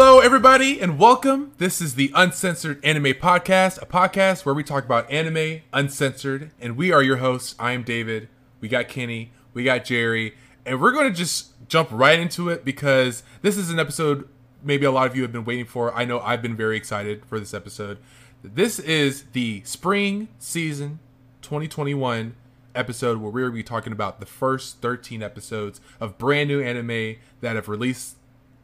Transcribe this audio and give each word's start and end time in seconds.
Hello, 0.00 0.20
everybody, 0.20 0.80
and 0.80 0.96
welcome. 0.96 1.50
This 1.58 1.80
is 1.80 1.96
the 1.96 2.12
Uncensored 2.14 2.78
Anime 2.84 3.14
Podcast, 3.14 3.82
a 3.82 3.86
podcast 3.86 4.46
where 4.46 4.54
we 4.54 4.62
talk 4.62 4.84
about 4.84 5.10
anime 5.10 5.62
uncensored. 5.72 6.52
And 6.60 6.76
we 6.76 6.92
are 6.92 7.02
your 7.02 7.16
hosts. 7.16 7.56
I 7.58 7.72
am 7.72 7.82
David. 7.82 8.28
We 8.60 8.68
got 8.68 8.86
Kenny. 8.86 9.32
We 9.54 9.64
got 9.64 9.84
Jerry. 9.84 10.36
And 10.64 10.80
we're 10.80 10.92
going 10.92 11.10
to 11.10 11.18
just 11.18 11.50
jump 11.66 11.88
right 11.90 12.16
into 12.16 12.48
it 12.48 12.64
because 12.64 13.24
this 13.42 13.56
is 13.56 13.70
an 13.70 13.80
episode 13.80 14.28
maybe 14.62 14.86
a 14.86 14.92
lot 14.92 15.08
of 15.08 15.16
you 15.16 15.22
have 15.22 15.32
been 15.32 15.44
waiting 15.44 15.66
for. 15.66 15.92
I 15.92 16.04
know 16.04 16.20
I've 16.20 16.42
been 16.42 16.54
very 16.54 16.76
excited 16.76 17.26
for 17.26 17.40
this 17.40 17.52
episode. 17.52 17.98
This 18.44 18.78
is 18.78 19.24
the 19.32 19.62
spring 19.64 20.28
season 20.38 21.00
2021 21.42 22.36
episode 22.72 23.18
where 23.18 23.32
we're 23.32 23.40
going 23.40 23.52
to 23.52 23.56
be 23.56 23.62
talking 23.64 23.92
about 23.92 24.20
the 24.20 24.26
first 24.26 24.80
13 24.80 25.24
episodes 25.24 25.80
of 25.98 26.18
brand 26.18 26.48
new 26.48 26.62
anime 26.62 27.16
that 27.40 27.56
have 27.56 27.68
released 27.68 28.14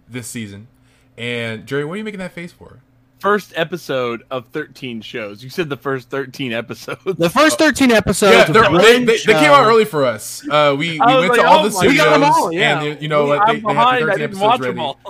this 0.08 0.28
season. 0.28 0.68
And 1.16 1.66
Jerry, 1.66 1.84
what 1.84 1.94
are 1.94 1.96
you 1.98 2.04
making 2.04 2.20
that 2.20 2.32
face 2.32 2.52
for? 2.52 2.80
First 3.20 3.52
episode 3.56 4.24
of 4.30 4.46
13 4.48 5.00
shows. 5.00 5.42
You 5.42 5.48
said 5.48 5.70
the 5.70 5.76
first 5.78 6.10
13 6.10 6.52
episodes. 6.52 7.00
The 7.16 7.30
first 7.30 7.58
13 7.58 7.90
episodes. 7.90 8.32
Yeah, 8.34 8.42
of 8.46 8.52
they're- 8.52 8.78
they, 8.78 8.98
they, 9.04 9.16
they 9.16 9.32
came 9.32 9.50
out 9.50 9.64
early 9.66 9.86
for 9.86 10.04
us. 10.04 10.46
Uh, 10.46 10.74
we 10.78 10.92
we 10.92 10.98
went 10.98 11.28
like, 11.30 11.40
to 11.40 11.46
all 11.46 11.60
oh 11.60 11.64
the 11.64 11.70
studios, 11.70 11.96
God. 12.04 12.14
We 12.20 12.20
got 12.20 12.28
'em 12.28 12.32
all, 12.42 12.52
yeah. 12.52 12.82
and 12.82 13.00
you 13.02 13.08
know 13.08 13.24
We- 13.24 13.30
like, 13.30 13.46
they, 13.46 13.52
I'm 13.52 13.62
they 13.62 13.68
had 13.72 13.74
behind. 13.74 14.02
the 14.02 14.12
I 14.12 14.14
13 14.14 14.18
didn't 14.18 14.22
episodes 14.24 14.42
watch 14.42 14.60
ready. 14.60 14.72
them 14.74 14.80
all. 14.80 15.00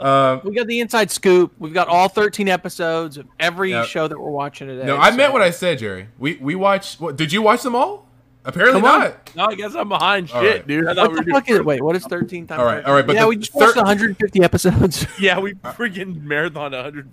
Um, 0.00 0.40
We 0.44 0.54
got 0.54 0.66
the 0.66 0.80
inside 0.80 1.10
scoop. 1.12 1.52
We've 1.58 1.74
got 1.74 1.86
all 1.88 2.08
13 2.08 2.48
episodes 2.48 3.16
of 3.18 3.26
every 3.38 3.70
Yep. 3.70 3.86
show 3.86 4.08
that 4.08 4.18
we're 4.18 4.30
watching 4.30 4.66
today. 4.66 4.86
no, 4.86 4.96
I 4.96 5.10
so- 5.10 5.16
meant 5.16 5.32
what 5.32 5.42
I 5.42 5.50
said, 5.50 5.78
Jerry. 5.78 6.08
We 6.18 6.36
we 6.40 6.56
watched. 6.56 7.00
What, 7.00 7.14
did 7.16 7.32
you 7.32 7.42
watch 7.42 7.62
them 7.62 7.76
all? 7.76 8.08
Apparently 8.44 8.80
Come 8.80 8.90
on. 8.90 9.00
not. 9.00 9.36
No, 9.36 9.44
I 9.46 9.54
guess 9.54 9.74
I'm 9.74 9.88
behind 9.88 10.30
All 10.32 10.40
shit, 10.40 10.56
right. 10.56 10.66
dude. 10.66 10.86
I 10.86 10.94
thought 10.94 11.10
What 11.10 11.18
we 11.20 11.24
the 11.26 11.32
fuck 11.32 11.50
is 11.50 11.56
it? 11.58 11.64
Wait, 11.64 11.82
what 11.82 11.94
is 11.96 12.04
13 12.06 12.46
times? 12.46 12.58
All 12.58 12.64
right, 12.64 12.82
all 12.84 12.94
right, 12.94 13.06
but 13.06 13.14
yeah, 13.14 13.22
the 13.22 13.28
we 13.28 13.36
just 13.36 13.52
thir- 13.52 13.66
watched 13.66 13.76
150 13.76 14.42
episodes. 14.42 15.06
Yeah, 15.20 15.38
we 15.40 15.52
freaking 15.54 16.22
marathon 16.22 16.72
100. 16.72 17.10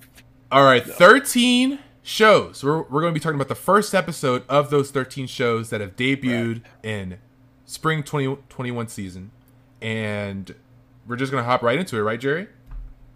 All 0.51 0.63
right, 0.63 0.83
13 0.85 1.79
shows. 2.01 2.63
We're, 2.63 2.83
we're 2.83 3.01
going 3.01 3.13
to 3.13 3.19
be 3.19 3.21
talking 3.21 3.35
about 3.35 3.49
the 3.49 3.55
first 3.55 3.93
episode 3.93 4.43
of 4.47 4.69
those 4.69 4.89
13 4.91 5.27
shows 5.27 5.69
that 5.71 5.81
have 5.81 5.97
debuted 5.97 6.61
in 6.81 7.17
spring 7.65 8.03
2021 8.03 8.87
season. 8.87 9.31
And 9.81 10.55
we're 11.05 11.17
just 11.17 11.31
going 11.33 11.43
to 11.43 11.49
hop 11.49 11.61
right 11.61 11.77
into 11.77 11.97
it, 11.97 12.01
right, 12.01 12.19
Jerry? 12.19 12.47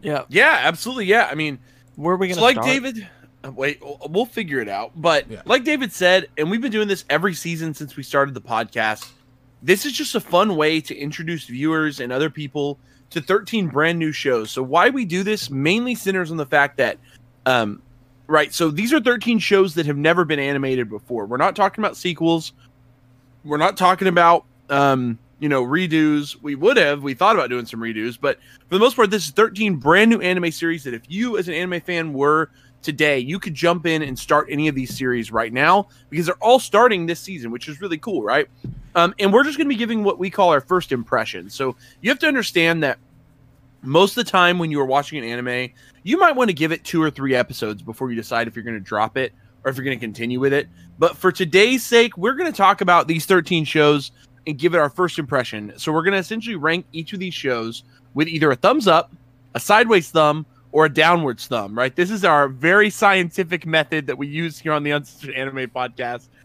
yeah. 0.01 0.25
Yeah, 0.27 0.57
absolutely. 0.63 1.05
Yeah, 1.05 1.29
I 1.31 1.35
mean, 1.35 1.59
Where 1.95 2.15
are 2.15 2.17
we 2.17 2.27
going 2.27 2.35
so 2.35 2.41
to 2.41 2.45
like 2.45 2.55
start? 2.55 2.67
David. 2.67 3.07
Uh, 3.43 3.51
Wait, 3.51 3.79
we'll- 3.81 3.99
we'll 4.09 4.25
figure 4.25 4.59
it 4.59 4.69
out. 4.69 4.91
But 4.95 5.29
Yeah. 5.29 5.41
like 5.45 5.63
David 5.63 5.91
said, 5.91 6.27
and 6.37 6.49
we've 6.51 6.61
been 6.61 6.71
doing 6.71 6.87
this 6.87 7.05
every 7.09 7.33
season 7.33 7.73
since 7.73 7.95
we 7.95 8.03
started 8.03 8.33
the 8.35 8.41
podcast. 8.41 9.09
This 9.63 9.85
is 9.85 9.93
just 9.93 10.15
a 10.15 10.19
fun 10.19 10.55
way 10.55 10.81
to 10.81 10.95
introduce 10.95 11.45
viewers 11.45 11.99
and 11.99 12.11
other 12.11 12.29
people 12.29 12.79
to 13.11 13.21
13 13.21 13.67
brand 13.67 13.99
new 13.99 14.11
shows. 14.11 14.51
So 14.51 14.63
why 14.63 14.89
we 14.89 15.05
do 15.05 15.23
this 15.23 15.49
mainly 15.49 15.95
centers 15.95 16.31
on 16.31 16.37
the 16.37 16.45
fact 16.45 16.77
that 16.77 16.97
um 17.45 17.81
right, 18.27 18.53
so 18.53 18.69
these 18.69 18.93
are 18.93 18.99
13 19.01 19.37
shows 19.39 19.73
that 19.75 19.85
have 19.85 19.97
never 19.97 20.23
been 20.23 20.39
animated 20.39 20.89
before. 20.89 21.25
We're 21.25 21.37
not 21.37 21.55
talking 21.55 21.83
about 21.83 21.97
sequels. 21.97 22.53
We're 23.43 23.57
not 23.57 23.75
talking 23.77 24.07
about 24.07 24.45
um 24.69 25.17
you 25.39 25.49
know 25.49 25.63
redos. 25.65 26.37
We 26.41 26.55
would 26.55 26.77
have 26.77 27.03
we 27.03 27.13
thought 27.15 27.35
about 27.35 27.49
doing 27.49 27.65
some 27.65 27.79
redos, 27.81 28.17
but 28.19 28.37
for 28.69 28.75
the 28.75 28.79
most 28.79 28.95
part 28.95 29.11
this 29.11 29.25
is 29.25 29.31
13 29.31 29.75
brand 29.75 30.09
new 30.09 30.21
anime 30.21 30.51
series 30.51 30.83
that 30.85 30.93
if 30.93 31.01
you 31.09 31.37
as 31.37 31.47
an 31.47 31.53
anime 31.53 31.81
fan 31.81 32.13
were 32.13 32.49
today, 32.81 33.19
you 33.19 33.39
could 33.39 33.53
jump 33.53 33.85
in 33.85 34.01
and 34.01 34.17
start 34.17 34.47
any 34.49 34.67
of 34.67 34.75
these 34.75 34.95
series 34.95 35.31
right 35.31 35.51
now 35.51 35.87
because 36.09 36.25
they're 36.25 36.35
all 36.35 36.59
starting 36.59 37.05
this 37.05 37.19
season, 37.19 37.51
which 37.51 37.67
is 37.67 37.81
really 37.81 37.97
cool, 37.97 38.23
right? 38.23 38.47
Um, 38.95 39.13
and 39.19 39.31
we're 39.31 39.43
just 39.43 39.57
going 39.57 39.67
to 39.67 39.73
be 39.73 39.77
giving 39.77 40.03
what 40.03 40.19
we 40.19 40.29
call 40.29 40.49
our 40.49 40.61
first 40.61 40.91
impression. 40.91 41.49
So 41.49 41.75
you 42.01 42.09
have 42.09 42.19
to 42.19 42.27
understand 42.27 42.83
that 42.83 42.99
most 43.83 44.17
of 44.17 44.25
the 44.25 44.31
time 44.31 44.59
when 44.59 44.71
you 44.71 44.79
are 44.79 44.85
watching 44.85 45.17
an 45.17 45.23
anime, 45.23 45.71
you 46.03 46.17
might 46.17 46.35
want 46.35 46.49
to 46.49 46.53
give 46.53 46.71
it 46.71 46.83
two 46.83 47.01
or 47.01 47.09
three 47.09 47.35
episodes 47.35 47.81
before 47.81 48.09
you 48.09 48.15
decide 48.15 48.47
if 48.47 48.55
you're 48.55 48.63
going 48.63 48.77
to 48.77 48.79
drop 48.79 49.17
it 49.17 49.33
or 49.63 49.71
if 49.71 49.77
you're 49.77 49.85
going 49.85 49.97
to 49.97 50.03
continue 50.03 50.39
with 50.39 50.53
it. 50.53 50.67
But 50.99 51.17
for 51.17 51.31
today's 51.31 51.83
sake, 51.83 52.17
we're 52.17 52.33
going 52.33 52.51
to 52.51 52.57
talk 52.57 52.81
about 52.81 53.07
these 53.07 53.25
13 53.25 53.65
shows 53.65 54.11
and 54.47 54.57
give 54.57 54.73
it 54.73 54.79
our 54.79 54.89
first 54.89 55.19
impression. 55.19 55.73
So 55.77 55.91
we're 55.91 56.03
going 56.03 56.13
to 56.13 56.19
essentially 56.19 56.55
rank 56.55 56.85
each 56.91 57.13
of 57.13 57.19
these 57.19 57.33
shows 57.33 57.83
with 58.13 58.27
either 58.27 58.51
a 58.51 58.55
thumbs 58.55 58.87
up, 58.87 59.11
a 59.53 59.59
sideways 59.59 60.09
thumb, 60.09 60.45
or 60.71 60.85
a 60.85 60.89
downwards 60.89 61.47
thumb, 61.47 61.77
right? 61.77 61.95
This 61.95 62.11
is 62.11 62.23
our 62.23 62.47
very 62.47 62.89
scientific 62.89 63.65
method 63.65 64.07
that 64.07 64.17
we 64.17 64.27
use 64.27 64.57
here 64.57 64.71
on 64.73 64.83
the 64.83 64.91
Uncensored 64.91 65.35
Anime 65.35 65.69
Podcast. 65.69 66.27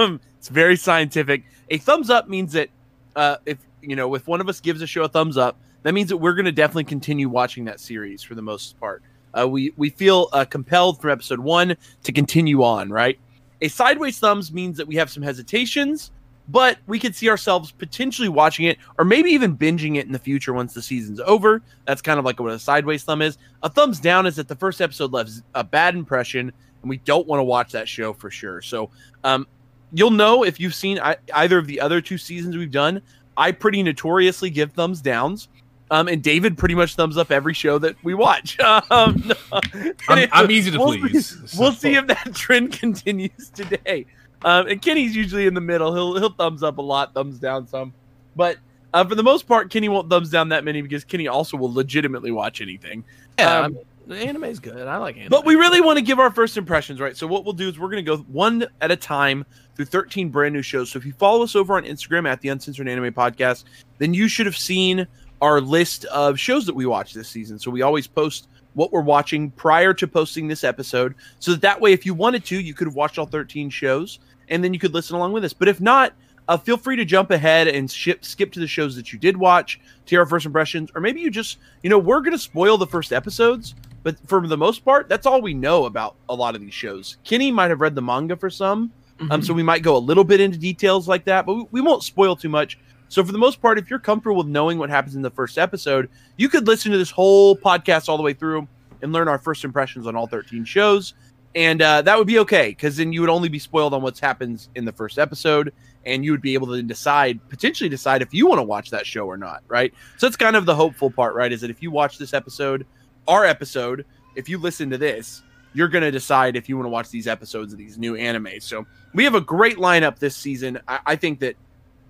Um, 0.00 0.20
it's 0.36 0.48
very 0.48 0.76
scientific. 0.76 1.44
A 1.70 1.78
thumbs 1.78 2.10
up 2.10 2.28
means 2.28 2.52
that 2.54 2.70
uh, 3.14 3.36
if 3.46 3.58
you 3.82 3.94
know, 3.94 4.14
if 4.14 4.26
one 4.26 4.40
of 4.40 4.48
us 4.48 4.60
gives 4.60 4.82
a 4.82 4.86
show 4.86 5.04
a 5.04 5.08
thumbs 5.08 5.36
up, 5.36 5.56
that 5.82 5.92
means 5.92 6.08
that 6.08 6.16
we're 6.16 6.34
going 6.34 6.44
to 6.44 6.52
definitely 6.52 6.84
continue 6.84 7.28
watching 7.28 7.64
that 7.66 7.78
series 7.80 8.22
for 8.22 8.34
the 8.34 8.42
most 8.42 8.78
part. 8.80 9.02
Uh, 9.38 9.46
we 9.48 9.72
we 9.76 9.90
feel 9.90 10.28
uh, 10.32 10.44
compelled 10.44 11.00
from 11.00 11.10
episode 11.10 11.40
one 11.40 11.76
to 12.02 12.12
continue 12.12 12.62
on, 12.62 12.90
right? 12.90 13.18
A 13.60 13.68
sideways 13.68 14.18
thumbs 14.18 14.52
means 14.52 14.76
that 14.76 14.86
we 14.86 14.96
have 14.96 15.10
some 15.10 15.22
hesitations, 15.22 16.10
but 16.48 16.78
we 16.86 16.98
could 16.98 17.14
see 17.14 17.28
ourselves 17.28 17.70
potentially 17.70 18.28
watching 18.28 18.64
it 18.64 18.78
or 18.98 19.04
maybe 19.04 19.30
even 19.30 19.56
binging 19.56 19.96
it 19.96 20.06
in 20.06 20.12
the 20.12 20.18
future 20.18 20.52
once 20.52 20.72
the 20.72 20.82
season's 20.82 21.20
over. 21.20 21.62
That's 21.86 22.00
kind 22.00 22.18
of 22.18 22.24
like 22.24 22.40
what 22.40 22.50
a 22.50 22.58
sideways 22.58 23.04
thumb 23.04 23.20
is. 23.22 23.36
A 23.62 23.68
thumbs 23.68 24.00
down 24.00 24.26
is 24.26 24.36
that 24.36 24.48
the 24.48 24.56
first 24.56 24.80
episode 24.80 25.12
left 25.12 25.30
a 25.54 25.62
bad 25.62 25.94
impression 25.94 26.52
and 26.82 26.88
we 26.88 26.96
don't 26.98 27.26
want 27.26 27.40
to 27.40 27.44
watch 27.44 27.72
that 27.72 27.88
show 27.88 28.12
for 28.12 28.30
sure. 28.30 28.62
So, 28.62 28.90
um, 29.24 29.46
you'll 29.92 30.10
know 30.10 30.42
if 30.44 30.58
you've 30.60 30.74
seen 30.74 30.98
I- 30.98 31.16
either 31.34 31.58
of 31.58 31.66
the 31.66 31.80
other 31.80 32.00
two 32.00 32.18
seasons 32.18 32.56
we've 32.56 32.70
done. 32.70 33.02
I 33.36 33.52
pretty 33.52 33.82
notoriously 33.82 34.50
give 34.50 34.72
thumbs 34.72 35.00
downs. 35.00 35.48
Um, 35.90 36.06
and 36.08 36.22
David 36.22 36.58
pretty 36.58 36.74
much 36.74 36.96
thumbs 36.96 37.16
up 37.16 37.30
every 37.30 37.54
show 37.54 37.78
that 37.78 37.96
we 38.02 38.14
watch. 38.14 38.58
Um, 38.90 39.32
I'm, 39.52 40.28
I'm 40.32 40.50
easy 40.50 40.70
to 40.70 40.78
we'll 40.78 40.98
please. 40.98 41.50
See, 41.50 41.58
we'll 41.58 41.72
see 41.72 41.94
if 41.94 42.06
that 42.06 42.34
trend 42.34 42.72
continues 42.78 43.50
today. 43.50 44.06
Um, 44.44 44.68
and 44.68 44.80
Kenny's 44.80 45.16
usually 45.16 45.46
in 45.46 45.54
the 45.54 45.60
middle. 45.60 45.94
He'll 45.94 46.18
he'll 46.18 46.32
thumbs 46.32 46.62
up 46.62 46.78
a 46.78 46.82
lot, 46.82 47.14
thumbs 47.14 47.38
down 47.38 47.66
some. 47.66 47.92
But 48.36 48.58
uh, 48.94 49.04
for 49.04 49.14
the 49.14 49.22
most 49.22 49.46
part, 49.46 49.70
Kenny 49.70 49.88
won't 49.88 50.08
thumbs 50.08 50.30
down 50.30 50.50
that 50.50 50.64
many 50.64 50.80
because 50.80 51.04
Kenny 51.04 51.28
also 51.28 51.56
will 51.56 51.72
legitimately 51.72 52.30
watch 52.30 52.60
anything. 52.60 53.04
Yeah, 53.38 53.60
Um, 53.60 53.64
I 53.64 53.68
mean, 53.68 54.40
the 54.40 54.58
good. 54.62 54.86
I 54.86 54.96
like 54.96 55.16
anime. 55.16 55.28
But 55.28 55.44
we 55.44 55.54
really 55.54 55.80
want 55.80 55.98
to 55.98 56.04
give 56.04 56.18
our 56.18 56.30
first 56.30 56.56
impressions, 56.56 57.00
right? 57.00 57.16
So 57.16 57.26
what 57.26 57.44
we'll 57.44 57.52
do 57.52 57.68
is 57.68 57.78
we're 57.78 57.90
going 57.90 58.04
to 58.04 58.16
go 58.16 58.22
one 58.24 58.66
at 58.80 58.90
a 58.90 58.96
time 58.96 59.44
through 59.74 59.84
13 59.86 60.30
brand 60.30 60.54
new 60.54 60.62
shows. 60.62 60.90
So 60.90 60.98
if 60.98 61.04
you 61.04 61.12
follow 61.12 61.42
us 61.42 61.54
over 61.54 61.76
on 61.76 61.84
Instagram 61.84 62.26
at 62.26 62.40
the 62.40 62.48
Uncensored 62.48 62.88
Anime 62.88 63.12
Podcast, 63.12 63.64
then 63.98 64.14
you 64.14 64.28
should 64.28 64.46
have 64.46 64.56
seen 64.56 65.06
our 65.40 65.60
list 65.60 66.04
of 66.06 66.38
shows 66.38 66.66
that 66.66 66.74
we 66.74 66.86
watched 66.86 67.14
this 67.14 67.28
season. 67.28 67.58
So 67.58 67.70
we 67.70 67.82
always 67.82 68.06
post 68.06 68.48
what 68.74 68.92
we're 68.92 69.02
watching 69.02 69.50
prior 69.52 69.92
to 69.94 70.06
posting 70.06 70.48
this 70.48 70.64
episode, 70.64 71.14
so 71.40 71.52
that 71.52 71.62
that 71.62 71.80
way, 71.80 71.92
if 71.92 72.06
you 72.06 72.14
wanted 72.14 72.44
to, 72.44 72.60
you 72.60 72.74
could 72.74 72.86
have 72.86 72.94
watched 72.94 73.18
all 73.18 73.26
13 73.26 73.70
shows, 73.70 74.20
and 74.50 74.62
then 74.62 74.72
you 74.72 74.80
could 74.80 74.94
listen 74.94 75.16
along 75.16 75.32
with 75.32 75.44
us. 75.44 75.52
But 75.52 75.68
if 75.68 75.80
not, 75.80 76.12
uh, 76.48 76.56
feel 76.56 76.76
free 76.76 76.96
to 76.96 77.04
jump 77.04 77.30
ahead 77.30 77.68
and 77.68 77.90
ship, 77.90 78.24
skip 78.24 78.52
to 78.52 78.60
the 78.60 78.66
shows 78.66 78.96
that 78.96 79.12
you 79.12 79.18
did 79.18 79.36
watch 79.36 79.78
to 80.06 80.16
our 80.16 80.26
first 80.26 80.46
impressions, 80.46 80.90
or 80.94 81.00
maybe 81.00 81.20
you 81.20 81.30
just, 81.30 81.58
you 81.82 81.90
know, 81.90 81.98
we're 81.98 82.20
going 82.20 82.32
to 82.32 82.38
spoil 82.38 82.78
the 82.78 82.86
first 82.86 83.12
episodes, 83.12 83.74
but 84.02 84.16
for 84.26 84.46
the 84.46 84.56
most 84.56 84.84
part, 84.84 85.08
that's 85.08 85.26
all 85.26 85.42
we 85.42 85.52
know 85.52 85.84
about 85.84 86.16
a 86.28 86.34
lot 86.34 86.54
of 86.54 86.62
these 86.62 86.72
shows. 86.72 87.18
Kenny 87.24 87.52
might 87.52 87.70
have 87.70 87.82
read 87.82 87.94
the 87.94 88.02
manga 88.02 88.34
for 88.36 88.48
some, 88.48 88.90
um, 89.30 89.42
so 89.42 89.52
we 89.52 89.62
might 89.62 89.82
go 89.82 89.96
a 89.96 89.98
little 89.98 90.24
bit 90.24 90.40
into 90.40 90.56
details 90.56 91.06
like 91.08 91.24
that, 91.24 91.44
but 91.44 91.54
we, 91.54 91.66
we 91.72 91.80
won't 91.80 92.02
spoil 92.02 92.34
too 92.34 92.48
much. 92.48 92.78
So 93.08 93.24
for 93.24 93.32
the 93.32 93.38
most 93.38 93.60
part, 93.60 93.78
if 93.78 93.90
you're 93.90 93.98
comfortable 93.98 94.36
with 94.36 94.46
knowing 94.46 94.78
what 94.78 94.90
happens 94.90 95.16
in 95.16 95.22
the 95.22 95.30
first 95.30 95.58
episode, 95.58 96.08
you 96.36 96.48
could 96.48 96.66
listen 96.66 96.92
to 96.92 96.98
this 96.98 97.10
whole 97.10 97.56
podcast 97.56 98.08
all 98.08 98.16
the 98.16 98.22
way 98.22 98.32
through 98.32 98.68
and 99.02 99.12
learn 99.12 99.28
our 99.28 99.38
first 99.38 99.64
impressions 99.64 100.06
on 100.06 100.14
all 100.14 100.26
13 100.26 100.64
shows, 100.64 101.14
and 101.54 101.80
uh, 101.82 102.02
that 102.02 102.18
would 102.18 102.26
be 102.26 102.38
okay 102.40 102.68
because 102.68 102.96
then 102.96 103.12
you 103.12 103.20
would 103.20 103.30
only 103.30 103.48
be 103.48 103.58
spoiled 103.58 103.94
on 103.94 104.02
what 104.02 104.18
happens 104.18 104.68
in 104.74 104.84
the 104.84 104.92
first 104.92 105.18
episode, 105.18 105.72
and 106.04 106.24
you 106.24 106.30
would 106.30 106.42
be 106.42 106.54
able 106.54 106.66
to 106.68 106.82
decide 106.82 107.40
potentially 107.48 107.88
decide 107.88 108.22
if 108.22 108.32
you 108.32 108.46
want 108.46 108.58
to 108.58 108.64
watch 108.64 108.90
that 108.90 109.06
show 109.06 109.26
or 109.26 109.36
not, 109.36 109.62
right? 109.68 109.92
So 110.16 110.26
that's 110.26 110.36
kind 110.36 110.56
of 110.56 110.66
the 110.66 110.74
hopeful 110.74 111.10
part, 111.10 111.34
right? 111.34 111.52
Is 111.52 111.60
that 111.62 111.70
if 111.70 111.82
you 111.82 111.90
watch 111.90 112.18
this 112.18 112.34
episode, 112.34 112.86
our 113.26 113.44
episode, 113.44 114.04
if 114.36 114.48
you 114.48 114.58
listen 114.58 114.90
to 114.90 114.98
this, 114.98 115.42
you're 115.74 115.88
going 115.88 116.02
to 116.02 116.10
decide 116.10 116.56
if 116.56 116.68
you 116.68 116.76
want 116.76 116.86
to 116.86 116.90
watch 116.90 117.10
these 117.10 117.26
episodes 117.26 117.72
of 117.72 117.78
these 117.78 117.98
new 117.98 118.14
animes. 118.14 118.62
So 118.62 118.86
we 119.14 119.24
have 119.24 119.34
a 119.34 119.40
great 119.40 119.76
lineup 119.76 120.18
this 120.18 120.36
season. 120.36 120.80
I, 120.88 121.00
I 121.06 121.16
think 121.16 121.40
that, 121.40 121.56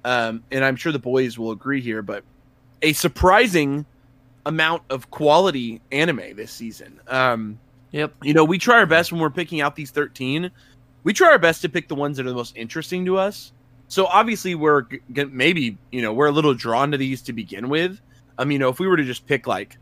um, 0.05 0.45
and 0.51 0.65
I'm 0.65 0.77
sure 0.77 0.93
the 0.93 0.99
boys 0.99 1.39
will 1.39 1.51
agree 1.51 1.81
here, 1.81 2.03
but 2.03 2.25
a 2.83 2.93
surprising 2.93 3.85
amount 4.47 4.83
of 4.91 5.11
quality 5.11 5.81
anime 5.91 6.37
this 6.37 6.53
season. 6.53 7.01
Um, 7.09 7.59
Yep. 7.93 8.15
you 8.23 8.35
know, 8.35 8.45
we 8.45 8.59
try 8.59 8.77
our 8.77 8.87
best 8.87 9.13
when 9.13 9.21
we're 9.21 9.31
picking 9.31 9.61
out 9.61 9.75
these 9.77 9.91
13. 9.91 10.51
We 11.05 11.13
try 11.13 11.31
our 11.31 11.39
best 11.39 11.63
to 11.63 11.69
pick 11.69 11.89
the 11.89 11.95
ones 11.95 12.17
that 12.19 12.27
are 12.27 12.29
the 12.29 12.35
most 12.35 12.57
interesting 12.57 13.05
to 13.07 13.17
us. 13.19 13.53
So 13.89 14.07
obviously, 14.07 14.55
we're 14.55 14.83
g- 14.83 15.01
g- 15.13 15.25
maybe 15.25 15.79
you 15.91 16.03
know 16.03 16.13
we're 16.13 16.27
a 16.27 16.33
little 16.33 16.53
drawn 16.55 16.91
to 16.91 16.99
these 16.99 17.23
to 17.23 17.33
begin 17.33 17.69
with. 17.71 18.01
I 18.37 18.43
um, 18.43 18.49
mean, 18.49 18.57
you 18.57 18.59
know, 18.61 18.69
if 18.69 18.79
we 18.79 18.87
were 18.87 18.97
to 18.99 19.05
just 19.05 19.27
pick 19.27 19.47
like, 19.47 19.79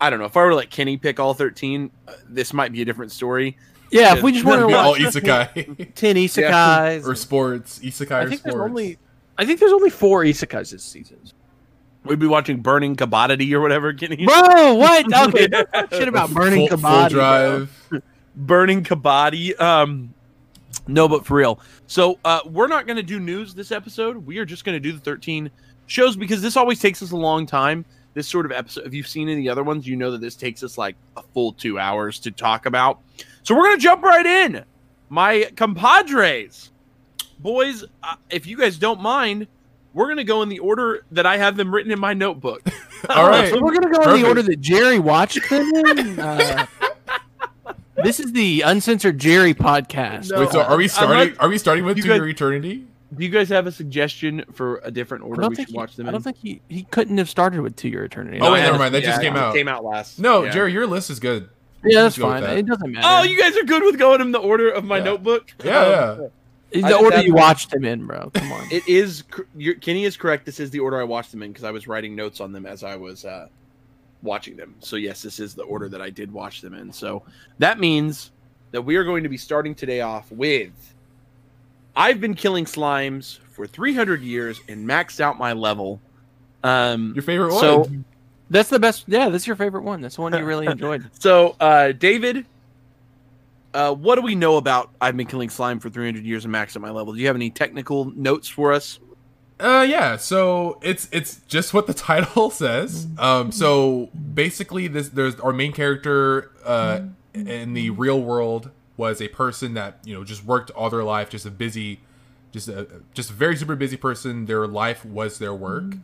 I 0.00 0.08
don't 0.08 0.18
know, 0.18 0.24
if 0.24 0.36
I 0.36 0.42
were 0.42 0.50
to 0.50 0.56
let 0.56 0.70
Kenny 0.70 0.96
pick 0.96 1.20
all 1.20 1.34
13, 1.34 1.90
uh, 2.08 2.12
this 2.28 2.52
might 2.54 2.72
be 2.72 2.80
a 2.80 2.84
different 2.84 3.12
story. 3.12 3.56
Yeah, 3.90 4.16
if 4.16 4.22
we 4.22 4.32
just 4.32 4.46
want 4.46 4.62
to 4.62 4.66
Be 4.68 4.72
all 4.72 4.92
watch 4.92 5.00
isekai 5.02 5.92
10 5.94 6.16
isekais. 6.16 7.06
or 7.06 7.14
sports, 7.14 7.78
isekai 7.80 8.12
I 8.12 8.20
or 8.22 8.28
think 8.30 8.40
sports. 8.40 8.54
there's 8.56 8.70
only 8.70 8.98
I 9.36 9.44
think 9.44 9.60
there's 9.60 9.72
only 9.72 9.90
four 9.90 10.24
isekais 10.24 10.70
this 10.70 10.82
season. 10.82 11.18
We'd 12.04 12.18
be 12.18 12.26
watching 12.26 12.60
Burning 12.60 12.96
Commodity 12.96 13.54
or 13.54 13.60
whatever. 13.60 13.92
Kenny. 13.94 14.24
Bro, 14.24 14.74
what? 14.74 15.06
Okay, 15.28 15.46
don't 15.46 15.90
shit 15.90 16.08
about 16.08 16.30
burning 16.30 16.68
full, 16.68 16.68
full 16.68 16.76
commodity. 16.78 17.14
bro. 17.14 17.66
drive. 17.90 18.02
Burning 18.36 18.82
Kabaddi. 18.82 19.60
Um, 19.60 20.14
no, 20.86 21.06
but 21.06 21.26
for 21.26 21.36
real. 21.36 21.60
So 21.86 22.18
uh, 22.24 22.40
we're 22.46 22.66
not 22.66 22.86
going 22.86 22.96
to 22.96 23.02
do 23.02 23.20
news 23.20 23.54
this 23.54 23.70
episode. 23.70 24.26
We 24.26 24.38
are 24.38 24.44
just 24.44 24.64
going 24.64 24.74
to 24.74 24.80
do 24.80 24.92
the 24.92 25.00
13 25.00 25.50
shows 25.86 26.16
because 26.16 26.40
this 26.40 26.56
always 26.56 26.80
takes 26.80 27.02
us 27.02 27.10
a 27.10 27.16
long 27.16 27.46
time. 27.46 27.84
This 28.14 28.28
sort 28.28 28.46
of 28.46 28.52
episode, 28.52 28.86
if 28.86 28.94
you've 28.94 29.06
seen 29.06 29.28
any 29.28 29.48
other 29.48 29.62
ones, 29.62 29.86
you 29.86 29.96
know 29.96 30.10
that 30.10 30.20
this 30.20 30.34
takes 30.34 30.62
us 30.62 30.76
like 30.76 30.96
a 31.16 31.22
full 31.34 31.52
two 31.52 31.78
hours 31.78 32.18
to 32.20 32.30
talk 32.30 32.66
about. 32.66 33.00
So 33.42 33.54
we're 33.54 33.64
going 33.64 33.76
to 33.76 33.82
jump 33.82 34.02
right 34.02 34.26
in. 34.26 34.64
My 35.08 35.50
compadres, 35.56 36.70
boys, 37.38 37.84
uh, 38.02 38.16
if 38.30 38.46
you 38.46 38.56
guys 38.56 38.78
don't 38.78 39.00
mind, 39.00 39.46
we're 39.94 40.06
going 40.06 40.16
to 40.18 40.24
go 40.24 40.42
in 40.42 40.48
the 40.48 40.58
order 40.60 41.04
that 41.12 41.26
I 41.26 41.36
have 41.38 41.56
them 41.56 41.74
written 41.74 41.92
in 41.92 42.00
my 42.00 42.14
notebook. 42.14 42.62
All 43.08 43.28
right. 43.28 43.48
So 43.50 43.60
we're 43.60 43.74
gonna 43.74 43.90
go 43.92 44.14
in 44.14 44.22
the 44.22 44.28
order 44.28 44.42
that 44.42 44.60
Jerry 44.60 45.00
watched 45.00 45.50
them 45.50 45.68
in. 45.74 46.20
Uh, 46.20 46.66
this 47.96 48.20
is 48.20 48.32
the 48.32 48.62
uncensored 48.62 49.18
Jerry 49.18 49.54
podcast. 49.54 50.30
No. 50.30 50.40
Wait, 50.40 50.50
so 50.50 50.62
are 50.62 50.76
we 50.76 50.86
starting? 50.88 51.34
not- 51.34 51.40
are 51.42 51.48
we 51.48 51.58
starting 51.58 51.84
with 51.84 51.96
You 51.96 52.04
To 52.04 52.08
guys- 52.10 52.16
Your 52.18 52.28
Eternity? 52.28 52.86
Do 53.14 53.24
you 53.24 53.28
guys 53.30 53.48
have 53.50 53.66
a 53.66 53.72
suggestion 53.72 54.42
for 54.52 54.80
a 54.84 54.90
different 54.90 55.24
order 55.24 55.46
we 55.48 55.54
should 55.56 55.68
he, 55.68 55.74
watch 55.76 55.96
them 55.96 56.06
in? 56.06 56.08
I 56.08 56.10
in? 56.10 56.12
don't 56.14 56.22
think 56.22 56.38
he, 56.38 56.62
he 56.68 56.84
couldn't 56.84 57.18
have 57.18 57.28
started 57.28 57.60
with 57.60 57.76
To 57.76 57.88
Your 57.88 58.04
Eternity. 58.04 58.38
Oh, 58.40 58.52
wait, 58.52 58.60
never 58.62 58.78
mind, 58.78 58.94
that 58.94 59.02
just 59.02 59.20
came 59.20 59.34
it 59.36 59.38
out. 59.38 59.52
Came 59.54 59.68
out 59.68 59.84
last. 59.84 60.18
No, 60.18 60.44
Yeah. 60.44 60.50
Jerry, 60.52 60.72
your 60.72 60.86
list 60.86 61.10
is 61.10 61.20
good. 61.20 61.50
yeah, 61.84 62.02
that's 62.04 62.16
Let's 62.16 62.18
go 62.18 62.26
with 62.28 62.34
fine. 62.36 62.42
that. 62.44 62.56
It 62.58 62.66
doesn't 62.66 62.90
matter. 62.92 63.06
Oh, 63.10 63.22
you 63.24 63.38
guys 63.38 63.54
are 63.58 63.64
good 63.64 63.82
with 63.82 63.98
going 63.98 64.20
in 64.22 64.32
the 64.32 64.38
order 64.38 64.70
of 64.70 64.84
my 64.84 64.98
Yeah. 64.98 65.04
notebook. 65.04 65.52
Yeah, 65.62 65.78
Um, 65.78 66.20
yeah. 66.20 66.26
The 66.72 66.96
order 66.96 67.20
you 67.22 67.34
watched 67.34 67.70
them 67.70 67.84
in, 67.84 68.06
bro. 68.06 68.30
Come 68.34 68.50
on. 68.52 68.66
It 68.70 68.86
is. 68.88 69.24
Kenny 69.80 70.04
is 70.04 70.16
correct. 70.16 70.46
This 70.46 70.58
is 70.60 70.70
the 70.70 70.78
order 70.80 71.00
I 71.00 71.04
watched 71.04 71.30
them 71.30 71.42
in 71.42 71.50
because 71.52 71.64
I 71.64 71.70
was 71.70 71.86
writing 71.86 72.16
notes 72.16 72.40
on 72.40 72.52
them 72.52 72.64
as 72.66 72.82
I 72.82 72.96
was 72.96 73.24
uh, 73.24 73.48
watching 74.22 74.56
them. 74.56 74.74
So 74.80 74.96
yes, 74.96 75.22
this 75.22 75.38
is 75.40 75.54
the 75.54 75.64
order 75.64 75.88
that 75.88 76.00
I 76.00 76.10
did 76.10 76.32
watch 76.32 76.60
them 76.60 76.74
in. 76.74 76.92
So 76.92 77.22
that 77.58 77.78
means 77.78 78.30
that 78.70 78.80
we 78.82 78.96
are 78.96 79.04
going 79.04 79.22
to 79.22 79.28
be 79.28 79.36
starting 79.36 79.74
today 79.74 80.00
off 80.00 80.30
with. 80.32 80.72
I've 81.94 82.20
been 82.20 82.34
killing 82.34 82.64
slimes 82.64 83.38
for 83.50 83.66
300 83.66 84.22
years 84.22 84.60
and 84.68 84.88
maxed 84.88 85.20
out 85.20 85.38
my 85.38 85.52
level. 85.52 86.00
Um, 86.64 87.12
Your 87.14 87.22
favorite 87.22 87.52
one? 87.52 87.60
So- 87.60 87.86
That's 88.50 88.70
the 88.70 88.78
best. 88.78 89.04
Yeah, 89.06 89.28
that's 89.28 89.46
your 89.46 89.56
favorite 89.56 89.82
one. 89.82 90.00
That's 90.00 90.16
the 90.16 90.22
one 90.22 90.32
you 90.36 90.44
really 90.44 90.66
enjoyed. 90.70 91.10
So, 91.18 91.56
uh, 91.60 91.92
David, 91.92 92.46
uh, 93.74 93.94
what 93.94 94.16
do 94.16 94.22
we 94.22 94.34
know 94.34 94.56
about 94.56 94.90
I've 95.00 95.16
been 95.16 95.26
killing 95.26 95.50
slime 95.50 95.80
for 95.80 95.90
300 95.90 96.24
years 96.24 96.44
and 96.44 96.54
maxed 96.54 96.76
at 96.76 96.82
my 96.82 96.90
level? 96.90 97.12
Do 97.12 97.20
you 97.20 97.26
have 97.26 97.36
any 97.36 97.50
technical 97.50 98.06
notes 98.16 98.48
for 98.48 98.72
us? 98.72 98.98
Uh, 99.58 99.86
yeah. 99.88 100.16
So 100.16 100.78
it's 100.82 101.08
it's 101.12 101.36
just 101.46 101.72
what 101.72 101.86
the 101.86 101.94
title 102.10 102.50
says. 102.50 103.06
Um, 103.18 103.52
so 103.52 104.10
basically, 104.34 104.88
this 104.88 105.08
there's 105.08 105.38
our 105.40 105.52
main 105.52 105.72
character 105.72 106.50
uh 106.64 107.00
in 107.34 107.72
the 107.72 107.90
real 107.90 108.20
world 108.20 108.70
was 108.96 109.22
a 109.22 109.28
person 109.28 109.74
that 109.74 109.98
you 110.04 110.14
know 110.14 110.24
just 110.24 110.44
worked 110.44 110.70
all 110.72 110.90
their 110.90 111.04
life, 111.04 111.30
just 111.30 111.46
a 111.46 111.50
busy, 111.50 112.00
just 112.50 112.68
a 112.68 112.86
just 113.14 113.30
a 113.30 113.32
very 113.32 113.56
super 113.56 113.76
busy 113.76 113.96
person. 113.96 114.46
Their 114.46 114.66
life 114.66 115.04
was 115.04 115.38
their 115.38 115.54
work, 115.54 115.94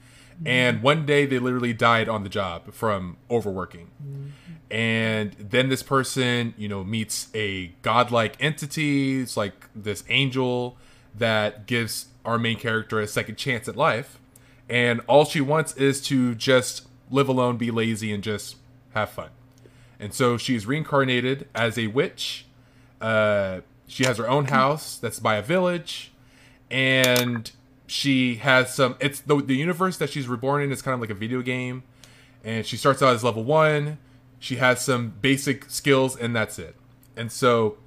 and 0.46 0.82
one 0.82 1.04
day 1.04 1.26
they 1.26 1.38
literally 1.38 1.72
died 1.72 2.08
on 2.08 2.22
the 2.22 2.28
job 2.28 2.72
from 2.72 3.16
overworking. 3.30 3.90
And 4.70 5.32
then 5.38 5.70
this 5.70 5.82
person, 5.82 6.54
you 6.58 6.68
know, 6.68 6.84
meets 6.84 7.28
a 7.34 7.68
godlike 7.82 8.36
entity. 8.38 9.20
It's 9.20 9.36
like 9.36 9.66
this 9.74 10.04
angel 10.08 10.76
that 11.14 11.66
gives 11.66 12.08
our 12.24 12.38
main 12.38 12.58
character 12.58 13.00
a 13.00 13.06
second 13.06 13.36
chance 13.36 13.66
at 13.68 13.76
life. 13.76 14.20
And 14.68 15.00
all 15.06 15.24
she 15.24 15.40
wants 15.40 15.74
is 15.76 16.02
to 16.02 16.34
just 16.34 16.86
live 17.10 17.28
alone, 17.28 17.56
be 17.56 17.70
lazy, 17.70 18.12
and 18.12 18.22
just 18.22 18.56
have 18.94 19.08
fun. 19.08 19.30
And 19.98 20.12
so 20.12 20.36
she's 20.36 20.66
reincarnated 20.66 21.48
as 21.54 21.78
a 21.78 21.86
witch. 21.86 22.46
Uh, 23.00 23.60
she 23.86 24.04
has 24.04 24.18
her 24.18 24.28
own 24.28 24.46
house 24.46 24.98
that's 24.98 25.18
by 25.18 25.36
a 25.36 25.42
village. 25.42 26.12
And 26.70 27.50
she 27.86 28.36
has 28.36 28.74
some. 28.74 28.96
It's 29.00 29.20
the, 29.20 29.40
the 29.40 29.56
universe 29.56 29.96
that 29.96 30.10
she's 30.10 30.28
reborn 30.28 30.62
in 30.62 30.70
is 30.70 30.82
kind 30.82 30.94
of 30.94 31.00
like 31.00 31.10
a 31.10 31.14
video 31.14 31.40
game. 31.40 31.82
And 32.44 32.66
she 32.66 32.76
starts 32.76 33.02
out 33.02 33.14
as 33.14 33.24
level 33.24 33.44
one. 33.44 33.96
She 34.38 34.56
has 34.56 34.84
some 34.84 35.14
basic 35.20 35.70
skills, 35.70 36.16
and 36.16 36.34
that's 36.34 36.58
it. 36.58 36.76
And 37.16 37.32
so 37.32 37.78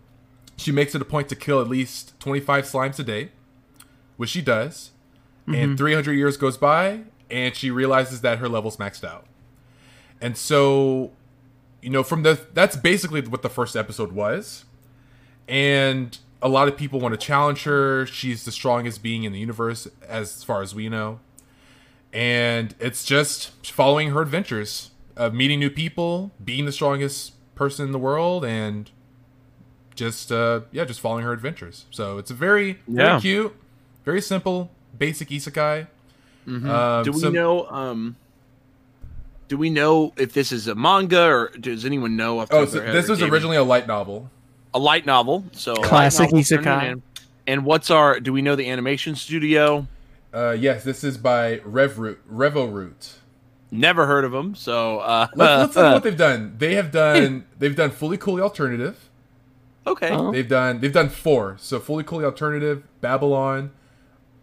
she 0.58 0.72
makes 0.72 0.94
it 0.94 1.02
a 1.02 1.06
point 1.06 1.30
to 1.30 1.36
kill 1.36 1.62
at 1.62 1.68
least 1.68 2.20
25 2.20 2.66
slimes 2.66 3.00
a 3.00 3.04
day, 3.04 3.32
which 4.18 4.30
she 4.30 4.42
does. 4.42 4.92
And 5.48 5.56
mm-hmm. 5.56 5.76
300 5.76 6.14
years 6.14 6.38
goes 6.38 6.58
by, 6.58 7.02
and 7.30 7.56
she 7.56 7.72
realizes 7.72 8.22
that 8.22 8.38
her 8.38 8.48
level's 8.48 8.78
maxed 8.78 9.04
out. 9.04 9.26
And 10.22 10.38
so, 10.38 11.12
you 11.82 11.90
know, 11.90 12.04
from 12.04 12.24
the 12.24 12.40
that's 12.54 12.76
basically 12.76 13.22
what 13.22 13.42
the 13.42 13.50
first 13.50 13.76
episode 13.76 14.12
was. 14.12 14.66
And 15.48 16.18
a 16.42 16.48
lot 16.48 16.68
of 16.68 16.78
people 16.78 17.00
want 17.00 17.14
to 17.14 17.18
challenge 17.18 17.64
her. 17.64 18.06
She's 18.06 18.46
the 18.46 18.52
strongest 18.52 19.02
being 19.02 19.24
in 19.24 19.34
the 19.34 19.40
universe, 19.40 19.88
as 20.08 20.44
far 20.44 20.62
as 20.62 20.76
we 20.76 20.90
know. 20.90 21.20
And 22.14 22.76
it's 22.80 23.04
just 23.04 23.66
following 23.66 24.12
her 24.12 24.22
adventures 24.22 24.91
of 25.26 25.34
meeting 25.34 25.60
new 25.60 25.70
people, 25.70 26.32
being 26.44 26.66
the 26.66 26.72
strongest 26.72 27.34
person 27.56 27.86
in 27.86 27.92
the 27.92 28.00
world, 28.00 28.44
and 28.46 28.90
just 29.96 30.32
uh 30.32 30.62
yeah, 30.72 30.86
just 30.86 31.00
following 31.00 31.24
her 31.26 31.34
adventures. 31.34 31.86
So 31.92 32.18
it's 32.18 32.32
a 32.32 32.34
very 32.34 32.80
very 32.88 33.08
Yeah. 33.10 33.20
cute, 33.20 33.56
very 34.06 34.22
simple, 34.22 34.72
basic 34.98 35.30
isekai. 35.30 35.88
Um, 36.48 36.62
Mm-hmm. 36.64 37.04
do 37.04 37.12
we 37.12 37.20
some- 37.20 37.34
know? 37.34 37.68
Um, 37.70 38.16
do 39.48 39.58
we 39.58 39.70
know 39.70 40.14
if 40.18 40.34
this 40.34 40.52
is 40.52 40.68
a 40.68 40.76
manga 40.76 41.22
or 41.26 41.50
does 41.60 41.84
anyone 41.86 42.16
know? 42.16 42.40
off 42.40 42.50
the 42.50 42.56
Oh, 42.56 42.66
so 42.66 42.82
head, 42.82 42.96
this 42.96 43.10
was 43.10 43.20
David? 43.20 43.34
originally 43.34 43.58
a 43.58 43.64
light 43.64 43.86
novel. 43.86 44.32
a 44.74 44.80
light 44.80 45.06
novel. 45.06 45.44
So 45.52 45.76
Classic 45.76 46.32
novel 46.32 46.40
isekai. 46.40 46.64
turned. 46.82 47.02
And 47.46 47.66
what's 47.66 47.92
our? 47.92 48.20
Do 48.22 48.32
we 48.32 48.42
know 48.42 48.56
the 48.56 48.70
animation 48.70 49.16
studio? 49.16 49.86
Uh, 50.34 50.56
yes, 50.58 50.84
this 50.86 51.04
is 51.04 51.18
by 51.18 51.58
Revroot, 51.60 52.18
Revoroot. 52.32 53.16
Never 53.72 54.06
heard 54.06 54.26
of 54.26 54.32
them. 54.34 54.54
So 54.56 55.00
uh, 55.00 55.28
Let's, 55.34 55.76
let's 55.76 55.76
look 55.78 55.86
at 55.86 55.94
what 55.94 56.04
they've 56.04 56.18
done. 56.18 56.56
They 56.58 56.76
have 56.76 56.92
done 56.92 57.46
they've 57.58 57.76
done 57.76 57.92
fully 57.92 58.18
cool 58.18 58.42
alternative. 58.42 59.10
okay. 59.88 60.10
Oh. 60.12 60.32
They've 60.32 60.48
done 60.48 60.80
they've 60.82 60.92
done 60.94 61.10
four. 61.10 61.58
So 61.60 61.80
fully 61.80 62.04
cool 62.04 62.24
alternative, 62.26 62.84
Babylon, 63.00 63.72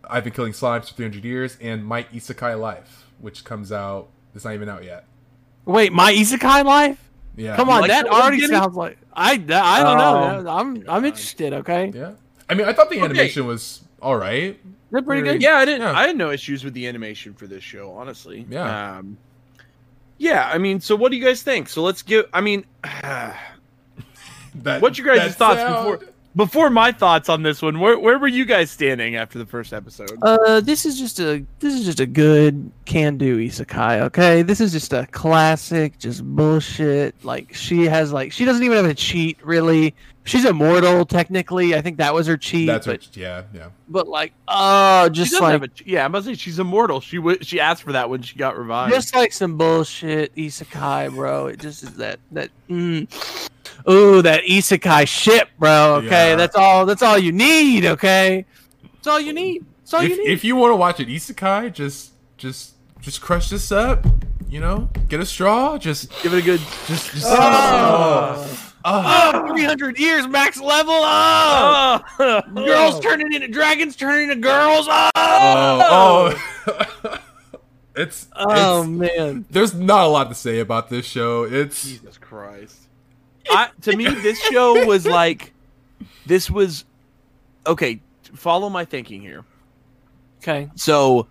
I've 0.09 0.25
been 0.25 0.33
killing 0.33 0.53
slimes 0.53 0.89
for 0.89 0.95
300 0.95 1.25
years, 1.25 1.59
and 1.61 1.85
My 1.85 2.05
Isekai 2.05 2.59
Life, 2.59 3.07
which 3.21 3.45
comes 3.45 3.71
out. 3.71 4.09
It's 4.35 4.45
not 4.45 4.55
even 4.55 4.69
out 4.69 4.85
yet. 4.85 5.05
Wait, 5.67 5.93
my 5.93 6.13
isekai 6.15 6.65
life? 6.65 6.99
Yeah. 7.37 7.55
Come 7.57 7.69
on, 7.69 7.83
like 7.83 7.91
that 7.91 8.05
that 8.07 8.13
already 8.13 8.39
Kenny? 8.41 8.53
sounds 8.55 8.75
like 8.77 8.97
I. 9.13 9.33
I 9.33 9.37
don't 9.37 10.01
Oh, 10.01 10.41
know. 10.43 10.51
I'm 10.51 10.85
I'm 10.89 11.05
interested. 11.05 11.53
Okay, 11.53 11.93
Yeah. 11.95 12.13
I 12.49 12.55
mean, 12.55 12.67
I 12.67 12.73
thought 12.73 12.89
the 12.89 12.97
Okay. 12.97 13.05
animation 13.05 13.47
was 13.47 13.83
all 14.01 14.17
right. 14.17 14.59
They're 14.91 15.03
pretty 15.03 15.23
Very- 15.23 15.35
good. 15.39 15.43
Yeah, 15.43 15.57
I 15.57 15.65
didn't. 15.65 15.83
Yeah. 15.83 15.99
I 15.99 16.07
had 16.09 16.17
no 16.17 16.31
issues 16.31 16.65
with 16.65 16.75
the 16.75 16.87
animation 16.87 17.35
for 17.35 17.47
this 17.47 17.63
show, 17.65 17.93
honestly. 17.93 18.47
Yeah. 18.49 18.97
Um, 18.99 19.17
yeah. 20.19 20.49
I 20.53 20.59
mean, 20.59 20.81
so 20.81 20.97
what 20.97 21.11
do 21.11 21.17
you 21.19 21.25
guys 21.25 21.43
think? 21.43 21.69
So 21.69 21.83
let's 21.83 22.03
give. 22.03 22.27
I 22.33 22.41
mean, 22.41 22.65
That, 24.63 24.83
What's 24.83 24.99
your 24.99 25.15
guys' 25.15 25.35
thoughts 25.37 25.61
sound- 25.61 26.01
before 26.01 26.13
before 26.39 26.71
my 26.71 26.93
thoughts 26.93 27.29
on 27.29 27.43
this 27.43 27.61
one? 27.61 27.81
Where 27.81 27.99
where 27.99 28.17
were 28.17 28.29
you 28.29 28.45
guys 28.47 28.71
standing 28.71 29.17
after 29.17 29.39
the 29.39 29.45
first 29.45 29.73
episode? 29.73 30.17
Uh, 30.23 30.61
this 30.61 30.87
is 30.87 30.99
just 30.99 31.19
a 31.19 31.45
this 31.59 31.75
is 31.75 31.85
just 31.85 31.99
a 31.99 32.07
good 32.07 32.71
can 32.87 33.19
do 33.19 33.39
isekai. 33.39 34.01
Okay, 34.03 34.43
this 34.43 34.61
is 34.61 34.71
just 34.71 34.93
a 34.93 35.07
classic, 35.11 35.99
just 35.99 36.25
bullshit. 36.25 37.23
Like 37.25 37.53
she 37.53 37.85
has 37.87 38.13
like 38.13 38.31
she 38.33 38.45
doesn't 38.45 38.63
even 38.63 38.77
have 38.77 38.87
a 38.87 38.95
cheat 38.95 39.45
really. 39.45 39.95
She's 40.25 40.45
immortal 40.45 41.05
technically. 41.07 41.75
I 41.75 41.81
think 41.81 41.97
that 41.97 42.15
was 42.15 42.27
her 42.27 42.37
cheat. 42.37 42.69
That's 42.69 42.87
but 42.87 43.01
what, 43.01 43.17
yeah, 43.17 43.43
yeah. 43.53 43.71
but 43.89 44.07
like 44.07 44.33
oh, 44.47 45.07
She 45.07 45.15
just 45.15 45.33
does 45.33 45.41
like 45.41 45.53
have 45.53 45.63
a, 45.65 45.69
yeah, 45.87 46.05
I'm 46.05 46.13
about 46.13 46.25
to 46.25 46.25
say 46.27 46.35
she's 46.35 46.59
immortal. 46.59 47.01
She 47.01 47.17
w- 47.17 47.39
she 47.43 47.59
asked 47.59 47.83
for 47.83 47.93
that 47.93 48.09
when 48.11 48.23
she 48.23 48.37
got 48.37 48.57
revived. 48.57 48.95
just 48.95 49.17
like 49.17 49.33
some 49.33 49.57
bullshit 49.57 50.37
isekai, 50.37 51.13
bro. 51.15 51.47
It 51.49 51.59
just 51.59 51.83
is 51.83 51.95
that 51.95 52.21
that. 52.31 52.51
Mm, 52.69 53.11
ooh, 53.89 54.23
that 54.23 54.45
isekai 54.45 55.07
shit, 55.07 55.49
bro. 55.59 55.97
Okay, 56.05 56.31
Yeah. 56.31 56.37
that's 56.37 56.57
all. 56.57 56.87
That's 56.87 57.03
all 57.03 57.19
you 57.19 57.33
need. 57.33 57.85
Okay, 57.85 58.45
that's 58.95 59.07
all 59.07 59.21
you 59.21 59.33
need. 59.33 59.65
That's 59.81 59.95
all 59.95 60.01
If, 60.03 60.11
you 60.11 60.25
need. 60.25 60.31
if 60.33 60.45
you 60.45 60.57
want 60.57 60.73
to 60.73 60.77
watch 60.77 61.01
an 61.01 61.07
isekai, 61.07 61.73
just 61.73 62.13
just 62.37 62.75
just 63.01 63.21
crush 63.21 63.49
this 63.51 63.71
up. 63.73 64.07
You 64.49 64.61
know, 64.61 64.89
get 65.09 65.21
a 65.21 65.27
straw. 65.27 65.77
Just 65.77 66.11
Give 66.23 66.33
it 66.33 66.39
a 66.39 66.43
good. 66.43 66.61
just 66.87 67.13
just. 67.13 67.27
Oh. 67.29 68.65
Oh. 68.85 69.33
Oh, 69.35 69.47
300 69.55 69.99
years 69.99 70.27
max 70.29 70.59
level. 70.59 70.95
Oh, 70.95 72.01
Oh, 72.21 72.41
girls 72.55 73.01
turning 73.01 73.33
into 73.35 73.49
dragons, 73.49 73.97
turning 73.97 74.31
into 74.31 74.37
girls. 74.41 74.87
Oh, 74.89 75.11
Oh, 75.15 76.35
oh. 76.67 77.19
it's, 77.97 78.29
Oh, 78.35 78.81
it's 78.83 78.89
man. 78.89 79.45
there's 79.51 79.75
not 79.75 80.05
a 80.05 80.09
lot 80.09 80.29
to 80.31 80.35
say 80.35 80.61
about 80.61 80.89
this 80.89 81.05
show. 81.05 81.43
It's 81.45 81.85
Jesus 81.87 82.17
Christ. 82.17 82.77
I, 83.51 83.69
to 83.83 83.97
me, 83.97 84.15
this 84.15 84.41
show 84.41 84.85
was 84.85 85.07
like, 85.07 85.53
this 86.27 86.51
was 86.51 86.85
okay. 87.67 88.03
Follow 88.35 88.69
my 88.69 88.85
thinking 88.85 89.21
here. 89.21 89.45
Okay. 90.43 90.69
So, 90.77 91.29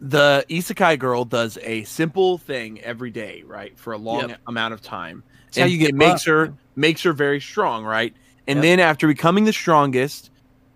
the 0.00 0.44
isekai 0.50 0.98
girl 0.98 1.24
does 1.24 1.58
a 1.62 1.84
simple 1.84 2.38
thing 2.38 2.80
every 2.80 3.10
day, 3.10 3.42
right, 3.46 3.78
for 3.78 3.92
a 3.92 3.98
long 3.98 4.30
Yep. 4.30 4.40
amount 4.48 4.74
of 4.74 4.80
time. 4.80 5.24
It's 5.48 5.58
how 5.58 5.66
you 5.66 5.78
get 5.78 5.90
it 5.90 5.94
makes 5.94 6.24
her 6.24 6.54
makes 6.74 7.02
her 7.02 7.12
very 7.12 7.40
strong, 7.40 7.84
right? 7.84 8.14
And 8.46 8.56
Yep. 8.58 8.64
then 8.64 8.80
after 8.80 9.06
becoming 9.06 9.44
the 9.44 9.52
strongest, 9.52 10.30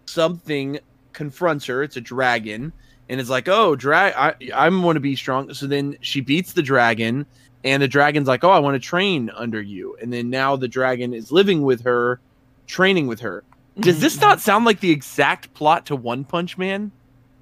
something 0.06 0.78
confronts 1.14 1.64
her. 1.66 1.82
It's 1.82 1.96
a 1.96 2.00
dragon, 2.02 2.74
and 3.08 3.18
it's 3.20 3.30
like, 3.30 3.48
"Oh, 3.48 3.74
drag! 3.76 4.12
I 4.14 4.34
I'm 4.54 4.82
want 4.82 4.96
to 4.96 5.00
be 5.00 5.16
strong." 5.16 5.54
So 5.54 5.66
then 5.66 5.96
she 6.02 6.20
beats 6.20 6.52
the 6.52 6.62
dragon, 6.62 7.26
and 7.64 7.82
the 7.82 7.88
dragon's 7.88 8.28
like, 8.28 8.44
"Oh, 8.44 8.50
I 8.50 8.58
want 8.58 8.74
to 8.74 8.78
train 8.78 9.30
under 9.34 9.60
you." 9.60 9.96
And 10.00 10.12
then 10.12 10.30
now 10.30 10.54
the 10.56 10.68
dragon 10.68 11.14
is 11.14 11.32
living 11.32 11.62
with 11.62 11.82
her, 11.82 12.20
training 12.66 13.06
with 13.06 13.20
her. 13.20 13.42
Does 13.80 14.00
this 14.00 14.20
not 14.20 14.38
mm-hmm. 14.38 14.42
sound 14.42 14.64
like 14.64 14.80
the 14.80 14.90
exact 14.90 15.52
plot 15.54 15.86
to 15.86 15.96
One 15.96 16.24
Punch 16.24 16.56
Man? 16.56 16.92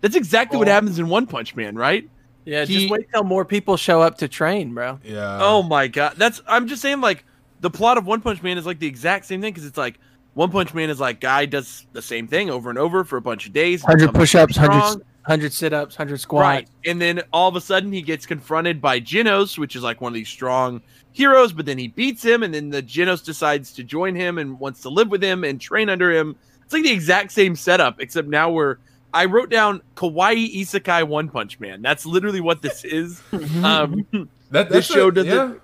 That's 0.00 0.16
exactly 0.16 0.56
oh. 0.56 0.60
what 0.60 0.68
happens 0.68 0.98
in 0.98 1.08
One 1.08 1.26
Punch 1.26 1.54
Man, 1.54 1.76
right? 1.76 2.08
Yeah, 2.44 2.64
he, 2.64 2.80
just 2.80 2.90
wait 2.90 3.08
till 3.12 3.24
more 3.24 3.44
people 3.44 3.76
show 3.76 4.00
up 4.00 4.18
to 4.18 4.28
train, 4.28 4.74
bro. 4.74 4.98
Yeah. 5.04 5.38
Oh 5.40 5.62
my 5.62 5.88
god, 5.88 6.14
that's 6.16 6.40
I'm 6.46 6.68
just 6.68 6.82
saying 6.82 7.00
like 7.00 7.24
the 7.60 7.70
plot 7.70 7.98
of 7.98 8.06
One 8.06 8.20
Punch 8.20 8.42
Man 8.42 8.58
is 8.58 8.66
like 8.66 8.78
the 8.78 8.86
exact 8.86 9.26
same 9.26 9.40
thing 9.40 9.52
because 9.52 9.66
it's 9.66 9.78
like 9.78 9.98
One 10.34 10.50
Punch 10.50 10.72
Man 10.72 10.90
is 10.90 10.98
like 10.98 11.20
guy 11.20 11.46
does 11.46 11.86
the 11.92 12.02
same 12.02 12.26
thing 12.26 12.50
over 12.50 12.70
and 12.70 12.78
over 12.78 13.04
for 13.04 13.16
a 13.16 13.22
bunch 13.22 13.46
of 13.46 13.52
days. 13.52 13.82
Hundred 13.82 14.14
push-ups, 14.14 14.56
hundred 14.56 15.04
100 15.26 15.52
sit 15.52 15.72
ups, 15.72 15.96
100 15.96 16.18
squats. 16.18 16.42
Right. 16.42 16.68
And 16.84 17.00
then 17.00 17.22
all 17.32 17.48
of 17.48 17.54
a 17.54 17.60
sudden 17.60 17.92
he 17.92 18.02
gets 18.02 18.26
confronted 18.26 18.80
by 18.80 19.00
Genos, 19.00 19.56
which 19.56 19.76
is 19.76 19.82
like 19.82 20.00
one 20.00 20.10
of 20.10 20.14
these 20.14 20.28
strong 20.28 20.82
heroes, 21.12 21.52
but 21.52 21.64
then 21.64 21.78
he 21.78 21.86
beats 21.88 22.24
him. 22.24 22.42
And 22.42 22.52
then 22.52 22.70
the 22.70 22.82
Genos 22.82 23.24
decides 23.24 23.72
to 23.74 23.84
join 23.84 24.16
him 24.16 24.38
and 24.38 24.58
wants 24.58 24.80
to 24.82 24.88
live 24.88 25.10
with 25.10 25.22
him 25.22 25.44
and 25.44 25.60
train 25.60 25.88
under 25.88 26.10
him. 26.10 26.34
It's 26.64 26.72
like 26.72 26.82
the 26.82 26.90
exact 26.90 27.30
same 27.30 27.54
setup, 27.54 28.00
except 28.00 28.28
now 28.28 28.50
we're. 28.50 28.78
I 29.14 29.26
wrote 29.26 29.50
down 29.50 29.82
Kawaii 29.94 30.56
Isekai 30.56 31.06
One 31.06 31.28
Punch 31.28 31.60
Man. 31.60 31.82
That's 31.82 32.06
literally 32.06 32.40
what 32.40 32.62
this 32.62 32.84
is. 32.84 33.20
Mm-hmm. 33.30 33.64
um, 33.64 34.28
that, 34.50 34.70
this 34.70 34.86
show 34.86 35.10
doesn't. 35.10 35.30
Yeah. 35.30 35.54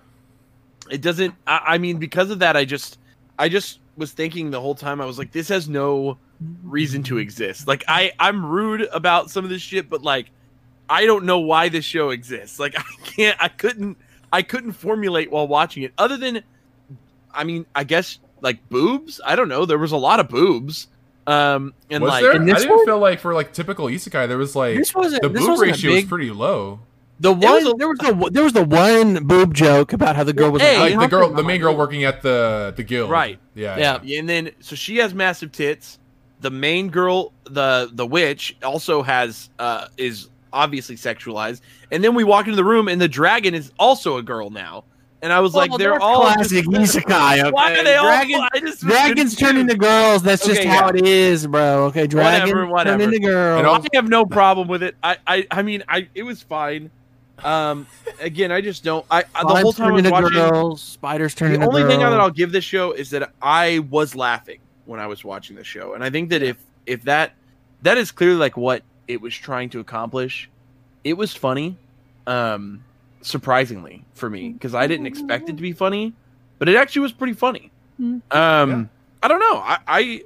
It 0.91 1.01
doesn't. 1.01 1.35
I, 1.47 1.61
I 1.67 1.79
mean, 1.79 1.99
because 1.99 2.31
of 2.31 2.39
that, 2.41 2.57
I 2.57 2.65
just, 2.65 2.99
I 3.39 3.49
just 3.49 3.81
was 3.97 4.13
thinking 4.13 4.51
the 4.51 4.61
whole 4.61 4.75
time. 4.75 5.01
I 5.01 5.05
was 5.07 5.19
like, 5.19 5.33
this 5.33 5.49
has 5.49 5.69
no 5.69 6.19
reason 6.63 7.03
to 7.05 7.19
exist. 7.19 7.67
Like 7.67 7.85
I 7.89 8.13
I'm 8.19 8.45
rude 8.45 8.83
about 8.93 9.31
some 9.31 9.45
of 9.45 9.51
this 9.51 9.63
shit, 9.63 9.89
but 9.91 10.03
like 10.03 10.31
I 10.89 11.05
don't 11.07 11.25
know 11.25 11.39
why 11.41 11.69
this 11.69 11.85
show 11.85 12.11
exists. 12.11 12.59
Like 12.59 12.75
I 12.79 12.83
can't 13.05 13.37
I 13.41 13.49
couldn't 13.49 13.99
I 14.33 14.43
couldn't 14.43 14.73
formulate 14.73 15.31
while 15.31 15.49
watching 15.49 15.83
it 15.83 15.93
other 15.99 16.17
than 16.17 16.43
I 17.33 17.45
mean, 17.45 17.67
I 17.75 17.85
guess 17.85 18.19
like 18.41 18.69
boobs. 18.69 19.21
I 19.25 19.37
don't 19.37 19.49
know. 19.49 19.65
There 19.67 19.79
was 19.79 19.93
a 19.93 19.97
lot 19.97 20.21
of 20.21 20.29
boobs. 20.29 20.89
Um 21.27 21.75
and 21.91 22.03
was 22.03 22.11
like 22.11 22.23
there? 22.23 22.33
I 22.33 22.37
in 22.37 22.47
this 22.47 22.59
didn't 22.63 22.77
one- 22.77 22.87
feel 22.87 22.99
like 22.99 23.21
for 23.21 23.35
like 23.35 23.53
typical 23.53 23.87
isekai 23.87 24.29
there 24.29 24.39
was 24.39 24.55
like 24.57 24.77
this 24.77 24.95
wasn't 24.95 25.23
the 25.23 25.29
this 25.29 25.41
boob 25.43 25.51
wasn't 25.51 25.69
a 25.69 25.73
ratio 25.73 25.95
was 25.95 26.05
pretty 26.05 26.31
low. 26.31 26.81
The 27.21 27.33
was 27.33 27.65
one 27.65 27.75
a- 27.75 27.77
there 27.77 27.89
was 27.89 27.99
the 27.99 28.31
there 28.33 28.45
was 28.45 28.53
the 28.53 28.65
one 28.65 29.25
boob 29.27 29.53
joke 29.53 29.93
about 29.93 30.15
how 30.15 30.23
the 30.25 30.33
girl 30.33 30.51
was 30.53 30.63
Hey, 30.63 30.79
like, 30.79 30.95
like 30.95 31.11
the 31.11 31.17
girl, 31.17 31.29
the 31.31 31.43
main 31.43 31.61
girl 31.61 31.77
working 31.77 32.05
at 32.05 32.23
the 32.23 32.73
the 32.77 32.85
guild. 32.85 33.11
Right. 33.11 33.39
Yeah. 33.57 33.99
Yeah. 34.05 34.19
and 34.21 34.29
then 34.29 34.53
so 34.61 34.77
she 34.77 34.99
has 34.99 35.13
massive 35.13 35.51
tits. 35.51 35.99
The 36.41 36.51
main 36.51 36.89
girl, 36.91 37.33
the 37.45 37.91
the 37.93 38.07
witch, 38.07 38.57
also 38.63 39.03
has 39.03 39.51
uh 39.59 39.89
is 39.97 40.29
obviously 40.53 40.97
sexualized. 40.97 41.61
And 41.91 42.03
then 42.03 42.15
we 42.15 42.25
walk 42.25 42.47
into 42.47 42.57
the 42.57 42.65
room 42.65 42.89
and 42.89 43.01
the 43.01 43.09
dragon 43.09 43.55
is 43.55 43.73
also 43.79 44.17
a 44.19 44.23
girl 44.23 44.51
now. 44.51 44.85
And 45.21 45.33
I 45.33 45.41
was 45.41 45.53
like, 45.53 45.71
Well, 45.71 45.79
they're 45.79 46.01
all 46.01 46.23
classic 46.23 46.65
just- 46.71 46.97
isekai. 46.97 47.41
Okay? 47.41 47.51
Why 47.53 47.73
are 47.77 47.83
they 47.83 47.97
all? 47.97 48.07
Dragon- 48.07 48.41
just 48.61 48.81
Dragons 48.83 49.35
turn 49.35 49.57
confused. 49.57 49.71
into 49.73 49.77
girls. 49.77 50.23
That's 50.23 50.47
just 50.47 50.61
Okay, 50.61 50.69
how 50.69 50.93
yeah. 50.93 50.99
it 51.01 51.07
is, 51.07 51.47
bro. 51.49 51.87
Okay, 51.87 52.07
dragons 52.07 52.51
Whatever, 52.53 52.67
whatever. 52.67 52.99
turn 53.03 53.13
into 53.15 53.27
girls. 53.27 53.59
And 53.59 53.67
all- 53.67 53.75
I 53.83 53.87
have 53.95 54.09
no 54.09 54.25
problem 54.25 54.69
with 54.69 54.85
it. 54.85 54.95
I, 55.03 55.17
I, 55.27 55.47
I 55.51 55.63
mean, 55.63 55.83
I 55.89 56.09
it 56.15 56.23
was 56.23 56.41
fine. 56.43 56.91
Um, 57.45 57.87
again, 58.21 58.51
I 58.53 58.61
just 58.61 58.85
don't. 58.85 59.05
I, 59.11 59.25
I 59.35 59.43
the 59.43 59.57
whole 59.57 59.73
time 59.73 59.95
I 59.95 60.01
turn 60.01 60.05
was 60.05 60.13
watching. 60.13 60.39
girls. 60.39 60.83
Spiders 60.83 61.35
turn 61.35 61.49
The 61.51 61.55
into 61.57 61.67
only 61.69 61.83
girls. 61.83 61.93
thing 61.95 62.01
that 62.01 62.21
I'll 62.21 62.31
give 62.31 62.53
this 62.53 62.65
show 62.65 62.93
is 62.93 63.11
that 63.11 63.33
I 63.43 63.81
was 63.91 64.15
laughing 64.15 64.59
when 64.89 65.01
I 65.01 65.07
was 65.07 65.25
watching 65.25 65.55
the 65.57 65.65
show, 65.65 65.93
and 65.95 66.03
I 66.03 66.11
think 66.11 66.31
that 66.31 66.43
if 66.43 66.57
if 66.87 67.03
that 67.05 67.35
that 67.83 67.99
is 67.99 68.11
clearly 68.11 68.37
like 68.39 68.57
what 68.57 68.83
it 69.07 69.21
was 69.21 69.35
trying 69.35 69.71
to 69.71 69.81
accomplish, 69.81 70.49
it 71.05 71.13
was 71.15 71.35
funny. 71.35 71.77
Um, 72.27 72.85
surprisingly 73.23 74.05
for 74.15 74.29
me 74.31 74.51
because 74.51 74.75
I 74.75 74.87
didn't 74.87 75.07
expect 75.07 75.49
it 75.49 75.57
to 75.57 75.63
be 75.63 75.73
funny, 75.73 76.13
but 76.59 76.69
it 76.69 76.77
actually 76.77 77.03
was 77.03 77.13
pretty 77.13 77.33
funny. 77.35 77.71
Mm. 78.01 78.23
Um, 78.31 78.71
Yeah. 78.71 78.85
I 79.23 79.29
don't 79.29 79.41
know. 79.41 79.57
I, 79.59 79.79
I 79.87 80.23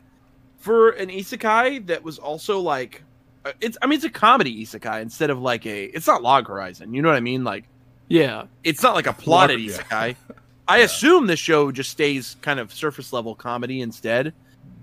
for 0.59 0.91
an 0.91 1.09
isekai 1.09 1.87
that 1.87 2.03
was 2.03 2.19
also 2.19 2.61
like 2.61 3.03
uh, 3.45 3.53
it's. 3.61 3.77
I 3.83 3.87
mean, 3.87 3.97
it's 3.97 4.05
a 4.05 4.11
comedy 4.11 4.65
isekai 4.65 5.03
instead 5.03 5.31
of 5.31 5.41
like 5.41 5.67
a. 5.67 5.85
It's 5.87 6.07
not 6.07 6.23
Log 6.23 6.47
Horizon. 6.47 6.95
You 6.95 7.03
know 7.03 7.09
what 7.09 7.17
I 7.17 7.21
mean? 7.21 7.43
Like 7.45 7.65
yeah. 8.09 8.45
it's 8.63 8.83
not 8.83 8.95
like 8.95 9.07
a 9.07 9.13
plotted 9.13 9.61
Yeah. 9.61 9.73
isekai. 9.79 10.17
I 10.69 10.79
assume 10.79 11.27
the 11.27 11.37
show 11.37 11.73
just 11.73 11.91
stays 11.91 12.37
kind 12.43 12.61
of 12.61 12.73
surface 12.73 13.13
level 13.13 13.35
comedy 13.35 13.81
instead. 13.81 14.33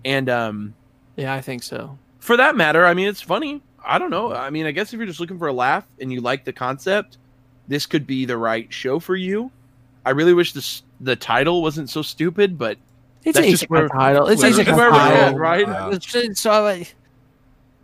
And 0.06 0.29
um 0.29 0.74
Yeah, 1.15 1.34
I 1.34 1.41
think 1.41 1.63
so. 1.63 1.98
for 2.20 2.38
that 2.38 2.56
matter, 2.56 2.86
I 2.86 2.94
mean 2.94 3.08
it's 3.08 3.22
funny. 3.22 3.62
I 3.86 3.98
don't 3.98 4.10
know. 4.12 4.34
I 4.34 4.50
mean, 4.50 4.65
I 4.65 4.72
guess 4.72 4.94
if 4.94 4.98
you're 4.98 5.08
just 5.08 5.20
looking 5.20 5.39
for 5.39 5.48
a 5.48 5.53
laugh 5.53 5.86
and 6.01 6.12
you 6.12 6.20
like 6.22 6.44
the 6.46 6.53
concept, 6.53 7.18
this 7.68 7.86
could 7.86 8.06
be 8.06 8.25
the 8.25 8.38
right 8.38 8.72
show 8.72 9.00
for 9.00 9.15
you. 9.15 9.51
I 10.06 10.12
really 10.12 10.34
wish 10.34 10.53
this 10.53 10.84
the 11.00 11.15
title 11.15 11.62
wasn't 11.62 11.89
so 11.89 12.01
stupid, 12.01 12.58
but 12.58 12.77
It's 13.24 13.36
That's 13.36 13.46
an 13.48 13.51
just 13.51 13.70
where- 13.70 13.88
title. 13.89 14.27
It's 14.27 14.41
That's 14.41 14.58
an 14.58 14.65
just 14.65 14.77
where 14.77 14.91
we're 14.91 14.98
at, 14.98 15.20
title. 15.25 15.39
right? 15.39 15.68
Yeah. 15.68 15.89
It's 15.91 16.06
just, 16.06 16.38
so 16.41 16.63
like, 16.63 16.94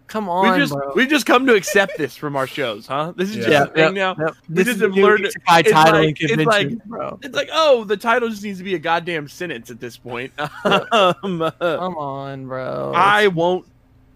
come 0.07 0.29
on, 0.29 0.51
we 0.51 0.57
just 0.57 0.74
bro. 0.74 0.91
we 0.95 1.07
just 1.07 1.25
come 1.25 1.45
to 1.47 1.55
accept 1.55 1.97
this 1.97 2.15
from 2.15 2.35
our 2.35 2.47
shows, 2.47 2.88
huh? 2.88 3.13
This 3.15 3.29
is 3.29 3.38
Yeah. 3.38 3.41
just 3.43 3.51
yeah, 3.51 3.63
a 3.63 3.67
thing 3.67 3.95
yep, 3.95 4.17
now. 4.17 4.25
yep. 4.25 4.35
We 4.50 4.55
This 4.55 4.65
just 4.65 4.75
is 4.77 4.81
have 4.83 4.91
the 4.91 4.95
new 4.97 5.03
learned- 5.07 5.25
isekai 5.25 5.59
it's 5.62 5.71
title 5.71 6.00
like- 6.03 6.19
and 6.21 6.31
it's 6.41 6.45
like- 6.45 6.85
bro. 6.85 7.19
It's 7.24 7.35
like, 7.35 7.50
oh, 7.53 7.83
the 7.83 7.97
title 7.97 8.29
just 8.29 8.43
needs 8.43 8.57
to 8.59 8.63
be 8.63 8.75
a 8.75 8.79
goddamn 8.79 9.27
sentence 9.27 9.69
at 9.71 9.79
this 9.79 9.97
point. 9.97 10.31
um, 10.63 11.41
uh, 11.41 11.51
Come 11.59 11.97
on, 11.97 12.47
bro. 12.47 12.93
I 12.95 13.27
won't 13.27 13.65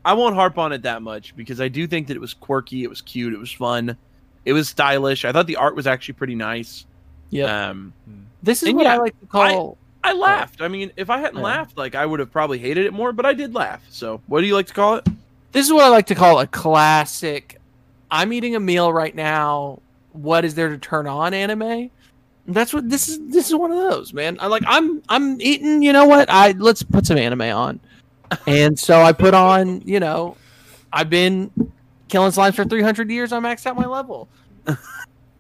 I 0.06 0.14
won't 0.14 0.34
harp 0.36 0.58
on 0.58 0.72
it 0.72 0.84
that 0.84 1.02
much 1.02 1.36
because 1.36 1.60
I 1.60 1.68
do 1.68 1.86
think 1.86 2.08
that 2.08 2.16
it 2.16 2.22
was 2.22 2.34
quirky, 2.34 2.84
it 2.84 2.90
was 2.90 3.02
cute, 3.02 3.34
it 3.34 3.40
was 3.40 3.52
fun, 3.52 3.98
it 4.46 4.54
was 4.54 4.70
stylish. 4.70 5.26
I 5.26 5.32
thought 5.32 5.46
the 5.48 5.58
art 5.58 5.76
was 5.76 5.88
actually 5.88 6.14
pretty 6.14 6.36
nice. 6.36 6.86
yeah. 7.30 7.70
Um 7.70 7.94
this 8.42 8.64
is 8.64 8.72
what 8.74 8.86
yeah, 8.86 8.94
I 8.94 8.98
like 8.98 9.20
to 9.20 9.26
call. 9.26 9.78
I 10.02 10.14
laughed. 10.14 10.62
I 10.62 10.70
mean, 10.70 10.92
if 10.96 11.10
I 11.10 11.18
hadn't 11.20 11.36
Yeah. 11.40 11.44
laughed, 11.44 11.78
like 11.78 11.94
I 11.94 12.06
would 12.06 12.22
have 12.22 12.32
probably 12.32 12.58
hated 12.58 12.86
it 12.86 12.94
more, 12.94 13.12
but 13.12 13.26
I 13.26 13.34
did 13.34 13.54
laugh. 13.54 13.82
So, 13.90 14.22
what 14.28 14.40
do 14.40 14.48
you 14.48 14.56
like 14.56 14.68
to 14.68 14.74
call 14.74 14.96
it? 14.96 15.06
This 15.52 15.66
is 15.66 15.74
what 15.74 15.84
I 15.84 15.90
like 15.90 16.08
to 16.08 16.16
call 16.16 16.40
a 16.40 16.48
classic. 16.48 17.60
I'm 18.12 18.34
eating 18.34 18.56
a 18.56 18.60
meal 18.60 18.92
right 18.94 19.14
now. 19.16 19.82
What 20.14 20.46
is 20.46 20.56
there 20.56 20.70
to 20.70 20.78
turn 20.78 21.08
on 21.08 21.34
anime? 21.34 21.92
That's 22.48 22.74
what 22.74 22.90
this 22.90 23.08
is. 23.10 23.20
This 23.28 23.48
is 23.48 23.56
one 23.56 23.72
of 23.72 23.78
those, 23.78 24.12
man. 24.14 24.38
I 24.40 24.48
like. 24.48 24.64
I'm. 24.66 25.04
I'm 25.10 25.40
eating. 25.40 25.84
You 25.84 25.94
know 25.94 26.06
what? 26.06 26.30
I 26.30 26.52
let's 26.54 26.82
put 26.82 27.06
some 27.06 27.18
anime 27.18 27.42
on. 27.42 27.80
And 28.48 28.78
so 28.78 29.02
I 29.02 29.12
put 29.12 29.34
on. 29.34 29.82
You 29.82 30.00
know, 30.00 30.36
I've 30.92 31.10
been 31.10 31.52
killing 32.08 32.32
slimes 32.32 32.56
for 32.56 32.66
300 32.66 33.12
years. 33.12 33.32
I 33.32 33.40
maxed 33.40 33.68
out 33.68 33.76
my 33.76 33.86
level. 33.86 34.28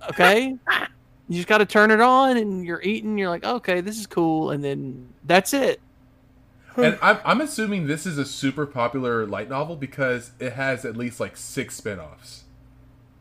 Okay. 0.09 0.55
You 1.29 1.35
just 1.35 1.47
got 1.47 1.59
to 1.59 1.65
turn 1.65 1.91
it 1.91 2.01
on, 2.01 2.37
and 2.37 2.65
you're 2.65 2.81
eating. 2.81 3.17
You're 3.17 3.29
like, 3.29 3.43
okay, 3.43 3.81
this 3.81 3.99
is 3.99 4.07
cool, 4.07 4.51
and 4.51 4.63
then 4.63 5.07
that's 5.25 5.53
it. 5.53 5.79
And 6.83 6.99
I'm, 7.01 7.17
I'm 7.25 7.41
assuming 7.41 7.87
this 7.87 8.05
is 8.05 8.17
a 8.17 8.25
super 8.25 8.65
popular 8.65 9.25
light 9.25 9.49
novel 9.49 9.75
because 9.75 10.31
it 10.39 10.53
has 10.53 10.85
at 10.85 10.95
least 10.97 11.19
like 11.19 11.37
six 11.37 11.75
spin-offs. 11.75 12.43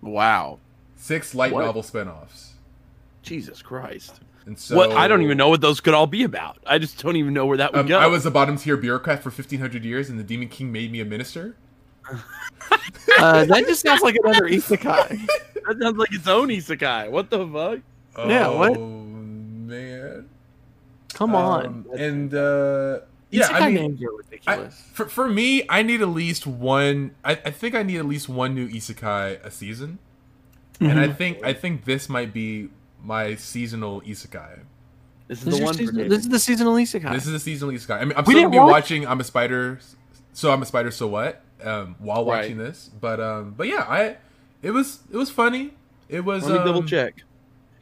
Wow. 0.00 0.58
Six 0.96 1.34
light 1.34 1.52
What? 1.52 1.64
novel 1.64 1.82
spin-offs. 1.82 2.52
Jesus 3.22 3.62
Christ. 3.62 4.20
And 4.46 4.58
so 4.58 4.76
what 4.76 4.92
I 4.92 5.06
don't 5.08 5.22
even 5.22 5.36
know 5.36 5.48
what 5.50 5.60
those 5.60 5.80
could 5.80 5.92
all 5.94 6.06
be 6.06 6.22
about. 6.24 6.58
I 6.66 6.78
just 6.78 7.02
don't 7.02 7.16
even 7.16 7.34
know 7.34 7.44
where 7.46 7.58
that 7.58 7.72
would 7.72 7.80
Um, 7.80 7.86
go. 7.86 7.98
I 7.98 8.06
was 8.06 8.24
a 8.24 8.30
bottom 8.30 8.56
tier 8.56 8.76
bureaucrat 8.76 9.22
for 9.22 9.28
1500 9.30 9.84
years 9.84 10.08
and 10.08 10.18
the 10.18 10.22
Demon 10.24 10.48
King 10.48 10.72
made 10.72 10.90
me 10.90 11.00
a 11.00 11.04
minister. 11.04 11.56
Uh, 13.18 13.44
that 13.46 13.66
just 13.66 13.82
sounds 13.82 14.00
like 14.02 14.14
another 14.22 14.42
isekai. 14.48 15.08
that 15.66 15.76
sounds 15.80 15.96
like 15.98 16.12
its 16.12 16.28
own 16.28 16.48
isekai. 16.48 17.10
What 17.10 17.30
the 17.30 17.46
fuck? 17.48 18.28
Yeah, 18.28 18.48
what? 18.48 18.76
Oh, 18.76 18.86
man. 18.86 20.28
Come 21.14 21.34
on. 21.34 21.66
Um, 21.66 21.86
and 21.96 22.34
uh 22.34 23.00
yeah, 23.30 23.48
Isekai 23.48 23.60
I 23.60 23.70
mean 23.70 23.74
names 23.74 24.02
are 24.46 24.50
I, 24.64 24.68
for, 24.68 25.06
for 25.08 25.28
me, 25.28 25.62
I 25.68 25.82
need 25.82 26.00
at 26.00 26.08
least 26.08 26.46
one. 26.46 27.14
I, 27.24 27.32
I 27.32 27.50
think 27.50 27.74
I 27.74 27.82
need 27.82 27.98
at 27.98 28.06
least 28.06 28.28
one 28.28 28.54
new 28.54 28.68
isekai 28.68 29.44
a 29.44 29.50
season, 29.50 29.98
and 30.80 30.90
Mm-hmm. 30.90 30.98
I 30.98 31.12
think 31.12 31.44
I 31.44 31.52
think 31.52 31.84
this 31.84 32.08
might 32.08 32.32
be 32.32 32.70
my 33.02 33.34
seasonal 33.34 34.00
isekai. 34.02 34.60
This 35.26 35.40
is 35.40 35.44
This, 35.44 35.58
the 35.58 35.64
one 35.64 35.74
season- 35.74 36.08
this 36.08 36.20
is 36.20 36.28
the 36.28 36.38
seasonal 36.38 36.74
isekai. 36.74 37.12
This 37.12 37.26
is 37.26 37.34
a 37.34 37.40
seasonal 37.40 37.74
isekai. 37.74 38.00
I 38.00 38.04
mean, 38.04 38.14
I'm 38.16 38.24
We 38.24 38.32
still 38.32 38.44
gonna 38.44 38.52
be 38.52 38.58
watch- 38.58 38.70
watching. 38.70 39.06
I'm 39.06 39.20
a 39.20 39.24
spider, 39.24 39.78
so 40.32 40.50
I'm 40.52 40.62
a 40.62 40.66
spider. 40.66 40.90
So 40.90 41.06
what? 41.08 41.42
Um, 41.62 41.96
while 41.98 42.24
Right. 42.24 42.42
watching 42.42 42.56
this, 42.58 42.88
but 43.00 43.20
um, 43.20 43.52
but 43.56 43.66
yeah, 43.66 43.84
I 43.88 44.16
it 44.62 44.70
was 44.70 45.00
it 45.12 45.16
was 45.16 45.30
funny. 45.30 45.74
It 46.08 46.24
was. 46.24 46.44
Let 46.44 46.52
me 46.52 46.58
double 46.64 46.80
um, 46.80 46.86
check. 46.86 47.22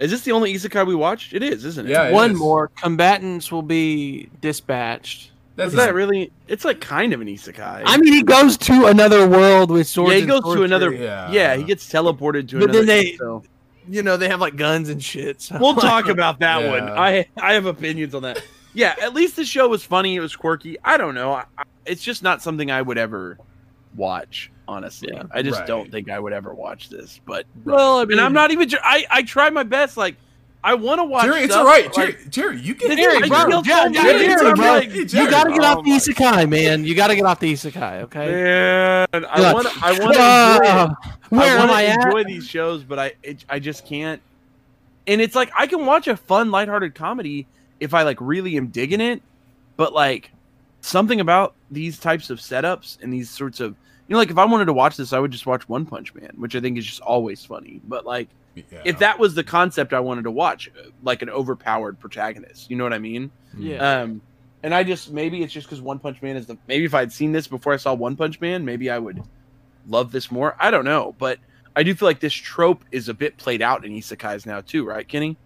Is 0.01 0.11
this 0.11 0.23
the 0.23 0.33
only 0.33 0.53
isekai 0.53 0.87
we 0.87 0.95
watched? 0.95 1.33
It 1.33 1.43
is, 1.43 1.65
isn't 1.65 1.87
it? 1.87 1.91
Yeah, 1.91 2.09
it 2.09 2.13
One 2.13 2.33
is. 2.33 2.39
more. 2.39 2.69
Combatants 2.69 3.51
will 3.53 3.63
be 3.63 4.29
dispatched. 4.43 5.31
That's 5.57 5.71
Is 5.73 5.77
that 5.77 5.95
really? 5.95 6.31
It's 6.49 6.65
like 6.65 6.81
kind 6.81 7.13
of 7.13 7.21
an 7.21 7.27
isekai. 7.29 7.83
I 7.87 7.97
mean, 7.97 8.13
he 8.13 8.23
goes 8.23 8.57
to 8.59 8.87
another 8.87 9.27
world 9.29 9.71
with 9.71 9.87
swords. 9.87 10.11
yeah, 10.13 10.17
he 10.17 10.23
and 10.23 10.31
goes 10.31 10.55
to 10.55 10.63
another. 10.63 10.93
Yeah. 10.93 11.31
Yeah. 11.31 11.57
he 11.57 11.65
gets 11.65 11.91
teleported 11.91 12.49
to 12.51 12.59
But 12.61 12.65
another. 12.71 12.81
But 12.81 12.87
then 12.87 12.87
they- 12.87 13.17
so- 13.17 13.43
You 13.89 14.03
know, 14.03 14.17
they 14.17 14.29
have 14.29 14.41
like 14.41 14.57
guns 14.57 14.89
and 14.89 15.03
shit. 15.03 15.41
So. 15.41 15.59
We'll 15.59 15.75
talk 15.93 16.09
about 16.09 16.41
that 16.41 16.63
Yeah. 16.63 16.71
one. 16.71 16.89
I 16.91 17.27
I 17.41 17.55
have 17.55 17.67
opinions 17.67 18.15
on 18.15 18.23
that. 18.23 18.43
Yeah, 18.75 18.95
at 19.01 19.15
least 19.15 19.37
the 19.37 19.45
show 19.45 19.69
was 19.69 19.83
funny. 19.83 20.17
It 20.17 20.21
was 20.21 20.37
quirky. 20.37 20.77
I 20.85 20.97
don't 20.99 21.15
know. 21.15 21.33
I, 21.33 21.45
I- 21.57 21.63
it's 21.87 22.03
just 22.03 22.23
not 22.23 22.43
something 22.43 22.71
I 22.71 22.83
would 22.83 22.99
ever 22.99 23.39
watch. 23.95 24.51
Honestly, 24.69 25.11
Yeah. 25.13 25.23
I 25.31 25.43
just 25.43 25.61
Right. 25.61 25.67
don't 25.69 25.91
think 25.93 26.11
I 26.11 26.19
would 26.19 26.33
ever 26.33 26.53
watch 26.53 26.89
this. 26.91 27.21
But 27.25 27.47
Well, 27.65 28.01
I 28.01 28.05
mean, 28.05 28.19
and 28.19 28.21
I'm 28.21 28.33
not 28.33 28.51
even. 28.51 28.69
I 28.83 29.07
I 29.11 29.23
try 29.23 29.49
my 29.51 29.63
best. 29.63 29.97
Like 29.97 30.17
I 30.67 30.75
want 30.75 30.99
to 30.99 31.05
watch. 31.05 31.25
Jerry, 31.25 31.43
it's 31.43 31.53
stuff, 31.53 31.65
all 31.65 31.73
right. 31.73 31.85
but, 31.87 31.95
Jerry, 31.95 32.13
like, 32.13 32.29
Jerry, 32.31 32.61
you 32.61 32.75
can. 32.75 32.97
Jerry, 32.97 33.23
I 33.23 33.29
bro, 33.29 33.39
feel 33.49 33.51
so 33.51 33.63
Jerry, 33.63 33.93
bad. 33.93 34.19
Jerry, 34.19 34.55
bro, 34.55 34.65
like, 34.67 34.91
You 34.93 35.05
Jerry, 35.05 35.31
gotta 35.31 35.51
get 35.53 35.61
oh 35.61 35.65
off 35.65 35.85
the 35.85 35.91
my- 35.91 35.97
isekai, 35.97 36.49
man. 36.49 36.85
You 36.85 36.95
gotta 36.97 37.15
get 37.15 37.25
off 37.25 37.39
the 37.39 37.53
isekai, 37.53 38.03
okay? 38.03 38.27
Man, 38.33 39.07
I 39.27 39.41
You're 39.41 39.55
want. 39.55 39.65
like, 39.67 39.83
I 39.83 39.91
want 39.93 40.15
to 40.15 40.57
enjoy 40.57 40.67
"Uh, 40.69 40.95
Where 41.29 41.41
I 41.41 41.47
am 41.47 41.59
wanna 41.61 41.73
I 41.73 41.85
at? 41.85 42.05
enjoy 42.07 42.25
these 42.25 42.47
shows, 42.49 42.83
but 42.83 42.99
I 42.99 43.13
it, 43.23 43.45
I 43.49 43.61
just 43.61 43.87
can't. 43.87 44.21
And 45.07 45.21
it's 45.21 45.37
like 45.37 45.53
I 45.57 45.69
can 45.69 45.87
watch 45.87 46.09
a 46.09 46.17
fun, 46.17 46.51
lighthearted 46.51 46.97
comedy 46.97 47.47
if 47.79 47.95
I 47.95 48.03
like 48.03 48.19
really 48.21 48.57
am 48.57 48.67
digging 48.67 49.01
it, 49.01 49.23
but 49.77 49.93
like 49.93 50.33
something 50.81 51.21
about 51.21 51.55
these 51.71 51.99
types 52.01 52.29
of 52.29 52.39
setups 52.39 53.01
and 53.03 53.13
these 53.13 53.31
sorts 53.31 53.61
of 53.61 53.77
you 54.09 54.15
know, 54.15 54.19
like 54.19 54.31
if 54.31 54.39
I 54.39 54.45
wanted 54.45 54.65
to 54.65 54.73
watch 54.73 54.97
this, 54.97 55.13
I 55.13 55.21
would 55.21 55.31
just 55.31 55.47
watch 55.47 55.69
One 55.69 55.87
Punch 55.87 56.13
Man, 56.15 56.33
which 56.37 56.57
I 56.57 56.61
think 56.61 56.77
is 56.77 56.85
just 56.87 57.01
always 57.03 57.45
funny. 57.45 57.81
But 57.87 58.05
like 58.05 58.29
Yeah. 58.57 58.83
if 58.85 58.99
that 59.01 59.19
was 59.19 59.35
the 59.35 59.45
concept 59.45 59.93
I 59.93 60.01
wanted 60.01 60.23
to 60.25 60.31
watch, 60.31 60.69
uh, 60.79 60.89
like 61.03 61.23
an 61.23 61.29
overpowered 61.31 62.01
protagonist, 62.01 62.71
you 62.71 62.77
know 62.77 62.85
what 62.85 62.93
I 62.95 62.99
mean? 62.99 63.31
Yeah. 63.57 64.01
Um, 64.01 64.23
and 64.63 64.75
I 64.75 64.83
just 64.83 65.13
maybe 65.13 65.43
it's 65.43 65.53
just 65.53 65.67
because 65.67 65.81
One 65.81 65.99
Punch 65.99 66.23
Man 66.23 66.37
is 66.37 66.47
the 66.47 66.57
maybe 66.67 66.85
if 66.85 66.95
I'd 66.95 67.13
seen 67.13 67.33
this 67.33 67.47
before 67.47 67.73
I 67.73 67.77
saw 67.77 67.93
One 67.95 68.17
Punch 68.17 68.41
Man, 68.41 68.65
maybe 68.65 68.91
I 68.91 68.99
would 68.99 69.23
love 69.87 70.11
this 70.11 70.31
more. 70.31 70.57
I 70.59 70.71
don't 70.71 70.85
know, 70.85 71.15
but 71.19 71.39
I 71.77 71.83
do 71.83 71.95
feel 71.95 72.09
like 72.09 72.21
this 72.21 72.33
trope 72.33 72.83
is 72.91 73.09
a 73.09 73.15
bit 73.15 73.37
played 73.37 73.61
out 73.63 73.85
in 73.85 73.93
isekais 73.93 74.47
now 74.47 74.63
too, 74.63 74.87
right, 74.87 75.07
Kenny? 75.07 75.37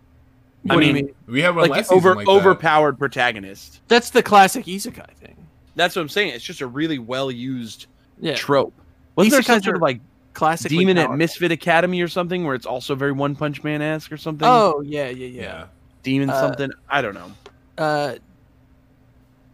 What 0.63 0.77
I 0.77 0.81
do 0.81 0.87
you 0.87 0.93
mean, 0.95 1.05
mean? 1.07 1.15
we 1.27 1.41
have 1.43 1.57
like 1.57 1.71
last 1.71 1.91
over 1.91 2.11
season 2.11 2.17
like 2.19 2.27
that. 2.27 2.33
overpowered 2.33 2.99
protagonist. 2.99 3.81
That's 3.89 4.11
the 4.11 4.23
classic 4.23 4.67
isekai 4.67 5.11
thing. 5.15 5.37
That's 5.75 5.97
what 5.97 6.03
I'm 6.03 6.09
saying. 6.09 6.35
It's 6.35 6.45
just 6.45 6.61
a 6.61 6.67
really 6.67 6.99
well 6.99 7.31
used 7.31 7.87
Yeah, 8.21 8.35
trope. 8.37 8.75
Wasn't 9.17 9.33
there 9.33 9.43
some 9.43 9.63
sort 9.63 9.75
are 9.75 9.77
of 9.77 9.83
like 9.83 10.01
classic 10.35 10.71
demon 10.71 10.97
at 10.99 11.11
Misfit 11.13 11.53
Academy 11.53 12.01
or 12.01 12.09
something 12.09 12.45
where 12.45 12.55
it's 12.55 12.67
also 12.67 12.95
very 12.95 13.13
One 13.13 13.35
Punch 13.37 13.63
Man 13.65 13.83
esque 13.83 14.13
or 14.13 14.17
something? 14.17 14.47
Oh 14.49 14.81
yeah, 14.85 15.09
yeah, 15.09 15.27
Yeah. 15.27 15.43
yeah. 15.43 15.65
demon 16.03 16.31
uh, 16.31 16.41
something. 16.41 16.71
I 16.89 17.03
don't 17.03 17.15
know. 17.15 17.33
Uh, 17.79 18.15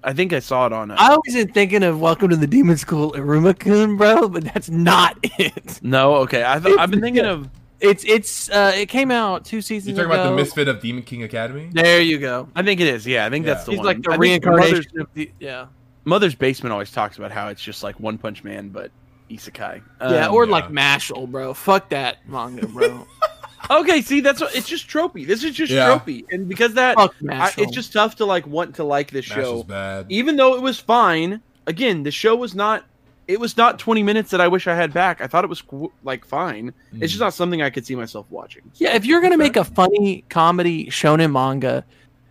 I 0.05 0.13
think 0.13 0.33
I 0.33 0.39
saw 0.39 0.67
it 0.67 0.73
on. 0.73 0.91
Uh, 0.93 0.97
I 0.99 1.11
always 1.11 1.35
been 1.35 1.53
thinking 1.53 1.83
of 1.83 2.01
Welcome 2.01 2.29
to 2.31 2.37
the 2.37 2.47
Demon 2.47 2.77
School, 2.77 3.13
Iruma-kun, 3.13 3.97
bro, 3.97 4.29
but 4.29 4.45
that's 4.45 4.71
not 4.71 5.19
it. 5.23 5.81
no, 5.83 6.17
okay. 6.17 6.45
I 6.47 6.59
th- 6.61 6.79
I've 6.79 6.91
been 6.91 7.01
thinking 7.01 7.25
of. 7.25 7.49
It's 7.81 8.05
it's 8.07 8.49
uh, 8.51 8.73
it 8.75 8.87
came 8.89 9.11
out 9.11 9.45
two 9.45 9.61
seasons 9.61 9.97
You're 9.99 10.07
talking 10.07 10.13
ago. 10.19 10.23
about 10.29 10.31
the 10.31 10.37
misfit 10.43 10.67
of 10.69 10.81
Demon 10.81 11.03
King 11.03 11.25
Academy? 11.25 11.69
There 11.73 12.01
you 12.01 12.19
go. 12.19 12.49
I 12.55 12.63
think 12.63 12.81
it 12.81 12.87
is. 12.87 13.07
Yeah, 13.07 13.27
I 13.27 13.31
think 13.31 13.45
Yeah. 13.45 13.55
that's 13.55 13.67
the 13.67 13.73
He's 13.73 13.79
one. 13.79 13.87
like 13.87 14.03
the 14.03 14.13
I 14.13 14.17
reincarnation 14.17 15.01
of 15.01 15.09
the 15.13 15.31
yeah. 15.41 15.67
Mother's 16.07 16.35
Basement 16.35 16.73
always 16.73 16.91
talks 16.91 17.19
about 17.19 17.33
how 17.33 17.49
it's 17.49 17.61
just 17.63 17.83
like 17.83 17.99
One 18.01 18.17
Punch 18.17 18.45
Man, 18.45 18.69
but 18.71 18.91
isekai. 19.31 19.83
Yeah, 20.01 20.27
Um, 20.29 20.35
or 20.35 20.45
yeah. 20.45 20.51
like 20.53 20.69
Mashle, 20.69 21.29
bro. 21.31 21.55
Fuck 21.55 21.91
that 21.91 22.19
manga, 22.29 22.67
bro. 22.67 23.07
okay. 23.71 24.01
See, 24.03 24.21
that's 24.21 24.41
what 24.41 24.55
it's 24.55 24.69
just 24.69 24.89
tropey. 24.89 25.27
This 25.27 25.43
is 25.45 25.55
just 25.55 25.73
Yeah. 25.73 25.89
tropey, 25.99 26.25
and 26.31 26.49
because 26.49 26.75
that, 26.75 26.97
Fuck 26.97 27.15
I, 27.29 27.53
it's 27.59 27.73
just 27.73 27.93
tough 27.93 28.17
to 28.17 28.25
like 28.25 28.47
want 28.47 28.77
to 28.77 28.85
like 28.85 29.11
this 29.11 29.27
Smash 29.27 29.39
was 29.39 29.47
show, 29.47 29.63
bad. 29.65 30.07
even 30.09 30.37
though 30.37 30.55
it 30.55 30.63
was 30.63 30.79
fine. 30.79 31.41
Again, 31.67 32.03
the 32.05 32.11
show 32.11 32.37
was 32.37 32.55
not. 32.55 32.85
It 33.29 33.41
was 33.41 33.57
not 33.57 33.81
20 33.81 34.05
minutes 34.05 34.31
that 34.31 34.41
I 34.41 34.47
wish 34.47 34.69
I 34.69 34.77
had 34.77 34.93
back. 34.95 35.21
I 35.21 35.27
thought 35.27 35.43
it 35.43 35.51
was 35.51 35.61
like 36.05 36.25
fine. 36.25 36.73
It's 36.93 37.11
just 37.13 37.17
Mm. 37.17 37.27
not 37.27 37.35
something 37.35 37.61
I 37.61 37.71
could 37.71 37.85
see 37.85 37.97
myself 37.97 38.27
watching. 38.31 38.63
yeah. 38.77 38.95
If 38.95 39.05
you're 39.05 39.21
gonna 39.21 39.37
make 39.37 39.57
a 39.57 39.65
funny 39.65 40.23
comedy 40.29 40.87
shonen 40.87 41.33
manga, 41.33 41.85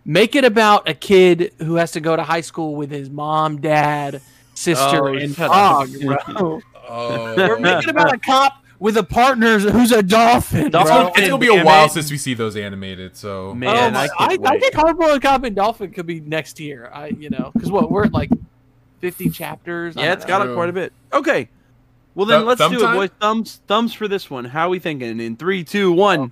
make 0.06 0.34
it 0.34 0.46
about 0.46 0.88
a 0.88 0.94
kid 0.94 1.52
who 1.58 1.74
has 1.74 1.92
to 1.92 2.00
go 2.00 2.16
to 2.16 2.22
high 2.22 2.40
school 2.40 2.76
with 2.76 2.90
his 2.90 3.10
mom, 3.10 3.60
dad, 3.60 4.22
sister, 4.54 5.08
Oh, 5.10 5.14
and 5.14 5.36
dog, 5.36 5.90
bro. 6.00 6.62
Oh. 6.88 7.50
Or 7.50 7.58
make 7.58 7.84
it 7.84 7.90
about 7.90 8.14
a 8.14 8.18
cop 8.18 8.62
with 8.78 8.96
a 8.96 9.02
partner 9.02 9.58
who's 9.58 9.92
a 9.92 10.02
dolphin. 10.02 10.66
It's 10.66 10.70
bro. 10.70 10.84
gonna, 10.84 11.08
it's 11.16 11.28
gonna 11.28 11.38
be 11.38 11.48
a 11.48 11.64
while 11.64 11.86
it. 11.86 11.92
since 11.92 12.10
we 12.10 12.18
see 12.18 12.34
those 12.34 12.56
animated. 12.56 13.16
So 13.16 13.54
Man, 13.54 13.96
oh 13.96 13.98
I 13.98 14.08
I, 14.18 14.38
I, 14.44 14.58
think 14.58 14.74
Hardboiled 14.74 15.22
Cop 15.22 15.44
and 15.44 15.56
Dolphin 15.56 15.92
could 15.92 16.06
be 16.06 16.20
next 16.20 16.60
year. 16.60 16.90
I, 16.92 17.08
you 17.08 17.30
know, 17.30 17.50
because 17.54 17.70
what 17.70 17.90
we're 17.90 18.04
at 18.04 18.12
like 18.12 18.30
fifty 19.00 19.30
chapters. 19.30 19.96
Yeah, 19.96 20.04
don't 20.06 20.12
it's 20.12 20.24
know. 20.24 20.28
got 20.28 20.42
True. 20.42 20.52
up 20.52 20.56
quite 20.56 20.68
a 20.68 20.72
bit. 20.72 20.92
Okay. 21.12 21.48
Well 22.14 22.26
then 22.26 22.40
Thumb- 22.40 22.46
let's 22.46 22.60
do 22.70 22.80
time? 22.80 22.94
it, 22.94 22.98
boys. 22.98 23.10
Thumbs 23.20 23.60
thumbs 23.66 23.94
for 23.94 24.08
this 24.08 24.30
one. 24.30 24.46
How 24.46 24.66
are 24.66 24.70
we 24.70 24.78
thinking? 24.78 25.20
In 25.20 25.36
three, 25.36 25.64
two, 25.64 25.92
one. 25.92 26.20
Oh. 26.20 26.30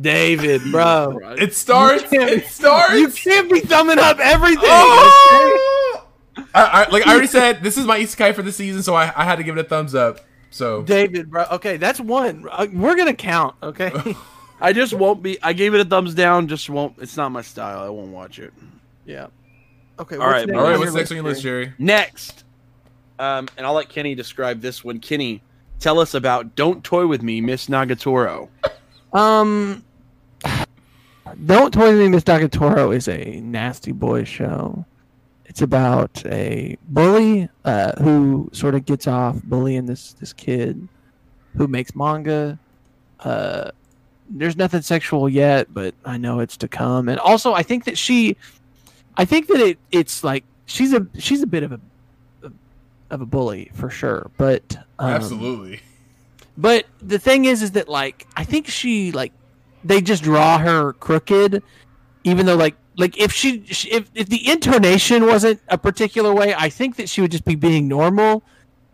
David, 0.00 0.60
bro. 0.72 1.20
it 1.38 1.54
starts. 1.54 2.02
You 2.02 2.18
can't- 2.18 2.30
It 2.30 2.46
starts. 2.46 2.94
You 2.94 3.08
can't 3.08 3.48
be 3.48 3.60
thumbing 3.60 4.00
up 4.00 4.18
everything. 4.18 4.64
Oh! 4.64 5.70
I, 6.36 6.46
I, 6.54 6.90
like 6.90 7.06
I 7.06 7.12
already 7.12 7.26
said, 7.26 7.62
this 7.62 7.76
is 7.78 7.86
my 7.86 7.98
isekai 8.00 8.34
for 8.34 8.42
the 8.42 8.52
season, 8.52 8.82
so 8.82 8.94
I, 8.94 9.12
I 9.16 9.24
had 9.24 9.36
to 9.36 9.44
give 9.44 9.56
it 9.56 9.60
a 9.60 9.68
thumbs 9.68 9.94
up. 9.94 10.20
So 10.50 10.82
David, 10.82 11.30
bro. 11.30 11.44
Okay, 11.52 11.76
that's 11.76 12.00
one. 12.00 12.46
Uh, 12.50 12.66
We're 12.72 12.96
gonna 12.96 13.14
count. 13.14 13.56
Okay. 13.62 13.92
I 14.60 14.72
just 14.72 14.94
won't 14.94 15.22
be. 15.22 15.42
I 15.42 15.52
gave 15.52 15.74
it 15.74 15.80
a 15.80 15.84
thumbs 15.84 16.14
down. 16.14 16.46
Just 16.48 16.70
won't. 16.70 16.94
It's 16.98 17.16
not 17.16 17.30
my 17.32 17.42
style. 17.42 17.80
I 17.80 17.88
won't 17.88 18.10
watch 18.12 18.38
it. 18.38 18.52
yeah. 19.04 19.26
Okay. 19.98 20.16
All 20.16 20.26
right, 20.28 20.46
next 20.46 20.58
all 20.58 20.64
right, 20.64 20.78
what's 20.78 20.94
next 20.94 21.10
on 21.10 21.16
your 21.16 21.24
list, 21.24 21.42
Jerry? 21.42 21.66
Jerry? 21.66 21.76
Next, 21.78 22.44
um, 23.18 23.48
and 23.56 23.66
I'll 23.66 23.74
let 23.74 23.88
Kenny 23.88 24.14
describe 24.14 24.60
this 24.60 24.82
one. 24.84 24.98
Kenny, 25.00 25.42
tell 25.78 25.98
us 26.00 26.14
about 26.14 26.54
"Don't 26.56 26.82
Toy 26.82 27.06
with 27.06 27.22
Me, 27.22 27.40
Miss 27.40 27.66
Nagatoro." 27.66 28.48
Um, 29.12 29.84
Don't 31.46 31.72
Toy 31.72 31.90
With 31.90 31.98
Me, 31.98 32.08
Miss 32.08 32.24
Nagatoro 32.24 32.94
is 32.94 33.06
a 33.08 33.40
nasty 33.40 33.92
boy 33.92 34.24
show. 34.24 34.84
It's 35.54 35.62
about 35.62 36.26
a 36.26 36.76
bully 36.88 37.48
uh, 37.64 37.92
who 38.02 38.50
sort 38.52 38.74
of 38.74 38.84
gets 38.86 39.06
off 39.06 39.40
bullying 39.44 39.86
this 39.86 40.14
this 40.14 40.32
kid 40.32 40.88
who 41.56 41.68
makes 41.68 41.94
manga. 41.94 42.58
Uh, 43.20 43.70
there's 44.28 44.56
nothing 44.56 44.82
sexual 44.82 45.28
yet, 45.28 45.72
but 45.72 45.94
I 46.04 46.16
know 46.16 46.40
it's 46.40 46.56
to 46.56 46.66
come. 46.66 47.08
And 47.08 47.20
also, 47.20 47.52
I 47.52 47.62
think 47.62 47.84
that 47.84 47.96
she, 47.96 48.36
I 49.16 49.24
think 49.24 49.46
that 49.46 49.60
it 49.60 49.78
it's 49.92 50.24
like 50.24 50.42
she's 50.66 50.92
a 50.92 51.06
she's 51.18 51.40
a 51.40 51.46
bit 51.46 51.62
of 51.62 51.70
a 51.70 51.80
of 53.10 53.20
a 53.20 53.26
bully 53.26 53.70
for 53.74 53.90
sure. 53.90 54.32
But 54.36 54.76
um, 54.98 55.10
Absolutely. 55.10 55.82
but 56.58 56.86
the 57.00 57.20
thing 57.20 57.44
is, 57.44 57.62
is 57.62 57.70
that 57.70 57.88
like 57.88 58.26
I 58.34 58.42
think 58.42 58.66
she 58.66 59.12
like 59.12 59.30
they 59.84 60.00
just 60.00 60.24
draw 60.24 60.58
her 60.58 60.94
crooked, 60.94 61.62
even 62.24 62.44
though 62.44 62.56
like 62.56 62.74
like 62.96 63.18
if 63.18 63.32
she 63.32 63.64
if 63.90 64.10
if 64.14 64.28
the 64.28 64.50
intonation 64.50 65.26
wasn't 65.26 65.60
a 65.68 65.78
particular 65.78 66.32
way, 66.32 66.54
I 66.54 66.68
think 66.68 66.96
that 66.96 67.08
she 67.08 67.20
would 67.20 67.30
just 67.30 67.44
be 67.44 67.56
being 67.56 67.88
normal, 67.88 68.42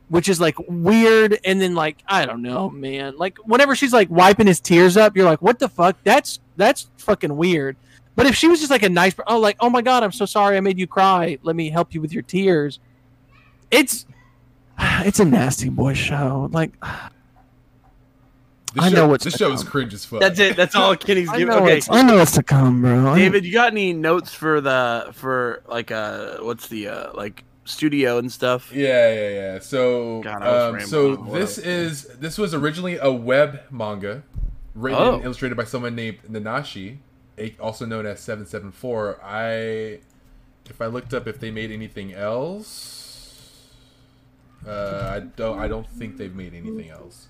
which 0.09 0.29
is 0.29 0.41
like 0.41 0.57
weird. 0.69 1.39
And 1.45 1.61
then 1.61 1.75
like 1.75 1.99
I 2.07 2.25
don't 2.25 2.43
know, 2.43 2.71
man. 2.71 3.17
Like 3.17 3.39
whenever 3.39 3.75
she's 3.75 3.93
like 3.93 4.09
wiping 4.11 4.47
his 4.47 4.61
tears 4.61 4.97
up, 4.97 5.17
you're 5.17 5.27
like, 5.27 5.43
what 5.43 5.59
the 5.59 5.69
fuck? 5.69 5.97
That's 6.05 6.41
that's 6.57 6.89
fucking 6.97 7.37
weird. 7.37 7.77
But 8.17 8.27
if 8.27 8.35
she 8.35 8.49
was 8.49 8.59
just 8.59 8.71
like 8.71 8.83
a 8.83 8.89
nice, 8.89 9.15
oh 9.27 9.39
like 9.39 9.57
oh 9.61 9.71
my 9.71 9.83
god, 9.83 10.03
I'm 10.03 10.13
so 10.13 10.25
sorry, 10.25 10.57
I 10.57 10.61
made 10.61 10.79
you 10.79 10.87
cry. 10.87 11.39
Let 11.43 11.57
me 11.57 11.71
help 11.71 11.95
you 11.95 12.01
with 12.01 12.13
your 12.13 12.23
tears. 12.23 12.79
It's 13.71 14.07
it's 14.79 15.21
a 15.21 15.25
nasty 15.25 15.69
boy 15.69 15.95
show. 15.95 16.49
Like 16.53 16.73
This 18.75 18.85
I 18.85 18.89
show, 18.91 18.95
know 18.97 19.09
what's 19.09 19.25
this 19.25 19.33
to 19.35 19.39
show 19.39 19.53
is 19.53 19.63
come. 19.63 19.71
cringe 19.73 19.95
as 19.95 20.05
fuck. 20.05 20.21
That's 20.21 20.39
it. 20.39 20.57
That's 20.57 20.75
all 20.77 20.95
Kenny's 20.97 21.29
I 21.29 21.39
giving. 21.39 21.55
know, 21.55 21.63
Okay, 21.65 21.79
it's, 21.79 21.91
I 21.91 22.03
know 22.03 22.19
it's 22.19 22.33
to 22.33 22.43
come, 22.43 22.83
bro. 22.83 23.15
David, 23.17 23.45
you 23.45 23.53
got 23.53 23.73
any 23.73 23.93
notes 23.93 24.33
for 24.33 24.61
the 24.61 25.11
for 25.13 25.63
like 25.67 25.91
uh 25.91 26.39
what's 26.39 26.69
the 26.69 26.89
uh 26.89 27.13
like 27.15 27.45
studio 27.65 28.19
and 28.19 28.31
stuff? 28.31 28.73
Yeah, 28.73 29.13
yeah, 29.13 29.29
yeah. 29.31 29.59
So, 29.61 30.21
God, 30.23 30.43
um, 30.43 30.81
so 30.81 31.17
this 31.17 31.59
is 31.59 32.05
this 32.19 32.39
was 32.39 32.55
originally 32.55 32.97
a 32.99 33.11
web 33.13 33.61
manga, 33.71 34.23
written 34.75 35.01
Oh. 35.03 35.15
and 35.15 35.25
illustrated 35.25 35.57
by 35.57 35.65
someone 35.65 35.95
named 35.95 36.19
Nanashi, 36.31 36.99
also 37.59 37.87
known 37.87 38.07
as 38.07 38.21
Seven 38.21 38.47
Seven 38.47 38.71
Four. 38.73 39.21
I, 39.25 39.99
if 40.69 40.81
I 40.81 40.87
looked 40.87 41.13
up 41.15 41.27
if 41.27 41.41
they 41.41 41.51
made 41.51 41.71
anything 41.73 42.13
else, 42.15 43.00
uh, 44.67 45.11
I 45.15 45.21
don't. 45.21 45.59
I 45.59 45.69
don't 45.69 45.89
think 45.89 46.17
they've 46.17 46.35
made 46.35 46.55
anything 46.55 46.91
else. 46.91 47.29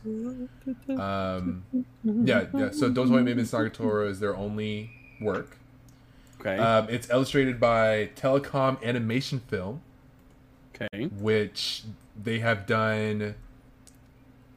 Um, 0.88 1.64
yeah, 2.04 2.46
yeah. 2.54 2.70
So 2.70 2.90
Don't 2.90 3.08
Toy 3.08 3.22
Me 3.22 3.34
Miss 3.34 3.52
Nagatoro 3.52 4.08
is 4.08 4.20
their 4.20 4.36
only 4.36 4.90
work. 5.20 5.56
Okay. 6.40 6.56
Um, 6.56 6.88
it's 6.88 7.10
illustrated 7.10 7.60
by 7.60 8.10
Telecom 8.16 8.82
Animation 8.82 9.40
Film 9.40 9.82
okay. 10.80 11.06
which 11.06 11.82
they 12.20 12.38
have 12.40 12.66
done 12.66 13.34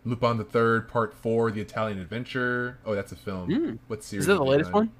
Lupin 0.05 0.37
the 0.37 0.43
Third 0.43 0.87
Part 0.89 1.13
Four, 1.13 1.51
The 1.51 1.61
Italian 1.61 1.99
Adventure. 1.99 2.77
Oh, 2.85 2.95
that's 2.95 3.11
a 3.11 3.15
film. 3.15 3.51
Hmm. 3.51 3.75
What 3.87 4.03
series? 4.03 4.23
Is 4.23 4.27
that 4.27 4.35
the 4.35 4.43
latest 4.43 4.71
done? 4.71 4.79
one? 4.79 4.91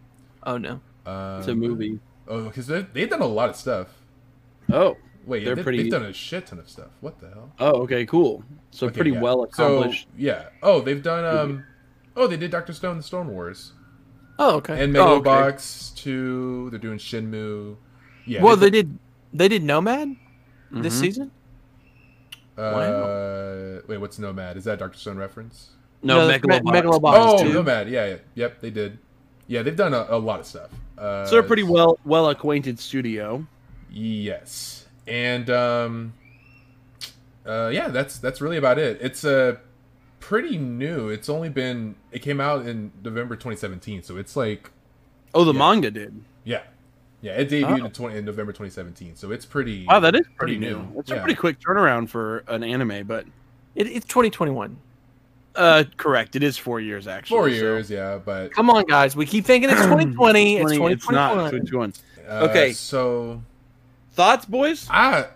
Oh 0.44 0.58
no. 0.58 0.82
Um, 1.06 1.40
It's 1.40 1.48
a 1.48 1.56
movie. 1.56 2.00
Oh, 2.28 2.46
because 2.46 2.68
they've, 2.68 2.92
they've 2.94 3.10
done 3.10 3.22
a 3.22 3.28
lot 3.28 3.50
of 3.50 3.56
stuff. 3.56 3.88
Oh, 4.72 4.98
Wait, 5.26 5.46
They're 5.46 5.56
they, 5.56 5.64
pretty- 5.64 5.84
they've 5.84 5.92
done 5.92 6.04
a 6.06 6.14
shit 6.14 6.48
ton 6.48 6.60
of 6.60 6.70
stuff. 6.70 6.90
What 7.02 7.20
the 7.20 7.30
hell? 7.30 7.52
oh, 7.60 7.82
okay, 7.84 8.06
cool. 8.06 8.44
So 8.72 8.88
Okay, 8.88 8.96
pretty 8.96 9.12
yeah. 9.12 9.22
well 9.22 9.44
accomplished. 9.44 10.04
So 10.10 10.16
yeah. 10.18 10.50
Oh, 10.62 10.82
they've 10.82 11.02
done. 11.02 11.24
Um. 11.26 11.64
Oh, 12.16 12.28
they 12.28 12.38
did 12.38 12.52
Doctor 12.52 12.74
Stone: 12.74 12.98
The 12.98 13.04
Stone 13.04 13.30
Wars 13.30 13.72
Oh, 14.38 14.56
okay. 14.58 14.84
and 14.84 14.96
Oh, 14.98 15.16
okay. 15.16 15.30
Megalobox 15.30 15.96
Two. 15.96 16.70
They're 16.72 16.80
doing 16.80 16.98
Shinmu. 16.98 17.76
Yeah. 18.26 18.42
well, 18.44 18.56
they've 18.56 18.72
they 18.72 18.82
did. 18.84 19.00
They 19.34 19.48
did 19.48 19.64
Nomad 19.64 20.16
this 20.72 20.96
Mhm. 20.96 21.00
season. 21.00 21.32
Uh, 22.58 23.80
wait, 23.88 23.98
what's 23.98 24.20
Nomad? 24.20 24.58
Is 24.58 24.66
that 24.66 24.80
Doctor 24.80 24.98
Stone 24.98 25.18
reference? 25.18 25.70
no, 26.04 26.28
that's 26.28 26.44
Megalobox. 26.46 26.64
Me- 26.66 26.72
Megalobox 26.82 27.14
oh, 27.16 27.44
too. 27.44 27.54
Nomad. 27.54 27.90
Yeah, 27.90 28.06
yeah, 28.08 28.16
yep, 28.36 28.60
they 28.62 28.70
did. 28.70 29.00
Yeah, 29.48 29.62
they've 29.64 29.76
done 29.76 29.94
a, 29.94 30.06
a 30.10 30.18
lot 30.18 30.40
of 30.40 30.46
stuff. 30.46 30.70
Uh, 30.98 31.26
So 31.26 31.32
they're 31.32 31.40
a 31.42 31.44
pretty 31.44 31.64
well 31.64 31.98
well 32.06 32.30
acquainted 32.30 32.80
studio. 32.80 33.46
Yes, 33.90 34.83
and 35.08 35.50
um, 35.50 36.14
uh, 37.46 37.70
yeah, 37.74 37.90
that's 37.90 38.18
that's 38.20 38.42
really 38.42 38.58
about 38.58 38.78
it. 38.80 39.00
It's 39.02 39.24
a 39.24 39.50
uh, 39.50 39.56
pretty 40.20 40.58
new. 40.58 41.10
It's 41.10 41.30
only 41.30 41.50
been 41.50 41.96
it 42.12 42.20
came 42.22 42.40
out 42.40 42.66
in 42.66 42.92
November 43.04 43.36
2017, 43.36 44.04
so 44.04 44.18
it's 44.18 44.36
like 44.36 44.72
Oh, 45.36 45.44
the 45.44 45.54
Yeah. 45.54 45.60
manga 45.60 45.92
did. 45.92 46.22
yeah, 46.44 46.62
yeah, 47.22 47.34
it 47.34 47.50
debuted 47.50 47.82
Oh. 47.82 47.86
in, 47.86 47.92
20, 47.92 48.18
in 48.20 48.26
November 48.26 48.52
2017, 48.54 49.16
so 49.16 49.32
it's 49.32 49.46
pretty. 49.46 49.86
Wow, 49.88 50.00
that 50.00 50.16
is 50.16 50.22
pretty 50.38 50.58
pretty, 50.58 50.58
new. 50.60 50.78
new. 50.84 50.96
That's 50.96 51.10
Yeah. 51.10 51.16
a 51.18 51.20
pretty 51.22 51.36
quick 51.36 51.60
turnaround 51.60 52.10
for 52.10 52.44
an 52.48 52.64
anime, 52.64 53.06
but 53.08 53.26
It, 53.76 53.88
it's 53.88 54.06
2021. 54.06 54.78
uh, 55.56 55.84
correct. 55.98 56.36
It 56.36 56.44
is 56.44 56.58
four 56.58 56.80
years 56.80 57.08
actually. 57.08 57.36
four 57.38 57.50
so- 57.50 57.56
years, 57.56 57.90
yeah, 57.92 58.20
but 58.24 58.52
Come 58.54 58.70
on, 58.70 58.86
guys. 58.86 59.16
We 59.16 59.26
keep 59.26 59.44
thinking 59.46 59.70
it's 59.72 59.82
2020. 59.86 60.58
it's 60.58 60.78
20 60.78 60.94
it's 60.94 61.10
not 61.10 61.34
2021. 61.34 61.94
2021. 61.94 61.94
uh, 62.30 62.48
Okay. 62.50 62.74
So 62.74 63.42
Thoughts, 64.14 64.46
boys, 64.46 64.88
I 64.90 65.28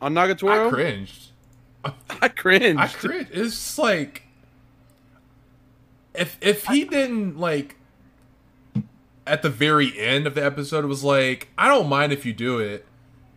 on 0.00 0.14
Nagatoro. 0.14 0.68
I 0.68 0.70
cringed. 0.70 1.28
I 1.84 2.28
cringed. 2.28 2.80
I 2.80 2.86
cringed. 2.86 3.30
It's 3.32 3.54
just 3.54 3.78
like 3.78 4.22
if 6.14 6.38
if 6.40 6.66
he 6.66 6.84
didn't 6.84 7.38
like 7.38 7.76
at 9.26 9.42
the 9.42 9.50
very 9.50 9.98
end 9.98 10.26
of 10.26 10.34
the 10.34 10.44
episode 10.44 10.84
was 10.84 11.04
like, 11.04 11.48
I 11.56 11.68
don't 11.68 11.88
mind 11.88 12.12
if 12.12 12.26
you 12.26 12.32
do 12.32 12.58
it 12.58 12.86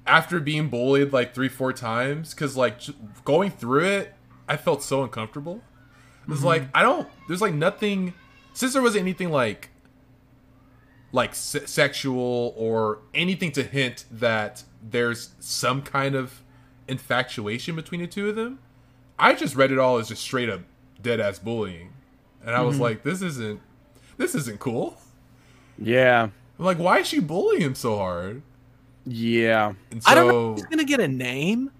after 0.05 0.39
being 0.39 0.69
bullied 0.69 1.11
like 1.13 1.33
three 1.33 1.49
four 1.49 1.73
times 1.73 2.33
because 2.33 2.55
like 2.55 2.79
going 3.23 3.51
through 3.51 3.85
it, 3.85 4.13
I 4.47 4.57
felt 4.57 4.83
so 4.83 5.03
uncomfortable. 5.03 5.61
It's 6.27 6.37
mm-hmm. 6.37 6.45
like 6.45 6.63
I 6.73 6.83
don't. 6.83 7.07
There's 7.27 7.41
like 7.41 7.53
nothing 7.53 8.13
since 8.53 8.73
there 8.73 8.81
wasn't 8.81 9.01
anything 9.01 9.31
like 9.31 9.69
like 11.11 11.33
se- 11.33 11.65
sexual 11.65 12.53
or 12.57 12.99
anything 13.13 13.51
to 13.53 13.63
hint 13.63 14.05
that 14.11 14.63
there's 14.89 15.31
some 15.39 15.81
kind 15.81 16.15
of 16.15 16.41
infatuation 16.87 17.75
between 17.75 18.01
the 18.01 18.07
two 18.07 18.29
of 18.29 18.35
them. 18.35 18.59
I 19.17 19.33
just 19.33 19.55
read 19.55 19.71
it 19.71 19.79
all 19.79 19.97
as 19.97 20.09
just 20.09 20.21
straight 20.21 20.49
up 20.49 20.61
dead 21.01 21.19
ass 21.19 21.39
bullying, 21.39 21.93
and 22.45 22.55
I 22.55 22.61
was 22.61 22.75
mm-hmm. 22.75 22.83
like, 22.83 23.03
this 23.03 23.21
isn't 23.21 23.61
this 24.17 24.35
isn't 24.35 24.59
cool. 24.59 24.97
yeah, 25.77 26.29
I'm 26.59 26.65
like, 26.65 26.79
why 26.79 26.99
is 26.99 27.07
she 27.07 27.19
bullying 27.19 27.61
him 27.61 27.75
so 27.75 27.97
hard? 27.97 28.41
yeah. 29.05 29.73
And 29.91 30.03
so 30.03 30.11
I 30.11 30.15
don't 30.15 30.27
know. 30.27 30.51
if 30.53 30.57
He's 30.57 30.65
gonna 30.65 30.83
get 30.83 30.99
a 30.99 31.07
name. 31.07 31.71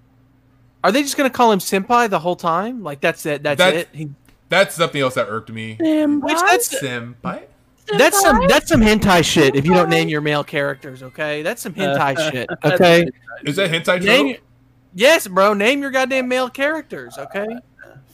Are 0.84 0.92
they 0.92 1.02
just 1.02 1.18
gonna 1.18 1.30
call 1.30 1.52
him 1.52 1.60
Senpai 1.60 2.10
the 2.10 2.20
whole 2.20 2.36
time? 2.36 2.84
Like 2.84 3.02
that's 3.02 3.26
it. 3.26 3.44
That's 3.44 3.58
That- 3.58 3.74
it. 3.74 3.90
He, 3.92 4.10
that's 4.48 4.76
something 4.76 5.02
else 5.02 5.16
that 5.16 5.28
irked 5.28 5.52
me. 5.52 5.76
which 5.80 6.40
that's 6.40 6.74
Senpai. 6.82 7.46
That's 7.98 8.20
some 8.22 8.48
that's 8.48 8.68
some 8.70 8.82
hentai 8.82 9.24
shit. 9.24 9.56
If 9.56 9.66
you 9.66 9.74
don't 9.74 9.90
name 9.90 10.08
your 10.10 10.22
male 10.22 10.44
characters, 10.44 11.04
okay, 11.04 11.42
that's 11.42 11.62
some 11.62 11.74
hentai 11.76 12.32
shit. 12.32 12.50
Okay. 12.64 13.08
Is 13.44 13.56
that 13.58 13.70
hentai 13.72 14.02
Name, 14.04 14.36
trope? 14.36 14.44
yes, 14.94 15.28
bro. 15.28 15.54
Name 15.54 15.82
your 15.82 15.92
goddamn 15.92 16.28
male 16.28 16.50
characters. 16.50 17.18
Okay. 17.18 17.48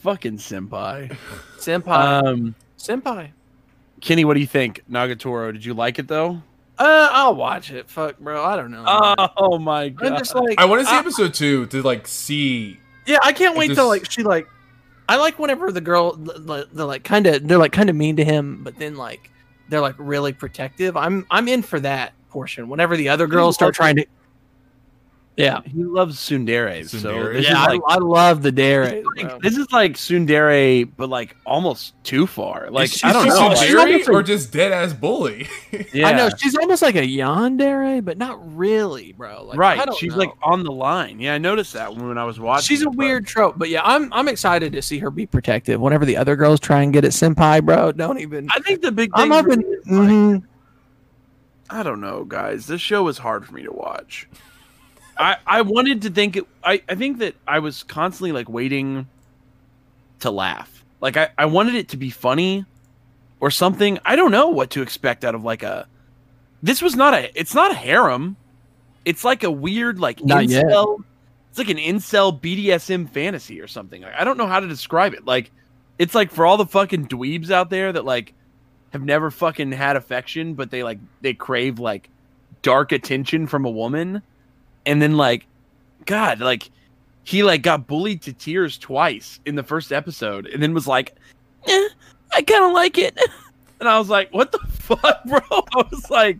Fucking 0.02 0.38
senpai. 0.38 1.16
Senpai. 1.58 2.24
Um, 2.26 2.56
Senpai. 2.78 3.30
Kenny, 4.02 4.26
what 4.26 4.34
do 4.34 4.40
you 4.40 4.48
think? 4.48 4.84
Nagatoro, 4.90 5.54
did 5.54 5.64
you 5.64 5.76
like 5.76 6.00
it 6.00 6.08
though? 6.08 6.42
Uh, 6.80 7.10
I'll 7.12 7.36
watch 7.36 7.70
it. 7.70 7.88
Fuck, 7.88 8.18
bro. 8.18 8.44
I 8.44 8.56
don't 8.56 8.72
know. 8.72 8.84
Oh 9.38 9.60
my 9.60 9.84
I'm 9.84 9.94
god! 9.94 10.18
just 10.18 10.34
like 10.34 10.60
I 10.60 10.66
want 10.66 10.82
to 10.82 10.88
see 10.88 10.96
I- 10.96 11.00
episode 11.00 11.34
two 11.36 11.68
to 11.68 11.84
like 11.84 12.08
see. 12.08 12.80
Yeah, 13.06 13.20
I 13.24 13.34
can't 13.34 13.56
wait 13.56 13.68
Just- 13.68 13.78
till 13.78 13.88
like 13.88 14.10
she 14.10 14.24
like. 14.24 14.48
I 15.08 15.18
like 15.18 15.38
whenever 15.38 15.72
the 15.72 15.82
girl 15.82 16.14
the- 16.14 16.68
they're 16.72 16.86
like 16.86 17.04
kind 17.04 17.28
of 17.28 17.48
they're 17.48 17.58
like 17.60 17.74
kind 17.74 17.90
of 17.92 17.96
mean 17.96 18.16
to 18.16 18.24
him, 18.26 18.64
but 18.64 18.78
then 18.80 18.96
like 18.96 19.30
they're 19.72 19.82
like 19.82 19.96
really 19.98 20.34
protective. 20.34 20.96
I'm 20.96 21.26
I'm 21.32 21.48
in 21.48 21.64
for 21.64 21.80
that 21.80 22.14
portion. 22.30 22.70
Whenever 22.70 22.96
the 22.98 23.10
other 23.10 23.26
girls 23.26 23.56
start 23.56 23.74
trying 23.74 23.96
to. 23.96 24.06
Yeah, 25.38 25.62
he 25.64 25.82
loves 25.86 26.18
tsundere, 26.20 26.88
so 26.88 26.98
Tsundere? 26.98 27.34
this 27.34 27.46
yeah, 27.48 27.62
is 27.62 27.68
like 27.70 27.82
I, 27.88 27.96
I 27.96 27.98
love 28.00 28.44
the 28.44 28.52
dare. 28.52 29.02
like, 29.16 29.42
this 29.42 29.56
is 29.58 29.72
like 29.72 29.94
tsundere, 29.94 30.92
but 30.98 31.10
like 31.10 31.38
almost 31.46 31.94
too 32.04 32.28
far. 32.28 32.70
Like 32.70 32.90
is 32.90 32.98
she 32.98 33.08
I 33.08 33.14
don't 33.14 33.26
just 33.26 33.40
know. 33.40 33.52
a 33.52 33.56
She's 33.56 33.74
almost 33.76 34.10
or 34.10 34.24
just 34.24 34.52
dead 34.52 34.72
ass 34.74 34.94
bully. 34.94 35.48
Yeah. 35.94 36.08
I 36.10 36.14
know 36.14 36.30
she's 36.38 36.56
almost 36.58 36.82
like 36.82 36.96
a 36.96 37.02
yandere, 37.08 38.04
but 38.04 38.18
not 38.18 38.40
really, 38.58 39.14
bro. 39.14 39.46
Like, 39.46 39.56
I 39.56 39.60
right. 39.60 39.86
don't 39.86 39.98
She's 39.98 40.12
know. 40.12 40.18
like 40.20 40.32
on 40.44 40.64
the 40.64 40.72
line. 40.72 41.20
Yeah, 41.22 41.34
I 41.34 41.38
noticed 41.38 41.74
that 41.74 41.96
when 41.96 42.18
I 42.18 42.26
was 42.26 42.40
watching. 42.40 42.66
She's 42.68 42.82
a 42.82 42.88
it, 42.88 42.90
but- 42.90 42.98
weird 42.98 43.26
trope, 43.26 43.58
but 43.58 43.70
yeah, 43.70 43.82
I'm 43.86 44.12
I'm 44.14 44.28
excited 44.28 44.74
to 44.74 44.82
see 44.82 45.00
her 45.00 45.10
be 45.10 45.26
protective. 45.26 45.80
Whenever 45.80 46.06
the 46.06 46.18
other 46.18 46.36
girls 46.36 46.60
try 46.60 46.82
and 46.84 46.92
get 46.92 47.06
at 47.06 47.12
senpai, 47.12 47.64
bro, 47.66 47.94
don't 47.94 48.20
even. 48.20 48.50
I 48.54 48.60
think 48.60 48.82
the 48.82 48.92
big 48.92 49.12
I'm 49.14 49.30
thing. 49.30 49.32
hoping. 49.32 49.60
really 49.62 49.74
is, 49.76 49.88
like, 49.88 50.10
mhm. 50.10 50.44
I 51.70 51.84
don't 51.84 52.02
know, 52.02 52.26
guys. 52.26 52.68
This 52.68 52.82
show 52.82 53.08
is 53.08 53.18
hard 53.18 53.46
for 53.46 53.54
me 53.54 53.64
to 53.64 53.72
watch. 53.72 54.28
I 55.22 55.38
I 55.46 55.62
wanted 55.62 56.02
to 56.02 56.10
think 56.10 56.36
it. 56.36 56.46
I 56.64 56.82
I 56.90 56.96
think 56.96 57.20
that 57.20 57.36
I 57.48 57.60
was 57.60 57.84
constantly 57.84 58.32
like 58.32 58.50
waiting 58.50 59.08
to 60.20 60.32
laugh. 60.32 60.84
Like 61.00 61.16
I 61.16 61.30
I 61.38 61.46
wanted 61.46 61.76
it 61.76 61.90
to 61.90 61.98
be 61.98 62.10
funny 62.10 62.66
or 63.40 63.52
something. 63.52 64.00
I 64.04 64.16
don't 64.16 64.32
know 64.32 64.50
what 64.50 64.72
to 64.72 64.82
expect 64.82 65.24
out 65.24 65.36
of 65.36 65.44
like 65.44 65.64
a. 65.64 65.88
This 66.64 66.82
was 66.82 66.96
not 66.96 67.14
a. 67.14 67.32
It's 67.40 67.54
not 67.54 67.72
a 67.72 67.76
harem. 67.76 68.36
It's 69.06 69.24
like 69.24 69.44
a 69.44 69.52
weird 69.52 70.00
like 70.00 70.24
Not 70.24 70.48
yet. 70.48 70.66
It's 71.50 71.58
like 71.58 71.70
an 71.70 71.78
incel 71.78 72.40
BDSM 72.40 73.10
fantasy 73.10 73.62
or 73.62 73.68
something. 73.68 74.04
I 74.04 74.22
I 74.22 74.24
don't 74.24 74.38
know 74.38 74.48
how 74.48 74.60
to 74.60 74.68
describe 74.68 75.14
it. 75.14 75.26
Like, 75.26 75.52
it's 76.00 76.16
like 76.16 76.32
for 76.32 76.46
all 76.46 76.58
the 76.58 76.66
fucking 76.66 77.10
dweebs 77.10 77.52
out 77.52 77.70
there 77.70 77.92
that 77.92 78.06
like 78.06 78.34
have 78.92 79.04
never 79.04 79.30
fucking 79.30 79.72
had 79.72 79.98
affection, 79.98 80.56
but 80.56 80.72
they 80.72 80.84
like 80.84 81.00
they 81.22 81.34
crave 81.34 81.78
like 81.78 82.10
dark 82.62 82.92
attention 82.92 83.48
from 83.48 83.66
a 83.66 83.70
woman, 83.70 84.22
and 84.86 85.02
then 85.02 85.18
like, 85.18 85.46
God, 86.06 86.40
like 86.40 86.70
he 87.24 87.44
like 87.44 87.62
got 87.62 87.88
bullied 87.88 88.22
to 88.24 88.34
tears 88.34 88.78
twice 88.78 89.40
in 89.46 89.56
the 89.56 89.64
first 89.64 89.92
episode, 89.92 90.48
and 90.48 90.62
then 90.62 90.74
was 90.74 90.88
like, 90.88 91.16
eh, 91.68 91.88
I 92.34 92.42
kind 92.42 92.64
of 92.66 92.72
like 92.74 92.98
it, 92.98 93.18
and 93.80 93.88
I 93.90 93.98
was 94.00 94.10
like, 94.10 94.34
what 94.34 94.52
the 94.52 94.60
fuck, 94.70 95.24
bro? 95.26 95.40
I 95.52 95.84
was 95.92 96.10
like, 96.10 96.40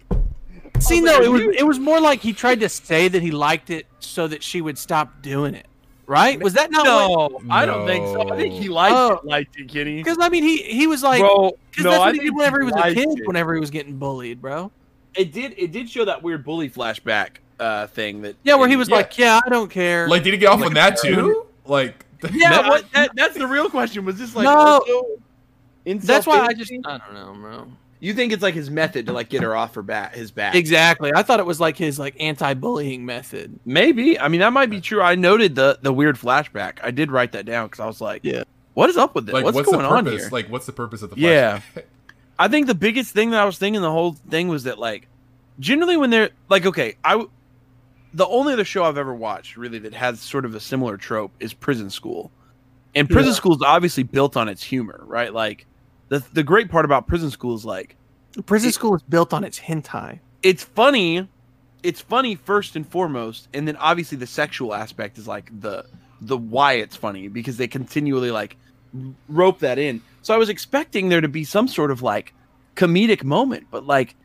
See, 0.80 0.98
I 0.98 1.02
was 1.02 1.12
no, 1.12 1.14
like, 1.18 1.24
it 1.24 1.30
was 1.30 1.42
you- 1.42 1.52
it 1.52 1.64
was 1.68 1.80
more 1.80 2.00
like 2.02 2.22
he 2.22 2.34
tried 2.34 2.60
to 2.62 2.70
say 2.70 3.08
that 3.08 3.22
he 3.22 3.32
liked 3.32 3.70
it 3.70 3.86
so 4.00 4.28
that 4.28 4.42
she 4.42 4.62
would 4.62 4.78
stop 4.78 5.22
doing 5.22 5.54
it. 5.56 5.68
Right? 6.08 6.42
Was 6.44 6.54
that 6.56 6.72
not 6.72 6.86
what? 7.10 7.44
no, 7.44 7.54
I 7.54 7.66
don't 7.66 7.86
think 7.88 8.06
so. 8.08 8.30
I 8.34 8.36
think 8.36 8.54
he 8.56 8.68
liked 8.68 8.96
Oh. 8.98 9.14
it, 9.18 9.24
liked 9.26 9.58
it, 9.58 9.70
Kenny. 9.70 9.96
Because 9.98 10.18
I 10.20 10.28
mean, 10.28 10.44
he 10.44 10.58
he 10.64 10.86
was 10.88 11.04
like, 11.04 11.22
bro, 11.22 11.56
because 11.70 11.86
no, 11.86 11.92
that's 11.92 12.02
I 12.02 12.06
what 12.08 12.16
he 12.16 12.22
did 12.22 12.36
whenever 12.36 12.60
he 12.60 12.66
was 12.66 12.76
a 12.76 12.94
kid. 12.94 13.20
it. 13.20 13.28
Whenever 13.28 13.54
he 13.54 13.62
was 13.62 13.70
getting 13.70 13.96
bullied, 13.98 14.42
bro. 14.42 14.72
it 15.16 15.32
did, 15.32 15.54
it 15.58 15.72
did 15.72 15.90
show 15.90 16.04
that 16.04 16.22
weird 16.22 16.44
bully 16.44 16.70
flashback 16.70 17.38
uh 17.62 17.88
thing 17.88 18.22
that 18.24 18.36
Yeah, 18.44 18.56
where 18.56 18.68
he 18.68 18.76
was 18.76 18.90
Yeah. 18.90 18.96
like, 18.96 19.18
yeah, 19.18 19.40
I 19.46 19.50
don't 19.50 19.70
care. 19.70 20.08
like, 20.08 20.24
did 20.24 20.34
he 20.34 20.40
get 20.40 20.48
off 20.50 20.60
Like 20.60 20.68
on 20.68 20.74
that 20.74 20.98
too? 20.98 21.46
Like, 21.66 22.06
Yeah, 22.34 22.50
No, 22.62 22.70
what, 22.70 22.92
that, 22.94 23.12
that's 23.16 23.38
the 23.38 23.48
real 23.48 23.70
question. 23.70 24.04
Was 24.06 24.18
this 24.18 24.36
like 24.36 24.46
No. 24.46 24.56
also 24.58 25.06
that's 25.86 26.28
why 26.28 26.40
I 26.40 26.54
just 26.54 26.72
I 26.86 26.98
don't 26.98 27.14
know, 27.14 27.34
bro. 27.40 27.68
You 28.00 28.16
think 28.16 28.34
it's 28.34 28.42
like 28.42 28.56
his 28.56 28.72
method 28.72 29.06
to 29.06 29.14
like 29.14 29.30
get 29.30 29.44
her 29.44 29.56
off 29.56 29.76
her 29.76 29.84
back, 29.84 30.16
his 30.16 30.32
back? 30.32 30.56
Exactly. 30.56 31.12
I 31.16 31.22
thought 31.22 31.40
it 31.40 31.46
was 31.46 31.60
like 31.60 31.78
his 31.78 32.00
like 32.00 32.16
anti-bullying 32.20 33.06
method. 33.06 33.60
Maybe. 33.64 34.20
I 34.20 34.28
mean, 34.28 34.42
that 34.42 34.54
might 34.54 34.72
be 34.72 34.82
true. 34.82 35.02
I 35.04 35.14
noted 35.16 35.54
the 35.56 35.78
the 35.84 35.94
weird 35.94 36.16
flashback. 36.18 36.80
I 36.84 36.90
did 36.90 37.12
write 37.12 37.32
that 37.34 37.46
down 37.46 37.68
because 37.68 37.80
I 37.80 37.86
was 37.86 38.02
like, 38.02 38.22
Yeah. 38.24 38.44
what 38.74 38.90
is 38.90 38.98
up 38.98 39.14
with 39.14 39.28
this? 39.28 39.34
like 39.34 39.44
what's, 39.44 39.56
what's, 39.56 39.72
going 39.72 39.86
on 39.86 40.08
here? 40.08 40.30
Like, 40.32 40.50
what's 40.50 40.66
the 40.66 40.72
purpose 40.72 41.04
of 41.04 41.12
the 41.12 41.20
Yeah. 41.20 41.62
I 42.40 42.48
think 42.48 42.66
the 42.66 42.74
biggest 42.76 43.14
thing 43.14 43.30
that 43.32 43.40
I 43.40 43.46
was 43.46 43.60
thinking 43.60 43.84
the 43.84 43.92
whole 43.92 44.14
thing 44.14 44.48
was 44.48 44.64
that 44.64 44.80
like 44.80 45.08
generally 45.60 45.96
when 45.96 46.10
they're 46.10 46.32
like 46.50 46.66
okay, 46.66 46.96
I 47.04 47.12
w- 47.12 47.30
the 48.14 48.28
only 48.28 48.54
other 48.54 48.66
show 48.66 48.84
I've 48.84 48.98
ever 48.98 49.14
watched 49.14 49.58
really 49.58 49.80
that 49.80 49.94
has 49.94 50.20
sort 50.20 50.46
of 50.46 50.54
a 50.56 50.60
similar 50.60 50.98
trope 50.98 51.32
is 51.40 51.54
Prison 51.54 51.90
School. 51.90 52.32
And 52.96 53.10
Prison 53.10 53.30
Yeah. 53.32 53.36
School 53.36 53.56
is 53.56 53.62
obviously 53.66 54.04
built 54.04 54.36
on 54.36 54.50
its 54.50 54.64
humor, 54.64 55.02
right? 55.06 55.34
Like 55.34 55.66
the 56.10 56.24
the 56.34 56.44
great 56.44 56.70
part 56.70 56.84
about 56.86 57.08
Prison 57.08 57.32
School 57.32 57.56
is 57.56 57.64
like 57.66 57.96
Prison 58.46 58.70
It- 58.70 58.74
School 58.74 58.96
is 58.96 59.02
built 59.04 59.34
on 59.34 59.44
its 59.44 59.60
hentai. 59.60 60.20
it's 60.44 60.64
funny 60.64 61.28
it's 61.84 62.00
funny 62.02 62.36
first 62.36 62.76
and 62.76 62.88
foremost 62.88 63.48
and 63.54 63.68
then 63.68 63.76
obviously 63.78 64.18
the 64.18 64.28
sexual 64.28 64.74
aspect 64.74 65.18
is 65.18 65.28
like 65.28 65.50
the 65.62 65.84
the 66.22 66.38
why 66.38 66.74
it's 66.74 66.96
funny 66.96 67.28
because 67.28 67.58
they 67.58 67.68
continually 67.68 68.30
like 68.32 68.56
rope 69.30 69.60
that 69.60 69.80
in 69.80 70.00
so 70.22 70.34
i 70.34 70.38
was 70.38 70.48
expecting 70.50 71.10
there 71.10 71.22
to 71.22 71.28
be 71.28 71.44
some 71.44 71.68
sort 71.68 71.90
of 71.92 72.02
like 72.04 72.34
comedic 72.76 73.24
moment 73.24 73.66
but 73.72 73.86
like 73.88 74.16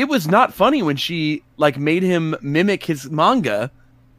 it 0.00 0.08
was 0.08 0.26
not 0.26 0.54
funny 0.54 0.82
when 0.82 0.96
she 0.96 1.42
like 1.58 1.78
made 1.78 2.02
him 2.02 2.34
mimic 2.40 2.84
his 2.84 3.10
manga 3.10 3.70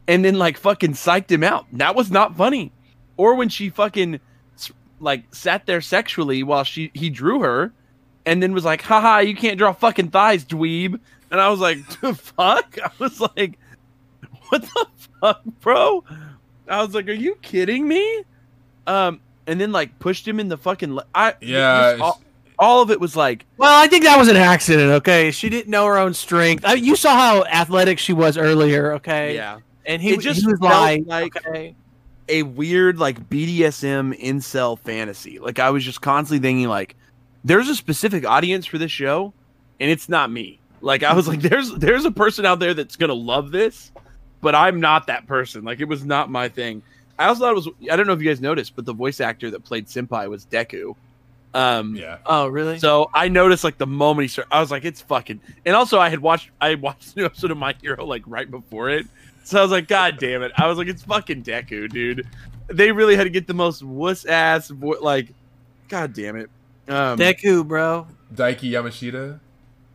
and 0.06 0.24
then 0.24 0.38
like 0.38 0.56
fucking 0.56 0.92
psyched 0.92 1.28
him 1.28 1.42
out. 1.42 1.66
That 1.72 1.96
was 1.96 2.08
not 2.08 2.36
funny. 2.36 2.70
Or 3.16 3.34
when 3.34 3.48
she 3.48 3.68
fucking 3.68 4.20
like 5.00 5.24
sat 5.34 5.66
there 5.66 5.80
sexually 5.80 6.44
while 6.44 6.62
she 6.62 6.92
he 6.94 7.10
drew 7.10 7.40
her 7.40 7.72
and 8.24 8.40
then 8.40 8.52
was 8.52 8.64
like, 8.64 8.80
haha, 8.82 9.18
you 9.18 9.34
can't 9.34 9.58
draw 9.58 9.72
fucking 9.72 10.10
thighs, 10.10 10.44
dweeb. 10.44 11.00
And 11.32 11.40
I 11.40 11.48
was 11.48 11.58
like, 11.58 11.84
the 12.00 12.14
fuck? 12.14 12.78
I 12.84 12.90
was 13.00 13.20
like, 13.20 13.58
what 14.50 14.62
the 14.62 14.86
fuck, 15.20 15.42
bro? 15.60 16.04
I 16.68 16.80
was 16.80 16.94
like, 16.94 17.08
are 17.08 17.12
you 17.12 17.34
kidding 17.42 17.88
me? 17.88 18.22
Um, 18.86 19.20
and 19.48 19.60
then 19.60 19.72
like 19.72 19.98
pushed 19.98 20.28
him 20.28 20.38
in 20.38 20.48
the 20.48 20.56
fucking. 20.56 20.94
Le- 20.94 21.06
I 21.12 21.34
Yeah, 21.40 21.98
all, 22.00 22.22
all 22.62 22.80
of 22.80 22.90
it 22.92 23.00
was 23.00 23.16
like, 23.16 23.44
Well, 23.58 23.82
I 23.82 23.88
think 23.88 24.04
that 24.04 24.16
was 24.16 24.28
an 24.28 24.36
accident. 24.36 24.90
Okay, 24.92 25.32
she 25.32 25.48
didn't 25.48 25.68
know 25.70 25.84
her 25.86 25.98
own 25.98 26.14
strength. 26.14 26.64
I, 26.64 26.74
you 26.74 26.94
saw 26.94 27.14
how 27.16 27.44
athletic 27.44 27.98
she 27.98 28.12
was 28.12 28.38
earlier. 28.38 28.92
Okay, 28.94 29.34
yeah, 29.34 29.58
and 29.84 30.00
he, 30.00 30.12
It 30.14 30.20
just 30.20 30.40
he 30.42 30.46
was 30.46 30.60
like, 30.60 31.02
like- 31.06 31.36
okay, 31.36 31.74
a 32.28 32.44
weird 32.44 32.98
like 32.98 33.28
BDSM 33.28 34.18
incel 34.22 34.78
fantasy. 34.78 35.40
Like 35.40 35.58
I 35.58 35.70
was 35.70 35.84
just 35.84 36.00
constantly 36.00 36.40
thinking 36.46 36.68
like, 36.68 36.94
there's 37.44 37.68
a 37.68 37.74
specific 37.74 38.24
audience 38.24 38.64
for 38.64 38.78
this 38.78 38.92
show, 38.92 39.32
and 39.80 39.90
it's 39.90 40.08
not 40.08 40.30
me. 40.30 40.60
Like 40.80 41.02
I 41.02 41.14
was 41.14 41.26
like, 41.26 41.40
there's 41.42 41.72
there's 41.74 42.04
a 42.04 42.12
person 42.12 42.46
out 42.46 42.60
there 42.60 42.74
that's 42.74 42.94
gonna 42.94 43.12
love 43.12 43.50
this, 43.50 43.90
but 44.40 44.54
I'm 44.54 44.78
not 44.78 45.08
that 45.08 45.26
person. 45.26 45.64
Like 45.64 45.80
it 45.80 45.88
was 45.88 46.04
not 46.04 46.30
my 46.30 46.48
thing. 46.48 46.82
I 47.18 47.26
also 47.26 47.40
thought 47.40 47.52
it 47.52 47.56
was. 47.56 47.68
I 47.90 47.96
don't 47.96 48.06
know 48.06 48.12
if 48.14 48.22
you 48.22 48.28
guys 48.30 48.40
noticed, 48.40 48.76
but 48.76 48.84
the 48.84 48.94
voice 48.94 49.20
actor 49.20 49.50
that 49.50 49.64
played 49.64 49.86
Senpai 49.88 50.30
was 50.30 50.46
Deku. 50.46 50.94
Um, 51.54 51.94
Yeah. 51.94 52.18
oh 52.26 52.46
really? 52.48 52.78
So 52.78 53.10
I 53.12 53.28
noticed 53.28 53.62
like 53.64 53.76
the 53.78 53.86
moment 53.86 54.24
he 54.24 54.28
started, 54.28 54.52
I 54.54 54.60
was 54.60 54.70
like, 54.70 54.84
it's 54.84 55.00
fucking. 55.02 55.40
And 55.66 55.74
also, 55.76 55.98
I 55.98 56.08
had 56.08 56.20
watched, 56.20 56.50
I 56.60 56.74
watched 56.76 57.14
the 57.14 57.20
new 57.20 57.26
episode 57.26 57.50
of 57.50 57.58
My 57.58 57.74
Hero 57.82 58.04
like 58.06 58.22
right 58.26 58.50
before 58.50 58.88
it, 58.90 59.06
so 59.44 59.58
I 59.58 59.62
was 59.62 59.70
like, 59.70 59.86
God 59.88 60.18
damn 60.18 60.42
it! 60.42 60.52
I 60.56 60.66
was 60.66 60.78
like, 60.78 60.88
it's 60.88 61.02
fucking 61.02 61.42
Deku, 61.44 61.90
dude. 61.90 62.26
They 62.68 62.90
really 62.92 63.16
had 63.16 63.24
to 63.24 63.30
get 63.30 63.46
the 63.46 63.54
most 63.54 63.82
wuss 63.82 64.24
ass, 64.24 64.68
vo- 64.68 64.96
like, 65.02 65.28
God 65.88 66.14
damn 66.14 66.36
it. 66.36 66.48
Um, 66.88 67.18
Deku, 67.18 67.66
bro. 67.66 68.06
Daiki 68.34 68.70
Yamashita. 68.70 69.38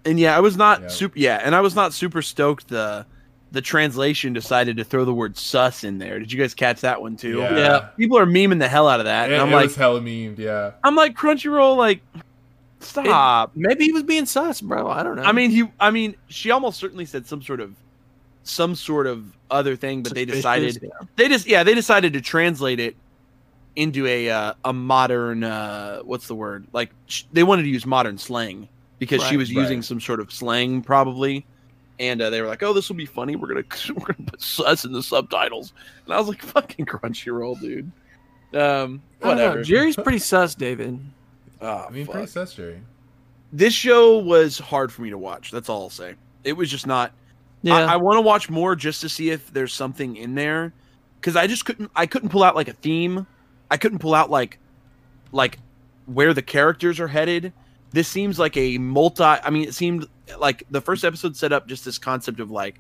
and 0.05 0.19
yeah, 0.19 0.37
I 0.37 0.41
was 0.41 0.57
not 0.57 0.81
Yeah. 0.83 0.87
super. 0.89 1.17
Yeah, 1.17 1.41
and 1.43 1.55
I 1.55 1.61
was 1.61 1.73
not 1.75 1.91
super 1.93 2.21
stoked. 2.21 2.67
The 2.67 3.05
the 3.51 3.61
translation 3.61 4.33
decided 4.33 4.77
to 4.77 4.83
throw 4.83 5.05
the 5.05 5.13
word 5.13 5.37
"sus" 5.37 5.83
in 5.83 5.97
there. 5.99 6.19
Did 6.19 6.31
you 6.31 6.39
guys 6.39 6.53
catch 6.53 6.81
that 6.81 7.01
one 7.01 7.15
too? 7.15 7.37
Yeah. 7.39 7.57
Yeah. 7.57 7.79
People 7.97 8.17
are 8.17 8.25
memeing 8.25 8.59
the 8.59 8.67
hell 8.67 8.87
out 8.87 8.99
of 8.99 9.05
that, 9.05 9.29
It, 9.29 9.33
and 9.33 9.41
I'm 9.41 9.49
it 9.49 9.55
like, 9.55 9.65
was 9.67 9.75
hella 9.75 10.01
memed. 10.01 10.37
Yeah. 10.37 10.71
I'm 10.83 10.95
like 10.95 11.15
Crunchyroll, 11.15 11.77
like, 11.77 12.01
stop. 12.79 13.51
Maybe 13.55 13.85
he 13.85 13.91
was 13.91 14.03
being 14.03 14.25
sus, 14.25 14.61
bro. 14.61 14.89
I 14.89 15.03
don't 15.03 15.15
know. 15.15 15.23
I 15.23 15.31
mean, 15.31 15.51
he. 15.51 15.63
I 15.79 15.91
mean, 15.91 16.15
she 16.27 16.51
almost 16.51 16.79
certainly 16.79 17.05
said 17.05 17.25
some 17.25 17.41
sort 17.41 17.59
of, 17.59 17.73
some 18.43 18.75
sort 18.75 19.07
of 19.07 19.25
other 19.49 19.75
thing, 19.75 20.03
but 20.03 20.13
they 20.13 20.25
decided 20.25 20.77
yeah. 20.81 20.89
they 21.15 21.27
just 21.29 21.47
yeah 21.47 21.63
they 21.63 21.73
decided 21.73 22.13
to 22.13 22.21
translate 22.21 22.79
it 22.79 22.95
into 23.75 24.05
a 24.07 24.29
uh, 24.29 24.53
a 24.65 24.73
modern 24.73 25.43
uh, 25.43 25.99
what's 25.99 26.27
the 26.27 26.35
word 26.35 26.65
like 26.73 26.89
sh- 27.05 27.23
they 27.31 27.43
wanted 27.43 27.61
to 27.63 27.69
use 27.69 27.85
modern 27.85 28.17
slang 28.17 28.67
because 28.99 29.21
she 29.23 29.35
Right. 29.35 29.37
was 29.37 29.51
using 29.51 29.81
some 29.81 30.01
sort 30.01 30.19
of 30.19 30.33
slang 30.33 30.81
probably, 30.81 31.45
and 31.99 32.21
uh, 32.21 32.29
they 32.29 32.41
were 32.41 32.47
like, 32.47 32.63
oh, 32.63 32.73
this 32.73 32.89
will 32.89 32.95
be 32.95 33.05
funny. 33.05 33.35
We're 33.35 33.47
gonna 33.47 33.63
we're 33.95 34.13
gonna 34.13 34.29
put 34.29 34.41
sus 34.41 34.85
in 34.85 34.91
the 34.91 35.03
subtitles, 35.03 35.73
and 36.05 36.13
I 36.13 36.19
was 36.19 36.27
like, 36.27 36.41
fucking 36.43 36.85
Crunchyroll, 36.85 37.59
dude. 37.59 37.91
Um, 38.53 38.53
I 38.53 38.59
don't 38.59 39.01
know. 39.21 39.29
whatever. 39.29 39.63
Jerry's 39.63 39.95
pretty 39.95 40.19
sus, 40.19 40.55
David. 40.55 40.99
Oh, 41.59 41.85
I 41.87 41.89
mean, 41.89 42.05
fuck 42.05 42.13
pretty 42.13 42.27
sus, 42.27 42.53
Jerry. 42.53 42.79
this 43.51 43.73
show 43.73 44.19
was 44.19 44.59
hard 44.59 44.91
for 44.91 45.01
me 45.01 45.09
to 45.09 45.17
watch. 45.17 45.51
That's 45.51 45.69
all 45.69 45.83
I'll 45.83 45.89
say. 45.89 46.15
It 46.43 46.53
was 46.53 46.69
just 46.69 46.87
not. 46.87 47.11
Yeah, 47.63 47.75
I, 47.75 47.93
I 47.93 47.95
want 47.97 48.17
to 48.17 48.21
watch 48.21 48.49
more 48.49 48.75
just 48.75 49.01
to 49.01 49.09
see 49.09 49.31
if 49.31 49.51
there's 49.51 49.73
something 49.73 50.15
in 50.15 50.35
there, 50.35 50.73
because 51.19 51.35
I 51.35 51.47
just 51.47 51.65
couldn't. 51.65 51.91
I 51.95 52.05
couldn't 52.05 52.29
pull 52.29 52.43
out 52.43 52.55
like 52.55 52.67
a 52.67 52.73
theme. 52.73 53.25
I 53.69 53.77
couldn't 53.77 53.99
pull 53.99 54.13
out 54.13 54.29
like, 54.29 54.59
like 55.31 55.59
where 56.05 56.33
the 56.33 56.41
characters 56.41 56.99
are 56.99 57.07
headed. 57.07 57.51
This 57.91 58.07
seems 58.07 58.37
like 58.37 58.57
a 58.57 58.77
multi. 58.77 59.23
I 59.23 59.49
mean, 59.49 59.67
it 59.67 59.73
seemed 59.73 60.07
like 60.39 60.63
the 60.69 60.81
first 60.81 61.03
episode 61.05 61.35
set 61.35 61.51
up 61.53 61.67
just 61.67 61.85
this 61.85 61.97
concept 61.97 62.39
of 62.39 62.51
like, 62.51 62.79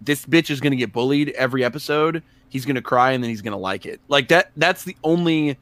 this 0.00 0.24
bitch 0.26 0.50
is 0.50 0.60
gonna 0.60 0.76
get 0.76 0.92
bullied 0.92 1.30
every 1.30 1.62
episode. 1.64 2.22
He's 2.48 2.64
gonna 2.64 2.82
cry 2.82 3.12
and 3.12 3.22
then 3.22 3.28
he's 3.30 3.42
gonna 3.42 3.56
like 3.58 3.86
it. 3.86 4.00
Like 4.08 4.28
that. 4.28 4.50
That's 4.56 4.84
the 4.84 4.96
only. 5.04 5.56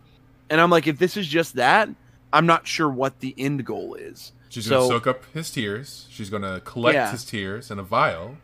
And 0.51 0.61
I'm 0.61 0.71
like, 0.71 0.87
if 0.87 0.99
this 0.99 1.17
is 1.17 1.27
just 1.27 1.57
that, 1.57 1.89
I'm 2.33 2.47
not 2.47 2.67
sure 2.67 2.89
what 2.89 3.21
the 3.21 3.35
end 3.37 3.65
goal 3.67 3.95
is. 3.95 4.33
She's 4.49 4.67
gonna 4.69 4.87
soak 4.87 5.07
up 5.07 5.25
his 5.35 5.51
tears. 5.51 6.07
She's 6.11 6.31
gonna 6.31 6.61
collect 6.61 6.95
Yeah. 6.95 7.11
his 7.11 7.25
tears 7.27 7.71
in 7.71 7.79
a 7.79 7.83
vial, 7.83 8.37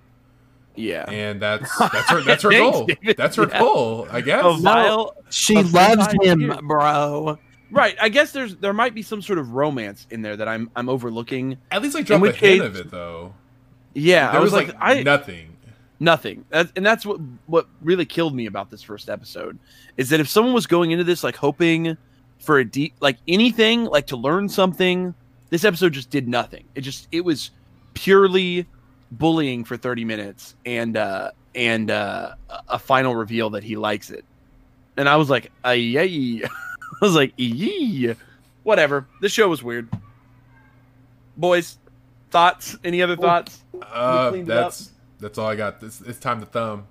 Yeah. 0.77 1.09
and 1.11 1.41
that's 1.41 1.75
that's 1.79 2.11
her 2.11 2.21
that's 2.21 2.43
her 2.43 2.51
Thanks, 2.51 2.77
goal. 2.77 2.87
David. 2.87 3.17
That's 3.17 3.37
her 3.37 3.49
Yeah. 3.49 3.59
goal, 3.61 4.07
I 4.11 4.21
guess. 4.21 4.45
A 4.45 4.53
vial 4.61 5.15
she 5.31 5.57
of 5.57 5.73
loves 5.73 6.07
him, 6.23 6.41
here. 6.41 6.59
bro. 6.63 7.39
Right. 7.71 7.97
I 8.01 8.09
guess 8.09 8.33
there's 8.33 8.57
there 8.57 8.73
might 8.73 8.95
be 8.95 9.03
some 9.03 9.23
sort 9.23 9.39
of 9.39 9.51
romance 9.53 10.07
in 10.11 10.23
there 10.23 10.37
that 10.37 10.49
I'm 10.49 10.71
I'm 10.77 10.89
overlooking. 10.89 11.59
At 11.71 11.83
least 11.83 11.95
like 11.95 12.07
drop 12.07 12.23
a 12.23 12.33
hint 12.33 12.63
of 12.63 12.77
it 12.77 12.91
though. 12.91 13.35
Yeah, 13.95 14.33
there 14.33 14.41
I 14.41 14.43
was, 14.43 14.53
like, 14.53 14.75
I 14.81 15.03
nothing. 15.03 15.57
nothing. 16.01 16.45
That, 16.51 16.71
and 16.77 16.85
that's 16.85 17.07
what 17.07 17.21
what 17.47 17.69
really 17.81 18.05
killed 18.05 18.35
me 18.35 18.47
about 18.47 18.71
this 18.71 18.83
first 18.83 19.09
episode 19.09 19.59
is 19.97 20.11
that 20.11 20.21
if 20.21 20.29
someone 20.29 20.53
was 20.53 20.67
going 20.67 20.91
into 20.91 21.05
this 21.05 21.23
like 21.23 21.37
hoping 21.37 21.97
for 22.39 22.59
a 22.59 22.65
deep 22.65 22.95
like 23.01 23.19
anything 23.29 23.85
like 23.85 24.09
to 24.09 24.17
learn 24.17 24.49
something, 24.49 25.15
this 25.51 25.65
episode 25.65 25.93
just 25.93 26.11
did 26.11 26.29
nothing. 26.29 26.65
It 26.75 26.83
just 26.83 27.09
it 27.13 27.25
was 27.25 27.51
purely 27.95 28.67
bullying 29.13 29.65
for 29.65 29.77
30 29.77 30.05
minutes 30.05 30.57
and 30.67 30.97
uh 30.97 31.31
and 31.55 31.91
uh 31.91 32.35
a 32.69 32.79
final 32.79 33.15
reveal 33.15 33.51
that 33.51 33.63
he 33.63 33.77
likes 33.77 34.11
it. 34.11 34.25
And 34.97 35.09
I 35.09 35.17
was 35.17 35.31
like. 35.31 35.51
I 35.65 36.43
was 37.05 37.15
like, 37.15 37.33
yee. 37.37 38.15
Whatever. 38.63 39.07
This 39.21 39.33
show 39.33 39.49
was 39.49 39.63
weird. 39.63 39.89
Boys, 41.37 41.79
thoughts? 42.31 42.77
Any 42.85 43.03
other 43.03 43.17
thoughts? 43.17 43.63
Uh, 43.83 44.31
that's 44.45 44.91
that's 45.21 45.39
all 45.39 45.49
I 45.49 45.57
got. 45.57 45.81
This 45.81 46.01
it's 46.01 46.19
time 46.19 46.41
to 46.41 46.47
thumb. 46.47 46.87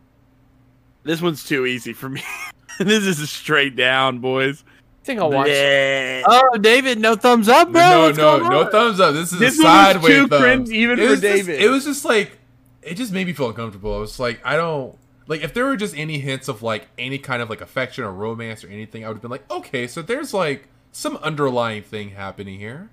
This 1.03 1.21
one's 1.21 1.43
too 1.43 1.65
easy 1.65 1.93
for 1.93 2.09
me. 2.09 2.21
this 2.79 3.03
is 3.05 3.19
a 3.19 3.27
straight 3.27 3.75
down, 3.75 4.19
boys. 4.19 4.63
I 5.01 5.05
think 5.05 5.19
I'll 5.19 5.31
watch. 5.31 5.47
Bleh. 5.47 6.23
Oh, 6.25 6.57
David, 6.57 6.99
no 6.99 7.15
thumbs 7.15 7.49
up, 7.49 7.71
bro. 7.71 7.81
no, 7.81 8.01
What's 8.05 8.17
no, 8.17 8.37
no 8.37 8.69
thumbs 8.69 8.99
up. 9.01 9.13
This 9.13 9.33
is 9.33 9.39
This 9.39 9.55
a 9.59 9.63
was 9.63 9.65
sideways 9.65 10.07
too 10.15 10.27
thumb. 10.27 10.41
cringe 10.41 10.69
even 10.69 10.99
It 10.99 11.03
for 11.03 11.09
was 11.11 11.21
just- 11.21 11.45
David. 11.45 11.61
it 11.61 11.69
was 11.69 11.83
just 11.83 12.05
like 12.05 12.37
it 12.81 12.95
just 12.95 13.11
made 13.11 13.27
me 13.27 13.33
feel 13.33 13.49
uncomfortable. 13.49 13.95
I 13.95 13.99
was 13.99 14.19
like, 14.19 14.39
I 14.45 14.55
don't 14.55 14.97
like 15.27 15.41
if 15.41 15.53
there 15.53 15.65
were 15.65 15.77
just 15.77 15.95
any 15.97 16.19
hints 16.19 16.47
of 16.47 16.61
like 16.61 16.87
any 16.97 17.17
kind 17.17 17.41
of 17.41 17.49
like 17.49 17.61
affection 17.61 18.03
or 18.03 18.11
romance 18.11 18.63
or 18.63 18.67
anything. 18.69 19.03
I 19.05 19.07
would 19.07 19.15
have 19.15 19.21
been 19.21 19.31
like, 19.31 19.49
okay, 19.51 19.87
so 19.87 20.01
there's 20.01 20.33
like 20.33 20.67
some 20.91 21.17
underlying 21.17 21.83
thing 21.83 22.09
happening 22.11 22.59
here, 22.59 22.89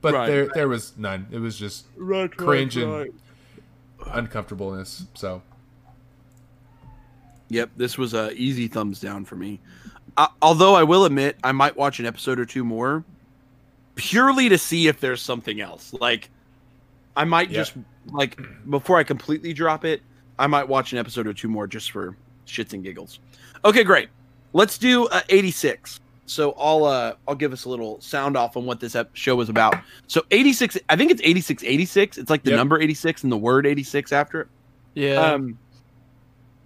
but 0.00 0.14
Right. 0.14 0.26
there 0.26 0.48
there 0.54 0.68
was 0.68 0.96
none. 0.96 1.26
It 1.30 1.38
was 1.38 1.58
just 1.58 1.86
Right, 1.96 2.34
cringe 2.34 2.76
and 2.76 3.12
uncomfortableness. 4.12 5.06
So 5.14 5.42
Yep, 7.48 7.70
this 7.76 7.98
was 7.98 8.14
a 8.14 8.32
easy 8.32 8.68
thumbs 8.68 9.00
down 9.00 9.24
for 9.24 9.36
me. 9.36 9.60
Uh, 10.16 10.28
although 10.40 10.74
I 10.74 10.82
will 10.84 11.04
admit, 11.04 11.36
I 11.44 11.52
might 11.52 11.76
watch 11.76 11.98
an 12.00 12.06
episode 12.06 12.38
or 12.38 12.44
two 12.46 12.64
more, 12.64 13.04
purely 13.96 14.48
to 14.48 14.58
see 14.58 14.88
if 14.88 15.00
there's 15.00 15.20
something 15.20 15.60
else. 15.60 15.92
Like, 15.92 16.30
I 17.16 17.24
might 17.24 17.50
Yeah. 17.50 17.58
just 17.58 17.74
like 18.06 18.40
before 18.68 18.96
I 18.98 19.04
completely 19.04 19.52
drop 19.52 19.84
it, 19.84 20.02
I 20.38 20.46
might 20.46 20.68
watch 20.68 20.92
an 20.92 20.98
episode 20.98 21.26
or 21.26 21.32
two 21.34 21.48
more 21.48 21.66
just 21.66 21.90
for 21.90 22.16
shits 22.46 22.72
and 22.72 22.82
giggles. 22.82 23.20
Okay, 23.64 23.84
great. 23.84 24.08
Let's 24.52 24.78
do 24.78 25.06
uh, 25.08 25.20
86. 25.28 26.00
So 26.26 26.52
I'll 26.52 26.84
uh 26.84 27.14
I'll 27.28 27.34
give 27.34 27.52
us 27.52 27.66
a 27.66 27.68
little 27.68 28.00
sound 28.00 28.34
off 28.36 28.56
on 28.56 28.64
what 28.64 28.80
this 28.80 28.94
ep- 28.96 29.14
show 29.14 29.36
was 29.36 29.48
about. 29.50 29.74
So 30.06 30.22
86, 30.30 30.78
I 30.88 30.96
think 30.96 31.10
it's 31.10 31.20
86, 31.22 31.62
86. 31.62 32.16
It's 32.18 32.30
like 32.30 32.44
the 32.44 32.50
Yep. 32.52 32.56
number 32.58 32.80
86 32.80 33.24
and 33.24 33.30
the 33.32 33.36
word 33.36 33.66
86 33.66 34.10
after 34.10 34.40
it. 34.42 34.48
Yeah. 34.94 35.20
Um, 35.20 35.58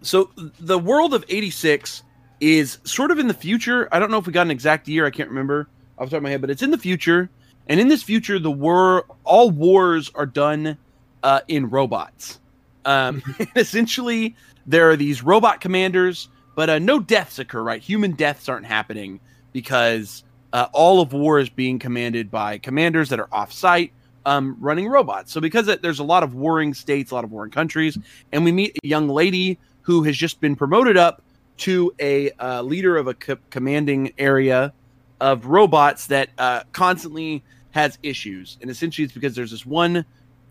so 0.02 0.30
the 0.60 0.78
world 0.78 1.12
of 1.12 1.24
86 1.28 2.04
is 2.40 2.78
sort 2.84 3.10
of 3.10 3.18
in 3.18 3.26
the 3.26 3.34
future. 3.34 3.88
I 3.90 3.98
don't 3.98 4.12
know 4.12 4.18
if 4.18 4.26
we 4.28 4.32
got 4.32 4.42
an 4.46 4.52
exact 4.52 4.86
year. 4.86 5.06
I 5.06 5.10
can't 5.10 5.28
remember 5.28 5.66
off 5.98 6.06
the 6.06 6.10
top 6.10 6.16
of 6.18 6.22
my 6.22 6.30
head, 6.30 6.40
but 6.40 6.50
it's 6.50 6.62
in 6.62 6.70
the 6.70 6.78
future. 6.78 7.28
And 7.66 7.80
in 7.80 7.88
this 7.88 8.02
future, 8.04 8.38
the 8.38 8.50
war, 8.52 9.06
all 9.24 9.50
wars 9.50 10.10
are 10.14 10.24
done 10.26 10.78
uh, 11.24 11.40
in 11.48 11.68
robots. 11.68 12.38
Um, 12.88 13.22
essentially, 13.56 14.34
there 14.66 14.90
are 14.90 14.96
these 14.96 15.22
robot 15.22 15.60
commanders, 15.60 16.28
but 16.56 16.70
uh, 16.70 16.78
no 16.78 16.98
deaths 16.98 17.38
occur. 17.38 17.62
Right, 17.62 17.82
human 17.82 18.12
deaths 18.12 18.48
aren't 18.48 18.66
happening 18.66 19.20
because 19.52 20.24
uh, 20.52 20.66
all 20.72 21.00
of 21.00 21.12
war 21.12 21.38
is 21.38 21.48
being 21.50 21.78
commanded 21.78 22.30
by 22.30 22.58
commanders 22.58 23.10
that 23.10 23.20
are 23.20 23.28
off-site, 23.30 23.92
um, 24.24 24.56
running 24.58 24.88
robots. 24.88 25.32
So 25.32 25.40
because 25.40 25.66
there's 25.66 25.98
a 25.98 26.04
lot 26.04 26.22
of 26.22 26.34
warring 26.34 26.74
states, 26.74 27.10
a 27.10 27.14
lot 27.14 27.24
of 27.24 27.30
warring 27.30 27.50
countries, 27.50 27.98
and 28.32 28.44
we 28.44 28.52
meet 28.52 28.76
a 28.82 28.86
young 28.86 29.08
lady 29.08 29.58
who 29.82 30.02
has 30.04 30.16
just 30.16 30.40
been 30.40 30.56
promoted 30.56 30.96
up 30.96 31.22
to 31.58 31.92
a 32.00 32.30
uh, 32.32 32.62
leader 32.62 32.96
of 32.96 33.06
a 33.06 33.14
co- 33.14 33.36
commanding 33.50 34.12
area 34.18 34.72
of 35.20 35.46
robots 35.46 36.06
that 36.06 36.30
uh, 36.38 36.62
constantly 36.72 37.42
has 37.72 37.98
issues. 38.02 38.58
And 38.60 38.70
essentially, 38.70 39.04
it's 39.04 39.14
because 39.14 39.34
there's 39.34 39.50
this 39.50 39.66
one 39.66 40.04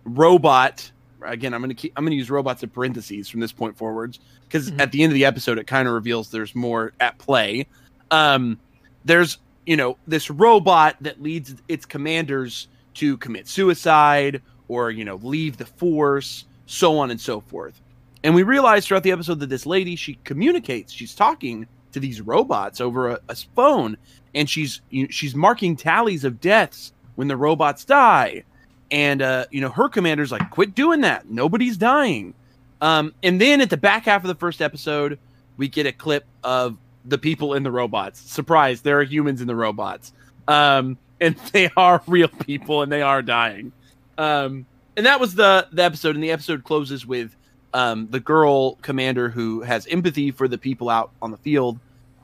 robot. 0.05 0.91
Again, 1.21 1.53
I'm 1.53 1.61
gonna 1.61 1.73
keep. 1.73 1.93
I'm 1.95 2.03
gonna 2.05 2.15
use 2.15 2.29
robots 2.29 2.61
in 2.63 2.69
parentheses 2.69 3.27
from 3.29 3.39
this 3.39 3.51
point 3.51 3.77
forwards 3.77 4.19
because 4.47 4.71
Mhm. 4.71 4.79
at 4.81 4.91
the 4.91 5.03
end 5.03 5.11
of 5.11 5.15
the 5.15 5.25
episode, 5.25 5.57
it 5.57 5.65
kind 5.67 5.87
of 5.87 5.93
reveals 5.93 6.29
there's 6.31 6.53
more 6.55 6.93
at 6.99 7.17
play. 7.17 7.67
Um, 8.11 8.59
there's 9.05 9.37
you 9.65 9.75
know 9.77 9.97
this 10.07 10.29
robot 10.29 10.95
that 11.01 11.21
leads 11.21 11.55
its 11.67 11.85
commanders 11.85 12.67
to 12.95 13.17
commit 13.17 13.47
suicide 13.47 14.41
or 14.67 14.91
you 14.91 15.03
know 15.05 15.15
leave 15.23 15.57
the 15.57 15.65
force, 15.65 16.45
so 16.65 16.97
on 16.99 17.11
and 17.11 17.19
so 17.19 17.41
forth. 17.41 17.81
And 18.23 18.33
we 18.35 18.43
realize 18.43 18.85
throughout 18.87 19.03
the 19.03 19.11
episode 19.11 19.39
that 19.39 19.49
this 19.49 19.65
lady 19.65 19.95
she 19.95 20.19
communicates. 20.23 20.91
She's 20.93 21.15
talking 21.15 21.67
to 21.93 21.99
these 21.99 22.19
robots 22.21 22.79
over 22.81 23.09
a, 23.11 23.19
a 23.29 23.35
phone, 23.55 23.97
and 24.35 24.49
she's 24.49 24.81
you 24.89 25.07
she's 25.09 25.33
marking 25.35 25.75
tallies 25.75 26.23
of 26.23 26.39
deaths 26.39 26.93
when 27.15 27.27
the 27.27 27.37
robots 27.37 27.85
die. 27.85 28.43
And 28.89 29.21
uh, 29.21 29.45
you 29.51 29.61
know 29.61 29.69
her 29.69 29.89
commander's 29.89 30.31
like, 30.31 30.49
"Quit 30.49 30.73
doing 30.73 31.01
that! 31.01 31.29
Nobody's 31.29 31.77
dying." 31.77 32.33
Um, 32.81 33.13
and 33.23 33.41
then 33.41 33.61
at 33.61 33.69
the 33.69 33.77
back 33.77 34.05
half 34.05 34.23
of 34.23 34.27
the 34.27 34.35
first 34.35 34.61
episode, 34.61 35.19
we 35.57 35.67
get 35.67 35.85
a 35.85 35.91
clip 35.91 36.25
of 36.43 36.77
the 37.05 37.17
people 37.17 37.53
in 37.53 37.63
the 37.63 37.71
robots. 37.71 38.19
Surprise, 38.19 38.81
there 38.81 38.99
are 38.99 39.03
humans 39.03 39.41
in 39.41 39.47
the 39.47 39.55
robots. 39.55 40.13
Um, 40.47 40.97
and 41.19 41.35
they 41.51 41.69
are 41.75 42.01
real 42.07 42.27
people 42.27 42.81
and 42.81 42.91
they 42.91 43.01
are 43.01 43.21
dying. 43.21 43.71
Um, 44.17 44.65
and 44.95 45.05
that 45.05 45.19
was 45.19 45.35
the, 45.35 45.67
the 45.71 45.83
episode. 45.83 46.15
And 46.15 46.23
the 46.23 46.31
episode 46.31 46.63
closes 46.63 47.05
with 47.05 47.35
um, 47.73 48.07
the 48.09 48.19
girl 48.19 48.75
commander 48.75 49.29
who 49.29 49.61
has 49.61 49.87
empathy 49.87 50.31
for 50.31 50.47
the 50.47 50.57
people 50.57 50.89
out 50.89 51.11
on 51.21 51.31
the 51.31 51.37
field, 51.37 51.79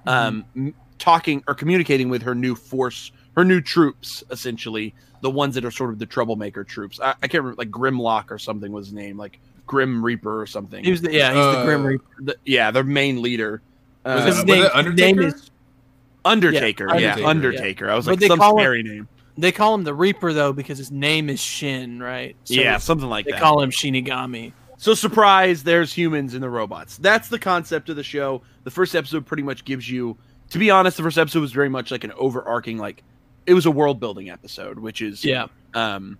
um, 0.05 0.45
m- 0.55 0.73
talking 0.97 1.43
or 1.47 1.53
communicating 1.53 2.09
with 2.09 2.23
her 2.23 2.33
new 2.33 2.55
force, 2.55 3.11
her 3.35 3.43
new 3.43 3.61
troops, 3.61 4.23
essentially, 4.31 4.93
the 5.21 5.29
ones 5.29 5.55
that 5.55 5.65
are 5.65 5.71
sort 5.71 5.89
of 5.91 5.99
the 5.99 6.05
troublemaker 6.05 6.63
troops. 6.63 6.99
I, 6.99 7.11
I 7.23 7.27
can't 7.27 7.43
remember, 7.43 7.55
like 7.57 7.71
Grimlock 7.71 8.29
or 8.31 8.37
something 8.37 8.71
was 8.71 8.87
his 8.87 8.93
name, 8.93 9.17
like 9.17 9.39
Grim 9.65 10.03
Reaper 10.03 10.41
or 10.41 10.45
something. 10.45 10.83
He 10.83 10.91
was 10.91 11.01
the, 11.01 11.13
yeah, 11.13 11.29
he's 11.29 11.35
the 11.35 11.59
Uh, 11.59 11.65
Grim 11.65 11.85
Reaper. 11.85 12.03
The- 12.19 12.37
yeah, 12.45 12.71
their 12.71 12.83
main 12.83 13.21
leader. 13.21 13.61
Was 14.05 14.13
Uh, 14.13 14.17
it- 14.17 14.25
His 14.35 14.45
name, 14.45 14.63
it 14.65 14.75
Undertaker? 14.75 15.19
name 15.21 15.29
is 15.29 15.51
Undertaker, 16.25 16.87
Yeah, 16.89 16.97
yeah, 16.97 17.09
Undertaker, 17.25 17.27
Undertaker. 17.27 17.89
I 17.91 17.95
was 17.95 18.05
But 18.05 18.21
like 18.21 18.27
some 18.27 18.39
call 18.39 18.57
him- 18.57 18.63
scary 18.63 18.83
name. 18.83 19.07
They 19.37 19.51
call 19.51 19.73
him 19.73 19.83
the 19.83 19.93
Reaper 19.95 20.31
though 20.31 20.53
because 20.53 20.77
his 20.77 20.91
name 20.91 21.27
is 21.29 21.39
Shin, 21.41 21.99
right? 22.01 22.35
So 22.43 22.53
yeah, 22.53 22.77
something 22.77 23.09
like 23.09 23.25
they 23.25 23.31
that. 23.31 23.37
They 23.37 23.41
call 23.41 23.61
him 23.61 23.71
Shinigami. 23.71 24.53
so 24.77 24.93
surprise, 24.93 25.63
there's 25.63 25.91
humans 25.91 26.33
and 26.35 26.43
the 26.43 26.49
robots. 26.49 26.97
That's 26.97 27.29
the 27.29 27.39
concept 27.39 27.89
of 27.89 27.95
the 27.95 28.03
show. 28.03 28.43
The 28.63 28.71
first 28.71 28.95
episode 28.95 29.25
pretty 29.25 29.41
much 29.43 29.65
gives 29.65 29.89
you, 29.89 30.17
to 30.51 30.59
be 30.59 30.69
honest, 30.69 30.97
the 30.97 31.03
first 31.03 31.17
episode 31.17 31.39
was 31.41 31.51
very 31.51 31.69
much 31.69 31.89
like 31.89 32.03
an 32.03 32.11
overarching, 32.15 32.77
like 32.77 33.03
it 33.45 33.53
was 33.53 33.65
a 33.65 33.71
world 33.71 33.99
building 33.99 34.29
episode, 34.29 34.79
which 34.79 35.01
is 35.01 35.23
Yeah, 35.23 35.47
um, 35.73 36.17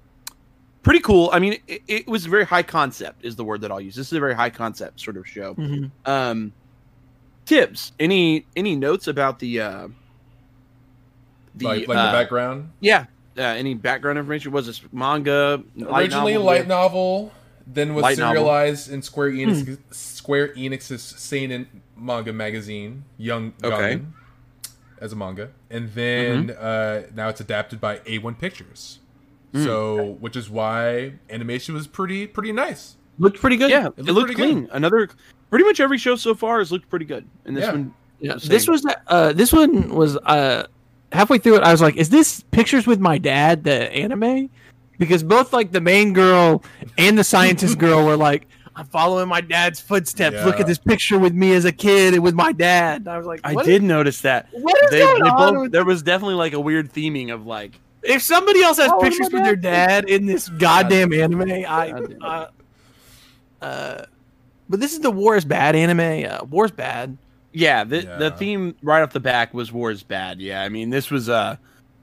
pretty 0.82 1.00
cool. 1.00 1.30
I 1.34 1.40
mean, 1.40 1.58
it, 1.68 1.82
it 1.88 2.08
was 2.08 2.26
very 2.26 2.46
high 2.46 2.64
concept 2.64 3.24
is 3.26 3.36
the 3.36 3.44
word 3.44 3.62
that 3.62 3.72
I'll 3.72 3.82
use. 3.82 3.96
This 3.96 4.08
is 4.08 4.14
a 4.14 4.20
very 4.20 4.36
high 4.36 4.50
concept 4.50 5.00
sort 5.00 5.18
of 5.18 5.28
show. 5.28 5.54
hmm 5.54 5.86
Um, 6.06 6.54
Tibbs, 7.46 7.92
any 8.00 8.46
any 8.56 8.76
notes 8.76 9.08
about 9.08 9.40
the 9.40 9.60
uh, 9.60 9.88
the 11.56 11.66
like 11.66 11.88
like 11.88 11.98
uh, 11.98 12.06
the 12.08 12.18
background. 12.18 12.72
Yeah. 12.80 13.06
Uh, 13.38 13.42
any 13.42 13.74
background 13.74 14.18
information? 14.20 14.52
Was 14.52 14.68
this 14.68 14.82
manga? 14.92 15.62
light 15.76 16.04
Originally 16.04 16.34
novel? 16.34 16.46
light 16.46 16.68
novel, 16.68 17.32
then 17.68 17.96
was 17.96 18.04
Light 18.04 18.18
novel. 18.18 18.36
serialized 18.44 18.92
in 18.92 19.02
Square 19.02 19.32
Enix 19.32 19.66
Hmm. 19.66 19.74
Square 19.92 20.50
Enix's 20.56 21.02
seinen 21.02 21.68
manga 21.98 22.32
magazine, 22.32 23.04
Young 23.18 23.52
Okay. 23.64 24.02
Gun, 25.04 25.06
as 25.06 25.14
a 25.14 25.16
manga, 25.16 25.50
and 25.70 25.90
then 25.94 26.48
Mm-hmm. 26.48 26.58
uh, 26.60 27.08
now 27.16 27.30
it's 27.30 27.42
adapted 27.42 27.80
by 27.82 27.98
A1 28.00 28.40
Pictures. 28.40 29.00
Hmm. 29.54 29.64
So, 29.64 30.06
which 30.20 30.36
is 30.36 30.50
why 30.50 31.14
animation 31.30 31.76
was 31.76 31.88
pretty 31.88 32.26
pretty 32.28 32.52
nice. 32.52 32.96
looked 33.20 33.40
pretty 33.40 33.58
good. 33.58 33.70
Yeah, 33.70 33.88
it, 33.88 33.98
looked 33.98 34.10
looked 34.10 34.28
pretty 34.36 34.42
clean. 34.54 34.70
Another, 34.72 35.10
pretty 35.52 35.66
much 35.66 35.80
every 35.80 35.98
show 36.00 36.16
so 36.16 36.34
far 36.34 36.60
has 36.60 36.72
looked 36.72 36.90
pretty 36.90 37.06
good, 37.06 37.26
and 37.46 37.56
this 37.56 37.66
Yeah. 37.66 37.72
one, 37.72 37.94
Yeah, 38.20 38.38
Same. 38.38 38.50
this 38.50 38.68
was 38.68 38.86
uh, 39.08 39.34
this 39.34 39.52
one 39.54 39.94
was 39.94 40.18
uh, 40.18 40.66
halfway 41.12 41.38
through 41.38 41.58
it. 41.58 41.64
I 41.64 41.72
was 41.72 41.82
like, 41.82 41.96
"Is 41.98 42.10
this 42.10 42.42
pictures 42.52 42.88
with 42.88 43.00
my 43.00 43.18
dad?" 43.20 43.64
The 43.64 43.92
anime, 43.94 44.50
because 44.98 45.22
both 45.24 45.54
like 45.54 45.72
the 45.72 45.82
main 45.82 46.14
girl 46.14 46.64
and 46.98 47.18
the 47.18 47.24
scientist 47.24 47.78
girl 47.86 48.06
were 48.06 48.18
like, 48.18 48.48
"I'm 48.76 48.86
following 48.86 49.28
my 49.28 49.42
dad's 49.42 49.80
footsteps. 49.80 50.44
Look 50.46 50.60
at 50.60 50.68
this 50.68 50.78
picture 50.78 51.20
with 51.20 51.34
me 51.34 51.54
as 51.54 51.66
a 51.66 51.72
kid 51.72 52.14
and 52.14 52.24
with 52.24 52.34
my 52.34 52.52
dad." 52.52 53.02
And 53.02 53.08
I 53.10 53.18
was 53.18 53.26
like, 53.26 53.42
I 53.44 53.54
what 53.54 53.66
did 53.66 53.84
notice 53.84 54.22
that. 54.22 54.48
What 54.52 54.76
is 54.86 54.90
They, 54.92 55.00
going 55.00 55.24
they 55.24 55.30
on? 55.30 55.54
both, 55.54 55.62
with- 55.64 55.72
there 55.72 55.86
was 55.86 56.02
definitely 56.04 56.36
like 56.36 56.54
a 56.54 56.60
weird 56.60 56.92
theming 56.94 57.34
of 57.34 57.46
like, 57.46 57.80
if 58.02 58.22
somebody 58.22 58.62
else 58.64 58.78
has 58.78 58.92
pictures 59.02 59.32
my 59.32 59.38
with 59.40 59.44
their 59.46 59.56
dad. 59.56 60.06
dad 60.06 60.10
in 60.10 60.26
this 60.26 60.50
goddamn 60.50 61.14
anime, 61.14 61.42
I. 61.68 61.92
Goddamn. 61.92 62.18
Uh, 62.22 62.46
uh, 63.62 64.06
but 64.70 64.80
this 64.80 64.94
is 64.94 65.00
the 65.00 65.12
War 65.12 65.36
is 65.36 65.46
Bad 65.46 65.76
anime. 65.76 66.26
Uh, 66.30 66.44
War's 66.46 66.72
Bad. 66.72 67.18
yeah, 67.52 67.84
the 67.84 68.04
Yeah. 68.04 68.18
the 68.18 68.32
theme 68.32 68.76
right 68.82 69.02
off 69.02 69.12
the 69.12 69.20
back 69.20 69.54
was 69.54 69.72
war 69.72 69.92
is 69.92 70.04
bad. 70.04 70.42
Yeah, 70.42 70.62
I 70.64 70.70
mean 70.70 70.90
this 70.90 71.12
was 71.12 71.30
a 71.30 71.60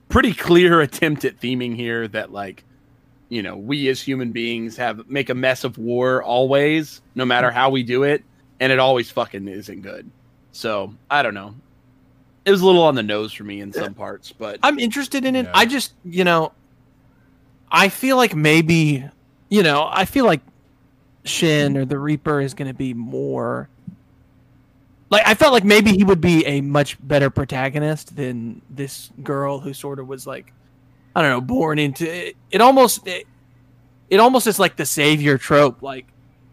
pretty 0.09 0.33
clear 0.33 0.81
attempt 0.83 1.25
at 1.25 1.41
theming 1.41 1.75
here 1.75 2.07
that 2.09 2.33
like, 2.33 2.65
you 3.31 3.43
know, 3.43 3.57
we 3.57 3.89
as 3.89 4.03
human 4.03 4.33
beings 4.33 4.77
have 4.77 5.09
make 5.09 5.31
a 5.31 5.35
mess 5.35 5.65
of 5.65 5.79
war 5.79 6.23
always, 6.23 7.01
no 7.15 7.25
matter 7.25 7.51
how 7.51 7.71
we 7.71 7.83
do 7.83 8.03
it, 8.03 8.23
and 8.59 8.71
it 8.71 8.79
always 8.79 9.11
fucking 9.11 9.49
isn't 9.49 9.81
good. 9.81 10.11
So 10.53 10.95
I 11.11 11.23
don't 11.23 11.33
know. 11.33 11.55
It 12.45 12.51
was 12.51 12.61
a 12.61 12.67
little 12.67 12.83
on 12.83 12.97
the 12.97 13.03
nose 13.03 13.33
for 13.33 13.45
me 13.45 13.61
in 13.61 13.73
some 13.73 13.95
parts, 13.95 14.33
but 14.33 14.59
I'm 14.63 14.79
interested 14.79 15.25
in 15.25 15.37
it. 15.37 15.45
Yeah. 15.45 15.53
I 15.55 15.65
just, 15.67 15.93
you 16.05 16.25
know, 16.25 16.53
I 17.71 17.89
feel 17.89 18.17
like 18.17 18.35
maybe, 18.35 19.05
you 19.49 19.63
know, 19.63 19.89
I 19.89 20.07
feel 20.07 20.25
like 20.25 20.41
Shin 21.25 21.77
or 21.77 21.85
the 21.85 21.99
Reaper 21.99 22.41
is 22.41 22.55
going 22.55 22.69
to 22.69 22.75
be 22.77 22.95
more. 22.95 23.69
Like 25.11 25.27
I 25.27 25.35
felt 25.35 25.53
like 25.53 25.65
maybe 25.65 25.93
he 25.93 26.03
would 26.03 26.21
be 26.21 26.45
a 26.47 26.63
much 26.63 26.97
better 27.07 27.31
protagonist 27.31 28.17
than 28.17 28.63
this 28.71 29.11
girl 29.23 29.61
who 29.61 29.73
sort 29.73 30.01
of 30.01 30.09
was 30.09 30.27
like, 30.27 30.53
I 31.15 31.23
don't 31.23 31.31
know, 31.31 31.41
born 31.41 31.79
into 31.79 32.11
it. 32.11 32.37
It 32.51 32.61
almost, 32.61 33.07
it, 33.07 33.27
it 34.09 34.21
almost 34.21 34.47
is 34.47 34.59
like 34.59 34.77
the 34.77 34.87
savior 34.87 35.39
trope. 35.39 35.83
Like 35.83 36.07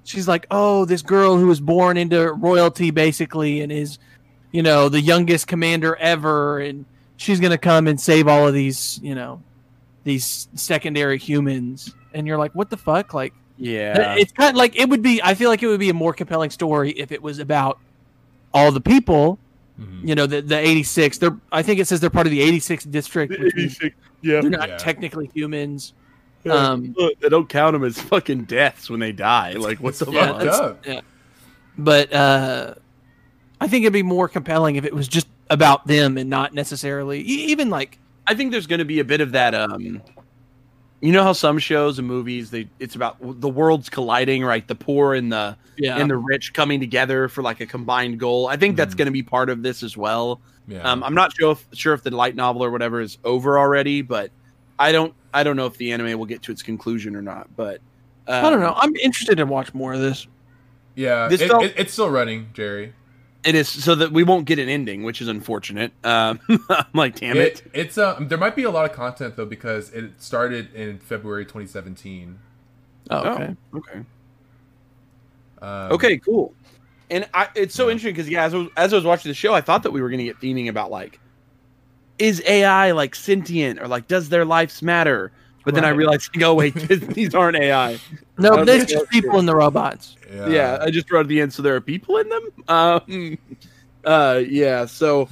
she's 0.04 0.28
like, 0.28 0.48
oh, 0.52 0.86
this 0.86 1.02
girl 1.02 1.38
who 1.38 1.48
was 1.48 1.60
born 1.60 1.98
into 1.98 2.32
royalty 2.34 2.92
basically 2.92 3.62
and 3.62 3.72
is, 3.72 4.00
you 4.52 4.64
know, 4.64 4.90
the 4.90 5.02
youngest 5.02 5.48
commander 5.48 5.96
ever, 5.98 6.60
and 6.60 6.86
she's 7.18 7.40
gonna 7.40 7.58
come 7.58 7.88
and 7.88 8.00
save 8.00 8.28
all 8.28 8.48
of 8.48 8.54
these, 8.54 9.00
you 9.04 9.14
know, 9.14 9.44
these 10.04 10.48
secondary 10.56 11.18
humans. 11.18 11.94
And 12.14 12.26
you're 12.26 12.38
like, 12.38 12.56
what 12.56 12.70
the 12.70 12.78
fuck? 12.78 13.14
Like, 13.14 13.34
yeah, 13.58 14.16
it's 14.16 14.32
kind 14.32 14.52
of 14.52 14.56
like 14.56 14.76
it 14.76 14.88
would 14.90 15.02
be. 15.02 15.22
I 15.22 15.34
feel 15.34 15.50
like 15.50 15.62
it 15.62 15.68
would 15.68 15.80
be 15.80 15.90
a 15.90 15.94
more 15.94 16.14
compelling 16.14 16.50
story 16.50 16.92
if 16.92 17.12
it 17.12 17.22
was 17.22 17.40
about 17.40 17.80
all 18.54 18.72
the 18.72 18.82
people. 18.82 19.38
Mhm. 19.80 20.08
You 20.08 20.16
know, 20.16 20.26
the 20.26 20.42
the 20.42 20.58
86. 20.58 21.18
They're. 21.20 21.38
I 21.52 21.62
think 21.62 21.80
it 21.80 21.88
says 21.88 22.00
they're 22.00 22.10
part 22.10 22.26
of 22.28 22.32
the 22.32 22.42
86 22.42 22.84
district. 22.86 23.40
Which 23.40 23.56
means 23.56 23.80
yeah. 24.22 24.42
they're 24.42 24.50
not 24.50 24.70
Yeah. 24.70 24.78
technically 24.78 25.30
humans. 25.34 25.94
Um, 26.50 26.96
Look, 26.98 27.20
they 27.20 27.30
don't 27.30 27.50
count 27.50 27.74
them 27.74 27.84
as 27.84 28.00
fucking 28.02 28.46
deaths 28.46 28.90
when 28.90 29.00
they 29.00 29.12
die. 29.12 29.54
Like, 29.54 29.80
what 29.80 29.96
the 29.96 30.10
yeah, 30.12 30.40
fuck? 30.40 30.48
up. 30.48 30.86
yeah. 30.86 31.02
But 31.78 32.14
uh, 32.14 32.76
I 33.60 33.68
think 33.68 33.84
it'd 33.84 33.94
be 33.94 34.04
more 34.04 34.28
compelling 34.28 34.78
if 34.78 34.86
it 34.86 34.94
was 34.94 35.08
just 35.08 35.28
about 35.50 35.86
them 35.88 36.18
and 36.18 36.30
not 36.30 36.54
necessarily 36.54 37.22
even 37.22 37.70
like 37.70 38.00
I 38.28 38.34
think 38.36 38.52
there's 38.52 38.68
going 38.68 38.80
to 38.80 38.86
be 38.86 39.00
a 39.00 39.04
bit 39.06 39.22
of 39.22 39.32
that. 39.34 39.54
Um, 39.56 40.02
you 41.02 41.12
know 41.12 41.24
how 41.24 41.34
some 41.34 41.60
shows 41.60 42.00
and 42.00 42.08
movies 42.08 42.50
they 42.50 42.68
it's 42.80 42.96
about 42.96 43.18
the 43.22 43.50
worlds 43.50 43.90
colliding, 43.90 44.44
right? 44.44 44.68
The 44.68 44.76
poor 44.76 45.14
and 45.14 45.32
the 45.32 45.56
yeah. 45.78 45.98
and 45.98 46.10
the 46.10 46.18
rich 46.18 46.54
coming 46.54 46.80
together 46.80 47.28
for 47.30 47.42
like 47.44 47.60
a 47.62 47.66
combined 47.68 48.20
goal. 48.20 48.48
I 48.48 48.58
think 48.58 48.76
that's 48.78 48.96
Mhm. 48.96 48.98
going 48.98 49.06
to 49.06 49.12
be 49.12 49.24
part 49.24 49.50
of 49.50 49.62
this 49.62 49.84
as 49.84 49.96
well. 49.96 50.40
Yeah. 50.68 50.80
Um, 50.90 51.04
I'm 51.04 51.14
not 51.14 51.36
sure 51.38 51.52
if 51.52 51.66
sure 51.74 51.94
if 51.94 52.02
the 52.04 52.12
light 52.12 52.36
novel 52.36 52.64
or 52.64 52.72
whatever 52.72 53.00
is 53.00 53.18
over 53.24 53.60
already, 53.60 54.02
but 54.02 54.32
I 54.80 54.92
don't 54.92 55.14
I 55.34 55.44
don't 55.44 55.56
know 55.56 55.68
if 55.68 55.78
the 55.78 55.92
anime 55.92 56.18
will 56.18 56.26
get 56.26 56.42
to 56.44 56.52
its 56.52 56.64
conclusion 56.64 57.16
or 57.16 57.22
not. 57.22 57.48
But 57.56 57.80
um, 58.28 58.46
I 58.46 58.50
don't 58.50 58.60
know. 58.60 58.74
I'm 58.76 58.96
interested 58.98 59.36
to 59.38 59.46
watch 59.46 59.74
more 59.74 59.94
of 59.94 60.00
this. 60.02 60.26
yeah, 60.96 61.28
this 61.28 61.42
it, 61.42 61.48
felt- 61.50 61.64
it- 61.64 61.76
it's 61.78 61.94
still 61.94 62.10
running, 62.10 62.50
Jerry. 62.54 62.94
It 63.48 63.56
is 63.56 63.70
so 63.70 63.96
that 63.96 64.12
we 64.12 64.24
won't 64.24 64.46
get 64.46 64.60
an 64.60 64.68
ending, 64.68 65.04
which 65.04 65.22
is 65.22 65.30
unfortunate. 65.30 65.94
Um, 66.04 66.42
I'm 66.70 66.86
like, 66.94 67.16
damn 67.16 67.38
it. 67.38 67.62
It, 67.62 67.72
it's 67.74 67.98
uh, 67.98 68.18
there 68.20 68.38
might 68.38 68.58
be 68.58 68.64
a 68.64 68.70
lot 68.70 68.84
of 68.84 68.92
content 68.92 69.38
though 69.38 69.46
because 69.46 69.90
it 69.92 70.22
started 70.22 70.74
in 70.76 71.00
February 71.00 71.46
2017. 71.46 72.40
Oh, 73.10 73.18
okay. 73.20 73.56
Oh, 73.74 73.78
okay. 73.78 74.00
Um, 75.62 75.92
Okay, 75.94 76.18
cool. 76.18 76.54
And 77.10 77.26
I, 77.34 77.48
it's 77.56 77.74
so 77.74 77.86
Yeah. 77.86 77.94
interesting 77.94 78.14
because 78.16 78.30
yeah, 78.30 78.44
as 78.44 78.54
I, 78.54 78.58
was, 78.58 78.68
as 78.76 78.94
I 78.94 78.98
was 78.98 79.06
watching 79.06 79.30
the 79.30 79.34
show, 79.36 79.54
I 79.54 79.62
thought 79.62 79.84
that 79.84 79.92
we 79.92 80.02
were 80.02 80.10
going 80.10 80.20
to 80.20 80.26
get 80.26 80.42
theming 80.42 80.68
about 80.68 80.92
like, 80.92 81.18
is 82.20 82.44
AI 82.46 82.92
like 82.92 83.16
sentient 83.16 83.80
or 83.80 83.88
like 83.88 84.10
does 84.10 84.28
their 84.28 84.44
lives 84.44 84.82
matter? 84.82 85.32
But 85.68 85.76
then 85.76 85.84
I 85.84 85.90
Right. 85.90 85.98
realized, 85.98 86.30
oh 86.42 86.54
wait, 86.54 86.74
these 86.76 87.36
aren't 87.36 87.58
AI. 87.58 88.00
No, 88.38 88.52
Okay. 88.52 88.58
but 88.62 88.66
there's 88.66 88.86
just 88.86 89.10
people 89.10 89.38
in 89.38 89.46
the 89.46 89.54
robots. 89.54 90.16
Yeah. 90.34 90.48
yeah, 90.48 90.78
I 90.82 90.90
just 90.92 91.12
wrote 91.12 91.20
at 91.22 91.28
the 91.28 91.42
end, 91.42 91.52
so 91.52 91.62
there 91.62 91.76
are 91.76 91.82
people 91.82 92.16
in 92.20 92.30
them. 92.30 92.50
Um, 92.70 93.38
uh, 94.06 94.42
yeah. 94.48 94.86
So 94.86 95.28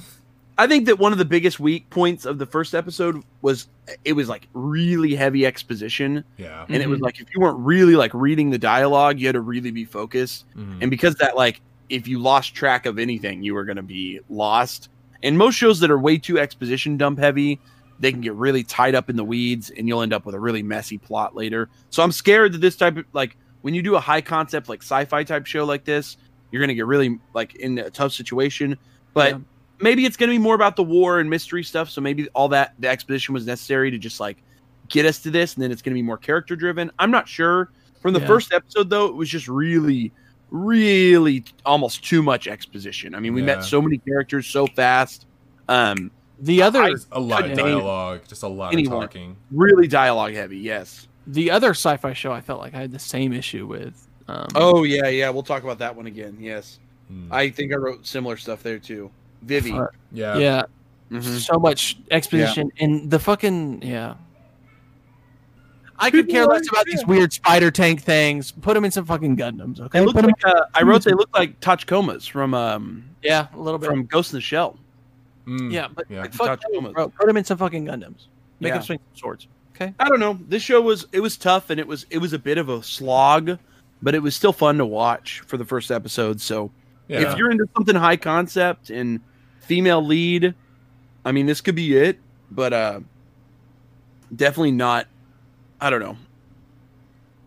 I 0.58 0.68
think 0.68 0.88
that 0.88 1.00
one 1.00 1.14
of 1.14 1.18
the 1.20 1.24
biggest 1.26 1.62
weak 1.62 1.90
points 1.90 2.26
of 2.26 2.38
the 2.38 2.46
first 2.46 2.76
episode 2.76 3.24
was 3.42 3.70
it 4.04 4.12
was 4.12 4.28
like 4.28 4.48
really 4.54 5.16
heavy 5.16 5.46
exposition, 5.46 6.22
Yeah. 6.38 6.66
and 6.68 6.84
it 6.84 6.90
was 6.90 7.00
like 7.00 7.22
if 7.22 7.28
you 7.34 7.40
weren't 7.40 7.60
really 7.60 7.96
like 7.96 8.14
reading 8.14 8.50
the 8.50 8.58
dialogue, 8.58 9.18
you 9.18 9.28
had 9.28 9.36
to 9.36 9.42
really 9.42 9.72
be 9.72 9.86
focused. 9.86 10.44
Mhm. 10.58 10.82
And 10.82 10.92
because 10.92 11.16
that, 11.16 11.38
like, 11.38 11.62
if 11.90 12.10
you 12.10 12.20
lost 12.20 12.54
track 12.56 12.86
of 12.86 13.00
anything, 13.00 13.42
you 13.42 13.54
were 13.54 13.64
going 13.64 13.78
to 13.78 13.84
be 13.84 14.20
lost. 14.30 14.90
And 15.24 15.38
most 15.38 15.56
shows 15.56 15.80
that 15.80 15.90
are 15.90 15.98
way 15.98 16.18
too 16.18 16.38
exposition 16.40 16.98
dump 16.98 17.20
heavy, 17.20 17.58
they 18.00 18.12
can 18.12 18.22
get 18.22 18.34
really 18.34 18.64
tied 18.64 18.96
up 18.96 19.10
in 19.10 19.16
the 19.16 19.24
weeds, 19.24 19.70
and 19.70 19.88
you'll 19.88 20.02
end 20.02 20.14
up 20.14 20.26
with 20.26 20.36
a 20.36 20.40
really 20.40 20.64
messy 20.64 20.98
plot 20.98 21.36
later. 21.36 21.70
So 21.90 22.04
I'm 22.04 22.12
scared 22.12 22.54
that 22.54 22.60
this 22.60 22.76
type 22.76 22.98
of 22.98 23.06
like 23.14 23.38
when 23.62 23.74
you 23.74 23.82
do 23.82 23.96
a 23.96 24.00
high 24.00 24.22
concept 24.22 24.70
like 24.70 24.82
sci-fi 24.84 25.24
type 25.24 25.46
show 25.46 25.66
like 25.66 25.86
this, 25.86 26.18
you're 26.52 26.60
going 26.60 26.68
to 26.70 26.76
get 26.76 26.86
really 26.86 27.20
like 27.34 27.56
in 27.56 27.78
a 27.80 27.90
tough 27.90 28.12
situation. 28.12 28.78
But 29.14 29.32
Yeah. 29.32 29.40
maybe 29.80 30.06
it's 30.06 30.18
going 30.18 30.30
to 30.30 30.34
be 30.34 30.40
more 30.40 30.56
about 30.56 30.76
the 30.76 30.84
war 30.84 31.20
and 31.20 31.30
mystery 31.30 31.64
stuff. 31.64 31.90
So 31.90 32.02
maybe 32.02 32.28
all 32.36 32.50
that 32.50 32.74
the 32.80 32.88
exposition 32.90 33.34
was 33.34 33.46
necessary 33.48 33.92
to 33.92 33.98
just 33.98 34.20
like 34.20 34.44
get 34.90 35.06
us 35.06 35.20
to 35.24 35.32
this, 35.32 35.56
and 35.56 35.64
then 35.64 35.72
it's 35.72 35.82
going 35.82 35.94
to 35.94 35.98
be 35.98 36.04
more 36.04 36.18
character 36.18 36.56
driven. 36.56 36.92
I'm 37.00 37.12
not 37.12 37.28
sure. 37.28 37.72
From 38.02 38.14
the 38.14 38.20
Yeah. 38.20 38.28
first 38.28 38.54
episode, 38.54 38.90
though, 38.90 39.06
it 39.08 39.16
was 39.16 39.30
just 39.30 39.48
really, 39.48 40.12
really 40.52 41.44
almost 41.66 42.04
too 42.06 42.22
much 42.22 42.48
exposition. 42.48 43.16
I 43.16 43.20
mean, 43.20 43.34
we 43.34 43.42
Yeah. 43.42 43.48
met 43.48 43.64
so 43.64 43.82
many 43.82 43.98
characters 43.98 44.46
so 44.48 44.68
fast. 44.68 45.26
Um, 45.68 46.12
The 46.40 46.62
other 46.62 46.82
There's 46.84 47.08
a 47.12 47.20
lot 47.20 47.50
of 47.50 47.58
dialogue, 47.58 48.22
just 48.28 48.44
a 48.44 48.48
lot 48.48 48.74
anyone. 48.74 49.04
of 49.04 49.10
talking. 49.10 49.36
really 49.52 49.88
dialogue 49.88 50.34
heavy. 50.34 50.58
Yes. 50.58 51.08
the 51.28 51.50
other 51.52 51.72
sci-fi 51.72 52.14
show 52.14 52.32
I 52.32 52.42
felt 52.42 52.60
like 52.60 52.74
I 52.76 52.82
had 52.82 52.92
the 52.92 53.00
same 53.00 53.34
issue 53.34 53.66
with. 53.66 54.08
Um, 54.28 54.48
Oh 54.56 54.84
yeah, 54.84 55.08
yeah. 55.08 55.30
We'll 55.30 55.44
talk 55.44 55.64
about 55.64 55.80
that 55.80 55.96
one 55.96 56.06
again. 56.08 56.38
Yes, 56.40 56.80
Hmm. 57.08 57.32
I 57.32 57.50
think 57.50 57.72
I 57.72 57.76
wrote 57.78 58.06
similar 58.06 58.36
stuff 58.38 58.64
there 58.64 58.80
too. 58.80 59.10
Vivy. 59.44 59.72
Fuck. 59.72 59.96
yeah. 60.12 60.38
yeah, 60.38 60.64
Mhm. 61.12 61.22
so 61.40 61.58
much 61.60 61.98
exposition 62.12 62.72
and 62.80 63.10
the 63.12 63.20
fucking 63.20 63.82
yeah. 63.84 64.16
I 65.98 66.12
could 66.12 66.28
care 66.28 66.46
less 66.46 66.68
about 66.68 66.86
these 66.86 67.06
weird 67.06 67.32
spider 67.32 67.72
tank 67.72 68.02
things. 68.02 68.52
Put 68.52 68.74
them 68.74 68.84
in 68.84 68.92
some 68.92 69.06
fucking 69.06 69.38
Gundams, 69.38 69.80
okay? 69.80 70.00
They 70.00 70.06
look 70.06 70.16
like, 70.16 70.34
uh, 70.46 70.66
I 70.74 70.84
wrote 70.84 71.04
they 71.06 71.12
look 71.14 71.30
like 71.38 71.60
Tachikomas 71.62 72.30
from 72.30 72.54
um 72.54 73.06
yeah, 73.24 73.48
a 73.54 73.58
little 73.60 73.78
bit. 73.80 73.90
from 73.90 74.06
Ghost 74.06 74.34
in 74.34 74.38
the 74.38 74.42
Shell. 74.42 74.78
Mm. 75.48 75.72
yeah, 75.72 75.88
but 75.94 76.06
Yeah. 76.10 76.22
like, 76.22 76.34
fuck 76.34 76.60
Tachikomas. 76.60 76.84
them, 76.84 76.94
bro. 76.94 77.10
Put 77.10 77.28
them 77.28 77.38
in 77.38 77.44
some 77.44 77.58
fucking 77.58 77.86
Gundams. 77.86 78.28
Make 78.60 78.70
Yeah. 78.70 78.74
them 78.76 78.84
swing 78.84 79.00
some 79.00 79.20
swords. 79.20 79.48
Okay. 79.76 79.94
I 80.00 80.08
don't 80.10 80.20
know. 80.20 80.40
This 80.48 80.64
show 80.64 80.82
was 80.82 81.06
it 81.12 81.20
was 81.20 81.38
tough 81.38 81.70
and 81.70 81.80
it 81.80 81.88
was 81.88 82.06
it 82.10 82.18
was 82.20 82.34
a 82.34 82.40
bit 82.40 82.58
of 82.58 82.70
a 82.70 82.82
slog, 82.82 83.58
but 84.02 84.16
it 84.16 84.24
was 84.24 84.36
still 84.36 84.54
fun 84.54 84.78
to 84.78 84.86
watch 84.86 85.42
for 85.48 85.58
the 85.58 85.66
first 85.66 85.92
episode. 85.92 86.40
So 86.42 86.72
Yeah. 87.08 87.32
if 87.32 87.38
you're 87.38 87.52
into 87.52 87.68
something 87.76 87.96
high 87.96 88.18
concept 88.18 88.90
and 88.90 89.20
female 89.60 90.04
lead, 90.04 90.56
I 91.26 91.32
mean 91.32 91.46
this 91.46 91.60
could 91.62 91.76
be 91.76 91.96
it, 91.98 92.20
but 92.50 92.72
uh 92.74 93.00
definitely 94.36 94.72
not 94.72 95.08
I 95.82 95.90
don't 95.90 96.00
know. 96.02 96.18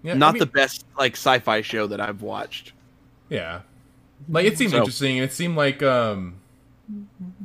Yeah, 0.02 0.12
I 0.12 0.16
not 0.16 0.34
mean- 0.34 0.40
the 0.40 0.46
best 0.46 0.84
like 0.98 1.14
sci-fi 1.14 1.62
show 1.62 1.86
that 1.88 2.00
I've 2.00 2.22
watched. 2.22 2.72
Yeah. 3.30 3.62
Like 4.28 4.44
it 4.46 4.58
seemed 4.58 4.72
So- 4.72 4.78
interesting. 4.78 5.16
It 5.16 5.32
seemed 5.32 5.56
like 5.56 5.82
um 5.82 6.34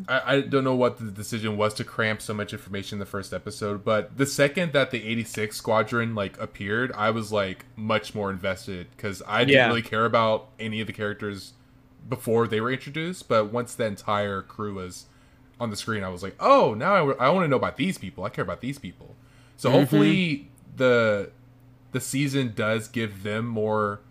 I, 0.08 0.36
I 0.36 0.42
don't 0.42 0.64
know 0.64 0.76
what 0.76 0.98
the 0.98 1.12
decision 1.12 1.58
was 1.58 1.74
to 1.76 1.84
cramp 1.84 2.22
so 2.22 2.34
much 2.34 2.54
information 2.54 2.96
in 2.96 3.00
the 3.00 3.06
first 3.06 3.34
episode, 3.34 3.84
but 3.86 4.18
the 4.18 4.26
second 4.26 4.74
that 4.74 4.92
the 4.92 5.04
86 5.06 5.56
squadron 5.56 6.16
like 6.16 6.40
appeared, 6.40 6.92
I 6.94 7.10
was 7.12 7.32
like 7.32 7.66
much 7.76 8.14
more 8.16 8.30
invested 8.30 8.88
cuz 8.98 9.22
I 9.28 9.40
didn't 9.46 9.54
Yeah. 9.56 9.68
really 9.68 9.82
care 9.82 10.06
about 10.06 10.50
any 10.60 10.82
of 10.82 10.88
the 10.88 10.94
characters 10.94 11.54
before 12.10 12.48
they 12.48 12.60
were 12.60 12.72
introduced, 12.72 13.28
but 13.30 13.52
once 13.52 13.76
the 13.76 13.86
entire 13.86 14.42
crew 14.42 14.76
was 14.76 15.06
on 15.60 15.70
the 15.70 15.76
screen, 15.78 16.04
I 16.04 16.10
was 16.10 16.22
like, 16.24 16.36
"Oh, 16.40 16.74
now 16.74 17.12
I, 17.12 17.30
want 17.30 17.46
to 17.46 17.48
know 17.48 17.56
about 17.56 17.78
these 17.78 17.98
people. 17.98 18.26
I 18.26 18.30
care 18.30 18.44
about 18.44 18.60
these 18.62 18.78
people." 18.80 19.16
So 19.56 19.70
Mm-hmm. 19.70 19.80
hopefully 19.80 20.50
the 20.76 21.32
the 21.94 22.00
season 22.02 22.54
does 22.56 22.88
give 22.90 23.24
them 23.24 23.46
more 23.46 24.02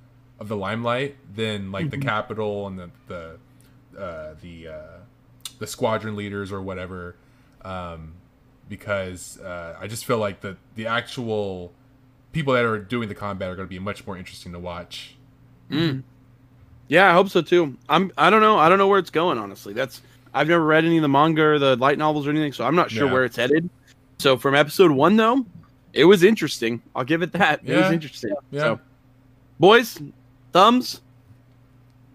of 0.40 0.48
the 0.48 0.56
limelight 0.56 1.16
than 1.34 1.70
like 1.72 1.90
the 1.90 1.98
capital 1.98 2.66
and 2.66 2.78
the 2.78 2.90
the 3.08 3.38
uh, 4.00 4.34
the 4.40 4.68
uh, 4.68 4.98
the 5.62 5.66
squadron 5.68 6.16
leaders 6.16 6.50
or 6.52 6.60
whatever, 6.60 7.14
um, 7.64 8.14
because 8.68 9.38
uh, 9.38 9.76
I 9.80 9.86
just 9.86 10.04
feel 10.04 10.18
like 10.18 10.40
the 10.40 10.56
the 10.74 10.86
actual 10.88 11.72
people 12.32 12.52
that 12.54 12.64
are 12.64 12.78
doing 12.78 13.08
the 13.08 13.14
combat 13.14 13.48
are 13.48 13.54
going 13.54 13.68
to 13.68 13.70
be 13.70 13.78
much 13.78 14.04
more 14.06 14.16
interesting 14.18 14.52
to 14.52 14.58
watch. 14.58 15.14
Yeah, 16.88 17.08
I 17.08 17.12
hope 17.14 17.28
so 17.30 17.40
too. 17.40 17.78
I'm 17.88 18.10
I 18.18 18.28
don't 18.28 18.40
know. 18.42 18.58
I 18.58 18.68
don't 18.68 18.76
know 18.78 18.88
where 18.88 18.98
it's 18.98 19.10
going 19.10 19.38
honestly. 19.38 19.72
That's 19.72 20.02
I've 20.34 20.48
never 20.48 20.64
read 20.64 20.84
any 20.84 20.96
of 20.98 21.02
the 21.02 21.08
manga 21.08 21.42
or 21.42 21.58
the 21.58 21.76
light 21.76 21.96
novels 21.96 22.26
or 22.26 22.30
anything, 22.30 22.52
so 22.52 22.64
I'm 22.64 22.74
not 22.74 22.90
sure 22.90 23.06
Yeah. 23.06 23.12
where 23.12 23.24
it's 23.24 23.36
headed. 23.36 23.70
So 24.18 24.36
from 24.36 24.54
episode 24.54 24.90
1 24.90 25.16
though, 25.16 25.46
it 25.92 26.04
was 26.04 26.22
interesting. 26.22 26.82
I'll 26.94 27.04
give 27.04 27.22
it 27.22 27.32
that. 27.32 27.60
It 27.64 27.76
was 27.76 27.90
interesting. 27.92 28.34
Yeah. 28.50 28.60
So 28.60 28.80
boys, 29.60 30.00
thumbs 30.52 31.00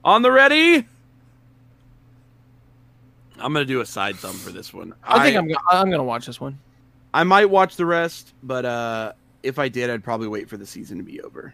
on 0.03 0.21
the 0.21 0.31
ready. 0.31 0.85
I'm 3.39 3.53
going 3.53 3.65
to 3.65 3.71
do 3.73 3.81
a 3.81 3.85
side 3.85 4.15
thumb 4.15 4.35
for 4.35 4.51
this 4.51 4.73
one. 4.73 4.93
I 5.03 5.23
think 5.23 5.37
I'm 5.37 5.47
gonna, 5.47 5.59
I'm 5.69 5.89
gonna 5.91 6.03
watch 6.03 6.25
this 6.25 6.39
one. 6.41 6.59
I 7.13 7.23
might 7.23 7.49
watch 7.49 7.75
the 7.75 7.85
rest, 7.85 8.33
but 8.43 8.65
uh 8.65 9.13
if 9.43 9.59
I 9.59 9.69
did, 9.69 9.89
I'd 9.89 10.03
probably 10.03 10.27
wait 10.27 10.49
for 10.49 10.57
the 10.57 10.65
season 10.65 10.97
to 10.97 11.03
be 11.03 11.21
over 11.21 11.53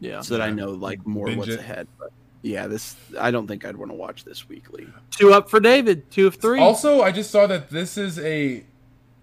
Yeah. 0.00 0.20
so 0.22 0.36
that 0.36 0.42
I 0.42 0.50
know 0.50 0.70
like 0.70 1.04
more 1.06 1.26
Binge 1.26 1.38
what's 1.38 1.50
it. 1.50 1.60
ahead. 1.60 1.88
But 1.98 2.10
yeah, 2.42 2.66
this 2.66 2.96
I 3.20 3.30
don't 3.30 3.46
think 3.46 3.64
I'd 3.64 3.76
want 3.76 3.90
to 3.90 3.96
watch 3.96 4.24
this 4.24 4.48
weekly. 4.48 4.86
Two 5.10 5.32
up 5.32 5.50
for 5.50 5.60
David. 5.60 6.10
Two 6.10 6.26
of 6.28 6.36
three. 6.36 6.60
Also, 6.60 7.02
I 7.02 7.10
just 7.12 7.30
saw 7.30 7.46
that 7.48 7.70
this 7.70 7.98
is 7.98 8.18
a 8.18 8.64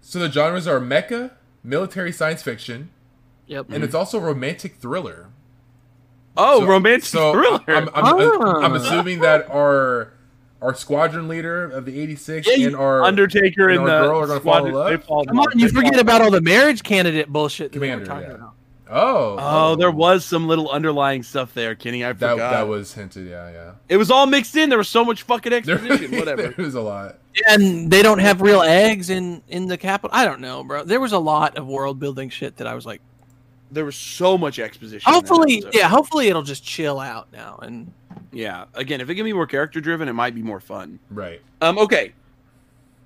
so 0.02 0.18
the 0.18 0.30
genres 0.30 0.66
are 0.68 0.78
mecha, 0.80 1.32
military 1.62 2.12
science 2.12 2.42
fiction, 2.42 2.90
yep. 3.46 3.66
and 3.70 3.82
it's 3.82 3.94
also 3.94 4.18
romantic 4.20 4.76
thriller. 4.76 5.28
Oh, 6.36 6.60
So- 6.60 6.66
romantic 6.66 7.04
so 7.04 7.32
thriller. 7.32 7.60
I'm, 7.68 7.88
I'm, 7.94 8.04
I'm, 8.04 8.42
I'm 8.64 8.72
Ah. 8.72 8.76
assuming 8.76 9.20
that 9.20 9.48
our 9.50 10.12
our 10.64 10.74
squadron 10.74 11.28
leader 11.28 11.64
of 11.70 11.84
the 11.84 12.00
86 12.00 12.48
Yeah, 12.48 12.66
and 12.68 12.76
our 12.76 13.02
Undertaker 13.04 13.68
and 13.68 13.80
and, 13.80 13.88
our 13.90 14.00
the 14.02 14.08
girl 14.08 14.18
are 14.22 14.26
gonna 14.26 14.40
fall 14.40 14.56
in 14.66 14.72
squadron- 14.72 14.74
love? 14.92 15.04
fall 15.04 15.24
Come 15.26 15.38
on, 15.40 15.58
you 15.58 15.68
forget 15.68 15.98
about 15.98 16.22
all 16.22 16.30
the 16.30 16.40
marriage 16.40 16.82
candidate 16.82 17.28
bullshit 17.28 17.72
that 17.72 17.78
Commander, 17.78 18.04
we're 18.04 18.06
talking 18.06 18.28
yeah. 18.30 18.34
about. 18.36 18.54
oh 18.90 19.36
Oh, 19.38 19.76
there 19.76 19.90
was 19.90 20.24
some 20.24 20.46
little 20.48 20.70
underlying 20.70 21.22
stuff 21.22 21.52
there, 21.54 21.74
Kenny. 21.74 22.04
I 22.04 22.12
that 22.14 22.30
forgot. 22.32 22.50
that 22.52 22.68
was 22.68 22.94
hinted. 22.94 23.28
Yeah, 23.28 23.50
yeah. 23.50 23.70
it 23.88 23.96
was 23.98 24.10
all 24.10 24.26
mixed 24.26 24.56
in. 24.56 24.68
There 24.70 24.78
was 24.78 24.88
so 24.88 25.04
much 25.04 25.22
fucking 25.22 25.50
There, 25.64 25.76
exposition. 25.76 26.10
Whatever. 26.18 26.42
there 26.48 26.64
was 26.64 26.74
a 26.74 26.80
lot. 26.80 27.18
And 27.48 27.90
they 27.90 28.02
don't 28.02 28.20
have 28.20 28.40
real 28.40 28.62
eggs 28.62 29.10
in 29.10 29.42
in 29.48 29.66
the 29.66 29.76
capital. 29.76 30.16
I 30.16 30.24
don't 30.24 30.40
know, 30.40 30.64
bro. 30.64 30.84
There 30.84 31.00
was 31.00 31.12
a 31.12 31.18
lot 31.18 31.56
of 31.58 31.66
world 31.66 31.98
building 31.98 32.30
shit 32.30 32.56
that 32.58 32.66
I 32.66 32.74
was 32.74 32.86
like, 32.86 33.00
There 33.72 33.84
was 33.84 33.96
so 33.96 34.38
much 34.38 34.58
exposition. 34.60 35.12
hopefully, 35.12 35.64
yeah, 35.72 35.88
hopefully 35.88 36.28
it'll 36.28 36.42
just 36.42 36.64
chill 36.64 37.00
out 37.00 37.28
now. 37.32 37.58
And 37.60 37.92
yeah. 38.32 38.64
Again, 38.74 39.00
if 39.00 39.08
it 39.10 39.14
can 39.14 39.24
be 39.24 39.32
more 39.32 39.46
character 39.46 39.80
driven, 39.80 40.08
it 40.08 40.12
might 40.12 40.34
be 40.34 40.42
more 40.42 40.60
fun. 40.60 40.98
Right. 41.10 41.40
Um. 41.60 41.78
Okay, 41.78 42.12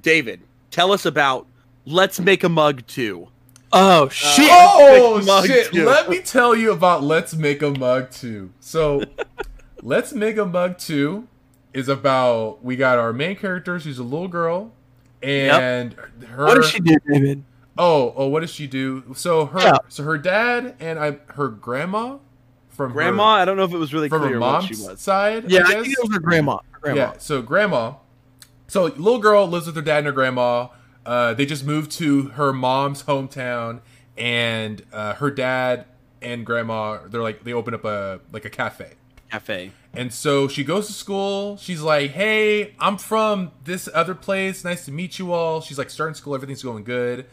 David, 0.03 0.41
tell 0.71 0.93
us 0.93 1.05
about 1.07 1.47
Let's 1.87 2.21
Make 2.21 2.45
a 2.45 2.49
Mug 2.49 2.87
Two. 2.87 3.29
oh 3.73 4.09
shit, 4.09 4.49
Oh 4.51 5.21
Let's 5.23 5.27
Make 5.27 5.27
a 5.27 5.27
Mug 5.27 5.47
shit! 5.47 5.73
too. 5.73 5.85
Let 5.87 6.09
me 6.09 6.21
tell 6.21 6.55
you 6.57 6.73
about 6.73 7.03
Let's 7.03 7.35
Make 7.35 7.63
a 7.63 7.71
Mug 7.71 8.11
2. 8.11 8.51
So, 8.61 9.03
Let's 9.83 10.13
Make 10.13 10.37
a 10.39 10.47
Mug 10.47 10.79
2 10.79 11.27
is 11.75 11.89
about 11.89 12.65
we 12.65 12.77
got 12.77 12.99
our 12.99 13.13
main 13.13 13.37
character, 13.37 13.79
she's 13.79 13.99
a 13.99 14.03
little 14.03 14.29
girl, 14.29 14.73
and 15.23 15.95
her 16.29 16.47
what 16.47 16.55
does 16.55 16.71
she 16.71 16.81
do, 16.81 16.97
David? 17.07 17.45
Oh, 17.77 18.13
oh, 18.17 18.27
what 18.27 18.41
does 18.41 18.51
she 18.51 18.67
do? 18.67 19.05
So 19.15 19.47
her 19.47 19.61
Yeah. 19.61 19.77
so 19.89 20.03
her 20.03 20.19
dad 20.19 20.75
and 20.81 20.99
I 20.99 21.19
her 21.35 21.49
grandma 21.49 22.17
from 22.79 22.93
Grandma, 22.93 23.25
I 23.25 23.45
don't 23.45 23.57
know 23.57 23.65
if 23.65 23.73
it 23.73 23.77
was 23.77 23.93
really 23.93 24.09
her, 24.09 24.17
from 24.17 24.23
her 24.23 24.29
clear 24.29 24.41
what 24.41 24.63
she 24.63 24.75
mom's 24.75 24.89
was. 24.89 25.01
side. 25.01 25.51
Yeah, 25.51 25.65
I, 25.67 25.73
I 25.73 25.83
think 25.83 25.89
it 25.89 25.99
was 26.01 26.13
her 26.15 26.21
grandma. 26.21 26.59
Her 26.71 26.81
grandma. 26.81 27.01
Yeah, 27.01 27.13
so 27.19 27.43
grandma. 27.43 27.95
So 28.69 28.85
little 28.85 29.19
girl 29.19 29.47
lives 29.47 29.67
with 29.67 29.75
her 29.75 29.83
dad 29.83 29.99
and 29.99 30.07
her 30.07 30.13
grandma. 30.13 30.69
Uh, 31.05 31.35
they 31.35 31.45
just 31.45 31.67
moved 31.67 31.91
to 31.93 32.29
her 32.29 32.53
mom's 32.53 33.03
hometown, 33.03 33.81
and 34.17 34.83
uh, 34.93 35.15
her 35.15 35.31
dad 35.31 35.87
and 36.23 36.47
grandma 36.47 36.99
they're 37.09 37.23
like 37.23 37.45
they 37.45 37.53
open 37.53 37.75
up 37.75 37.85
a 37.85 38.21
like 38.33 38.45
a 38.45 38.51
cafe. 38.51 38.93
Cafe. 39.31 39.73
And 39.93 40.13
so 40.13 40.47
she 40.47 40.63
goes 40.63 40.87
to 40.87 40.93
school. 40.93 41.57
She's 41.57 41.83
like, 41.83 42.13
"Hey, 42.13 42.75
I'm 42.79 42.97
from 42.97 43.51
this 43.65 43.89
other 43.93 44.15
place. 44.15 44.65
Nice 44.65 44.85
to 44.85 44.93
meet 44.93 45.19
you 45.19 45.33
all." 45.33 45.61
She's 45.61 45.79
like 45.79 45.91
starting 45.91 46.15
school. 46.15 46.35
Everything's 46.35 46.63
going 46.63 46.85
good, 46.85 47.27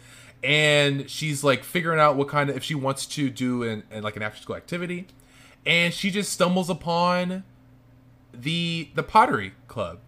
and 0.43 1.08
she's 1.10 1.43
like 1.43 1.64
figuring 1.64 2.00
out 2.00 2.16
what 2.16 2.30
kind 2.30 2.50
of 2.50 2.58
if 2.58 2.64
she 2.64 2.74
wants 2.74 3.06
to 3.06 3.30
do 3.30 3.62
an, 3.64 3.84
an 3.91 4.02
like 4.02 4.16
an 4.16 4.24
after 4.24 4.41
school 4.41 4.56
activity, 4.56 5.08
and 5.66 5.93
she 5.93 6.11
just 6.11 6.32
stumbles 6.32 6.70
upon 6.70 7.43
the 8.34 8.89
the 8.95 9.03
pottery 9.03 9.53
club, 9.68 9.99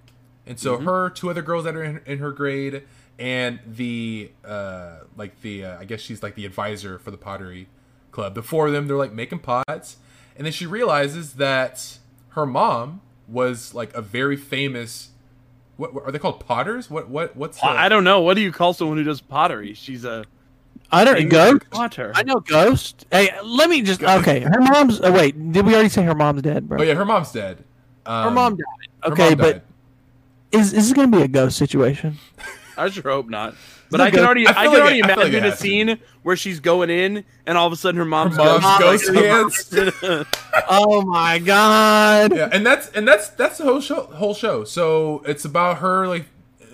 and 0.46 0.60
so 0.60 0.78
her 0.80 1.10
two 1.10 1.30
other 1.30 1.42
girls 1.42 1.64
that 1.66 1.76
are 1.76 1.84
in, 1.84 2.02
in 2.06 2.20
her 2.20 2.32
grade 2.32 2.84
and 3.20 3.60
the 3.66 4.32
uh 4.46 4.98
like 5.16 5.42
the 5.42 5.66
uh, 5.66 5.80
I 5.80 5.86
guess 5.86 6.02
she's 6.02 6.22
like 6.22 6.36
the 6.36 6.46
advisor 6.46 7.00
for 7.00 7.12
the 7.12 7.18
pottery 7.18 7.68
club. 8.12 8.36
The 8.36 8.44
four 8.44 8.68
of 8.68 8.74
them 8.74 8.88
they're 8.88 8.98
like 8.98 9.14
making 9.14 9.40
pots, 9.40 9.98
and 10.36 10.46
then 10.46 10.52
she 10.54 10.66
realizes 10.66 11.34
that 11.36 11.98
her 12.30 12.46
mom 12.46 13.02
was 13.28 13.74
like 13.74 13.94
a 13.94 14.02
very 14.02 14.38
famous 14.38 15.10
what, 15.78 15.94
what- 15.94 16.06
are 16.06 16.12
they 16.12 16.20
called? 16.20 16.40
Potters? 16.46 16.90
What 16.90 17.08
what 17.10 17.36
what's? 17.36 17.60
The- 17.60 17.68
I 17.68 17.88
don't 17.90 18.04
know. 18.04 18.22
What 18.22 18.34
do 18.34 18.42
you 18.42 18.52
call 18.52 18.74
someone 18.74 18.98
who 18.98 19.04
does 19.04 19.22
pottery? 19.22 19.74
She's 19.74 20.04
a 20.06 20.26
I 20.92 21.04
don't 21.04 21.18
English 21.18 21.62
ghost. 21.72 22.00
I 22.16 22.24
know 22.24 22.40
ghost. 22.40 23.06
Hey, 23.12 23.30
let 23.44 23.70
me 23.70 23.82
just. 23.82 24.02
Okay, 24.04 24.40
her 24.42 24.62
mom's. 24.62 25.02
Oh 25.02 25.12
wait, 25.12 25.52
did 25.52 25.66
we 25.66 25.74
already 25.74 25.90
say 25.90 26.04
her 26.04 26.16
mom's 26.16 26.42
dead, 26.42 26.68
bro? 26.68 26.80
Oh 26.80 26.84
yeah, 26.84 26.94
her 26.94 27.06
mom's 27.06 27.32
dead. 27.32 27.64
Um, 28.06 28.24
Her 28.24 28.32
mom 28.32 28.56
died. 28.56 29.12
Okay, 29.12 29.30
mom 29.30 29.38
but 29.38 29.52
died. 29.54 29.62
is, 30.54 30.74
is 30.74 30.88
this 30.88 30.94
gonna 30.94 31.16
be 31.16 31.22
a 31.24 31.28
ghost 31.28 31.58
situation? 31.58 32.18
I 32.78 32.90
sure 32.90 33.04
hope 33.04 33.28
not. 33.28 33.56
But 33.90 34.02
I 34.02 34.12
can 34.12 34.20
already, 34.20 34.46
I 34.48 34.52
I, 34.52 34.54
can 34.54 34.66
like 34.74 34.82
already 34.82 35.00
it- 35.00 35.06
I 35.06 35.08
feel 35.08 35.18
like 35.18 35.28
imagine 35.28 35.44
a 35.46 35.50
has 35.50 35.58
to 35.60 35.62
scene 35.62 36.00
where 36.24 36.36
she's 36.36 36.60
going 36.60 36.90
in, 36.90 37.24
and 37.46 37.58
all 37.58 37.68
of 37.68 37.74
a 37.74 37.76
sudden 37.78 37.98
her 37.98 38.06
mom's, 38.06 38.38
mom's 38.38 38.64
ghost- 38.80 39.72
ghost 39.72 39.74
oh 40.70 41.02
my 41.04 41.40
god! 41.40 42.36
yeah, 42.36 42.50
and 42.52 42.66
that's 42.66 42.90
and 42.90 43.08
that's 43.08 43.30
that's 43.30 43.58
the 43.58 43.64
whole 43.64 43.80
show. 43.82 44.04
Whole 44.08 44.34
show. 44.34 44.64
So 44.64 45.22
it's 45.26 45.44
about 45.46 45.78
her 45.80 46.08
like 46.08 46.26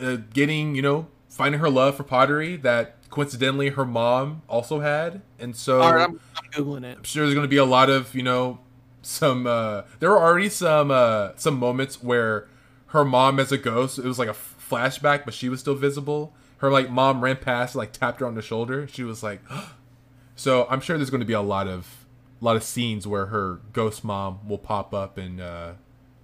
uh, 0.02 0.18
getting, 0.34 0.76
you 0.76 0.82
know, 0.82 1.08
finding 1.30 1.62
her 1.62 1.70
love 1.70 1.96
for 1.96 2.04
pottery 2.04 2.56
that 2.58 2.96
coincidentally 3.14 3.70
her 3.70 3.86
mom 3.86 4.42
also 4.50 4.80
had, 4.80 5.22
and 5.40 5.56
so 5.56 5.82
All 5.82 5.94
right, 5.94 6.10
I'm, 6.10 6.20
I'm 6.36 6.52
googling 6.52 6.84
it. 6.84 6.98
I'm 6.98 7.04
sure 7.04 7.24
there's 7.24 7.36
going 7.36 7.46
to 7.46 7.50
be 7.50 7.58
a 7.58 7.66
lot 7.66 7.90
of 7.90 8.16
you 8.16 8.24
know 8.24 8.60
some. 9.04 9.46
uh 9.46 9.84
There 10.00 10.10
were 10.10 10.20
already 10.20 10.50
some 10.50 10.90
uh 10.90 11.30
some 11.36 11.60
moments 11.60 12.02
where 12.02 12.48
her 12.88 13.06
mom 13.06 13.40
as 13.40 13.52
a 13.52 13.58
ghost. 13.58 14.00
It 14.00 14.06
was 14.06 14.18
like 14.18 14.30
a 14.30 14.34
flashback, 14.34 15.26
but 15.26 15.34
she 15.34 15.48
was 15.48 15.60
still 15.60 15.76
visible. 15.76 16.34
Her 16.58 16.72
like 16.72 16.90
mom 16.90 17.22
ran 17.24 17.38
past, 17.38 17.76
and, 17.76 17.80
like 17.80 17.92
tapped 17.92 18.20
her 18.20 18.26
on 18.26 18.34
the 18.34 18.42
shoulder. 18.42 18.88
She 18.88 19.04
was 19.04 19.22
like, 19.22 19.42
so 20.36 20.66
I'm 20.70 20.82
sure 20.82 20.98
there's 20.98 21.12
going 21.12 21.22
to 21.22 21.26
be 21.26 21.34
a 21.34 21.42
lot 21.42 21.68
of 21.68 22.06
a 22.42 22.46
lot 22.46 22.56
of 22.56 22.64
scenes 22.64 23.06
where 23.06 23.28
her 23.28 23.60
ghost 23.72 24.04
mom 24.04 24.40
will 24.48 24.58
pop 24.58 24.94
up 24.94 25.18
and 25.18 25.40
uh 25.40 25.74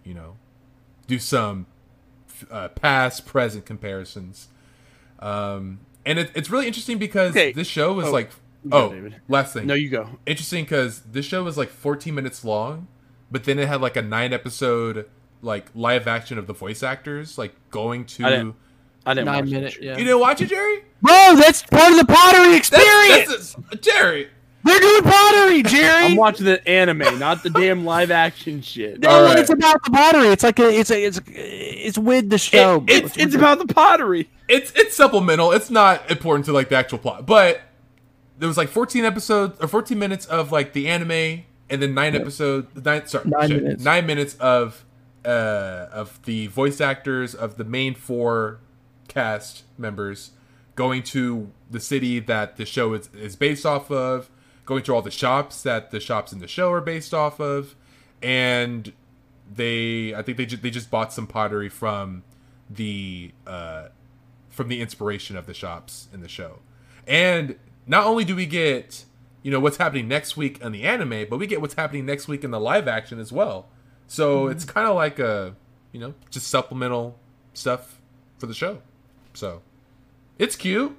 you 0.03 0.15
know 0.15 0.37
do 1.07 1.19
some 1.19 1.67
uh, 2.49 2.69
past 2.69 3.25
present 3.25 3.65
comparisons. 3.65 4.47
Um, 5.19 5.79
and 6.05 6.19
it, 6.19 6.31
it's 6.35 6.49
really 6.49 6.67
interesting 6.67 6.97
because 6.97 7.31
Okay. 7.31 7.51
this 7.51 7.67
show 7.67 7.93
was 7.93 8.07
Oh, 8.07 8.11
like 8.11 8.31
go, 8.67 8.77
oh 8.87 8.93
David. 8.93 9.15
last 9.27 9.53
thing 9.53 9.65
No, 9.67 9.73
you 9.73 9.89
go. 9.89 10.09
interesting 10.25 10.63
because 10.63 11.01
this 11.01 11.25
show 11.25 11.43
was 11.43 11.57
like 11.57 11.69
14 11.69 12.13
minutes 12.15 12.43
long, 12.45 12.87
but 13.31 13.43
then 13.45 13.59
it 13.59 13.67
had 13.67 13.81
like 13.81 13.95
a 13.95 14.01
nine 14.01 14.33
episode 14.33 15.07
like 15.41 15.67
live 15.73 16.07
action 16.07 16.37
of 16.37 16.47
the 16.47 16.53
voice 16.53 16.83
actors 16.83 17.37
like 17.37 17.55
going 17.71 18.05
to. 18.05 18.25
I 18.25 18.29
didn't- 18.29 18.55
I 19.05 19.13
didn't 19.13 19.27
Nine 19.27 19.43
watch 19.45 19.49
minute. 19.51 19.73
that. 19.75 19.81
Yeah. 19.83 19.97
You 19.97 20.03
didn't 20.03 20.19
watch 20.19 20.41
it, 20.41 20.47
Jerry? 20.49 20.83
Bro, 21.01 21.35
that's 21.37 21.63
part 21.63 21.93
of 21.93 21.97
the 21.97 22.05
pottery 22.05 22.55
experience. 22.57 23.29
That's, 23.29 23.53
that's 23.71 23.87
Jerry. 23.87 24.27
They're 24.63 24.79
doing 24.79 25.03
pottery, 25.03 25.63
Jerry. 25.63 26.05
I'm 26.05 26.15
watching 26.15 26.45
the 26.45 26.67
anime, 26.67 27.17
not 27.19 27.43
the 27.43 27.49
damn 27.49 27.85
live 27.85 28.11
action 28.11 28.61
shit. 28.61 28.99
no, 28.99 29.09
All 29.09 29.23
right. 29.23 29.39
it's 29.39 29.49
about 29.49 29.83
the 29.83 29.91
pottery. 29.91 30.27
It's 30.27 30.43
like 30.43 30.59
a, 30.59 30.69
it's 30.69 30.91
a, 30.91 31.01
it's 31.05 31.21
it's 31.27 31.97
with 31.97 32.29
the 32.29 32.37
show. 32.37 32.79
bro. 32.81 32.93
It's 32.95 33.17
it's 33.17 33.35
about 33.35 33.59
the 33.65 33.73
pottery. 33.73 34.29
It's 34.47 34.71
it's 34.75 34.95
supplemental. 34.95 35.51
It's 35.53 35.69
not 35.69 36.09
important 36.11 36.45
to 36.45 36.53
like 36.53 36.69
the 36.69 36.75
actual 36.75 36.97
plot, 36.97 37.25
but 37.25 37.61
there 38.37 38.47
was 38.47 38.57
like 38.57 38.69
14 38.69 39.05
episodes 39.05 39.59
or 39.61 39.67
14 39.67 39.97
minutes 39.97 40.25
of 40.25 40.51
like 40.51 40.73
the 40.73 40.87
anime, 40.87 41.43
and 41.69 41.81
then 41.81 41.93
nine 41.93 42.15
episodes. 42.15 42.67
Nine 42.83 43.05
sorry, 43.07 43.29
Nine 43.29 43.49
shit, 43.49 43.63
minutes. 43.63 43.83
Nine 43.83 44.05
minutes 44.05 44.35
of 44.35 44.85
uh 45.25 45.87
of 45.91 46.19
the 46.23 46.47
voice 46.47 46.79
actors 46.81 47.35
of 47.35 47.57
the 47.57 47.63
main 47.65 47.93
four 47.95 48.59
cast 49.07 49.63
members 49.77 50.31
going 50.75 51.03
to 51.03 51.51
the 51.69 51.79
city 51.79 52.19
that 52.19 52.55
the 52.57 52.65
show 52.65 52.93
is, 52.93 53.09
is 53.13 53.35
based 53.35 53.65
off 53.65 53.91
of, 53.91 54.29
going 54.69 54.83
to 54.83 54.93
all 54.93 55.01
the 55.01 55.11
shops 55.11 55.63
that 55.63 55.91
the 55.91 55.99
shops 55.99 56.31
in 56.31 56.39
the 56.39 56.47
show 56.47 56.71
are 56.71 56.79
based 56.79 57.13
off 57.13 57.39
of, 57.41 57.75
and 58.21 58.93
they 59.53 60.13
I 60.15 60.21
think 60.21 60.37
they 60.37 60.45
ju- 60.45 60.57
they 60.57 60.69
just 60.69 60.89
bought 60.89 61.11
some 61.11 61.27
pottery 61.27 61.67
from 61.69 62.23
the 62.69 63.31
uh 63.47 63.87
from 64.49 64.67
the 64.69 64.79
inspiration 64.79 65.35
of 65.35 65.47
the 65.47 65.53
shops 65.53 66.07
in 66.13 66.21
the 66.21 66.27
show. 66.29 66.59
And 67.07 67.57
not 67.87 68.05
only 68.05 68.23
do 68.23 68.35
we 68.35 68.45
get, 68.45 69.05
you 69.41 69.51
know, 69.51 69.59
what's 69.59 69.77
happening 69.77 70.07
next 70.07 70.37
week 70.37 70.61
in 70.61 70.71
the 70.71 70.83
anime, 70.83 71.25
but 71.29 71.37
we 71.39 71.47
get 71.47 71.61
what's 71.61 71.73
happening 71.73 72.05
next 72.05 72.27
week 72.27 72.43
in 72.43 72.51
the 72.51 72.59
live 72.59 72.87
action 72.87 73.19
as 73.19 73.31
well. 73.31 73.67
So 74.07 74.47
it's 74.47 74.65
kind 74.65 74.87
of 74.87 74.95
like 74.95 75.17
a, 75.19 75.55
you 75.91 75.99
know, 75.99 76.13
just 76.29 76.47
supplemental 76.47 77.17
stuff 77.53 77.99
for 78.37 78.45
the 78.45 78.53
show. 78.53 78.81
So 79.33 79.61
it's 80.37 80.55
cute. 80.55 80.95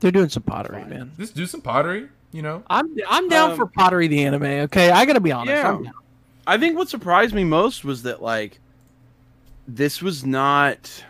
They're 0.00 0.10
doing 0.10 0.30
some 0.30 0.42
pottery, 0.44 0.84
man. 0.84 1.12
Just 1.18 1.34
do 1.34 1.46
some 1.46 1.60
pottery, 1.60 2.08
you 2.32 2.42
know. 2.42 2.62
I'm 2.68 2.94
I'm 3.08 3.28
down 3.28 3.52
Um, 3.52 3.56
for 3.56 3.66
pottery 3.66 4.06
the 4.08 4.24
anime. 4.24 4.42
Okay, 4.42 4.90
I 4.90 5.04
gotta 5.04 5.20
be 5.20 5.32
honest. 5.32 5.50
Yeah. 5.50 5.72
I'm 5.72 5.82
down. 5.84 5.92
I 6.46 6.58
think 6.58 6.76
what 6.76 6.88
surprised 6.88 7.34
me 7.34 7.44
most 7.44 7.84
was 7.84 8.02
that 8.02 8.22
like 8.22 8.60
this 9.68 10.02
was 10.02 10.24
not. 10.24 11.04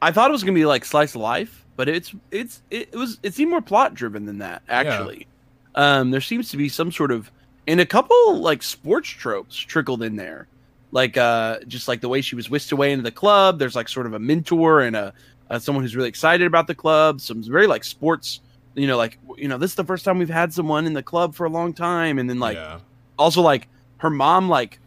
I 0.00 0.10
thought 0.10 0.30
it 0.30 0.32
was 0.32 0.42
gonna 0.42 0.54
be 0.54 0.66
like 0.66 0.84
slice 0.84 1.14
of 1.14 1.20
life, 1.20 1.64
but 1.76 1.88
it's 1.88 2.12
it's 2.30 2.62
it, 2.70 2.94
was 2.94 3.18
it 3.22 3.34
seemed 3.34 3.50
more 3.50 3.60
plot 3.62 3.94
driven 3.94 4.26
than 4.26 4.38
that 4.38 4.62
actually. 4.68 5.26
Um, 5.74 6.10
there 6.10 6.20
seems 6.20 6.50
to 6.50 6.56
be 6.56 6.68
some 6.68 6.92
sort 6.92 7.10
of 7.10 7.30
and 7.66 7.80
a 7.80 7.86
couple 7.86 8.40
like 8.40 8.62
sports 8.62 9.08
tropes 9.08 9.56
trickled 9.56 10.02
in 10.02 10.16
there, 10.16 10.48
like 10.90 11.16
uh 11.16 11.60
just 11.68 11.88
like 11.88 12.00
the 12.00 12.08
way 12.08 12.20
she 12.20 12.34
was 12.34 12.50
whisked 12.50 12.72
away 12.72 12.92
into 12.92 13.02
the 13.04 13.12
club. 13.12 13.58
There's 13.58 13.76
like 13.76 13.88
sort 13.88 14.06
of 14.06 14.14
a 14.14 14.18
mentor 14.18 14.80
and 14.80 14.96
a, 14.96 15.12
uh 15.50 15.58
someone 15.58 15.82
who's 15.84 15.94
really 15.96 16.08
excited 16.08 16.46
about 16.46 16.66
the 16.66 16.74
club. 16.74 17.20
Some 17.20 17.42
very 17.42 17.66
like 17.66 17.84
sports. 17.84 18.40
You 18.74 18.86
know, 18.86 18.96
like 18.96 19.18
you 19.36 19.48
know, 19.48 19.58
this 19.58 19.72
is 19.72 19.76
the 19.76 19.84
first 19.84 20.04
time 20.04 20.18
we've 20.18 20.30
had 20.30 20.52
someone 20.52 20.86
in 20.86 20.92
the 20.94 21.02
club 21.02 21.34
for 21.34 21.44
a 21.44 21.50
long 21.50 21.74
time, 21.74 22.18
and 22.18 22.28
then 22.28 22.38
like 22.38 22.56
yeah. 22.56 22.80
also 23.18 23.42
like 23.42 23.68
her 23.98 24.10
mom 24.10 24.48
like 24.48 24.78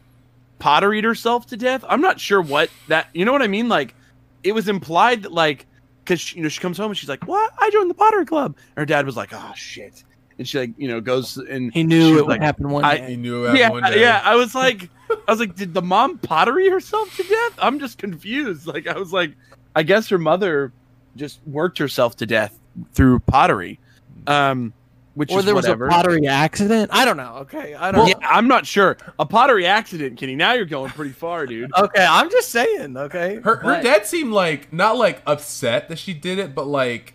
potteried 0.59 1.03
herself 1.03 1.45
to 1.47 1.57
death. 1.57 1.83
I'm 1.87 2.01
not 2.01 2.19
sure 2.19 2.41
what 2.41 2.69
that 2.87 3.07
you 3.13 3.25
know 3.25 3.31
what 3.31 3.41
i 3.41 3.47
mean? 3.47 3.69
Like 3.69 3.95
it 4.43 4.53
was 4.53 4.67
implied 4.67 5.23
that 5.23 5.31
like 5.31 5.65
because 6.03 6.33
you 6.33 6.41
know 6.41 6.49
she 6.49 6.59
comes 6.59 6.77
home 6.77 6.91
and 6.91 6.97
she's 6.97 7.09
like 7.09 7.27
what? 7.27 7.51
I 7.57 7.69
joined 7.71 7.89
the 7.89 7.95
pottery 7.95 8.25
club. 8.25 8.55
And 8.57 8.81
her 8.81 8.85
dad 8.85 9.05
was 9.05 9.15
like 9.15 9.33
oh 9.33 9.53
shit. 9.55 10.03
And 10.37 10.47
she 10.47 10.59
like 10.59 10.71
you 10.77 10.87
know 10.87 11.01
goes 11.01 11.37
and 11.37 11.73
He 11.73 11.83
knew 11.83 12.17
it 12.17 12.21
would 12.21 12.29
like, 12.29 12.41
happen 12.41 12.69
one 12.69 12.83
I- 12.83 12.97
day. 12.97 13.11
He 13.11 13.15
knew 13.17 13.43
that 13.43 13.55
yeah 13.57 13.69
one 13.69 13.83
day. 13.83 14.01
yeah 14.01 14.21
i 14.23 14.35
was 14.35 14.55
like 14.55 14.89
i 15.09 15.31
was 15.31 15.39
like 15.39 15.55
did 15.55 15.73
the 15.73 15.81
mom 15.81 16.17
pottery 16.17 16.69
herself 16.69 17.15
to 17.17 17.23
death? 17.23 17.53
I'm 17.59 17.79
just 17.79 17.97
confused. 17.97 18.67
Like 18.67 18.87
i 18.87 18.97
was 18.97 19.13
like 19.13 19.33
i 19.75 19.83
guess 19.83 20.09
her 20.09 20.17
mother 20.17 20.73
just 21.15 21.39
worked 21.45 21.77
herself 21.77 22.17
to 22.17 22.25
death 22.25 22.59
through 22.93 23.19
pottery 23.19 23.79
um 24.27 24.73
which 25.13 25.31
or 25.31 25.39
is 25.39 25.45
there 25.45 25.55
whatever. 25.55 25.85
was 25.85 25.93
a 25.93 25.97
pottery 25.97 26.27
accident. 26.27 26.89
I 26.93 27.05
don't 27.05 27.15
know. 27.15 27.35
Okay, 27.43 27.73
I 27.73 27.89
don't. 27.91 28.05
yeah, 28.09 28.15
I'm 28.21 28.49
not 28.49 28.65
sure. 28.65 28.97
A 29.17 29.25
pottery 29.25 29.65
accident, 29.65 30.17
Kenny. 30.19 30.35
Now 30.35 30.51
you're 30.51 30.65
going 30.65 30.91
pretty 30.91 31.13
far, 31.13 31.45
dude. 31.45 31.71
Okay, 31.77 32.05
I'm 32.05 32.29
just 32.29 32.49
saying. 32.49 32.97
Okay, 32.97 33.39
Her 33.41 33.55
her 33.57 33.81
dad 33.81 34.05
seemed 34.05 34.33
like 34.33 34.73
not 34.73 34.97
like 34.97 35.21
upset 35.25 35.87
that 35.87 35.99
she 35.99 36.13
did 36.13 36.37
it, 36.37 36.53
but 36.53 36.67
like 36.67 37.13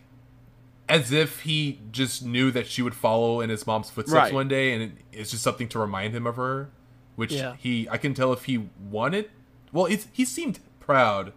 as 0.88 1.12
if 1.12 1.40
he 1.40 1.78
just 1.92 2.24
knew 2.24 2.50
that 2.50 2.66
she 2.66 2.80
would 2.80 2.94
follow 2.94 3.42
in 3.42 3.50
his 3.50 3.66
mom's 3.66 3.90
footsteps 3.90 4.14
Right. 4.16 4.32
one 4.32 4.48
day, 4.48 4.72
and 4.72 4.96
it's 5.12 5.30
just 5.30 5.42
something 5.42 5.68
to 5.68 5.78
remind 5.78 6.14
him 6.14 6.26
of 6.26 6.36
her. 6.36 6.70
Which 7.16 7.32
Yeah. 7.32 7.56
he, 7.58 7.86
I 7.90 7.98
can 7.98 8.14
tell 8.14 8.32
if 8.32 8.44
he 8.46 8.66
wanted. 8.90 9.30
Well, 9.72 9.84
it's, 9.84 10.08
he 10.10 10.24
seemed 10.24 10.58
proud. 10.80 11.34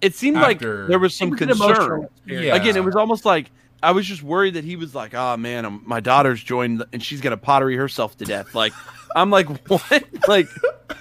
It 0.00 0.14
seemed 0.14 0.38
After- 0.38 0.78
like 0.80 0.88
there 0.88 0.98
was 0.98 1.14
some 1.14 1.36
concern. 1.36 2.08
Yeah. 2.24 2.54
Again, 2.56 2.74
it 2.76 2.84
was 2.84 2.96
almost 2.96 3.26
like 3.26 3.50
I 3.82 3.92
was 3.92 4.06
just 4.06 4.22
worried 4.22 4.54
that 4.54 4.64
he 4.64 4.76
was 4.76 4.94
like, 4.94 5.14
"Oh 5.14 5.36
man, 5.36 5.64
um, 5.64 5.82
my 5.86 6.00
daughter's 6.00 6.42
joined 6.42 6.84
and 6.92 7.02
she's 7.02 7.20
gonna 7.20 7.36
pottery 7.36 7.76
herself 7.76 8.16
to 8.18 8.24
death." 8.24 8.54
Like, 8.54 8.72
I'm 9.14 9.30
like, 9.30 9.48
what? 9.68 10.04
like, 10.28 10.48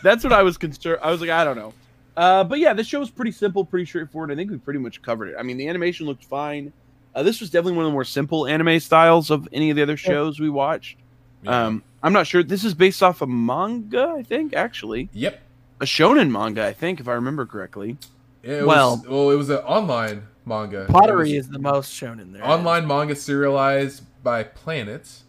that's 0.04 0.24
what 0.24 0.34
I 0.34 0.44
was 0.44 0.58
concerned. 0.58 1.00
I 1.02 1.12
was 1.12 1.22
like, 1.22 1.30
I 1.30 1.44
don't 1.44 1.58
know. 1.58 1.74
Uh, 2.18 2.44
but 2.44 2.60
yeah, 2.60 2.74
this 2.74 2.88
show 2.88 3.00
was 3.00 3.10
pretty 3.10 3.32
simple, 3.32 3.66
pretty 3.66 3.86
straightforward. 3.86 4.32
I 4.32 4.36
think 4.36 4.52
we 4.52 4.58
pretty 4.58 4.80
much 4.80 5.02
covered 5.02 5.30
it. 5.30 5.36
I 5.38 5.44
mean, 5.44 5.58
the 5.58 5.68
animation 5.68 6.06
looked 6.06 6.26
fine. 6.26 6.72
Uh, 7.14 7.24
this 7.24 7.40
was 7.40 7.50
definitely 7.50 7.78
one 7.78 7.86
of 7.86 7.92
the 7.92 7.94
more 7.94 8.04
simple 8.04 8.46
anime 8.46 8.80
styles 8.80 9.32
of 9.32 9.48
any 9.54 9.70
of 9.70 9.76
the 9.76 9.82
other 9.82 9.98
shows 9.98 10.40
we 10.40 10.50
watched. 10.50 10.98
Yeah. 11.44 11.66
Um, 11.66 11.84
I'm 12.04 12.14
not 12.14 12.28
sure. 12.28 12.44
This 12.44 12.64
is 12.64 12.74
based 12.74 13.02
off 13.02 13.22
a 13.22 13.28
manga, 13.28 14.14
I 14.18 14.24
think, 14.24 14.54
actually. 14.56 15.10
yep. 15.14 15.42
A 15.82 15.86
shonen 15.86 16.30
manga, 16.32 16.66
I 16.66 16.72
think, 16.72 17.02
if 17.02 17.08
I 17.08 17.14
remember 17.14 17.46
correctly. 17.46 17.98
It 18.46 18.64
Well- 18.66 18.98
was, 18.98 19.08
well, 19.08 19.30
it 19.32 19.36
was 19.36 19.50
an 19.50 19.58
online 19.58 20.28
manga. 20.46 20.86
pottery 20.88 21.36
is 21.36 21.50
the 21.50 21.58
most 21.58 21.92
shown 21.92 22.20
in 22.20 22.32
there. 22.32 22.46
online 22.46 22.86
manga 22.88 23.16
serialized 23.16 24.04
by 24.24 24.44
Planet. 24.44 25.24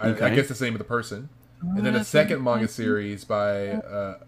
I, 0.00 0.08
I 0.08 0.34
guess 0.34 0.48
the 0.48 0.64
name 0.64 0.74
of 0.74 0.78
the 0.78 0.84
person. 0.84 1.28
And 1.60 1.84
then 1.86 1.94
a 1.94 2.02
second 2.02 2.42
manga 2.42 2.66
series 2.66 3.24
by 3.24 3.68
uh, 3.68 4.18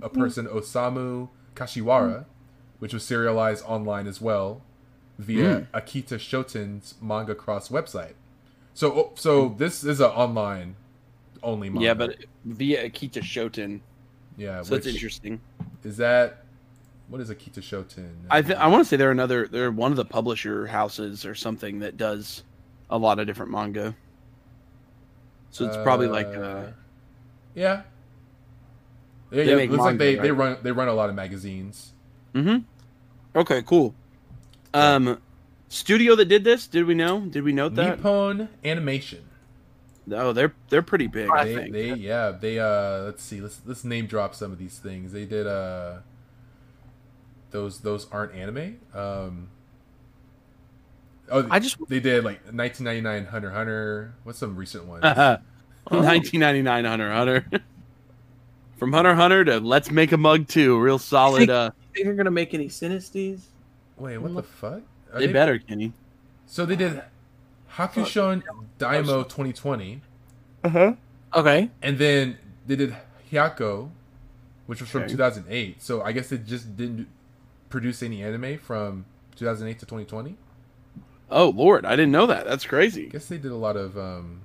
a 0.00 0.08
person 0.08 0.46
Osamu 0.46 1.28
Kashiwara, 1.54 2.24
which 2.78 2.94
was 2.94 3.04
serialized 3.04 3.62
online 3.66 4.06
as 4.06 4.20
well 4.22 4.62
via 5.18 5.66
Akita 5.74 6.18
Shoten's 6.18 6.94
Manga 7.02 7.34
Cross 7.34 7.68
website. 7.70 8.14
So, 8.72 8.92
oh, 8.92 9.12
so 9.16 9.54
this 9.58 9.82
is 9.84 10.00
an 10.00 10.06
online 10.12 10.76
only 11.42 11.68
manga. 11.68 11.84
Yeah, 11.84 11.94
but 11.94 12.16
via 12.44 12.88
Akita 12.88 13.20
Shoten. 13.22 13.80
yeah, 14.38 14.62
So 14.62 14.74
that's 14.76 14.86
interesting. 14.86 15.40
is 15.84 15.96
that. 15.98 16.44
What 17.08 17.20
is 17.20 17.30
Akita 17.30 17.60
Shoten? 17.62 18.10
I 18.30 18.42
th- 18.42 18.58
I 18.58 18.66
want 18.66 18.82
to 18.82 18.84
say 18.88 18.96
they're 18.96 19.10
another 19.10 19.48
they're 19.48 19.70
one 19.70 19.90
of 19.92 19.96
the 19.96 20.04
publisher 20.04 20.66
houses 20.66 21.24
or 21.24 21.34
something 21.34 21.78
that 21.80 21.96
does 21.96 22.42
a 22.90 22.98
lot 22.98 23.18
of 23.18 23.26
different 23.26 23.50
manga. 23.50 23.94
So 25.50 25.66
it's 25.66 25.76
probably 25.78 26.08
like 26.08 26.26
uh, 26.26 26.66
yeah. 27.54 27.82
Yeah, 29.30 29.44
They 29.44 29.64
yeah. 29.64 29.70
Looks 29.70 29.78
like 29.78 29.96
manga, 29.96 29.98
they, 29.98 30.14
they 30.16 30.30
right? 30.30 30.50
run 30.54 30.58
they 30.62 30.72
run 30.72 30.88
a 30.88 30.92
lot 30.94 31.08
of 31.08 31.14
magazines. 31.14 31.92
Mm-hmm. 32.34 32.58
Okay, 33.38 33.62
cool. 33.62 33.94
Um, 34.74 35.20
studio 35.68 36.14
that 36.16 36.26
did 36.26 36.44
this, 36.44 36.66
did 36.66 36.84
we 36.84 36.94
know? 36.94 37.20
Did 37.20 37.42
we 37.42 37.52
note 37.52 37.74
that? 37.76 37.96
Nippon 37.98 38.48
Animation. 38.64 39.24
Oh, 40.10 40.32
they're 40.32 40.54
they're 40.68 40.82
pretty 40.82 41.06
big. 41.06 41.28
I 41.30 41.44
They, 41.44 41.54
think. 41.54 41.72
they 41.72 41.94
yeah 41.94 42.30
they 42.30 42.58
uh 42.58 43.02
let's 43.02 43.22
see 43.22 43.40
let's 43.40 43.60
let's 43.66 43.84
name 43.84 44.06
drop 44.06 44.34
some 44.34 44.52
of 44.52 44.58
these 44.58 44.78
things. 44.78 45.12
They 45.12 45.24
did 45.26 45.46
uh 45.46 45.98
those 47.50 47.80
those 47.80 48.06
aren't 48.10 48.34
anime. 48.34 48.78
Um 48.94 49.48
Oh, 51.30 51.46
I 51.50 51.58
just 51.58 51.76
they 51.88 52.00
did 52.00 52.24
like 52.24 52.40
1999 52.52 53.26
Hunter 53.26 53.48
x 53.48 53.54
Hunter. 53.56 54.14
What's 54.24 54.38
some 54.38 54.56
recent 54.56 54.86
ones? 54.86 55.02
1999 55.84 56.84
Hunter 56.84 57.08
x 57.10 57.16
Hunter. 57.16 57.44
From 58.78 58.92
Hunter 58.92 59.14
Hunter 59.14 59.44
to 59.44 59.58
Let's 59.58 59.90
Make 59.90 60.12
a 60.12 60.16
Mug 60.16 60.46
2. 60.46 60.78
Real 60.78 60.98
solid. 60.98 61.50
Uh, 61.50 61.70
think 61.92 62.06
they're 62.06 62.14
gonna 62.14 62.30
make 62.30 62.54
any 62.54 62.68
Synesties? 62.68 63.40
Wait, 63.96 64.18
what 64.18 64.34
the 64.34 64.42
fuck? 64.42 64.82
Are 65.12 65.18
they 65.18 65.26
better, 65.26 65.58
Kenny. 65.58 65.92
So 66.46 66.64
they 66.64 66.76
did 66.76 67.02
Hakushon 67.72 68.42
Daimaou 68.78 69.24
2020, 69.24 70.00
Uh 70.64 70.68
huh. 70.68 70.92
Okay. 71.34 71.70
and 71.82 71.98
then 71.98 72.38
they 72.66 72.76
did 72.76 72.94
Hyakko, 73.30 73.90
which 74.66 74.80
was 74.80 74.88
from 74.88 75.02
Okay. 75.02 75.10
2008. 75.10 75.82
So 75.82 76.02
I 76.02 76.12
guess 76.12 76.28
they 76.28 76.38
just 76.38 76.76
didn't 76.76 77.08
produce 77.70 78.02
any 78.02 78.22
anime 78.22 78.58
from 78.58 79.04
2008 79.36 79.78
to 79.80 79.86
2020. 79.86 80.36
Oh 81.30 81.50
Lord, 81.50 81.84
I 81.84 81.90
didn't 81.90 82.12
know 82.12 82.26
that. 82.26 82.46
That's 82.46 82.64
crazy. 82.66 83.06
I 83.06 83.10
guess 83.10 83.26
they 83.26 83.38
did 83.38 83.52
a 83.52 83.56
lot 83.56 83.76
of. 83.76 83.96
um 83.98 84.42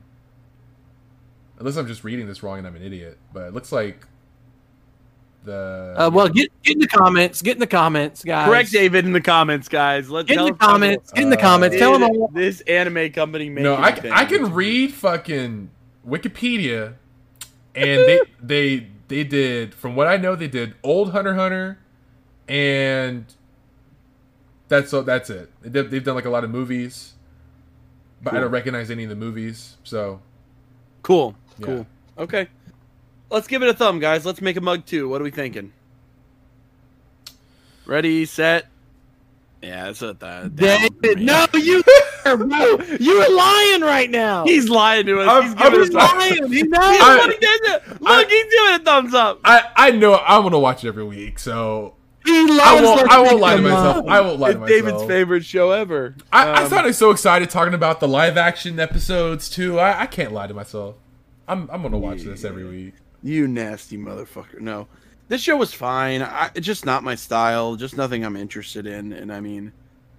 Unless 1.59 1.77
I'm 1.77 1.87
just 1.87 2.03
reading 2.03 2.27
this 2.27 2.43
wrong 2.43 2.57
and 2.57 2.67
I'm 2.67 2.75
an 2.75 2.81
idiot, 2.83 3.17
but 3.31 3.43
it 3.47 3.53
looks 3.53 3.71
like 3.71 4.05
the. 5.45 5.93
Uh, 5.97 6.09
well, 6.11 6.27
get 6.27 6.51
get 6.63 6.73
in 6.75 6.79
the 6.79 6.87
comments. 6.87 7.41
Get 7.41 7.53
in 7.55 7.59
the 7.59 7.67
comments, 7.67 8.23
guys. 8.23 8.47
Correct 8.47 8.71
David 8.71 9.05
in 9.05 9.13
the 9.13 9.21
comments, 9.21 9.67
guys. 9.69 10.09
Let's 10.09 10.27
Get 10.27 10.39
in 10.39 10.45
the 10.45 10.53
comments. 10.53 11.11
Get 11.13 11.23
in 11.23 11.29
the 11.29 11.37
Uh, 11.37 11.41
comments. 11.41 11.77
Tell 11.77 11.93
them 11.93 12.03
all. 12.03 12.27
this 12.33 12.61
anime 12.61 13.11
company 13.11 13.49
made 13.49 13.61
no, 13.63 13.75
I, 13.75 13.91
anything? 13.91 14.11
I 14.11 14.25
can 14.25 14.51
read 14.53 14.93
fucking 14.93 15.69
Wikipedia, 16.07 16.95
and 17.75 18.01
they 18.01 18.19
they 18.41 18.87
they 19.07 19.23
did 19.23 19.73
from 19.75 19.95
what 19.95 20.07
I 20.07 20.17
know 20.17 20.35
they 20.35 20.47
did 20.47 20.73
old 20.83 21.11
Hunter 21.11 21.35
Hunter, 21.35 21.77
and 22.47 23.25
that's 24.67 24.89
so 24.91 25.01
that's 25.01 25.29
it. 25.29 25.51
They 25.61 25.69
did, 25.69 25.91
they've 25.91 26.03
done 26.03 26.15
like 26.15 26.25
a 26.25 26.29
lot 26.29 26.43
of 26.43 26.49
movies, 26.49 27.13
but 28.21 28.33
I 28.33 28.39
don't 28.39 28.51
recognize 28.51 28.89
any 28.91 29.03
of 29.03 29.09
the 29.09 29.15
movies. 29.15 29.77
So 29.83 30.21
Cool. 31.01 31.35
Yeah. 31.59 31.65
Cool. 31.65 31.87
Okay. 32.17 32.47
Let's 33.29 33.47
give 33.47 33.61
it 33.63 33.69
a 33.69 33.73
thumb, 33.73 33.99
guys. 33.99 34.25
Let's 34.25 34.41
make 34.41 34.57
a 34.57 34.61
mug 34.61 34.85
too. 34.85 35.09
What 35.09 35.19
are 35.19 35.23
we 35.23 35.31
thinking? 35.31 35.73
Ready, 37.85 38.25
set. 38.25 38.67
Yeah, 39.61 39.85
that's 39.85 40.01
what 40.01 40.19
that. 40.19 40.55
David, 40.55 41.19
no, 41.21 41.45
you, 41.53 41.83
bro, 42.25 42.77
you 42.99 43.13
are 43.13 43.33
lying 43.35 43.81
right 43.81 44.09
now. 44.09 44.43
He's 44.45 44.67
lying 44.69 45.05
to 45.05 45.21
us. 45.21 45.27
I'm- 45.29 45.43
he's 45.43 45.51
I'm 45.53 45.71
giving 45.71 45.79
just 45.79 45.95
us 45.95 46.11
a- 46.11 46.15
lying. 46.17 46.47
He 46.51 46.55
He's 46.59 46.63
knows. 46.67 46.81
I- 46.83 47.15
look, 47.15 47.31
he 47.33 47.39
did 47.39 47.61
it. 47.63 48.01
Look, 48.01 48.29
he's 48.29 48.53
giving 48.53 48.73
a 48.73 48.79
thumbs 48.83 49.13
up. 49.13 49.39
I 49.45 49.63
I 49.75 49.91
know 49.91 50.13
I 50.13 50.37
want 50.39 50.53
to 50.53 50.59
watch 50.59 50.83
it 50.83 50.89
every 50.89 51.05
week. 51.05 51.39
So 51.39 51.95
He 52.25 52.47
loves. 52.47 52.61
I 52.61 52.81
won't 52.81 52.97
Let's 53.01 53.13
I 53.13 53.21
won't 53.21 53.39
lie 53.39 53.55
to 53.57 53.61
myself. 53.61 53.95
Mug. 53.97 54.07
I 54.07 54.21
won't 54.21 54.39
lie 54.39 54.53
to 54.53 54.53
It's 54.53 54.59
myself. 54.61 54.85
David's 54.85 55.03
favorite 55.07 55.45
show 55.45 55.71
ever. 55.71 56.15
I, 56.31 56.47
I 56.49 56.63
Um, 56.63 56.69
sounded 56.69 56.93
so 56.95 57.11
excited 57.11 57.49
talking 57.49 57.73
about 57.73 57.99
the 57.99 58.07
live 58.07 58.37
action 58.37 58.79
episodes 58.79 59.49
too. 59.49 59.79
I, 59.79 60.01
I 60.01 60.05
can't 60.05 60.31
lie 60.31 60.47
to 60.47 60.53
myself. 60.53 60.95
I'm 61.47 61.69
I'm 61.71 61.81
gonna 61.81 61.97
watch 61.97 62.21
this 62.21 62.43
every 62.45 62.63
week. 62.63 62.93
You 63.21 63.47
nasty 63.47 63.97
motherfucker. 63.97 64.59
No. 64.61 64.87
This 65.29 65.41
show 65.41 65.55
was 65.57 65.73
fine. 65.73 66.21
I, 66.21 66.51
it's 66.55 66.65
just 66.67 66.85
not 66.85 67.03
my 67.03 67.15
style. 67.15 67.75
Just 67.75 67.95
nothing 67.97 68.23
I'm 68.25 68.35
interested 68.35 68.85
in. 68.85 69.13
And 69.13 69.31
I 69.31 69.39
mean, 69.39 69.71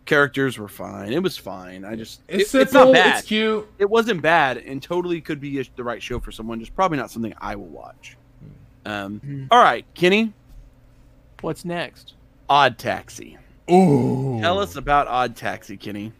characters 0.07 0.59
were 0.59 0.69
fine. 0.69 1.13
It 1.13 1.23
was 1.23 1.37
fine. 1.39 1.85
I 1.85 1.95
just 1.97 2.21
It's 2.29 2.55
it- 2.55 2.63
it's 2.63 2.73
not 2.73 2.93
bad. 2.93 3.19
It's 3.19 3.29
cute. 3.29 3.67
it 3.79 3.89
wasn't 3.89 4.21
bad 4.23 4.59
and 4.59 4.83
totally 4.83 5.21
could 5.21 5.41
be 5.41 5.61
a, 5.61 5.65
the 5.77 5.85
right 5.85 6.03
show 6.03 6.21
for 6.21 6.33
someone. 6.33 6.59
Just 6.61 6.75
probably 6.75 6.99
not 6.99 7.11
something 7.11 7.33
I 7.39 7.57
will 7.57 7.67
watch. 7.67 8.17
Um. 8.87 9.21
Hmm. 9.21 9.45
All 9.51 9.63
right, 9.63 9.87
Kenny. 9.95 10.33
What's 11.45 11.63
next? 11.63 12.15
Odd 12.49 12.79
Taxi. 12.79 13.37
Ooh. 13.71 14.39
Tell 14.41 14.59
us 14.59 14.77
about 14.77 15.09
Odd 15.09 15.37
Taxi, 15.37 15.77
Kenny. 15.77 16.11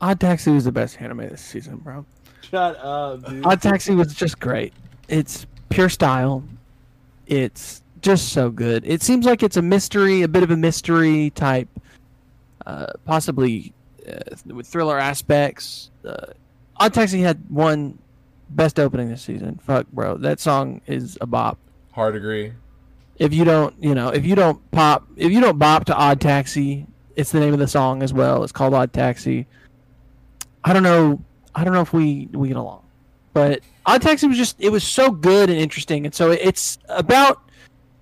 Odd 0.00 0.18
Taxi 0.18 0.50
was 0.50 0.64
the 0.64 0.72
best 0.72 1.00
anime 1.00 1.18
this 1.28 1.40
season, 1.40 1.76
bro. 1.76 2.04
Shut 2.40 2.76
up, 2.82 3.24
dude. 3.24 3.46
Odd 3.46 3.62
Taxi 3.62 3.94
was 3.94 4.12
just 4.12 4.40
great. 4.40 4.72
It's 5.06 5.46
pure 5.68 5.88
style. 5.88 6.42
It's 7.28 7.84
just 8.00 8.32
so 8.32 8.50
good. 8.50 8.84
It 8.84 9.00
seems 9.00 9.26
like 9.26 9.44
it's 9.44 9.56
a 9.56 9.62
mystery, 9.62 10.22
a 10.22 10.28
bit 10.28 10.42
of 10.42 10.50
a 10.50 10.56
mystery 10.56 11.30
type, 11.30 11.68
uh, 12.66 12.86
possibly 13.04 13.72
uh, 14.10 14.34
with 14.46 14.66
thriller 14.66 14.98
aspects. 14.98 15.92
Uh, 16.04 16.32
Odd 16.78 16.94
Taxi 16.94 17.20
had 17.20 17.48
one 17.48 17.96
best 18.50 18.80
opening 18.80 19.08
this 19.08 19.22
season. 19.22 19.60
Fuck, 19.62 19.86
bro, 19.92 20.16
that 20.16 20.40
song 20.40 20.80
is 20.88 21.16
a 21.20 21.28
bop. 21.28 21.58
Hard 21.92 22.16
agree. 22.16 22.54
If 23.18 23.32
you 23.34 23.44
don't, 23.44 23.74
you 23.82 23.94
know, 23.94 24.08
if 24.08 24.24
you 24.26 24.34
don't 24.34 24.58
pop, 24.70 25.06
if 25.16 25.30
you 25.30 25.40
don't 25.40 25.58
bop 25.58 25.84
to 25.86 25.94
Odd 25.96 26.20
Taxi, 26.20 26.86
it's 27.14 27.30
the 27.30 27.40
name 27.40 27.52
of 27.52 27.58
the 27.60 27.68
song 27.68 28.02
as 28.02 28.12
well. 28.12 28.42
It's 28.42 28.52
called 28.52 28.74
Odd 28.74 28.92
Taxi. 28.92 29.46
I 30.64 30.72
don't 30.72 30.82
know. 30.82 31.22
I 31.54 31.64
don't 31.64 31.74
know 31.74 31.82
if 31.82 31.92
we 31.92 32.28
we 32.32 32.48
get 32.48 32.56
along, 32.56 32.84
but 33.32 33.60
Odd 33.86 34.02
Taxi 34.02 34.26
was 34.26 34.36
just 34.36 34.56
it 34.58 34.70
was 34.70 34.82
so 34.84 35.10
good 35.10 35.50
and 35.50 35.58
interesting, 35.58 36.04
and 36.06 36.14
so 36.14 36.30
it's 36.30 36.78
about 36.88 37.42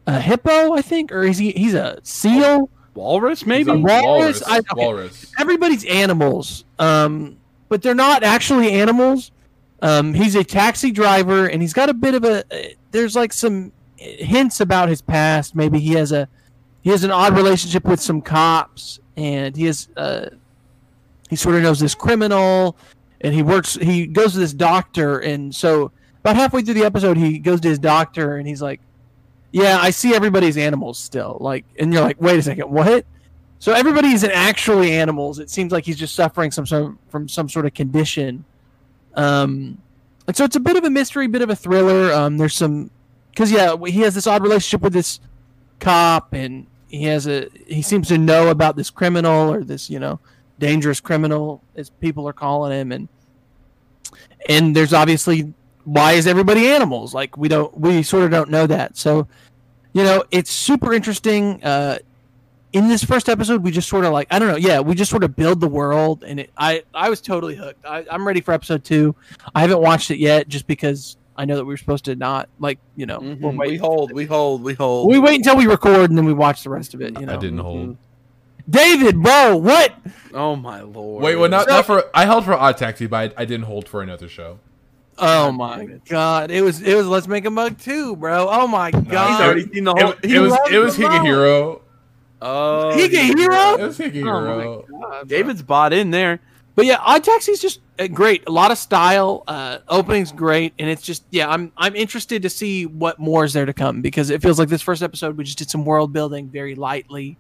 a 0.07 0.21
hippo, 0.21 0.73
I 0.75 0.83
think, 0.83 1.13
or 1.13 1.23
is 1.23 1.39
he? 1.39 1.51
He's 1.53 1.75
a 1.75 1.99
seal. 2.03 2.71
Walrus, 2.95 3.47
maybe. 3.47 3.71
a 3.71 3.77
Walrus? 3.77 4.03
walrus. 4.05 4.43
I- 4.47 4.59
okay. 4.59 4.67
Walrus. 4.77 5.33
Everybody's 5.39 5.85
animals, 5.87 6.65
um, 6.79 7.37
but 7.69 7.83
they're 7.83 7.95
not 7.95 8.23
actually 8.23 8.73
animals. 8.73 9.31
Um, 9.83 10.13
he's 10.13 10.35
a 10.35 10.45
taxi 10.45 10.91
driver, 10.91 11.47
and 11.47 11.63
he's 11.63 11.73
got 11.73 11.89
a 11.89 11.95
bit 11.95 12.15
of 12.15 12.25
a. 12.25 12.45
There's 12.91 13.17
like 13.17 13.33
some 13.33 13.73
hints 14.01 14.61
about 14.61 14.89
his 14.89 15.03
past. 15.03 15.55
Maybe 15.55 15.79
he 15.79 15.93
has 15.93 16.13
a 16.13 16.29
he 16.83 16.91
has 16.91 17.05
an 17.05 17.11
odd 17.11 17.37
relationship 17.37 17.85
with 17.85 18.01
some 18.01 18.23
cops, 18.23 19.01
and 19.17 19.55
he 19.55 19.67
has 19.67 19.89
uh, 19.97 20.31
he 21.29 21.37
sort 21.37 21.57
of 21.57 21.63
knows 21.63 21.79
this 21.79 21.95
criminal, 21.95 22.77
and 23.21 23.35
he 23.35 23.43
works. 23.43 23.75
He 23.75 24.07
goes 24.07 24.33
to 24.33 24.39
this 24.39 24.55
doctor, 24.55 25.19
and 25.19 25.55
so 25.55 25.93
about 26.21 26.37
halfway 26.37 26.63
through 26.63 26.75
the 26.75 26.85
episode, 26.85 27.17
he 27.17 27.39
goes 27.39 27.61
to 27.61 27.69
his 27.69 27.79
doctor, 27.79 28.37
and 28.37 28.49
he's 28.49 28.63
like, 28.63 28.81
"Yeah, 29.53 29.79
I 29.81 29.91
see 29.91 30.15
everybody's 30.15 30.57
animals 30.57 30.99
still." 30.99 31.37
Like, 31.41 31.65
and 31.79 31.93
you're 31.93 32.03
like, 32.03 32.21
"Wait 32.21 32.39
a 32.39 32.43
second, 32.43 32.71
what?" 32.71 33.05
So 33.59 33.75
everybody 33.75 34.09
isn't 34.09 34.31
actually 34.31 34.93
animals. 34.93 35.39
It 35.39 35.51
seems 35.51 35.71
like 35.71 35.85
he's 35.85 35.99
just 35.99 36.15
suffering 36.15 36.51
some, 36.51 36.65
some 36.65 36.99
from 37.11 37.29
some 37.29 37.47
sort 37.47 37.67
of 37.67 37.75
condition. 37.75 38.47
Um, 39.15 39.83
and 40.27 40.35
so 40.35 40.45
it's 40.45 40.57
a 40.57 40.61
bit 40.61 40.77
of 40.77 40.85
a 40.85 40.91
mystery, 40.91 41.27
bit 41.27 41.43
of 41.43 41.51
a 41.51 41.57
thriller. 41.57 42.11
Um, 42.11 42.39
there's 42.39 42.55
some 42.55 42.91
because 43.41 43.53
yeah, 43.53 43.75
he 43.87 44.01
has 44.01 44.15
this 44.15 44.27
odd 44.27 44.43
relationship 44.43 44.83
with 44.83 44.93
this 44.93 45.19
cop, 45.79 46.35
and 46.35 46.67
he 46.89 47.05
has 47.05 47.27
a 47.27 47.49
he 47.67 47.81
seems 47.81 48.09
to 48.09 48.19
know 48.19 48.49
about 48.51 48.77
this 48.77 48.91
criminal 48.91 49.51
or 49.51 49.65
this 49.65 49.89
you 49.89 49.99
know 49.99 50.21
dangerous 50.59 51.01
criminal 51.01 51.63
as 51.75 51.89
people 51.89 52.29
are 52.29 52.35
calling 52.35 52.71
him, 52.71 52.93
and 52.93 53.09
and 54.47 54.77
there's 54.77 54.93
obviously 54.93 55.55
why 55.85 56.13
is 56.13 56.27
everybody 56.27 56.69
animals? 56.69 57.15
Like 57.15 57.39
we 57.39 57.49
don't 57.49 57.75
we 57.79 58.03
sort 58.03 58.25
of 58.25 58.31
don't 58.31 58.51
know 58.51 58.67
that. 58.67 58.99
So 58.99 59.27
you 59.95 60.03
know 60.03 60.23
it's 60.31 60.51
super 60.51 60.93
interesting. 60.93 61.65
Uh, 61.65 61.97
in 62.75 62.89
this 62.89 63.03
first 63.03 63.31
episode, 63.31 63.63
we 63.63 63.71
just 63.71 63.89
sort 63.89 64.05
of 64.05 64.13
like 64.13 64.29
I 64.31 64.39
don't 64.39 64.49
know, 64.49 64.57
yeah, 64.57 64.81
we 64.81 64.95
just 64.95 65.11
sort 65.11 65.25
of 65.25 65.35
build 65.35 65.61
the 65.61 65.69
world, 65.69 66.25
and 66.25 66.41
it, 66.41 66.51
I 66.59 66.83
I 66.93 67.09
was 67.09 67.23
totally 67.23 67.57
hooked. 67.57 67.87
I, 67.87 68.05
I'm 68.11 68.27
ready 68.27 68.43
for 68.43 68.53
episode 68.53 68.85
two. 68.85 69.17
I 69.55 69.63
haven't 69.63 69.81
watched 69.81 70.11
it 70.11 70.19
yet, 70.19 70.47
just 70.47 70.67
because 70.67 71.17
I 71.41 71.47
know 71.47 71.57
that 71.57 71.65
we 71.65 71.73
were 71.73 71.79
supposed 71.79 72.05
to 72.05 72.15
not 72.17 72.51
like 72.59 72.79
you 72.97 73.07
know 73.07 73.19
Mhm. 73.21 73.41
we'll 73.41 73.53
We 73.57 73.79
hold, 73.79 74.13
we 74.13 74.27
hold, 74.27 74.63
we 74.63 74.75
hold. 74.75 75.09
We 75.11 75.19
wait 75.19 75.37
until 75.37 75.57
we 75.57 75.67
record 75.67 76.11
and 76.11 76.19
then 76.19 76.27
we 76.27 76.35
watch 76.35 76.63
the 76.65 76.69
rest 76.71 76.93
of 76.93 77.01
it. 77.01 77.19
You 77.19 77.25
know, 77.25 77.33
I 77.33 77.37
didn't 77.37 77.59
hold. 77.61 77.97
David, 78.69 79.23
bro, 79.23 79.57
what? 79.57 79.95
Oh 80.35 80.55
my 80.55 80.83
lord! 80.83 81.25
Wait, 81.25 81.37
well, 81.37 81.49
not, 81.49 81.67
not 81.67 81.87
for. 81.87 82.05
I 82.15 82.27
held 82.27 82.45
for 82.45 82.53
Odd 82.53 82.77
Taxi, 82.77 83.07
but 83.07 83.33
I, 83.39 83.43
I 83.43 83.45
didn't 83.47 83.65
hold 83.65 83.89
for 83.89 84.03
another 84.03 84.29
show. 84.29 84.59
Oh 85.19 85.51
my 85.51 85.87
god, 86.09 86.51
it 86.51 86.61
was 86.61 86.83
it 86.83 86.95
was 86.95 87.07
Let's 87.07 87.27
Make 87.27 87.47
a 87.47 87.51
Mug 87.51 87.79
too, 87.79 88.17
bro. 88.17 88.47
Oh 88.51 88.67
my 88.69 88.91
god! 88.91 89.03
He's 89.03 89.11
god, 89.13 89.41
already 89.43 89.73
seen 89.73 89.85
the 89.85 89.93
whole. 89.95 90.11
It, 90.13 90.25
he 90.27 90.37
it 90.37 90.39
was 90.41 90.53
it 90.71 90.79
was 90.79 90.97
the 90.97 91.03
mom. 91.05 91.25
Higehiro. 91.27 91.81
Oh, 92.43 92.93
Higehiro? 92.95 93.79
It 93.79 93.83
was 93.87 93.99
Oh 94.01 94.05
Higehiro. 94.05 94.57
my 94.57 94.65
god, 94.65 94.85
bro. 94.89 95.23
David's 95.27 95.63
bought 95.63 95.93
in 95.95 96.11
there. 96.11 96.39
But 96.81 96.87
yeah, 96.87 96.97
Odd 97.01 97.23
Taxi's 97.23 97.61
just 97.61 97.81
uh, 97.99 98.07
great. 98.07 98.43
A 98.47 98.51
lot 98.51 98.71
of 98.71 98.79
style. 98.79 99.45
Uh, 99.47 99.79
opening's 99.89 100.33
great, 100.33 100.73
and 100.79 100.89
it's 100.89 101.03
just 101.03 101.25
yeah. 101.31 101.49
I'm 101.49 101.73
I'm 101.77 101.95
interested 101.95 102.43
to 102.43 102.49
see 102.51 102.87
what 102.87 103.19
more 103.19 103.45
is 103.45 103.53
there 103.53 103.67
to 103.67 103.75
come 103.75 104.01
because 104.01 104.31
it 104.31 104.41
feels 104.41 104.59
like 104.59 104.69
this 104.71 104.81
first 104.83 105.03
episode 105.03 105.37
we 105.37 105.45
just 105.45 105.59
did 105.59 105.69
some 105.69 105.85
world 105.85 106.13
building 106.13 106.49
very 106.49 106.75
lightly, 106.75 107.37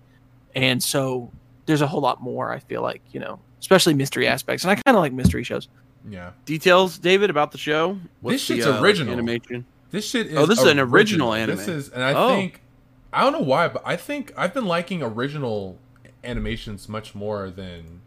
and 0.54 0.82
so 0.82 1.30
there's 1.66 1.80
a 1.80 1.86
whole 1.86 2.00
lot 2.02 2.20
more. 2.20 2.52
I 2.52 2.58
feel 2.58 2.82
like 2.82 3.00
you 3.12 3.20
know, 3.20 3.40
especially 3.60 3.94
mystery 3.94 4.26
aspects, 4.28 4.64
and 4.64 4.70
I 4.70 4.74
kind 4.74 4.96
of 4.96 5.00
like 5.02 5.12
mystery 5.12 5.42
shows. 5.44 5.68
Yeah. 6.08 6.32
Details, 6.44 6.98
David, 6.98 7.30
about 7.30 7.52
the 7.52 7.58
show. 7.58 7.98
This 8.22 8.42
shit's 8.42 8.64
the, 8.64 8.70
uh, 8.70 8.74
like, 8.74 8.82
original. 8.82 9.12
animation. 9.12 9.64
This 9.90 10.08
shit 10.08 10.28
is. 10.28 10.36
Oh, 10.36 10.46
this 10.46 10.58
is 10.58 10.66
an 10.66 10.78
original 10.78 11.32
anime. 11.34 11.56
This 11.56 11.68
is, 11.68 11.88
and 11.88 12.02
I 12.02 12.12
Oh. 12.14 12.28
think 12.28 12.60
I 13.12 13.22
don't 13.22 13.32
know 13.32 13.40
why, 13.40 13.68
but 13.68 13.82
I 13.84 13.96
think 13.96 14.32
I've 14.36 14.54
been 14.54 14.66
liking 14.66 15.02
original 15.02 15.78
animations 16.22 16.88
much 16.88 17.14
more 17.14 17.50
than 17.50 18.00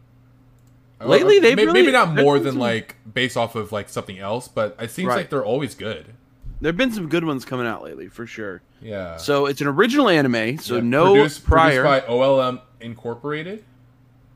Uh, 1.04 1.06
uh, 1.06 1.10
lately, 1.10 1.38
they've 1.38 1.56
may- 1.56 1.66
really- 1.66 1.80
maybe 1.82 1.92
not 1.92 2.14
more 2.14 2.38
than 2.38 2.52
some- 2.52 2.60
like 2.60 2.96
based 3.12 3.36
off 3.36 3.54
of 3.56 3.72
like 3.72 3.88
something 3.88 4.18
else, 4.18 4.48
but 4.48 4.76
it 4.80 4.90
seems 4.90 5.08
Right. 5.08 5.16
like 5.18 5.30
they're 5.30 5.44
always 5.44 5.74
good. 5.74 6.06
There've 6.60 6.76
been 6.76 6.92
some 6.92 7.08
good 7.08 7.24
ones 7.24 7.44
coming 7.44 7.66
out 7.66 7.82
lately 7.82 8.08
for 8.08 8.26
sure. 8.26 8.62
Yeah. 8.80 9.16
So 9.16 9.46
it's 9.46 9.60
an 9.60 9.66
original 9.66 10.08
anime, 10.08 10.58
so 10.58 10.76
Yeah. 10.76 10.80
no 10.82 11.12
produced, 11.14 11.44
prior. 11.44 11.82
produced 11.82 12.06
by 12.06 12.12
OLM 12.12 12.60
Incorporated, 12.80 13.64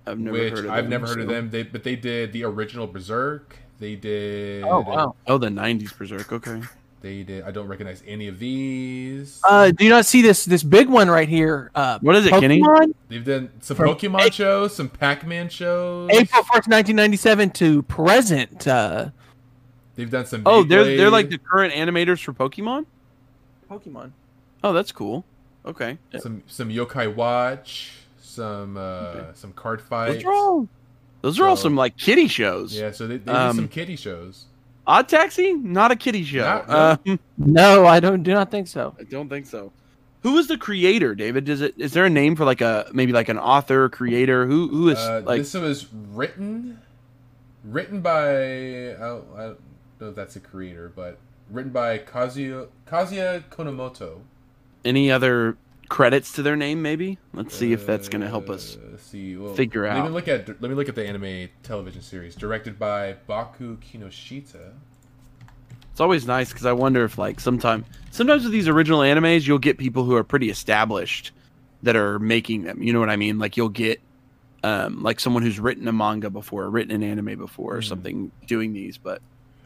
I've 0.07 0.19
never 0.19 0.37
which 0.39 0.51
heard 0.55 0.65
of 0.67 0.71
I've 0.71 0.85
them, 0.85 0.91
never 0.91 1.07
heard 1.07 1.21
of 1.21 1.29
them. 1.29 1.51
They 1.51 1.63
but 1.63 1.85
they 1.85 1.97
did 1.97 2.33
the 2.33 2.45
original 2.45 2.87
Berserk. 2.87 3.57
They 3.79 3.95
did. 3.95 4.65
Oh 4.65 4.81
wow. 4.81 5.15
Oh, 5.27 5.39
the 5.39 5.49
'90s 5.51 5.93
Berserk. 5.97 6.33
Okay. 6.33 6.63
They 7.01 7.23
did. 7.23 7.45
I 7.45 7.53
don't 7.53 7.69
recognize 7.69 8.03
any 8.07 8.27
of 8.27 8.41
these. 8.41 9.41
Uh, 9.49 9.71
do 9.71 9.85
you 9.85 9.91
not 9.91 10.05
see 10.05 10.21
this 10.21 10.45
this 10.45 10.65
big 10.65 10.89
one 10.89 11.09
right 11.09 11.29
here? 11.29 11.71
Uh, 11.75 11.99
What 12.01 12.17
is 12.17 12.27
it, 12.27 12.31
Kenny? 12.31 12.61
Pokemon? 12.61 12.95
They've 13.09 13.25
done 13.25 13.51
some 13.61 13.77
From 13.77 13.95
Pokemon 13.95 14.27
A- 14.29 14.33
shows, 14.33 14.75
some 14.75 14.89
Pac-Man 14.89 15.49
shows. 15.49 16.11
April 16.13 16.43
first, 16.53 16.67
nineteen 16.69 16.97
ninety 16.97 17.17
seven 17.17 17.51
to 17.51 17.83
present. 17.85 18.67
Uh, 18.67 19.11
They've 19.95 20.11
done 20.11 20.27
some. 20.27 20.43
Oh, 20.45 20.65
they're 20.65 20.85
they're 20.97 21.11
like 21.11 21.29
the 21.31 21.39
current 21.39 21.73
animators 21.73 22.23
for 22.23 22.33
Pokemon. 22.33 22.87
Pokemon. 23.71 24.11
Oh, 24.65 24.73
that's 24.73 24.91
cool. 24.93 25.25
Okay. 25.67 25.99
some 26.19 26.43
some 26.49 26.69
Yokai 26.69 27.15
Watch, 27.15 27.93
some 28.21 28.77
uh 28.77 29.33
some 29.35 29.53
card 29.53 29.81
fights. 29.81 30.15
Those 30.17 30.25
are 30.25 30.33
all. 30.33 30.69
Those 31.21 31.39
are 31.41 31.47
all 31.49 31.57
some 31.57 31.77
like 31.77 31.97
kitty 31.97 32.27
shows. 32.29 32.75
Yeah, 32.77 32.91
so 32.93 33.07
they, 33.07 33.19
they 33.19 33.31
Um, 33.33 33.55
some 33.57 33.69
kitty 33.69 33.97
shows. 33.97 34.47
Odd 34.89 35.07
Taxi, 35.09 35.53
not 35.53 35.91
a 35.93 35.97
kitty 35.97 36.25
show. 36.25 36.41
Not- 36.41 36.69
no. 36.69 37.13
Um, 37.13 37.21
No, 37.37 37.87
I 37.87 38.01
don't. 38.01 38.23
Do 38.23 38.33
not 38.33 38.51
think 38.51 38.67
so. 38.67 38.97
I 38.99 39.05
don't 39.05 39.29
think 39.29 39.47
so. 39.47 39.71
Who 40.23 40.37
is 40.39 40.49
the 40.49 40.57
creator, 40.59 41.15
David? 41.15 41.49
Is 41.49 41.61
it 41.61 41.75
is 41.77 41.93
there 41.93 42.05
a 42.07 42.11
name 42.11 42.35
for 42.35 42.45
like 42.45 42.61
a 42.61 42.87
maybe 42.93 43.13
like 43.13 43.29
an 43.29 43.39
author, 43.39 43.89
creator? 43.91 44.47
Who 44.47 44.67
who 44.69 44.89
is 44.89 44.99
Uh, 44.99 45.23
like 45.25 45.39
this 45.43 45.55
was 45.55 45.87
written 45.93 46.81
written 47.65 48.01
by 48.01 48.95
I 48.95 48.99
don't, 48.99 49.25
I 49.37 49.43
don't 49.43 49.61
know 50.01 50.09
if 50.09 50.15
that's 50.17 50.35
a 50.37 50.41
creator, 50.41 50.91
but 50.97 51.19
written 51.51 51.71
by 51.71 51.99
Kazuya 51.99 52.67
Kazuya 52.91 53.45
Konomoto. 53.51 54.21
any 54.85 55.11
other 55.13 55.57
credits 55.89 56.33
to 56.33 56.43
their 56.43 56.57
name? 56.57 56.83
Maybe 56.83 57.19
let's 57.33 57.55
see 57.55 57.73
if 57.73 57.87
that's 57.87 58.09
gonna 58.09 58.29
help 58.29 58.51
us. 58.51 58.77
Uh, 58.77 58.97
see, 58.99 59.37
well, 59.37 59.55
figure 59.55 59.85
Let 59.87 59.95
me 59.95 60.01
out. 60.01 60.13
look 60.13 60.29
at 60.29 60.49
let 60.61 60.69
me 60.69 60.75
look 60.75 60.89
at 60.89 60.95
the 60.95 61.07
anime 61.07 61.49
television 61.63 62.03
series 62.03 62.35
directed 62.35 62.79
by 62.79 63.17
Baku 63.27 63.79
Kinoshita. 63.79 64.73
It's 65.91 66.01
always 66.01 66.27
nice 66.27 66.51
because 66.51 66.67
I 66.67 66.73
wonder 66.73 67.05
if 67.05 67.19
like 67.19 67.41
sometime 67.41 67.85
sometimes 68.11 68.45
with 68.45 68.53
these 68.53 68.69
original 68.69 69.01
animes 69.01 69.47
you'll 69.47 69.59
get 69.59 69.79
people 69.79 70.05
who 70.05 70.15
are 70.15 70.25
pretty 70.25 70.51
established 70.51 71.33
that 71.83 71.97
are 71.97 72.19
making 72.19 72.63
them. 72.63 72.83
You 72.83 72.93
know 72.93 73.01
what 73.01 73.11
I 73.11 73.17
mean? 73.17 73.39
Like 73.39 73.57
you'll 73.57 73.69
get 73.69 74.01
um 74.65 75.03
like 75.03 75.21
someone 75.21 75.43
who's 75.43 75.59
written 75.59 75.87
a 75.89 75.93
manga 75.93 76.31
before, 76.31 76.65
or 76.65 76.71
written 76.71 76.93
an 76.95 77.03
anime 77.03 77.39
before, 77.39 77.77
or 77.77 77.81
Mhm. 77.81 77.85
something 77.85 78.33
doing 78.47 78.73
these. 78.73 78.99
But 78.99 79.21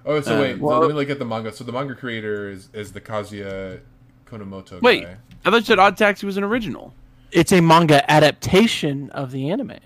Oh, 0.04 0.20
so 0.20 0.36
Uh, 0.36 0.40
wait, 0.40 0.58
so 0.58 0.66
let 0.80 0.88
me 0.88 0.94
look 0.94 1.10
at 1.10 1.18
the 1.18 1.24
manga. 1.24 1.52
So 1.52 1.62
the 1.64 1.70
manga 1.72 1.94
creator 1.94 2.48
is, 2.50 2.68
is 2.72 2.92
the 2.92 3.00
Kazuya 3.00 3.80
Konomoto 4.26 4.80
Wait. 4.82 5.04
guy. 5.04 5.16
I 5.44 5.50
thought 5.50 5.56
you 5.56 5.64
said 5.64 5.78
Odd 5.78 5.96
Taxi 5.96 6.26
was 6.26 6.36
an 6.36 6.44
original. 6.44 6.94
It's 7.30 7.52
a 7.52 7.60
manga 7.60 8.08
adaptation 8.10 9.10
of 9.10 9.30
the 9.32 9.50
anime. 9.50 9.78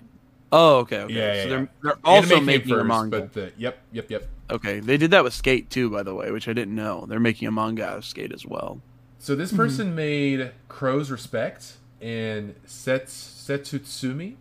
Oh, 0.51 0.77
okay, 0.77 0.99
okay. 1.01 1.13
Yeah, 1.13 1.33
yeah, 1.33 1.43
so 1.43 1.49
they're 1.49 1.69
they're 1.83 1.97
also 2.03 2.35
Anime 2.35 2.37
came 2.37 2.45
making 2.45 2.71
a 2.73 2.83
manga. 2.83 3.19
but 3.21 3.33
the, 3.33 3.51
yep, 3.57 3.79
yep, 3.91 4.09
yep. 4.09 4.27
Okay, 4.49 4.79
they 4.79 4.95
did 4.97 5.11
that 5.11 5.23
with 5.23 5.33
Skate 5.33 5.69
too, 5.69 5.89
by 5.89 6.03
the 6.03 6.13
way, 6.15 6.31
which 6.31 6.47
I 6.47 6.53
didn't 6.53 6.73
know. 6.75 7.05
They're 7.07 7.19
making 7.19 7.47
a 7.47 7.51
manga 7.51 7.85
out 7.85 7.97
of 7.97 8.05
Skate 8.05 8.31
as 8.31 8.45
well. 8.45 8.81
So 9.19 9.35
this 9.35 9.49
Mm-hmm. 9.49 9.57
person 9.57 9.95
made 9.95 10.51
Crow's 10.69 11.09
Respect 11.11 11.73
and 12.01 12.55
Set 12.65 13.07
Setsutsumi. 13.07 14.35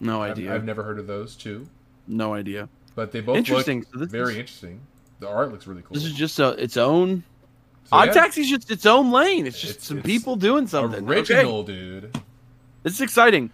No 0.00 0.22
I've, 0.22 0.32
idea. 0.32 0.54
I've 0.54 0.64
never 0.64 0.82
heard 0.82 0.98
of 0.98 1.06
those 1.06 1.36
two, 1.36 1.68
no 2.06 2.34
idea. 2.34 2.68
but 2.94 3.12
they 3.12 3.20
both 3.20 3.36
Interesting. 3.36 3.80
look 3.80 3.88
So 3.92 3.98
this 4.00 4.10
very 4.10 4.32
is- 4.32 4.38
interesting. 4.40 4.80
The 5.20 5.28
art 5.28 5.50
looks 5.52 5.66
really 5.66 5.80
cool. 5.82 5.94
This 5.94 6.04
is 6.04 6.12
just 6.12 6.38
a, 6.40 6.48
its 6.62 6.76
own. 6.76 7.22
So, 7.84 7.96
Odd 7.96 8.08
yeah, 8.08 8.12
Taxi's 8.14 8.48
just 8.48 8.70
its 8.70 8.86
own 8.86 9.10
lane. 9.12 9.46
It's 9.46 9.60
just 9.60 9.72
It's- 9.74 9.86
some 9.86 9.98
it's 9.98 10.06
people 10.06 10.36
doing 10.36 10.66
something. 10.66 11.04
Okay. 11.04 11.34
original, 11.34 11.62
dude. 11.62 12.16
This 12.82 12.94
is 12.94 13.00
exciting. 13.02 13.50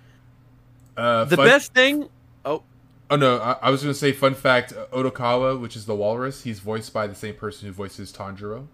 Uh, 0.97 1.25
The 1.25 1.37
fun- 1.37 1.47
best 1.47 1.75
thing. 1.75 2.09
Oh, 2.45 2.63
Oh 3.11 3.17
no, 3.17 3.39
I, 3.39 3.57
I 3.63 3.71
was 3.71 3.83
gonna 3.83 3.93
say 3.95 4.13
fun 4.13 4.35
fact: 4.35 4.73
uh, 4.73 4.87
Odokawa, 4.97 5.61
which 5.61 5.75
is 5.77 5.87
the 5.87 5.97
walrus, 5.97 6.43
he's 6.45 6.61
voiced 6.61 6.93
by 6.93 7.07
the 7.09 7.15
same 7.15 7.35
person 7.35 7.67
who 7.67 7.73
voices 7.73 8.13
Tanjiro. 8.13 8.67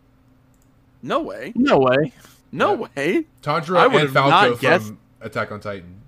no 1.03 1.21
way. 1.21 1.53
No 1.55 1.79
way. 1.79 2.13
No 2.53 2.73
Yeah. 2.75 2.89
way. 2.97 3.25
Tanjiro 3.43 3.79
I 3.79 3.87
would 3.87 3.95
and 3.97 4.03
have 4.05 4.13
Falco 4.13 4.31
not 4.31 4.49
from 4.49 4.59
guessed- 4.59 4.93
Attack 5.23 5.53
on 5.53 5.61
Titan. 5.61 6.03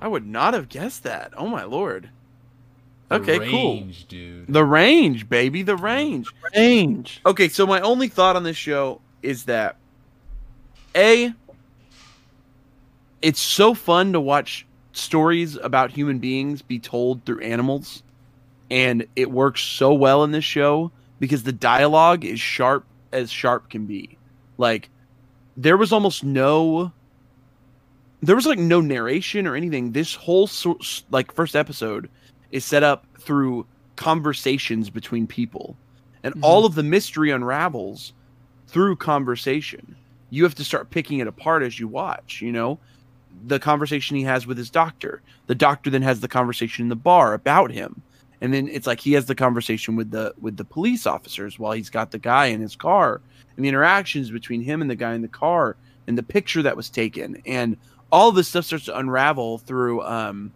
I 0.00 0.08
would 0.08 0.26
not 0.26 0.54
have 0.54 0.68
guessed 0.68 1.02
that. 1.04 1.32
Oh 1.36 1.46
my 1.46 1.62
lord. 1.64 2.10
The 3.10 3.16
Okay, 3.16 3.50
cool. 3.50 3.82
dude. 4.08 4.46
The 4.48 4.64
range, 4.64 5.28
baby, 5.28 5.62
the 5.62 5.76
range. 5.76 6.28
Range. 6.54 7.20
Okay, 7.26 7.48
so 7.48 7.66
my 7.66 7.80
only 7.80 8.06
thought 8.08 8.36
on 8.36 8.44
this 8.44 8.56
show 8.56 9.00
is 9.22 9.44
that 9.44 9.76
A 10.94 11.34
it's 13.20 13.40
so 13.40 13.74
fun 13.74 14.12
to 14.12 14.20
watch 14.20 14.64
stories 14.92 15.56
about 15.56 15.90
human 15.90 16.18
beings 16.20 16.62
be 16.62 16.78
told 16.78 17.24
through 17.24 17.40
animals 17.40 18.02
and 18.70 19.06
it 19.16 19.30
works 19.30 19.60
so 19.60 19.92
well 19.92 20.24
in 20.24 20.30
this 20.30 20.44
show 20.44 20.90
because 21.18 21.42
the 21.42 21.52
dialogue 21.52 22.24
is 22.24 22.40
sharp 22.40 22.84
as 23.12 23.30
sharp 23.30 23.68
can 23.68 23.86
be. 23.86 24.16
Like 24.56 24.88
there 25.56 25.76
was 25.76 25.92
almost 25.92 26.22
no 26.24 26.92
there 28.22 28.36
was 28.36 28.46
like 28.46 28.58
no 28.58 28.80
narration 28.80 29.46
or 29.46 29.56
anything. 29.56 29.92
This 29.92 30.14
whole 30.14 30.46
so, 30.46 30.78
like 31.10 31.34
first 31.34 31.56
episode 31.56 32.08
is 32.52 32.64
set 32.64 32.82
up 32.82 33.06
through 33.18 33.66
conversations 33.96 34.90
between 34.90 35.26
people. 35.26 35.76
And 36.22 36.34
Mhm. 36.34 36.40
all 36.42 36.64
of 36.64 36.74
the 36.74 36.82
mystery 36.82 37.30
unravels 37.30 38.12
through 38.66 38.96
conversation. 38.96 39.96
You 40.30 40.44
have 40.44 40.54
to 40.56 40.64
start 40.64 40.90
picking 40.90 41.18
it 41.18 41.26
apart 41.26 41.62
as 41.62 41.78
you 41.80 41.88
watch, 41.88 42.40
you 42.40 42.52
know? 42.52 42.78
The 43.46 43.58
conversation 43.58 44.16
he 44.16 44.22
has 44.24 44.46
with 44.46 44.58
his 44.58 44.70
doctor. 44.70 45.22
The 45.46 45.54
doctor 45.54 45.90
then 45.90 46.02
has 46.02 46.20
the 46.20 46.28
conversation 46.28 46.84
in 46.84 46.88
the 46.88 46.96
bar 46.96 47.34
about 47.34 47.70
him. 47.72 48.02
And 48.40 48.54
then 48.54 48.68
it's 48.68 48.86
like 48.86 49.00
he 49.00 49.12
has 49.12 49.26
the 49.26 49.34
conversation 49.34 49.96
with 49.96 50.10
the 50.10 50.34
with 50.40 50.56
the 50.56 50.64
police 50.64 51.06
officers 51.06 51.58
while 51.58 51.72
he's 51.72 51.90
got 51.90 52.10
the 52.10 52.18
guy 52.18 52.46
in 52.46 52.60
his 52.60 52.74
car 52.74 53.20
and 53.56 53.64
the 53.64 53.68
interactions 53.68 54.30
between 54.30 54.62
him 54.62 54.80
and 54.80 54.90
the 54.90 54.96
guy 54.96 55.14
in 55.14 55.20
the 55.22 55.28
car 55.28 55.76
and 56.06 56.16
the 56.16 56.22
picture 56.22 56.62
that 56.62 56.76
was 56.76 56.88
taken 56.88 57.42
and 57.44 57.76
all 58.10 58.32
this 58.32 58.48
stuff 58.48 58.64
starts 58.64 58.86
to 58.86 58.98
unravel 58.98 59.58
through 59.58 60.02
um 60.02 60.52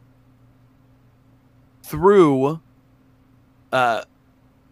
through 1.84 2.60
uh 3.72 4.02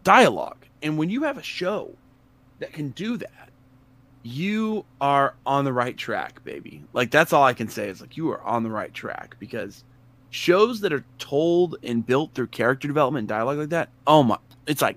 dialogue. 0.03 0.67
And 0.83 0.99
when 0.99 1.11
you 1.11 1.23
have 1.23 1.39
a 1.39 1.43
show 1.43 1.95
that 2.59 2.73
can 2.73 2.91
do 2.91 3.17
that 3.17 3.43
you 4.23 4.85
are 5.01 5.35
on 5.45 5.65
the 5.65 5.73
right 5.73 5.97
track 5.97 6.45
baby. 6.45 6.85
Like 6.93 7.11
that's 7.11 7.33
all 7.33 7.43
i 7.43 7.55
can 7.55 7.69
say 7.69 7.89
is 7.89 8.01
like 8.01 8.17
you 8.17 8.31
are 8.31 8.43
on 8.43 8.63
the 8.63 8.71
right 8.71 8.93
track 8.93 9.37
because 9.39 9.85
shows 10.31 10.81
that 10.81 10.93
are 10.93 11.05
told 11.19 11.77
and 11.83 12.07
built 12.07 12.33
through 12.33 12.47
character 12.47 12.89
development 12.89 13.23
and 13.23 13.29
dialogue 13.29 13.59
like 13.59 13.69
that 13.69 13.91
oh 14.07 14.23
my 14.23 14.39
it's 14.67 14.81
like 14.81 14.97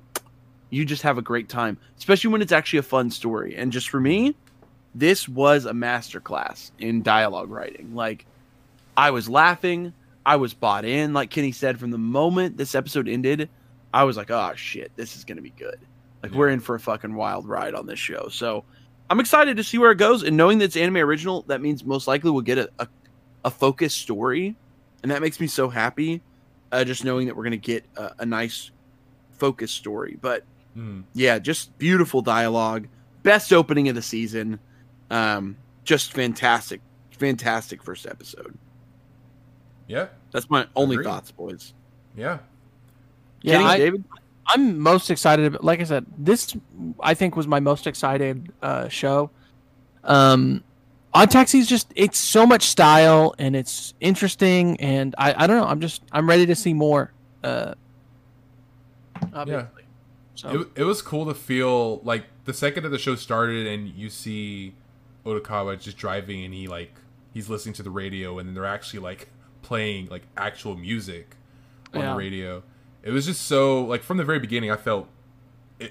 you 0.70 0.86
just 0.86 1.02
have 1.02 1.18
a 1.18 1.22
great 1.22 1.50
time 1.50 1.78
especially 1.98 2.30
when 2.30 2.42
it's 2.42 2.52
actually 2.52 2.80
a 2.80 2.84
fun 2.84 3.10
story. 3.10 3.56
And 3.56 3.72
just 3.72 3.90
for 3.90 4.00
me 4.00 4.36
this 4.94 5.28
was 5.28 5.66
a 5.66 5.74
masterclass 5.74 6.72
in 6.80 7.02
dialogue 7.02 7.50
writing. 7.50 7.96
Like 7.96 8.26
i 8.96 9.12
was 9.12 9.28
laughing 9.28 9.94
i 10.26 10.36
was 10.36 10.54
bought 10.54 10.86
in 10.86 11.14
like 11.14 11.30
kenny 11.30 11.52
said 11.52 11.80
from 11.80 11.92
the 11.92 11.98
moment 11.98 12.58
this 12.58 12.76
episode 12.76 13.08
ended 13.08 13.50
i 13.94 14.04
was 14.04 14.18
like 14.18 14.32
oh 14.32 14.54
shit 14.56 14.92
this 14.96 15.16
is 15.16 15.24
gonna 15.24 15.42
be 15.42 15.52
good 15.52 15.80
like 16.24 16.32
we're 16.34 16.50
in 16.50 16.60
for 16.60 16.76
a 16.76 16.80
fucking 16.80 17.14
wild 17.16 17.48
ride 17.48 17.74
on 17.76 17.86
this 17.86 18.00
show 18.00 18.28
so 18.30 18.64
i'm 19.10 19.20
excited 19.20 19.58
to 19.58 19.64
see 19.64 19.78
where 19.78 19.92
it 19.92 19.98
goes 19.98 20.24
and 20.24 20.36
knowing 20.36 20.58
that 20.58 20.66
it's 20.66 20.78
anime 20.78 20.98
original 20.98 21.44
that 21.44 21.62
means 21.62 21.84
most 21.86 22.08
likely 22.08 22.32
we'll 22.32 22.42
get 22.42 22.58
a, 22.58 22.70
a, 22.80 22.88
a 23.46 23.52
focused 23.52 24.00
story 24.00 24.56
and 25.04 25.12
that 25.12 25.22
makes 25.22 25.40
me 25.40 25.48
so 25.48 25.70
happy 25.70 26.22
uh, 26.72 26.84
just 26.84 27.04
knowing 27.06 27.28
that 27.28 27.36
we're 27.38 27.44
gonna 27.44 27.58
get 27.58 27.86
a, 27.96 28.12
a 28.20 28.26
nice 28.26 28.72
focused 29.38 29.76
story 29.76 30.18
but 30.22 30.44
Hmm. 30.74 31.04
yeah, 31.14 31.40
just 31.40 31.78
beautiful 31.78 32.22
dialogue. 32.22 32.90
Best 33.24 33.54
opening 33.54 33.88
of 33.88 33.96
the 33.96 34.02
season. 34.02 34.60
Um, 35.10 35.56
just 35.86 36.12
fantastic, 36.12 36.82
fantastic 37.12 37.82
first 37.82 38.06
episode. 38.06 38.58
Yeah, 39.88 40.08
That's 40.32 40.50
my 40.50 40.66
only 40.76 40.96
Agreed. 40.96 41.06
thoughts, 41.06 41.32
boys. 41.32 41.74
yeah. 42.16 42.40
Yeah, 43.42 43.54
Kenny, 43.58 43.66
I, 43.66 43.78
David. 43.78 44.04
I'm 44.48 44.80
most 44.80 45.12
excited. 45.12 45.46
About, 45.46 45.64
like 45.64 45.80
I 45.80 45.84
said, 45.84 46.06
this 46.18 46.56
I 47.00 47.14
think 47.14 47.36
was 47.36 47.48
my 47.48 47.60
most 47.60 47.86
excited 47.86 48.52
uh, 48.62 48.88
show. 48.90 49.30
Um, 50.04 50.64
Odd 51.14 51.30
Taxi 51.32 51.60
is 51.60 51.68
just 51.68 51.92
it's 51.96 52.18
so 52.18 52.46
much 52.48 52.64
style 52.64 53.36
and 53.38 53.56
it's 53.56 53.94
interesting 54.02 54.80
and 54.82 55.14
I 55.18 55.44
I 55.44 55.48
don't 55.48 55.58
know. 55.58 55.66
I'm 55.66 55.80
just 55.82 56.02
I'm 56.12 56.28
ready 56.28 56.46
to 56.48 56.56
see 56.56 56.74
more. 56.74 57.12
Uh, 57.44 57.76
obviously. 59.34 59.84
So 60.36 60.62
It, 60.62 60.68
it 60.76 60.84
was 60.84 61.02
cool 61.02 61.26
to 61.28 61.34
feel 61.34 62.00
like 62.00 62.26
the 62.46 62.54
second 62.54 62.84
that 62.84 62.90
the 62.90 62.98
show 63.00 63.16
started 63.16 63.68
and 63.68 63.88
you 63.90 64.10
see 64.10 64.74
Odokawa 65.26 65.80
just 65.80 65.98
driving 65.98 66.44
and 66.44 66.54
he 66.54 66.68
like 66.68 66.94
he's 67.34 67.50
listening 67.50 67.74
to 67.76 67.84
the 67.84 67.90
radio 67.92 68.38
and 68.40 68.48
then 68.50 68.54
they're 68.56 68.66
actually 68.66 69.00
like 69.00 69.30
playing 69.66 70.08
like 70.10 70.22
actual 70.38 70.76
music 70.78 71.36
on 71.94 72.02
Yeah. 72.02 72.12
the 72.12 72.18
radio. 72.18 72.64
It 73.02 73.12
was 73.12 73.26
just 73.26 73.42
so 73.42 73.84
like 73.84 74.04
from 74.04 74.18
the 74.18 74.24
very 74.24 74.40
beginning 74.40 74.70
I 74.70 74.78
felt 74.78 75.08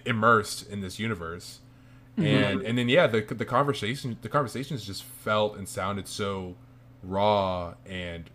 immersed 0.07 0.71
in 0.71 0.81
this 0.81 0.99
universe. 1.01 1.59
Mm-hmm. 2.17 2.27
And 2.27 2.63
and 2.63 2.79
then 2.79 2.89
yeah, 2.89 3.09
the 3.09 3.21
the 3.23 3.45
conversation 3.45 4.17
the 4.23 4.29
conversations 4.29 4.87
just 4.87 5.03
felt 5.03 5.57
and 5.57 5.69
sounded 5.69 6.07
so 6.07 6.55
raw 7.03 7.75
and 7.85 8.31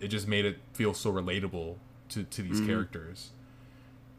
it 0.00 0.08
just 0.08 0.28
made 0.28 0.44
it 0.44 0.58
feel 0.72 0.94
so 0.94 1.12
relatable 1.12 1.76
to 2.10 2.22
to 2.22 2.42
these 2.42 2.58
mm-hmm. 2.58 2.68
characters. 2.68 3.30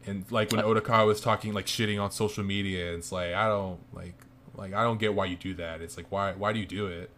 And 0.06 0.30
like 0.30 0.52
when 0.52 0.62
Odokawa 0.62 1.06
was 1.06 1.20
talking 1.20 1.54
like 1.54 1.66
shitting 1.66 2.00
on 2.00 2.10
social 2.10 2.44
media, 2.44 2.94
it's 2.94 3.10
like 3.10 3.32
I 3.32 3.48
don't 3.48 3.80
like 3.94 4.14
like 4.54 4.74
I 4.74 4.82
don't 4.82 5.00
get 5.00 5.14
why 5.14 5.24
you 5.24 5.36
do 5.36 5.54
that. 5.54 5.80
It's 5.80 5.96
like 5.96 6.12
why 6.12 6.32
why 6.32 6.52
do 6.52 6.58
you 6.58 6.66
do 6.66 6.86
it? 6.88 7.10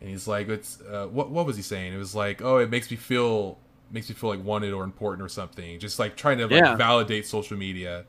And 0.00 0.08
he's 0.10 0.28
like, 0.28 0.48
it's 0.48 0.80
uh, 0.82 1.06
what 1.06 1.30
what 1.30 1.46
was 1.46 1.56
he 1.56 1.62
saying? 1.62 1.92
It 1.92 1.98
was 1.98 2.14
like, 2.14 2.40
oh, 2.42 2.58
it 2.58 2.70
makes 2.70 2.90
me 2.90 2.96
feel 2.96 3.58
makes 3.90 4.08
me 4.08 4.14
feel 4.14 4.30
like 4.30 4.44
wanted 4.44 4.72
or 4.72 4.84
important 4.84 5.24
or 5.24 5.28
something. 5.28 5.78
Just 5.80 5.98
like 5.98 6.16
trying 6.16 6.38
to 6.38 6.44
like 6.46 6.52
Yeah. 6.62 6.76
validate 6.76 7.26
social 7.26 7.56
media. 7.56 8.04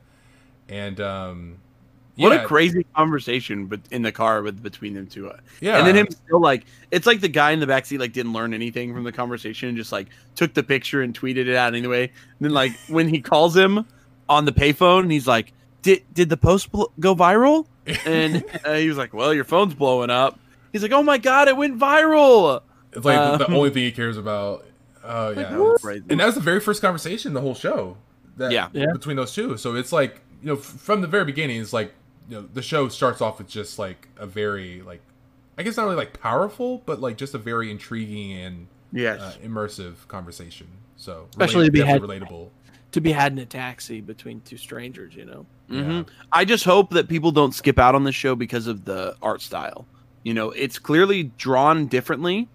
And 0.68 1.00
um, 1.00 1.56
What 2.16 2.32
yeah, 2.32 2.42
a 2.42 2.46
crazy 2.46 2.84
conversation, 2.94 3.66
but 3.66 3.80
in 3.90 4.02
the 4.02 4.12
car 4.12 4.42
with 4.42 4.62
between 4.62 4.94
them 4.94 5.06
two. 5.08 5.32
yeah. 5.60 5.78
And 5.78 5.86
then 5.86 5.96
him 5.96 6.06
still 6.10 6.40
like 6.40 6.64
it's 6.92 7.06
like 7.06 7.20
the 7.20 7.28
guy 7.28 7.50
in 7.52 7.60
the 7.60 7.66
backseat 7.66 7.98
like 7.98 8.12
didn't 8.12 8.32
learn 8.32 8.54
anything 8.54 8.94
from 8.94 9.02
the 9.04 9.12
conversation 9.12 9.68
and 9.68 9.76
just 9.76 9.90
like 9.90 10.08
took 10.36 10.54
the 10.54 10.62
picture 10.62 11.02
and 11.02 11.18
tweeted 11.18 11.48
it 11.48 11.56
out 11.56 11.74
anyway. 11.74 12.04
And 12.04 12.12
then 12.40 12.52
like 12.52 12.72
when 12.88 13.08
he 13.08 13.20
calls 13.20 13.56
him 13.56 13.84
on 14.28 14.44
the 14.44 14.52
payphone, 14.52 15.00
and 15.00 15.10
he's 15.10 15.26
like, 15.26 15.52
"Did 15.82 16.04
did 16.14 16.28
the 16.28 16.36
post 16.36 16.70
bl- 16.70 16.84
go 17.00 17.16
viral?" 17.16 17.66
And 18.04 18.44
uh, 18.64 18.74
he 18.74 18.86
was 18.88 18.96
like, 18.96 19.12
"Well, 19.12 19.34
your 19.34 19.42
phone's 19.44 19.74
blowing 19.74 20.10
up." 20.10 20.38
He's 20.72 20.82
like, 20.82 20.92
"Oh 20.92 21.02
my 21.02 21.18
god, 21.18 21.48
it 21.48 21.56
went 21.56 21.78
viral!" 21.78 22.62
It's 22.92 23.04
like 23.04 23.38
the 23.38 23.46
Um, 23.48 23.54
only 23.54 23.70
thing 23.70 23.84
he 23.84 23.92
cares 23.92 24.16
about. 24.16 24.66
Oh 25.04 25.30
yeah, 25.30 25.56
Like, 25.82 26.02
and 26.10 26.20
that 26.20 26.26
was 26.26 26.34
the 26.34 26.40
very 26.40 26.60
first 26.60 26.82
conversation 26.82 27.32
the 27.32 27.40
whole 27.40 27.54
show. 27.54 27.96
That, 28.36 28.52
Yeah. 28.52 28.68
Yeah. 28.72 28.92
between 28.92 29.16
those 29.16 29.34
two. 29.34 29.56
So 29.56 29.74
it's 29.74 29.92
like 29.92 30.20
you 30.42 30.48
know 30.48 30.54
f- 30.54 30.60
from 30.64 31.00
the 31.00 31.06
very 31.06 31.24
beginning, 31.24 31.60
it's 31.60 31.72
like 31.72 31.94
you 32.28 32.36
know 32.36 32.48
the 32.52 32.62
show 32.62 32.88
starts 32.88 33.20
off 33.20 33.38
with 33.38 33.48
just 33.48 33.78
like 33.78 34.08
a 34.18 34.26
very 34.26 34.82
like 34.82 35.00
I 35.58 35.62
guess 35.62 35.76
not 35.76 35.84
really 35.84 35.96
like 35.96 36.18
powerful, 36.20 36.82
but 36.86 37.00
like 37.00 37.16
just 37.16 37.34
a 37.34 37.38
very 37.38 37.70
intriguing 37.70 38.32
and 38.32 38.66
Yes. 38.92 39.20
uh, 39.20 39.34
immersive 39.44 40.06
conversation. 40.08 40.66
So 40.96 41.26
Especially 41.30 41.66
to 41.66 41.72
be 41.72 41.80
had- 41.80 42.02
relatable. 42.02 42.48
to 42.92 43.00
be 43.00 43.12
had 43.12 43.32
in 43.32 43.38
a 43.38 43.46
taxi 43.46 44.00
between 44.00 44.40
two 44.42 44.56
strangers, 44.56 45.14
you 45.14 45.24
know. 45.24 45.46
hmm 45.68 46.02
I 46.32 46.44
just 46.44 46.64
hope 46.64 46.90
that 46.90 47.08
people 47.08 47.30
don't 47.30 47.54
skip 47.54 47.78
out 47.78 47.94
on 47.94 48.04
the 48.04 48.12
show 48.12 48.34
because 48.34 48.66
of 48.66 48.84
the 48.84 49.14
art 49.22 49.40
style. 49.42 49.86
You 50.22 50.34
know, 50.34 50.50
it's 50.50 50.78
clearly 50.78 51.24
drawn 51.38 51.86
differently, 51.86 52.48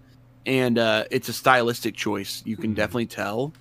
and 0.46 0.78
uh, 0.78 1.04
it's 1.10 1.28
a 1.28 1.32
stylistic 1.32 1.96
choice. 1.96 2.42
You 2.46 2.56
can 2.56 2.72
Mhm. 2.72 2.76
definitely 2.76 3.06
tell, 3.06 3.52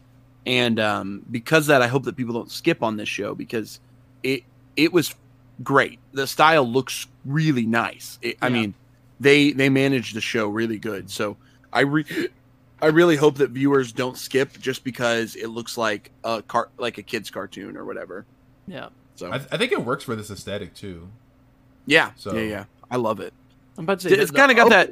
and 0.45 0.79
um, 0.79 1.25
because 1.31 1.63
of 1.63 1.67
that, 1.67 1.81
I 1.81 1.87
hope 1.87 2.03
that 2.03 2.15
people 2.15 2.33
don't 2.33 2.51
skip 2.51 2.83
on 2.83 2.97
this 2.97 3.09
show 3.09 3.33
because 3.35 3.79
it 4.23 4.43
it 4.75 4.93
was 4.93 5.15
great. 5.63 5.99
The 6.13 6.27
style 6.27 6.67
looks 6.67 7.07
really 7.25 7.65
nice. 7.65 8.19
It, 8.21 8.37
I 8.41 8.49
mean, 8.49 8.73
they 9.19 9.51
they 9.53 9.69
managed 9.69 10.15
the 10.15 10.21
show 10.21 10.47
really 10.49 10.77
good. 10.77 11.09
So 11.09 11.37
I 11.73 11.81
re- 11.81 12.29
I 12.81 12.87
really 12.87 13.15
hope 13.15 13.37
that 13.37 13.49
viewers 13.51 13.91
don't 13.91 14.17
skip 14.17 14.59
just 14.59 14.83
because 14.83 15.35
it 15.35 15.47
looks 15.47 15.77
like 15.79 16.11
a 16.23 16.43
car 16.43 16.69
like 16.77 16.99
a 16.99 17.03
kids 17.03 17.31
cartoon 17.31 17.75
or 17.77 17.85
whatever. 17.85 18.25
Yeah. 18.67 18.89
So 19.15 19.31
I, 19.31 19.35
I 19.37 19.57
think 19.57 19.71
it 19.71 19.83
works 19.83 20.03
for 20.03 20.15
this 20.15 20.29
aesthetic 20.29 20.75
too. 20.75 21.07
yeah, 21.87 22.11
So- 22.17 22.35
yeah, 22.35 22.41
yeah. 22.43 22.63
I 22.91 22.97
love 22.97 23.19
it. 23.21 23.33
I'm 23.77 23.83
about 23.83 23.99
to 24.01 24.09
say 24.09 24.15
It's 24.15 24.31
kind 24.31 24.51
of 24.51 24.57
got 24.57 24.69
that 24.69 24.91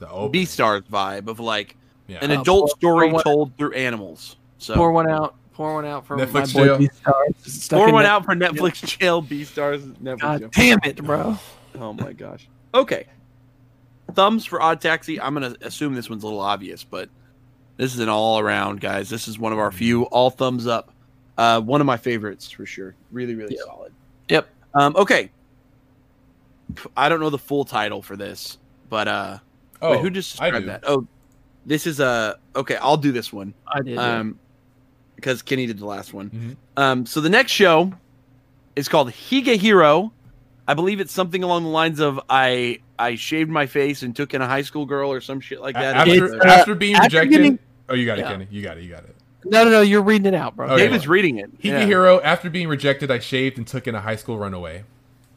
Beastars 0.00 0.82
vibe 0.82 1.28
of 1.28 1.40
like 1.40 1.76
Yeah. 2.08 2.18
an 2.22 2.30
Uh, 2.30 2.40
adult 2.40 2.70
pour- 2.70 2.76
story 2.76 3.06
pour 3.08 3.14
one- 3.14 3.24
told 3.24 3.56
through 3.56 3.72
animals. 3.72 4.36
So 4.58 4.74
pour 4.74 4.92
one 4.92 5.08
out, 5.08 5.34
pour 5.54 5.74
one 5.74 5.84
out 5.84 6.06
for 6.06 6.16
Netflix 6.16 6.54
my 6.54 6.66
boy. 6.76 6.86
Beastars. 6.86 7.70
Pour 7.70 7.92
one 7.92 8.02
that- 8.04 8.10
out 8.10 8.24
for 8.24 8.34
Netflix 8.34 8.98
jail. 8.98 9.22
Beastars 9.22 9.82
Netflix 10.02 10.18
God 10.20 10.40
jail. 10.40 10.48
damn 10.52 10.78
it, 10.84 11.02
bro. 11.04 11.38
Oh 11.80 11.92
my 11.92 12.12
gosh. 12.12 12.48
Okay. 12.74 13.06
Thumbs 14.14 14.44
for 14.44 14.60
Odd 14.60 14.80
Taxi. 14.80 15.20
I'm 15.20 15.32
gonna 15.34 15.54
assume 15.62 15.94
this 15.94 16.10
one's 16.10 16.22
a 16.22 16.26
little 16.26 16.40
obvious, 16.40 16.84
but 16.84 17.08
this 17.76 17.94
is 17.94 18.00
an 18.00 18.08
all 18.08 18.38
around, 18.38 18.80
guys. 18.80 19.08
This 19.08 19.26
is 19.26 19.38
one 19.38 19.52
of 19.52 19.58
our 19.58 19.72
few 19.72 20.02
all 20.04 20.30
thumbs 20.30 20.66
up. 20.66 20.90
Uh, 21.38 21.60
one 21.60 21.80
of 21.80 21.86
my 21.86 21.96
favorites 21.96 22.50
for 22.50 22.66
sure. 22.66 22.94
Really, 23.10 23.34
really 23.34 23.54
Yep. 23.54 23.64
solid. 23.64 23.92
Yep. 24.28 24.48
Um, 24.74 24.96
okay. 24.96 25.30
I 26.96 27.08
don't 27.08 27.20
know 27.20 27.30
the 27.30 27.38
full 27.38 27.64
title 27.64 28.02
for 28.02 28.16
this, 28.16 28.58
but 28.88 29.08
uh, 29.08 29.38
oh, 29.80 29.92
wait, 29.92 30.00
who 30.00 30.10
just 30.10 30.40
I 30.40 30.50
described 30.50 30.68
that? 30.68 30.84
Oh, 30.86 31.06
this 31.66 31.86
is 31.86 32.00
a 32.00 32.36
okay. 32.56 32.76
I'll 32.76 32.96
do 32.96 33.12
this 33.12 33.32
one. 33.32 33.54
I 33.66 33.80
did. 33.82 33.98
um, 33.98 34.38
because 35.16 35.42
Kenny 35.42 35.66
did 35.66 35.78
the 35.78 35.86
last 35.86 36.12
one. 36.12 36.30
Mhm. 36.30 36.82
Um, 36.82 37.06
so 37.06 37.20
the 37.20 37.28
next 37.30 37.52
show 37.52 37.92
is 38.74 38.88
called 38.88 39.10
Higehiro. 39.10 40.10
I 40.66 40.74
believe 40.74 41.00
it's 41.00 41.12
something 41.12 41.42
along 41.42 41.64
the 41.64 41.68
lines 41.68 42.00
of 42.00 42.20
I 42.28 42.78
I 42.98 43.14
shaved 43.16 43.50
my 43.50 43.66
face 43.66 44.02
and 44.02 44.14
took 44.14 44.32
in 44.34 44.42
a 44.42 44.46
high 44.46 44.62
school 44.62 44.86
girl 44.86 45.12
or 45.12 45.20
some 45.20 45.40
shit 45.40 45.60
like 45.60 45.74
that. 45.74 45.96
after, 45.96 46.40
uh, 46.40 46.44
after 46.46 46.74
being 46.74 46.94
after 46.94 47.04
rejected. 47.18 47.30
getting- 47.30 47.58
oh, 47.88 47.94
you 47.94 48.06
got 48.06 48.18
it, 48.18 48.24
Kenny. 48.26 48.46
You 48.50 48.62
got 48.62 48.78
it. 48.78 48.84
You 48.84 48.90
got 48.90 49.04
it. 49.04 49.14
no, 49.44 49.64
no, 49.64 49.70
no. 49.70 49.80
You're 49.80 50.02
reading 50.02 50.26
it 50.26 50.34
out, 50.36 50.54
bro. 50.56 50.68
Okay. 50.70 50.84
David's 50.84 51.08
reading 51.08 51.38
it. 51.38 51.50
Hiki 51.58 51.68
Yeah. 51.68 51.84
Hero, 51.86 52.20
after 52.20 52.48
being 52.48 52.68
rejected, 52.68 53.10
I 53.10 53.18
shaved 53.18 53.58
and 53.58 53.66
took 53.66 53.86
in 53.88 53.94
a 53.96 54.00
high 54.00 54.14
school 54.16 54.38
runaway. 54.38 54.84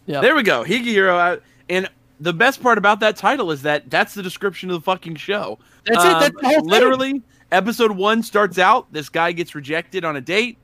Yep. 0.07 0.21
There 0.21 0.35
we 0.35 0.43
go. 0.43 0.63
Higehiro. 0.63 1.37
uh, 1.37 1.39
And 1.69 1.89
the 2.19 2.33
best 2.33 2.61
part 2.61 2.77
about 2.77 2.99
that 3.01 3.17
title 3.17 3.51
is 3.51 3.61
that 3.63 3.89
that's 3.89 4.13
the 4.13 4.23
description 4.23 4.69
of 4.69 4.75
the 4.75 4.81
fucking 4.81 5.15
show. 5.15 5.57
That's 5.85 6.03
Um, 6.03 6.15
it. 6.15 6.19
That's 6.19 6.41
the 6.41 6.47
whole 6.47 6.59
thing. 6.61 6.69
literally 6.69 7.21
episode 7.51 7.91
one 7.91 8.21
starts 8.23 8.57
out. 8.57 8.91
This 8.91 9.09
guy 9.09 9.31
gets 9.31 9.55
rejected 9.55 10.05
on 10.05 10.15
a 10.15 10.21
date. 10.21 10.57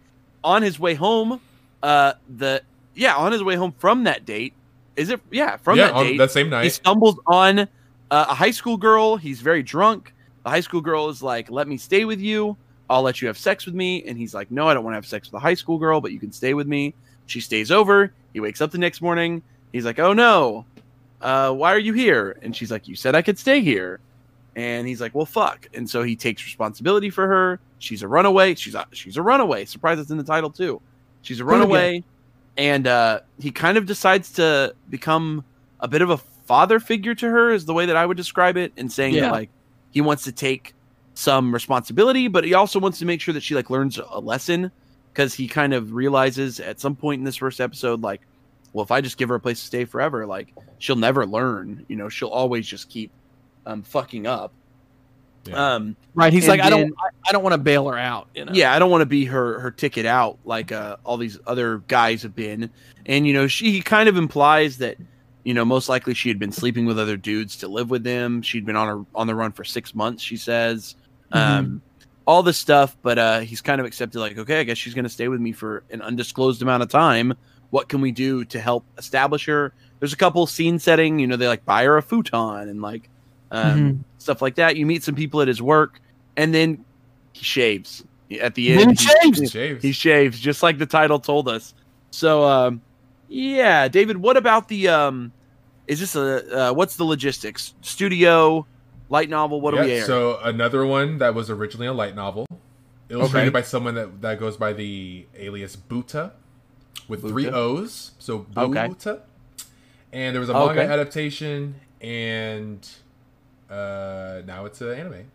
On 0.44 0.64
his 0.64 0.80
way 0.80 0.96
home, 0.96 1.40
uh, 1.84 2.14
the 2.38 2.64
yeah, 2.96 3.16
on 3.16 3.32
his 3.32 3.44
way 3.44 3.56
home 3.56 3.74
from 3.78 4.06
that 4.06 4.26
date, 4.26 4.54
is 4.96 5.12
it? 5.12 5.22
Yeah, 5.30 5.58
from 5.58 5.78
yeah, 5.78 5.88
that 5.88 5.94
on 5.94 6.06
date, 6.06 6.18
that 6.18 6.32
same 6.32 6.50
night, 6.50 6.64
he 6.64 6.70
stumbles 6.72 7.20
on 7.28 7.60
uh, 7.60 7.66
a 8.10 8.34
high 8.34 8.50
school 8.50 8.76
girl. 8.76 9.18
He's 9.18 9.40
very 9.40 9.62
drunk. 9.62 10.14
The 10.44 10.50
high 10.50 10.62
school 10.62 10.82
girl 10.82 11.10
is 11.10 11.22
like, 11.22 11.52
"Let 11.52 11.68
me 11.68 11.78
stay 11.78 12.06
with 12.06 12.20
you. 12.20 12.58
I'll 12.90 13.04
let 13.04 13.22
you 13.22 13.28
have 13.28 13.38
sex 13.38 13.68
with 13.68 13.76
me." 13.76 14.04
And 14.08 14.18
he's 14.18 14.34
like, 14.34 14.50
"No, 14.50 14.68
I 14.68 14.74
don't 14.74 14.84
want 14.84 14.94
to 14.94 14.98
have 14.98 15.06
sex 15.06 15.28
with 15.32 15.36
a 15.36 15.40
high 15.40 15.54
school 15.54 15.78
girl, 15.78 16.02
but 16.02 16.12
you 16.12 16.20
can 16.20 16.32
stay 16.32 16.56
with 16.56 16.66
me." 16.66 16.96
She 17.32 17.40
stays 17.40 17.72
over. 17.72 18.14
He 18.34 18.40
wakes 18.40 18.60
up 18.62 18.72
the 18.72 18.78
next 18.78 19.02
morning. 19.02 19.42
He's 19.72 19.86
like, 19.86 20.00
"Oh 20.00 20.12
no, 20.14 20.66
uh, 21.22 21.52
why 21.54 21.74
are 21.74 21.80
you 21.80 21.94
here?" 21.94 22.38
And 22.42 22.54
she's 22.56 22.70
like, 22.72 22.88
"You 22.88 22.96
said 22.96 23.16
I 23.16 23.22
could 23.22 23.40
stay 23.40 23.62
here." 23.62 24.00
And 24.56 24.86
he's 24.86 25.00
like, 25.00 25.16
"Well, 25.16 25.26
fuck." 25.26 25.68
And 25.74 25.90
so 25.90 26.04
he 26.04 26.16
takes 26.18 26.44
responsibility 26.44 27.10
for 27.10 27.26
her. 27.26 27.60
She's 27.80 28.04
a 28.04 28.08
runaway. 28.08 28.56
She's 28.56 28.76
a, 28.76 28.86
she's 28.92 29.16
a 29.16 29.22
runaway. 29.22 29.64
Surprise! 29.66 29.98
It's 29.98 30.12
in 30.12 30.18
the 30.18 30.24
title 30.26 30.50
too. 30.50 30.82
She's 31.22 31.40
a 31.40 31.46
runaway, 31.46 32.04
and 32.58 32.86
uh, 32.86 33.22
he 33.40 33.50
kind 33.52 33.78
of 33.78 33.86
decides 33.86 34.32
to 34.34 34.76
become 34.90 35.46
a 35.80 35.88
bit 35.88 36.02
of 36.02 36.10
a 36.10 36.18
father 36.18 36.80
figure 36.82 37.16
to 37.16 37.30
her, 37.30 37.52
is 37.52 37.66
the 37.66 37.74
way 37.74 37.86
that 37.86 37.96
I 37.96 38.06
would 38.06 38.18
describe 38.18 38.58
it, 38.58 38.74
and 38.76 38.92
saying 38.92 39.14
Yeah. 39.16 39.22
that 39.22 39.32
like 39.32 39.50
he 39.92 40.02
wants 40.02 40.24
to 40.26 40.32
take 40.34 40.74
some 41.14 41.54
responsibility, 41.54 42.28
but 42.28 42.44
he 42.44 42.54
also 42.54 42.78
wants 42.80 43.00
to 43.00 43.06
make 43.06 43.22
sure 43.22 43.34
that 43.34 43.44
she 43.44 43.56
like 43.56 43.70
learns 43.70 43.98
a 44.00 44.20
lesson 44.20 44.72
because 45.14 45.34
he 45.34 45.48
kind 45.48 45.74
of 45.74 45.94
realizes 45.94 46.60
at 46.60 46.80
some 46.80 46.96
point 46.96 47.20
in 47.20 47.26
this 47.26 47.36
first 47.36 47.60
episode, 47.60 48.02
like, 48.02 48.22
well, 48.74 48.84
if 48.84 48.92
I 48.92 49.02
just 49.02 49.18
give 49.18 49.30
her 49.30 49.36
a 49.36 49.40
place 49.40 49.60
to 49.60 49.66
stay 49.66 49.86
forever, 49.86 50.26
like 50.26 50.54
she'll 50.80 50.96
never 50.96 51.26
learn. 51.26 51.86
You 51.90 51.98
know, 51.98 52.10
she'll 52.10 52.30
always 52.30 52.66
just 52.68 52.90
keep 52.90 53.12
um, 53.66 53.84
fucking 53.84 54.26
up. 54.26 54.54
Yeah. 55.46 55.74
Um, 55.76 55.96
Right. 56.14 56.32
He's 56.32 56.44
And 56.44 56.50
like, 56.50 56.62
I 56.62 56.70
don't, 56.70 56.94
I, 57.00 57.30
I 57.30 57.32
don't 57.32 57.44
want 57.44 57.54
to 57.54 57.58
bail 57.58 57.88
her 57.90 57.98
out. 57.98 58.28
You 58.36 58.46
know. 58.46 58.52
yeah, 58.54 58.74
I 58.74 58.80
don't 58.80 58.92
want 58.92 59.02
to 59.02 59.08
be 59.08 59.26
her 59.26 59.60
her 59.60 59.72
ticket 59.72 60.06
out 60.06 60.38
like 60.46 60.72
uh, 60.72 60.98
all 61.04 61.18
these 61.18 61.40
other 61.48 61.80
guys 61.88 62.24
have 62.24 62.36
been. 62.36 62.70
And 63.06 63.26
you 63.26 63.34
know, 63.34 63.48
she 63.48 63.72
he 63.72 63.82
kind 63.82 64.08
of 64.08 64.18
implies 64.18 64.78
that 64.78 64.98
you 65.44 65.54
know 65.54 65.66
most 65.66 65.90
likely 65.90 66.14
she 66.14 66.30
had 66.30 66.38
been 66.38 66.52
sleeping 66.52 66.86
with 66.86 67.00
other 67.00 67.18
dudes 67.18 67.58
to 67.58 67.68
live 67.68 67.90
with 67.90 68.04
them. 68.04 68.42
She'd 68.42 68.66
been 68.66 68.76
on 68.76 68.88
her 68.88 69.06
on 69.16 69.28
the 69.28 69.36
run 69.36 69.52
for 69.52 69.64
six 69.64 69.96
months. 69.96 70.22
She 70.22 70.38
says 70.38 70.96
um, 71.32 71.82
all 72.28 72.44
this 72.44 72.58
stuff, 72.58 72.96
but 73.02 73.18
uh, 73.18 73.40
he's 73.40 73.62
kind 73.62 73.80
of 73.82 73.88
accepted 73.88 74.20
like, 74.20 74.38
okay, 74.38 74.60
I 74.60 74.64
guess 74.64 74.78
she's 74.78 74.94
going 74.94 75.04
to 75.06 75.10
stay 75.10 75.28
with 75.28 75.42
me 75.42 75.52
for 75.52 75.84
an 75.92 76.02
undisclosed 76.02 76.62
amount 76.62 76.84
of 76.84 76.90
time. 76.90 77.34
What 77.72 77.90
can 77.90 78.02
we 78.02 78.12
do 78.12 78.46
to 78.46 78.60
help 78.60 78.86
establish 78.98 79.46
her? 79.48 79.74
There's 80.00 80.14
a 80.14 80.18
couple 80.18 80.46
scene 80.48 80.78
setting. 80.80 81.20
You 81.20 81.28
know, 81.28 81.36
they 81.38 81.48
like 81.48 81.66
buy 81.66 81.84
her 81.86 81.98
a 81.98 82.02
futon 82.02 82.68
and 82.70 82.82
like 82.82 83.10
um, 83.52 83.80
Mhm. 83.80 84.00
stuff 84.18 84.42
like 84.42 84.56
that. 84.56 84.76
You 84.78 84.86
meet 84.86 85.04
some 85.04 85.16
people 85.16 85.42
at 85.42 85.48
his 85.48 85.62
work, 85.62 86.00
and 86.38 86.54
then 86.54 86.84
he 87.34 87.44
shaves 87.44 88.04
at 88.42 88.56
the 88.56 88.72
end. 88.74 89.00
he 89.00 89.06
he- 89.06 89.34
shaves. 89.34 89.52
Shaves. 89.52 89.84
he 89.84 89.92
shaves 89.92 90.40
just 90.40 90.64
like 90.64 90.78
the 90.78 90.86
title 90.86 91.20
told 91.20 91.48
us. 91.50 91.74
So, 92.12 92.44
um, 92.46 92.82
yeah, 93.30 93.88
David, 93.88 94.18
what 94.18 94.38
about 94.38 94.68
the? 94.68 94.88
Um, 94.90 95.32
is 95.88 96.00
this 96.00 96.16
a 96.16 96.70
uh, 96.70 96.74
what's 96.74 96.96
the 96.98 97.04
logistics? 97.04 97.74
Studio, 97.82 98.66
light 99.12 99.30
novel. 99.30 99.62
What 99.62 99.76
do 99.76 99.82
we 99.82 99.88
Yeah, 99.90 100.00
air? 100.00 100.06
So 100.06 100.40
another 100.40 100.86
one 100.86 101.20
that 101.20 101.36
was 101.36 101.50
originally 101.52 101.88
a 101.88 101.94
light 101.94 102.16
novel, 102.16 102.48
illustrated 103.10 103.50
Okay. 103.50 103.54
by 103.54 103.62
someone 103.62 103.94
that, 103.96 104.22
that 104.22 104.40
goes 104.40 104.58
by 104.58 104.74
the 104.74 105.26
alias 105.38 105.76
Buta, 105.76 106.32
with 107.08 107.22
three 107.22 107.48
O's. 107.48 108.12
So 108.18 108.40
Buta. 108.40 108.90
Okay. 109.08 109.22
And 110.14 110.34
there 110.36 110.40
was 110.40 110.50
a 110.50 110.54
manga 110.54 110.82
Okay. 110.82 110.92
adaptation 110.94 111.76
and 112.02 112.88
uh, 113.70 114.42
now 114.46 114.66
it's 114.66 114.82
an 114.82 114.92
anime. 114.94 115.32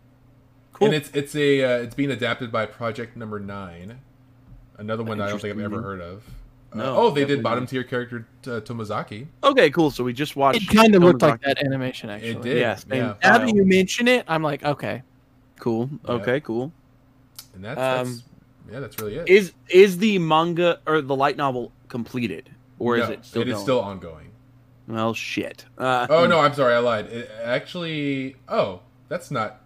Cool. 0.73 0.87
And 0.87 0.95
it's 0.95 1.09
it's 1.13 1.35
a 1.35 1.63
uh, 1.63 1.83
it's 1.83 1.95
being 1.95 2.11
adapted 2.11 2.51
by 2.51 2.67
Project 2.67 3.17
Number 3.17 3.39
Nine, 3.39 3.99
another 4.77 5.03
one 5.03 5.17
that 5.17 5.25
I 5.25 5.29
don't 5.29 5.41
think 5.41 5.55
I've 5.55 5.63
ever 5.63 5.81
heard 5.81 6.01
of. 6.01 6.23
Uh, 6.79 6.83
No, 6.83 6.97
oh, 6.97 7.09
they 7.11 7.25
did 7.25 7.43
bottom 7.43 7.65
tier 7.65 7.83
character 7.83 8.27
uh, 8.45 8.61
Tomozaki. 8.61 9.27
Okay, 9.43 9.69
cool. 9.69 9.91
So 9.91 10.03
we 10.03 10.13
just 10.13 10.35
watched. 10.35 10.61
It 10.63 10.75
kind 10.75 10.95
of 10.95 11.03
looked 11.03 11.21
like 11.21 11.41
that 11.41 11.63
animation, 11.63 12.09
actually. 12.09 12.31
It 12.31 12.41
did. 12.41 12.57
Yeah, 12.57 12.75
same. 12.75 12.91
yeah. 12.91 13.15
Now 13.23 13.37
that 13.39 13.53
you 13.53 13.65
mention 13.65 14.07
it, 14.07 14.25
I'm 14.27 14.43
like, 14.43 14.63
okay. 14.63 15.03
Cool. 15.59 15.89
Yeah. 16.05 16.11
Okay, 16.13 16.39
cool. 16.39 16.71
And 17.55 17.65
that's, 17.65 17.77
that's 17.77 18.09
Um, 18.09 18.23
yeah, 18.71 18.79
that's 18.79 18.99
really 18.99 19.15
it. 19.15 19.27
Is 19.27 19.53
is 19.69 19.97
the 19.97 20.19
manga 20.19 20.79
or 20.85 21.01
the 21.01 21.15
light 21.15 21.37
novel 21.37 21.71
completed, 21.87 22.49
or 22.79 22.97
is 22.97 23.09
it 23.09 23.25
still? 23.25 23.41
It 23.41 23.47
is 23.47 23.53
going? 23.55 23.63
still 23.63 23.79
ongoing. 23.79 24.31
Well, 24.87 25.13
shit. 25.13 25.65
Uh, 25.77 26.07
Oh 26.09 26.27
no, 26.27 26.39
I'm 26.39 26.53
sorry, 26.53 26.73
I 26.73 26.79
lied. 26.79 27.07
It 27.07 27.29
actually, 27.43 28.35
oh, 28.47 28.81
that's 29.09 29.31
not. 29.31 29.61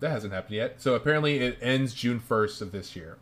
That 0.00 0.10
hasn't 0.10 0.32
happened 0.34 0.56
yet. 0.56 0.82
So 0.82 0.94
apparently, 0.94 1.38
it 1.38 1.58
ends 1.62 1.94
June 1.94 2.20
1st 2.20 2.60
of 2.60 2.72
this 2.72 2.94
year. 2.94 3.16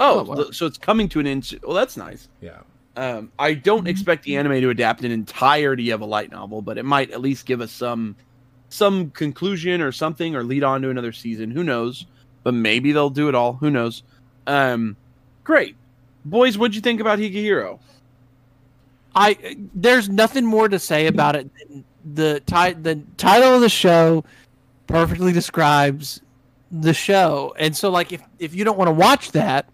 Oh, 0.00 0.20
Oh, 0.20 0.22
wow. 0.24 0.50
so 0.50 0.66
it's 0.66 0.78
coming 0.78 1.08
to 1.10 1.20
an 1.20 1.26
end. 1.26 1.58
Well, 1.62 1.74
that's 1.74 1.96
nice. 1.96 2.28
Yeah. 2.40 2.58
Um, 2.96 3.32
I 3.38 3.54
don't 3.54 3.88
expect 3.88 4.22
the 4.24 4.36
anime 4.36 4.60
to 4.60 4.70
adapt 4.70 5.02
an 5.02 5.10
entirety 5.10 5.90
of 5.90 6.00
a 6.00 6.04
light 6.04 6.30
novel, 6.30 6.62
but 6.62 6.78
it 6.78 6.84
might 6.84 7.10
at 7.10 7.20
least 7.20 7.46
give 7.46 7.60
us 7.60 7.72
some 7.72 8.16
some 8.68 9.10
conclusion 9.10 9.80
or 9.80 9.92
something, 9.92 10.34
or 10.34 10.42
lead 10.42 10.64
on 10.64 10.82
to 10.82 10.90
another 10.90 11.12
season. 11.12 11.50
Who 11.50 11.62
knows? 11.64 12.06
But 12.42 12.54
maybe 12.54 12.92
they'll 12.92 13.10
do 13.10 13.28
it 13.28 13.34
all. 13.34 13.54
Who 13.54 13.70
knows? 13.70 14.02
Um, 14.46 14.96
great, 15.44 15.76
boys. 16.24 16.56
What'd 16.58 16.74
you 16.74 16.80
think 16.80 17.00
about 17.00 17.18
Higehiro? 17.18 17.78
I 19.14 19.56
there's 19.74 20.08
nothing 20.08 20.44
more 20.44 20.68
to 20.68 20.78
say 20.78 21.06
about 21.06 21.36
it. 21.36 21.50
Than 21.68 21.84
the 22.14 22.40
ti- 22.46 22.74
the 22.80 23.00
title 23.16 23.54
of 23.54 23.60
the 23.60 23.68
show 23.68 24.24
perfectly 24.86 25.32
describes 25.32 26.20
the 26.70 26.92
show, 26.94 27.54
and 27.58 27.76
so 27.76 27.90
like 27.90 28.12
if 28.12 28.22
if 28.38 28.54
you 28.54 28.64
don't 28.64 28.76
want 28.78 28.88
to 28.88 28.92
watch 28.94 29.32
that, 29.32 29.66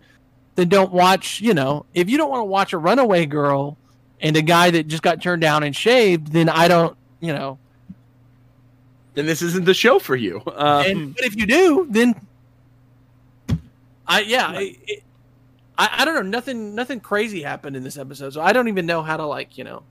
then 0.60 0.68
don't 0.68 0.92
watch. 0.92 1.40
You 1.40 1.54
know, 1.54 1.86
if 1.94 2.08
you 2.10 2.16
don't 2.18 2.30
want 2.30 2.40
to 2.40 2.44
watch 2.44 2.72
a 2.72 2.78
runaway 2.78 3.26
girl 3.26 3.76
and 4.20 4.36
a 4.36 4.42
guy 4.42 4.70
that 4.70 4.86
just 4.86 5.02
got 5.02 5.20
turned 5.22 5.40
down 5.42 5.62
and 5.64 5.74
shaved, 5.74 6.28
then 6.32 6.48
I 6.48 6.68
don't. 6.68 6.96
You 7.20 7.32
know, 7.34 7.58
Then 9.14 9.26
this 9.26 9.42
isn't 9.42 9.64
the 9.66 9.74
show 9.74 9.98
for 9.98 10.16
you. 10.16 10.40
Um, 10.54 10.86
and, 10.86 11.14
but 11.14 11.24
if 11.24 11.36
you 11.36 11.44
do, 11.46 11.86
then 11.90 12.14
I 14.06 14.20
yeah. 14.20 14.46
I 14.48 14.76
it, 14.86 15.02
I, 15.76 15.88
I 15.98 16.04
don't 16.04 16.14
know. 16.14 16.22
Nothing 16.22 16.74
nothing 16.74 17.00
crazy 17.00 17.42
happened 17.42 17.76
in 17.76 17.82
this 17.84 17.96
episode, 17.98 18.32
so 18.34 18.40
I 18.40 18.52
don't 18.52 18.68
even 18.68 18.86
know 18.86 19.02
how 19.02 19.16
to 19.16 19.26
like 19.26 19.58
you 19.58 19.64
know. 19.64 19.82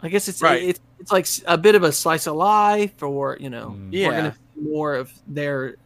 I 0.00 0.08
guess 0.08 0.28
it's 0.28 0.40
Right. 0.42 0.62
it's 0.62 0.80
it's 0.98 1.12
like 1.12 1.26
a 1.46 1.56
bit 1.58 1.74
of 1.74 1.82
a 1.82 1.92
slice 1.92 2.26
of 2.26 2.36
life, 2.36 3.02
or 3.02 3.36
you 3.40 3.50
know, 3.50 3.76
Mm. 3.78 3.92
we're 3.92 3.98
Yeah. 3.98 4.10
gonna 4.10 4.34
see 4.56 4.62
more 4.62 4.94
of 4.94 5.12
their, 5.26 5.76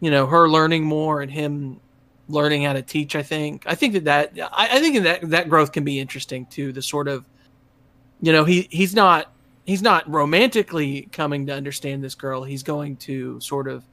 you 0.00 0.10
know, 0.10 0.26
her 0.26 0.48
learning 0.48 0.84
more 0.84 1.22
and 1.22 1.30
him 1.30 1.80
learning 2.28 2.62
how 2.64 2.72
to 2.72 2.82
teach. 2.82 3.14
I 3.16 3.22
think 3.22 3.64
I 3.66 3.74
think 3.74 3.94
that 3.94 4.04
that 4.04 4.50
I, 4.52 4.76
I 4.76 4.80
think 4.80 5.02
that 5.02 5.28
that 5.30 5.48
growth 5.48 5.72
can 5.72 5.84
be 5.84 5.98
interesting 5.98 6.46
too. 6.46 6.72
The 6.72 6.82
sort 6.82 7.08
of, 7.08 7.24
you 8.20 8.32
know, 8.32 8.44
he 8.44 8.68
he's 8.70 8.94
not 8.94 9.32
he's 9.64 9.82
not 9.82 10.08
romantically 10.10 11.08
coming 11.12 11.46
to 11.46 11.52
understand 11.54 12.02
this 12.02 12.14
girl. 12.14 12.42
He's 12.44 12.62
going 12.62 12.96
to 12.98 13.40
sort 13.40 13.68
of 13.68 13.84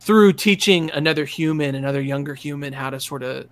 through 0.00 0.32
teaching 0.32 0.90
another 0.92 1.24
human, 1.24 1.74
another 1.74 2.00
younger 2.00 2.34
human, 2.34 2.72
how 2.72 2.90
to 2.90 3.00
sort 3.00 3.22
of 3.22 3.46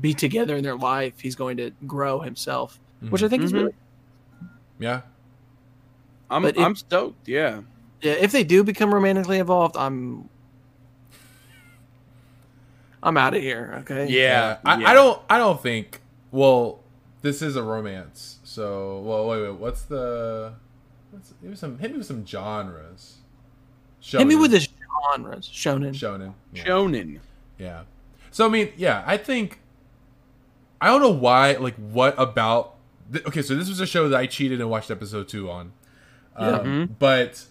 be 0.00 0.14
together 0.14 0.56
in 0.56 0.62
their 0.62 0.76
life. 0.76 1.14
He's 1.20 1.34
going 1.34 1.56
to 1.58 1.70
grow 1.86 2.20
himself, 2.20 2.78
which 3.10 3.22
I 3.22 3.28
think 3.28 3.42
is 3.42 3.52
Mhm. 3.52 3.56
really 3.56 3.74
Yeah. 4.78 5.00
I'm 6.30 6.42
but 6.42 6.56
it- 6.56 6.60
I'm 6.62 6.76
stoked. 6.76 7.28
Yeah. 7.28 7.60
yeah. 8.00 8.12
If 8.12 8.32
they 8.32 8.44
do 8.44 8.64
become 8.64 8.92
romantically 8.92 9.38
involved, 9.38 9.76
I'm 9.76 10.28
I'm 13.02 13.16
out 13.16 13.34
of 13.34 13.42
here. 13.42 13.78
Okay. 13.80 14.06
Yeah. 14.08 14.58
I, 14.64 14.78
yeah. 14.80 14.88
I 14.90 14.94
don't. 14.94 15.20
I 15.28 15.38
don't 15.38 15.60
think. 15.62 16.00
Well, 16.30 16.80
this 17.22 17.42
is 17.42 17.56
a 17.56 17.62
romance. 17.62 18.38
So, 18.44 19.00
well, 19.00 19.26
wait, 19.28 19.42
wait. 19.42 19.54
What's 19.54 19.82
the? 19.82 20.54
What's, 21.10 21.32
hit 21.40 21.50
me 21.50 21.56
some. 21.56 21.78
Hit 21.78 21.90
me 21.92 21.98
with 21.98 22.06
some 22.06 22.24
genres. 22.26 23.18
Hit 24.00 24.26
me 24.26 24.34
with 24.36 24.50
the 24.52 24.60
genres. 24.60 25.48
Shonen. 25.48 25.90
shonen. 25.92 26.34
Yeah. 26.52 26.64
Shonen. 26.64 27.20
Yeah. 27.58 27.82
So 28.30 28.46
I 28.46 28.48
mean, 28.48 28.72
yeah, 28.76 29.02
I 29.06 29.16
think 29.16 29.60
I 30.80 30.86
don't 30.86 31.00
know 31.00 31.10
why. 31.10 31.52
Like, 31.52 31.74
what 31.76 32.14
about? 32.18 32.74
Th- 33.12 33.24
okay, 33.26 33.42
so 33.42 33.54
this 33.54 33.68
was 33.68 33.78
a 33.80 33.86
show 33.86 34.08
that 34.08 34.18
I 34.18 34.26
cheated 34.26 34.60
and 34.60 34.70
watched 34.70 34.90
episode 34.90 35.28
two 35.28 35.50
on, 35.50 35.72
um, 36.34 36.54
Mhm. 36.60 36.88
but 36.98 37.44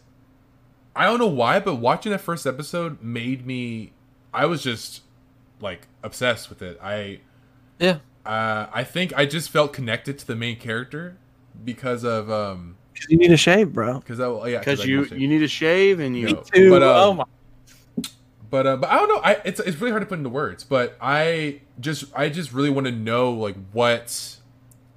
I 0.96 1.06
don't 1.06 1.20
know 1.20 1.28
why. 1.28 1.60
But 1.60 1.76
watching 1.76 2.12
that 2.12 2.20
first 2.22 2.48
episode 2.48 3.02
made 3.02 3.46
me. 3.46 3.94
I 4.34 4.46
was 4.46 4.64
just 4.64 5.02
like 5.62 5.88
obsessed 6.04 6.50
with 6.50 6.62
it. 6.62 6.80
I 6.82 7.20
Yeah. 7.80 8.00
uh, 8.26 8.68
I 8.74 8.84
think 8.84 9.14
I 9.16 9.26
just 9.26 9.50
felt 9.50 9.74
connected 9.74 10.18
to 10.20 10.28
the 10.28 10.36
main 10.36 10.58
character 10.58 11.18
because 11.64 12.04
of 12.04 12.30
um 12.32 12.76
'Cause 12.96 13.08
You 13.10 13.18
need 13.18 13.32
a 13.32 13.38
shave, 13.38 13.74
bro. 13.74 14.00
because 14.00 14.20
I 14.20 14.48
yeah 14.48 14.60
Because 14.60 14.86
you 14.86 15.06
you 15.06 15.28
need 15.28 15.42
a 15.44 15.48
shave 15.48 16.00
and 16.00 16.16
you. 16.18 16.28
No. 16.28 16.44
Dude, 16.54 16.70
But, 16.72 16.84
uh, 16.84 17.04
oh 17.06 17.14
my. 17.14 17.24
but 18.50 18.68
uh, 18.68 18.78
but 18.78 18.90
I 18.90 18.96
don't 18.98 19.08
know. 19.08 19.22
I 19.24 19.38
it's 19.46 19.60
it's 19.62 19.78
really 19.80 19.92
hard 19.92 20.02
to 20.02 20.08
put 20.08 20.18
into 20.18 20.30
words. 20.30 20.64
But 20.64 20.98
I 21.02 21.62
just 21.80 22.06
I 22.16 22.30
just 22.30 22.52
really 22.54 22.70
want 22.70 22.86
to 22.88 22.92
know 22.92 23.32
like 23.32 23.56
what 23.72 24.38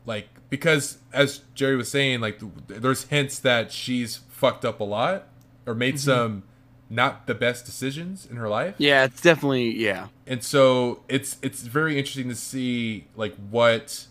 like 0.06 0.28
because 0.50 0.98
as 1.12 1.40
Jerry 1.54 1.76
was 1.76 1.88
saying 1.90 2.20
like 2.20 2.40
th- 2.40 2.80
there's 2.80 3.04
hints 3.04 3.38
that 3.40 3.70
she's 3.72 4.18
fucked 4.28 4.64
up 4.64 4.80
a 4.80 4.84
lot 4.84 5.28
or 5.66 5.74
made 5.74 5.98
some 6.00 6.42
not 6.90 7.26
the 7.26 7.34
best 7.34 7.64
decisions 7.64 8.26
in 8.28 8.36
her 8.36 8.48
life. 8.48 8.74
Yeah, 8.78 9.04
it's 9.04 9.20
definitely 9.22 9.70
yeah. 9.82 10.08
And 10.26 10.42
so 10.42 11.02
it's 11.08 11.36
it's 11.42 11.62
very 11.62 11.98
interesting 11.98 12.28
to 12.30 12.34
see 12.34 13.06
like 13.14 13.34
what 13.50 14.06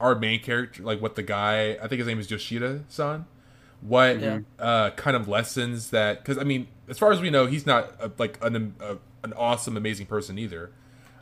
our 0.00 0.14
main 0.14 0.40
character 0.42 0.82
like 0.82 1.00
what 1.00 1.14
the 1.14 1.22
guy 1.22 1.72
I 1.82 1.88
think 1.88 1.98
his 1.98 2.06
name 2.06 2.18
is 2.18 2.30
Yoshida 2.30 2.84
san 2.88 3.26
what 3.80 4.20
Yeah. 4.20 4.40
uh 4.58 4.90
kind 4.90 5.16
of 5.16 5.28
lessons 5.28 5.90
that 5.90 6.24
cuz 6.24 6.36
I 6.38 6.42
mean 6.44 6.66
as 6.88 6.98
far 6.98 7.12
as 7.12 7.20
we 7.20 7.30
know 7.30 7.46
he's 7.46 7.64
not 7.66 7.94
a, 8.00 8.10
like 8.18 8.38
an 8.44 8.74
a, 8.80 8.96
an 9.22 9.32
awesome 9.34 9.76
amazing 9.76 10.06
person 10.06 10.38
either. 10.38 10.70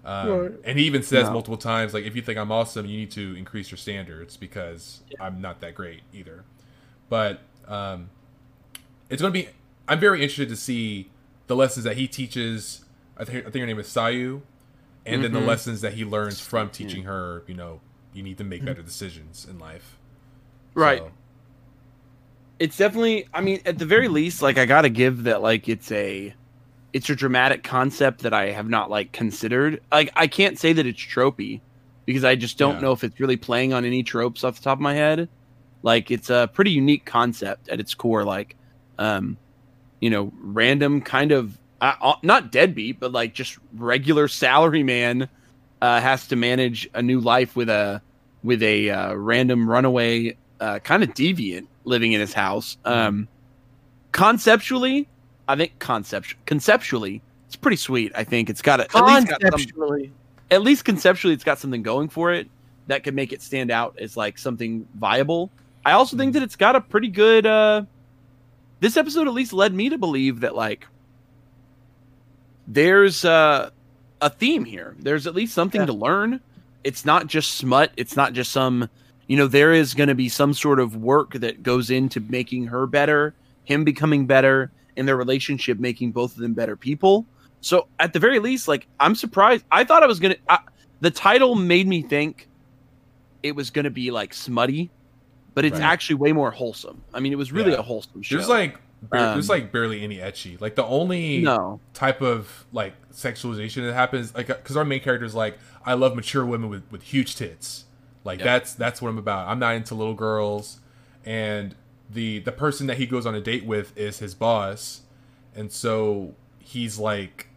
Um, 0.05 0.29
Right. 0.29 0.53
and 0.65 0.79
he 0.79 0.85
even 0.87 1.03
says 1.03 1.29
No. 1.29 1.35
multiple 1.35 1.57
times 1.57 1.95
like 1.95 2.05
if 2.05 2.17
you 2.17 2.23
think 2.23 2.39
I'm 2.39 2.51
awesome 2.53 2.87
you 2.87 2.97
need 2.99 3.11
to 3.13 3.35
increase 3.37 3.71
your 3.71 3.79
standards 3.79 4.37
because 4.37 5.01
I'm 5.21 5.41
not 5.41 5.61
that 5.61 5.75
great 5.75 6.03
either. 6.13 6.45
But 7.09 7.41
um 7.69 8.09
it's 9.11 9.21
going 9.23 9.33
to 9.33 9.39
be 9.39 9.49
I'm 9.87 10.01
very 10.01 10.23
interested 10.23 10.49
to 10.49 10.57
see 10.57 11.11
the 11.47 11.55
lessons 11.57 11.85
that 11.85 11.97
he 11.97 12.09
teaches 12.09 12.84
I 13.17 13.25
think 13.25 13.47
I 13.47 13.51
think 13.51 13.61
her 13.61 13.67
name 13.67 13.79
is 13.79 13.87
Sayu 13.89 14.43
and 15.07 15.23
then 15.23 15.33
the 15.33 15.41
Mhm. 15.41 15.47
lessons 15.47 15.81
that 15.83 15.95
he 15.95 16.05
learns 16.05 16.41
from 16.41 16.71
teaching 16.71 17.05
her, 17.05 17.45
you 17.47 17.55
know, 17.55 17.81
you 18.13 18.23
need 18.23 18.39
to 18.39 18.45
make 18.45 18.65
better 18.65 18.83
decisions 18.83 19.47
in 19.49 19.59
life. 19.59 19.99
Right. 20.75 20.99
So, 21.01 21.13
It's 22.61 22.77
definitely. 22.77 23.27
I 23.35 23.41
mean, 23.41 23.61
at 23.67 23.79
the 23.79 23.85
very 23.87 24.09
least, 24.09 24.41
like 24.41 24.59
I 24.59 24.65
gotta 24.65 24.89
give 24.89 25.25
that. 25.25 25.43
Like 25.43 25.69
it's 25.69 25.91
a, 25.91 26.33
it's 26.93 27.11
a 27.11 27.15
dramatic 27.17 27.65
concept 27.65 28.23
that 28.23 28.33
I 28.33 28.51
have 28.53 28.69
not 28.69 28.91
like 28.91 29.13
considered. 29.13 29.81
Like 29.91 30.11
I 30.15 30.27
can't 30.29 30.59
say 30.59 30.73
that 30.73 30.87
it's 30.87 31.01
tropey 31.01 31.61
because 32.07 32.25
I 32.25 32.37
just 32.37 32.57
don't 32.57 32.77
Yeah. 32.77 32.81
know 32.83 32.93
if 32.93 33.03
it's 33.03 33.19
really 33.19 33.37
playing 33.37 33.73
on 33.73 33.85
any 33.85 34.03
tropes 34.05 34.45
off 34.45 34.57
the 34.57 34.63
top 34.63 34.79
of 34.79 34.83
my 34.83 34.95
head. 34.95 35.29
Like 35.83 36.11
it's 36.13 36.31
a 36.31 36.49
pretty 36.55 36.71
unique 36.71 37.05
concept 37.05 37.69
at 37.69 37.81
its 37.81 37.93
core. 37.95 38.25
Like, 38.25 38.57
um, 38.99 39.37
you 40.01 40.09
know, 40.11 40.33
random 40.41 41.01
kind 41.01 41.33
of 41.33 41.59
uh, 42.01 42.15
not 42.23 42.53
deadbeat, 42.53 43.01
but 43.01 43.13
like 43.13 43.35
just 43.35 43.59
regular 43.75 44.29
salary 44.29 44.83
man 44.83 45.29
uh, 45.83 46.01
has 46.01 46.27
to 46.29 46.37
manage 46.37 46.89
a 46.95 47.03
new 47.03 47.21
life 47.21 47.57
with 47.57 47.69
a 47.69 48.01
with 48.43 48.63
a 48.63 48.91
uh, 48.91 49.15
random 49.15 49.69
runaway 49.69 50.37
uh, 50.61 50.79
kind 50.81 51.03
of 51.03 51.11
deviant 51.15 51.67
living 51.85 52.13
in 52.13 52.21
his 52.21 52.33
house. 52.33 52.77
Um, 52.85 53.29
conceptually, 54.13 55.09
I 55.49 55.57
think 55.57 55.79
concept 55.79 56.37
conceptually 56.47 57.23
it's 57.47 57.57
pretty 57.57 57.77
sweet. 57.77 58.13
I 58.15 58.25
think 58.25 58.51
it's 58.51 58.63
got 58.63 58.81
a, 58.81 58.97
at 58.97 59.05
least 59.05 59.29
got 59.29 59.41
some, 59.41 59.51
Conceptually. 59.51 60.13
at 60.51 60.63
least 60.63 60.85
conceptually 60.85 61.35
it's 61.35 61.45
got 61.45 61.59
something 61.59 61.83
going 61.83 62.09
for 62.09 62.33
it 62.33 62.49
that 62.87 63.05
could 63.05 63.15
make 63.15 63.33
it 63.33 63.43
stand 63.43 63.71
out 63.71 63.97
as 63.99 64.17
like 64.17 64.39
something 64.39 64.87
viable. 64.95 65.51
I 65.85 65.93
also 65.93 66.17
think 66.17 66.33
that 66.33 66.43
it's 66.43 66.57
got 66.57 66.77
a 66.77 66.81
pretty 66.81 67.09
good. 67.09 67.47
uh 67.47 67.83
This 68.81 68.97
episode 68.97 69.29
at 69.29 69.35
least 69.35 69.53
led 69.53 69.75
me 69.75 69.89
to 69.91 69.99
believe 69.99 70.41
that 70.41 70.55
like 70.55 70.87
there's 72.67 73.25
uh, 73.25 73.71
a 74.21 74.31
theme 74.31 74.65
here. 74.65 74.97
There's 74.99 75.27
at 75.27 75.35
least 75.35 75.55
something 75.55 75.81
Yeah. 75.83 75.87
to 75.87 75.93
learn. 75.93 76.41
It's 76.83 77.05
not 77.05 77.27
just 77.27 77.53
smut. 77.57 77.93
It's 77.97 78.17
not 78.17 78.33
just 78.33 78.53
some. 78.53 78.89
You 79.27 79.39
know, 79.39 79.47
there 79.47 79.73
is 79.73 79.95
going 79.95 80.11
to 80.11 80.15
be 80.15 80.29
some 80.29 80.53
sort 80.53 80.79
of 80.81 80.97
work 80.97 81.33
that 81.35 81.63
goes 81.63 81.91
into 81.91 82.21
making 82.21 82.67
her 82.67 82.87
better, 82.87 83.33
him 83.65 83.83
becoming 83.85 84.27
better, 84.27 84.71
and 84.99 85.09
their 85.09 85.17
relationship 85.17 85.79
making 85.79 86.13
both 86.13 86.35
of 86.35 86.43
them 86.43 86.53
better 86.53 86.77
people. 86.77 87.25
So 87.63 87.89
at 87.99 88.13
the 88.13 88.19
very 88.19 88.39
least, 88.39 88.69
like 88.69 88.87
I'm 89.01 89.15
surprised. 89.15 89.65
I 89.73 89.85
thought 89.85 90.03
I 90.03 90.07
was 90.07 90.21
gonna. 90.21 90.37
The 91.01 91.11
title 91.11 91.55
made 91.55 91.87
me 91.87 92.03
think 92.03 92.49
it 93.43 93.57
was 93.57 93.71
gonna 93.71 93.91
be 93.91 94.11
like 94.11 94.35
smutty, 94.35 94.91
but 95.55 95.65
it's 95.65 95.75
Right. 95.79 95.83
actually 95.93 96.17
way 96.17 96.33
more 96.33 96.51
wholesome. 96.51 97.01
I 97.15 97.21
mean, 97.21 97.33
it 97.33 97.37
was 97.37 97.51
really 97.53 97.73
Yeah. 97.73 97.79
a 97.79 97.83
wholesome 97.83 98.21
show. 98.21 98.37
There's 98.37 98.49
like 98.49 98.79
bar- 99.11 99.35
there's 99.35 99.49
Um, 99.51 99.57
like 99.57 99.73
barely 99.73 100.03
any 100.03 100.17
etchy. 100.19 100.61
Like 100.61 100.75
the 100.75 100.85
only 100.85 101.39
no, 101.43 101.81
type 101.93 102.21
of 102.23 102.67
like 102.73 102.95
sexualization 103.13 103.87
that 103.87 103.95
happens 103.95 104.35
like 104.35 104.47
because 104.49 104.77
our 104.77 104.85
main 104.85 105.01
character 105.01 105.25
is 105.27 105.35
like 105.35 105.59
I 105.85 105.95
love 105.95 106.15
mature 106.17 106.45
women 106.45 106.69
with 106.71 106.83
with 106.91 107.03
huge 107.03 107.37
tits. 107.37 107.85
Like 108.25 108.39
Yep. 108.41 108.45
that's 108.45 108.75
that's 108.75 109.03
what 109.03 109.09
I'm 109.11 109.19
about. 109.19 109.49
I'm 109.49 109.59
not 109.59 109.75
into 109.75 109.95
little 109.95 110.15
girls, 110.15 110.81
and 111.25 111.75
the 112.11 112.39
the 112.41 112.53
person 112.53 112.87
that 112.87 112.97
he 112.99 113.07
goes 113.07 113.27
on 113.27 113.35
a 113.35 113.41
date 113.41 113.65
with 113.67 113.97
is 113.99 114.19
his 114.19 114.35
boss, 114.35 115.03
and 115.55 115.71
so 115.71 116.35
he's 116.59 116.99
like 116.99 117.49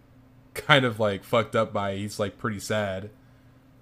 kind 0.54 0.84
of 0.86 1.00
like 1.00 1.24
fucked 1.24 1.56
up 1.56 1.72
by. 1.72 1.92
it. 1.92 2.00
He's 2.00 2.20
like 2.20 2.38
pretty 2.38 2.60
sad. 2.60 3.10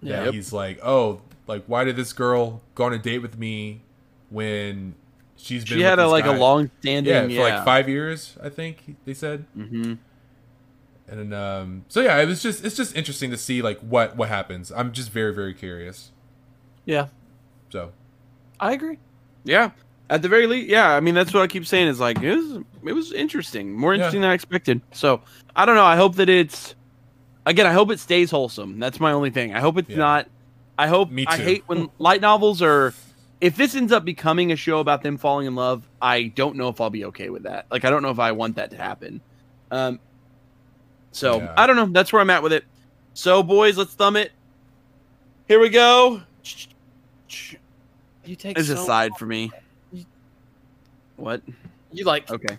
Yeah, 0.02 0.26
Yep. 0.26 0.34
he's 0.36 0.54
like, 0.54 0.80
oh, 0.84 1.22
like 1.48 1.64
why 1.66 1.84
did 1.86 1.96
this 1.96 2.14
girl 2.14 2.62
go 2.76 2.84
on 2.84 2.94
a 2.94 3.00
date 3.00 3.20
with 3.24 3.40
me 3.40 3.82
when 4.30 4.94
she's 5.38 5.64
been 5.66 5.78
she 5.78 5.84
had 5.84 6.00
a 6.00 6.08
like 6.08 6.26
guy? 6.26 6.36
a 6.36 6.40
long 6.40 6.70
standing. 6.80 7.14
yeah 7.14 7.26
Yeah, 7.26 7.38
for 7.50 7.50
like 7.56 7.66
five 7.66 7.90
years 7.90 8.38
I 8.42 8.50
think 8.50 8.96
they 9.06 9.14
said. 9.14 9.46
hmm 9.54 9.94
And 11.08 11.34
um, 11.34 11.86
so 11.88 12.02
yeah, 12.02 12.18
it 12.20 12.26
was 12.28 12.42
just 12.42 12.66
it's 12.66 12.76
just 12.76 12.96
interesting 12.96 13.30
to 13.32 13.38
see 13.38 13.62
like 13.62 13.80
what 13.80 14.16
what 14.16 14.30
happens. 14.30 14.72
I'm 14.72 14.92
just 14.92 15.12
very 15.12 15.34
very 15.34 15.54
curious. 15.54 16.12
Yeah, 16.86 17.08
So 17.72 17.92
I 18.60 18.74
agree. 18.74 19.00
Yeah. 19.44 19.72
At 20.08 20.22
the 20.22 20.30
very 20.30 20.46
least, 20.46 20.70
yeah. 20.70 20.92
I 20.96 21.00
mean, 21.00 21.16
that's 21.16 21.34
what 21.34 21.42
I 21.42 21.48
keep 21.48 21.66
saying. 21.66 21.88
Is 21.88 22.00
like 22.00 22.22
it 22.22 22.36
was, 22.36 22.64
it 22.86 22.94
was 22.94 23.12
interesting, 23.12 23.74
more 23.74 23.94
Yeah. 23.94 23.98
interesting 24.02 24.22
than 24.22 24.30
I 24.30 24.34
expected. 24.36 24.82
So 24.92 25.22
I 25.56 25.66
don't 25.66 25.76
know. 25.76 25.86
I 25.86 25.96
hope 25.96 26.16
that 26.18 26.30
it's 26.30 26.76
again. 27.46 27.66
I 27.66 27.74
hope 27.74 27.90
it 27.92 28.00
stays 28.00 28.30
wholesome. 28.30 28.78
That's 28.80 29.00
my 29.00 29.12
only 29.14 29.32
thing. 29.32 29.56
I 29.56 29.60
hope 29.62 29.78
it's 29.80 29.90
Yeah. 29.90 29.98
not. 29.98 30.28
I 30.78 30.88
hope. 30.88 31.10
Me 31.10 31.26
too. 31.26 31.32
I 31.32 31.38
hate 31.38 31.64
when 31.68 31.90
light 32.00 32.22
novels 32.22 32.62
are. 32.62 32.94
If 33.42 33.58
this 33.58 33.76
ends 33.76 33.92
up 33.92 34.06
becoming 34.06 34.52
a 34.52 34.56
show 34.56 34.80
about 34.80 35.04
them 35.04 35.18
falling 35.18 35.46
in 35.48 35.56
love, 35.56 35.88
I 36.02 36.24
don't 36.36 36.56
know 36.56 36.70
if 36.70 36.80
I'll 36.80 36.90
be 36.90 37.06
okay 37.06 37.30
with 37.30 37.44
that. 37.44 37.66
Like, 37.70 37.84
I 37.86 37.90
don't 37.90 38.02
know 38.02 38.10
if 38.10 38.20
I 38.20 38.32
want 38.32 38.56
that 38.56 38.72
to 38.72 38.78
happen. 38.78 39.22
Um. 39.72 40.00
So 41.12 41.38
Yeah. 41.40 41.54
I 41.58 41.68
don't 41.68 41.76
know. 41.76 41.86
That's 41.88 42.12
where 42.14 42.22
I'm 42.22 42.30
at 42.30 42.44
with 42.44 42.54
it. 42.54 42.64
So 43.14 43.42
boys, 43.44 43.78
let's 43.78 43.94
thumb 43.94 44.16
it. 44.16 44.32
Here 45.48 45.60
we 45.60 45.70
go. 45.70 46.22
You 48.26 48.36
take 48.36 48.58
It's 48.58 48.70
a 48.70 48.78
so- 48.78 48.86
side 48.86 49.12
for 49.18 49.26
me. 49.26 49.52
What? 51.18 51.42
You 51.92 52.04
like 52.06 52.30
Okay. 52.30 52.58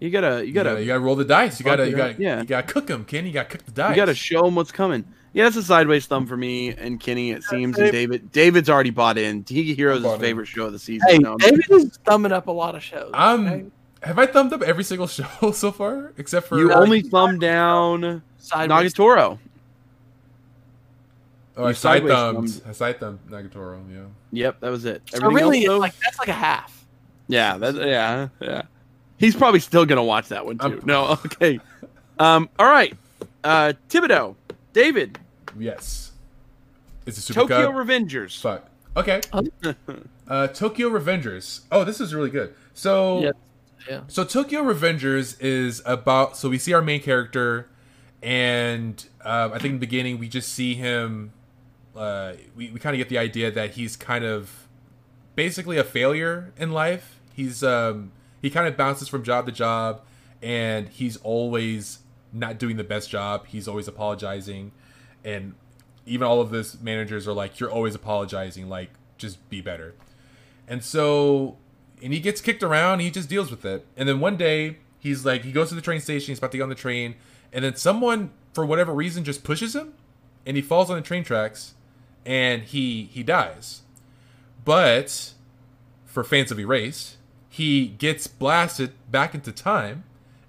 You 0.00 0.10
gotta, 0.10 0.40
you 0.40 0.48
you 0.48 0.52
gotta, 0.52 0.70
gotta 0.70 0.80
you 0.80 0.86
gotta 0.88 0.98
roll 1.00 1.14
the 1.14 1.24
dice. 1.24 1.60
You 1.60 1.64
gotta 1.64 1.88
you 1.88 1.94
gotta 1.96 2.16
Yeah. 2.18 2.40
you 2.40 2.46
gotta 2.46 2.66
cook 2.66 2.88
them, 2.88 3.04
Ken. 3.04 3.24
You 3.24 3.32
gotta 3.32 3.48
cook 3.48 3.64
the 3.64 3.70
dice. 3.70 3.90
you 3.90 3.96
gotta 3.96 4.14
show 4.14 4.42
them 4.42 4.56
what's 4.56 4.72
coming. 4.72 5.04
Yeah, 5.34 5.46
it's 5.46 5.56
a 5.56 5.62
sideways 5.62 6.04
thumb 6.06 6.26
for 6.26 6.36
me 6.36 6.70
and 6.74 7.00
Kenny. 7.00 7.30
It 7.30 7.42
seems, 7.44 7.78
and 7.78 7.90
David. 7.90 8.30
David's 8.32 8.68
already 8.68 8.90
bought 8.90 9.16
in. 9.16 9.44
Tiki 9.44 9.74
Heroes 9.74 9.98
is 9.98 10.02
bought 10.04 10.10
his 10.12 10.18
in. 10.18 10.20
favorite 10.26 10.46
show 10.46 10.66
of 10.66 10.72
the 10.72 10.78
season. 10.78 11.08
Hey, 11.08 11.18
No, 11.18 11.30
I'm- 11.30 11.38
David 11.38 11.70
is 11.70 11.98
thumbing 12.04 12.32
up 12.32 12.48
a 12.48 12.52
lot 12.52 12.74
of 12.74 12.82
shows. 12.82 13.10
Um, 13.14 13.46
okay? 13.48 13.64
Have 14.02 14.18
I 14.18 14.26
thumbed 14.26 14.52
up 14.52 14.62
every 14.62 14.84
single 14.84 15.06
show 15.08 15.52
so 15.52 15.72
far 15.72 16.12
except 16.18 16.48
for 16.48 16.58
you 16.58 16.70
Uh, 16.72 16.80
only 16.80 17.00
thumb 17.02 17.38
down 17.38 18.22
Sideways. 18.38 18.92
Nagatoro. 18.92 19.38
oh, 21.56 21.64
I 21.64 21.72
side 21.72 22.02
sideways 22.02 22.12
thumbed. 22.12 22.50
thumbed. 22.50 22.62
I 22.68 22.72
side 22.72 23.00
thumbed 23.00 23.18
Nagatoro. 23.30 23.80
Yeah. 23.92 24.00
Yep, 24.32 24.60
that 24.60 24.70
was 24.70 24.84
it. 24.84 25.02
So 25.06 25.26
really, 25.30 25.64
else, 25.66 25.80
like 25.80 25.98
that's 26.00 26.18
like 26.18 26.28
a 26.28 26.32
half. 26.32 26.84
yeah, 27.28 27.56
that, 27.58 27.74
yeah, 27.76 28.28
yeah. 28.40 28.62
He's 29.18 29.36
probably 29.36 29.60
still 29.60 29.86
gonna 29.86 30.02
watch 30.04 30.28
that 30.28 30.44
one 30.44 30.58
too. 30.58 30.64
I'm- 30.66 30.80
no, 30.84 31.04
okay. 31.26 31.60
Um, 32.18 32.48
all 32.58 32.66
right. 32.66 32.94
Uh, 33.44 33.72
Thibodeau, 33.88 34.34
David, 34.72 35.18
Yes. 35.58 36.12
It's 37.06 37.18
a 37.18 37.20
super 37.20 37.40
Tokyo 37.40 37.66
Cub. 37.66 37.74
Revengers. 37.74 38.40
Fuck. 38.40 38.68
Okay. 38.96 39.20
uh, 40.28 40.46
Tokyo 40.48 40.88
Revengers. 40.90 41.62
Oh, 41.70 41.84
this 41.84 42.00
is 42.00 42.14
really 42.14 42.30
good. 42.30 42.54
So 42.74 43.20
Yeah. 43.20 43.30
Yeah. 43.88 44.00
So 44.08 44.24
Tokyo 44.24 44.62
Revengers 44.62 45.36
is 45.40 45.82
about. 45.84 46.36
So 46.36 46.48
we 46.48 46.58
see 46.58 46.72
our 46.72 46.82
main 46.82 47.00
character, 47.00 47.68
and 48.22 49.04
um, 49.24 49.52
I 49.52 49.58
think 49.58 49.66
in 49.66 49.72
the 49.74 49.78
beginning 49.86 50.18
we 50.18 50.28
just 50.28 50.52
see 50.52 50.74
him. 50.74 51.32
Uh, 51.96 52.34
we 52.56 52.70
we 52.70 52.78
kind 52.78 52.94
of 52.94 52.98
get 52.98 53.08
the 53.08 53.18
idea 53.18 53.50
that 53.50 53.72
he's 53.72 53.96
kind 53.96 54.24
of 54.24 54.68
basically 55.34 55.78
a 55.78 55.84
failure 55.84 56.52
in 56.56 56.70
life. 56.72 57.20
He's 57.34 57.62
um, 57.62 58.12
he 58.40 58.50
kind 58.50 58.66
of 58.68 58.76
bounces 58.76 59.08
from 59.08 59.22
job 59.22 59.46
to 59.46 59.52
job, 59.52 60.02
and 60.40 60.88
he's 60.88 61.16
always 61.18 61.98
not 62.32 62.58
doing 62.58 62.76
the 62.76 62.84
best 62.84 63.10
job. 63.10 63.46
He's 63.46 63.68
always 63.68 63.88
apologizing, 63.88 64.72
and 65.24 65.54
even 66.06 66.26
all 66.26 66.40
of 66.40 66.50
this 66.50 66.80
managers 66.80 67.28
are 67.28 67.32
like, 67.32 67.60
"You're 67.60 67.70
always 67.70 67.94
apologizing. 67.94 68.68
Like, 68.68 68.90
just 69.18 69.48
be 69.48 69.60
better." 69.60 69.94
And 70.68 70.82
so, 70.82 71.56
and 72.02 72.12
he 72.12 72.20
gets 72.20 72.40
kicked 72.40 72.62
around. 72.62 73.00
He 73.00 73.10
just 73.10 73.28
deals 73.28 73.50
with 73.50 73.64
it. 73.64 73.86
And 73.96 74.08
then 74.08 74.20
one 74.20 74.36
day, 74.36 74.78
he's 74.98 75.24
like, 75.24 75.42
he 75.42 75.52
goes 75.52 75.68
to 75.70 75.74
the 75.74 75.80
train 75.80 76.00
station. 76.00 76.32
He's 76.32 76.38
about 76.38 76.52
to 76.52 76.56
get 76.58 76.62
on 76.62 76.68
the 76.68 76.74
train, 76.74 77.16
and 77.52 77.64
then 77.64 77.76
someone, 77.76 78.30
for 78.52 78.64
whatever 78.64 78.92
reason, 78.92 79.24
just 79.24 79.44
pushes 79.44 79.74
him, 79.74 79.94
and 80.46 80.56
he 80.56 80.62
falls 80.62 80.90
on 80.90 80.96
the 80.96 81.02
train 81.02 81.24
tracks, 81.24 81.74
and 82.24 82.62
he 82.62 83.04
he 83.12 83.22
dies. 83.22 83.82
But 84.64 85.32
for 86.04 86.22
fans 86.22 86.50
of 86.50 86.58
Erased, 86.60 87.16
he 87.48 87.88
gets 87.88 88.26
blasted 88.26 88.92
back 89.10 89.34
into 89.34 89.52
time, 89.52 90.04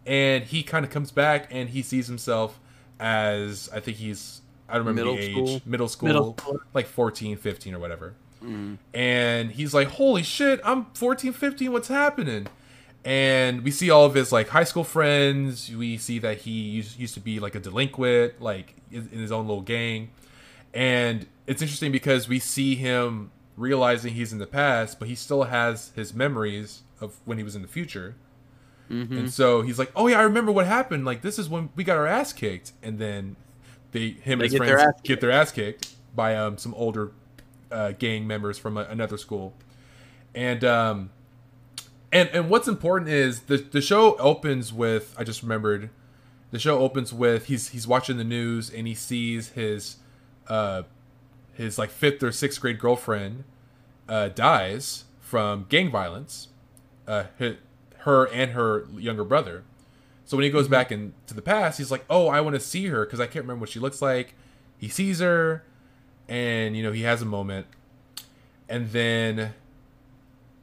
and 0.05 0.43
he 0.43 0.63
kind 0.63 0.86
of 0.86 0.91
comes 0.91 1.11
back, 1.11 1.47
and 1.49 1.69
he 1.69 1.82
sees 1.82 2.07
himself 2.07 2.59
as 2.99 3.69
I 3.74 3.80
think 3.80 3.97
he's 3.97 4.41
I 4.70 4.74
don't 4.78 4.86
remember 4.86 5.11
Middle 5.11 5.16
the 5.16 5.22
age, 5.22 5.32
school. 5.49 5.61
middle 5.66 5.88
school, 5.88 6.07
Middle 6.07 6.38
school. 6.38 6.59
like 6.74 6.88
14, 6.88 7.38
15 7.38 7.74
or 7.76 7.80
whatever 7.80 8.14
Mm. 8.43 8.78
and 8.93 9.51
he's 9.51 9.74
like 9.74 9.88
holy 9.88 10.22
shit 10.22 10.59
i'm 10.66 10.88
14 10.95 11.32
15 11.32 11.72
what's 11.72 11.88
happening 11.88 12.45
and 13.05 13.64
we 13.64 13.72
see 13.72 13.89
all 13.89 14.03
of 14.03 14.16
his 14.16 14.34
like 14.34 14.49
high 14.49 14.66
school 14.66 14.84
friends 14.84 15.74
we 15.74 15.97
see 15.97 16.20
that 16.20 16.39
he 16.39 16.51
used, 16.51 16.99
used 16.99 17.14
to 17.14 17.22
be 17.22 17.39
like 17.39 17.55
a 17.55 17.59
delinquent 17.61 18.41
like 18.41 18.76
in 18.91 19.07
in 19.14 19.20
his 19.20 19.32
own 19.32 19.47
little 19.47 19.61
gang 19.61 20.09
and 20.74 21.26
it's 21.47 21.61
interesting 21.61 21.89
because 21.93 22.28
we 22.28 22.38
see 22.38 22.76
him 22.76 23.32
realizing 23.55 24.14
he's 24.14 24.34
in 24.34 24.39
the 24.39 24.45
past 24.47 24.99
but 24.99 25.07
he 25.07 25.16
still 25.16 25.43
has 25.43 25.93
his 25.95 26.14
memories 26.14 26.82
of 26.99 27.16
when 27.24 27.38
he 27.38 27.45
was 27.45 27.55
in 27.55 27.61
the 27.61 27.68
future 27.70 28.16
Mhm. 28.91 29.09
and 29.20 29.32
so 29.34 29.61
he's 29.61 29.80
like 29.80 29.91
oh 29.95 30.07
yeah 30.07 30.20
i 30.20 30.24
remember 30.24 30.51
what 30.51 30.66
happened 30.68 31.05
like 31.05 31.22
this 31.22 31.39
is 31.39 31.47
when 31.47 31.70
we 31.78 31.86
got 31.86 31.95
our 31.95 32.07
ass 32.07 32.34
kicked 32.34 32.74
and 32.84 32.99
then 32.99 33.38
they 33.93 34.09
him 34.09 34.39
They 34.39 34.45
and 34.45 34.51
his 34.51 34.51
get 34.51 34.57
friends 34.57 34.81
their 34.81 34.95
get 35.03 35.21
their 35.21 35.32
ass 35.32 35.51
kicked 35.51 35.95
by 36.15 36.36
um, 36.36 36.57
some 36.57 36.74
older 36.74 37.11
uh, 37.71 37.93
gang 37.93 38.28
members 38.28 38.57
from 38.57 38.78
a, 38.78 38.82
another 38.82 39.17
school. 39.17 39.53
And 40.36 40.63
um 40.63 41.11
and 42.13 42.29
and 42.29 42.49
what's 42.49 42.67
important 42.67 43.09
is 43.09 43.41
the 43.41 43.57
the 43.57 43.82
show 43.82 44.15
opens 44.17 44.71
with 44.71 45.13
i 45.17 45.24
just 45.24 45.41
remembered 45.41 45.89
the 46.51 46.59
show 46.59 46.79
opens 46.79 47.11
with 47.11 47.47
he's 47.47 47.70
he's 47.70 47.87
watching 47.87 48.17
the 48.17 48.24
news 48.24 48.70
and 48.70 48.87
he 48.87 48.93
sees 48.93 49.49
his 49.49 49.97
uh 50.47 50.83
his 51.53 51.78
like 51.78 51.89
fifth 51.89 52.21
or 52.24 52.32
sixth 52.32 52.61
grade 52.61 52.79
girlfriend 52.79 53.43
uh 54.07 54.29
dies 54.29 55.05
from 55.20 55.65
gang 55.67 55.91
violence 55.91 56.49
uh 57.07 57.25
her, 57.39 57.57
her 57.99 58.25
and 58.28 58.51
her 58.51 58.86
younger 58.95 59.24
brother 59.24 59.63
so 60.34 60.38
when 60.38 60.46
he 60.46 60.50
goes 60.50 60.68
back 60.68 60.92
into 60.92 61.36
the 61.36 61.43
past 61.43 61.78
he's 61.78 61.92
like 61.92 62.04
oh 62.10 62.28
i 62.28 62.42
want 62.42 62.55
to 62.55 62.60
see 62.60 62.88
her 62.88 63.05
because 63.05 63.20
i 63.20 63.28
can't 63.28 63.46
remember 63.46 63.60
what 63.62 63.70
she 63.70 63.80
looks 63.80 64.01
like. 64.01 64.34
He 64.80 64.89
sees 64.89 65.20
her 65.20 65.64
and 66.28 66.76
you 66.76 66.82
know 66.82 66.92
he 66.92 67.04
has 67.04 67.22
a 67.22 67.26
moment. 67.26 67.68
And 68.68 68.89
then 68.89 69.54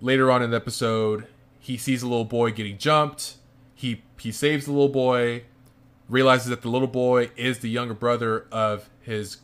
later 0.01 0.29
on 0.29 0.43
in 0.43 0.51
the 0.51 0.57
episode 0.57 1.29
he 1.61 1.77
sees 1.77 2.03
a 2.03 2.09
little 2.09 2.25
boy 2.25 2.51
getting 2.51 2.79
jumped. 2.79 3.37
He 3.77 4.03
he 4.19 4.33
saves 4.33 4.65
the 4.67 4.73
little 4.73 4.89
boy 4.89 5.45
realizes 6.09 6.49
that 6.49 6.63
the 6.63 6.69
little 6.69 6.89
boy 6.89 7.31
is 7.37 7.61
the 7.61 7.71
younger 7.71 7.95
brother 7.95 8.49
of 8.51 8.91
his 9.01 9.37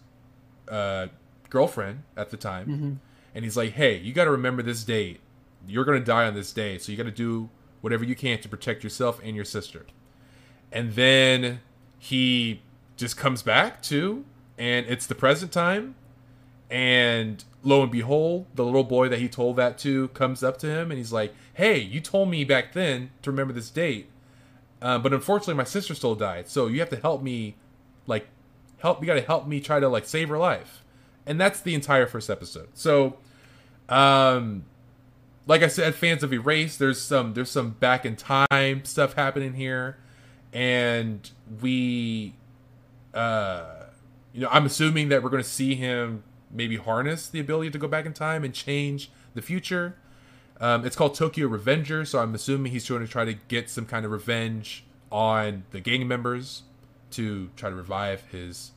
uh, 0.68 1.06
girlfriend 1.48 2.02
at 2.16 2.30
the 2.30 2.36
time. 2.36 2.66
Mm-hmm. 2.66 2.92
and 3.36 3.44
he's 3.44 3.56
like 3.56 3.74
hey 3.74 3.96
you 3.96 4.12
got 4.12 4.24
to 4.24 4.32
remember 4.32 4.62
this 4.62 4.82
date. 4.82 5.20
You're 5.68 5.84
going 5.84 6.00
to 6.00 6.04
die 6.04 6.26
on 6.26 6.34
this 6.34 6.52
day 6.52 6.78
so 6.78 6.90
you 6.90 6.98
got 6.98 7.04
to 7.04 7.10
do 7.12 7.48
whatever 7.80 8.04
you 8.04 8.16
can 8.16 8.40
to 8.40 8.48
protect 8.48 8.82
yourself 8.84 9.20
and 9.22 9.36
your 9.36 9.44
sister 9.44 9.86
and 10.76 10.92
then 10.92 11.62
he 11.98 12.60
just 12.98 13.16
comes 13.16 13.40
back 13.40 13.80
to 13.80 14.26
and 14.58 14.84
it's 14.84 15.06
the 15.06 15.14
present 15.14 15.50
time. 15.50 15.94
And 16.70 17.42
lo 17.62 17.82
and 17.82 17.90
behold 17.90 18.44
the 18.54 18.64
little 18.64 18.84
boy 18.84 19.08
that 19.08 19.18
he 19.18 19.26
told 19.26 19.56
that 19.56 19.78
to 19.78 20.08
comes 20.08 20.42
up 20.42 20.58
to 20.58 20.66
him 20.68 20.90
and 20.90 20.98
he's 20.98 21.12
like 21.12 21.34
hey 21.54 21.78
you 21.78 22.00
told 22.00 22.28
me 22.28 22.44
back 22.44 22.72
then 22.74 23.10
to 23.22 23.30
remember 23.30 23.52
this 23.52 23.70
date 23.70 24.08
uh, 24.82 24.98
but 24.98 25.12
unfortunately 25.12 25.54
my 25.54 25.64
sister 25.64 25.94
still 25.94 26.14
died. 26.14 26.48
So 26.48 26.66
you 26.66 26.80
have 26.80 26.90
to 26.90 26.96
help 26.96 27.22
me 27.22 27.56
like 28.06 28.26
help 28.78 29.00
you 29.00 29.06
gotta 29.06 29.22
help 29.22 29.46
me 29.46 29.60
try 29.60 29.80
to 29.80 29.88
like 29.88 30.04
save 30.04 30.28
her 30.28 30.38
life. 30.38 30.84
And 31.24 31.40
that's 31.40 31.60
the 31.60 31.74
entire 31.74 32.06
first 32.06 32.28
episode. 32.28 32.68
So 32.74 33.16
um 33.88 34.64
like 35.46 35.62
i 35.62 35.68
said 35.68 35.94
fans 35.94 36.24
of 36.24 36.32
erase 36.32 36.76
there's 36.76 37.00
some 37.00 37.34
there's 37.34 37.50
some 37.50 37.70
back 37.70 38.04
in 38.04 38.16
time 38.16 38.84
stuff 38.84 39.14
happening 39.14 39.54
here 39.54 39.96
and 40.52 41.30
we 41.60 42.34
uh 43.14 43.64
you 44.32 44.40
know 44.40 44.48
i'm 44.50 44.66
assuming 44.66 45.08
that 45.08 45.22
we're 45.22 45.30
going 45.30 45.42
to 45.42 45.48
see 45.48 45.74
him 45.74 46.22
maybe 46.50 46.76
harness 46.76 47.28
the 47.28 47.40
ability 47.40 47.70
to 47.70 47.78
go 47.78 47.88
back 47.88 48.06
in 48.06 48.12
time 48.12 48.44
and 48.44 48.54
change 48.54 49.10
the 49.34 49.42
future. 49.42 49.96
Um, 50.60 50.86
it's 50.86 50.96
called 50.96 51.14
Tokyo 51.14 51.46
Revenger, 51.46 52.04
so 52.06 52.18
I'm 52.18 52.34
assuming 52.34 52.72
he's 52.72 52.88
going 52.88 53.02
to 53.02 53.08
try 53.08 53.24
to 53.24 53.34
get 53.34 53.68
some 53.68 53.84
kind 53.84 54.06
of 54.06 54.10
revenge 54.10 54.84
on 55.12 55.64
the 55.70 55.80
gang 55.80 56.08
members 56.08 56.62
to 57.12 57.50
try 57.56 57.70
to 57.70 57.76
revive 57.76 58.24
his 58.32 58.72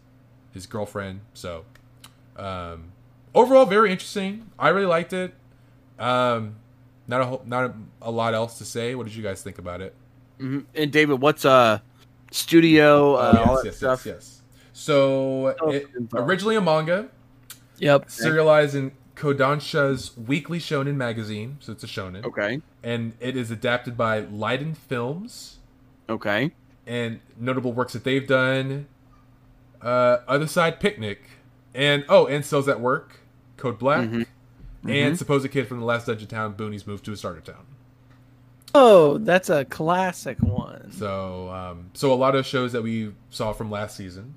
his 0.53 0.65
girlfriend. 0.65 1.21
So 1.33 1.65
um, 2.35 2.91
overall, 3.33 3.65
very 3.65 3.91
interesting. 3.91 4.49
I 4.59 4.69
really 4.69 4.87
liked 4.87 5.13
it. 5.13 5.33
Um, 5.97 6.55
not 7.07 7.21
a 7.21 7.25
whole, 7.25 7.43
not 7.45 7.65
a, 7.65 7.73
a 8.01 8.11
lot 8.11 8.33
else 8.33 8.57
to 8.57 8.65
say. 8.65 8.93
What 8.93 9.05
did 9.05 9.15
you 9.15 9.23
guys 9.23 9.41
think 9.41 9.57
about 9.57 9.81
it? 9.81 9.95
Mhm. 10.39 10.65
And 10.75 10.91
David, 10.91 11.21
what's 11.21 11.45
uh 11.45 11.79
studio 12.31 13.15
uh, 13.15 13.33
Oh, 13.37 13.39
all 13.43 13.53
yes, 13.55 13.57
that 13.61 13.65
yes, 13.65 13.77
stuff? 13.77 14.05
yes, 14.05 14.15
yes. 14.15 14.41
So 14.73 15.55
Oh, 15.61 15.69
it, 15.71 15.87
originally 16.13 16.55
a 16.55 16.61
manga, 16.61 17.09
Yep. 17.79 18.09
serialized 18.09 18.75
in 18.75 18.91
Kodansha's 19.15 20.11
Weekly 20.17 20.59
Shonen 20.59 20.95
magazine, 20.95 21.57
so 21.59 21.73
it's 21.73 21.83
a 21.83 21.87
shonen, 21.87 22.23
Okay. 22.23 22.61
and 22.83 23.13
it 23.19 23.35
is 23.35 23.51
adapted 23.51 23.97
by 23.97 24.21
Liden 24.21 24.75
Films. 24.77 25.57
Okay. 26.09 26.51
And 26.87 27.19
notable 27.37 27.73
works 27.73 27.93
that 27.93 28.03
they've 28.05 28.25
done: 28.25 28.87
uh, 29.81 30.17
Other 30.27 30.47
Side 30.47 30.79
Picnic, 30.79 31.21
and 31.75 32.05
oh, 32.09 32.25
and 32.27 32.45
Cells 32.45 32.67
at 32.69 32.79
Work, 32.79 33.19
Code 33.57 33.77
Black, 33.77 34.07
Mhm. 34.07 34.25
and 34.87 35.17
Supposed 35.17 35.45
a 35.45 35.49
Kid 35.49 35.67
from 35.67 35.79
the 35.79 35.85
Last 35.85 36.07
Dungeon 36.07 36.27
Town. 36.27 36.53
Boonies 36.53 36.87
moved 36.87 37.03
to 37.05 37.11
a 37.11 37.17
starter 37.17 37.41
town. 37.41 37.65
Oh, 38.75 39.17
that's 39.17 39.49
a 39.49 39.65
classic 39.65 40.37
one. 40.41 40.91
So, 40.91 41.49
um, 41.49 41.89
so 41.93 42.13
a 42.13 42.15
lot 42.15 42.35
of 42.35 42.45
shows 42.45 42.71
that 42.73 42.81
we 42.83 43.13
saw 43.29 43.51
from 43.53 43.71
last 43.71 43.95
season. 43.97 44.35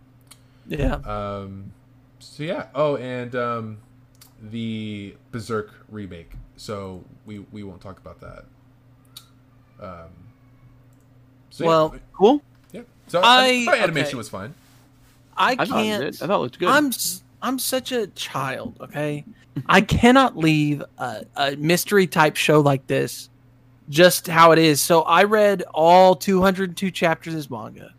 Yeah. 0.66 0.94
Um, 0.96 1.72
so 2.18 2.42
yeah. 2.42 2.66
Oh, 2.74 2.96
and 2.96 3.34
um, 3.34 3.78
the 4.42 5.14
Berserk 5.32 5.70
remake. 5.90 6.32
So 6.56 7.04
we 7.26 7.40
we 7.52 7.62
won't 7.62 7.80
talk 7.80 7.98
about 7.98 8.20
that. 8.20 8.44
Um, 9.80 10.08
so 11.50 11.66
Well, 11.66 11.94
Cool. 12.12 12.42
yeah, 12.72 12.80
yeah. 12.80 12.86
So 13.08 13.20
I- 13.20 13.24
I, 13.24 13.46
I 13.48 13.64
thought 13.64 13.78
animation 13.78 14.08
okay. 14.10 14.16
was 14.16 14.28
fine. 14.28 14.54
I 15.36 15.52
I 15.52 15.56
thought 15.56 15.62
it 15.66 15.68
can't. 15.68 16.04
did. 16.04 16.22
I 16.22 16.26
thought 16.26 16.36
it 16.36 16.42
looked 16.42 16.58
good. 16.58 16.68
I'm 16.68 16.86
s- 16.88 17.22
I'm 17.42 17.58
such 17.58 17.90
a 17.90 18.06
child, 18.08 18.76
okay? 18.80 19.24
I 19.66 19.80
cannot 19.80 20.36
leave 20.36 20.82
a, 20.98 21.24
a 21.36 21.56
mystery 21.56 22.06
type 22.06 22.36
show 22.36 22.60
like 22.60 22.86
this 22.86 23.28
just 23.88 24.26
how 24.26 24.52
it 24.52 24.58
is. 24.58 24.80
So 24.80 25.02
I 25.02 25.24
read 25.24 25.62
all 25.74 26.14
202 26.14 26.90
chapters 26.90 27.34
of 27.34 27.38
this 27.38 27.50
manga 27.50 27.94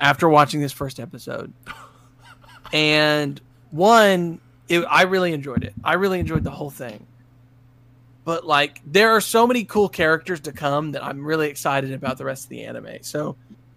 after 0.00 0.28
watching 0.28 0.60
this 0.60 0.72
first 0.72 1.00
episode. 1.00 1.52
And 2.72 3.40
one, 3.72 4.40
it, 4.68 4.84
I 4.88 5.02
really 5.02 5.32
enjoyed 5.32 5.64
it. 5.64 5.74
I 5.82 5.94
really 5.94 6.20
enjoyed 6.20 6.44
the 6.44 6.52
whole 6.52 6.70
thing. 6.70 7.04
But 8.24 8.46
like 8.46 8.80
there 8.86 9.10
are 9.10 9.20
so 9.20 9.44
many 9.44 9.64
cool 9.64 9.88
characters 9.88 10.38
to 10.42 10.52
come 10.52 10.92
that 10.92 11.04
I'm 11.04 11.24
really 11.24 11.48
excited 11.48 11.92
about 11.92 12.16
the 12.16 12.24
rest 12.24 12.44
of 12.44 12.50
the 12.50 12.62
anime. 12.62 12.98
So, 13.02 13.34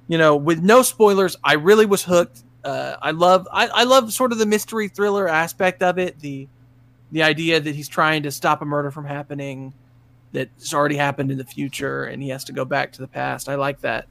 you 0.08 0.20
know, 0.20 0.36
with 0.36 0.62
no 0.62 0.84
spoilers, 0.84 1.36
I 1.44 1.54
really 1.54 1.88
was 1.88 2.04
hooked 2.04 2.44
uh, 2.64 2.96
I 3.02 3.12
love 3.12 3.48
I, 3.52 3.68
I 3.68 3.84
love 3.84 4.14
sort 4.14 4.32
of 4.32 4.38
the 4.38 4.46
mystery 4.46 4.88
thriller 4.88 5.28
aspect 5.28 5.84
of 5.84 6.00
it. 6.00 6.20
The 6.20 6.48
the 7.12 7.24
idea 7.24 7.60
that 7.60 7.76
he's 7.76 7.90
trying 7.90 8.24
to 8.24 8.32
stop 8.32 8.62
a 8.62 8.66
murder 8.66 8.90
from 8.90 9.06
happening 9.06 9.74
that's 10.34 10.74
already 10.74 10.98
happened 10.98 11.32
in 11.32 11.38
the 11.38 11.46
future 11.46 12.06
and 12.06 12.22
he 12.22 12.28
has 12.30 12.44
to 12.44 12.52
go 12.52 12.66
back 12.66 12.92
to 12.94 13.02
the 13.02 13.08
past. 13.08 13.48
I 13.48 13.56
like 13.56 13.80
that 13.82 14.08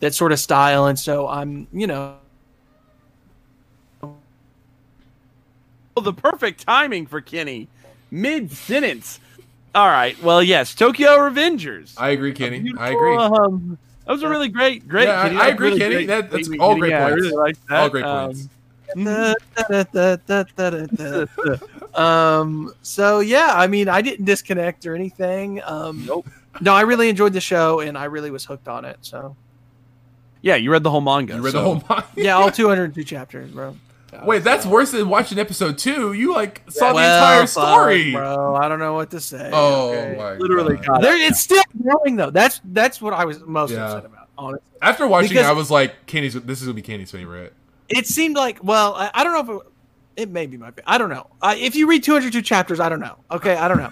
that 0.00 0.12
sort 0.14 0.32
of 0.32 0.38
style 0.40 0.86
and 0.86 0.98
so 0.98 1.28
I'm 1.28 1.68
you 1.72 1.86
know 1.86 2.16
Well, 5.94 6.02
the 6.02 6.12
perfect 6.12 6.66
timing 6.66 7.06
for 7.06 7.20
Kenny. 7.20 7.68
Mid 8.10 8.50
sentence. 8.50 9.20
All 9.74 9.88
right. 9.88 10.20
Well, 10.22 10.42
yes, 10.42 10.74
Tokyo 10.74 11.16
Revengers. 11.18 11.94
I 11.98 12.10
agree, 12.10 12.32
Kenny. 12.32 12.72
I 12.78 12.90
agree. 12.90 13.16
Um, 13.16 13.78
that 14.06 14.12
was 14.12 14.22
a 14.22 14.28
really 14.28 14.48
great, 14.48 14.88
great. 14.88 15.04
Yeah, 15.06 15.20
I- 15.20 15.28
Kenny. 15.28 15.36
I 15.40 15.44
That 15.46 15.52
agree, 15.52 15.66
really 15.68 15.80
Kenny. 15.80 15.94
great 15.94 16.06
That- 16.08 16.30
that's 16.30 16.48
all 16.58 16.68
Kenny. 16.70 16.80
great 16.80 16.90
Yeah, 16.90 17.06
I 17.06 17.10
points. 17.10 17.22
really 17.22 17.36
liked 17.36 17.68
that. 17.68 17.78
All 17.80 17.88
great 17.90 18.04
Um, 18.04 18.32
points. 18.32 18.48
um 21.94 22.72
so 22.82 23.20
yeah 23.20 23.52
i 23.54 23.66
mean 23.66 23.88
i 23.88 24.00
didn't 24.00 24.24
disconnect 24.24 24.86
or 24.86 24.94
anything 24.94 25.62
um 25.64 26.04
Nope. 26.06 26.26
no 26.60 26.72
i 26.74 26.80
really 26.82 27.08
enjoyed 27.08 27.32
the 27.32 27.40
show 27.40 27.80
and 27.80 27.96
i 27.98 28.04
really 28.04 28.30
was 28.30 28.44
hooked 28.44 28.68
on 28.68 28.84
it 28.84 28.96
so 29.02 29.36
Yeah, 30.40 30.56
you 30.56 30.72
read 30.72 30.82
the 30.82 30.90
whole 30.90 31.00
manga. 31.02 31.34
You 31.34 31.40
read 31.42 31.52
so- 31.52 31.58
the 31.58 31.64
whole 31.64 31.74
manga. 31.88 32.06
yeah 32.16 32.32
all 32.34 32.50
202 32.50 33.04
chapters 33.04 33.50
bro 33.50 33.76
Wait, 34.26 34.44
that's 34.44 34.66
worse 34.66 34.90
than 34.90 35.08
watching 35.08 35.38
episode 35.38 35.78
two. 35.78 36.12
You 36.12 36.34
like 36.34 36.60
saw 36.68 36.88
the 36.90 36.96
Well, 36.96 37.16
entire 37.34 37.46
story. 37.46 38.12
bro 38.12 38.54
i 38.56 38.68
don't 38.68 38.78
know 38.78 38.92
what 38.92 39.10
to 39.12 39.20
say 39.20 39.48
Oh 39.52 39.90
okay? 39.92 40.14
my 40.18 40.32
Literally 40.34 40.76
god! 40.76 40.86
got 40.86 41.00
There, 41.02 41.16
it's 41.16 41.40
still 41.40 41.62
growing 41.82 42.16
though. 42.16 42.28
That's 42.30 42.60
that's 42.64 43.00
what 43.00 43.14
I 43.14 43.24
was 43.24 43.40
most 43.40 43.70
Yeah. 43.70 43.84
upset 43.86 44.04
about. 44.04 44.28
Honestly, 44.36 44.62
After 44.82 45.06
watching, 45.06 45.30
Because- 45.30 45.46
it, 45.46 45.48
I 45.48 45.52
was 45.52 45.70
like, 45.70 46.04
"Kenny's. 46.06 46.34
This 46.34 46.60
is 46.60 46.66
gonna 46.66 46.74
be 46.74 46.82
Candy's 46.82 47.10
favorite." 47.10 47.54
it 47.88 48.06
seemed 48.06 48.36
like 48.36 48.58
well, 48.62 48.94
I, 48.94 49.10
I 49.14 49.24
don't 49.24 49.32
know 49.48 49.54
if 49.56 49.62
it, 49.62 49.71
it 50.16 50.28
may 50.30 50.46
be 50.46 50.56
my. 50.56 50.70
fa- 50.70 50.82
I 50.86 50.98
don't 50.98 51.10
know. 51.10 51.26
Uh, 51.40 51.54
if 51.56 51.74
you 51.74 51.88
read 51.88 52.02
202 52.04 52.42
chapters, 52.42 52.80
I 52.80 52.88
don't 52.88 53.00
know. 53.00 53.16
Okay, 53.30 53.54
I 53.54 53.68
don't 53.68 53.78
know. 53.78 53.90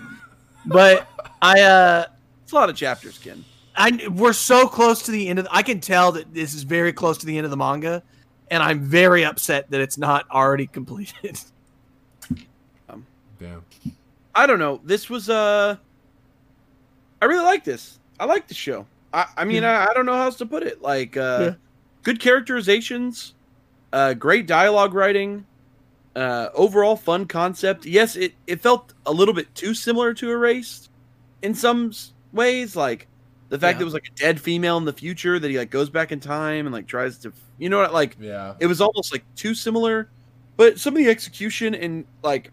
But 0.66 1.08
I 1.40 1.60
uh 1.62 2.04
It's 2.44 2.52
a 2.52 2.54
lot 2.54 2.68
of 2.70 2.76
chapters, 2.76 3.18
Ken. 3.18 3.44
I 3.76 4.08
we're 4.08 4.32
so 4.34 4.66
close 4.68 5.02
to 5.02 5.10
the 5.10 5.28
end 5.28 5.38
of. 5.38 5.46
The, 5.46 5.54
I 5.54 5.62
can 5.62 5.80
tell 5.80 6.12
that 6.12 6.34
this 6.34 6.52
is 6.54 6.64
very 6.64 6.92
close 6.92 7.16
to 7.18 7.26
the 7.26 7.36
end 7.38 7.44
of 7.46 7.50
the 7.50 7.56
manga, 7.56 8.02
and 8.50 8.62
I'm 8.62 8.80
very 8.80 9.24
upset 9.24 9.70
that 9.70 9.80
it's 9.80 9.96
not 9.96 10.26
already 10.30 10.66
completed. 10.66 11.40
Damn. 13.38 13.64
I 14.34 14.46
don't 14.46 14.58
know. 14.58 14.80
This 14.84 15.08
was 15.08 15.30
uh 15.30 15.76
I 17.22 17.24
really 17.24 17.44
like 17.44 17.64
this. 17.64 17.98
I 18.18 18.26
like 18.26 18.48
the 18.48 18.54
show. 18.54 18.86
I, 19.12 19.26
I 19.36 19.44
mean, 19.44 19.64
I, 19.64 19.86
I 19.86 19.94
don't 19.94 20.06
know 20.06 20.14
how 20.14 20.24
else 20.24 20.36
to 20.36 20.46
put 20.46 20.62
it. 20.62 20.82
Like 20.82 21.16
uh 21.16 21.38
Yeah. 21.40 21.54
good 22.02 22.20
characterizations, 22.20 23.32
uh 23.94 24.12
great 24.14 24.46
dialogue 24.46 24.92
writing, 24.92 25.46
uh 26.20 26.50
overall 26.54 26.96
fun 26.96 27.26
concept. 27.26 27.86
Yes, 27.86 28.16
it 28.16 28.34
it 28.46 28.60
felt 28.60 28.92
a 29.06 29.12
little 29.12 29.34
bit 29.34 29.52
too 29.54 29.74
similar 29.74 30.12
to 30.14 30.30
Erased 30.30 30.90
in 31.42 31.54
some 31.54 31.92
ways 32.32 32.76
like 32.76 33.06
the 33.48 33.58
fact 33.58 33.74
Yeah. 33.74 33.78
that 33.78 33.82
it 33.82 33.84
was 33.84 33.94
like 33.94 34.06
a 34.06 34.14
dead 34.20 34.40
female 34.40 34.76
in 34.76 34.84
the 34.84 34.92
future 34.92 35.38
that 35.38 35.50
he 35.50 35.58
like 35.58 35.70
goes 35.70 35.90
back 35.90 36.12
in 36.12 36.20
time 36.20 36.66
and 36.66 36.72
like 36.72 36.86
tries 36.86 37.18
to 37.18 37.32
you 37.58 37.68
know 37.68 37.78
what 37.78 37.92
like 37.92 38.16
Yeah. 38.20 38.54
it 38.60 38.66
was 38.66 38.80
almost 38.80 39.12
like 39.12 39.24
too 39.34 39.54
similar 39.54 40.08
but 40.56 40.78
some 40.78 40.94
of 40.94 40.98
the 40.98 41.08
execution 41.08 41.74
and 41.74 42.04
like 42.22 42.52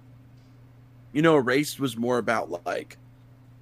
you 1.14 1.22
know 1.22 1.36
erased 1.38 1.80
was 1.80 1.96
more 1.98 2.18
about 2.18 2.66
like 2.66 2.98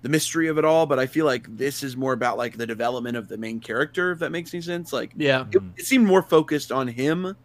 the 0.03 0.09
mystery 0.09 0.47
of 0.47 0.57
it 0.57 0.63
all 0.63 0.85
but 0.85 0.99
i 0.99 1.05
feel 1.05 1.25
like 1.25 1.45
this 1.57 1.83
is 1.83 1.97
more 1.97 2.13
about 2.13 2.37
like 2.37 2.55
the 2.55 2.65
development 2.67 3.17
of 3.17 3.27
the 3.27 3.37
main 3.37 3.59
character 3.59 4.11
if 4.11 4.19
that 4.19 4.31
makes 4.31 4.53
any 4.53 4.61
sense 4.61 4.93
like 4.93 5.11
yeah, 5.17 5.45
it, 5.51 5.61
it 5.77 5.85
seemed 5.85 6.05
more 6.05 6.21
focused 6.21 6.71
on 6.71 6.87
him 6.87 7.35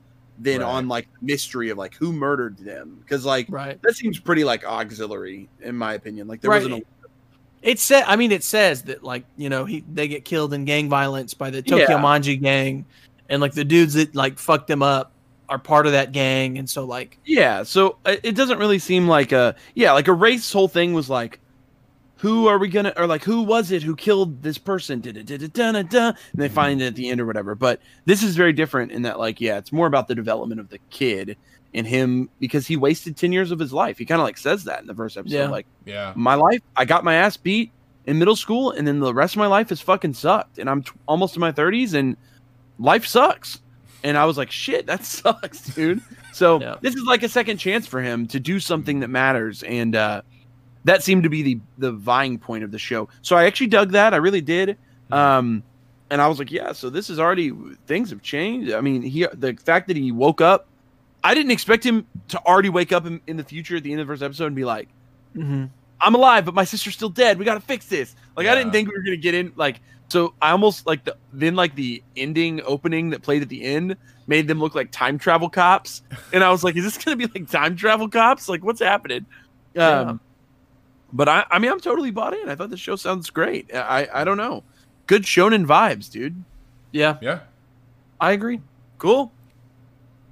than 0.43 0.61
Right. 0.61 0.67
on 0.67 0.89
like 0.89 1.07
mystery 1.21 1.69
of 1.71 1.77
like 1.79 1.95
who 1.95 2.13
murdered 2.13 2.57
them 2.59 2.99
because 3.01 3.25
like 3.27 3.47
right. 3.51 3.81
that 3.83 3.95
seems 3.95 4.19
pretty 4.19 4.43
like 4.43 4.65
auxiliary 4.65 5.49
in 5.61 5.77
my 5.77 5.95
opinion 5.95 6.27
like 6.29 6.41
there 6.41 6.51
Right. 6.51 6.63
wasn't 6.63 6.83
a 6.83 6.87
It 7.63 7.79
said. 7.79 8.05
I 8.07 8.17
mean, 8.17 8.33
it 8.33 8.43
says 8.43 8.83
that 8.85 9.05
like 9.05 9.25
you 9.37 9.51
know 9.51 9.67
he 9.67 9.85
they 9.93 10.09
get 10.09 10.25
killed 10.25 10.55
in 10.55 10.65
gang 10.65 10.89
violence 10.89 11.35
by 11.35 11.51
the 11.51 11.61
Tokyo 11.61 11.91
Yeah. 11.91 11.99
Manji 12.03 12.41
gang, 12.41 12.87
and 13.29 13.43
like 13.43 13.53
the 13.53 13.65
dudes 13.65 13.95
that 13.95 14.15
like 14.15 14.39
fucked 14.39 14.69
them 14.69 14.83
up 14.83 15.13
are 15.51 15.59
part 15.59 15.85
of 15.85 15.93
that 15.93 16.13
gang, 16.13 16.57
and 16.59 16.71
so 16.71 16.85
like 16.85 17.19
Yeah, 17.27 17.65
so 17.65 17.99
uh, 18.07 18.17
it 18.23 18.35
doesn't 18.37 18.59
really 18.59 18.79
seem 18.79 19.09
like 19.09 19.33
a 19.33 19.57
yeah, 19.75 19.93
like 19.93 20.09
a 20.09 20.13
race 20.15 20.51
whole 20.53 20.69
thing 20.69 20.95
was 20.95 21.11
like 21.11 21.40
who 22.21 22.47
are 22.49 22.59
we 22.59 22.69
gonna 22.69 22.93
or 22.97 23.07
like 23.07 23.25
who 23.25 23.43
was 23.43 23.71
it 23.71 23.83
who 23.83 23.97
killed 23.97 24.43
this 24.43 24.59
person? 24.59 25.03
And 25.05 26.17
they 26.35 26.49
find 26.49 26.83
it 26.83 26.87
at 26.87 26.95
the 26.95 27.09
end 27.09 27.21
or 27.21 27.27
whatever. 27.27 27.55
But 27.55 27.81
this 28.05 28.23
is 28.23 28.37
very 28.37 28.53
different 28.53 28.93
in 28.93 29.03
that 29.03 29.19
like 29.19 29.41
yeah, 29.41 29.57
it's 29.59 29.73
more 29.73 29.87
about 29.87 30.07
the 30.09 30.15
development 30.15 30.61
of 30.61 30.69
the 30.69 30.79
kid 30.91 31.37
and 31.73 31.87
him 31.87 32.29
because 32.39 32.67
he 32.67 32.77
wasted 32.77 33.17
ten 33.17 33.33
years 33.33 33.51
of 33.53 33.59
his 33.59 33.73
life. 33.73 33.97
He 33.97 34.05
kind 34.05 34.21
of 34.21 34.25
like 34.27 34.37
says 34.39 34.65
that 34.65 34.81
in 34.81 34.87
the 34.87 34.95
first 34.95 35.17
episode. 35.17 35.35
Yeah. 35.37 35.49
Like 35.49 35.67
Yeah. 35.87 36.13
my 36.15 36.35
life, 36.35 36.61
I 36.77 36.85
got 36.85 37.05
my 37.05 37.15
ass 37.15 37.37
beat 37.37 37.73
in 38.07 38.19
middle 38.19 38.37
school, 38.37 38.71
and 38.73 38.87
then 38.87 39.01
the 39.01 39.15
rest 39.15 39.35
of 39.35 39.39
my 39.39 39.47
life 39.47 39.69
has 39.71 39.81
fucking 39.81 40.15
sucked. 40.15 40.59
And 40.59 40.69
I'm 40.69 40.83
t- 40.83 40.91
almost 41.09 41.37
in 41.37 41.41
my 41.41 41.53
thirties, 41.53 41.95
and 41.95 42.17
life 42.79 43.07
sucks. 43.07 43.61
And 44.03 44.17
I 44.19 44.25
was 44.25 44.37
like, 44.39 44.51
shit, 44.51 44.87
that 44.87 45.05
sucks, 45.07 45.61
dude. 45.75 46.03
So 46.33 46.61
Yeah. 46.61 46.77
this 46.81 46.95
is 46.97 47.05
like 47.05 47.23
a 47.23 47.29
second 47.29 47.59
chance 47.59 47.87
for 47.87 48.01
him 48.03 48.27
to 48.29 48.41
do 48.41 48.59
something 48.61 49.01
that 49.01 49.09
matters, 49.09 49.63
and 49.63 49.95
uh, 49.97 50.23
that 50.85 51.03
seemed 51.03 51.23
to 51.25 51.29
be 51.29 51.43
the 51.43 51.61
the 51.79 51.93
vying 51.93 52.39
point 52.39 52.65
of 52.65 52.71
the 52.71 52.79
show. 52.79 53.09
So 53.23 53.37
I 53.37 53.45
actually 53.45 53.69
dug 53.69 53.93
that. 53.93 54.15
I 54.15 54.19
really 54.19 54.41
did. 54.41 54.77
Um, 55.11 55.63
and 56.11 56.21
I 56.21 56.29
was 56.29 56.39
like, 56.39 56.51
yeah. 56.51 56.73
So 56.73 56.91
this 56.91 57.11
is 57.11 57.19
already 57.19 57.53
things 57.87 58.11
have 58.11 58.23
changed. 58.23 58.73
I 58.73 58.81
mean, 58.81 59.03
he 59.03 59.27
the 59.33 59.55
fact 59.55 59.89
that 59.89 59.97
he 59.97 60.13
woke 60.13 60.41
up. 60.41 60.67
I 61.23 61.35
didn't 61.35 61.51
expect 61.51 61.85
him 61.85 62.07
to 62.29 62.39
already 62.47 62.71
wake 62.71 62.93
up 62.93 63.05
in, 63.05 63.21
in 63.27 63.37
the 63.37 63.45
future 63.45 63.77
at 63.77 63.83
the 63.83 63.93
end 63.93 64.01
of 64.01 64.07
the 64.07 64.13
first 64.13 64.23
episode 64.23 64.47
and 64.47 64.57
be 64.57 64.65
like, 64.65 64.89
mm-hmm. 65.37 65.67
I'm 66.01 66.15
alive, 66.15 66.47
but 66.47 66.55
my 66.55 66.65
sister's 66.65 66.95
still 66.95 67.11
dead. 67.11 67.39
We 67.39 67.45
got 67.45 67.55
to 67.55 67.61
fix 67.61 67.87
this. 67.87 68.17
Like, 68.37 68.47
I 68.47 68.55
didn't 68.55 68.73
think 68.73 68.89
we 68.89 68.95
were 68.95 69.03
going 69.03 69.19
to 69.19 69.23
get 69.23 69.35
in. 69.35 69.53
Like, 69.55 69.83
So 70.11 70.35
I 70.43 70.51
almost 70.51 70.87
like 70.87 71.05
the 71.05 71.17
then 71.33 71.55
like 71.55 71.77
the 71.77 72.03
ending 72.17 72.61
opening 72.65 73.11
that 73.11 73.23
played 73.23 73.43
at 73.43 73.49
the 73.49 73.63
end 73.63 73.97
made 74.27 74.49
them 74.49 74.59
look 74.59 74.75
like 74.75 74.91
time 74.91 75.19
travel 75.19 75.49
cops, 75.49 76.03
and 76.33 76.43
I 76.43 76.51
was 76.51 76.65
like, 76.65 76.77
is 76.77 76.85
this 76.85 77.03
gonna 77.03 77.17
be 77.17 77.27
like 77.27 77.49
time 77.49 77.77
travel 77.77 78.09
cops? 78.09 78.49
Like 78.49 78.65
what's 78.65 78.81
happening? 78.81 79.25
Yeah. 79.75 80.17
But 81.13 81.29
I, 81.29 81.45
I 81.51 81.59
mean, 81.59 81.71
I'm 81.73 81.81
totally 81.81 82.11
bought 82.11 82.35
in. 82.35 82.49
I 82.49 82.55
thought 82.55 82.71
the 82.71 82.77
show 82.77 82.97
sounds 82.97 83.31
great. 83.31 83.75
I, 83.75 84.09
I 84.13 84.25
don't 84.25 84.37
know, 84.37 84.63
good 85.07 85.23
shonen 85.25 85.67
vibes, 85.67 86.11
dude. 86.11 86.43
Yeah, 86.93 87.17
Yeah. 87.21 87.41
I 88.21 88.33
agree. 88.33 88.61
Cool. 88.99 89.33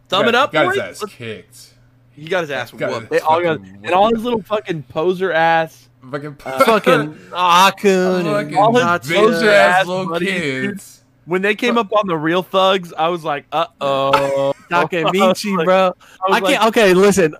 Thumb 0.09 0.23
got, 0.23 0.29
it 0.29 0.35
up. 0.35 0.53
Got 0.53 0.67
boys. 0.67 0.75
his 0.75 0.83
ass 0.83 1.03
Let's- 1.03 1.15
kicked. 1.15 1.75
He 2.13 2.27
got 2.29 2.41
his 2.41 2.51
ass 2.51 2.73
Got 2.73 2.91
whooped. 2.91 3.01
his 3.03 3.09
They 3.11 3.21
all 3.21 3.41
got, 3.41 3.59
fucking 3.61 3.81
and 3.85 3.95
all 3.95 4.13
his 4.13 4.25
little 4.25 4.43
fucking 4.43 4.83
poser 4.85 5.33
ass. 5.33 5.89
Fucking, 6.11 6.35
Fucking 6.37 7.15
Akkun 7.31 8.19
and 8.19 8.27
fucking 8.27 8.57
all 8.57 8.75
his 8.75 8.85
Natsu. 8.85 9.15
bitch 9.15 9.35
ass 9.43 9.81
ass 9.83 9.87
little 9.87 10.07
buddies, 10.09 10.29
kids. 10.29 11.05
When 11.27 11.43
they 11.43 11.55
came 11.55 11.79
up 11.79 11.93
on 11.93 12.07
the 12.09 12.17
real 12.17 12.43
thugs, 12.43 12.93
I 12.93 13.09
was 13.09 13.23
like, 13.25 13.45
uh 13.53 13.67
oh. 13.81 14.53
Takemichi, 14.71 15.65
bro. 15.65 15.95
I 16.31 16.41
can't. 16.41 16.65
okay, 16.67 16.93
listen. 16.95 17.37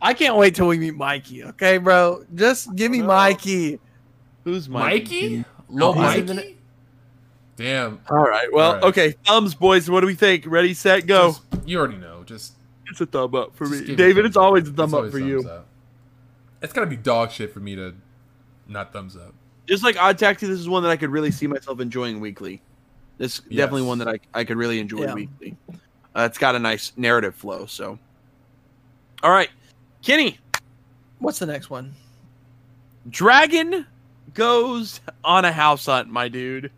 I 0.00 0.14
can't 0.14 0.36
wait 0.36 0.54
till 0.54 0.68
we 0.68 0.78
meet 0.78 0.94
Mikey. 0.96 1.44
Okay, 1.44 1.78
bro. 1.78 2.24
Just 2.34 2.74
give 2.76 2.90
me 2.92 2.98
No. 2.98 3.06
Mikey. 3.08 3.80
Who's 4.44 4.68
Mikey? 4.68 5.38
Mikey? 5.38 5.44
Lil 5.68 5.88
Oh, 5.88 5.92
he's 6.10 6.30
in 6.30 6.36
Mikey? 6.36 6.58
Damn. 7.56 8.00
All 8.08 8.18
right. 8.18 8.46
Well, 8.52 8.68
All 8.68 8.74
right. 8.76 8.84
okay. 8.84 9.14
Thumbs, 9.26 9.54
boys. 9.54 9.90
What 9.90 10.00
do 10.00 10.06
we 10.06 10.14
think? 10.14 10.44
Ready, 10.46 10.74
set, 10.74 11.06
go. 11.06 11.28
Just- 11.32 11.42
you 11.68 11.78
already 11.78 11.96
know. 11.96 12.22
Just, 12.24 12.54
it's 12.86 13.00
a 13.00 13.06
thumb 13.06 13.34
up 13.34 13.56
for 13.56 13.66
me, 13.66 13.94
David. 13.96 14.24
It's 14.24 14.36
always 14.36 14.64
a 14.64 14.68
It's 14.68 14.76
thumb 14.76 14.94
up 14.94 15.10
for 15.10 15.18
you. 15.18 15.40
up. 15.48 15.66
It's 16.62 16.72
gotta 16.72 16.86
be 16.86 16.96
dog 16.96 17.30
shit 17.30 17.52
for 17.52 17.60
me 17.60 17.74
to 17.76 17.94
not 18.68 18.92
thumbs 18.92 19.16
up. 19.16 19.34
Just 19.66 19.82
like 19.82 19.96
Odd 20.00 20.16
Taxi, 20.18 20.46
this 20.46 20.58
is 20.58 20.68
one 20.68 20.82
that 20.84 20.88
I 20.90 20.96
could 20.96 21.10
really 21.10 21.30
see 21.30 21.46
myself 21.46 21.80
enjoying 21.80 22.20
weekly. 22.20 22.62
This 23.18 23.42
Yes. 23.48 23.58
definitely 23.64 23.82
one 23.86 23.98
that 23.98 24.08
I, 24.08 24.18
I 24.32 24.44
could 24.44 24.56
really 24.56 24.78
enjoy 24.80 25.02
Yeah. 25.02 25.14
weekly. 25.14 25.56
Uh, 26.14 26.22
it's 26.22 26.38
got 26.38 26.54
a 26.54 26.58
nice 26.58 26.92
narrative 26.96 27.34
flow. 27.34 27.66
So, 27.66 27.98
all 29.22 29.30
right, 29.30 29.50
Kenny, 30.02 30.38
What's 31.18 31.38
the 31.40 31.46
next 31.46 31.68
one? 31.68 31.94
Dragon 33.08 33.86
goes 34.34 35.00
on 35.24 35.44
a 35.44 35.52
house 35.52 35.86
hunt, 35.86 36.08
my 36.08 36.28
dude. 36.28 36.70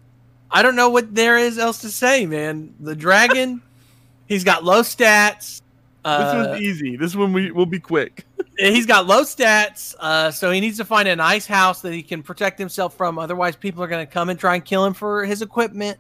I 0.50 0.62
don't 0.62 0.76
know 0.76 0.88
what 0.88 1.14
there 1.14 1.36
is 1.38 1.58
else 1.58 1.80
to 1.82 1.90
say, 1.90 2.26
man. 2.26 2.74
The 2.80 2.96
dragon, 2.96 3.60
he's 4.26 4.44
got 4.44 4.64
low 4.64 4.80
stats. 4.82 5.38
This 5.38 5.62
Uh, 6.04 6.46
one's 6.48 6.62
easy. 6.62 6.96
This 6.96 7.14
one 7.14 7.32
we 7.34 7.50
will 7.50 7.66
be 7.66 7.78
quick. 7.78 8.24
he's 8.58 8.86
got 8.86 9.06
low 9.06 9.22
stats, 9.22 9.94
uh, 10.00 10.30
so 10.30 10.50
he 10.50 10.60
needs 10.60 10.78
to 10.78 10.84
find 10.84 11.06
a 11.06 11.14
nice 11.14 11.46
house 11.46 11.82
that 11.82 11.92
he 11.92 12.02
can 12.02 12.22
protect 12.22 12.58
himself 12.58 12.96
from. 12.96 13.18
Otherwise, 13.18 13.56
people 13.56 13.82
are 13.82 13.88
going 13.88 14.04
to 14.06 14.10
come 14.10 14.30
and 14.30 14.38
try 14.40 14.54
and 14.54 14.64
kill 14.64 14.84
him 14.86 14.94
for 14.94 15.26
his 15.26 15.42
equipment. 15.42 15.98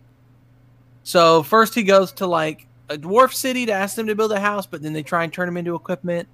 So 1.02 1.42
first, 1.42 1.74
he 1.74 1.82
goes 1.82 2.12
to 2.12 2.26
like 2.26 2.66
a 2.88 2.96
dwarf 2.96 3.34
city 3.34 3.66
to 3.66 3.72
ask 3.72 3.94
them 3.96 4.06
to 4.06 4.14
build 4.14 4.32
a 4.32 4.40
house, 4.40 4.64
but 4.66 4.80
then 4.82 4.94
they 4.94 5.02
try 5.02 5.24
and 5.24 5.32
turn 5.32 5.46
him 5.48 5.58
into 5.58 5.74
equipment. 5.74 6.26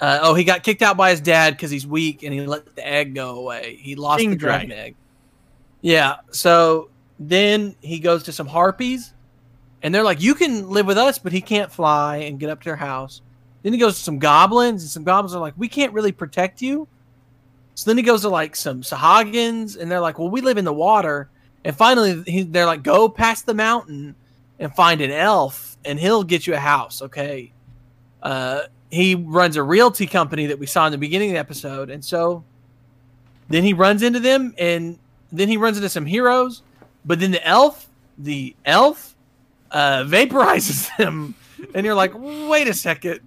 Uh, 0.00 0.18
oh, 0.22 0.34
he 0.34 0.44
got 0.44 0.62
kicked 0.62 0.82
out 0.82 0.96
by 0.96 1.10
his 1.10 1.20
dad 1.20 1.54
because 1.54 1.70
he's 1.70 1.86
weak 1.86 2.22
and 2.22 2.32
he 2.32 2.40
let 2.46 2.74
the 2.74 2.86
egg 2.86 3.14
go 3.14 3.38
away. 3.38 3.78
He 3.80 3.94
lost 3.94 4.20
King 4.20 4.30
the 4.30 4.36
dragon 4.36 4.68
dragon. 4.68 4.86
egg. 4.86 4.96
Yeah. 5.80 6.16
So 6.32 6.90
then 7.18 7.76
he 7.80 7.98
goes 7.98 8.24
to 8.24 8.32
some 8.32 8.46
harpies, 8.46 9.14
and 9.82 9.94
they're 9.94 10.02
like, 10.02 10.20
"You 10.20 10.34
can 10.34 10.68
live 10.68 10.86
with 10.86 10.98
us, 10.98 11.18
but 11.18 11.32
he 11.32 11.40
can't 11.40 11.72
fly 11.72 12.18
and 12.18 12.38
get 12.38 12.50
up 12.50 12.60
to 12.60 12.64
their 12.66 12.76
house." 12.76 13.22
Then 13.62 13.72
he 13.72 13.78
goes 13.78 13.96
to 13.96 14.02
some 14.02 14.18
goblins, 14.18 14.82
and 14.82 14.90
some 14.90 15.04
goblins 15.04 15.34
are 15.34 15.40
like, 15.40 15.54
"We 15.56 15.68
can't 15.68 15.92
really 15.92 16.12
protect 16.12 16.60
you." 16.60 16.86
So 17.74 17.90
then 17.90 17.96
he 17.96 18.02
goes 18.02 18.22
to 18.22 18.28
like 18.28 18.54
some 18.56 18.82
Sahagins, 18.82 19.78
and 19.78 19.90
they're 19.90 20.00
like, 20.00 20.18
"Well, 20.18 20.28
we 20.28 20.40
live 20.40 20.58
in 20.58 20.64
the 20.64 20.72
water." 20.72 21.30
And 21.64 21.74
finally, 21.74 22.22
he, 22.26 22.42
they're 22.42 22.66
like, 22.66 22.82
"Go 22.82 23.08
past 23.08 23.46
the 23.46 23.54
mountain 23.54 24.14
and 24.58 24.74
find 24.74 25.00
an 25.00 25.10
elf, 25.10 25.78
and 25.84 25.98
he'll 25.98 26.22
get 26.22 26.46
you 26.46 26.54
a 26.54 26.58
house." 26.58 27.00
Okay. 27.00 27.52
Uh, 28.22 28.62
he 28.90 29.14
runs 29.14 29.56
a 29.56 29.62
realty 29.62 30.06
company 30.06 30.46
that 30.46 30.58
we 30.58 30.66
saw 30.66 30.86
in 30.86 30.92
the 30.92 30.98
beginning 30.98 31.30
of 31.30 31.34
the 31.34 31.40
episode, 31.40 31.90
and 31.90 32.04
so 32.04 32.44
then 33.48 33.62
he 33.62 33.72
runs 33.72 34.02
into 34.02 34.20
them, 34.20 34.54
and 34.58 34.98
then 35.32 35.48
he 35.48 35.56
runs 35.56 35.76
into 35.76 35.88
some 35.88 36.06
heroes. 36.06 36.62
But 37.04 37.20
then 37.20 37.30
the 37.30 37.46
elf, 37.46 37.88
the 38.18 38.54
elf, 38.64 39.14
uh, 39.70 40.04
vaporizes 40.04 40.94
them, 40.98 41.34
and 41.74 41.84
you're 41.84 41.94
like, 41.94 42.12
"Wait 42.14 42.68
a 42.68 42.74
second. 42.74 43.20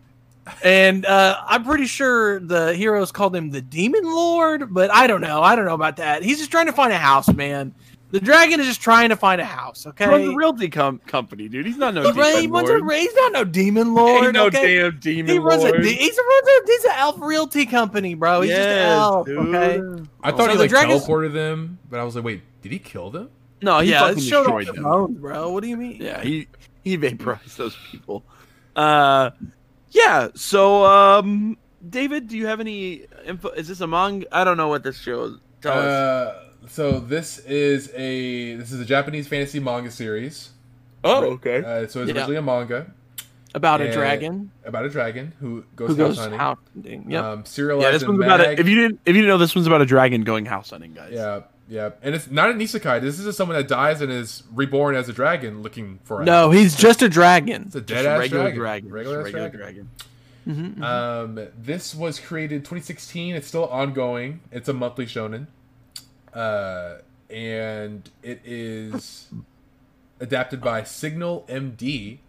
And 0.63 1.05
uh, 1.05 1.41
I'm 1.45 1.63
pretty 1.63 1.85
sure 1.85 2.39
the 2.39 2.73
heroes 2.73 3.11
called 3.11 3.35
him 3.35 3.51
the 3.51 3.61
Demon 3.61 4.03
Lord, 4.03 4.73
but 4.73 4.91
I 4.91 5.05
don't 5.05 5.21
know. 5.21 5.43
I 5.43 5.55
don't 5.55 5.65
know 5.65 5.75
about 5.75 5.97
that. 5.97 6.23
He's 6.23 6.39
just 6.39 6.49
trying 6.49 6.65
to 6.65 6.73
find 6.73 6.91
a 6.91 6.97
house, 6.97 7.31
man. 7.31 7.73
The 8.11 8.19
dragon 8.19 8.59
is 8.59 8.65
just 8.65 8.81
trying 8.81 9.09
to 9.09 9.15
find 9.15 9.39
a 9.39 9.45
house. 9.45 9.85
Okay, 9.85 10.05
He 10.05 10.09
runs 10.09 10.27
a 10.29 10.35
realty 10.35 10.69
com- 10.69 10.97
company, 11.05 11.47
dude. 11.47 11.65
He's 11.67 11.77
not 11.77 11.93
no 11.93 12.01
he, 12.01 12.11
demon 12.11 12.41
he 12.41 12.47
runs 12.47 12.69
a, 12.69 12.77
lord. 12.79 12.93
he's 12.95 13.13
not 13.15 13.31
no 13.33 13.43
demon 13.43 13.93
lord. 13.93 14.23
Ain't 14.25 14.33
no 14.33 14.45
okay? 14.47 14.77
damn 14.79 14.99
demon 14.99 15.31
He 15.31 15.37
runs 15.39 15.63
a 15.63 15.67
lord. 15.67 15.85
he's 15.85 16.17
a 16.17 16.21
runs 16.23 16.47
a 16.47 16.61
he's 16.65 16.83
an 16.85 16.91
elf 16.95 17.17
realty 17.19 17.65
company, 17.67 18.15
bro. 18.15 18.41
He's 18.41 18.49
just 18.51 18.61
an 18.61 18.75
Yes, 18.75 18.91
elf. 18.99 19.25
dude. 19.27 19.55
Okay. 19.55 20.03
I 20.23 20.31
thought 20.31 20.37
So 20.39 20.47
he 20.47 20.53
the 20.53 20.59
like 20.63 20.69
dragons- 20.71 21.03
teleported 21.05 21.33
them, 21.33 21.77
but 21.89 21.99
I 21.99 22.03
was 22.03 22.15
like, 22.15 22.25
wait, 22.25 22.41
did 22.63 22.71
he 22.71 22.79
kill 22.79 23.11
them? 23.11 23.29
No, 23.61 23.79
he 23.79 23.91
yeah, 23.91 23.99
fucking 24.07 24.23
showed 24.23 24.47
off 24.47 24.57
destroyed 24.59 24.67
the 24.67 24.71
them. 24.73 24.83
bones, 24.83 25.17
bro. 25.19 25.51
What 25.51 25.61
do 25.63 25.69
you 25.69 25.77
mean? 25.77 25.97
Yeah, 26.01 26.21
he 26.23 26.47
he 26.83 26.95
vaporized 26.95 27.57
those 27.57 27.77
people. 27.91 28.23
Uh, 28.75 29.31
yeah. 29.91 30.29
So, 30.33 30.85
um, 30.85 31.57
David, 31.87 32.27
do 32.27 32.37
you 32.37 32.47
have 32.47 32.59
any 32.59 33.05
info? 33.25 33.49
Is 33.49 33.67
this 33.67 33.81
a 33.81 33.87
manga? 33.87 34.25
I 34.31 34.43
don't 34.45 34.57
know 34.57 34.69
what 34.69 34.81
this 34.83 34.97
show 34.97 35.23
is. 35.25 35.33
Tell 35.61 35.77
us. 35.77 36.35
So 36.67 36.99
this 36.99 37.39
is 37.39 37.91
a 37.95 38.55
this 38.55 38.71
is 38.71 38.79
a 38.79 38.85
Japanese 38.85 39.27
fantasy 39.27 39.59
manga 39.59 39.91
series. 39.91 40.49
Oh, 41.03 41.23
okay. 41.33 41.59
Uh, 41.59 41.87
so 41.87 42.01
it's 42.01 42.09
Yeah. 42.09 42.15
originally 42.15 42.35
a 42.35 42.41
manga 42.41 42.87
About 43.55 43.81
a 43.81 43.91
dragon 43.91 44.51
about 44.65 44.85
a 44.85 44.89
dragon 44.89 45.33
who 45.39 45.63
goes, 45.75 45.89
who 45.89 45.95
goes 45.95 46.17
house 46.17 46.23
hunting. 46.25 46.39
house 46.39 46.57
hunting. 46.75 47.05
Yep. 47.11 47.23
Um, 47.23 47.45
serialized 47.45 47.83
yeah, 47.85 47.91
this 47.91 48.01
in 48.03 48.09
one's 48.09 48.23
about 48.23 48.41
a, 48.41 48.59
if 48.59 48.67
you 48.67 48.75
didn't 48.75 48.99
if 49.05 49.15
you 49.15 49.21
didn't 49.21 49.29
know 49.29 49.37
this 49.37 49.55
one's 49.55 49.67
about 49.67 49.81
a 49.81 49.85
dragon 49.85 50.23
going 50.23 50.45
house 50.45 50.69
hunting, 50.69 50.93
guys. 50.93 51.11
Yeah, 51.13 51.41
yeah, 51.67 51.91
and 52.03 52.13
it's 52.13 52.29
not 52.29 52.49
an 52.51 52.59
isekai. 52.59 53.01
This 53.01 53.17
is 53.17 53.25
just 53.25 53.37
someone 53.37 53.57
that 53.57 53.67
dies 53.67 54.01
and 54.01 54.11
is 54.11 54.43
reborn 54.53 54.95
as 54.95 55.07
a 55.09 55.13
dragon, 55.13 55.61
looking 55.63 55.99
for 56.03 56.21
a 56.21 56.25
no, 56.25 56.51
he's 56.51 56.75
just 56.75 57.01
a 57.01 57.09
dragon. 57.09 57.63
It's 57.67 57.75
a 57.75 57.81
dead 57.81 58.05
a 58.05 58.09
ass 58.09 58.19
regular 58.19 58.43
dragon. 58.51 58.59
dragon. 58.59 58.91
Regular, 58.91 59.17
Just 59.23 59.27
ass 59.29 59.33
regular 59.33 59.49
dragon. 59.49 59.89
dragon. 60.45 60.75
Mhm, 60.75 60.75
mhm. 60.79 60.83
Um, 60.83 61.47
this 61.57 61.93
was 61.95 62.19
created 62.19 62.61
2016. 62.65 63.35
It's 63.35 63.47
still 63.47 63.67
ongoing. 63.67 64.39
It's 64.51 64.67
a 64.69 64.73
monthly 64.73 65.05
shonen, 65.05 65.45
uh, 66.39 66.97
and 67.29 68.09
it 68.23 68.41
is 68.43 69.27
adapted 70.19 70.61
by 70.61 70.83
Signal 70.83 71.45
MD. 71.49 72.19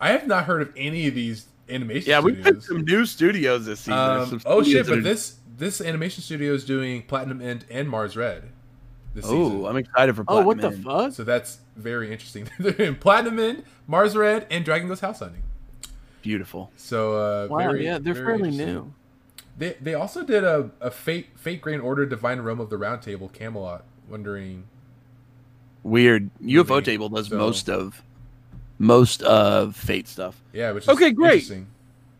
I 0.00 0.10
have 0.12 0.26
not 0.26 0.44
heard 0.44 0.62
of 0.62 0.72
any 0.76 1.06
of 1.08 1.14
these 1.14 1.46
animation 1.68 2.10
Yeah, 2.10 2.20
we've 2.20 2.44
had 2.44 2.62
some 2.62 2.82
new 2.84 3.04
studios 3.04 3.66
this 3.66 3.80
season. 3.80 3.92
Um, 3.94 4.28
some 4.28 4.40
oh 4.46 4.62
shit! 4.62 4.86
But 4.86 4.98
are- 4.98 5.02
this 5.02 5.36
this 5.56 5.80
animation 5.80 6.22
studio 6.22 6.52
is 6.52 6.64
doing 6.64 7.02
Platinum 7.02 7.40
End 7.42 7.64
and 7.70 7.88
Mars 7.88 8.16
Red. 8.16 8.44
This 9.14 9.24
Oh, 9.26 9.48
season. 9.50 9.66
I'm 9.66 9.76
excited 9.76 10.14
for. 10.14 10.24
oh, 10.28 10.42
what 10.42 10.58
the 10.58 10.70
Platinum 10.70 10.84
fuck? 10.84 11.12
So 11.12 11.24
that's 11.24 11.58
very 11.76 12.12
interesting. 12.12 12.48
They're 12.58 12.72
doing 12.72 12.94
Platinum 12.96 13.38
End, 13.38 13.64
Mars 13.86 14.16
Red, 14.16 14.46
and 14.50 14.64
Dragon 14.64 14.86
Goes 14.88 15.00
House 15.00 15.18
Hunting. 15.18 15.42
Beautiful. 16.22 16.70
So 16.76 17.16
uh, 17.16 17.48
Wow, 17.50 17.58
very, 17.58 17.84
yeah, 17.84 17.98
they're 17.98 18.14
very 18.14 18.38
fairly 18.38 18.50
new. 18.50 18.92
They 19.58 19.76
they 19.80 19.94
also 19.94 20.22
did 20.24 20.44
a, 20.44 20.70
a 20.80 20.90
Fate 20.90 21.28
Fate 21.36 21.60
Grand 21.60 21.82
Order 21.82 22.06
Divine 22.06 22.40
Realm 22.40 22.60
of 22.60 22.70
the 22.70 22.78
Round 22.78 23.02
Table 23.02 23.28
Camelot. 23.28 23.84
Wondering 24.08 24.64
Weird. 25.82 26.30
UFO 26.42 26.68
Movie, 26.70 26.84
table 26.84 27.08
does 27.08 27.28
so- 27.28 27.36
most 27.36 27.68
of 27.68 28.02
most 28.78 29.22
of 29.22 29.74
Fate 29.76 30.06
stuff. 30.08 30.40
yeah, 30.52 30.70
which 30.72 30.84
is 30.84 30.88
Okay, 30.90 31.10
great. 31.10 31.50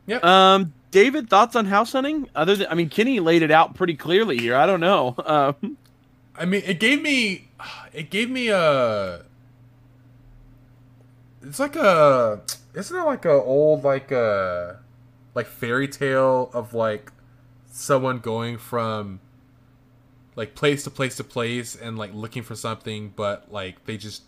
Yeah. 0.06 0.18
Um, 0.22 0.72
David, 0.90 1.28
thoughts 1.30 1.54
on 1.54 1.66
house 1.66 1.92
hunting? 1.92 2.28
Other 2.34 2.56
than, 2.56 2.66
I 2.70 2.74
mean, 2.74 2.88
Kenny 2.88 3.20
laid 3.20 3.42
it 3.42 3.50
out 3.50 3.74
pretty 3.74 3.94
clearly 3.94 4.38
here. 4.38 4.56
I 4.56 4.66
don't 4.66 4.80
know. 4.80 5.14
Um, 5.24 5.76
I 6.36 6.44
mean, 6.44 6.62
it 6.66 6.78
gave 6.80 7.02
me 7.02 7.48
it 7.92 8.10
gave 8.10 8.30
me 8.30 8.48
a. 8.48 9.22
It's 11.42 11.58
like 11.58 11.76
a 11.76 12.42
isn't 12.74 12.96
it 12.96 13.02
like 13.04 13.24
a 13.24 13.32
old 13.32 13.84
like 13.84 14.10
a 14.10 14.78
like 15.34 15.46
fairy 15.46 15.88
tale 15.88 16.50
of 16.52 16.74
like 16.74 17.12
someone 17.78 18.18
going 18.18 18.58
from 18.58 19.20
like 20.36 20.54
place 20.54 20.84
to 20.84 20.90
place 20.90 21.16
to 21.16 21.24
place 21.24 21.74
and 21.76 21.98
like 21.98 22.12
looking 22.14 22.42
for 22.42 22.54
something 22.54 23.12
but 23.16 23.50
like 23.52 23.84
they 23.86 23.96
just 23.96 24.22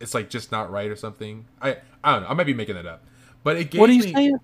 it's 0.00 0.14
like 0.14 0.28
just 0.30 0.50
not 0.50 0.70
right 0.70 0.90
or 0.90 0.96
something. 0.96 1.46
I 1.60 1.76
i 2.02 2.12
don't 2.12 2.22
know. 2.22 2.28
I 2.28 2.34
might 2.34 2.44
be 2.46 2.54
making 2.54 2.76
it 2.76 2.86
up. 2.86 3.04
But 3.44 3.56
it 3.56 3.70
gave 3.70 3.80
What 3.80 3.90
are 3.90 3.92
you 3.92 4.02
me, 4.02 4.12
saying? 4.12 4.36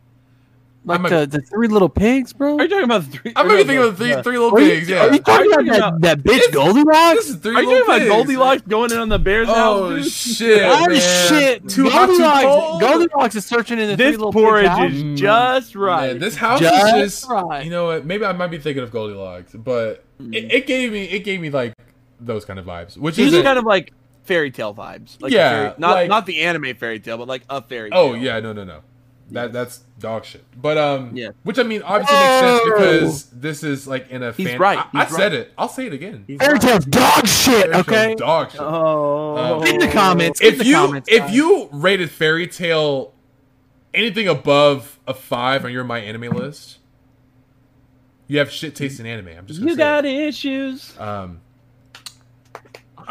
Like 0.89 1.12
a- 1.12 1.27
the, 1.27 1.27
the 1.27 1.40
three 1.43 1.69
little 1.69 1.89
pigs, 1.89 2.32
bro? 2.32 2.56
are 2.59 2.62
you 2.62 2.69
talking 2.69 2.85
about 2.85 3.02
the 3.10 3.19
three? 3.19 3.32
i'm 3.36 3.47
maybe 3.47 3.59
thinking 3.65 3.77
the- 3.82 3.89
of 3.89 3.98
the 3.98 4.05
three, 4.06 4.15
the- 4.15 4.23
three 4.23 4.39
little 4.39 4.56
Are 4.59 4.60
you, 4.60 4.70
pigs 4.70 4.90
are 4.90 5.12
you 5.12 5.19
talking 5.20 5.52
Are 5.55 5.62
you 5.62 5.73
about 5.74 6.01
that, 6.01 6.23
that 6.23 6.31
bitch 6.31 6.39
This- 6.39 6.48
Goldilocks? 6.55 7.16
this 7.16 7.28
is 7.31 7.36
three 7.36 7.55
Are 7.56 7.62
you 7.62 7.69
little 7.69 7.86
talking 7.86 8.02
about 8.06 8.16
pigs. 8.19 8.27
Goldilocks 8.27 8.62
going 8.62 8.93
in 8.93 8.98
on 8.98 9.09
the 9.09 9.19
bear's 9.19 9.48
oh 9.51 9.55
house? 9.97 10.05
dude? 10.05 10.12
shit 10.12 10.62
Oh 10.65 10.86
man. 10.89 11.01
shit! 11.01 11.69
too 11.69 11.89
hot 11.89 12.06
too 12.06 12.19
Goldilocks, 12.19 12.81
Goldilocks 12.81 13.35
is 13.36 13.44
searching 13.47 13.78
in 13.78 13.89
the 13.89 13.97
three 13.97 14.10
little 14.12 14.32
porridge 14.32 14.66
pigs' 14.66 14.77
house. 14.77 14.93
is 14.93 15.20
just 15.20 15.74
right. 15.77 16.06
Man, 16.12 16.19
this 16.19 16.36
house 16.36 16.60
Just 16.60 16.97
is 16.97 17.20
just 17.20 17.28
right. 17.31 17.65
you 17.65 17.70
know 17.70 17.86
what? 17.86 18.05
Maybe 18.06 18.24
I 18.24 18.32
might 18.32 18.48
be 18.48 18.59
thinking 18.59 18.82
of 18.82 18.90
Goldilocks, 18.90 19.52
but 19.55 20.05
Mm. 20.23 20.35
it, 20.35 20.52
it 20.52 20.66
gave 20.66 20.90
me 20.90 21.05
it 21.05 21.20
gave 21.20 21.40
me 21.40 21.48
like 21.51 21.73
those 22.20 22.44
kind 22.44 22.59
of 22.59 22.65
vibes. 22.66 22.97
Which 22.97 23.15
These 23.15 23.32
is 23.32 23.39
are 23.39 23.43
kind 23.44 23.56
of 23.59 23.65
like 23.65 23.93
fairy 24.24 24.51
tale 24.51 24.74
vibes. 24.74 25.16
Like 25.23 25.32
Yeah, 25.32 25.51
fairy- 25.51 25.74
not 25.78 25.90
like- 25.93 26.09
not 26.09 26.27
the 26.27 26.40
anime 26.43 26.74
fairy 26.74 26.98
tale, 26.98 27.16
but 27.19 27.28
like 27.28 27.43
a 27.48 27.62
fairy 27.62 27.90
tale. 27.90 27.98
Oh 28.01 28.15
yeah, 28.15 28.40
no, 28.40 28.52
no, 28.52 28.65
no. 28.65 28.81
That 29.30 29.52
that's 29.52 29.78
dog 29.98 30.24
shit. 30.24 30.42
But 30.60 30.78
um, 30.78 31.14
Yeah. 31.16 31.30
Which 31.42 31.59
I 31.59 31.62
mean, 31.62 31.82
obviously 31.82 32.16
makes 32.16 32.40
sense 32.40 32.62
because 32.64 33.24
this 33.30 33.62
is 33.62 33.86
like 33.86 34.10
in 34.10 34.22
a. 34.22 34.32
He's 34.32 34.48
fan- 34.48 34.59
right, 34.59 34.78
I, 34.78 35.00
I 35.00 35.05
he's 35.05 35.14
said 35.16 35.32
right. 35.32 35.40
it. 35.40 35.52
I'll 35.59 35.68
say 35.68 35.86
it 35.86 35.92
again. 35.92 36.24
He's 36.26 36.38
Fairy 36.38 36.55
right. 36.59 36.90
dog 36.90 37.26
shit. 37.26 37.62
Fairy 37.64 37.74
Okay. 37.76 38.14
Dog 38.14 38.50
shit. 38.52 38.60
Oh, 38.62 39.62
In 39.64 39.78
the 39.78 39.88
comments. 39.88 40.40
in 40.40 40.46
if 40.48 40.59
the 40.59 40.64
you 40.64 40.74
comments, 40.76 41.09
if 41.12 41.18
guys. 41.20 41.34
you 41.34 41.68
rated 41.72 42.10
Fairy 42.10 42.46
Tale 42.46 43.12
anything 43.92 44.28
above 44.28 44.98
a 45.06 45.12
five 45.14 45.64
on 45.64 45.72
your 45.72 45.84
my 45.84 45.98
anime 45.98 46.34
list, 46.36 46.78
you 48.28 48.38
have 48.38 48.50
shit 48.50 48.74
taste 48.74 48.98
in 49.00 49.06
anime. 49.06 49.28
I'm 49.36 49.46
just 49.46 49.60
you 49.60 49.70
say 49.70 49.76
got 49.76 50.05
it. 50.06 50.14
issues. 50.14 50.98
um. 50.98 51.40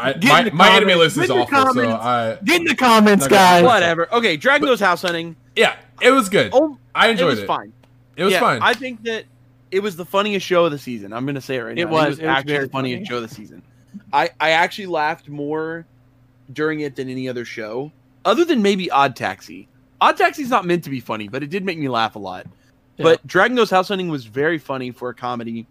I, 0.00 0.14
my 0.22 0.50
my 0.50 0.68
anime 0.68 0.96
list 0.98 1.16
is 1.16 1.26
Get 1.26 1.30
in 1.30 1.36
the 1.38 1.42
awful, 1.56 1.74
so. 1.74 1.90
I 1.90 2.38
get 2.44 2.60
in 2.60 2.66
the 2.68 2.76
comments, 2.76 3.26
guys. 3.26 3.64
Whatever. 3.64 4.12
Okay, 4.14 4.36
Dragon 4.36 4.68
Goes 4.68 4.78
House 4.78 5.02
Hunting. 5.02 5.34
yeah, 5.56 5.74
it 6.00 6.10
was 6.10 6.28
good. 6.28 6.50
Oh, 6.52 6.78
I 6.94 7.08
enjoyed 7.08 7.26
it 7.26 7.30
was 7.30 7.38
it. 7.40 7.46
fine. 7.46 7.72
It 8.16 8.24
was 8.24 8.32
yeah, 8.32 8.40
fine. 8.40 8.62
I 8.62 8.74
think 8.74 9.02
that 9.04 9.24
it 9.70 9.80
was 9.80 9.96
the 9.96 10.04
funniest 10.04 10.46
show 10.46 10.64
of 10.64 10.72
the 10.72 10.78
season. 10.78 11.12
I'm 11.12 11.26
gonna 11.26 11.40
say 11.40 11.56
it 11.56 11.62
right 11.62 11.74
now. 11.74 11.82
It 11.82 11.88
was. 11.88 12.02
It 12.02 12.06
It 12.06 12.08
was 12.08 12.18
was 12.20 12.26
actually 12.28 12.52
very 12.54 12.64
the 12.66 12.70
funniest 12.72 12.98
funny. 12.98 13.06
show 13.06 13.16
of 13.22 13.28
the 13.28 13.34
season. 13.34 13.62
I 14.12 14.30
I 14.40 14.50
actually 14.50 14.86
laughed 14.86 15.28
more 15.28 15.86
during 16.52 16.80
it 16.80 16.96
than 16.96 17.08
any 17.08 17.28
other 17.28 17.44
show, 17.44 17.92
other 18.24 18.44
than 18.44 18.62
maybe 18.62 18.90
Odd 18.90 19.14
Taxi. 19.16 19.68
Odd 20.00 20.16
Taxi's 20.16 20.50
not 20.50 20.64
meant 20.64 20.84
to 20.84 20.90
be 20.90 21.00
funny, 21.00 21.28
but 21.28 21.42
it 21.42 21.50
did 21.50 21.64
make 21.64 21.78
me 21.78 21.88
laugh 21.88 22.16
a 22.16 22.18
lot. 22.18 22.46
But 22.96 23.24
Dragon 23.26 23.56
Goes 23.56 23.70
House 23.70 23.88
Hunting 23.88 24.08
was 24.08 24.24
very 24.24 24.58
funny 24.58 24.90
for 24.90 25.08
a 25.08 25.14
comedy. 25.14 25.66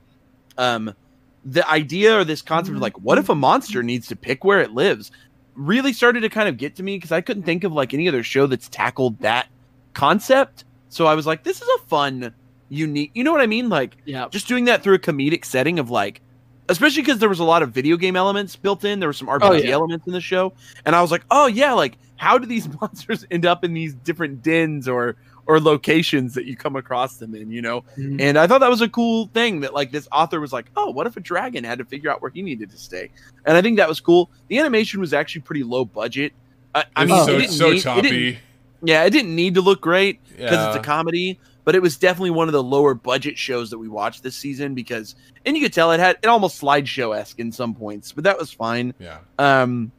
Um, 0.58 0.94
the 1.44 1.68
idea 1.70 2.18
or 2.18 2.24
this 2.24 2.42
concept 2.42 2.76
of 2.76 2.82
like, 2.82 2.98
what 3.00 3.18
if 3.18 3.30
a 3.30 3.36
monster 3.36 3.84
needs 3.84 4.08
to 4.08 4.16
pick 4.16 4.44
where 4.44 4.62
it 4.62 4.72
lives, 4.72 5.12
really 5.56 5.92
started 5.94 6.22
to 6.22 6.30
kind 6.30 6.48
of 6.48 6.58
get 6.58 6.76
to 6.76 6.84
me 6.84 6.96
because 6.98 7.12
I 7.12 7.22
couldn't 7.22 7.44
think 7.44 7.64
of 7.64 7.74
like 7.74 7.94
any 7.94 8.08
other 8.08 8.24
show 8.24 8.48
that's 8.48 8.70
tackled 8.70 9.20
that 9.20 9.48
concept. 9.98 10.64
So 10.90 11.06
I 11.08 11.14
was 11.16 11.26
like, 11.28 11.44
this 11.44 11.62
is 11.62 11.68
a 11.68 11.80
fun, 11.88 12.34
unique. 12.70 13.12
You 13.14 13.24
know 13.24 13.32
what 13.32 13.42
I 13.42 13.48
mean? 13.48 13.68
Like 13.70 13.98
yeah. 14.06 14.28
just 14.30 14.48
doing 14.48 14.66
that 14.66 14.84
through 14.84 14.96
a 14.96 15.00
comedic 15.00 15.44
setting 15.46 15.80
of 15.80 15.90
like 15.90 16.22
especially 16.70 17.02
because 17.02 17.20
there 17.20 17.30
was 17.30 17.40
a 17.40 17.44
lot 17.46 17.64
of 17.64 17.72
video 17.72 17.96
game 17.96 18.18
elements 18.18 18.58
built 18.58 18.84
in 18.84 19.00
there 19.00 19.08
were 19.08 19.14
some 19.14 19.30
rpg 19.30 19.40
Oh, 19.42 19.54
yeah. 19.54 19.72
elements 19.72 20.06
in 20.06 20.12
the 20.12 20.20
show 20.20 20.52
and 20.86 20.98
i 20.98 21.02
was 21.02 21.12
like 21.12 21.24
oh 21.32 21.48
yeah 21.48 21.72
like 21.72 21.98
how 22.18 22.38
do 22.38 22.46
these 22.46 22.68
monsters 22.82 23.26
end 23.32 23.46
up 23.46 23.64
in 23.64 23.74
these 23.74 23.94
different 23.94 24.44
dens 24.44 24.86
or 24.86 25.16
or 25.46 25.62
locations 25.62 26.34
that 26.34 26.44
you 26.44 26.58
come 26.58 26.76
across 26.76 27.16
them 27.18 27.34
in 27.36 27.50
you 27.52 27.62
know 27.62 27.86
Mhm. 27.98 28.20
and 28.20 28.38
i 28.38 28.46
thought 28.48 28.60
that 28.60 28.70
was 28.70 28.82
a 28.82 28.90
cool 28.90 29.28
thing 29.34 29.62
that 29.62 29.74
like 29.74 29.94
this 29.94 30.10
author 30.12 30.42
was 30.42 30.52
like 30.52 30.66
oh 30.76 30.90
what 30.92 31.08
if 31.08 31.16
a 31.16 31.22
dragon 31.22 31.64
had 31.64 31.78
to 31.78 31.86
figure 31.86 32.12
out 32.12 32.22
where 32.22 32.32
he 32.32 32.42
needed 32.42 32.70
to 32.72 32.78
stay 32.78 33.12
and 33.46 33.56
i 33.56 33.62
think 33.62 33.78
that 33.78 33.88
was 33.88 34.02
cool 34.02 34.30
the 34.50 34.60
animation 34.60 35.00
was 35.00 35.14
actually 35.14 35.40
pretty 35.44 35.64
low 35.64 35.86
budget 35.86 36.34
i, 36.76 36.84
I 36.98 37.06
mean 37.06 37.16
was 37.16 37.28
it 37.30 37.32
so 37.32 37.38
didn't 37.40 37.82
so 37.82 37.96
need- 37.96 38.00
it 38.00 38.02
didn't- 38.10 38.34
choppy. 38.34 38.40
Yeah 38.84 39.04
it 39.04 39.10
didn't 39.12 39.36
need 39.36 39.56
to 39.56 39.62
look 39.62 39.82
great 39.82 40.20
because 40.30 40.52
Yeah. 40.52 40.68
it's 40.68 40.78
a 40.78 40.82
comedy 40.82 41.40
but 41.64 41.76
it 41.76 41.82
was 41.82 41.98
definitely 41.98 42.30
one 42.32 42.48
of 42.48 42.54
the 42.54 42.64
lower 42.64 42.94
budget 42.94 43.38
shows 43.38 43.70
that 43.72 43.78
we 43.78 43.88
watched 43.90 44.24
this 44.24 44.36
season 44.36 44.74
because 44.74 45.16
and 45.46 45.56
you 45.58 45.64
could 45.64 45.74
tell 45.74 45.92
it 45.92 46.00
had 46.00 46.18
it 46.22 46.28
almost 46.28 46.62
slideshow-esque 46.62 47.40
in 47.40 47.52
some 47.52 47.74
points 47.74 48.12
but 48.12 48.24
that 48.24 48.38
was 48.38 48.52
fine 48.52 48.94
yeah. 49.00 49.18
um 49.40 49.92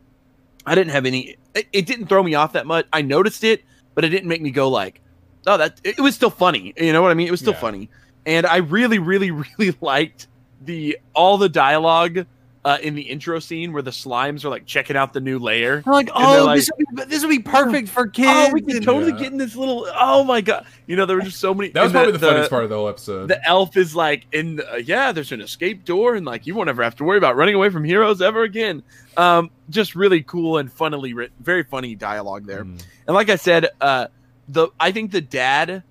i 0.67 0.75
didn't 0.75 0.93
have 0.93 1.07
any 1.07 1.37
it, 1.55 1.67
it 1.73 1.87
didn't 1.87 2.07
throw 2.07 2.23
me 2.23 2.35
off 2.35 2.53
that 2.53 2.67
much 2.67 2.87
i 2.93 3.03
noticed 3.03 3.45
it 3.45 3.65
but 3.95 4.05
it 4.05 4.09
didn't 4.11 4.29
make 4.29 4.41
me 4.43 4.51
go 4.51 4.69
like 4.69 5.01
oh 5.47 5.57
that 5.57 5.81
it, 5.85 5.99
was 5.99 6.15
still 6.15 6.31
funny 6.31 6.73
you 6.77 6.93
know 6.93 7.03
what 7.03 7.11
i 7.11 7.15
mean 7.15 7.27
it 7.27 7.33
was 7.33 7.41
still 7.41 7.53
Yeah. 7.53 7.61
funny 7.61 7.91
and 8.27 8.47
i 8.47 8.59
really 8.59 8.99
really 8.99 9.31
really 9.59 9.77
liked 9.81 10.29
the 10.65 10.99
all 11.15 11.37
the 11.39 11.49
dialogue 11.49 12.27
uh, 12.69 12.77
in 12.83 12.95
the 12.95 13.01
intro 13.01 13.39
scene 13.39 13.73
where 13.73 13.81
the 13.81 13.91
slimes 13.91 14.45
are 14.45 14.51
like 14.51 14.67
checking 14.67 14.95
out 14.95 15.15
the 15.15 15.21
new 15.23 15.39
layer 15.39 15.81
They're 15.81 15.95
like, 15.95 16.11
oh, 16.15 16.45
like- 16.45 16.57
this, 16.59 16.71
would 16.77 16.97
be, 16.97 17.05
this 17.05 17.23
would 17.23 17.31
be 17.31 17.39
perfect 17.39 17.89
for 17.89 18.07
kids. 18.07 18.29
Oh, 18.31 18.53
we 18.53 18.61
can 18.61 18.83
totally 18.83 19.13
Yeah. 19.13 19.19
get 19.21 19.33
in 19.33 19.39
this 19.39 19.57
little. 19.57 19.87
Oh 19.99 20.23
my 20.23 20.43
god! 20.43 20.67
You 20.87 20.97
know, 20.97 21.07
there 21.07 21.17
were 21.17 21.23
just 21.23 21.41
so 21.41 21.55
many. 21.55 21.71
That 21.71 21.85
was 21.85 21.93
probably 21.93 22.13
the, 22.13 22.19
funniest 22.19 22.51
part 22.51 22.65
of 22.65 22.69
the 22.71 22.77
whole 22.77 22.89
episode. 22.89 23.29
The 23.29 23.43
elf 23.49 23.77
is 23.79 23.97
like, 23.97 24.27
in 24.33 24.61
uh, 24.61 24.77
yeah, 24.77 25.13
there's 25.13 25.33
an 25.33 25.41
escape 25.41 25.87
door, 25.87 26.15
and 26.15 26.27
like 26.27 26.47
you 26.47 26.55
won't 26.55 26.69
ever 26.69 26.83
have 26.83 26.97
to 26.97 27.05
worry 27.05 27.17
about 27.17 27.37
running 27.37 27.55
away 27.55 27.71
from 27.71 27.85
heroes 27.85 28.21
ever 28.21 28.43
again. 28.43 28.83
Um, 29.17 29.51
just 29.71 29.95
really 29.95 30.23
cool 30.23 30.59
and 30.59 30.71
funnily 30.71 31.15
written, 31.15 31.37
very 31.41 31.63
funny 31.65 31.95
dialogue 31.95 32.47
there. 32.47 32.65
Mm. 32.65 32.83
And 33.07 33.15
like 33.15 33.31
I 33.31 33.37
said, 33.37 33.69
uh, 33.81 34.09
the 34.49 34.69
I 34.79 34.93
think 34.93 35.11
the 35.13 35.23
dad, 35.23 35.83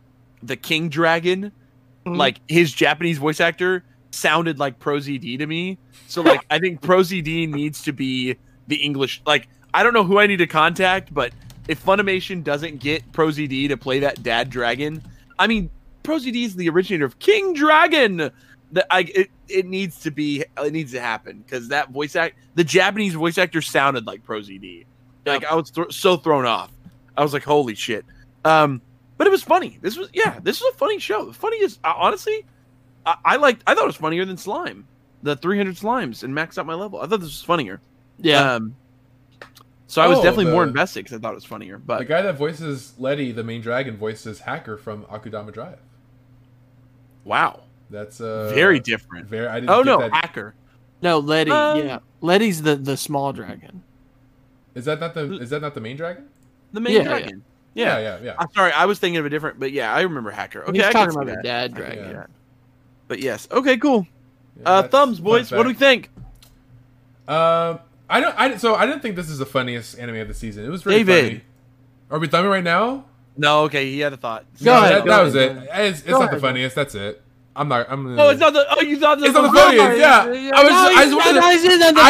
the 0.44 0.56
king 0.56 0.90
dragon, 0.90 1.52
Mhm. 2.06 2.18
like 2.18 2.40
his 2.48 2.72
Japanese 2.72 3.18
voice 3.18 3.40
actor 3.40 3.84
sounded 4.18 4.60
like 4.60 4.80
Pro 4.80 4.98
ZD 4.98 5.40
to 5.40 5.48
me. 5.48 5.78
So 6.08 6.22
like 6.22 6.46
I 6.50 6.60
think 6.60 6.82
Pro 6.82 7.00
ZD 7.00 7.50
needs 7.50 7.82
to 7.84 7.94
be 7.94 8.36
the 8.68 8.76
English. 8.76 9.22
Like 9.26 9.48
I 9.74 9.84
don't 9.84 9.94
know 9.94 10.04
who 10.04 10.20
I 10.20 10.28
need 10.28 10.38
to 10.38 10.48
contact, 10.48 11.14
but 11.14 11.32
if 11.68 11.84
Funimation 11.84 12.44
doesn't 12.44 12.80
get 12.80 13.10
Pro 13.12 13.28
ZD 13.28 13.70
to 13.70 13.78
play 13.78 14.00
that 14.00 14.24
dad 14.24 14.50
dragon, 14.50 15.02
I 15.38 15.48
mean 15.48 15.70
Pro 16.04 16.18
ZD 16.18 16.46
is 16.46 16.56
the 16.56 16.70
originator 16.70 17.06
of 17.06 17.20
King 17.20 17.54
Dragon. 17.54 18.32
That 18.74 18.86
I 18.90 19.02
it, 19.02 19.30
it 19.48 19.66
needs 19.66 20.02
to 20.02 20.12
be 20.12 20.44
it 20.58 20.74
needs 20.74 20.92
to 20.92 21.00
happen 21.00 21.40
because 21.40 21.70
that 21.70 21.92
voice 21.92 22.16
act 22.16 22.38
the 22.56 22.64
Japanese 22.64 23.14
voice 23.14 23.38
actor 23.38 23.62
sounded 23.62 24.06
like 24.06 24.24
Pro 24.24 24.42
ZD. 24.42 24.86
Like 25.26 25.46
I 25.46 25.56
was 25.56 25.72
th- 25.72 25.94
so 25.94 26.18
thrown 26.18 26.46
off. 26.46 26.72
I 27.16 27.24
was 27.24 27.34
like, 27.34 27.44
holy 27.44 27.76
shit. 27.76 28.06
Um, 28.46 28.82
but 29.18 29.28
it 29.28 29.30
was 29.32 29.44
funny. 29.44 29.80
This 29.82 29.98
was 29.98 30.10
yeah, 30.14 30.40
this 30.42 30.62
was 30.62 30.74
a 30.74 30.78
funny 30.78 31.00
show. 31.00 31.26
The 31.26 31.34
funniest, 31.34 31.80
uh, 31.84 31.94
honestly, 31.96 32.46
I, 33.08 33.16
I 33.26 33.36
liked. 33.38 33.64
I 33.66 33.74
thought 33.74 33.86
it 33.86 33.88
was 33.88 33.96
funnier 33.96 34.26
than 34.26 34.38
Slime, 34.38 34.86
the 35.24 35.36
300 35.36 35.76
slimes, 35.76 36.24
and 36.24 36.34
maxed 36.34 36.58
out 36.58 36.66
my 36.66 36.74
level. 36.76 37.00
I 37.00 37.08
thought 37.08 37.22
this 37.22 37.30
was 37.30 37.42
funnier. 37.42 37.80
Yeah. 38.20 38.54
Um, 38.56 38.76
so 39.88 40.02
I 40.02 40.08
was 40.08 40.20
Oh, 40.20 40.24
definitely 40.24 40.52
more 40.52 40.64
invested 40.64 41.06
because 41.06 41.18
I 41.18 41.22
thought 41.22 41.32
it 41.32 41.36
was 41.36 41.46
funnier. 41.46 41.78
But 41.78 42.00
the 42.00 42.06
guy 42.06 42.22
that 42.22 42.36
voices 42.36 42.94
Letty, 42.98 43.32
the 43.32 43.44
main 43.44 43.62
dragon, 43.62 43.96
voices 43.98 44.42
Hacker 44.42 44.78
from 44.78 45.04
Akudama 45.06 45.54
Drive. 45.54 45.80
wow, 47.24 47.64
That's 47.90 48.20
uh 48.22 48.52
very 48.54 48.80
different. 48.80 49.28
Very. 49.28 49.48
I 49.48 49.60
didn't 49.62 49.70
Oh 49.70 49.82
no, 49.82 50.00
that. 50.00 50.12
hacker. 50.14 50.56
no, 51.02 51.20
Letty. 51.20 51.52
Um, 51.52 51.78
yeah, 51.80 52.00
Letty's 52.22 52.62
the 52.62 52.76
the 52.76 52.98
small 52.98 53.32
dragon. 53.34 53.84
Is 54.76 54.86
that 54.86 55.00
not 55.00 55.14
the? 55.14 55.34
Is 55.40 55.50
that 55.52 55.62
not 55.62 55.74
the 55.74 55.82
main 55.82 55.96
dragon? 55.98 56.28
The 56.74 56.80
main 56.82 56.96
Yeah, 56.96 57.04
dragon. 57.04 57.44
Yeah, 57.74 57.98
Yeah. 58.00 58.18
yeah, 58.18 58.24
yeah. 58.26 58.36
I'm 58.40 58.48
sorry, 58.54 58.72
I 58.74 58.86
was 58.86 59.00
thinking 59.00 59.18
of 59.18 59.26
a 59.26 59.30
different, 59.30 59.60
but 59.60 59.72
yeah, 59.72 59.94
I 59.94 60.02
remember 60.02 60.32
hacker. 60.32 60.64
Okay, 60.64 60.74
He's 60.74 60.84
I 60.84 60.92
can 60.92 60.94
talking 61.08 61.12
see 61.12 61.20
about 61.32 61.36
the 61.38 61.44
dad 61.44 61.72
I 61.72 61.74
can 61.76 61.96
dragon. 61.98 62.28
That. 63.08 63.14
But 63.14 63.20
yes, 63.20 63.48
okay, 63.52 63.78
cool. 63.78 64.08
Yeah, 64.60 64.70
Uh, 64.70 64.84
thumbs, 64.88 65.20
boys. 65.20 65.52
What 65.52 65.64
do 65.64 65.70
we 65.70 65.74
think? 65.76 66.10
Um, 67.28 67.80
I 68.10 68.20
don't. 68.22 68.36
I 68.40 68.56
so 68.58 68.76
I 68.76 68.86
didn't 68.86 69.02
think 69.02 69.16
this 69.16 69.30
is 69.30 69.38
the 69.38 69.46
funniest 69.46 70.00
anime 70.00 70.16
of 70.18 70.28
the 70.28 70.34
season. 70.34 70.66
It 70.66 70.70
was 70.70 70.86
really 70.86 71.04
David. 71.04 71.30
funny. 71.30 71.42
Are 72.10 72.20
we 72.20 72.28
thumbing 72.28 72.52
right 72.52 72.64
now? 72.64 73.06
No, 73.36 73.64
okay, 73.64 73.92
he 73.92 74.00
had 74.00 74.14
a 74.14 74.18
thought. 74.18 74.46
Go 74.64 74.72
No, 74.74 74.78
ahead, 74.84 74.92
That, 74.96 75.06
go 75.06 75.12
that 75.12 75.22
was 75.24 75.36
ahead, 75.36 75.52
it. 75.52 75.56
go 75.68 75.74
It's, 75.84 76.00
it's 76.00 76.10
Go 76.10 76.20
not 76.22 76.32
the 76.32 76.40
funniest. 76.40 76.76
That's 76.76 76.96
it. 76.96 77.22
I'm 77.56 77.68
not. 77.68 77.86
I'm. 77.90 78.04
Gonna, 78.04 78.24
Oh, 78.24 78.30
it's 78.30 78.40
not 78.40 78.54
the. 78.54 78.66
Oh, 78.70 78.82
you 78.82 78.98
thought 79.00 79.20
It's 79.22 79.34
not 79.34 79.42
the 79.52 79.58
funny. 79.60 79.78
funniest. 79.78 80.00
Yeah, 80.00 80.52
I 80.56 80.64
was. 80.64 80.72
I 80.74 81.04
just 81.06 81.16
wanted 81.18 81.34
to. 81.42 81.46
I 81.46 81.54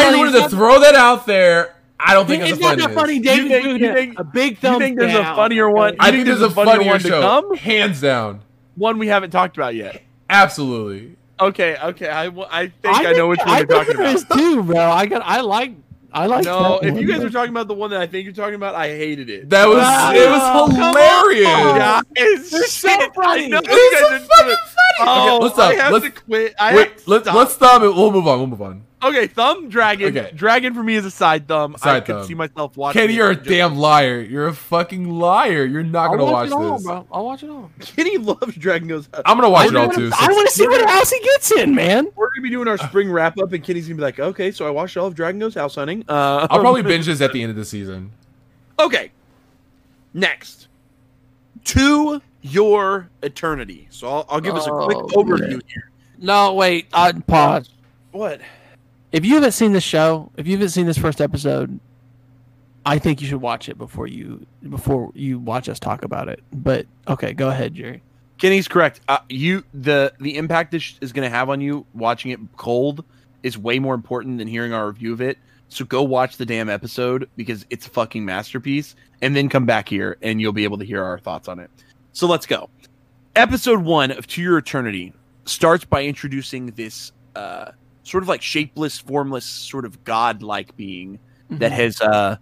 just 0.04 0.16
wanted 0.16 0.42
to 0.42 0.48
throw 0.56 0.80
that 0.80 0.94
out 0.94 1.26
there. 1.26 1.74
I 2.00 2.14
don't 2.14 2.26
think 2.28 2.42
it's, 2.44 2.52
It's 2.52 2.58
the 2.60 2.62
not 2.64 2.70
funniest. 2.78 2.88
that 2.90 2.94
funny, 2.94 3.14
You 3.14 3.22
David. 3.22 3.50
think- 3.50 3.80
you 3.80 3.92
think- 3.92 4.18
a 4.20 4.24
big 4.24 4.50
You 4.52 4.56
thumb 4.58 4.78
think 4.80 4.98
there's 5.00 5.14
a 5.14 5.24
funnier 5.34 5.68
one? 5.68 5.96
I 5.98 6.12
think 6.12 6.24
think 6.24 6.26
there's 6.26 6.42
a 6.42 6.50
funnier 6.50 6.74
funnier 6.76 6.90
one 6.92 7.00
to 7.00 7.08
come? 7.08 7.56
hands 7.56 8.00
down. 8.00 8.40
One 8.76 8.98
we 8.98 9.08
haven't 9.08 9.32
talked 9.32 9.56
about 9.56 9.74
yet. 9.74 10.00
Absolutely. 10.30 11.16
Okay, 11.40 11.76
okay. 11.82 12.08
I, 12.08 12.24
w- 12.26 12.46
I 12.50 12.66
think 12.68 12.96
I, 12.98 13.12
know 13.12 13.28
which 13.28 13.38
one 13.40 13.48
I 13.50 13.58
you're 13.58 13.66
talking 13.66 13.86
think 13.86 13.98
there 13.98 14.14
is 14.14 14.22
about. 14.24 14.38
too, 14.38 14.62
bro. 14.64 14.78
I 14.90 15.06
got. 15.06 15.22
I 15.24 15.40
like. 15.40 15.72
I 16.12 16.26
like. 16.26 16.44
No, 16.44 16.80
that 16.80 16.88
if 16.88 16.94
one. 16.94 17.02
you 17.02 17.08
guys 17.08 17.22
are 17.22 17.30
talking 17.30 17.50
about 17.50 17.68
the 17.68 17.74
one 17.74 17.90
that 17.90 18.00
I 18.00 18.06
think 18.06 18.24
you're 18.24 18.34
talking 18.34 18.56
about, 18.56 18.74
I 18.74 18.88
hated 18.88 19.30
it. 19.30 19.48
That 19.50 19.68
was. 19.68 19.76
Wow. 19.78 20.12
it 20.14 20.28
was 20.28 20.74
hilarious. 20.74 21.46
on. 21.46 22.02
it's 22.16 22.50
They're 22.50 22.62
so 22.64 23.10
funny. 23.14 23.44
I 23.44 23.48
know 23.48 23.58
It 23.58 23.66
you 23.68 23.72
was 23.72 24.00
guys 24.00 24.20
so 24.22 24.26
fucking 24.26 24.46
doing- 24.46 24.56
funny. 24.56 24.56
Oh, 25.00 25.36
Okay, 25.36 25.44
let's 25.44 25.54
stop. 25.54 25.70
I 25.70 25.74
have 25.74 25.92
Let's- 25.92 26.04
to 26.06 26.10
quit. 26.10 26.54
I 26.58 26.66
have 26.70 26.76
Wait, 26.76 26.98
to 26.98 27.10
let's 27.10 27.24
stop. 27.24 27.34
let's 27.36 27.54
stop 27.54 27.82
it. 27.82 27.94
We'll 27.94 28.10
move 28.10 28.26
on. 28.26 28.38
We'll 28.38 28.46
move 28.48 28.62
on. 28.62 28.82
Okay, 29.00 29.28
thumb 29.28 29.68
dragon. 29.68 30.16
Okay. 30.18 30.32
Dragon 30.34 30.74
for 30.74 30.82
me 30.82 30.96
is 30.96 31.04
a 31.04 31.10
side 31.10 31.46
thumb. 31.46 31.76
I 31.76 31.78
Side 31.78 32.04
could 32.04 32.16
thumb. 32.16 32.26
see 32.26 32.34
myself 32.34 32.76
watching. 32.76 33.00
Kenny, 33.00 33.14
you're 33.14 33.30
a 33.30 33.36
just- 33.36 33.48
damn 33.48 33.76
liar. 33.76 34.20
You're 34.20 34.48
a 34.48 34.52
fucking 34.52 35.08
liar. 35.08 35.64
You're 35.64 35.84
not 35.84 36.10
I'll 36.10 36.16
gonna 36.16 36.24
watch, 36.24 36.50
watch, 36.50 36.60
it 36.60 36.64
all, 36.64 36.76
this. 36.78 36.82
bro. 36.86 37.06
I'll 37.12 37.24
watch 37.24 37.42
it 37.44 37.50
all. 37.50 37.70
Kenny 37.80 38.18
loves 38.18 38.56
Dragon 38.56 38.88
Goes. 38.88 39.08
Out. 39.14 39.22
I'm 39.24 39.36
gonna 39.36 39.50
watch 39.50 39.66
I 39.66 39.68
it 39.68 39.76
all 39.76 39.86
wanna- 39.86 39.96
too. 39.98 40.10
I 40.18 40.26
want 40.32 40.48
to 40.48 40.54
see 40.54 40.66
what 40.66 40.84
house 40.90 41.10
he 41.10 41.20
gets 41.20 41.52
in, 41.52 41.76
man. 41.76 42.08
We're 42.16 42.28
gonna 42.30 42.42
be 42.42 42.50
doing 42.50 42.66
our 42.66 42.78
spring 42.78 43.08
wrap 43.12 43.38
up, 43.38 43.52
and 43.52 43.62
Kenny's 43.62 43.86
gonna 43.86 43.96
be 43.96 44.02
like, 44.02 44.18
"Okay, 44.18 44.50
so 44.50 44.66
I 44.66 44.70
watched 44.70 44.96
all 44.96 45.06
of 45.06 45.14
Dragon 45.14 45.38
Goes 45.38 45.54
House 45.54 45.76
Hunting." 45.76 46.04
Uh, 46.08 46.48
I'll 46.50 46.58
probably 46.60 46.82
binge 46.82 47.06
this 47.06 47.20
at 47.20 47.32
the 47.32 47.40
end 47.40 47.50
of 47.50 47.56
the 47.56 47.64
season. 47.64 48.10
Okay. 48.80 49.12
Next, 50.12 50.66
to 51.66 52.20
your 52.42 53.10
eternity. 53.22 53.86
So 53.90 54.08
I'll, 54.08 54.26
I'll 54.28 54.40
give 54.40 54.56
us 54.56 54.66
a 54.66 54.70
quick 54.70 54.96
Oh, 54.98 55.06
overview 55.22 55.50
man. 55.50 55.62
here. 55.68 55.90
No, 56.18 56.54
wait. 56.54 56.86
Uh, 56.92 57.12
pause. 57.26 57.70
What? 58.10 58.40
If 59.10 59.24
you 59.24 59.34
haven't 59.34 59.52
seen 59.52 59.72
this 59.72 59.84
show, 59.84 60.30
if 60.36 60.46
you 60.46 60.52
haven't 60.52 60.70
seen 60.70 60.86
this 60.86 60.98
first 60.98 61.20
episode, 61.20 61.80
I 62.84 62.98
think 62.98 63.20
you 63.20 63.26
should 63.26 63.40
watch 63.40 63.68
it 63.68 63.78
before 63.78 64.06
you 64.06 64.46
before 64.68 65.10
you 65.14 65.38
watch 65.38 65.68
us 65.68 65.78
talk 65.78 66.04
about 66.04 66.28
it. 66.28 66.42
But 66.52 66.86
okay, 67.06 67.32
go 67.32 67.48
ahead, 67.48 67.74
Jerry. 67.74 68.02
Kenny's 68.38 68.68
correct. 68.68 69.00
Uh, 69.08 69.18
you 69.28 69.64
the 69.74 70.12
the 70.20 70.36
impact 70.36 70.72
this 70.72 70.96
is 71.00 71.12
going 71.12 71.28
to 71.28 71.34
have 71.34 71.50
on 71.50 71.60
you 71.60 71.86
watching 71.94 72.30
it 72.30 72.40
cold 72.56 73.04
is 73.42 73.56
way 73.56 73.78
more 73.78 73.94
important 73.94 74.38
than 74.38 74.48
hearing 74.48 74.72
our 74.72 74.86
review 74.86 75.12
of 75.12 75.20
it. 75.20 75.38
So 75.68 75.84
go 75.84 76.02
watch 76.02 76.36
the 76.36 76.46
damn 76.46 76.68
episode 76.68 77.28
because 77.36 77.66
it's 77.70 77.86
a 77.86 77.90
fucking 77.90 78.24
masterpiece, 78.24 78.94
and 79.20 79.36
then 79.36 79.48
come 79.48 79.66
back 79.66 79.88
here 79.88 80.16
and 80.22 80.40
you'll 80.40 80.52
be 80.52 80.64
able 80.64 80.78
to 80.78 80.84
hear 80.84 81.02
our 81.02 81.18
thoughts 81.18 81.48
on 81.48 81.58
it. 81.58 81.70
So 82.12 82.26
let's 82.26 82.46
go. 82.46 82.70
Episode 83.36 83.82
one 83.82 84.10
of 84.10 84.26
To 84.28 84.42
Your 84.42 84.58
Eternity 84.58 85.12
starts 85.44 85.84
by 85.84 86.04
introducing 86.04 86.66
this 86.72 87.12
uh, 87.36 87.72
sort 88.08 88.22
of 88.22 88.28
like 88.28 88.42
shapeless, 88.42 88.98
formless, 88.98 89.44
sort 89.44 89.84
of 89.84 90.02
god-like 90.04 90.76
being 90.76 91.18
that 91.50 91.72
Mhm. 91.72 91.76
has 91.76 92.00
uh, 92.00 92.36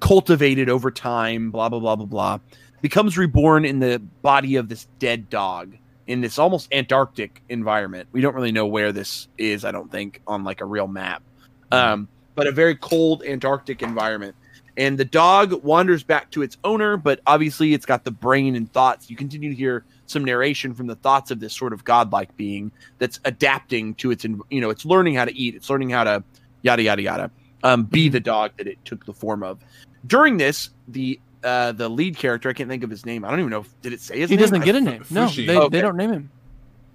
cultivated 0.00 0.68
over 0.68 0.90
time, 0.90 1.50
blah 1.50 1.68
blah 1.68 1.78
blah 1.78 1.96
blah 1.96 2.06
blah, 2.06 2.38
becomes 2.80 3.18
reborn 3.18 3.64
in 3.64 3.78
the 3.78 4.00
body 4.22 4.56
of 4.56 4.68
this 4.68 4.86
dead 4.98 5.28
dog 5.28 5.76
in 6.08 6.20
this 6.20 6.38
almost 6.38 6.72
Antarctic 6.72 7.42
environment. 7.48 8.08
We 8.12 8.20
don't 8.20 8.34
really 8.34 8.52
know 8.52 8.66
where 8.66 8.90
this 8.92 9.28
is, 9.38 9.64
I 9.64 9.70
don't 9.70 9.90
think, 9.90 10.20
on 10.26 10.44
like 10.44 10.60
a 10.60 10.64
real 10.64 10.88
map. 10.88 11.22
Um, 11.70 12.08
but 12.34 12.46
a 12.46 12.52
very 12.52 12.74
cold 12.74 13.22
Antarctic 13.24 13.82
environment. 13.82 14.34
And 14.76 14.98
the 14.98 15.04
dog 15.04 15.62
wanders 15.62 16.02
back 16.02 16.30
to 16.32 16.42
its 16.42 16.56
owner, 16.64 16.96
but 16.96 17.20
obviously 17.26 17.72
it's 17.72 17.86
got 17.86 18.04
the 18.04 18.10
brain 18.10 18.56
and 18.56 18.70
thoughts. 18.72 19.08
You 19.10 19.16
continue 19.16 19.50
to 19.50 19.56
hear 19.56 19.84
some 20.12 20.24
narration 20.24 20.74
from 20.74 20.86
the 20.86 20.94
thoughts 20.94 21.30
of 21.30 21.40
this 21.40 21.52
sort 21.54 21.72
of 21.72 21.84
godlike 21.84 22.36
being 22.36 22.70
that's 22.98 23.18
adapting 23.24 23.94
to 23.94 24.10
its, 24.10 24.24
you 24.24 24.60
know, 24.60 24.70
it's 24.70 24.84
learning 24.84 25.14
how 25.14 25.24
to 25.24 25.34
eat, 25.36 25.54
it's 25.54 25.68
learning 25.70 25.90
how 25.90 26.04
to 26.04 26.22
yada 26.62 26.82
yada 26.82 27.02
yada, 27.02 27.30
um, 27.64 27.84
be 27.84 28.08
the 28.08 28.20
dog 28.20 28.52
that 28.58 28.66
it 28.68 28.78
took 28.84 29.04
the 29.06 29.12
form 29.12 29.42
of. 29.42 29.58
During 30.06 30.36
this, 30.36 30.70
the 30.88 31.18
uh, 31.42 31.72
the 31.72 31.88
lead 31.88 32.16
character, 32.16 32.48
I 32.48 32.52
can't 32.52 32.68
think 32.70 32.84
of 32.84 32.90
his 32.90 33.04
name. 33.04 33.24
I 33.24 33.30
don't 33.30 33.40
even 33.40 33.50
know. 33.50 33.60
If, 33.60 33.80
did 33.82 33.92
it 33.92 34.00
say 34.00 34.20
his 34.20 34.30
He 34.30 34.36
name? 34.36 34.44
He 34.44 34.50
doesn't 34.50 34.64
get 34.64 34.76
a 34.76 34.80
name. 34.80 35.04
No, 35.10 35.26
Fushi. 35.26 35.46
they, 35.46 35.56
Okay. 35.56 35.68
they 35.76 35.80
don't 35.80 35.96
name 35.96 36.12
him. 36.12 36.30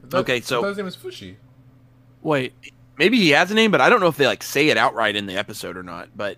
I 0.06 0.07
thought- 0.07 0.19
Okay, 0.22 0.39
so- 0.39 0.64
his 0.64 0.77
name 0.77 0.85
was 0.85 0.95
Fushi. 0.95 1.35
Wait, 2.22 2.53
maybe 2.98 3.18
he 3.18 3.30
has 3.31 3.52
a 3.52 3.53
name, 3.56 3.72
but 3.72 3.81
I 3.81 3.89
don't 3.89 3.99
know 3.99 4.07
if 4.07 4.15
they 4.18 4.26
like 4.27 4.44
say 4.44 4.69
it 4.69 4.77
outright 4.77 5.15
in 5.18 5.26
the 5.26 5.35
episode 5.35 5.76
or 5.76 5.84
not. 5.84 6.10
But 6.15 6.38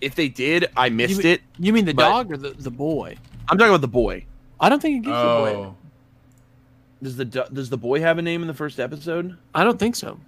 if 0.00 0.14
they 0.14 0.28
did, 0.28 0.66
I 0.76 0.90
missed 0.90 1.24
You- 1.24 1.30
it. 1.30 1.40
you 1.58 1.72
mean 1.72 1.86
the 1.86 1.94
But- 1.94 2.08
dog 2.08 2.32
or 2.32 2.36
the, 2.36 2.50
the 2.50 2.70
boy? 2.70 3.16
I'm 3.48 3.58
talking 3.58 3.70
about 3.70 3.80
the 3.80 3.88
boy. 3.88 4.26
I 4.60 4.68
don't 4.68 4.80
think 4.80 4.98
it 4.98 5.00
gives 5.08 5.16
the 5.16 5.22
boy. 5.24 5.72
Does 7.02 7.16
the 7.16 7.24
does 7.24 7.70
the 7.70 7.78
boy 7.78 8.00
have 8.00 8.18
a 8.18 8.22
name 8.22 8.42
in 8.42 8.48
the 8.48 8.54
first 8.54 8.78
episode? 8.78 9.36
I 9.54 9.64
don't 9.64 9.78
think 9.78 9.96
so. 9.96 10.18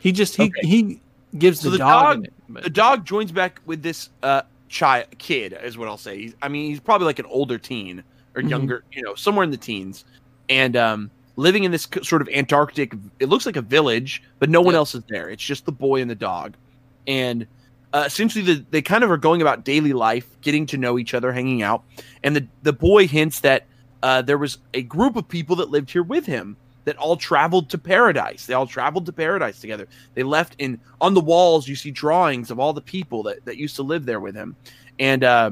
He 0.00 0.12
just 0.12 0.36
he 0.36 0.44
Okay. 0.44 0.66
he 0.66 1.00
gives 1.38 1.60
So 1.60 1.66
the, 1.70 1.72
the 1.72 1.78
dog. 1.78 2.24
dog- 2.48 2.62
The 2.64 2.70
dog 2.70 3.04
joins 3.04 3.32
back 3.32 3.60
with 3.66 3.82
this 3.82 4.10
uh 4.22 4.42
child 4.68 5.06
kid, 5.18 5.56
is 5.62 5.78
what 5.78 5.86
I'll 5.88 5.96
say. 5.96 6.18
He's, 6.18 6.34
I 6.42 6.48
mean, 6.48 6.68
he's 6.68 6.80
probably 6.80 7.04
like 7.06 7.20
an 7.20 7.26
older 7.26 7.58
teen 7.58 8.02
or 8.34 8.42
Mhm. 8.42 8.50
younger, 8.50 8.84
you 8.92 9.02
know, 9.02 9.14
somewhere 9.14 9.44
in 9.44 9.50
the 9.50 9.56
teens, 9.56 10.04
and 10.48 10.76
um, 10.76 11.10
living 11.36 11.62
in 11.64 11.70
this 11.70 11.86
sort 12.02 12.20
of 12.22 12.28
Antarctic. 12.34 12.92
It 13.20 13.28
looks 13.28 13.46
like 13.46 13.56
a 13.56 13.62
village, 13.62 14.22
but 14.40 14.50
no 14.50 14.60
one 14.60 14.74
Yeah. 14.74 14.78
else 14.78 14.94
is 14.96 15.04
there. 15.08 15.28
It's 15.30 15.42
just 15.44 15.64
the 15.66 15.72
boy 15.72 16.00
and 16.02 16.10
the 16.10 16.16
dog, 16.16 16.54
and 17.06 17.46
uh, 17.92 18.02
essentially 18.04 18.44
the, 18.44 18.64
they 18.70 18.82
kind 18.82 19.04
of 19.04 19.10
are 19.12 19.16
going 19.16 19.40
about 19.40 19.64
daily 19.64 19.92
life, 19.92 20.26
getting 20.42 20.66
to 20.66 20.76
know 20.76 20.98
each 20.98 21.14
other, 21.14 21.32
hanging 21.32 21.62
out, 21.62 21.84
and 22.24 22.34
the 22.34 22.46
the 22.64 22.72
boy 22.72 23.06
hints 23.06 23.40
that 23.40 23.66
uh, 24.06 24.22
there 24.22 24.38
was 24.38 24.58
a 24.72 24.82
group 24.82 25.16
of 25.16 25.26
people 25.26 25.56
that 25.56 25.68
lived 25.68 25.90
here 25.90 26.04
with 26.04 26.26
him 26.26 26.56
that 26.84 26.96
all 26.96 27.16
traveled 27.16 27.68
to 27.68 27.76
paradise. 27.76 28.46
They 28.46 28.54
all 28.54 28.68
traveled 28.68 29.04
to 29.06 29.12
paradise 29.12 29.58
together. 29.60 29.88
They 30.14 30.22
left 30.22 30.54
in 30.58 30.78
on 31.00 31.14
the 31.14 31.20
walls. 31.20 31.66
You 31.66 31.74
see 31.74 31.90
drawings 31.90 32.52
of 32.52 32.60
all 32.60 32.72
the 32.72 32.80
people 32.80 33.24
that, 33.24 33.44
that 33.46 33.56
used 33.56 33.74
to 33.76 33.82
live 33.82 34.06
there 34.06 34.20
with 34.20 34.36
him, 34.36 34.54
and 35.00 35.24
uh, 35.24 35.50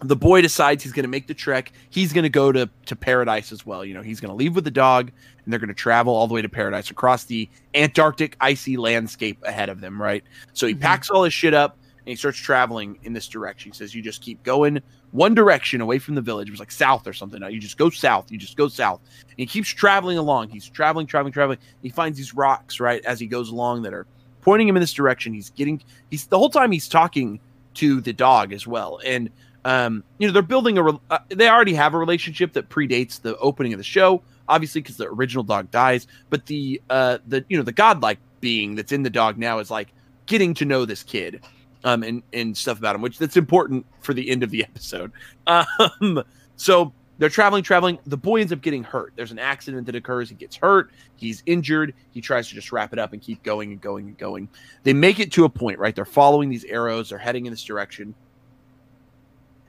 the 0.00 0.16
boy 0.16 0.42
decides 0.42 0.82
he's 0.82 0.92
going 0.92 1.04
to 1.04 1.08
make 1.08 1.28
the 1.28 1.34
trek. 1.34 1.70
He's 1.90 2.12
going 2.12 2.24
to 2.24 2.28
go 2.28 2.50
to 2.50 2.68
to 2.86 2.96
paradise 2.96 3.52
as 3.52 3.64
well. 3.64 3.84
You 3.84 3.94
know, 3.94 4.02
he's 4.02 4.18
going 4.18 4.30
to 4.30 4.36
leave 4.36 4.56
with 4.56 4.64
the 4.64 4.72
dog, 4.72 5.12
and 5.44 5.52
they're 5.52 5.60
going 5.60 5.68
to 5.68 5.74
travel 5.74 6.12
all 6.12 6.26
the 6.26 6.34
way 6.34 6.42
to 6.42 6.48
paradise 6.48 6.90
across 6.90 7.22
the 7.22 7.48
Antarctic 7.76 8.36
icy 8.40 8.76
landscape 8.76 9.38
ahead 9.44 9.68
of 9.68 9.80
them. 9.80 10.02
Right. 10.02 10.24
So 10.54 10.66
he 10.66 10.74
Mhm. 10.74 10.80
packs 10.80 11.08
all 11.08 11.22
his 11.22 11.32
shit 11.32 11.54
up 11.54 11.78
and 12.06 12.10
he 12.10 12.16
starts 12.16 12.38
traveling 12.38 12.98
in 13.02 13.14
this 13.14 13.28
direction. 13.28 13.72
He 13.72 13.76
says, 13.76 13.94
"You 13.94 14.02
just 14.02 14.20
keep 14.20 14.42
going 14.42 14.80
one 15.12 15.34
direction 15.34 15.80
away 15.80 15.98
from 15.98 16.14
the 16.14 16.20
village. 16.20 16.48
It 16.48 16.50
was 16.50 16.60
like 16.60 16.72
south 16.72 17.06
or 17.06 17.12
something. 17.12 17.42
You 17.50 17.58
just 17.58 17.78
go 17.78 17.88
south. 17.88 18.30
You 18.30 18.38
just 18.38 18.56
go 18.56 18.68
south." 18.68 19.00
And 19.22 19.38
he 19.38 19.46
keeps 19.46 19.68
traveling 19.68 20.18
along. 20.18 20.50
He's 20.50 20.68
traveling, 20.68 21.06
traveling, 21.06 21.32
traveling. 21.32 21.58
He 21.82 21.88
finds 21.88 22.18
these 22.18 22.34
rocks 22.34 22.78
right 22.78 23.04
as 23.04 23.18
he 23.18 23.26
goes 23.26 23.50
along 23.50 23.82
that 23.82 23.94
are 23.94 24.06
pointing 24.42 24.68
him 24.68 24.76
in 24.76 24.80
this 24.80 24.92
direction. 24.92 25.32
He's 25.32 25.50
getting. 25.50 25.82
He's 26.10 26.26
the 26.26 26.38
whole 26.38 26.50
time 26.50 26.72
he's 26.72 26.88
talking 26.88 27.40
to 27.74 28.00
the 28.00 28.12
dog 28.12 28.52
as 28.52 28.66
well, 28.66 29.00
and 29.04 29.30
um, 29.64 30.04
you 30.18 30.26
know 30.26 30.32
they're 30.32 30.42
building 30.42 30.76
a. 30.76 30.86
Uh, 31.10 31.18
they 31.28 31.48
already 31.48 31.74
have 31.74 31.94
a 31.94 31.98
relationship 31.98 32.52
that 32.52 32.68
predates 32.68 33.20
the 33.20 33.36
opening 33.38 33.72
of 33.72 33.78
the 33.78 33.84
show, 33.84 34.22
obviously 34.48 34.82
because 34.82 34.98
the 34.98 35.08
original 35.08 35.42
dog 35.42 35.70
dies. 35.70 36.06
But 36.28 36.46
the 36.46 36.82
uh, 36.90 37.18
the 37.26 37.44
you 37.48 37.56
know 37.56 37.62
the 37.62 37.72
godlike 37.72 38.18
being 38.40 38.74
that's 38.74 38.92
in 38.92 39.02
the 39.02 39.10
dog 39.10 39.38
now 39.38 39.58
is 39.58 39.70
like 39.70 39.88
getting 40.26 40.52
to 40.54 40.64
know 40.64 40.84
this 40.84 41.02
kid 41.02 41.42
um, 41.84 42.02
and 42.02 42.22
and 42.32 42.56
stuff 42.56 42.78
about 42.78 42.96
him, 42.96 43.02
which 43.02 43.18
that's 43.18 43.36
important 43.36 43.86
for 44.00 44.14
the 44.14 44.28
end 44.28 44.42
of 44.42 44.50
the 44.50 44.64
episode. 44.64 45.12
Um, 45.46 46.24
so 46.56 46.92
they're 47.18 47.28
traveling, 47.28 47.62
traveling. 47.62 47.98
The 48.06 48.16
boy 48.16 48.40
ends 48.40 48.52
up 48.52 48.60
getting 48.60 48.82
hurt. 48.82 49.12
There's 49.14 49.30
an 49.30 49.38
accident 49.38 49.86
that 49.86 49.94
occurs. 49.94 50.28
He 50.28 50.34
gets 50.34 50.56
hurt. 50.56 50.90
He's 51.16 51.42
injured. 51.46 51.94
He 52.10 52.20
tries 52.20 52.48
to 52.48 52.54
just 52.54 52.72
wrap 52.72 52.92
it 52.92 52.98
up 52.98 53.12
and 53.12 53.22
keep 53.22 53.42
going 53.42 53.70
and 53.70 53.80
going 53.80 54.08
and 54.08 54.18
going. 54.18 54.48
They 54.82 54.92
make 54.92 55.20
it 55.20 55.30
to 55.32 55.44
a 55.44 55.48
point, 55.48 55.78
right? 55.78 55.94
They're 55.94 56.04
following 56.04 56.48
these 56.48 56.64
arrows. 56.64 57.10
They're 57.10 57.18
heading 57.18 57.46
in 57.46 57.52
this 57.52 57.62
direction. 57.62 58.14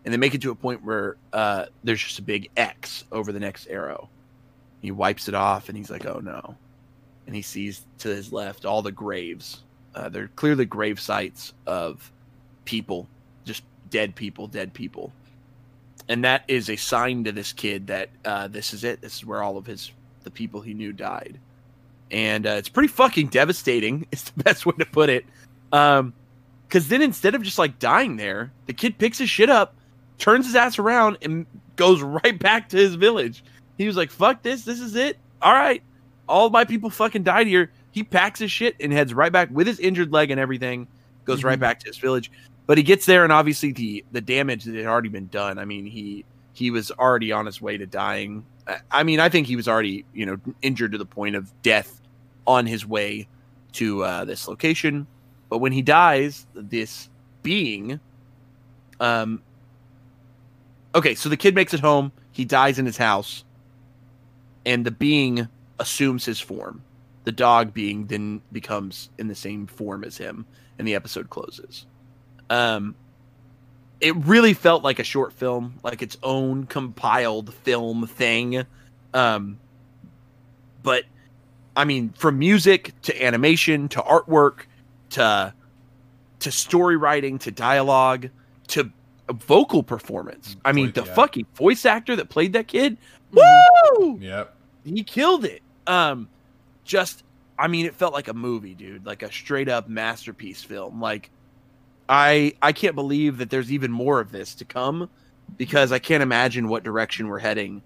And 0.04 0.14
they 0.14 0.18
make 0.18 0.34
it 0.34 0.42
to 0.42 0.52
a 0.52 0.56
point 0.56 0.84
where 0.84 1.18
uh, 1.34 1.66
there's 1.84 2.02
just 2.02 2.20
a 2.20 2.24
big 2.24 2.50
X 2.58 3.06
over 3.12 3.32
the 3.32 3.40
next 3.40 3.68
arrow. 3.68 4.10
He 4.82 4.92
wipes 4.92 5.28
it 5.28 5.34
off 5.34 5.68
and 5.68 5.78
he's 5.78 5.90
like, 5.90 6.06
oh 6.06 6.20
no. 6.20 6.56
And 7.26 7.36
he 7.36 7.42
sees 7.42 7.86
to 8.00 8.10
his 8.10 8.32
left 8.32 8.66
all 8.66 8.84
the 8.84 8.92
graves. 8.92 9.64
Uh, 9.96 10.10
they're 10.10 10.28
clearly 10.36 10.66
grave 10.66 11.00
sites 11.00 11.54
of 11.66 12.12
people, 12.66 13.08
just 13.46 13.64
dead 13.90 14.14
people, 14.14 14.48
dead 14.48 14.74
people. 14.74 15.12
And 16.10 16.24
that 16.26 16.44
is 16.48 16.70
a 16.70 16.76
sign 16.76 17.24
to 17.24 17.32
this 17.32 17.54
kid 17.54 17.88
that 17.88 18.10
uh, 18.26 18.48
this 18.50 18.74
is 18.74 18.84
it. 18.84 19.02
This 19.02 19.16
is 19.16 19.26
where 19.26 19.42
all 19.42 19.58
of 19.58 19.66
his 19.66 19.92
the 20.24 20.30
people 20.30 20.60
he 20.62 20.74
knew 20.74 20.92
died, 20.92 21.40
and 22.12 22.46
uh, 22.46 22.52
it's 22.52 22.70
pretty 22.70 22.90
fucking 22.90 23.28
devastating. 23.28 24.06
It's 24.12 24.30
the 24.30 24.44
best 24.44 24.66
way 24.66 24.76
to 24.78 24.86
put 24.86 25.10
it. 25.10 25.26
Um, 25.72 26.14
because 26.68 26.90
then 26.90 27.02
instead 27.02 27.36
of 27.36 27.42
just 27.42 27.58
like 27.58 27.80
dying 27.80 28.18
there, 28.18 28.52
the 28.66 28.74
kid 28.74 28.98
picks 28.98 29.18
his 29.18 29.30
shit 29.30 29.50
up, 29.50 29.76
turns 30.18 30.46
his 30.46 30.56
ass 30.56 30.78
around, 30.78 31.18
and 31.22 31.46
goes 31.76 32.02
right 32.24 32.38
back 32.38 32.70
to 32.70 32.78
his 32.78 32.96
village. 32.96 33.44
He 33.78 33.88
was 33.88 33.98
like, 33.98 34.12
"Fuck 34.12 34.44
this! 34.44 34.64
This 34.64 34.80
is 34.80 34.96
it. 34.96 35.18
All 35.42 35.54
right, 35.54 35.82
all 36.28 36.50
my 36.50 36.66
people 36.66 36.90
fucking 36.90 37.24
died 37.24 37.48
here." 37.48 37.72
He 37.96 38.04
packs 38.04 38.42
his 38.42 38.52
shit 38.52 38.76
and 38.82 38.92
heads 38.92 39.14
right 39.14 39.32
back 39.32 39.48
with 39.52 39.68
his 39.68 39.80
injured 39.80 40.12
leg 40.12 40.30
and 40.30 40.38
everything. 40.38 40.86
Goes 41.24 41.46
right 41.46 41.58
Mhm. 41.58 41.62
back 41.62 41.80
to 41.80 41.88
his 41.88 41.98
village, 41.98 42.30
but 42.68 42.78
he 42.78 42.84
gets 42.84 43.06
there 43.06 43.24
and 43.24 43.32
obviously 43.32 43.72
the 43.72 44.04
the 44.12 44.20
damage 44.20 44.66
that 44.66 44.76
had 44.76 44.86
already 44.86 45.08
been 45.08 45.28
done. 45.28 45.58
I 45.58 45.64
mean, 45.64 45.86
he 45.86 46.26
he 46.52 46.72
was 46.72 46.92
already 46.92 47.32
on 47.32 47.46
his 47.46 47.62
way 47.62 47.78
to 47.78 47.86
dying. 47.86 48.46
I- 48.68 48.80
I 48.92 49.04
mean, 49.04 49.22
I 49.22 49.30
think 49.30 49.48
he 49.48 49.56
was 49.56 49.70
already 49.70 50.04
you 50.14 50.26
know 50.26 50.38
injured 50.62 50.92
to 50.92 50.98
the 50.98 51.06
point 51.06 51.38
of 51.38 51.50
death 51.64 52.02
on 52.46 52.66
his 52.66 52.86
way 52.86 53.28
to 53.72 54.04
uh, 54.04 54.26
this 54.26 54.46
location. 54.46 55.08
But 55.50 55.60
when 55.60 55.72
he 55.72 55.82
dies, 55.82 56.46
this 56.54 57.08
being, 57.44 57.98
um, 59.00 59.42
okay, 60.94 61.16
so 61.16 61.30
the 61.30 61.38
kid 61.38 61.56
makes 61.56 61.74
it 61.74 61.80
home. 61.80 62.12
He 62.34 62.44
dies 62.44 62.78
in 62.78 62.86
his 62.86 62.98
house, 62.98 63.46
and 64.66 64.86
the 64.86 64.92
being 64.92 65.48
assumes 65.80 66.26
his 66.26 66.42
form. 66.42 66.82
The 67.26 67.32
dog 67.32 67.74
being 67.74 68.06
then 68.08 68.42
becomes 68.52 69.10
in 69.18 69.28
the 69.28 69.36
same 69.36 69.68
form 69.68 70.04
as 70.04 70.18
him, 70.18 70.46
and 70.80 70.88
the 70.88 70.96
episode 70.96 71.30
closes. 71.30 71.86
Um, 72.50 72.96
it 74.00 74.16
really 74.16 74.54
felt 74.54 74.84
like 74.84 75.00
a 75.00 75.04
short 75.04 75.34
film, 75.34 75.76
like 75.84 76.02
its 76.02 76.18
own 76.22 76.66
compiled 76.66 77.54
film 77.54 78.06
thing. 78.08 78.66
Um, 79.14 79.58
but 80.84 81.06
I 81.76 81.86
mean, 81.86 82.12
from 82.16 82.38
music 82.40 82.94
to 83.04 83.24
animation 83.24 83.88
to 83.90 84.00
artwork 84.02 84.66
to 85.12 85.54
to 86.40 86.52
story 86.52 86.98
writing 86.98 87.40
to 87.40 87.52
dialogue 87.52 88.30
to 88.68 88.92
vocal 89.30 89.82
performance. 89.82 90.56
I 90.64 90.74
mean, 90.74 90.92
the 90.92 91.04
yeah. 91.04 91.14
fucking 91.16 91.48
voice 91.56 91.86
actor 91.86 92.16
that 92.18 92.30
played 92.30 92.54
that 92.54 92.68
kid, 92.68 92.98
Mhm. 93.34 93.64
woo! 94.00 94.20
Yep. 94.22 94.56
he 94.84 95.04
killed 95.04 95.46
it. 95.46 95.64
Um, 95.88 96.28
just, 96.86 97.24
I 97.60 97.68
mean, 97.68 97.86
it 97.86 97.96
felt 97.96 98.14
like 98.14 98.28
a 98.30 98.34
movie, 98.34 98.76
dude, 98.76 99.06
like 99.06 99.24
a 99.24 99.32
straight 99.32 99.68
up 99.68 99.90
masterpiece 99.90 100.64
film. 100.64 101.02
Like, 101.02 101.30
I 102.08 102.54
I 102.62 102.72
can't 102.72 102.96
believe 102.96 103.40
that 103.40 103.50
there's 103.50 103.72
even 103.72 103.92
more 103.92 104.20
of 104.20 104.32
this 104.32 104.56
to 104.56 104.66
come, 104.66 105.10
because 105.58 105.92
I 105.92 106.00
can't 106.00 106.24
imagine 106.24 106.68
what 106.68 106.84
direction 106.84 107.28
we're 107.28 107.40
heading 107.40 107.82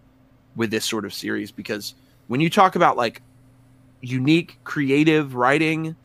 with 0.56 0.72
this 0.72 0.86
sort 0.86 1.06
of 1.06 1.14
series. 1.14 1.52
Because 1.52 1.96
when 2.28 2.42
you 2.42 2.50
talk 2.50 2.76
about 2.76 2.98
like 2.98 3.22
unique, 4.02 4.60
creative 4.64 5.36
writing 5.36 5.96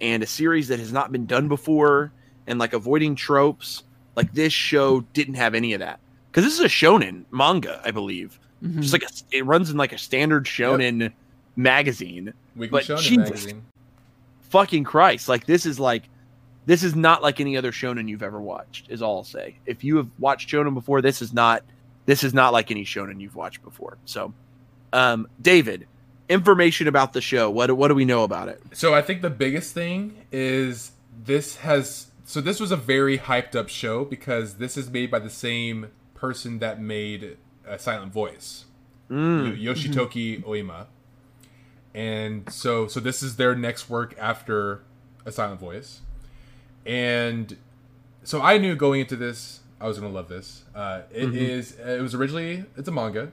and 0.00 0.22
a 0.22 0.26
series 0.26 0.68
that 0.68 0.78
has 0.78 0.92
not 0.92 1.12
been 1.12 1.26
done 1.26 1.48
before, 1.48 2.12
and 2.46 2.58
like 2.58 2.72
avoiding 2.72 3.14
tropes, 3.14 3.84
like 4.16 4.32
this 4.34 4.52
show 4.52 5.00
didn't 5.14 5.34
have 5.34 5.54
any 5.54 5.72
of 5.72 5.80
that. 5.80 5.98
Because 6.30 6.44
this 6.44 6.54
is 6.54 6.64
a 6.64 6.68
shonen 6.68 7.24
manga, 7.30 7.80
I 7.84 7.90
believe 7.90 8.38
Mhm. 8.62 8.80
just 8.80 8.92
like 8.92 9.02
a, 9.02 9.08
it 9.36 9.44
runs 9.44 9.70
in 9.70 9.76
like 9.76 9.92
a 9.92 9.98
standard 9.98 10.44
shonen 10.44 11.12
magazine 11.56 12.32
Weekly 12.56 12.80
But 12.80 12.84
Shonen 12.84 12.98
Jesus. 13.02 13.18
magazine. 13.30 13.64
fucking 14.50 14.84
Christ. 14.84 15.28
Like 15.28 15.46
this 15.46 15.66
is 15.66 15.78
like 15.80 16.04
this 16.66 16.82
is 16.82 16.94
not 16.94 17.22
like 17.22 17.40
any 17.40 17.56
other 17.56 17.72
shonen 17.72 18.08
you've 18.08 18.22
ever 18.22 18.40
watched, 18.40 18.88
is 18.90 19.02
all 19.02 19.18
I'll 19.18 19.24
say. 19.24 19.56
If 19.66 19.82
you 19.84 19.96
have 19.96 20.08
watched 20.18 20.48
shonen 20.48 20.74
before, 20.74 21.00
this 21.02 21.20
is 21.22 21.32
not 21.32 21.62
this 22.06 22.22
is 22.24 22.32
not 22.34 22.52
like 22.52 22.70
any 22.70 22.84
shonen 22.84 23.20
you've 23.20 23.36
watched 23.36 23.62
before. 23.62 23.98
So 24.04 24.32
um 24.92 25.28
David, 25.40 25.86
information 26.28 26.86
about 26.88 27.12
the 27.12 27.20
show. 27.20 27.50
What 27.50 27.70
what 27.76 27.88
do 27.88 27.94
we 27.94 28.04
know 28.04 28.24
about 28.24 28.48
it? 28.48 28.60
So 28.72 28.94
I 28.94 29.02
think 29.02 29.22
the 29.22 29.30
biggest 29.30 29.74
thing 29.74 30.24
is 30.30 30.92
this 31.24 31.56
has 31.56 32.08
so 32.24 32.40
this 32.40 32.60
was 32.60 32.70
a 32.70 32.76
very 32.76 33.18
hyped 33.18 33.56
up 33.56 33.68
show 33.68 34.04
because 34.04 34.54
this 34.54 34.76
is 34.76 34.88
made 34.90 35.10
by 35.10 35.18
the 35.18 35.30
same 35.30 35.88
person 36.14 36.60
that 36.60 36.80
made 36.80 37.36
a 37.66 37.78
Silent 37.78 38.12
Voice, 38.12 38.64
Mm. 39.10 39.60
Yo- 39.60 39.74
Yoshitoki 39.74 40.42
Oima, 40.44 40.86
and 41.94 42.50
so 42.52 42.86
so 42.86 43.00
this 43.00 43.22
is 43.22 43.36
their 43.36 43.54
next 43.54 43.88
work 43.90 44.14
after 44.18 44.82
a 45.24 45.32
Silent 45.32 45.60
Voice, 45.60 46.00
and 46.86 47.56
so 48.24 48.40
I 48.40 48.58
knew 48.58 48.74
going 48.74 49.00
into 49.00 49.16
this 49.16 49.60
I 49.80 49.86
was 49.86 49.98
gonna 49.98 50.12
love 50.12 50.28
this. 50.28 50.64
Uh, 50.74 51.02
it 51.12 51.34
is 51.34 51.72
it 51.78 52.00
was 52.00 52.14
originally 52.14 52.64
it's 52.76 52.88
a 52.88 52.92
manga, 52.92 53.32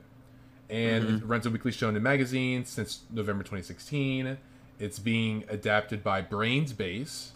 and 0.69 1.21
it 1.21 1.25
runs 1.25 1.45
a 1.45 1.49
weekly 1.49 1.71
shonen 1.71 2.01
magazine 2.01 2.65
since 2.65 3.01
November 3.11 3.43
2016. 3.43 4.37
It's 4.79 4.97
being 4.99 5.43
adapted 5.49 6.03
by 6.03 6.21
Brain's 6.21 6.71
Base, 6.73 7.33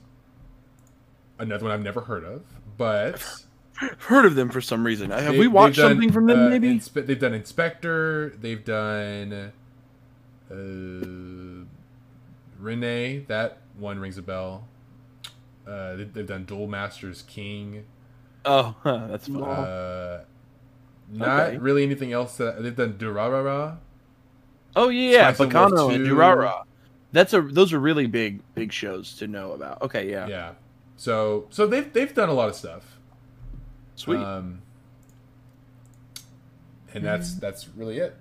another 1.38 1.66
one 1.66 1.74
I've 1.74 1.82
never 1.84 2.02
heard 2.02 2.24
of, 2.24 2.44
but 2.78 3.22
Heard 4.00 4.26
of 4.26 4.36
them 4.36 4.50
for 4.50 4.62
some 4.62 4.86
reason. 4.86 5.10
Have 5.10 5.34
they- 5.34 5.40
we 5.40 5.48
watched 5.48 5.78
done, 5.78 5.92
something 5.94 6.12
from 6.12 6.28
them 6.28 6.40
uh, 6.46 6.50
maybe? 6.50 6.70
Inspe- 6.70 7.06
they've 7.06 7.20
done 7.20 7.34
Inspector. 7.34 8.38
They've 8.40 8.64
done 8.64 9.52
uh, 10.54 11.66
Renee. 12.60 13.20
That 13.28 13.58
one 13.78 14.00
rings 14.00 14.18
a 14.18 14.22
bell. 14.22 14.68
Uh, 15.68 15.96
they, 15.96 16.04
they've 16.06 16.28
done 16.28 16.46
Duel 16.46 16.68
Masters 16.68 17.24
King. 17.24 17.86
oh, 18.46 18.76
huh, 18.84 19.08
that's 19.10 19.28
fun. 19.28 19.42
Uh, 19.44 20.24
not 21.10 21.40
Okay. 21.50 21.58
really 21.58 21.84
anything 21.84 22.12
else. 22.14 22.38
That, 22.38 22.62
they've 22.64 22.76
done 22.76 22.94
Durarara. 22.94 23.78
Oh 24.76 24.90
yeah, 24.90 25.32
Spice 25.34 25.40
of 25.48 25.54
Wolf 25.54 25.72
Baccano 25.72 25.96
and 25.96 26.06
2. 26.06 26.16
Durara. 26.16 26.64
That's 27.12 27.32
a 27.34 27.42
those 27.42 27.74
are 27.74 27.80
really 27.80 28.08
big 28.08 28.42
big 28.56 28.72
shows 28.72 29.16
to 29.18 29.28
know 29.28 29.52
about. 29.52 29.82
Okay, 29.84 30.10
yeah. 30.10 30.26
Yeah. 30.28 30.52
So 30.98 31.46
so 31.52 31.68
they've 31.68 31.92
they've 31.94 32.14
done 32.14 32.30
a 32.30 32.34
lot 32.34 32.50
of 32.50 32.56
stuff. 32.56 32.98
Sweet. 33.96 34.18
Um, 34.20 34.64
and 36.94 37.06
that's 37.06 37.36
that's 37.36 37.68
really 37.76 38.00
it. 38.00 38.16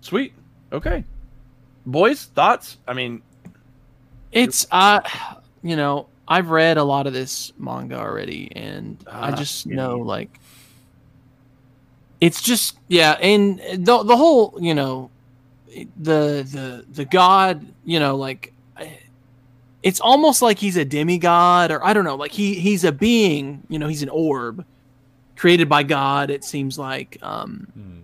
Sweet. 0.00 0.32
Okay. 0.74 1.04
Boys, 1.86 2.24
thoughts? 2.26 2.76
I 2.86 2.92
mean, 2.94 3.22
It's 4.32 4.66
uh 4.70 5.00
you 5.62 5.76
know, 5.76 6.08
I've 6.26 6.50
read 6.50 6.76
a 6.76 6.84
lot 6.84 7.06
of 7.06 7.12
this 7.12 7.52
manga 7.58 7.96
already 7.98 8.50
and 8.54 8.96
I 9.10 9.30
Ah, 9.30 9.36
just 9.36 9.66
yeah. 9.66 9.76
know 9.76 9.98
like 9.98 10.40
it's 12.20 12.40
just 12.42 12.78
yeah, 12.88 13.12
and 13.20 13.60
the 13.74 14.02
the 14.02 14.16
whole, 14.16 14.56
you 14.60 14.74
know, 14.74 15.10
the 15.96 16.46
the 16.50 16.84
the 16.90 17.04
god, 17.04 17.64
you 17.84 18.00
know, 18.00 18.16
like 18.16 18.52
it's 19.82 20.00
almost 20.00 20.40
like 20.40 20.58
he's 20.58 20.76
a 20.78 20.84
demigod 20.84 21.70
or 21.70 21.84
I 21.84 21.92
don't 21.92 22.04
know, 22.04 22.16
like 22.16 22.32
he 22.32 22.54
he's 22.54 22.84
a 22.84 22.92
being, 22.92 23.62
you 23.68 23.78
know, 23.78 23.88
he's 23.88 24.02
an 24.02 24.08
orb 24.08 24.64
created 25.36 25.68
by 25.68 25.82
God 25.82 26.30
it 26.30 26.44
seems 26.44 26.78
like 26.78 27.18
um 27.22 27.66
Hmm. 27.74 28.00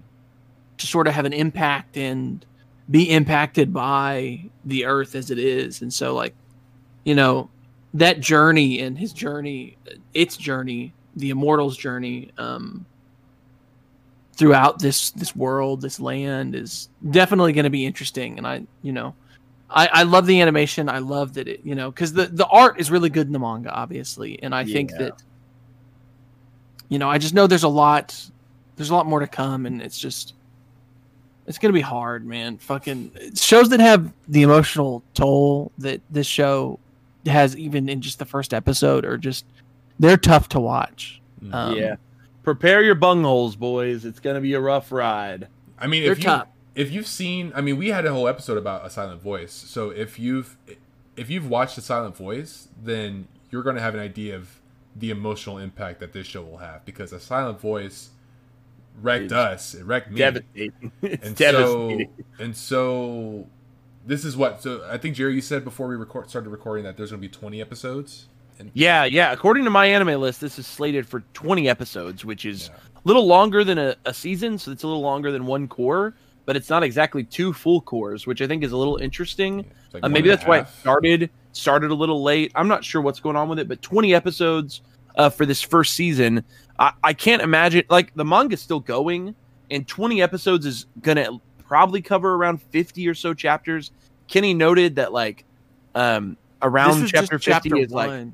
to 0.79 0.87
sort 0.87 1.07
of 1.07 1.15
have 1.15 1.25
an 1.25 1.33
impact 1.33 1.97
and 1.97 2.45
be 2.91 3.11
impacted 3.11 3.73
by 3.73 4.45
the 4.65 4.85
earth 4.85 5.15
as 5.15 5.31
it 5.31 5.39
is. 5.39 5.83
And 5.83 5.93
so 5.93 6.15
like 6.15 6.35
you 7.05 7.15
know 7.15 7.51
that 7.95 8.21
journey 8.21 8.81
and 8.81 8.99
his 8.99 9.13
journey 9.13 9.77
its 10.15 10.37
journey 10.37 10.93
the 11.17 11.31
immortals 11.31 11.77
journey 11.77 12.31
um 12.39 12.87
throughout 14.35 14.79
this 14.79 15.11
this 15.13 15.35
world 15.35 15.81
this 15.81 15.99
land 15.99 16.55
is 16.55 16.89
definitely 17.11 17.53
going 17.53 17.65
to 17.65 17.71
be 17.71 17.87
interesting. 17.87 18.39
And 18.39 18.47
i 18.47 18.63
you 18.83 18.93
know 18.93 19.15
I, 19.73 19.89
I 19.93 20.03
love 20.03 20.27
the 20.27 20.41
animation. 20.41 20.89
I 20.89 20.99
love 20.99 21.35
that 21.35 21.47
it, 21.47 21.61
you 21.65 21.75
know, 21.75 21.91
because 21.91 22.13
the, 22.13 22.27
the 22.27 22.47
art 22.47 22.81
is 22.81 22.91
really 22.91 23.09
good 23.09 23.27
in 23.29 23.33
the 23.33 23.39
manga, 23.39 23.71
obviously, 23.71 24.43
and 24.43 24.55
I 24.55 24.65
think 24.65 24.91
that, 24.99 25.23
you 26.89 26.99
know, 26.99 27.09
I 27.09 27.19
just 27.19 27.35
know 27.35 27.47
there's 27.47 27.63
a 27.63 27.69
lot, 27.69 28.21
there's 28.75 28.91
a 28.91 28.95
lot 28.95 29.07
more 29.07 29.21
to 29.21 29.29
come, 29.29 29.67
and 29.67 29.81
it's 29.81 29.99
just, 29.99 30.35
it's 31.51 31.59
gonna 31.59 31.75
be 31.75 31.81
hard, 31.81 32.25
man. 32.25 32.59
Fucking 32.59 33.35
shows 33.35 33.71
that 33.71 33.81
have 33.81 34.13
the 34.29 34.43
emotional 34.43 35.03
toll 35.15 35.73
that 35.79 36.01
this 36.09 36.27
show 36.27 36.79
has, 37.27 37.57
even 37.57 37.89
in 37.89 38.01
just 38.01 38.21
the 38.21 38.25
first 38.25 38.55
episode, 38.55 39.05
are 39.05 39.19
just 39.19 39.45
they're 39.99 40.17
tough 40.17 40.49
to 40.51 40.61
watch. 40.61 41.21
Mm. 41.43 41.55
Um, 41.55 41.77
yeah. 41.77 41.97
Prepare 42.45 42.83
your 42.85 42.95
bungholes, 42.95 43.59
boys. 43.59 44.05
It's 44.05 44.21
gonna 44.21 44.41
be 44.41 44.55
a 44.55 44.61
rough 44.61 44.93
ride. 44.93 45.49
I 45.77 45.89
mean, 45.89 46.05
They're 46.05 46.13
if 46.13 46.19
you 46.19 46.25
tough. 46.25 46.47
if 46.77 46.93
you've 46.93 47.09
seen, 47.09 47.53
I 47.57 47.61
mean, 47.63 47.77
we 47.77 47.89
had 47.89 48.07
a 48.07 48.13
whole 48.13 48.29
episode 48.29 48.57
about 48.57 48.87
a 48.87 48.91
silent 48.91 49.21
voice. 49.21 49.53
So 49.53 49.91
if 49.91 50.21
you've 50.21 50.57
if 51.17 51.29
you've 51.29 51.51
watched 51.51 51.77
a 51.79 51.81
silent 51.83 52.17
voice, 52.17 52.69
then 52.81 53.27
you're 53.51 53.65
going 53.65 53.77
to 53.77 53.83
have 53.83 53.95
an 53.95 54.01
idea 54.01 54.37
of 54.37 54.61
the 54.95 55.11
emotional 55.11 55.59
impact 55.59 55.99
that 55.99 56.13
this 56.13 56.29
show 56.29 56.43
will 56.43 56.59
have 56.59 56.85
because 56.85 57.13
a 57.13 57.19
silent 57.19 57.61
voice 57.61 58.11
wrecked 59.01 59.25
It's 59.25 59.33
us. 59.33 59.75
It 59.75 59.85
wrecked 59.85 60.11
me. 60.11 60.19
Devastating. 60.19 60.93
And 61.03 61.37
devastating. 61.37 62.09
so 62.39 62.43
and 62.45 62.57
so 62.57 63.47
this 64.07 64.25
is 64.25 64.37
what 64.37 64.63
so 64.63 64.87
I 64.91 64.99
think 64.99 65.17
Jerry 65.17 65.35
you 65.35 65.41
said 65.41 65.65
before 65.65 65.89
we 65.89 65.97
record 65.97 66.29
started 66.31 66.51
recording 66.51 66.85
that 66.85 66.97
there's 66.97 67.11
going 67.11 67.21
to 67.23 67.29
be 67.29 67.33
20 67.33 67.61
episodes. 67.61 68.27
And 68.59 68.71
Yeah, 68.75 69.05
yeah. 69.05 69.33
According 69.33 69.65
to 69.65 69.71
my 69.71 69.87
anime 69.87 70.21
list, 70.21 70.41
this 70.41 70.59
is 70.59 70.67
slated 70.67 71.07
for 71.07 71.21
20 71.35 71.69
episodes, 71.69 72.25
which 72.25 72.45
is 72.45 72.69
Yeah. 72.69 72.77
a 72.97 73.01
little 73.05 73.27
longer 73.27 73.65
than 73.65 73.79
a, 73.79 73.97
a 74.05 74.13
season, 74.15 74.59
so 74.59 74.71
it's 74.73 74.83
a 74.83 74.87
little 74.87 75.03
longer 75.03 75.31
than 75.33 75.47
one 75.47 75.67
cour, 75.69 76.15
but 76.47 76.57
it's 76.57 76.69
not 76.69 76.83
exactly 76.83 77.25
two 77.25 77.53
full 77.53 77.81
cours, 77.81 78.27
which 78.27 78.43
I 78.43 78.47
think 78.47 78.63
is 78.65 78.73
a 78.73 78.77
little 78.77 78.97
interesting. 78.99 79.61
it's 79.61 79.95
like 79.95 80.05
Uh, 80.05 80.09
maybe 80.09 80.29
that's 80.29 80.45
why 80.45 80.59
it 80.61 80.69
started 80.69 81.31
started 81.53 81.91
a 81.91 81.95
little 81.95 82.23
late. 82.23 82.53
I'm 82.55 82.69
not 82.69 82.85
sure 82.85 83.01
what's 83.03 83.19
going 83.21 83.37
on 83.37 83.49
with 83.49 83.59
it, 83.59 83.67
but 83.69 83.83
20 83.83 84.15
episodes 84.15 84.83
uh, 85.17 85.29
for 85.29 85.45
this 85.47 85.61
first 85.61 85.95
season. 85.95 86.45
I, 86.81 86.93
I 87.05 87.13
can't 87.13 87.43
imagine 87.43 87.85
like 87.91 88.13
the 88.15 88.25
manga's 88.25 88.61
still 88.61 88.81
going, 88.81 89.35
and 89.71 89.87
20 89.87 90.21
episodes 90.23 90.67
is 90.67 90.87
gonna 91.03 91.39
probably 91.69 92.03
cover 92.03 92.35
around 92.35 92.61
50 92.61 93.07
or 93.07 93.15
so 93.15 93.35
chapters. 93.35 93.93
Kenny 94.27 94.55
noted 94.55 94.97
that 94.97 95.13
like 95.13 95.45
um 95.95 96.37
around 96.63 97.07
chapter 97.07 97.39
50 97.39 97.51
chapter 97.51 97.77
is 97.77 97.93
like 97.93 98.27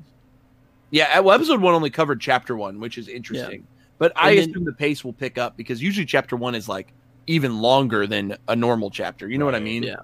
yeah, 0.89 1.19
well, 1.19 1.35
episode 1.35 1.61
one 1.61 1.73
only 1.73 1.89
covered 1.89 2.21
chapter 2.21 2.55
one, 2.55 2.79
which 2.79 2.97
is 2.97 3.09
interesting. 3.09 3.67
But 3.97 4.13
I 4.15 4.35
then- 4.35 4.49
assume 4.49 4.63
the 4.63 4.73
pace 4.73 5.03
will 5.03 5.13
pick 5.13 5.37
up 5.37 5.57
because 5.57 5.81
usually 5.81 6.05
chapter 6.05 6.35
one 6.35 6.55
is 6.55 6.69
like 6.69 6.93
even 7.27 7.59
longer 7.59 8.07
than 8.07 8.37
a 8.47 8.55
normal 8.55 8.89
chapter. 8.89 9.27
You 9.29 9.37
know 9.37 9.45
what 9.45 9.55
I 9.55 9.59
mean? 9.59 9.83
Yeah. 9.83 9.97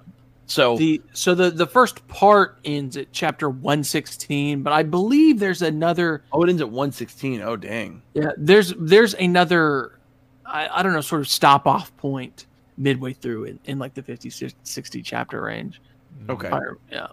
So 0.46 0.76
The 0.76 1.00
so 1.12 1.34
the 1.34 1.50
the 1.50 1.66
first 1.66 2.06
part 2.08 2.58
ends 2.64 2.96
at 2.96 3.12
chapter 3.12 3.48
116, 3.48 4.62
but 4.62 4.72
I 4.72 4.82
believe 4.82 5.38
there's 5.38 5.62
another 5.62 6.22
oh, 6.32 6.42
it 6.42 6.50
ends 6.50 6.60
at 6.60 6.70
one 6.70 6.92
sixteen. 6.92 7.40
Oh, 7.40 7.56
dang. 7.56 8.02
yeah, 8.12 8.30
there's 8.36 8.74
there's 8.78 9.14
another 9.14 9.98
I, 10.44 10.68
I 10.70 10.82
don't 10.82 10.92
know 10.92 11.00
sort 11.00 11.22
of 11.22 11.28
stop 11.28 11.66
off 11.66 11.96
point 11.96 12.46
midway 12.76 13.12
through 13.12 13.44
in, 13.44 13.60
in 13.66 13.78
like 13.78 13.94
the 13.94 14.02
50 14.02 14.30
60 14.62 15.02
chapter 15.02 15.40
range. 15.40 15.80
Okay. 16.28 16.48
Or- 16.48 16.78
yeah. 16.90 17.08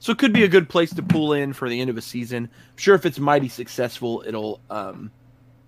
So 0.00 0.12
it 0.12 0.18
could 0.18 0.32
be 0.32 0.44
a 0.44 0.48
good 0.48 0.68
place 0.68 0.92
to 0.94 1.02
pull 1.02 1.32
in 1.32 1.52
for 1.52 1.68
the 1.68 1.80
end 1.80 1.90
of 1.90 1.96
a 1.96 2.02
season. 2.02 2.44
I'm 2.44 2.76
sure 2.76 2.94
if 2.94 3.06
it's 3.06 3.18
mighty 3.18 3.48
successful, 3.48 4.22
it'll 4.26 4.60
um 4.70 5.10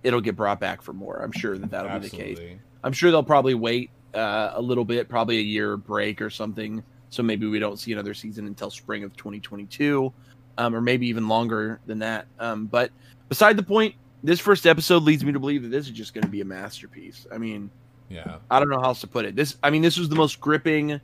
it'll 0.03 0.21
get 0.21 0.35
brought 0.35 0.59
back 0.59 0.81
for 0.81 0.93
more. 0.93 1.17
I'm 1.17 1.31
sure 1.31 1.57
that 1.57 1.71
that'll 1.71 1.99
be 1.99 2.07
the 2.07 2.15
case. 2.15 2.39
I'm 2.83 2.93
sure 2.93 3.11
they'll 3.11 3.23
probably 3.23 3.55
wait 3.55 3.89
uh, 4.13 4.51
a 4.53 4.61
little 4.61 4.85
bit, 4.85 5.09
probably 5.09 5.39
a 5.39 5.41
year 5.41 5.75
break 5.75 6.21
or 6.21 6.29
something. 6.29 6.83
So 7.09 7.23
maybe 7.23 7.47
we 7.47 7.59
don't 7.59 7.77
see 7.77 7.91
another 7.91 8.13
season 8.13 8.45
until 8.47 8.69
spring 8.69 9.03
of 9.03 9.15
2022, 9.15 10.13
um, 10.57 10.75
or 10.75 10.81
maybe 10.81 11.07
even 11.07 11.27
longer 11.27 11.79
than 11.85 11.99
that. 11.99 12.27
Um, 12.39 12.65
but 12.65 12.91
beside 13.29 13.57
the 13.57 13.63
point, 13.63 13.95
this 14.23 14.39
first 14.39 14.67
episode 14.67 15.03
leads 15.03 15.23
me 15.23 15.31
to 15.31 15.39
believe 15.39 15.63
that 15.63 15.69
this 15.69 15.85
is 15.85 15.91
just 15.91 16.13
going 16.13 16.23
to 16.23 16.29
be 16.29 16.41
a 16.41 16.45
masterpiece. 16.45 17.25
I 17.31 17.37
mean, 17.37 17.71
Yeah. 18.09 18.37
I 18.51 18.59
don't 18.59 18.69
know 18.69 18.79
how 18.79 18.87
else 18.87 19.01
to 19.01 19.07
put 19.07 19.25
it. 19.25 19.35
This, 19.35 19.57
I 19.63 19.69
mean, 19.69 19.81
this 19.81 19.97
was 19.97 20.09
the 20.09 20.15
most 20.15 20.39
gripping, 20.41 20.99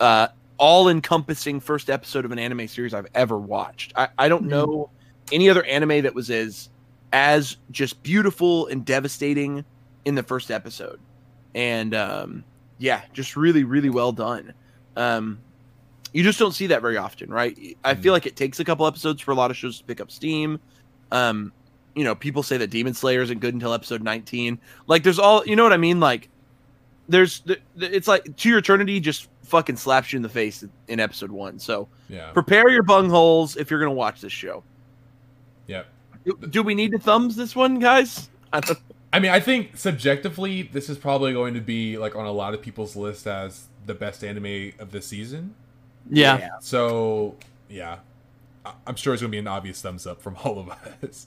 uh, 0.00 0.28
all-encompassing 0.58 1.60
first 1.60 1.90
episode 1.90 2.24
of 2.24 2.32
an 2.32 2.38
anime 2.38 2.68
series 2.68 2.94
I've 2.94 3.08
ever 3.14 3.38
watched. 3.38 3.92
I, 3.96 4.08
I 4.18 4.28
don't 4.28 4.44
know 4.44 4.90
any 5.32 5.50
other 5.50 5.64
anime 5.64 6.02
that 6.02 6.14
was 6.14 6.30
as 6.30 6.68
as 7.12 7.56
just 7.70 8.02
beautiful 8.02 8.66
and 8.66 8.84
devastating 8.84 9.64
in 10.04 10.14
the 10.14 10.22
first 10.22 10.50
episode. 10.50 11.00
And 11.54 11.94
um, 11.94 12.44
yeah, 12.78 13.02
just 13.12 13.36
really, 13.36 13.64
really 13.64 13.90
well 13.90 14.12
done. 14.12 14.52
Um, 14.96 15.38
you 16.12 16.22
just 16.22 16.38
don't 16.38 16.52
see 16.52 16.68
that 16.68 16.80
very 16.80 16.96
often, 16.96 17.30
right? 17.30 17.76
I 17.84 17.94
feel 17.94 18.12
like 18.12 18.26
it 18.26 18.36
takes 18.36 18.58
a 18.60 18.64
couple 18.64 18.86
episodes 18.86 19.20
for 19.20 19.32
a 19.32 19.34
lot 19.34 19.50
of 19.50 19.56
shows 19.56 19.78
to 19.78 19.84
pick 19.84 20.00
up 20.00 20.10
steam. 20.10 20.58
Um, 21.12 21.52
you 21.94 22.04
know, 22.04 22.14
people 22.14 22.42
say 22.42 22.56
that 22.56 22.68
Demon 22.70 22.94
Slayer 22.94 23.20
isn't 23.22 23.40
good 23.40 23.54
until 23.54 23.72
episode 23.74 24.02
19. 24.02 24.58
Like, 24.86 25.02
there's 25.02 25.18
all, 25.18 25.44
you 25.46 25.56
know 25.56 25.62
what 25.62 25.72
I 25.72 25.76
mean? 25.78 26.00
Like, 26.00 26.28
there's, 27.08 27.40
th- 27.40 27.60
th- 27.78 27.92
it's 27.92 28.08
like 28.08 28.36
To 28.36 28.48
Your 28.48 28.58
Eternity 28.58 28.98
just 29.00 29.28
fucking 29.42 29.76
slaps 29.76 30.12
you 30.12 30.16
in 30.16 30.22
the 30.22 30.28
face 30.28 30.64
in 30.88 31.00
episode 31.00 31.30
one. 31.30 31.58
So 31.58 31.88
Yeah. 32.08 32.30
prepare 32.32 32.68
your 32.68 32.82
bungholes 32.82 33.56
if 33.56 33.70
you're 33.70 33.78
gonna 33.78 33.92
watch 33.92 34.20
this 34.20 34.32
show. 34.32 34.64
Yep. 35.68 35.86
Do, 36.24 36.38
do 36.50 36.62
we 36.62 36.74
need 36.74 36.92
to 36.92 36.98
thumbs 36.98 37.36
this 37.36 37.54
one, 37.54 37.78
guys? 37.78 38.28
I 38.52 38.60
I 39.12 39.20
mean, 39.20 39.30
I 39.30 39.40
think 39.40 39.76
subjectively, 39.76 40.62
this 40.62 40.90
is 40.90 40.98
probably 40.98 41.32
going 41.32 41.54
to 41.54 41.60
be 41.60 41.96
like 41.96 42.16
on 42.16 42.26
a 42.26 42.32
lot 42.32 42.54
of 42.54 42.60
people's 42.60 42.96
list 42.96 43.26
as 43.26 43.66
the 43.86 43.94
best 43.94 44.22
anime 44.24 44.72
of 44.78 44.90
the 44.92 45.00
season. 45.00 45.54
Yeah. 46.10 46.50
So, 46.60 47.36
yeah, 47.68 47.98
I- 48.64 48.74
I'm 48.86 48.96
sure 48.96 49.14
it's 49.14 49.22
going 49.22 49.30
to 49.30 49.34
be 49.34 49.38
an 49.38 49.46
obvious 49.48 49.80
thumbs 49.80 50.06
up 50.06 50.20
from 50.20 50.36
all 50.44 50.58
of 50.58 50.70
us. 51.02 51.26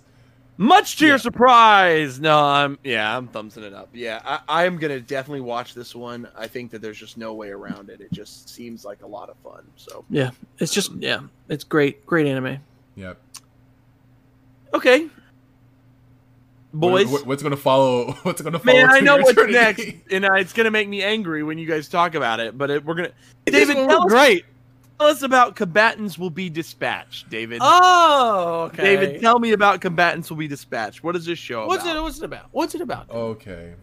Much 0.61 0.97
to 0.97 1.07
your 1.07 1.17
surprise, 1.17 2.19
no, 2.19 2.37
I'm 2.37 2.77
yeah, 2.83 3.15
I'm 3.15 3.29
thumbsing 3.29 3.63
it 3.63 3.73
up. 3.73 3.87
Yeah, 3.93 4.19
I, 4.25 4.39
I 4.49 4.65
am 4.65 4.75
gonna 4.77 4.99
definitely 4.99 5.39
watch 5.39 5.73
this 5.73 5.95
one. 5.95 6.27
I 6.37 6.47
think 6.47 6.69
that 6.71 6.81
there's 6.81 6.97
just 6.97 7.17
no 7.17 7.33
way 7.33 7.47
around 7.47 7.89
it. 7.89 8.01
It 8.01 8.11
just 8.11 8.49
seems 8.49 8.83
like 8.83 9.01
a 9.01 9.07
lot 9.07 9.29
of 9.29 9.37
fun. 9.37 9.63
So 9.77 10.03
Yeah. 10.09 10.31
It's 10.57 10.73
just 10.73 10.91
yeah. 10.95 11.21
It's 11.47 11.63
great. 11.63 12.05
Great 12.05 12.27
anime. 12.27 12.57
Yep. 12.97 13.17
okay, 14.73 15.07
boys. 16.73 17.05
What- 17.07 17.11
what- 17.21 17.27
what's 17.27 17.43
going 17.43 17.51
to 17.51 17.57
follow? 17.57 18.11
What's 18.23 18.41
going 18.41 18.53
to 18.53 18.59
follow? 18.59 18.75
Man, 18.77 18.89
I 18.89 18.99
know 18.99 19.17
what's 19.17 19.31
eternity? 19.31 19.53
next, 19.53 19.81
and 20.11 20.25
uh, 20.25 20.33
it's 20.33 20.53
gonna 20.53 20.71
make 20.71 20.87
me 20.89 21.01
angry 21.03 21.43
when 21.43 21.57
you 21.57 21.67
guys 21.67 21.87
talk 21.87 22.15
about 22.15 22.39
it. 22.39 22.57
But 22.57 22.69
it, 22.69 22.85
we're 22.85 22.95
gonna 22.95 23.11
This 23.45 23.67
David, 23.67 23.75
tell 23.87 24.03
us, 24.03 24.11
great. 24.11 24.45
tell 24.99 25.07
us 25.09 25.21
about 25.21 25.55
combatants 25.55 26.17
will 26.17 26.29
be 26.29 26.49
dispatched. 26.49 27.29
David, 27.29 27.59
Oh, 27.63 28.69
okay. 28.73 28.83
David, 28.95 29.21
tell 29.21 29.39
me 29.39 29.51
about 29.53 29.81
combatants 29.81 30.29
will 30.29 30.37
be 30.37 30.47
dispatched. 30.47 31.03
What 31.03 31.15
is 31.15 31.25
this 31.25 31.39
show 31.39 31.65
what's 31.67 31.83
about? 31.83 31.97
it? 31.97 32.01
What's 32.03 32.17
it 32.19 32.23
about? 32.25 32.45
What's 32.51 32.75
it 32.75 32.81
about? 32.81 33.09
Okay. 33.09 33.73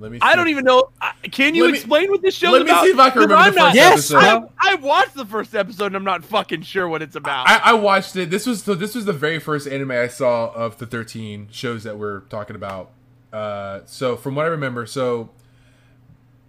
Let 0.00 0.10
me. 0.10 0.18
I 0.22 0.34
don't 0.34 0.48
even 0.48 0.64
know. 0.64 0.90
Can 1.30 1.54
you 1.54 1.64
me- 1.66 1.70
explain 1.74 2.10
what 2.10 2.22
this 2.22 2.34
show 2.34 2.50
let 2.50 2.62
me 2.64 2.70
about? 2.70 2.84
see 2.84 2.90
if 2.90 2.98
I 2.98 3.10
can 3.10 3.20
remember 3.22 3.36
I'm 3.36 3.52
the 3.52 3.58
not- 3.60 3.66
first 3.68 3.76
Yes, 3.76 4.10
episode. 4.10 4.48
I, 4.58 4.72
I 4.72 4.74
watched 4.76 5.14
the 5.14 5.26
first 5.26 5.54
episode 5.54 5.86
and 5.86 5.96
I'm 5.96 6.04
not 6.04 6.24
fucking 6.24 6.62
sure 6.62 6.88
what 6.88 7.02
it's 7.02 7.14
about. 7.16 7.48
I, 7.48 7.56
I 7.56 7.72
watched 7.74 8.16
it. 8.16 8.30
This 8.30 8.46
was 8.46 8.62
so. 8.62 8.74
This 8.74 8.94
was 8.94 9.04
the 9.04 9.12
very 9.12 9.38
first 9.38 9.68
anime 9.68 9.90
I 9.92 10.08
saw 10.08 10.50
of 10.54 10.78
the 10.78 10.86
thirteen 10.86 11.48
shows 11.52 11.84
that 11.84 11.98
we're 11.98 12.20
talking 12.22 12.56
about. 12.56 12.90
Uh, 13.32 13.80
so 13.86 14.16
from 14.16 14.34
what 14.34 14.46
I 14.46 14.48
remember, 14.48 14.86
so 14.86 15.30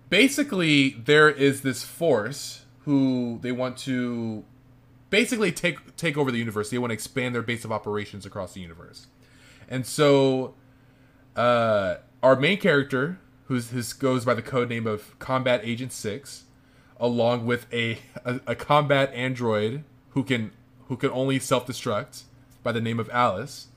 basically 0.09 0.91
there 0.91 1.29
is 1.29 1.61
this 1.61 1.83
force 1.83 2.65
who 2.85 3.39
they 3.41 3.51
want 3.51 3.77
to 3.77 4.43
basically 5.09 5.51
take 5.51 5.95
take 5.97 6.17
over 6.17 6.31
the 6.31 6.37
universe. 6.39 6.69
They 6.69 6.77
want 6.77 6.91
to 6.91 6.95
expand 6.95 7.35
their 7.35 7.41
base 7.41 7.65
of 7.65 7.71
operations 7.71 8.25
across 8.25 8.53
the 8.53 8.61
universe, 8.61 9.07
and 9.69 9.85
so 9.85 10.55
uh, 11.35 11.95
our 12.23 12.35
main 12.35 12.57
character, 12.59 13.19
who's 13.51 13.69
his 13.71 13.91
goes 13.91 14.23
by 14.23 14.33
the 14.33 14.41
code 14.41 14.69
name 14.69 14.87
of 14.87 15.19
Combat 15.19 15.59
Agent 15.61 15.91
Six, 15.91 16.45
along 17.01 17.45
with 17.45 17.65
a, 17.73 17.97
a, 18.23 18.39
a 18.47 18.55
combat 18.55 19.11
android 19.13 19.83
who 20.11 20.23
can 20.23 20.51
who 20.87 20.95
can 20.95 21.11
only 21.11 21.37
self 21.37 21.67
destruct 21.67 22.23
by 22.63 22.71
the 22.71 22.79
name 22.79 22.97
of 22.97 23.09
Alice. 23.09 23.67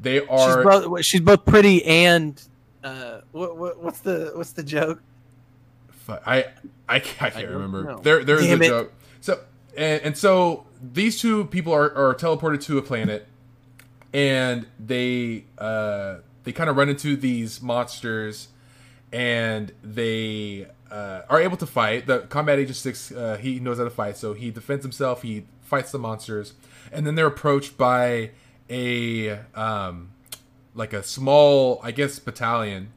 They 0.00 0.18
She's 0.18 0.28
are 0.28 0.64
both. 0.64 1.04
She's 1.04 1.20
both 1.20 1.44
pretty 1.44 1.84
and. 1.84 2.42
Uh, 2.82 3.20
what, 3.30 3.56
what 3.56 3.80
what's 3.80 4.00
the 4.00 4.32
what's 4.34 4.50
the 4.50 4.64
joke? 4.64 5.00
I 6.08 6.46
I 6.88 6.98
can't, 6.98 7.22
I 7.22 7.30
can't 7.30 7.46
don't 7.46 7.52
remember. 7.52 7.84
know. 7.84 7.98
There 8.00 8.24
there 8.24 8.40
is 8.40 8.50
a 8.50 8.54
it. 8.54 8.66
joke. 8.66 8.92
So 9.20 9.40
and, 9.76 10.02
and 10.02 10.18
so 10.18 10.66
these 10.82 11.20
two 11.20 11.44
people 11.44 11.72
are, 11.72 11.94
are 11.94 12.16
teleported 12.16 12.62
to 12.64 12.78
a 12.78 12.82
planet, 12.82 13.28
and 14.12 14.66
they 14.84 15.44
uh 15.56 16.16
they 16.42 16.50
kind 16.50 16.68
of 16.68 16.76
run 16.76 16.88
into 16.88 17.14
these 17.14 17.62
monsters, 17.62 18.48
and 19.12 19.72
they 19.82 20.66
uh, 20.90 21.22
are 21.28 21.40
able 21.40 21.56
to 21.56 21.66
fight. 21.66 22.06
The 22.06 22.20
combat 22.20 22.58
agent 22.58 22.76
six 22.76 23.12
uh, 23.12 23.36
he 23.40 23.60
knows 23.60 23.78
how 23.78 23.84
to 23.84 23.90
fight, 23.90 24.16
so 24.16 24.34
he 24.34 24.50
defends 24.50 24.84
himself. 24.84 25.22
He 25.22 25.46
fights 25.60 25.92
the 25.92 25.98
monsters, 25.98 26.54
and 26.92 27.06
then 27.06 27.14
they're 27.14 27.26
approached 27.26 27.76
by 27.76 28.30
a 28.68 29.40
um 29.54 30.12
like 30.74 30.92
a 30.92 31.02
small 31.02 31.80
I 31.82 31.90
guess 31.90 32.18
battalion 32.18 32.92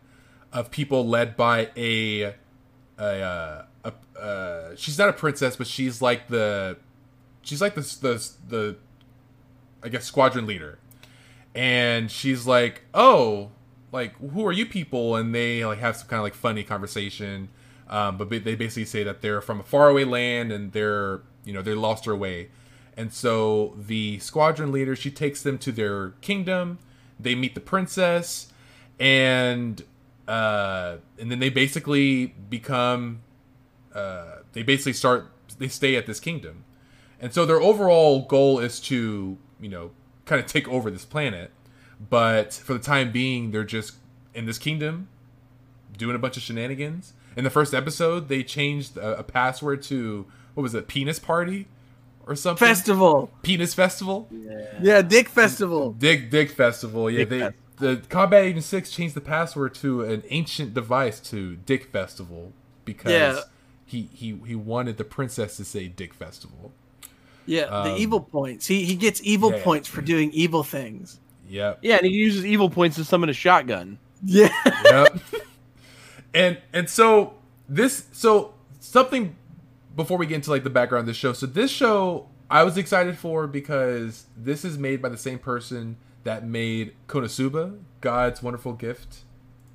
of 0.52 0.70
people 0.72 1.08
led 1.08 1.36
by 1.36 1.70
a 1.76 2.36
a, 3.00 3.22
uh, 3.22 3.66
a 3.84 4.20
uh, 4.20 4.76
she's 4.76 4.98
not 4.98 5.10
a 5.10 5.14
princess, 5.14 5.56
but 5.56 5.68
she's 5.68 6.02
like 6.02 6.28
the 6.28 6.78
she's 7.42 7.62
like 7.62 7.76
the 7.76 7.82
the 8.02 8.32
the 8.48 8.76
I 9.84 9.90
guess 9.90 10.06
squadron 10.06 10.46
leader, 10.46 10.80
and 11.54 12.10
she's 12.10 12.48
like, 12.48 12.84
oh, 12.94 13.52
like 13.94 14.16
who 14.18 14.46
are 14.46 14.52
you 14.52 14.66
people? 14.66 15.16
And 15.16 15.34
they 15.34 15.64
like 15.64 15.80
have 15.80 15.96
some 15.96 16.08
kind 16.08 16.18
of 16.20 16.24
like 16.24 16.34
funny 16.34 16.64
conversation, 16.64 17.50
um, 17.88 18.18
but 18.18 18.30
they 18.30 18.56
basically 18.56 18.86
say 18.86 19.04
that 19.04 19.22
they're 19.22 19.40
from 19.40 19.60
a 19.62 19.64
faraway 19.64 20.04
land 20.04 20.52
and 20.52 20.74
they're 20.74 21.22
you 21.46 21.54
know 21.54 21.62
they 21.62 21.76
lost 21.76 22.06
their 22.06 22.16
way, 22.16 22.50
and 22.98 23.14
so 23.14 23.76
the 23.78 24.20
squadron 24.20 24.72
leader 24.72 24.96
she 24.96 25.12
takes 25.12 25.44
them 25.44 25.58
to 25.60 25.72
their 25.72 26.10
kingdom. 26.22 26.80
They 27.20 27.36
meet 27.36 27.54
the 27.54 27.62
princess, 27.62 28.52
and 29.00 29.82
uh, 30.28 30.98
and 31.20 31.32
then 31.32 31.40
they 31.40 31.50
basically 31.50 32.28
become 32.50 33.22
uh, 33.94 34.38
they 34.54 34.64
basically 34.64 34.94
start 34.94 35.32
they 35.60 35.68
stay 35.68 35.96
at 35.96 36.08
this 36.08 36.20
kingdom. 36.20 36.66
And 37.22 37.34
so 37.34 37.46
their 37.46 37.62
overall 37.62 38.26
goal 38.26 38.60
is 38.60 38.80
to 38.82 39.38
you 39.62 39.70
know 39.70 39.92
kind 40.26 40.42
of 40.42 40.48
take 40.48 40.68
over 40.68 40.90
this 40.90 41.06
planet 41.06 41.52
but 42.10 42.54
for 42.54 42.74
the 42.74 42.80
time 42.80 43.12
being 43.12 43.52
they're 43.52 43.64
just 43.64 43.94
in 44.34 44.46
this 44.46 44.58
kingdom 44.58 45.08
doing 45.98 46.16
a 46.16 46.20
bunch 46.20 46.38
of 46.38 46.44
shenanigans 46.44 47.14
in 47.38 47.44
the 47.44 47.50
first 47.50 47.74
episode 47.74 48.28
they 48.30 48.44
changed 48.44 48.98
a, 48.98 49.20
a 49.20 49.24
password 49.24 49.82
to 49.82 50.26
what 50.54 50.64
was 50.64 50.74
it 50.76 50.88
penis 50.88 51.20
party 51.20 51.68
or 52.26 52.36
something 52.36 52.68
Festival. 52.68 53.30
penis 53.44 53.74
festival 53.74 54.28
Yeah, 54.32 54.80
yeah 54.82 55.02
Dick 55.02 55.28
Festival. 55.30 55.94
Dick 55.94 56.32
Dick 56.32 56.52
Festival. 56.52 57.10
Yeah, 57.12 57.20
Dick 57.20 57.30
they 57.30 57.40
Fest- 57.40 57.56
the 57.78 58.02
Combat 58.08 58.44
Agent 58.46 58.64
Six 58.64 58.92
changed 58.92 59.16
the 59.16 59.22
password 59.22 59.74
to 59.76 60.04
an 60.04 60.24
ancient 60.30 60.74
device 60.74 61.20
to 61.32 61.56
Dick 61.58 61.92
Festival 61.92 62.54
because 62.86 63.12
Yeah. 63.12 63.42
he 63.86 64.10
he 64.14 64.40
he 64.48 64.56
wanted 64.56 64.98
the 64.98 65.04
princess 65.04 65.58
to 65.58 65.66
say 65.66 65.88
Dick 65.90 66.14
Festival. 66.14 66.72
Yeah, 67.46 67.64
Um, 67.64 67.90
the 67.90 67.98
evil 67.98 68.22
points. 68.22 68.68
He 68.68 68.86
he 68.86 68.96
gets 68.96 69.20
evil 69.24 69.52
yeah, 69.52 69.58
yeah. 69.58 69.64
points 69.64 69.88
for 69.90 70.02
doing 70.02 70.32
evil 70.32 70.64
things. 70.64 71.20
Yep. 71.54 71.80
yeah, 71.84 71.98
and 71.98 72.06
he 72.06 72.12
uses 72.14 72.46
evil 72.46 72.70
points 72.70 72.96
to 72.96 73.04
summon 73.06 73.30
a 73.30 73.34
shotgun. 73.34 74.00
Yeah. 74.24 74.50
Yep. 74.86 75.20
and 76.34 76.58
and 76.74 76.90
so 76.90 77.36
this 77.70 78.06
so 78.12 78.54
something 78.80 79.36
before 79.96 80.18
we 80.18 80.26
get 80.26 80.36
into 80.36 80.50
like 80.50 80.64
the 80.64 80.70
background 80.70 81.02
of 81.02 81.08
this 81.08 81.18
show. 81.18 81.34
So 81.34 81.46
this 81.46 81.70
show 81.72 82.28
I 82.50 82.64
was 82.64 82.78
excited 82.78 83.18
for 83.18 83.48
because 83.48 84.26
this 84.36 84.66
is 84.66 84.78
made 84.78 85.02
by 85.02 85.10
the 85.10 85.18
same 85.18 85.40
person 85.40 85.98
that 86.24 86.46
made 86.46 86.94
Konosuba, 87.08 87.78
God's 88.02 88.42
wonderful 88.42 88.74
gift 88.74 89.20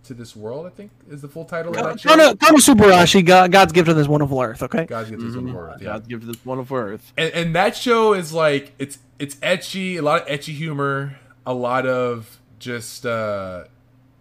to 0.04 0.14
this 0.14 0.34
world. 0.34 0.66
I 0.66 0.70
think 0.70 0.90
is 1.08 1.20
the 1.22 1.28
full 1.28 1.44
title 1.44 1.70
of 1.76 1.84
that 1.84 2.00
show. 2.00 2.08
Kono, 2.10 2.34
Konosubarashi, 2.34 3.24
God, 3.24 3.52
God's 3.52 3.72
gift 3.72 3.86
to 3.86 3.94
this 3.94 4.08
wonderful 4.08 4.40
earth. 4.40 4.62
Okay. 4.62 4.86
God's 4.86 5.10
gift 5.10 5.20
to 5.20 5.26
this 5.26 5.34
Mhm. 5.36 5.52
wonderful 5.52 5.60
world. 5.60 5.80
Yeah. 5.80 5.86
God 5.88 6.08
give 6.08 6.26
this 6.26 6.44
wonderful 6.44 6.76
earth. 6.76 7.12
and, 7.16 7.32
and 7.34 7.54
that 7.54 7.76
show 7.76 8.14
is 8.14 8.32
like 8.32 8.72
it's 8.78 8.98
it's 9.18 9.34
ecchi 9.36 9.96
a 9.98 10.00
lot 10.00 10.22
of 10.22 10.28
ecchi 10.28 10.54
humor 10.54 11.18
a 11.48 11.54
lot 11.54 11.86
of 11.86 12.38
just 12.58 13.06
uh 13.06 13.64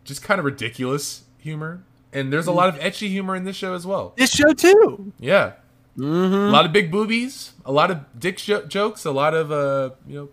just 0.06 0.22
kind 0.24 0.40
of 0.40 0.46
ridiculous 0.46 1.24
humor 1.40 1.84
and 2.14 2.32
there's 2.32 2.48
a 2.48 2.52
lot 2.52 2.70
of 2.70 2.76
ecchi 2.80 3.10
humor 3.10 3.36
in 3.36 3.44
this 3.44 3.56
show 3.58 3.74
as 3.74 3.86
well 3.86 4.14
This 4.16 4.32
show 4.32 4.54
too. 4.54 5.12
yeah 5.20 5.54
Mm-hmm. 5.98 6.36
a 6.36 6.52
lot 6.52 6.64
of 6.66 6.72
big 6.72 6.92
boobies 6.92 7.54
a 7.66 7.72
lot 7.72 7.90
of 7.90 8.00
dick 8.20 8.38
jo- 8.38 8.66
jokes 8.66 9.04
a 9.06 9.12
lot 9.12 9.34
of 9.34 9.52
uh 9.52 9.90
you 10.08 10.16
know 10.16 10.30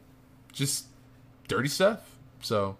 just 0.52 0.84
dirty 1.48 1.68
stuff 1.68 2.00
so 2.42 2.76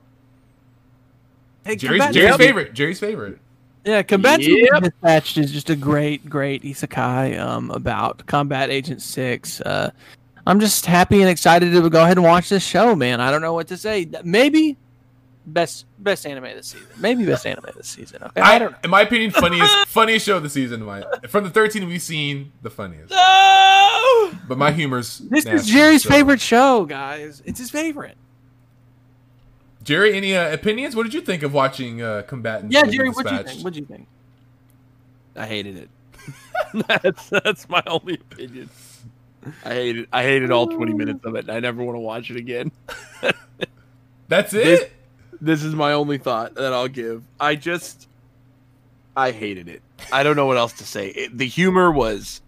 Hey, 1.64 1.76
jerry's, 1.76 2.06
jerry's 2.12 2.36
favorite 2.36 2.74
jerry's 2.74 3.00
favorite 3.00 3.38
Yeah, 3.86 4.02
Combat 4.02 4.40
Yep. 4.42 4.82
Dispatched 4.82 5.38
is 5.38 5.50
just 5.52 5.70
a 5.70 5.76
great, 5.76 6.28
great 6.28 6.62
isekai 6.62 7.38
um, 7.40 7.70
about 7.70 8.24
Combat 8.26 8.70
Agent 8.70 9.02
Six. 9.02 9.60
Uh, 9.60 9.90
I'm 10.46 10.60
just 10.60 10.86
happy 10.86 11.20
and 11.20 11.30
excited 11.30 11.72
to 11.72 11.88
go 11.88 12.02
ahead 12.02 12.18
and 12.18 12.24
watch 12.24 12.48
this 12.48 12.64
show, 12.64 12.94
man. 12.94 13.20
I 13.20 13.30
don't 13.30 13.40
know 13.40 13.54
what 13.54 13.68
to 13.68 13.76
say. 13.76 14.08
Maybe 14.22 14.76
best 15.46 15.86
best 15.98 16.26
anime 16.26 16.44
this 16.44 16.68
season. 16.68 16.86
Maybe 16.98 17.24
best 17.24 17.46
anime 17.46 17.66
this 17.76 17.88
season. 17.88 18.22
Okay, 18.22 18.40
I, 18.40 18.56
I, 18.56 18.58
don't 18.58 18.72
know. 18.72 18.78
in 18.84 18.90
my 18.90 19.02
opinion 19.02 19.30
funniest 19.30 19.86
funniest 19.88 20.26
show 20.26 20.36
of 20.36 20.42
the 20.42 20.50
season 20.50 20.82
my, 20.84 21.04
from 21.28 21.44
the 21.44 21.50
13 21.50 21.86
we've 21.86 22.02
seen 22.02 22.52
the 22.62 22.70
funniest 22.70 23.10
No! 23.10 24.32
but 24.48 24.58
my 24.58 24.72
humor's 24.72 25.18
This 25.18 25.46
is 25.46 25.66
Jerry's 25.66 26.02
so- 26.02 26.10
favorite 26.10 26.40
show, 26.40 26.84
guys. 26.84 27.42
It's 27.44 27.58
his 27.58 27.70
favorite. 27.70 28.16
Jerry, 29.82 30.16
any 30.16 30.34
uh, 30.34 30.50
opinions? 30.50 30.96
What 30.96 31.02
did 31.02 31.12
you 31.12 31.20
think 31.20 31.42
of 31.42 31.52
watching 31.52 32.00
uh, 32.00 32.22
Combatants? 32.26 32.72
Yeah, 32.74 32.84
Jerry, 32.84 33.10
what 33.10 33.26
do 33.26 33.34
you 33.34 33.42
think? 33.42 33.62
What 33.62 33.74
do 33.74 33.80
you 33.80 33.84
think? 33.84 34.08
I 35.36 35.46
hated 35.46 35.76
it. 35.76 35.90
that's 36.88 37.28
that's 37.28 37.68
my 37.68 37.82
only 37.86 38.14
opinion. 38.14 38.70
I 39.64 39.74
hated 39.74 40.08
I 40.12 40.22
hated 40.22 40.50
all 40.50 40.66
20 40.66 40.94
minutes 40.94 41.24
of 41.24 41.34
it. 41.34 41.40
and 41.48 41.50
I 41.50 41.60
never 41.60 41.82
want 41.82 41.96
to 41.96 42.00
watch 42.00 42.30
it 42.30 42.36
again. 42.36 42.70
That's 44.28 44.54
it. 44.54 44.64
This- 44.64 44.90
This 45.40 45.62
is 45.64 45.74
my 45.74 45.92
only 45.92 46.16
thought 46.18 46.54
that 46.54 46.72
I'll 46.72 46.88
give. 46.88 47.22
I 47.38 47.54
just 47.56 48.08
I 49.16 49.30
hated 49.30 49.68
it. 49.68 49.82
I 50.12 50.22
don't 50.22 50.36
know 50.36 50.46
what 50.46 50.56
else 50.56 50.72
to 50.74 50.84
say. 50.84 51.08
It, 51.08 51.36
the 51.36 51.46
humor 51.46 51.90
was 51.92 52.40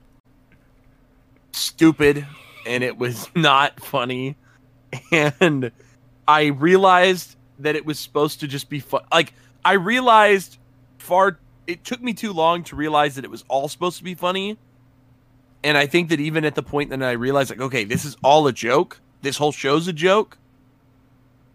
stupid 1.53 2.27
and 2.67 2.83
it 2.83 2.97
was 2.99 3.29
not 3.35 3.81
funny. 3.81 4.37
And 5.13 5.71
I 6.27 6.47
realized 6.47 7.37
that 7.59 7.77
it 7.77 7.85
was 7.85 7.99
supposed 7.99 8.41
to 8.41 8.49
just 8.49 8.69
be 8.69 8.81
fun. 8.81 9.03
Like 9.13 9.33
I 9.65 9.75
realized 9.75 10.59
far 10.99 11.39
it 11.67 11.85
took 11.85 12.01
me 12.03 12.15
too 12.15 12.33
long 12.33 12.63
to 12.65 12.77
realize 12.77 13.17
that 13.17 13.25
it 13.25 13.31
was 13.31 13.45
all 13.49 13.69
supposed 13.69 13.99
to 13.99 14.05
be 14.05 14.15
funny. 14.15 14.57
And 15.67 15.77
I 15.77 15.87
think 15.87 16.09
that 16.11 16.21
even 16.21 16.45
at 16.45 16.55
the 16.55 16.63
point 16.63 16.91
that 16.91 17.03
I 17.03 17.13
realized 17.13 17.51
like 17.51 17.61
okay, 17.61 17.85
this 17.85 18.05
is 18.05 18.17
all 18.23 18.47
a 18.47 18.53
joke. 18.53 19.01
This 19.23 19.37
whole 19.37 19.53
show's 19.53 19.89
a 19.89 19.93
joke. 19.93 20.39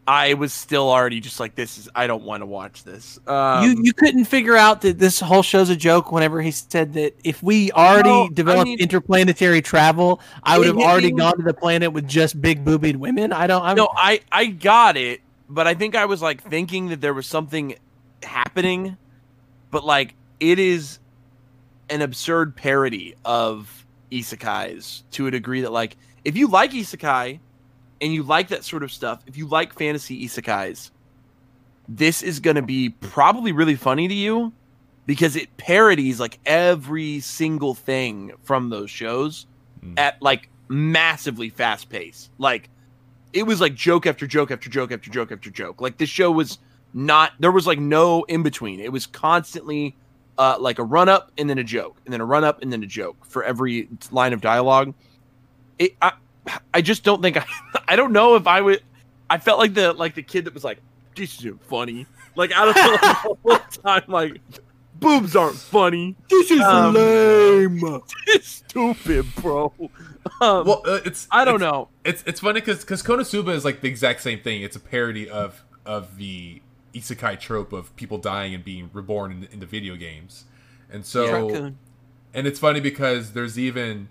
I 0.07 0.33
was 0.33 0.51
still 0.51 0.89
already 0.89 1.19
just 1.21 1.39
like 1.39 1.55
this 1.55 1.77
is 1.77 1.87
I 1.95 2.07
don't 2.07 2.23
want 2.23 2.41
to 2.41 2.45
watch 2.45 2.83
this. 2.83 3.19
Um, 3.27 3.63
you 3.63 3.79
you 3.83 3.93
couldn't 3.93 4.25
figure 4.25 4.57
out 4.57 4.81
that 4.81 4.99
this 4.99 5.19
whole 5.19 5.43
show's 5.43 5.69
a 5.69 5.75
joke 5.75 6.11
whenever 6.11 6.41
he 6.41 6.51
said 6.51 6.93
that 6.93 7.15
if 7.23 7.41
we 7.41 7.71
already 7.71 8.09
No, 8.09 8.23
I 8.25 8.29
developed 8.33 8.65
mean- 8.65 8.79
interplanetary 8.81 9.61
travel, 9.61 10.19
I 10.43 10.57
would 10.57 10.67
have 10.67 10.77
already 10.77 11.09
it- 11.09 11.17
gone 11.17 11.37
to 11.37 11.43
the 11.43 11.53
planet 11.53 11.93
with 11.93 12.07
just 12.07 12.41
big 12.41 12.65
boobied 12.65 12.97
women. 12.97 13.31
I 13.31 13.47
don't. 13.47 13.63
I'm, 13.63 13.77
no, 13.77 13.87
I 13.95 14.21
I 14.31 14.47
got 14.47 14.97
it, 14.97 15.21
but 15.47 15.67
I 15.67 15.75
think 15.75 15.95
I 15.95 16.05
was 16.05 16.21
like 16.21 16.41
thinking 16.43 16.87
that 16.89 16.99
there 16.99 17.13
was 17.13 17.27
something 17.27 17.75
happening, 18.23 18.97
but 19.69 19.85
like 19.85 20.15
it 20.41 20.57
is 20.59 20.99
an 21.89 22.01
absurd 22.01 22.55
parody 22.55 23.15
of 23.23 23.80
isekais 24.11 25.03
to 25.11 25.27
a 25.27 25.31
degree 25.31 25.61
that 25.61 25.71
like 25.71 25.97
if 26.25 26.35
you 26.37 26.47
like 26.47 26.71
isekai 26.71 27.39
and 28.01 28.13
you 28.13 28.23
like 28.23 28.49
that 28.49 28.63
sort 28.63 28.83
of 28.83 28.91
stuff, 28.91 29.23
if 29.27 29.37
you 29.37 29.47
like 29.47 29.73
fantasy 29.73 30.25
isekais, 30.25 30.91
this 31.87 32.21
is 32.23 32.39
going 32.39 32.55
to 32.55 32.61
be 32.61 32.89
probably 32.89 33.51
really 33.51 33.75
funny 33.75 34.07
to 34.07 34.13
you 34.13 34.53
because 35.05 35.35
it 35.35 35.55
parodies 35.57 36.19
like 36.19 36.39
every 36.45 37.19
single 37.19 37.73
thing 37.73 38.31
from 38.43 38.69
those 38.69 38.89
shows 38.91 39.47
Mm. 39.83 39.97
at 39.97 40.21
like 40.21 40.47
massively 40.67 41.49
fast 41.49 41.89
pace. 41.89 42.29
Like 42.37 42.69
it 43.33 43.43
was 43.43 43.59
like 43.59 43.73
joke 43.73 44.05
after 44.05 44.27
joke 44.27 44.51
after 44.51 44.69
joke 44.69 44.91
after 44.91 45.09
joke 45.09 45.31
after 45.31 45.49
joke. 45.49 45.81
Like 45.81 45.97
this 45.97 46.07
show 46.09 46.31
was 46.31 46.59
not 46.93 47.31
there 47.39 47.51
was 47.51 47.65
like 47.65 47.79
no 47.79 48.23
in 48.25 48.43
between. 48.43 48.79
It 48.79 48.91
was 48.91 49.07
constantly 49.07 49.95
uh 50.37 50.57
like 50.59 50.79
a 50.79 50.83
run 50.83 51.09
up 51.09 51.31
and 51.37 51.49
then 51.49 51.57
a 51.57 51.63
joke 51.63 51.97
and 52.05 52.13
then 52.13 52.21
a 52.21 52.25
run 52.25 52.43
up 52.43 52.61
and 52.61 52.71
then 52.71 52.81
a 52.83 52.87
joke 52.87 53.25
for 53.25 53.43
every 53.43 53.87
line 54.11 54.33
of 54.33 54.41
dialogue. 54.41 54.93
It 55.79 55.95
I 56.01 56.13
I 56.73 56.81
just 56.81 57.03
don't 57.03 57.21
think 57.21 57.37
I 57.37 57.45
I 57.87 57.95
don't 57.95 58.11
know 58.13 58.35
if 58.35 58.47
I 58.47 58.61
would 58.61 58.81
I 59.29 59.37
felt 59.37 59.59
like 59.59 59.73
the 59.73 59.93
like 59.93 60.15
the 60.15 60.23
kid 60.23 60.45
that 60.45 60.53
was 60.53 60.63
like 60.63 60.79
this 61.15 61.39
isn't 61.39 61.61
funny. 61.63 62.05
Like 62.35 62.53
I 62.53 62.65
don't 62.65 62.75
know 62.75 62.91
like, 62.91 63.01
the 63.01 63.13
whole 63.13 63.57
time 63.83 64.03
like 64.07 64.41
boobs 64.99 65.35
aren't 65.35 65.57
funny. 65.57 66.15
this 66.29 66.51
is 66.51 66.61
Um, 66.61 66.93
lame. 66.93 68.01
It's 68.27 68.47
stupid, 68.47 69.25
bro. 69.35 69.73
Um, 70.39 70.65
Well, 70.65 70.81
uh, 70.85 70.99
it's 71.05 71.27
I 71.31 71.43
don't 71.43 71.55
it's- 71.55 71.71
know. 71.71 71.89
It's 72.05 72.23
it's 72.25 72.39
funny 72.39 72.61
because 72.61 72.79
because 72.79 73.03
Konosuba 73.03 73.49
is 73.53 73.65
like 73.65 73.81
the 73.81 73.87
exact 73.89 74.21
same 74.21 74.39
thing. 74.39 74.61
It's 74.61 74.75
a 74.75 74.79
parody 74.79 75.29
of 75.29 75.63
of 75.85 76.17
the 76.17 76.61
isekai 76.93 77.39
trope 77.39 77.73
of 77.73 77.95
people 77.95 78.17
dying 78.17 78.53
and 78.53 78.63
being 78.63 78.89
reborn 78.93 79.31
in, 79.31 79.43
in 79.51 79.59
the 79.59 79.65
video 79.65 79.95
games, 79.95 80.45
and 80.91 81.05
so 81.05 81.47
Raccoon. 81.47 81.77
and 82.33 82.47
it's 82.47 82.59
funny 82.59 82.79
because 82.79 83.33
there's 83.33 83.57
even 83.57 84.09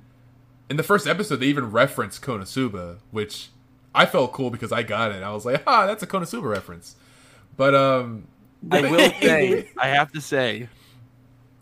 in 0.68 0.76
the 0.76 0.82
first 0.82 1.06
episode 1.06 1.36
they 1.36 1.46
even 1.46 1.70
reference 1.70 2.18
Konosuba, 2.18 2.98
which 3.10 3.50
I 3.94 4.06
felt 4.06 4.32
cool 4.32 4.50
because 4.50 4.72
I 4.72 4.82
got 4.82 5.12
it. 5.12 5.22
I 5.22 5.32
was 5.32 5.44
like, 5.44 5.62
ah, 5.66 5.86
that's 5.86 6.02
a 6.02 6.06
Konosuba 6.06 6.48
reference. 6.48 6.96
But 7.56 7.74
um, 7.74 8.28
I 8.70 8.80
will 8.90 9.10
say, 9.20 9.70
I 9.76 9.88
have 9.88 10.12
to 10.12 10.20
say, 10.20 10.68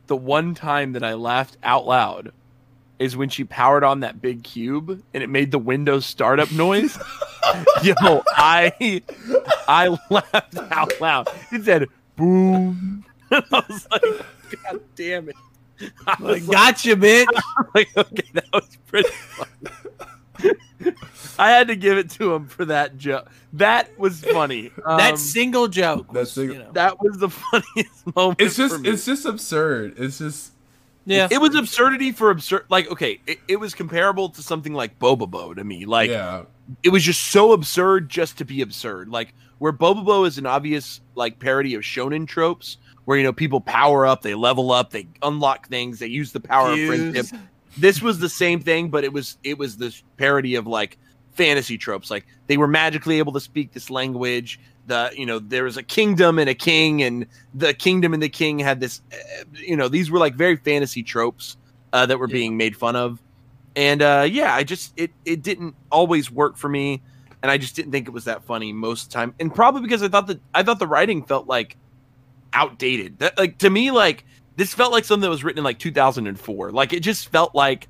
the 0.07 0.17
one 0.17 0.55
time 0.55 0.93
that 0.93 1.03
I 1.03 1.15
laughed 1.15 1.57
out 1.63 1.87
loud 1.87 2.33
is 2.99 3.17
when 3.17 3.29
she 3.29 3.45
powered 3.45 3.85
on 3.85 4.01
that 4.01 4.21
big 4.21 4.43
cube 4.43 5.03
and 5.15 5.23
it 5.23 5.29
made 5.29 5.51
the 5.51 5.59
Windows 5.59 6.05
startup 6.07 6.51
noise. 6.53 6.99
Yo, 7.83 8.23
I 8.29 9.03
I 9.69 9.97
laughed 10.11 10.57
out 10.73 11.01
loud. 11.01 11.29
It 11.53 11.65
said 11.65 11.87
boom. 12.17 13.05
And 13.31 13.45
I 13.53 13.63
was 13.69 13.87
like, 13.91 14.03
God 14.65 14.81
damn 14.97 15.29
it. 15.29 15.37
I 16.07 16.17
was 16.21 16.47
like, 16.49 16.57
Gotcha, 16.57 16.97
bitch. 16.97 17.27
like, 17.75 17.89
okay, 17.97 18.25
that 18.35 18.45
was 18.53 18.77
pretty 18.87 19.09
funny. 19.11 20.55
I 21.39 21.51
had 21.51 21.69
to 21.69 21.77
give 21.77 21.99
it 21.99 22.11
to 22.11 22.33
him 22.35 22.47
for 22.47 22.65
that 22.65 22.97
joke. 22.97 23.29
That 23.55 23.97
was 23.99 24.21
funny. 24.25 24.71
that 24.87 25.13
Um, 25.13 25.17
single 25.17 25.69
joke. 25.69 26.07
that 26.13 26.21
Was, 26.21 26.33
single- 26.33 26.57
you 26.57 26.63
know, 26.63 26.73
that 26.73 27.01
was 27.01 27.19
the 27.19 27.29
funniest 27.31 28.15
moment. 28.17 28.41
it's 28.41 28.57
for 28.57 28.63
just 28.69 28.81
me. 28.83 28.89
it's 28.91 29.05
just 29.05 29.25
absurd. 29.25 29.95
It's 29.99 30.19
just 30.19 30.53
yeah. 31.09 31.29
it 31.31 31.41
was 31.41 31.55
absurdity 31.55 32.13
for 32.13 32.31
absurd. 32.31 32.67
Like, 32.69 32.91
okay, 32.91 33.21
it, 33.27 33.39
it 33.49 33.57
was 33.57 33.75
comparable 33.75 34.29
to 34.31 34.43
something 34.43 34.75
like 34.75 34.99
Bobobo 34.99 35.55
to 35.55 35.65
me. 35.65 35.85
Like, 35.87 36.11
yeah, 36.11 36.43
it 36.83 36.91
was 36.91 37.03
just 37.03 37.29
so 37.29 37.53
absurd 37.53 38.09
just 38.09 38.39
to 38.39 38.45
be 38.45 38.63
absurd. 38.63 39.09
Like, 39.09 39.35
where 39.59 39.73
Bobobo 39.73 40.27
is 40.27 40.39
an 40.39 40.47
obvious 40.47 41.01
like 41.15 41.39
parody 41.39 41.75
of 41.75 41.83
shonen 41.83 42.27
tropes, 42.27 42.77
where 43.05 43.17
you 43.17 43.25
know 43.25 43.33
people 43.33 43.61
power 43.61 44.07
up, 44.07 44.23
they 44.23 44.35
level 44.35 44.71
up, 44.71 44.91
they 44.91 45.07
unlock 45.23 45.69
things, 45.69 45.99
they 45.99 46.07
use 46.07 46.33
the 46.33 46.41
power 46.41 46.73
of 46.73 46.79
friendship. 46.87 47.27
This 47.77 48.03
was 48.03 48.19
the 48.19 48.29
same 48.29 48.61
thing, 48.61 48.91
but 48.91 49.05
it 49.05 49.13
was 49.13 49.39
it 49.45 49.59
was 49.59 49.77
this 49.77 50.03
parody 50.17 50.57
of 50.57 50.67
like 50.67 50.99
fantasy 51.33 51.79
tropes. 51.79 52.11
Like 52.11 52.27
they 52.49 52.57
were 52.57 52.69
magically 52.69 53.19
able 53.19 53.33
to 53.33 53.41
speak 53.41 53.73
this 53.73 53.91
language. 53.91 54.61
The 54.89 55.13
you 55.15 55.27
know 55.27 55.39
there 55.39 55.65
was 55.65 55.77
a 55.77 55.83
kingdom 55.83 56.39
and 56.39 56.51
a 56.51 56.55
king, 56.55 57.03
and 57.03 57.27
the 57.55 57.73
kingdom 57.75 58.15
and 58.15 58.23
the 58.23 58.29
king 58.29 58.59
had 58.59 58.81
this. 58.81 59.01
Uh, 59.13 59.45
you 59.55 59.77
know 59.77 59.89
these 59.89 60.11
were 60.11 60.19
like 60.19 60.35
very 60.35 60.57
fantasy 60.57 61.03
tropes 61.03 61.57
uh, 61.93 62.07
that 62.07 62.19
were 62.19 62.27
being 62.27 62.57
made 62.57 62.77
fun 62.77 62.97
of, 62.97 63.23
and 63.77 64.03
uh, 64.03 64.27
yeah, 64.29 64.55
I 64.55 64.65
just 64.65 64.93
it 64.97 65.13
it 65.25 65.43
didn't 65.43 65.75
always 65.93 66.31
work 66.31 66.57
for 66.57 66.69
me, 66.69 67.03
and 67.43 67.51
I 67.51 67.59
just 67.59 67.77
didn't 67.77 67.93
think 67.93 68.09
it 68.09 68.13
was 68.13 68.25
that 68.25 68.43
funny 68.45 68.73
most 68.73 69.05
of 69.05 69.09
the 69.11 69.15
time, 69.15 69.35
and 69.39 69.55
probably 69.55 69.83
because 69.83 70.03
I 70.03 70.09
thought 70.09 70.27
that 70.27 70.41
I 70.55 70.63
thought 70.63 70.79
the 70.79 70.87
writing 70.87 71.23
felt 71.23 71.47
like 71.47 71.77
outdated. 72.53 73.19
That 73.19 73.39
like 73.39 73.59
to 73.59 73.71
me 73.71 73.91
like 73.91 74.25
this 74.57 74.75
felt 74.75 74.93
like 74.93 75.05
something 75.05 75.23
that 75.23 75.31
was 75.31 75.45
written 75.45 75.59
in 75.59 75.65
like 75.65 75.79
2004. 75.79 76.73
Like 76.73 76.93
it 76.93 77.01
just 77.01 77.29
felt 77.29 77.55
like 77.55 77.89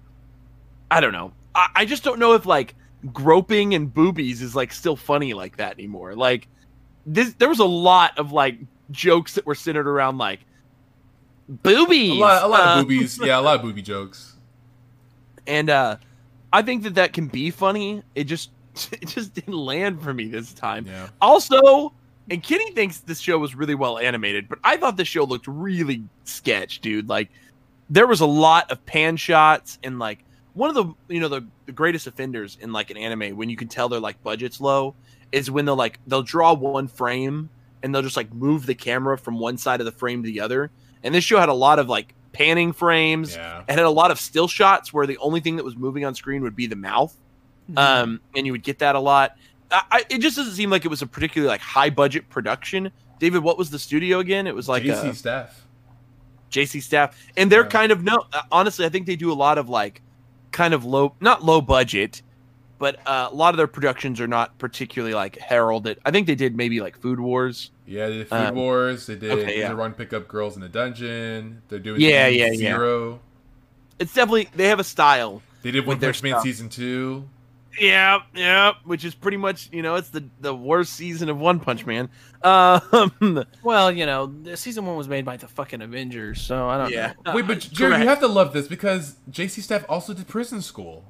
I 0.91 1.01
don't 1.01 1.13
know. 1.13 1.33
I, 1.55 1.69
I 1.77 1.85
just 1.85 2.05
don't 2.05 2.19
know 2.19 2.35
if 2.35 2.47
like 2.47 2.75
groping 3.13 3.75
and 3.75 3.93
boobies 3.93 4.43
is 4.43 4.55
like 4.57 4.73
still 4.73 4.97
funny 4.97 5.35
like 5.35 5.57
that 5.57 5.73
anymore. 5.73 6.15
Like 6.15 6.49
this, 7.07 7.35
there 7.35 7.49
was 7.49 7.59
a 7.59 7.65
lot 7.65 8.19
of 8.19 8.33
like 8.33 8.59
jokes 8.91 9.35
that 9.35 9.47
were 9.47 9.55
centered 9.55 9.87
around 9.87 10.19
like 10.19 10.41
boobies, 11.49 12.13
a 12.13 12.21
lot, 12.21 12.43
a 12.43 12.47
lot 12.47 12.61
uh, 12.61 12.81
of 12.81 12.87
boobies. 12.87 13.19
Yeah, 13.23 13.39
a 13.39 13.43
lot 13.43 13.57
of 13.57 13.63
booby 13.63 13.83
jokes. 13.83 14.35
and 15.47 15.71
uh, 15.71 15.97
I 16.53 16.63
think 16.63 16.83
that 16.85 16.95
that 16.95 17.13
can 17.13 17.27
be 17.27 17.51
funny. 17.51 18.03
It 18.15 18.25
just 18.25 18.51
it 18.93 19.07
just 19.07 19.35
didn't 19.35 19.55
land 19.55 20.03
for 20.03 20.13
me 20.13 20.29
this 20.29 20.53
time. 20.53 20.87
Yeah, 20.87 21.09
Also, 21.21 21.93
and 22.31 22.43
Kenny 22.43 22.71
thinks 22.73 22.99
this 23.01 23.21
show 23.21 23.39
was 23.39 23.55
really 23.55 23.75
well 23.75 23.99
animated, 23.99 24.49
but 24.49 24.59
I 24.65 24.77
thought 24.77 24.97
this 24.97 25.09
show 25.09 25.25
looked 25.25 25.47
really 25.47 26.03
sketch, 26.25 26.81
dude. 26.81 27.09
Like 27.09 27.31
there 27.91 28.07
was 28.07 28.21
a 28.21 28.27
lot 28.27 28.71
of 28.71 28.85
pan 28.87 29.17
shots 29.17 29.79
and 29.83 29.99
like 29.99 30.25
one 30.55 30.69
of 30.69 30.75
the 30.75 31.15
you 31.15 31.21
know 31.21 31.29
the, 31.29 31.47
the 31.67 31.73
greatest 31.73 32.07
offenders 32.07 32.59
in 32.61 32.73
like 32.73 32.91
an 32.91 32.97
anime 32.97 33.37
when 33.37 33.49
you 33.49 33.57
can 33.57 33.69
tell 33.69 33.89
their 33.89 34.01
like 34.01 34.23
budget's 34.23 34.61
low 34.61 34.95
is 35.33 35.51
when 35.51 35.65
they'll 35.65 35.77
like 35.77 35.99
they'll 36.07 36.23
draw 36.23 36.53
one 36.55 36.89
frame 36.89 37.51
and 37.83 37.95
they'll 37.95 38.03
just 38.03 38.17
like 38.17 38.33
move 38.33 38.67
the 38.67 38.75
camera 38.75 39.17
from 39.19 39.39
one 39.39 39.57
side 39.59 39.81
of 39.81 39.85
the 39.87 39.93
frame 39.93 40.23
to 40.23 40.27
the 40.27 40.41
other. 40.41 40.71
And 41.03 41.15
this 41.15 41.25
show 41.25 41.39
had 41.39 41.49
a 41.49 41.55
lot 41.55 41.79
of 41.79 41.89
like 41.89 42.15
panning 42.33 42.73
frames. 42.73 43.37
yeah. 43.37 43.61
It 43.69 43.71
had 43.73 43.79
a 43.81 43.91
lot 43.91 44.11
of 44.11 44.19
still 44.19 44.49
shots 44.49 44.93
where 44.93 45.07
the 45.07 45.19
only 45.19 45.41
thing 45.41 45.57
that 45.57 45.65
was 45.65 45.77
moving 45.77 46.05
on 46.05 46.15
screen 46.15 46.43
would 46.43 46.57
be 46.57 46.67
the 46.67 46.77
mouth 46.77 47.15
um, 47.77 48.21
and 48.37 48.47
you 48.47 48.53
would 48.53 48.63
get 48.63 48.79
that 48.79 48.95
a 48.95 49.01
lot. 49.01 49.37
I, 49.71 49.83
I, 49.91 50.05
it 50.09 50.19
just 50.21 50.37
doesn't 50.37 50.55
seem 50.55 50.71
like 50.71 50.85
it 50.85 50.89
was 50.89 51.03
a 51.03 51.07
particularly 51.07 51.51
like 51.51 51.61
high 51.61 51.91
budget 51.91 52.29
production. 52.31 52.91
David, 53.19 53.43
what 53.43 53.59
was 53.59 53.69
the 53.71 53.79
studio 53.79 54.21
again? 54.21 54.47
It 54.47 54.55
was 54.55 54.69
like 54.69 54.83
GC 54.85 54.91
uh, 54.93 55.13
staff. 55.13 55.67
JC 56.51 56.81
staff, 56.83 57.15
and 57.37 57.53
they're 57.53 57.63
Yeah. 57.65 57.69
kind 57.69 57.93
of 57.93 58.03
no. 58.03 58.25
uh, 58.33 58.43
Honestly, 58.51 58.87
I 58.87 58.89
think 58.89 59.07
they 59.07 59.17
do 59.17 59.31
a 59.31 59.35
lot 59.35 59.59
of 59.59 59.69
like 59.69 60.01
kind 60.51 60.73
of 60.73 60.85
low, 60.85 61.15
not 61.21 61.45
low 61.45 61.61
budget, 61.61 62.23
but 62.79 62.99
uh, 63.07 63.29
a 63.31 63.35
lot 63.35 63.55
of 63.55 63.57
their 63.59 63.67
productions 63.67 64.21
are 64.21 64.27
not 64.29 64.57
particularly 64.59 65.15
like 65.15 65.37
heralded. 65.39 65.99
I 66.05 66.11
think 66.11 66.27
they 66.27 66.35
did 66.35 66.57
maybe 66.57 66.81
like 66.81 66.97
Food 66.99 67.21
Wars. 67.21 67.71
Yeah, 67.87 68.09
they 68.09 68.19
did 68.19 68.29
Food 68.29 68.37
Um, 68.37 68.55
Wars. 68.55 69.07
They 69.07 69.17
did 69.17 69.31
okay, 69.33 69.59
yeah. 69.61 69.73
Run 69.73 69.93
Pick 69.95 70.13
Up 70.13 70.29
Girls 70.29 70.57
in 70.57 70.63
a 70.63 70.69
Dungeon. 70.69 71.63
They're 71.69 71.79
doing 71.79 72.01
Yeah, 72.01 72.29
Season 72.29 72.61
yeah, 72.63 72.79
yeah. 72.79 73.15
It's 73.99 74.15
definitely 74.15 74.49
they 74.55 74.69
have 74.69 74.79
a 74.81 74.85
style. 74.85 75.43
They 75.63 75.71
did 75.71 75.87
One 75.87 75.99
their 75.99 76.13
Punch 76.13 76.23
Man 76.23 76.41
season 76.41 76.69
two. 76.69 77.29
Yeah, 77.81 78.21
yeah, 78.35 78.73
which 78.85 79.05
is 79.05 79.15
pretty 79.15 79.37
much 79.37 79.69
you 79.73 79.83
know 79.83 79.97
it's 79.97 80.11
the 80.11 80.25
the 80.41 80.55
worst 80.55 80.95
season 80.95 81.29
of 81.29 81.39
One 81.39 81.61
Punch 81.61 81.85
Man. 81.87 82.09
Um, 82.43 83.45
Well, 83.63 83.91
you 83.91 84.07
know, 84.07 84.27
the 84.27 84.57
season 84.57 84.87
one 84.87 84.97
was 84.97 85.09
made 85.09 85.25
by 85.25 85.37
the 85.37 85.49
fucking 85.49 85.83
Avengers, 85.83 86.41
so 86.41 86.69
I 86.69 86.79
don't 86.79 86.91
yeah. 86.93 87.13
know. 87.27 87.35
Wait, 87.35 87.47
but 87.47 87.59
Jared, 87.61 87.93
correct. 87.93 88.03
you 88.03 88.09
have 88.09 88.21
to 88.21 88.29
love 88.29 88.53
this 88.53 88.69
because 88.69 89.17
JC 89.31 89.61
staff 89.63 89.85
also 89.89 90.15
did 90.15 90.29
Prison 90.29 90.63
School. 90.63 91.05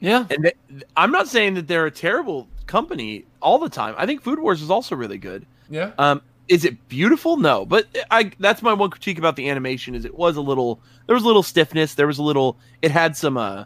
Yeah. 0.00 0.26
And 0.30 0.42
th- 0.44 0.56
I'm 0.96 1.10
not 1.10 1.28
saying 1.28 1.54
that 1.54 1.66
they're 1.68 1.86
a 1.86 1.90
terrible 1.90 2.48
company 2.66 3.24
all 3.40 3.58
the 3.58 3.68
time. 3.68 3.94
I 3.98 4.06
think 4.06 4.22
Food 4.22 4.38
Wars 4.38 4.60
is 4.62 4.70
also 4.70 4.96
really 4.96 5.18
good. 5.18 5.46
Yeah, 5.70 5.92
Um, 5.98 6.20
is 6.48 6.64
it 6.66 6.88
beautiful? 6.88 7.38
No, 7.38 7.64
but 7.64 7.86
I 8.10 8.30
that's 8.38 8.60
my 8.62 8.74
one 8.74 8.90
critique 8.90 9.18
about 9.18 9.36
the 9.36 9.48
animation 9.48 9.94
is 9.94 10.04
it 10.04 10.14
was 10.14 10.36
a 10.36 10.42
little 10.42 10.78
there 11.06 11.14
was 11.14 11.22
a 11.24 11.26
little 11.26 11.42
stiffness. 11.42 11.94
There 11.94 12.06
was 12.06 12.18
a 12.18 12.22
little 12.22 12.56
it 12.82 12.90
had 12.90 13.16
some 13.16 13.36
uh 13.38 13.64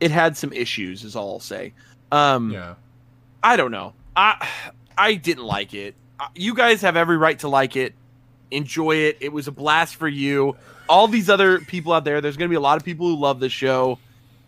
it 0.00 0.10
had 0.10 0.36
some 0.36 0.52
issues. 0.54 1.04
Is 1.04 1.14
all 1.16 1.32
I'll 1.34 1.40
say. 1.40 1.74
Um, 2.10 2.50
Yeah. 2.50 2.74
I 3.42 3.56
don't 3.56 3.70
know. 3.70 3.92
I 4.16 4.48
I 4.96 5.14
didn't 5.14 5.44
like 5.44 5.74
it. 5.74 5.94
Uh, 6.18 6.28
You 6.34 6.54
guys 6.54 6.80
have 6.80 6.96
every 6.96 7.18
right 7.18 7.38
to 7.40 7.48
like 7.48 7.76
it. 7.76 7.94
Enjoy 8.50 8.94
it. 8.96 9.18
It 9.20 9.30
was 9.32 9.46
a 9.46 9.52
blast 9.52 9.96
for 9.96 10.08
you. 10.08 10.56
All 10.88 11.06
these 11.08 11.28
other 11.28 11.60
people 11.60 11.92
out 11.92 12.04
there, 12.04 12.22
there's 12.22 12.38
going 12.38 12.48
to 12.48 12.52
be 12.52 12.56
a 12.56 12.60
lot 12.60 12.78
of 12.78 12.84
people 12.84 13.06
who 13.06 13.16
love 13.16 13.38
the 13.40 13.50
show. 13.50 13.98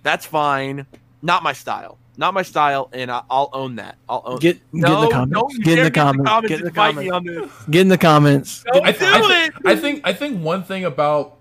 That's 0.03 0.27
fine. 0.27 0.87
Not 1.23 1.43
my 1.43 1.53
style. 1.53 1.99
Not 2.17 2.35
my 2.35 2.43
style, 2.43 2.91
and 2.93 3.11
I, 3.11 3.23
I'll 3.31 3.49
own 3.53 3.77
that. 3.77 3.97
I'll 4.09 4.23
own. 4.27 4.39
Get, 4.41 4.57
get 4.73 4.75
in 4.75 5.01
the 5.01 5.09
comments. 5.11 5.33
don't 5.33 5.53
you 5.55 5.65
get 5.65 5.79
in 5.79 5.85
the 5.85 5.91
comments. 5.91 6.49
Get 6.49 6.59
in 6.61 6.65
the 6.65 6.71
comments. 6.71 7.67
Get 7.71 7.81
in 7.81 7.89
the 7.89 7.99
comments. 7.99 8.65
Don't 8.73 8.85
I, 8.87 8.93
do 8.93 8.99
th- 8.99 9.11
I, 9.13 9.21
th- 9.21 9.49
it. 9.49 9.55
I 9.65 9.77
think 9.77 10.01
I 10.05 10.13
think 10.13 10.43
one 10.43 10.63
thing 10.63 10.85
about 10.85 11.37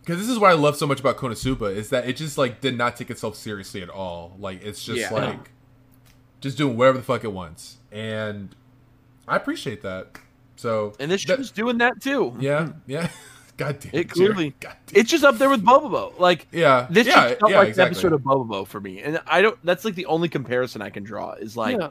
because 0.00 0.18
this 0.18 0.28
is 0.28 0.38
what 0.38 0.50
I 0.50 0.54
love 0.54 0.76
so 0.76 0.86
much 0.86 1.00
about 1.00 1.16
Konosuba 1.16 1.74
is 1.74 1.90
that 1.90 2.06
it 2.08 2.16
just 2.16 2.36
like 2.36 2.60
did 2.60 2.76
not 2.76 2.96
take 2.96 3.10
itself 3.10 3.36
seriously 3.36 3.82
at 3.82 3.88
all. 3.88 4.34
Like 4.38 4.62
it's 4.62 4.84
just 4.84 4.98
Yeah. 5.00 5.10
like 5.14 5.50
just 6.40 6.58
doing 6.58 6.76
whatever 6.76 6.98
the 6.98 7.04
fuck 7.04 7.24
it 7.24 7.32
wants, 7.32 7.78
and 7.90 8.54
I 9.26 9.36
appreciate 9.36 9.80
that. 9.82 10.18
So 10.56 10.92
And 11.00 11.10
this 11.10 11.24
that- 11.24 11.38
show's 11.38 11.50
doing 11.52 11.78
that 11.78 12.02
too. 12.02 12.36
yeah, 12.38 12.70
yeah. 12.86 13.08
God 13.58 13.80
damn 13.80 13.90
It 13.92 13.92
Jerry. 13.92 14.04
Clearly, 14.06 14.54
damn. 14.60 14.72
it's 14.94 15.10
just 15.10 15.24
up 15.24 15.36
there 15.36 15.50
with 15.50 15.62
Bobobo. 15.64 16.18
Like 16.18 16.46
yeah, 16.52 16.86
this 16.88 17.06
yeah, 17.06 17.28
just 17.28 17.40
felt 17.40 17.52
yeah, 17.52 17.58
like 17.58 17.68
exactly. 17.68 17.98
an 17.98 18.06
episode 18.06 18.12
of 18.14 18.20
Bobobo 18.22 18.66
for 18.66 18.80
me, 18.80 19.02
and 19.02 19.20
I 19.26 19.42
don't. 19.42 19.58
That's 19.64 19.84
like 19.84 19.96
the 19.96 20.06
only 20.06 20.28
comparison 20.30 20.80
I 20.80 20.90
can 20.90 21.02
draw 21.02 21.32
is 21.32 21.56
like 21.56 21.76
Yeah. 21.78 21.90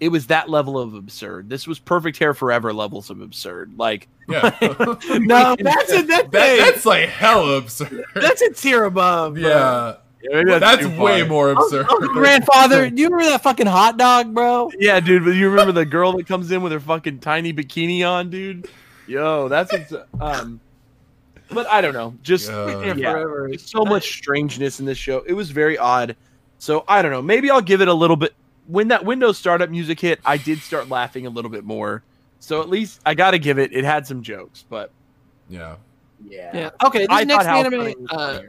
it 0.00 0.08
was 0.08 0.26
that 0.26 0.50
level 0.50 0.76
of 0.78 0.92
absurd. 0.94 1.48
This 1.48 1.66
was 1.66 1.78
perfect 1.78 2.18
hair 2.18 2.34
forever 2.34 2.72
levels 2.74 3.08
of 3.10 3.20
absurd. 3.20 3.72
Like 3.78 4.08
yeah. 4.28 4.50
No, 5.08 5.56
that's 5.58 5.92
a 5.92 6.02
that, 6.02 6.30
that, 6.30 6.30
that's 6.32 6.84
like 6.84 7.08
hella 7.08 7.58
absurd. 7.58 8.04
that's 8.14 8.42
a 8.42 8.50
tier 8.52 8.82
above. 8.84 9.34
bro. 9.34 9.42
yeah, 9.42 9.96
maybe 10.24 10.58
that's 10.58 10.82
too 10.82 11.00
way 11.00 11.20
far. 11.20 11.28
more 11.28 11.50
absurd. 11.52 11.86
Uncle 11.88 12.08
grandfather, 12.08 12.90
do 12.90 13.00
you 13.00 13.08
remember 13.08 13.30
that 13.30 13.42
fucking 13.44 13.66
hot 13.68 13.96
dog, 13.98 14.34
bro? 14.34 14.68
Yeah, 14.80 14.98
dude. 14.98 15.24
But 15.24 15.32
you 15.36 15.48
remember 15.48 15.72
the 15.72 15.86
girl 15.86 16.12
that 16.16 16.26
comes 16.26 16.50
in 16.50 16.60
with 16.62 16.72
her 16.72 16.80
fucking 16.80 17.20
tiny 17.20 17.52
bikini 17.52 18.04
on, 18.04 18.30
dude? 18.30 18.66
Yo, 19.06 19.48
that's 19.48 19.70
what's, 19.70 19.92
um. 20.20 20.60
But 21.54 21.66
I 21.68 21.80
don't 21.80 21.94
know. 21.94 22.14
Just 22.22 22.48
Yeah. 22.48 22.94
yeah, 22.94 23.12
forever. 23.12 23.46
There's 23.48 23.68
so 23.70 23.84
much 23.84 24.12
strangeness 24.12 24.80
in 24.80 24.86
this 24.86 24.98
show. 24.98 25.22
It 25.26 25.32
was 25.32 25.50
very 25.50 25.78
odd. 25.78 26.16
So 26.58 26.84
I 26.88 27.02
don't 27.02 27.10
know. 27.10 27.22
Maybe 27.22 27.50
I'll 27.50 27.60
give 27.60 27.80
it 27.80 27.88
a 27.88 27.94
little 27.94 28.16
bit. 28.16 28.34
When 28.66 28.88
that 28.88 29.04
Windows 29.04 29.36
startup 29.36 29.70
music 29.70 30.00
hit, 30.00 30.20
I 30.24 30.38
did 30.38 30.58
start 30.60 30.88
laughing 30.88 31.26
a 31.26 31.30
little 31.30 31.50
bit 31.50 31.64
more. 31.64 32.02
So 32.40 32.60
at 32.60 32.68
least 32.68 33.00
I 33.04 33.14
got 33.14 33.32
to 33.32 33.38
give 33.38 33.58
it. 33.58 33.72
It 33.72 33.84
had 33.84 34.06
some 34.06 34.22
jokes, 34.22 34.64
but 34.68 34.90
yeah. 35.48 35.76
yeah. 36.24 36.50
Yeah. 36.54 36.70
Okay, 36.84 37.00
this 37.00 37.08
I 37.10 37.24
next 37.24 37.44
thought 37.44 37.64
House 37.64 37.72
anime. 37.72 38.06
Uh, 38.10 38.40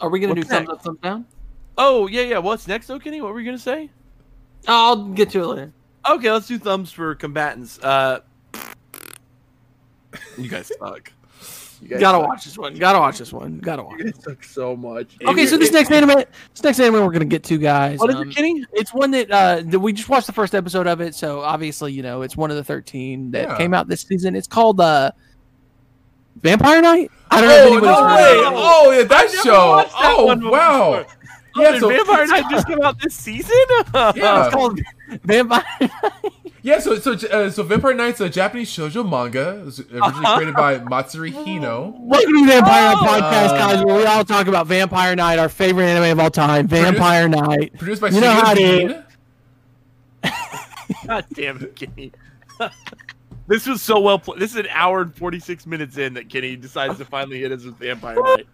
are 0.00 0.08
we 0.08 0.20
gonna 0.20 0.34
What's 0.34 0.48
do 0.48 0.54
thumbs 0.54 0.68
up, 0.68 0.82
thumbs 0.82 1.00
down? 1.00 1.26
oh 1.76 2.06
yeah, 2.06 2.22
yeah. 2.22 2.38
What's 2.38 2.68
next, 2.68 2.86
though, 2.86 2.98
Kenny? 2.98 3.20
What 3.20 3.32
were 3.32 3.40
you 3.40 3.46
gonna 3.46 3.58
say? 3.58 3.90
I'll 4.66 5.04
get 5.08 5.30
to 5.30 5.42
it 5.42 5.46
later. 5.46 5.72
Okay, 6.08 6.30
let's 6.30 6.46
do 6.46 6.58
thumbs 6.58 6.90
for 6.90 7.14
combatants. 7.14 7.78
Uh, 7.80 8.20
you 10.38 10.48
guys 10.48 10.70
suck. 10.78 11.12
You 11.80 11.88
guys 11.88 12.00
Gotta 12.00 12.18
suck. 12.18 12.28
watch 12.28 12.44
this 12.44 12.58
one. 12.58 12.74
Gotta 12.74 12.98
watch 12.98 13.18
this 13.18 13.32
one. 13.32 13.58
Gotta 13.58 13.82
watch. 13.84 13.98
You 14.00 14.12
guys 14.12 14.36
so 14.42 14.74
much. 14.76 15.16
Okay, 15.24 15.46
so 15.46 15.56
this 15.56 15.70
next 15.72 15.90
anime, 15.92 16.08
this 16.54 16.62
next 16.62 16.80
anime 16.80 17.04
we're 17.04 17.12
gonna 17.12 17.24
get 17.24 17.44
to, 17.44 17.58
guys. 17.58 17.98
What 18.00 18.10
is 18.10 18.16
um, 18.16 18.30
it, 18.30 18.34
Kenny? 18.34 18.64
It's 18.72 18.92
one 18.92 19.10
that 19.12 19.30
uh 19.30 19.62
that 19.66 19.78
we 19.78 19.92
just 19.92 20.08
watched 20.08 20.26
the 20.26 20.32
first 20.32 20.54
episode 20.54 20.86
of 20.86 21.00
it, 21.00 21.14
so 21.14 21.40
obviously 21.40 21.92
you 21.92 22.02
know 22.02 22.22
it's 22.22 22.36
one 22.36 22.50
of 22.50 22.56
the 22.56 22.64
thirteen 22.64 23.30
that 23.32 23.48
Yeah. 23.48 23.56
came 23.56 23.74
out 23.74 23.86
this 23.88 24.02
season. 24.02 24.34
It's 24.34 24.48
called 24.48 24.80
uh 24.80 25.12
Vampire 26.42 26.80
Knight. 26.82 27.10
I 27.30 27.40
don't 27.40 27.48
know 27.50 27.56
if 27.56 27.62
Oh 27.62 27.72
anybody's 27.72 27.98
no 28.00 28.16
way! 28.16 28.22
it. 28.22 28.52
Oh 28.56 28.90
yeah, 28.92 29.02
that 29.04 29.24
I 29.24 29.42
show. 29.42 29.68
watched 29.68 29.92
that 29.92 30.14
Oh 30.16 30.24
one 30.26 30.48
wow! 30.50 30.98
before. 31.02 31.14
Yeah, 31.56 31.72
did 31.72 31.80
so 31.80 31.88
Vampire 31.88 32.26
Knight 32.28 32.44
just 32.50 32.66
came 32.68 32.80
out 32.82 33.00
this 33.00 33.14
season? 33.14 33.54
Yeah. 33.94 34.44
It's 34.46 34.54
called 34.54 34.78
Vampire. 35.24 35.64
Yeah, 36.68 36.80
so 36.80 36.98
so 36.98 37.12
uh, 37.12 37.48
so 37.50 37.62
Vampire 37.62 37.94
Knight's 37.94 38.20
a 38.20 38.28
Japanese 38.28 38.70
shoujo 38.70 39.08
manga. 39.08 39.62
Was 39.64 39.80
originally 39.80 40.00
Uh-huh. 40.02 40.36
created 40.36 40.54
by 40.54 40.78
Matsuri 40.80 41.32
Hino. 41.32 41.98
Welcome 41.98 42.32
to 42.34 42.40
the 42.42 42.46
Vampire 42.46 42.94
Oh. 42.94 43.04
Night 43.06 43.22
podcast, 43.22 43.48
guys, 43.58 43.84
where 43.86 43.96
we 43.96 44.04
all 44.04 44.22
talk 44.22 44.48
about 44.48 44.66
Vampire 44.66 45.16
Knight, 45.16 45.38
our 45.38 45.48
favorite 45.48 45.86
anime 45.86 46.12
of 46.12 46.20
all 46.20 46.30
time, 46.30 46.66
Vampire 46.68 47.26
Knight. 47.26 47.72
Produced 47.78 48.02
by 48.02 48.08
You 48.10 48.20
know 48.20 48.30
how 48.32 48.54
Shigeru 48.54 48.90
it 48.90 49.04
Bean. 50.22 50.32
God 51.06 51.24
damn 51.32 51.62
it, 51.62 51.74
Kenny. 51.74 52.12
this 53.46 53.66
was 53.66 53.80
so 53.80 53.98
well 54.00 54.18
played. 54.18 54.38
This 54.38 54.50
is 54.50 54.58
an 54.58 54.66
hour 54.70 55.00
and 55.00 55.14
46 55.16 55.66
minutes 55.66 55.96
in 55.96 56.12
that 56.14 56.28
Kenny 56.28 56.54
decides 56.54 56.98
to 56.98 57.06
finally 57.06 57.40
hit 57.40 57.50
us 57.50 57.64
with 57.64 57.78
Vampire 57.78 58.16
Knight. 58.22 58.46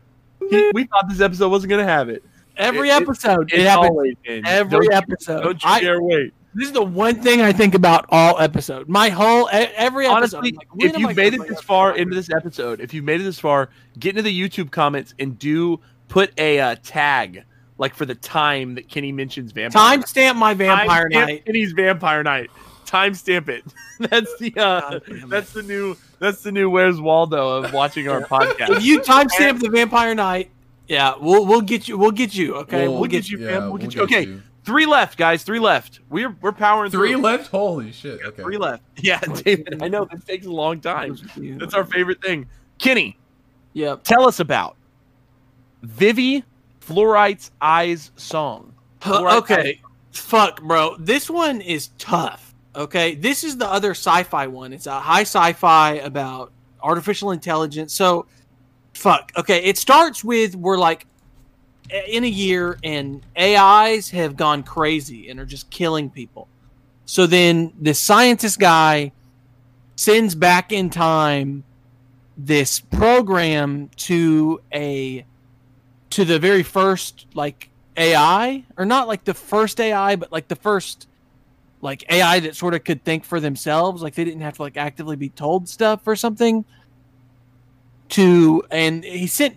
He, 0.50 0.70
we 0.72 0.84
thought 0.84 1.08
this 1.08 1.20
episode 1.20 1.48
wasn't 1.48 1.70
going 1.70 1.84
to 1.84 1.92
have 1.92 2.08
it. 2.08 2.22
Every 2.56 2.90
It- 2.90 2.92
it- 2.92 3.02
episode, 3.02 3.52
it, 3.52 3.56
It's 3.58 3.68
happens. 3.68 3.88
always. 3.90 4.14
Every 4.24 4.86
Don't- 4.86 4.94
episode. 5.02 5.40
Don't 5.42 5.64
you 5.64 5.68
I- 5.68 5.80
dare 5.80 6.00
wait. 6.00 6.32
This 6.54 6.68
is 6.68 6.72
the 6.72 6.84
one 6.84 7.20
thing 7.20 7.40
I 7.40 7.52
think 7.52 7.74
about 7.74 8.06
all 8.10 8.38
episode. 8.38 8.88
My 8.88 9.08
whole 9.08 9.48
every 9.52 10.06
episode. 10.06 10.38
Honestly, 10.38 10.52
like, 10.52 10.68
if 10.78 10.98
you've 10.98 11.16
made 11.16 11.34
it 11.34 11.46
this 11.48 11.58
up 11.58 11.64
far 11.64 11.88
Vampire 11.88 12.02
into 12.02 12.14
this 12.14 12.30
episode, 12.30 12.80
if 12.80 12.94
you've 12.94 13.04
made 13.04 13.20
it 13.20 13.24
this 13.24 13.38
far, 13.40 13.70
get 13.98 14.10
into 14.10 14.22
the 14.22 14.40
YouTube 14.40 14.70
comments 14.70 15.14
and 15.18 15.38
do 15.38 15.80
put 16.08 16.32
a 16.38 16.60
uh, 16.60 16.76
tag 16.82 17.44
like 17.78 17.94
for 17.94 18.06
the 18.06 18.14
time 18.14 18.74
that 18.76 18.88
Kenny 18.88 19.12
mentions 19.12 19.52
Vampire. 19.52 19.98
Timestamp 19.98 20.36
my 20.36 20.54
Vampire 20.54 21.08
Timestamp 21.08 21.12
Night. 21.12 21.46
Kenny's 21.46 21.72
Vampire 21.72 22.22
Knight. 22.22 22.50
Timestamp 22.86 23.48
it. 23.48 23.64
that's 23.98 24.38
the 24.38 24.52
uh, 24.56 24.80
God 24.80 25.02
damn 25.06 25.16
it. 25.16 25.28
that's 25.28 25.52
the 25.52 25.62
new 25.62 25.96
that's 26.18 26.42
the 26.42 26.52
new 26.52 26.70
Where's 26.70 27.00
Waldo 27.00 27.62
of 27.62 27.72
watching 27.72 28.08
our 28.08 28.20
podcast. 28.22 28.76
If 28.76 28.84
you 28.84 29.00
timestamp 29.00 29.60
the 29.60 29.70
Vampire 29.70 30.14
Knight, 30.14 30.50
yeah, 30.86 31.14
we'll 31.20 31.46
we'll 31.46 31.62
get 31.62 31.88
you. 31.88 31.98
We'll 31.98 32.10
get 32.10 32.34
you. 32.34 32.56
Okay, 32.56 32.86
We'll 32.86 33.00
we'll, 33.00 33.10
get 33.10 33.28
you. 33.28 33.38
you, 33.38 33.46
Yeah, 33.46 33.60
fam. 33.60 33.70
We'll 33.70 33.78
get 33.78 33.94
you. 33.94 34.02
Okay, 34.02 34.26
you. 34.26 34.42
Three 34.64 34.86
left, 34.86 35.18
guys. 35.18 35.42
Three 35.42 35.58
left. 35.58 36.00
We're 36.08 36.34
we're 36.40 36.52
powering 36.52 36.90
Three 36.90 37.12
through. 37.12 37.20
left. 37.22 37.50
Holy 37.50 37.92
shit! 37.92 38.20
Okay. 38.24 38.42
Three 38.42 38.56
left. 38.56 38.82
Yeah, 39.02 39.20
David. 39.20 39.82
I 39.82 39.88
know 39.88 40.06
this 40.10 40.24
takes 40.24 40.46
a 40.46 40.50
long 40.50 40.80
time. 40.80 41.16
That's 41.36 41.74
our 41.74 41.84
favorite 41.84 42.22
thing. 42.22 42.46
Kenny, 42.78 43.18
Yep. 43.74 44.04
tell 44.04 44.26
us 44.26 44.40
about 44.40 44.76
Vivy 45.82 46.44
Fluorite's 46.80 47.50
Eyes 47.60 48.10
song. 48.16 48.72
Fluorite 49.00 49.36
okay. 49.38 49.80
Fuck, 50.12 50.62
bro. 50.62 50.96
This 50.98 51.28
one 51.28 51.60
is 51.60 51.88
tough. 51.98 52.54
Okay, 52.76 53.14
this 53.14 53.44
is 53.44 53.56
the 53.56 53.66
other 53.70 53.90
sci-fi 53.90 54.46
one. 54.46 54.72
It's 54.72 54.86
a 54.86 54.98
high 54.98 55.22
sci-fi 55.22 55.94
about 55.96 56.52
artificial 56.82 57.30
intelligence. 57.32 57.92
So, 57.92 58.26
fuck. 58.94 59.30
Okay, 59.36 59.62
it 59.64 59.76
starts 59.78 60.24
with 60.24 60.54
we're 60.56 60.78
like 60.78 61.06
in 61.90 62.24
a 62.24 62.28
year 62.28 62.78
and 62.82 63.22
AIs 63.38 64.10
have 64.10 64.36
gone 64.36 64.62
crazy 64.62 65.28
and 65.28 65.38
are 65.38 65.46
just 65.46 65.70
killing 65.70 66.10
people. 66.10 66.48
So 67.06 67.26
then 67.26 67.72
this 67.78 67.98
scientist 67.98 68.58
guy 68.58 69.12
sends 69.96 70.34
back 70.34 70.72
in 70.72 70.90
time 70.90 71.64
this 72.36 72.80
program 72.80 73.90
to 73.96 74.60
a 74.72 75.24
to 76.10 76.24
the 76.24 76.38
very 76.38 76.62
first 76.62 77.26
like 77.34 77.70
AI 77.96 78.64
or 78.76 78.84
not 78.84 79.06
like 79.06 79.24
the 79.24 79.34
first 79.34 79.78
AI 79.80 80.16
but 80.16 80.32
like 80.32 80.48
the 80.48 80.56
first 80.56 81.06
like 81.80 82.04
AI 82.10 82.40
that 82.40 82.56
sort 82.56 82.74
of 82.74 82.82
could 82.82 83.04
think 83.04 83.24
for 83.24 83.38
themselves 83.38 84.02
like 84.02 84.14
they 84.14 84.24
didn't 84.24 84.40
have 84.40 84.56
to 84.56 84.62
like 84.62 84.76
actively 84.76 85.14
be 85.14 85.28
told 85.28 85.68
stuff 85.68 86.00
or 86.06 86.16
something 86.16 86.64
to 88.08 88.64
and 88.70 89.04
he 89.04 89.28
sent 89.28 89.56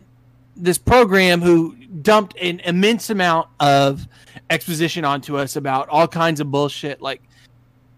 this 0.55 0.77
program 0.77 1.41
who 1.41 1.75
dumped 2.01 2.35
an 2.38 2.59
immense 2.61 3.09
amount 3.09 3.47
of 3.59 4.07
exposition 4.49 5.05
onto 5.05 5.38
us 5.38 5.55
about 5.55 5.88
all 5.89 6.07
kinds 6.07 6.39
of 6.39 6.49
bullshit 6.51 7.01
like 7.01 7.22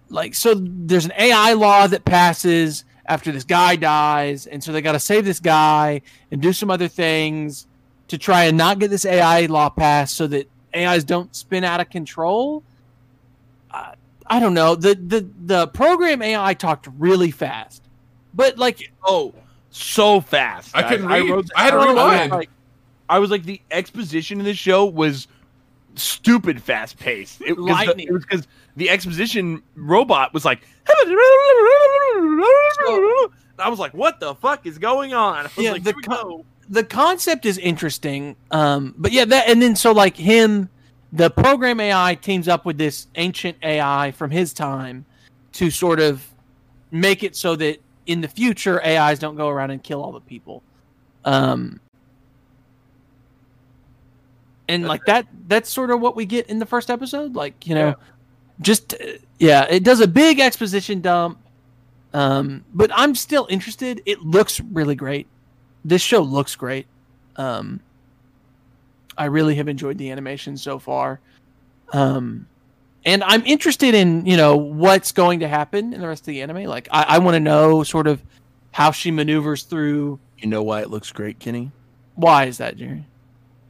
like 0.09 0.33
so 0.35 0.55
there's 0.57 1.05
an 1.05 1.13
AI 1.17 1.53
law 1.53 1.85
that 1.87 2.05
passes 2.05 2.85
after 3.07 3.31
this 3.31 3.43
guy 3.43 3.75
dies 3.75 4.45
and 4.47 4.63
so 4.63 4.71
they 4.71 4.81
got 4.81 4.91
to 4.93 4.99
save 4.99 5.25
this 5.25 5.39
guy 5.39 6.01
and 6.31 6.41
do 6.41 6.53
some 6.53 6.69
other 6.71 6.87
things 6.87 7.67
to 8.07 8.17
try 8.17 8.45
and 8.45 8.57
not 8.57 8.79
get 8.79 8.89
this 8.89 9.05
AI 9.05 9.45
law 9.47 9.69
passed 9.69 10.15
so 10.15 10.27
that 10.27 10.47
AIs 10.75 11.03
don't 11.03 11.35
spin 11.35 11.63
out 11.63 11.79
of 11.79 11.89
control. 11.89 12.63
I, 13.71 13.93
I 14.27 14.39
don't 14.39 14.53
know. 14.53 14.75
The, 14.75 14.93
the 14.95 15.27
the 15.45 15.67
program 15.67 16.21
AI 16.21 16.53
talked 16.53 16.87
really 16.97 17.31
fast. 17.31 17.83
But 18.33 18.57
like 18.57 18.91
Oh, 19.03 19.33
so 19.71 20.21
fast. 20.21 20.75
I 20.75 20.81
guys. 20.81 20.91
couldn't 20.91 21.07
read. 21.07 21.29
wrote 21.29 21.49
I 21.55 21.63
had 21.63 21.71
to 21.71 21.77
oh, 21.77 21.85
down- 21.85 21.95
rewind. 21.95 22.31
like, 22.31 22.49
I 23.09 23.19
was 23.19 23.31
like, 23.31 23.43
the 23.43 23.59
exposition 23.71 24.39
in 24.39 24.45
this 24.45 24.57
show 24.57 24.85
was 24.85 25.27
stupid 25.95 26.61
fast 26.61 26.97
paced. 26.99 27.41
It, 27.41 27.55
the- 27.55 27.95
it 27.97 28.11
was 28.13 28.23
because 28.23 28.47
the 28.77 28.89
exposition 28.89 29.61
robot 29.75 30.33
was 30.33 30.45
like, 30.45 30.59
I 33.57 33.67
was 33.69 33.79
like, 33.79 33.93
what 33.93 34.19
the 34.19 34.35
fuck 34.35 34.65
is 34.65 34.77
going 34.77 35.13
on? 35.13 35.39
I 35.39 35.43
was 35.43 35.57
Yeah, 35.57 35.71
like, 35.73 35.83
the 35.83 35.93
co- 35.93 36.45
the 36.69 36.83
concept 36.83 37.45
is 37.45 37.57
interesting. 37.57 38.35
Um, 38.51 38.93
but 38.97 39.11
yeah, 39.11 39.25
that 39.25 39.49
and 39.49 39.61
then 39.61 39.75
so 39.75 39.91
like 39.91 40.15
him, 40.15 40.69
the 41.11 41.29
program 41.29 41.79
AI 41.79 42.15
teams 42.15 42.47
up 42.47 42.65
with 42.65 42.77
this 42.77 43.07
ancient 43.15 43.57
AI 43.63 44.11
from 44.11 44.29
his 44.31 44.53
time 44.53 45.05
to 45.53 45.69
sort 45.71 45.99
of 45.99 46.25
make 46.91 47.23
it 47.23 47.35
so 47.35 47.55
that 47.55 47.81
in 48.05 48.21
the 48.21 48.27
future 48.27 48.83
AIs 48.85 49.19
don't 49.19 49.35
go 49.35 49.49
around 49.49 49.71
and 49.71 49.83
kill 49.83 50.01
all 50.03 50.11
the 50.11 50.21
people. 50.21 50.63
Um, 51.25 51.79
and 54.69 54.85
like 54.87 55.03
that 55.05 55.27
that's 55.47 55.69
sort 55.69 55.91
of 55.91 55.99
what 55.99 56.15
we 56.15 56.25
get 56.25 56.47
in 56.47 56.59
the 56.59 56.65
first 56.65 56.89
episode 56.89 57.35
like 57.35 57.67
you 57.67 57.75
know 57.75 57.87
Yeah. 57.87 57.93
just 58.61 58.93
uh, 58.93 58.97
yeah 59.39 59.65
it 59.69 59.83
does 59.83 59.99
a 59.99 60.07
big 60.07 60.39
exposition 60.39 61.01
dump 61.01 61.37
um 62.13 62.63
but 62.73 62.89
i'm 62.93 63.13
still 63.15 63.45
interested. 63.49 64.01
It 64.05 64.21
looks 64.21 64.59
really 64.61 64.95
great. 64.95 65.27
This 65.83 66.01
show 66.01 66.21
looks 66.21 66.55
great. 66.55 66.87
Um 67.35 67.81
i 69.17 69.25
really 69.25 69.55
have 69.55 69.67
enjoyed 69.67 69.97
the 69.97 70.09
animation 70.11 70.55
so 70.57 70.79
far. 70.79 71.19
Um 71.91 72.47
and 73.05 73.23
i'm 73.23 73.43
interested 73.45 73.95
in 73.95 74.25
you 74.25 74.37
know 74.37 74.55
what's 74.57 75.11
going 75.11 75.39
to 75.41 75.47
happen 75.47 75.93
in 75.93 76.01
the 76.01 76.07
rest 76.07 76.23
of 76.23 76.27
the 76.27 76.41
anime. 76.41 76.63
Like 76.65 76.87
i, 76.91 77.03
I 77.15 77.19
want 77.19 77.35
to 77.35 77.39
know 77.39 77.83
sort 77.83 78.07
of 78.07 78.21
how 78.71 78.91
she 78.91 79.09
maneuvers 79.11 79.63
through 79.63 80.19
You 80.37 80.47
know 80.47 80.61
why 80.63 80.81
it 80.81 80.89
looks 80.89 81.11
great, 81.11 81.39
Kenny? 81.39 81.71
why 82.15 82.45
is 82.45 82.57
that 82.57 82.75
jerry 82.75 83.05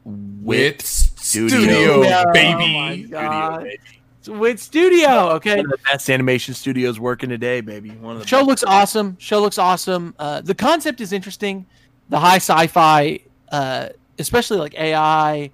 Wit 0.04 0.82
Studio. 0.82 1.48
Studio, 1.48 2.02
Yeah, 2.02 2.24
oh 2.26 2.32
baby. 2.32 2.74
my 2.74 2.92
Studio, 2.96 3.58
baby. 3.64 3.78
It's 4.18 4.28
Wit 4.28 4.60
Studio 4.60 5.30
okay 5.30 5.56
One 5.56 5.64
of 5.66 5.70
the 5.72 5.78
best 5.92 6.10
animation 6.10 6.54
studios 6.54 6.98
working 7.00 7.28
today, 7.30 7.60
baby. 7.60 7.90
One 7.90 8.16
of 8.16 8.22
the 8.22 8.26
show 8.28 8.38
best. 8.38 8.48
looks 8.48 8.64
awesome 8.64 9.16
show 9.18 9.40
looks 9.40 9.58
awesome 9.58 10.14
uh, 10.18 10.40
the 10.42 10.54
concept 10.54 11.00
is 11.00 11.12
interesting 11.12 11.66
the 12.08 12.18
high 12.18 12.36
sci-fi 12.36 13.20
uh, 13.52 13.88
especially 14.18 14.58
like 14.58 14.74
ai 14.78 15.50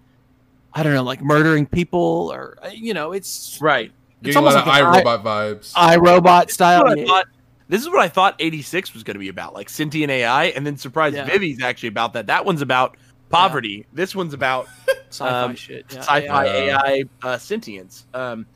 i 0.74 0.82
don't 0.82 0.94
know 0.94 1.02
like 1.02 1.22
murdering 1.22 1.66
people 1.66 2.30
or 2.32 2.58
uh, 2.64 2.68
you 2.68 2.92
know 2.94 3.12
it's 3.12 3.58
right. 3.60 3.92
it's 4.22 4.34
Getting 4.34 4.38
a 4.38 4.40
lot 4.42 4.56
almost 4.56 4.66
of 4.82 4.86
like 4.86 5.04
an 5.04 5.04
iRobot 5.04 5.22
vibes. 5.22 5.72
iRobot 5.74 6.44
This 6.46 6.54
style 6.54 6.82
what 6.82 6.98
I 6.98 7.00
yeah. 7.00 7.06
thought- 7.06 7.26
This 7.68 7.82
is 7.82 7.88
what 7.88 8.00
I 8.00 8.08
thought 8.08 8.34
86 8.38 8.94
was 8.94 9.02
going 9.02 9.14
to 9.16 9.18
be 9.20 9.28
about, 9.28 9.52
like 9.54 9.68
sentient 9.68 10.08
AI, 10.10 10.44
and 10.46 10.64
then 10.66 10.76
surprise, 10.76 11.14
Yeah. 11.14 11.24
Vivy's 11.26 11.60
actually 11.62 11.88
about 11.88 12.12
that. 12.12 12.28
That 12.28 12.44
one's 12.44 12.62
about 12.62 12.96
poverty. 13.30 13.86
This 13.92 14.14
one's 14.14 14.34
about 14.34 14.68
sci-fi 15.10 15.28
um, 15.42 15.54
shit 15.54 15.84
yeah, 15.90 15.98
sci-fi 16.00 16.44
Yeah. 16.46 16.80
AI 16.84 17.04
uh, 17.22 17.38
sentience. 17.38 18.06
Um, 18.14 18.46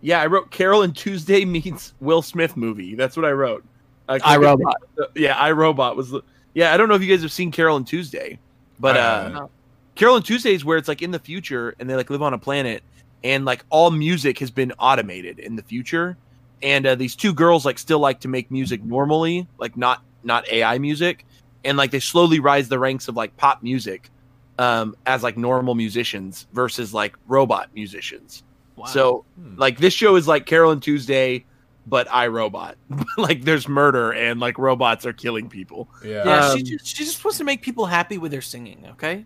yeah, 0.00 0.20
I 0.20 0.26
wrote 0.26 0.50
Carol 0.50 0.82
and 0.82 0.96
Tuesday 0.96 1.44
meets 1.44 1.94
Will 2.00 2.22
Smith 2.22 2.56
movie. 2.56 2.94
That's 2.94 3.16
what 3.16 3.26
I 3.26 3.32
wrote. 3.32 3.64
Uh, 4.08 4.18
iRobot. 4.22 4.72
Yeah, 5.14 5.36
iRobot 5.36 5.94
was. 5.96 6.10
the- 6.10 6.22
Yeah, 6.54 6.72
I 6.72 6.76
don't 6.76 6.88
know 6.88 6.94
if 6.94 7.02
you 7.02 7.08
guys 7.08 7.22
have 7.22 7.32
seen 7.32 7.50
Carol 7.52 7.76
and 7.76 7.86
Tuesday, 7.86 8.38
but 8.78 8.96
uh, 8.96 9.22
haven't. 9.24 9.50
Carol 9.94 10.16
and 10.16 10.24
Tuesday 10.24 10.54
is 10.54 10.64
where 10.64 10.78
it's 10.78 10.88
like 10.88 11.02
in 11.02 11.10
the 11.10 11.18
future 11.18 11.74
and 11.78 11.88
they 11.88 11.94
like 11.94 12.08
live 12.10 12.22
on 12.22 12.32
a 12.32 12.38
planet 12.38 12.82
and 13.22 13.44
like 13.44 13.64
all 13.68 13.90
music 13.90 14.38
has 14.38 14.50
been 14.50 14.72
automated 14.78 15.38
in 15.38 15.54
the 15.56 15.62
future. 15.62 16.16
And 16.62 16.86
uh, 16.86 16.94
these 16.94 17.14
two 17.14 17.32
girls 17.34 17.64
like 17.66 17.78
still 17.78 17.98
like 17.98 18.20
to 18.20 18.28
make 18.28 18.50
music 18.50 18.82
normally, 18.82 19.46
like 19.58 19.76
not 19.76 20.02
not 20.24 20.50
AI 20.50 20.78
music, 20.78 21.24
and 21.64 21.76
like 21.76 21.90
they 21.90 22.00
slowly 22.00 22.40
rise 22.40 22.68
the 22.68 22.78
ranks 22.78 23.08
of 23.08 23.16
like 23.16 23.36
pop 23.36 23.62
music 23.62 24.10
um, 24.60 24.94
as 25.06 25.22
like 25.22 25.36
normal 25.38 25.74
musicians 25.74 26.46
versus 26.52 26.92
like 26.92 27.16
robot 27.26 27.70
musicians. 27.74 28.42
Wow. 28.76 28.84
So 28.86 29.24
Hmm. 29.40 29.54
like 29.56 29.78
this 29.78 29.94
show 29.94 30.16
is 30.16 30.28
like 30.28 30.44
Carol 30.46 30.70
and 30.72 30.82
Tuesday, 30.82 31.44
but 31.86 32.06
I 32.10 32.26
Robot. 32.28 32.76
like 33.16 33.42
there's 33.42 33.66
murder 33.68 34.12
and 34.12 34.38
like 34.40 34.58
robots 34.58 35.06
are 35.06 35.12
killing 35.12 35.48
people. 35.48 35.88
yeah. 36.04 36.24
yeah 36.24 36.54
she 36.54 36.58
um, 36.60 36.64
just 36.66 36.86
she 36.86 37.04
just 37.04 37.24
wants 37.24 37.38
to 37.38 37.44
make 37.44 37.62
people 37.62 37.86
happy 37.86 38.18
with 38.18 38.30
their 38.32 38.42
singing 38.42 38.84
okay 38.92 39.24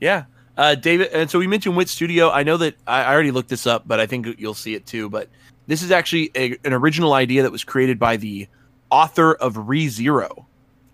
Yeah. 0.00 0.24
Uh, 0.56 0.74
David, 0.74 1.08
and 1.12 1.30
so 1.30 1.38
we 1.38 1.46
mentioned 1.46 1.76
Wit 1.76 1.88
Studio. 1.88 2.30
I 2.30 2.42
know 2.42 2.56
that 2.56 2.76
I, 2.86 3.02
I 3.02 3.12
already 3.12 3.30
looked 3.30 3.50
this 3.50 3.66
up, 3.66 3.86
but 3.86 4.00
I 4.00 4.06
think 4.06 4.26
you'll 4.38 4.54
see 4.54 4.74
it 4.74 4.86
too. 4.86 5.10
But 5.10 5.28
this 5.66 5.82
is 5.82 5.90
actually 5.90 6.30
a, 6.34 6.56
an 6.64 6.72
original 6.72 7.12
idea 7.12 7.42
that 7.42 7.52
was 7.52 7.62
created 7.62 7.98
by 7.98 8.16
the 8.16 8.48
author 8.90 9.34
of 9.34 9.54
ReZero. 9.54 10.44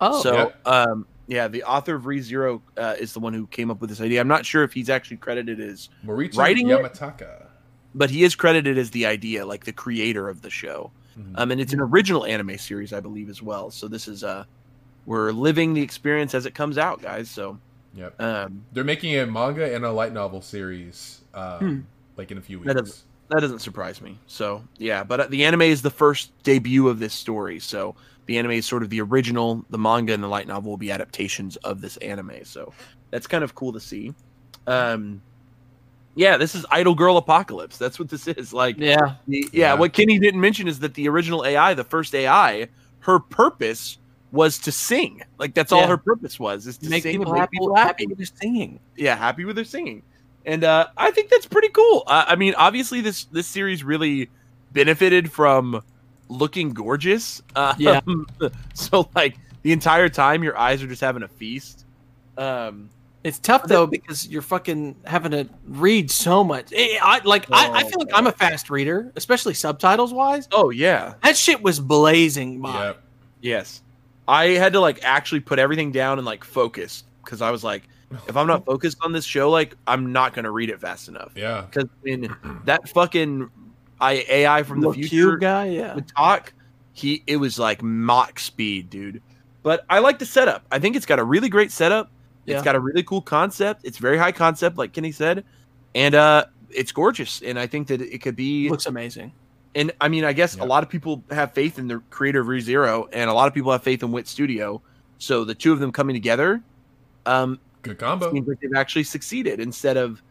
oh 0.01 0.21
so, 0.21 0.33
Yep. 0.35 0.67
um, 0.67 1.05
yeah, 1.33 1.47
the 1.47 1.63
author 1.63 1.95
of 1.95 2.03
ReZero 2.03 2.61
uh, 2.77 2.95
is 2.99 3.13
the 3.13 3.19
one 3.19 3.33
who 3.33 3.47
came 3.47 3.71
up 3.71 3.81
with 3.81 3.89
this 3.89 3.99
idea. 4.01 4.21
I'm 4.21 4.27
not 4.27 4.45
sure 4.45 4.63
if 4.63 4.73
he's 4.73 4.89
actually 4.89 5.17
credited 5.17 5.59
as, 5.59 5.89
Morichi 6.05 6.37
writing 6.37 6.69
it? 6.69 6.79
Yamataka. 6.79 7.47
but 7.95 8.09
he 8.09 8.23
is 8.23 8.35
credited 8.35 8.77
as 8.77 8.91
the 8.91 9.05
idea, 9.05 9.45
like 9.45 9.65
the 9.65 9.73
creator 9.73 10.29
of 10.29 10.41
the 10.41 10.49
show. 10.49 10.91
Mhm. 11.19 11.33
Um, 11.35 11.51
and 11.51 11.61
it's 11.61 11.73
an 11.73 11.79
original 11.79 12.25
anime 12.25 12.57
series, 12.57 12.91
I 12.93 12.99
believe, 12.99 13.29
as 13.29 13.41
well. 13.41 13.69
So 13.71 13.87
this 13.87 14.07
is 14.07 14.23
uh, 14.23 14.45
we're 15.05 15.31
living 15.31 15.73
the 15.73 15.81
experience 15.81 16.33
as 16.33 16.45
it 16.45 16.55
comes 16.55 16.77
out, 16.77 17.01
guys. 17.01 17.29
So, 17.29 17.59
Yep. 17.95 18.19
um, 18.21 18.65
They're 18.71 18.83
making 18.83 19.15
a 19.19 19.25
manga 19.27 19.75
and 19.75 19.85
a 19.85 19.91
light 19.91 20.13
novel 20.13 20.41
series, 20.41 21.21
um, 21.35 21.59
Hmm. 21.59 21.79
like 22.17 22.31
in 22.31 22.37
a 22.37 22.41
few 22.41 22.59
That 22.63 22.77
weeks. 22.77 23.03
that 23.29 23.39
doesn't 23.41 23.59
surprise 23.59 24.01
me. 24.01 24.17
So 24.27 24.63
yeah, 24.77 25.03
but 25.03 25.19
uh, 25.19 25.27
the 25.27 25.43
anime 25.45 25.63
is 25.63 25.81
the 25.83 25.89
first 25.91 26.31
debut 26.43 26.87
of 26.87 26.97
this 26.99 27.13
story. 27.13 27.59
So 27.59 27.95
the 28.25 28.37
anime 28.37 28.51
is 28.51 28.65
sort 28.65 28.83
of 28.83 28.89
the 28.89 29.01
original. 29.01 29.65
The 29.69 29.77
manga 29.77 30.13
and 30.13 30.23
the 30.23 30.27
light 30.27 30.47
novel 30.47 30.71
will 30.71 30.77
be 30.77 30.91
adaptations 30.91 31.55
of 31.57 31.81
this 31.81 31.97
anime. 31.97 32.43
So 32.43 32.73
that's 33.11 33.27
kind 33.27 33.43
of 33.43 33.55
cool 33.55 33.73
to 33.73 33.79
see. 33.79 34.13
Um, 34.67 35.21
yeah, 36.15 36.37
this 36.37 36.55
is 36.55 36.65
Idol 36.69 36.95
Girl 36.95 37.17
Apocalypse. 37.17 37.77
That's 37.77 37.97
what 37.99 38.09
this 38.09 38.27
is. 38.27 38.53
Like, 38.53 38.77
yeah 38.77 39.15
yeah, 39.27 39.47
Yeah. 39.51 39.73
what 39.73 39.93
Kenny 39.93 40.19
didn't 40.19 40.41
mention 40.41 40.67
is 40.67 40.79
that 40.79 40.93
the 40.93 41.09
original 41.09 41.45
AI, 41.45 41.73
the 41.73 41.83
first 41.83 42.13
AI, 42.13 42.67
her 42.99 43.19
purpose 43.19 43.97
was 44.31 44.57
to 44.59 44.71
sing. 44.71 45.21
Like 45.37 45.53
that's 45.53 45.71
all 45.71 45.87
her 45.87 45.97
purpose 45.97 46.39
was 46.39 46.65
is 46.67 46.77
to 46.79 46.89
make 46.89 47.03
sing, 47.03 47.13
people 47.19 47.31
make 47.33 47.41
happy, 47.41 47.57
people 47.57 47.75
happy 47.75 48.05
with 48.07 48.17
their 48.17 48.25
singing 48.25 48.79
yeah, 48.95 49.15
happy 49.15 49.45
with 49.45 49.55
their 49.55 49.65
singing, 49.65 50.01
and 50.45 50.63
uh, 50.63 50.87
I 50.97 51.11
think 51.11 51.29
that's 51.29 51.45
pretty 51.45 51.69
cool. 51.69 52.03
Uh, 52.07 52.25
I 52.27 52.35
mean, 52.35 52.55
obviously 52.55 53.01
this 53.01 53.25
this 53.25 53.45
series 53.45 53.83
really 53.83 54.29
benefited 54.71 55.31
from 55.31 55.83
looking 56.37 56.71
gorgeous. 56.73 57.41
Um, 57.55 57.75
Yeah. 57.77 58.01
so 58.73 59.09
like 59.15 59.37
the 59.61 59.71
entire 59.71 60.09
time, 60.09 60.43
your 60.43 60.57
eyes 60.57 60.83
are 60.83 60.87
just 60.87 61.01
having 61.01 61.23
a 61.23 61.27
feast. 61.27 61.85
Um, 62.37 62.89
It's 63.23 63.39
tough 63.39 63.63
though 63.67 63.87
because 63.87 64.27
you're 64.27 64.41
fucking 64.41 64.95
having 65.05 65.31
to 65.31 65.47
read 65.67 66.11
so 66.11 66.43
much. 66.43 66.73
Eh, 66.73 66.97
I 67.01 67.21
like 67.23 67.45
I, 67.51 67.69
I 67.71 67.83
feel 67.83 67.99
like 67.99 68.09
I'm 68.13 68.27
a 68.27 68.31
fast 68.31 68.69
reader, 68.69 69.11
especially 69.15 69.53
subtitles 69.53 70.13
wise. 70.13 70.47
oh 70.51 70.69
yeah, 70.71 71.13
That 71.23 71.37
shit 71.37 71.61
was 71.63 71.79
blazing 71.79 72.59
by. 72.61 72.87
Yep. 72.87 73.03
yes. 73.41 73.81
I 74.27 74.45
had 74.51 74.73
to 74.73 74.79
like 74.79 75.03
actually 75.03 75.41
put 75.41 75.59
everything 75.59 75.91
down 75.91 76.17
and 76.17 76.25
like 76.25 76.43
focus 76.43 77.03
because 77.23 77.41
I 77.41 77.51
was 77.51 77.63
like, 77.63 77.83
if 78.27 78.35
I'm 78.37 78.47
not 78.47 78.65
focused 78.71 78.97
on 79.01 79.11
this 79.11 79.25
show, 79.25 79.49
like 79.49 79.75
I'm 79.87 80.11
not 80.11 80.33
gonna 80.33 80.51
read 80.51 80.69
it 80.69 80.79
fast 80.81 81.07
enough. 81.07 81.31
Yeah. 81.35 81.61
Because 81.61 81.89
in 82.05 82.33
that 82.65 82.87
fucking 82.89 83.49
I 84.03 84.25
AI 84.29 84.63
from 84.63 84.81
the 84.81 84.87
Look 84.87 84.97
future 84.97 85.37
guy, 85.37 85.65
yeah. 85.67 85.95
would 85.95 86.07
talk, 86.07 86.53
he 86.91 87.23
it 87.25 87.37
was 87.37 87.57
like 87.57 87.81
Mach 87.81 88.39
speed, 88.39 88.89
dude. 88.89 89.21
But 89.63 89.85
I 89.89 89.99
like 89.99 90.19
the 90.19 90.25
setup. 90.25 90.65
I 90.71 90.79
think 90.79 90.95
it's 90.95 91.05
got 91.05 91.19
a 91.19 91.23
really 91.23 91.47
great 91.49 91.71
setup. 91.71 92.11
Yeah. 92.45 92.55
It's 92.55 92.63
got 92.65 92.75
a 92.75 92.79
really 92.79 93.03
cool 93.03 93.21
concept. 93.21 93.81
It's 93.85 93.97
very 93.97 94.17
high 94.17 94.33
concept, 94.33 94.77
like 94.77 94.91
Kenny 94.91 95.13
said, 95.13 95.45
and 95.95 96.13
uh, 96.15 96.45
it's 96.69 96.91
gorgeous. 96.91 97.41
And 97.41 97.57
I 97.57 97.65
think 97.67 97.87
that 97.87 98.01
it 98.01 98.19
could 98.21 98.35
be. 98.35 98.69
Looks 98.69 98.85
amazing. 98.87 99.31
and 99.75 99.91
I 100.01 100.09
mean, 100.09 100.25
I 100.25 100.33
guess 100.33 100.57
Yeah. 100.57 100.65
a 100.65 100.67
lot 100.67 100.83
of 100.83 100.89
people 100.89 101.23
have 101.31 101.53
faith 101.53 101.79
in 101.79 101.87
the 101.87 102.01
creator 102.09 102.41
of 102.41 102.47
ReZero, 102.47 103.07
and 103.13 103.29
a 103.29 103.33
lot 103.33 103.47
of 103.47 103.53
people 103.53 103.71
have 103.71 103.81
faith 103.83 104.03
in 104.03 104.11
Wit 104.11 104.27
Studio. 104.27 104.81
So 105.19 105.45
the 105.45 105.55
two 105.55 105.71
of 105.71 105.79
them 105.79 105.91
coming 105.93 106.13
together, 106.13 106.61
um, 107.25 107.57
Good 107.81 107.97
combo. 107.97 108.31
seems 108.33 108.47
like 108.47 108.59
they've 108.59 108.75
actually 108.75 109.03
succeeded 109.05 109.59
instead 109.61 109.95
of 109.95 110.21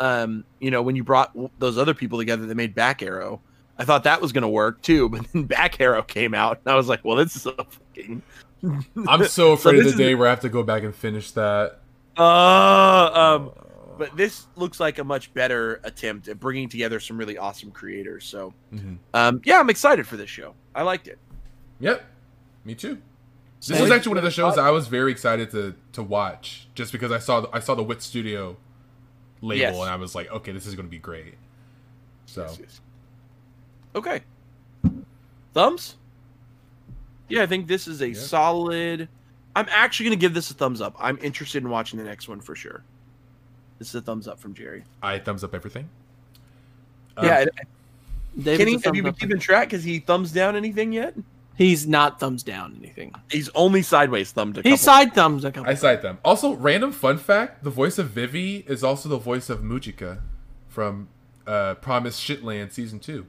um 0.00 0.44
you 0.58 0.70
know 0.70 0.82
when 0.82 0.96
you 0.96 1.04
brought 1.04 1.30
those 1.60 1.78
other 1.78 1.94
people 1.94 2.18
together 2.18 2.46
that 2.46 2.54
made 2.56 2.74
back 2.74 3.02
arrow 3.02 3.40
i 3.78 3.84
thought 3.84 4.02
that 4.04 4.20
was 4.20 4.32
going 4.32 4.42
to 4.42 4.48
work 4.48 4.80
too 4.82 5.08
but 5.10 5.24
then 5.32 5.44
back 5.44 5.80
arrow 5.80 6.02
came 6.02 6.34
out 6.34 6.58
and 6.64 6.72
i 6.72 6.76
was 6.76 6.88
like 6.88 7.04
well 7.04 7.16
this 7.16 7.36
is 7.36 7.46
a 7.46 7.52
fucking 7.52 8.22
I'm 9.08 9.24
so 9.26 9.52
afraid 9.52 9.76
this 9.76 9.80
of 9.80 9.86
is 9.86 9.92
the 9.96 10.02
day 10.04 10.14
where 10.14 10.26
I 10.26 10.30
have 10.30 10.40
to 10.40 10.50
go 10.50 10.62
back 10.62 10.82
and 10.82 10.94
finish 10.94 11.30
that. 11.30 11.78
uh 12.18 12.22
um 13.14 13.52
but 13.98 14.14
this 14.16 14.46
looks 14.56 14.80
like 14.80 14.98
a 14.98 15.04
much 15.04 15.32
better 15.34 15.80
attempt 15.84 16.28
at 16.28 16.38
bringing 16.40 16.68
together 16.68 17.00
some 17.00 17.16
really 17.18 17.38
awesome 17.38 17.70
creators 17.70 18.24
so 18.26 18.52
Mhm. 18.74 18.98
um 19.14 19.40
yeah 19.44 19.60
i'm 19.60 19.70
excited 19.70 20.06
for 20.06 20.16
this 20.16 20.28
show 20.30 20.54
i 20.74 20.82
liked 20.82 21.08
it 21.08 21.18
Yep. 21.82 22.04
Me 22.66 22.74
too. 22.74 22.98
This 23.60 23.68
Same. 23.68 23.80
was 23.80 23.90
actually 23.90 24.10
one 24.10 24.18
of 24.18 24.24
the 24.24 24.30
shows 24.30 24.58
I 24.58 24.70
was 24.70 24.86
very 24.88 25.10
excited 25.12 25.50
to 25.52 25.74
to 25.92 26.02
watch, 26.02 26.68
just 26.74 26.92
because 26.92 27.10
I 27.10 27.18
saw 27.18 27.40
the, 27.40 27.48
I 27.54 27.60
saw 27.60 27.74
the 27.74 27.82
Wit 27.82 28.02
Studio 28.02 28.58
label 29.42 29.60
Yes. 29.60 29.76
and 29.76 29.90
I 29.90 29.96
was 29.96 30.14
like, 30.14 30.30
okay, 30.30 30.52
this 30.52 30.66
is 30.66 30.74
going 30.74 30.86
to 30.86 30.90
be 30.90 30.98
great. 30.98 31.34
So 32.26 32.42
Yes, 32.42 32.58
yes. 32.60 32.80
okay 33.96 34.22
thumbs 35.52 35.96
yeah 37.28 37.42
i 37.42 37.46
think 37.46 37.66
this 37.66 37.88
is 37.88 38.00
a 38.02 38.08
Yeah. 38.10 38.14
solid 38.14 39.08
i'm 39.56 39.66
actually 39.68 40.06
going 40.06 40.16
to 40.18 40.20
give 40.20 40.32
this 40.32 40.48
a 40.52 40.54
thumbs 40.54 40.80
up 40.80 40.94
i'm 41.00 41.18
interested 41.22 41.60
in 41.64 41.68
watching 41.68 41.98
the 41.98 42.04
next 42.04 42.28
one 42.28 42.40
for 42.40 42.54
sure 42.54 42.84
this 43.80 43.88
is 43.88 43.96
a 43.96 44.00
thumbs 44.00 44.28
up 44.28 44.38
from 44.38 44.54
jerry 44.54 44.84
I 45.02 45.18
thumbs 45.18 45.42
up 45.42 45.54
everything. 45.54 45.88
Um, 47.16 47.26
yeah 47.26 47.44
David's 48.38 48.58
kenny 48.58 48.74
a 48.76 48.80
have 48.84 48.94
you 48.94 49.02
been 49.02 49.14
keeping 49.14 49.40
track 49.40 49.72
has 49.72 49.82
he 49.82 49.98
thumbs 49.98 50.30
down 50.30 50.54
anything 50.54 50.92
yet 50.92 51.14
He's 51.56 51.86
not 51.86 52.18
thumbs 52.18 52.42
down 52.42 52.76
anything. 52.80 53.12
he's 53.30 53.50
only 53.54 53.82
sideways 53.82 54.32
thumbed 54.32 54.56
a 54.56 54.62
He 54.62 54.70
couple. 54.70 54.78
side 54.78 55.12
thumbs 55.14 55.44
a 55.44 55.52
couple. 55.52 55.70
I 55.70 55.74
cite 55.74 56.00
them. 56.00 56.18
Also, 56.24 56.54
random 56.54 56.90
fun 56.92 57.18
fact: 57.18 57.62
the 57.64 57.70
voice 57.70 57.98
of 57.98 58.08
Vivy 58.10 58.64
is 58.66 58.82
also 58.82 59.08
the 59.10 59.18
voice 59.18 59.50
of 59.50 59.60
Mujika 59.60 60.20
from 60.68 61.08
uh, 61.46 61.74
Promise 61.74 62.18
Shitland 62.18 62.72
season 62.72 62.98
two. 62.98 63.26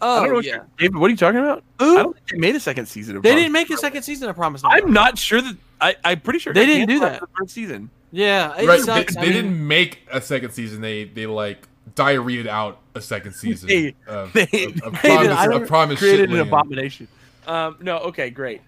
oh 0.00 0.16
I 0.16 0.20
don't 0.20 0.28
know 0.30 0.34
what 0.36 0.44
yeah. 0.44 0.52
you're- 0.54 0.66
David, 0.78 0.96
what 0.96 1.06
are 1.06 1.10
you 1.10 1.16
talking 1.16 1.38
about? 1.40 1.62
I 1.78 1.84
Ooh, 1.84 1.94
don't 1.96 2.14
think 2.16 2.28
they 2.30 2.38
made 2.38 2.56
a 2.56 2.60
second 2.60 2.86
season 2.86 3.16
of 3.16 3.22
they 3.22 3.28
Promise. 3.30 3.42
didn't 3.44 3.52
make 3.52 3.70
a 3.70 3.76
second 3.76 4.02
season 4.02 4.28
of 4.28 4.34
Promise. 4.36 4.62
I'm 4.64 4.92
not 4.92 5.16
sure 5.18 5.40
that 5.40 5.56
I, 5.80 5.94
I'm 6.04 6.20
pretty 6.20 6.38
sure 6.40 6.52
They 6.52 6.66
didn't 6.66 6.88
do 6.88 6.98
that. 7.00 7.14
after 7.14 7.26
the 7.26 7.32
first 7.38 7.54
season. 7.54 7.90
Yeah, 8.12 8.56
it 8.58 8.66
right? 8.66 8.78
They, 8.78 8.82
sucks. 8.82 9.14
they 9.14 9.20
I 9.20 9.24
mean, 9.24 9.32
didn't 9.32 9.68
make 9.68 10.00
a 10.10 10.20
second 10.20 10.50
season. 10.52 10.80
They 10.80 11.04
they 11.04 11.26
like 11.26 11.68
diarrheaed 11.94 12.46
out 12.48 12.80
a 12.96 13.00
second 13.00 13.34
season 13.34 13.68
They- 13.68 13.94
of, 14.08 14.32
they- 14.32 14.42
of, 14.42 14.82
of 14.82 15.02
they 15.02 15.08
promise, 15.10 15.28
did. 15.28 15.30
I 15.30 15.54
of 15.54 15.68
promise 15.68 15.98
created 16.00 16.30
shit 16.30 16.40
an 16.40 16.46
abomination. 16.48 17.08
Um, 17.46 17.76
no, 17.80 17.98
okay, 17.98 18.30
great. 18.30 18.60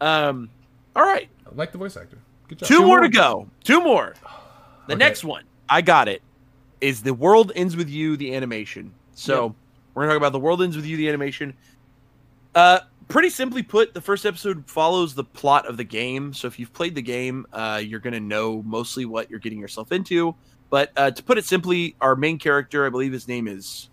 Um, 0.00 0.50
all 0.96 1.02
right, 1.02 1.28
I 1.46 1.54
like 1.54 1.72
the 1.72 1.78
voice 1.78 1.96
actor. 1.96 2.18
Good 2.48 2.58
job. 2.58 2.68
two, 2.68 2.78
more, 2.80 2.86
more. 2.88 3.00
to 3.00 3.08
go. 3.08 3.48
Two 3.64 3.80
more. 3.82 4.14
The 4.86 4.92
Okay. 4.92 4.98
next 4.98 5.24
one, 5.24 5.44
I 5.66 5.80
got 5.80 6.08
it. 6.08 6.20
Is 6.82 7.02
the 7.02 7.14
world 7.14 7.52
ends 7.56 7.74
with 7.74 7.88
you 7.88 8.18
the 8.18 8.34
animation? 8.34 8.92
So 9.14 9.46
Yep. 9.46 9.54
we're 9.94 10.02
gonna 10.02 10.12
talk 10.12 10.18
about 10.18 10.32
the 10.32 10.40
world 10.40 10.62
ends 10.62 10.76
with 10.76 10.84
you 10.84 10.98
the 10.98 11.08
animation. 11.08 11.54
Uh, 12.54 12.80
pretty 13.08 13.30
simply 13.30 13.62
put, 13.62 13.94
the 13.94 14.02
first 14.02 14.26
episode 14.26 14.64
follows 14.68 15.14
the 15.14 15.24
plot 15.24 15.66
of 15.66 15.78
the 15.78 15.84
game. 15.84 16.34
So 16.34 16.46
if 16.48 16.58
you've 16.58 16.72
played 16.74 16.94
the 16.94 17.00
game, 17.00 17.46
uh, 17.50 17.80
you're 17.82 17.98
gonna 18.00 18.20
know 18.20 18.62
mostly 18.66 19.06
what 19.06 19.30
you're 19.30 19.38
getting 19.40 19.58
yourself 19.58 19.90
into. 19.90 20.34
But 20.68 20.92
uh, 20.98 21.10
to 21.12 21.22
put 21.22 21.38
it 21.38 21.46
simply, 21.46 21.96
our 22.02 22.14
main 22.14 22.38
character, 22.38 22.84
I 22.84 22.90
believe 22.90 23.12
his 23.12 23.26
name 23.26 23.48
is 23.48 23.88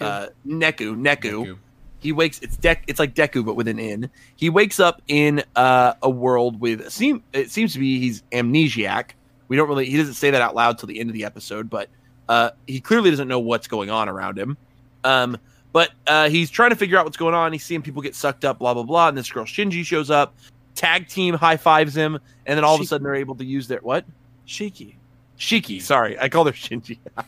uh, 0.00 0.26
Neku. 0.46 0.94
Neku. 0.94 1.22
Deku. 1.46 1.58
He 2.04 2.12
wakes. 2.12 2.38
It's 2.40 2.58
Dek. 2.58 2.80
It's 2.86 2.98
like 2.98 3.14
Deku, 3.14 3.42
but 3.46 3.56
with 3.56 3.66
an 3.66 3.80
N. 3.80 4.10
He 4.36 4.50
wakes 4.50 4.78
up 4.78 5.00
in 5.08 5.42
uh, 5.56 5.94
a 6.02 6.10
world 6.10 6.60
with 6.60 6.92
seem. 6.92 7.22
It 7.32 7.50
seems 7.50 7.72
to 7.72 7.78
be 7.78 7.98
he's 7.98 8.22
amnesiac. 8.30 9.12
We 9.48 9.56
don't 9.56 9.68
really. 9.68 9.86
He 9.86 9.96
doesn't 9.96 10.12
say 10.12 10.30
that 10.30 10.42
out 10.42 10.54
loud 10.54 10.78
till 10.78 10.86
the 10.86 11.00
end 11.00 11.08
of 11.08 11.14
the 11.14 11.24
episode, 11.24 11.70
but 11.70 11.88
uh, 12.28 12.50
he 12.66 12.82
clearly 12.82 13.08
doesn't 13.08 13.26
know 13.26 13.40
what's 13.40 13.68
going 13.68 13.88
on 13.88 14.10
around 14.10 14.38
him. 14.38 14.58
Um, 15.02 15.38
but 15.72 15.92
uh, 16.06 16.28
he's 16.28 16.50
trying 16.50 16.70
to 16.70 16.76
figure 16.76 16.98
out 16.98 17.06
what's 17.06 17.16
going 17.16 17.34
on. 17.34 17.54
He's 17.54 17.64
seeing 17.64 17.80
people 17.80 18.02
get 18.02 18.14
sucked 18.14 18.44
up, 18.44 18.58
blah 18.58 18.74
blah 18.74 18.82
blah. 18.82 19.08
And 19.08 19.16
this 19.16 19.30
girl 19.30 19.46
Shinji 19.46 19.82
shows 19.82 20.10
up, 20.10 20.34
tag 20.74 21.08
team 21.08 21.32
high 21.32 21.56
fives 21.56 21.96
him, 21.96 22.18
and 22.44 22.56
then 22.58 22.64
all 22.64 22.74
of 22.74 22.82
a 22.82 22.84
sudden 22.84 23.02
they're 23.04 23.14
able 23.14 23.36
to 23.36 23.44
use 23.46 23.66
their 23.66 23.80
what? 23.80 24.04
Shiki. 24.46 24.96
Shiki. 25.38 25.80
Sorry, 25.80 26.18
I 26.18 26.28
called 26.28 26.48
her 26.48 26.52
Shinji. 26.52 26.98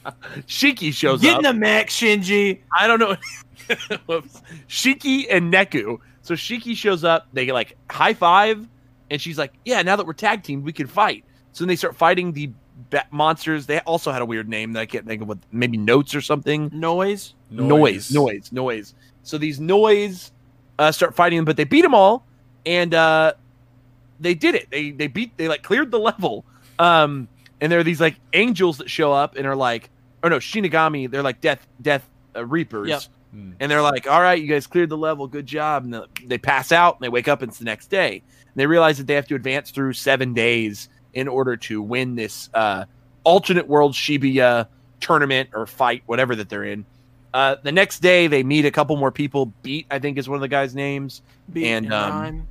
Shiki 0.46 0.92
shows 0.92 1.22
Get 1.22 1.36
up. 1.36 1.42
Get 1.42 1.50
in 1.50 1.56
the 1.56 1.60
mech, 1.60 1.88
Shinji. 1.88 2.60
I 2.78 2.86
don't 2.86 3.00
know. 3.00 3.16
Shiki 4.68 5.26
and 5.30 5.52
Neku. 5.52 5.98
So 6.22 6.34
Shiki 6.34 6.76
shows 6.76 7.04
up. 7.04 7.28
They 7.32 7.50
like 7.52 7.76
high 7.90 8.14
five, 8.14 8.66
and 9.10 9.20
she's 9.20 9.38
like, 9.38 9.52
"Yeah, 9.64 9.82
now 9.82 9.96
that 9.96 10.06
we're 10.06 10.12
tag 10.12 10.42
teamed, 10.42 10.64
we 10.64 10.72
can 10.72 10.86
fight." 10.86 11.24
So 11.52 11.64
then 11.64 11.68
they 11.68 11.76
start 11.76 11.96
fighting 11.96 12.32
the 12.32 12.50
ba- 12.90 13.06
monsters. 13.10 13.66
They 13.66 13.80
also 13.80 14.12
had 14.12 14.22
a 14.22 14.26
weird 14.26 14.48
name 14.48 14.72
that 14.74 14.80
I 14.80 14.86
can't 14.86 15.06
think 15.06 15.22
of. 15.22 15.28
What 15.28 15.38
maybe 15.52 15.76
notes 15.76 16.14
or 16.14 16.20
something. 16.20 16.70
Noise. 16.72 17.34
Noise, 17.50 18.12
noise, 18.12 18.52
noise. 18.52 18.94
So 19.22 19.38
these 19.38 19.60
noise 19.60 20.32
uh, 20.78 20.92
start 20.92 21.14
fighting 21.14 21.38
them, 21.38 21.44
but 21.44 21.56
they 21.56 21.64
beat 21.64 21.82
them 21.82 21.94
all, 21.94 22.26
and 22.64 22.92
uh, 22.92 23.34
they 24.20 24.34
did 24.34 24.54
it. 24.54 24.68
They 24.70 24.90
they 24.90 25.06
beat. 25.06 25.36
They 25.36 25.48
like 25.48 25.62
cleared 25.62 25.90
the 25.90 25.98
level. 26.10 26.44
Um, 26.78 27.28
and 27.60 27.72
there 27.72 27.78
are 27.78 27.84
these 27.84 28.00
like 28.00 28.16
angels 28.32 28.78
that 28.78 28.90
show 28.90 29.12
up 29.12 29.36
and 29.36 29.46
are 29.46 29.56
like, 29.56 29.90
or 30.22 30.30
no, 30.30 30.38
Shinigami. 30.38 31.10
They're 31.10 31.22
like 31.22 31.40
death 31.40 31.66
death 31.80 32.08
uh, 32.34 32.44
reapers. 32.44 32.88
Yep. 32.88 33.02
Hmm. 33.32 33.52
And 33.60 33.70
they're 33.70 33.82
like, 33.82 34.06
"All 34.08 34.20
right, 34.20 34.40
you 34.40 34.46
guys 34.48 34.66
cleared 34.66 34.88
the 34.88 34.96
level. 34.96 35.26
Good 35.26 35.46
job." 35.46 35.84
And 35.84 35.94
they- 35.94 36.26
they 36.26 36.38
pass 36.38 36.72
out 36.72 36.96
and 36.96 37.04
they 37.04 37.08
wake 37.08 37.28
up. 37.28 37.42
And 37.42 37.50
it's 37.50 37.58
the 37.58 37.64
next 37.64 37.88
day. 37.88 38.22
And 38.46 38.54
they 38.54 38.66
realize 38.66 38.98
that 38.98 39.06
they 39.06 39.14
have 39.14 39.26
to 39.28 39.34
advance 39.34 39.70
through 39.70 39.92
seven 39.94 40.32
days 40.34 40.88
in 41.14 41.28
order 41.28 41.56
to 41.56 41.80
win 41.82 42.14
this 42.14 42.48
uh, 42.54 42.84
alternate 43.24 43.66
world 43.66 43.92
Shibuya 43.94 44.66
tournament 45.00 45.50
or 45.54 45.66
fight, 45.66 46.02
whatever 46.06 46.34
that 46.36 46.48
they're 46.48 46.64
in. 46.64 46.84
Uh, 47.34 47.56
the 47.62 47.72
next 47.72 48.00
day, 48.00 48.26
they 48.28 48.42
meet 48.42 48.64
a 48.64 48.70
couple 48.70 48.96
more 48.96 49.10
people. 49.10 49.52
Beat, 49.62 49.86
I 49.90 49.98
think, 49.98 50.16
is 50.16 50.28
one 50.28 50.36
of 50.36 50.40
the 50.40 50.48
guys' 50.48 50.74
names, 50.74 51.20
Beat 51.52 51.66
And, 51.68 51.92
um, 51.92 52.10
rhyme. 52.12 52.46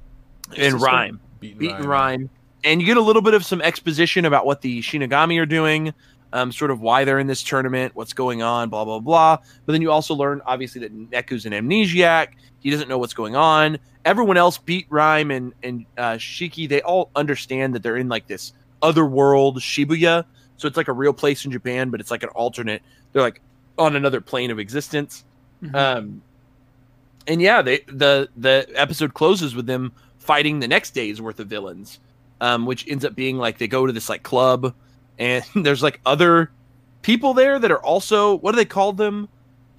and 0.57 0.81
Rhyme. 0.81 1.19
Beat 1.39 1.53
and 1.59 1.85
Rhyme. 1.85 1.87
Rhyme. 1.87 2.29
And 2.63 2.81
you 2.81 2.85
get 2.87 2.97
a 2.97 3.01
little 3.01 3.21
bit 3.21 3.33
of 3.33 3.43
some 3.45 3.61
exposition 3.61 4.25
about 4.25 4.45
what 4.45 4.61
the 4.61 4.81
Shinigami 4.81 5.39
are 5.39 5.45
doing, 5.45 5.93
um, 6.35 6.51
sort 6.51 6.69
of 6.69 6.81
why 6.81 7.05
they're 7.05 7.17
in 7.17 7.27
this 7.27 7.41
tournament, 7.41 7.95
what's 7.95 8.11
going 8.11 8.41
on, 8.41 8.69
blah, 8.69 8.83
blah, 8.83 8.99
blah. 8.99 9.37
But 9.65 9.71
then 9.71 9.81
you 9.81 9.89
also 9.89 10.13
learn, 10.13 10.41
obviously, 10.45 10.81
that 10.81 10.93
Neku's 10.93 11.45
an 11.45 11.53
amnesiac. 11.53 12.27
He 12.59 12.69
doesn't 12.69 12.89
know 12.89 12.97
what's 12.97 13.13
going 13.13 13.37
on. 13.37 13.79
Everyone 14.03 14.35
else, 14.35 14.57
Beat 14.57 14.85
Rhyme 14.89 15.31
and, 15.31 15.53
and 15.63 15.85
uh, 15.97 16.15
Shiki, 16.15 16.67
they 16.67 16.81
all 16.81 17.09
understand 17.15 17.73
that 17.73 17.83
they're 17.83 17.95
in 17.95 18.09
like 18.09 18.27
this 18.27 18.51
other 18.81 19.05
world, 19.05 19.59
Shibuya. 19.61 20.25
So 20.57 20.67
it's 20.67 20.75
like 20.75 20.89
a 20.89 20.93
real 20.93 21.13
place 21.13 21.45
in 21.45 21.51
Japan, 21.51 21.89
but 21.89 22.01
it's 22.01 22.11
like 22.11 22.23
an 22.23 22.29
alternate. 22.29 22.81
They're 23.13 23.21
like 23.21 23.41
on 23.77 23.95
another 23.95 24.19
plane 24.19 24.51
of 24.51 24.59
existence. 24.59 25.23
Mhm. 25.63 25.73
Um, 25.73 26.21
and 27.27 27.41
yeah, 27.41 27.61
they 27.61 27.79
the 27.87 28.27
the 28.35 28.67
episode 28.75 29.13
closes 29.13 29.55
with 29.55 29.67
them 29.67 29.93
fighting 30.17 30.59
the 30.59 30.67
next 30.67 30.91
day's 30.91 31.21
worth 31.21 31.39
of 31.39 31.47
villains, 31.47 31.99
um, 32.41 32.65
which 32.65 32.85
ends 32.89 33.05
up 33.05 33.15
being 33.15 33.37
like 33.37 33.57
they 33.57 33.67
go 33.67 33.85
to 33.85 33.93
this 33.93 34.09
like 34.09 34.23
club, 34.23 34.73
and 35.19 35.43
there's 35.55 35.83
like 35.83 35.99
other 36.05 36.51
people 37.01 37.33
there 37.33 37.59
that 37.59 37.71
are 37.71 37.83
also 37.83 38.35
what 38.35 38.51
do 38.51 38.57
they 38.57 38.65
call 38.65 38.93
them? 38.93 39.29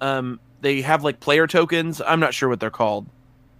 Um, 0.01 0.39
they 0.61 0.81
have 0.81 1.03
like 1.03 1.19
player 1.19 1.47
tokens. 1.47 2.01
I'm 2.05 2.19
not 2.19 2.33
sure 2.33 2.49
what 2.49 2.59
they're 2.59 2.69
called. 2.69 3.07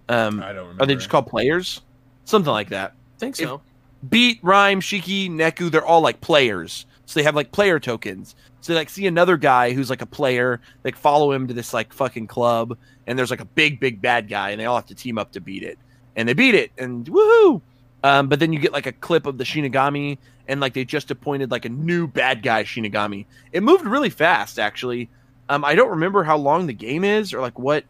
Um, 0.08 0.42
I 0.42 0.52
don't 0.52 0.62
remember. 0.62 0.82
are 0.82 0.86
they 0.86 0.94
just 0.94 1.10
called 1.10 1.26
players? 1.26 1.82
Something 2.24 2.52
like 2.52 2.70
that. 2.70 2.94
think 3.18 3.36
so. 3.36 3.60
Beat, 4.08 4.38
Rhyme, 4.42 4.80
Shiki, 4.80 5.28
Neku, 5.28 5.70
they're 5.70 5.84
all 5.84 6.00
like 6.00 6.20
players. 6.20 6.86
So 7.06 7.18
they 7.18 7.24
have 7.24 7.34
like 7.34 7.52
player 7.52 7.80
tokens. 7.80 8.36
So 8.60 8.72
they 8.72 8.78
like 8.78 8.90
see 8.90 9.06
another 9.06 9.36
guy 9.36 9.72
who's 9.72 9.90
like 9.90 10.02
a 10.02 10.06
player, 10.06 10.60
like 10.84 10.96
follow 10.96 11.32
him 11.32 11.48
to 11.48 11.54
this 11.54 11.72
like 11.72 11.92
fucking 11.92 12.26
club, 12.26 12.76
and 13.06 13.18
there's 13.18 13.30
like 13.30 13.40
a 13.40 13.46
big, 13.46 13.80
big 13.80 14.00
bad 14.02 14.28
guy, 14.28 14.50
and 14.50 14.60
they 14.60 14.66
all 14.66 14.76
have 14.76 14.86
to 14.86 14.94
team 14.94 15.18
up 15.18 15.32
to 15.32 15.40
beat 15.40 15.62
it. 15.62 15.78
And 16.16 16.28
they 16.28 16.34
beat 16.34 16.54
it, 16.54 16.70
and 16.78 17.06
woohoo! 17.06 17.62
Um, 18.04 18.28
but 18.28 18.40
then 18.40 18.52
you 18.52 18.58
get 18.58 18.72
like 18.72 18.86
a 18.86 18.92
clip 18.92 19.26
of 19.26 19.38
the 19.38 19.44
Shinigami, 19.44 20.18
and 20.48 20.60
like 20.60 20.72
they 20.74 20.84
just 20.84 21.10
appointed 21.10 21.50
like 21.50 21.64
a 21.64 21.68
new 21.68 22.06
bad 22.08 22.42
guy 22.42 22.64
Shinigami. 22.64 23.26
It 23.52 23.62
moved 23.62 23.84
really 23.84 24.10
fast, 24.10 24.58
actually. 24.58 25.08
Um, 25.48 25.64
I 25.64 25.74
don't 25.74 25.90
remember 25.90 26.24
how 26.24 26.36
long 26.36 26.66
the 26.66 26.72
game 26.74 27.04
is 27.04 27.32
or 27.32 27.40
like 27.40 27.58
what. 27.58 27.84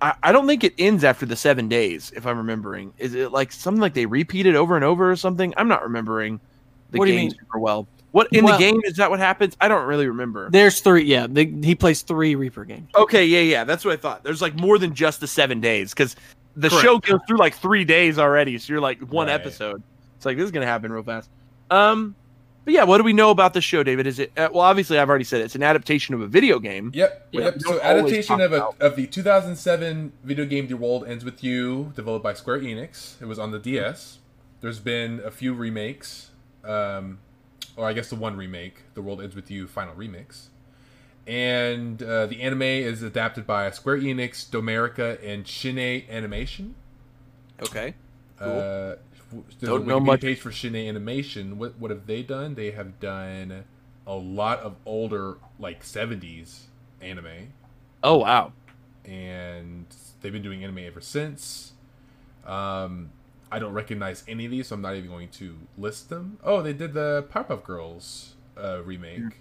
I, 0.00 0.14
I 0.22 0.32
don't 0.32 0.46
think 0.46 0.62
it 0.62 0.74
ends 0.78 1.02
after 1.02 1.26
the 1.26 1.34
seven 1.34 1.68
days, 1.68 2.12
if 2.14 2.24
I'm 2.26 2.38
remembering. 2.38 2.92
Is 2.98 3.14
it 3.14 3.32
like 3.32 3.50
something 3.50 3.80
like 3.80 3.94
they 3.94 4.06
repeat 4.06 4.46
it 4.46 4.54
over 4.54 4.76
and 4.76 4.84
over 4.84 5.10
or 5.10 5.16
something? 5.16 5.52
I'm 5.56 5.66
not 5.66 5.82
remembering 5.82 6.38
the 6.92 6.98
What 6.98 7.06
do 7.06 7.12
you 7.12 7.18
game 7.18 7.28
mean? 7.30 7.38
super 7.38 7.58
well. 7.58 7.88
What 8.12 8.28
in 8.32 8.44
Well- 8.44 8.56
the 8.56 8.64
game 8.64 8.80
is 8.84 8.94
that 8.96 9.10
what 9.10 9.18
happens? 9.18 9.56
I 9.60 9.66
don't 9.68 9.86
really 9.86 10.06
remember. 10.06 10.50
There's 10.50 10.80
three. 10.80 11.04
Yeah, 11.04 11.26
they, 11.28 11.46
he 11.46 11.74
plays 11.74 12.02
three 12.02 12.36
Reaper 12.36 12.64
games. 12.64 12.88
Okay, 12.94 13.26
yeah, 13.26 13.40
yeah, 13.40 13.64
that's 13.64 13.84
what 13.84 13.92
I 13.92 13.96
thought. 13.96 14.22
There's 14.22 14.40
like 14.40 14.54
more 14.54 14.78
than 14.78 14.94
just 14.94 15.18
the 15.20 15.26
seven 15.26 15.60
days 15.60 15.90
because 15.90 16.14
the 16.56 16.68
Correct. 16.70 16.82
show 16.84 16.98
goes 17.00 17.20
through 17.26 17.38
like 17.38 17.54
three 17.56 17.84
days 17.84 18.18
already. 18.18 18.56
So 18.58 18.72
you're 18.72 18.80
like 18.80 19.00
one 19.00 19.26
Right. 19.26 19.34
episode. 19.34 19.82
It's 20.16 20.24
like 20.26 20.36
this 20.36 20.44
is 20.44 20.52
gonna 20.52 20.64
happen 20.66 20.92
real 20.92 21.02
fast. 21.02 21.28
Um, 21.70 22.14
but 22.64 22.74
yeah, 22.74 22.84
what 22.84 22.98
do 22.98 23.04
we 23.04 23.14
know 23.14 23.30
about 23.30 23.54
the 23.54 23.60
show, 23.62 23.82
David? 23.82 24.06
Is 24.06 24.18
it 24.18 24.30
uh, 24.36 24.50
well? 24.52 24.62
Obviously, 24.62 24.98
I've 24.98 25.08
already 25.08 25.24
said 25.24 25.40
it. 25.40 25.44
it's 25.44 25.54
an 25.54 25.62
adaptation 25.62 26.14
of 26.14 26.20
a 26.20 26.26
video 26.26 26.58
game. 26.58 26.90
Yep. 26.94 27.28
Yep. 27.32 27.60
So 27.62 27.80
adaptation 27.80 28.40
of 28.42 28.52
a, 28.52 28.56
about- 28.56 28.80
of 28.80 28.94
the 28.96 29.06
2007 29.06 30.12
video 30.22 30.44
game 30.44 30.66
The 30.66 30.74
World 30.74 31.06
Ends 31.06 31.24
with 31.24 31.42
You, 31.42 31.92
developed 31.96 32.22
by 32.22 32.34
Square 32.34 32.60
Enix. 32.60 33.20
It 33.22 33.24
was 33.26 33.38
on 33.38 33.52
the 33.52 33.58
DS. 33.58 34.18
There's 34.60 34.80
been 34.80 35.20
a 35.24 35.30
few 35.30 35.54
remakes, 35.54 36.30
um, 36.64 37.20
or 37.76 37.86
I 37.86 37.92
guess 37.94 38.10
the 38.10 38.16
one 38.16 38.36
remake, 38.36 38.82
The 38.94 39.00
World 39.02 39.22
Ends 39.22 39.34
with 39.34 39.50
You 39.50 39.66
Final 39.66 39.94
Remix. 39.94 40.48
And 41.26 42.02
uh, 42.02 42.26
the 42.26 42.42
anime 42.42 42.62
is 42.62 43.02
adapted 43.02 43.46
by 43.46 43.70
Square 43.70 43.98
Enix, 44.00 44.48
Domerica, 44.48 45.18
and 45.24 45.46
Shin-Ei 45.46 46.06
Animation. 46.10 46.74
Okay. 47.62 47.94
Uh, 48.40 48.96
there's 49.60 49.60
Don't 49.60 49.86
a 49.86 49.86
know 49.86 50.00
much. 50.00 50.20
page 50.20 50.40
for 50.40 50.50
Shin-Ei 50.52 50.88
Animation. 50.88 51.58
What 51.58 51.78
what 51.78 51.90
have 51.90 52.06
they 52.06 52.22
done? 52.22 52.54
They 52.54 52.70
have 52.72 52.98
done 53.00 53.64
a 54.06 54.14
lot 54.14 54.60
of 54.60 54.76
older, 54.86 55.38
like 55.58 55.84
70s 55.84 56.68
anime 57.00 57.52
Oh 58.02 58.18
wow. 58.18 58.52
and 59.04 59.86
they've 60.20 60.32
been 60.32 60.42
doing 60.42 60.62
anime 60.64 60.78
ever 60.78 61.00
since. 61.00 61.72
Um, 62.46 63.10
I 63.50 63.58
don't 63.58 63.72
recognize 63.72 64.24
any 64.28 64.44
of 64.46 64.50
these, 64.50 64.68
so 64.68 64.74
I'm 64.76 64.82
not 64.82 64.94
even 64.96 65.10
going 65.10 65.28
to 65.30 65.56
list 65.78 66.08
them. 66.10 66.38
Oh, 66.42 66.62
they 66.62 66.72
did 66.72 66.94
the 66.94 67.26
Powerpuff 67.30 67.64
Girls 67.64 68.34
uh, 68.56 68.82
remake, 68.84 69.38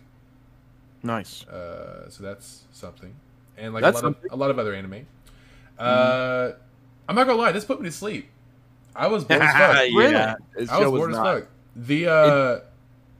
Nice. 1.04 1.46
uh, 1.48 2.10
so 2.10 2.24
that's 2.24 2.64
something, 2.72 3.14
and 3.58 3.74
like 3.74 3.82
That's 3.82 4.02
a 4.02 4.06
lot 4.06 4.06
of 4.06 4.16
a 4.32 4.36
lot 4.36 4.50
of 4.50 4.60
other 4.60 4.74
anime. 4.74 5.06
Uh, 5.78 6.52
I'm 7.08 7.16
not 7.16 7.28
gonna 7.28 7.40
lie, 7.40 7.52
this 7.52 7.66
put 7.66 7.82
me 7.82 7.90
to 7.90 7.96
sleep. 7.96 8.30
I 8.98 9.08
was 9.08 9.24
bored 9.24 9.42
as 9.42 9.54
fuck. 9.54 9.88
yeah. 10.12 10.36
This 10.56 10.70
I 10.70 10.80
was 10.80 10.86
show 10.86 10.92
bored 10.92 11.12
as 11.12 11.18
not. 11.18 11.40
fuck. 11.42 11.48
The 11.76 12.08
uh, 12.08 12.60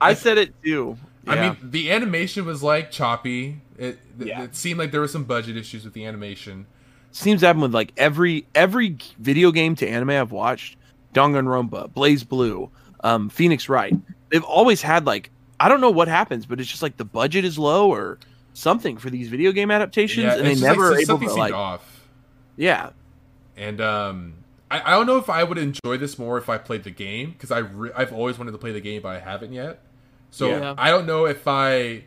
I 0.02 0.14
said 0.16 0.38
it 0.38 0.54
too. 0.64 0.98
I 1.28 1.42
mean, 1.50 1.58
the 1.62 1.92
animation 1.92 2.46
was 2.46 2.64
like 2.64 2.90
choppy. 2.90 3.62
It, 3.78 4.00
it, 4.20 4.28
Yeah. 4.28 4.44
it 4.44 4.56
seemed 4.56 4.80
like 4.80 4.92
there 4.92 5.02
were 5.02 5.08
some 5.08 5.26
budget 5.26 5.56
issues 5.58 5.84
with 5.86 5.94
the 5.94 6.06
animation. 6.06 6.66
seems 7.12 7.42
to 7.42 7.48
happen 7.48 7.62
with 7.62 7.74
like 7.74 7.94
every 7.98 8.48
every 8.56 8.98
video 9.20 9.52
game 9.52 9.76
to 9.76 9.88
anime 9.88 10.10
I've 10.12 10.32
watched. 10.32 10.78
Danganronpa, 11.14 11.90
BlazBlue, 11.92 12.70
um, 13.04 13.30
Phoenix 13.30 13.70
Wright. 13.70 13.94
They've 14.30 14.44
always 14.44 14.82
had 14.82 15.06
like 15.06 15.30
I 15.60 15.70
don't 15.70 15.82
know 15.82 15.90
what 15.90 16.08
happens, 16.08 16.46
but 16.46 16.60
it's 16.60 16.70
just 16.70 16.82
like 16.82 16.98
the 16.98 17.06
budget 17.06 17.44
is 17.46 17.58
low 17.60 17.90
or 17.90 18.20
something 18.54 18.98
for 18.98 19.10
these 19.10 19.28
video 19.28 19.52
game 19.52 19.70
adaptations, 19.72 20.34
and 20.34 20.46
they 20.46 20.56
never 20.56 20.90
like, 20.92 20.98
are 20.98 21.02
able 21.02 21.20
to 21.20 21.26
seemed 21.28 21.38
like 21.40 21.54
off. 21.54 22.04
yeah. 22.56 22.92
And 23.56 23.82
um, 23.82 24.34
I, 24.70 24.82
I 24.82 24.92
don't 24.92 25.06
know 25.06 25.18
if 25.18 25.30
I 25.30 25.44
would 25.44 25.58
enjoy 25.58 25.98
this 25.98 26.20
more 26.20 26.38
if 26.38 26.50
I 26.50 26.58
played 26.58 26.84
the 26.84 26.92
game 26.92 27.32
because 27.32 27.52
I 27.52 27.60
re- 27.60 27.92
I've 27.96 28.12
always 28.14 28.38
wanted 28.38 28.52
to 28.52 28.58
play 28.58 28.72
the 28.72 28.82
game 28.82 29.02
but 29.02 29.16
I 29.16 29.20
haven't 29.20 29.54
yet. 29.54 29.82
So 30.30 30.50
Yeah. 30.50 30.76
I 30.78 30.90
don't 30.90 31.06
know 31.06 31.26
if 31.26 31.48
I 31.48 32.04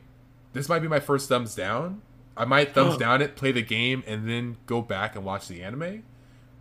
this 0.53 0.69
might 0.69 0.81
be 0.81 0.89
my 0.89 1.01
first 1.01 1.29
thumbs 1.29 1.55
down. 1.55 2.03
I 2.37 2.45
might 2.45 2.75
thumbs 2.75 2.97
down 2.97 3.21
it, 3.23 3.37
play 3.37 3.53
the 3.53 3.63
game, 3.63 4.03
and 4.07 4.29
then 4.29 4.57
go 4.67 4.81
back 4.83 5.15
and 5.15 5.25
watch 5.25 5.47
the 5.49 5.63
anime. 5.63 6.05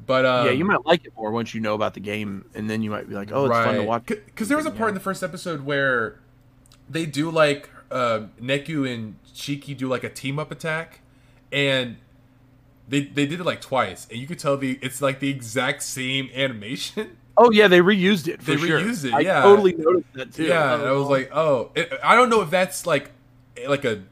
But 0.05 0.25
um, 0.25 0.45
yeah, 0.47 0.51
you 0.51 0.65
might 0.65 0.85
like 0.85 1.05
it 1.05 1.13
more 1.15 1.31
once 1.31 1.53
you 1.53 1.61
know 1.61 1.73
about 1.73 1.93
the 1.93 1.99
game, 1.99 2.45
and 2.53 2.69
then 2.69 2.81
you 2.81 2.89
might 2.89 3.07
be 3.07 3.15
like, 3.15 3.31
"Oh, 3.31 3.45
it's 3.45 3.53
fun 3.55 3.75
to 3.75 3.83
watch." 3.83 4.05
Because 4.07 4.47
there 4.47 4.57
was 4.57 4.65
a 4.65 4.71
part 4.71 4.89
in 4.89 4.93
the 4.93 4.99
first 4.99 5.23
episode 5.23 5.61
where 5.61 6.19
they 6.89 7.05
do 7.05 7.29
like 7.29 7.69
uh, 7.91 8.21
Neku 8.41 8.91
and 8.91 9.15
Shiki 9.33 9.77
do 9.77 9.87
like 9.87 10.03
a 10.03 10.09
team 10.09 10.39
up 10.39 10.51
attack, 10.51 11.01
and 11.51 11.97
they 12.89 13.01
they 13.05 13.25
did 13.25 13.39
it 13.39 13.45
like 13.45 13.61
twice, 13.61 14.07
and 14.09 14.19
you 14.19 14.27
could 14.27 14.39
tell 14.39 14.57
the 14.57 14.77
it's 14.81 15.01
like 15.01 15.19
the 15.19 15.29
exact 15.29 15.83
same 15.83 16.29
animation. 16.35 17.17
Oh 17.41 17.51
yeah, 17.51 17.69
they 17.69 17.79
reused 17.79 18.27
it. 18.27 18.41
For 18.43 18.51
They 18.51 18.57
sure. 18.67 18.81
reused 18.81 19.05
it, 19.05 19.11
Yeah, 19.11 19.15
I 19.15 19.19
yeah. 19.21 19.41
totally 19.43 19.71
noticed 19.71 20.11
that 20.15 20.33
too. 20.33 20.43
yeah, 20.43 20.73
and 20.73 20.83
I 20.83 20.91
was 20.91 21.07
like, 21.07 21.29
oh, 21.33 21.71
it, 21.73 21.89
I 22.03 22.13
don't 22.15 22.29
know 22.29 22.41
if 22.41 22.49
that's 22.49 22.85
like 22.85 23.11
like 23.65 23.85
a 23.85 24.03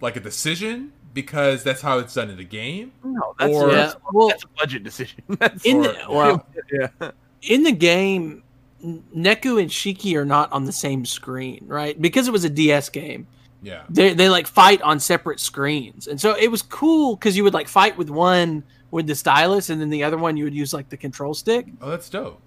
like 0.00 0.14
a 0.14 0.20
decision 0.20 0.92
because 1.12 1.64
that's 1.64 1.80
how 1.80 1.98
it's 1.98 2.14
done 2.14 2.30
in 2.30 2.36
the 2.36 2.44
game. 2.44 2.92
no, 3.02 3.34
that's, 3.40 3.52
or- 3.52 3.72
Yeah, 3.72 3.92
well- 4.12 4.28
that's 4.28 4.44
a 4.44 4.48
budget 4.56 4.84
decision. 4.84 5.20
That's 5.28 5.64
In 5.64 5.78
Or- 5.78 5.82
the, 5.82 5.96
well, 6.08 6.46
yeah. 7.00 7.10
in 7.42 7.64
the 7.64 7.72
game, 7.72 8.44
Neku 8.84 9.60
and 9.60 9.68
Shiki 9.68 10.14
are 10.14 10.24
not 10.24 10.52
on 10.52 10.64
the 10.64 10.72
same 10.72 11.04
screen, 11.06 11.64
right? 11.66 12.00
Because 12.00 12.28
it 12.28 12.30
was 12.30 12.44
a 12.44 12.50
DS 12.50 12.88
game. 12.90 13.26
Yeah, 13.66 13.82
They 13.90 14.14
they 14.14 14.28
like 14.28 14.46
fight 14.46 14.80
on 14.82 15.00
separate 15.00 15.40
screens, 15.40 16.06
and 16.06 16.20
so 16.20 16.36
it 16.36 16.48
was 16.52 16.62
cool 16.62 17.16
because 17.16 17.36
you 17.36 17.42
would 17.42 17.52
like 17.54 17.66
fight 17.66 17.96
with 17.98 18.10
one 18.10 18.62
with 18.92 19.08
the 19.08 19.14
stylus, 19.16 19.70
and 19.70 19.80
then 19.80 19.90
the 19.90 20.04
other 20.04 20.16
one 20.16 20.36
you 20.36 20.44
would 20.44 20.54
use 20.54 20.72
like 20.72 20.88
the 20.88 20.96
control 20.96 21.34
stick. 21.34 21.66
oh, 21.82 21.90
that's 21.90 22.08
dope. 22.08 22.40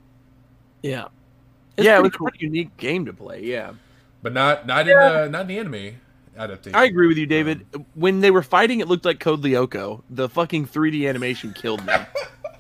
Yeah, 0.82 1.08
It's 1.76 1.86
yeah, 1.86 1.98
it 2.00 2.02
was 2.04 2.12
cool. 2.14 2.28
a 2.28 2.32
pretty 2.32 2.46
unique 2.46 2.76
game 2.78 3.06
to 3.06 3.12
play. 3.14 3.44
Yeah, 3.44 3.74
But 4.24 4.32
not 4.34 4.66
not 4.66 4.88
in 4.88 4.98
uh, 4.98 5.28
not 5.28 5.42
in 5.42 5.48
the 5.48 5.60
anime 5.60 5.96
adaptation. 6.38 6.76
I 6.80 6.86
agree 6.86 7.08
with 7.08 7.18
you, 7.18 7.26
David. 7.26 7.66
When 7.96 8.22
they 8.22 8.32
were 8.32 8.42
fighting, 8.44 8.80
it 8.80 8.88
looked 8.88 9.04
like 9.04 9.20
Code 9.20 9.42
Lyoko. 9.44 10.02
The 10.10 10.30
fucking 10.30 10.68
3D 10.68 11.10
animation 11.10 11.54
killed 11.54 11.86
me. 11.86 11.94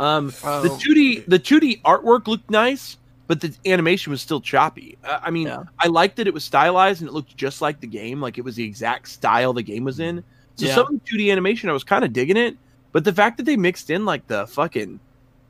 Um, 0.01 0.27
the 0.27 0.37
Oh. 0.45 0.79
2D 0.81 1.25
the 1.27 1.37
2D 1.39 1.81
artwork 1.81 2.27
looked 2.27 2.49
nice, 2.49 2.95
but 3.29 3.41
the 3.41 3.53
animation 3.67 4.09
was 4.09 4.21
still 4.23 4.41
choppy. 4.41 4.97
Uh, 5.03 5.19
I 5.21 5.29
mean, 5.29 5.45
Yeah. 5.45 5.63
I 5.77 5.87
liked 5.87 6.15
that 6.15 6.25
it 6.25 6.33
was 6.33 6.43
stylized 6.43 7.01
and 7.01 7.07
it 7.07 7.13
looked 7.13 7.37
just 7.37 7.61
like 7.61 7.79
the 7.79 7.85
game, 7.85 8.19
like 8.19 8.39
it 8.39 8.43
was 8.43 8.55
the 8.55 8.63
exact 8.63 9.07
style 9.07 9.53
the 9.53 9.61
game 9.61 9.83
was 9.83 9.99
in. 9.99 10.23
So 10.55 10.65
Yeah. 10.65 10.73
some 10.73 10.87
of 10.87 10.93
the 10.93 10.99
2D 11.17 11.31
animation, 11.31 11.69
I 11.69 11.73
was 11.73 11.83
kind 11.83 12.03
of 12.03 12.11
digging 12.11 12.37
it, 12.37 12.57
but 12.91 13.03
the 13.03 13.13
fact 13.13 13.37
that 13.37 13.43
they 13.43 13.55
mixed 13.55 13.91
in 13.91 14.03
like 14.03 14.25
the 14.25 14.47
fucking 14.47 14.99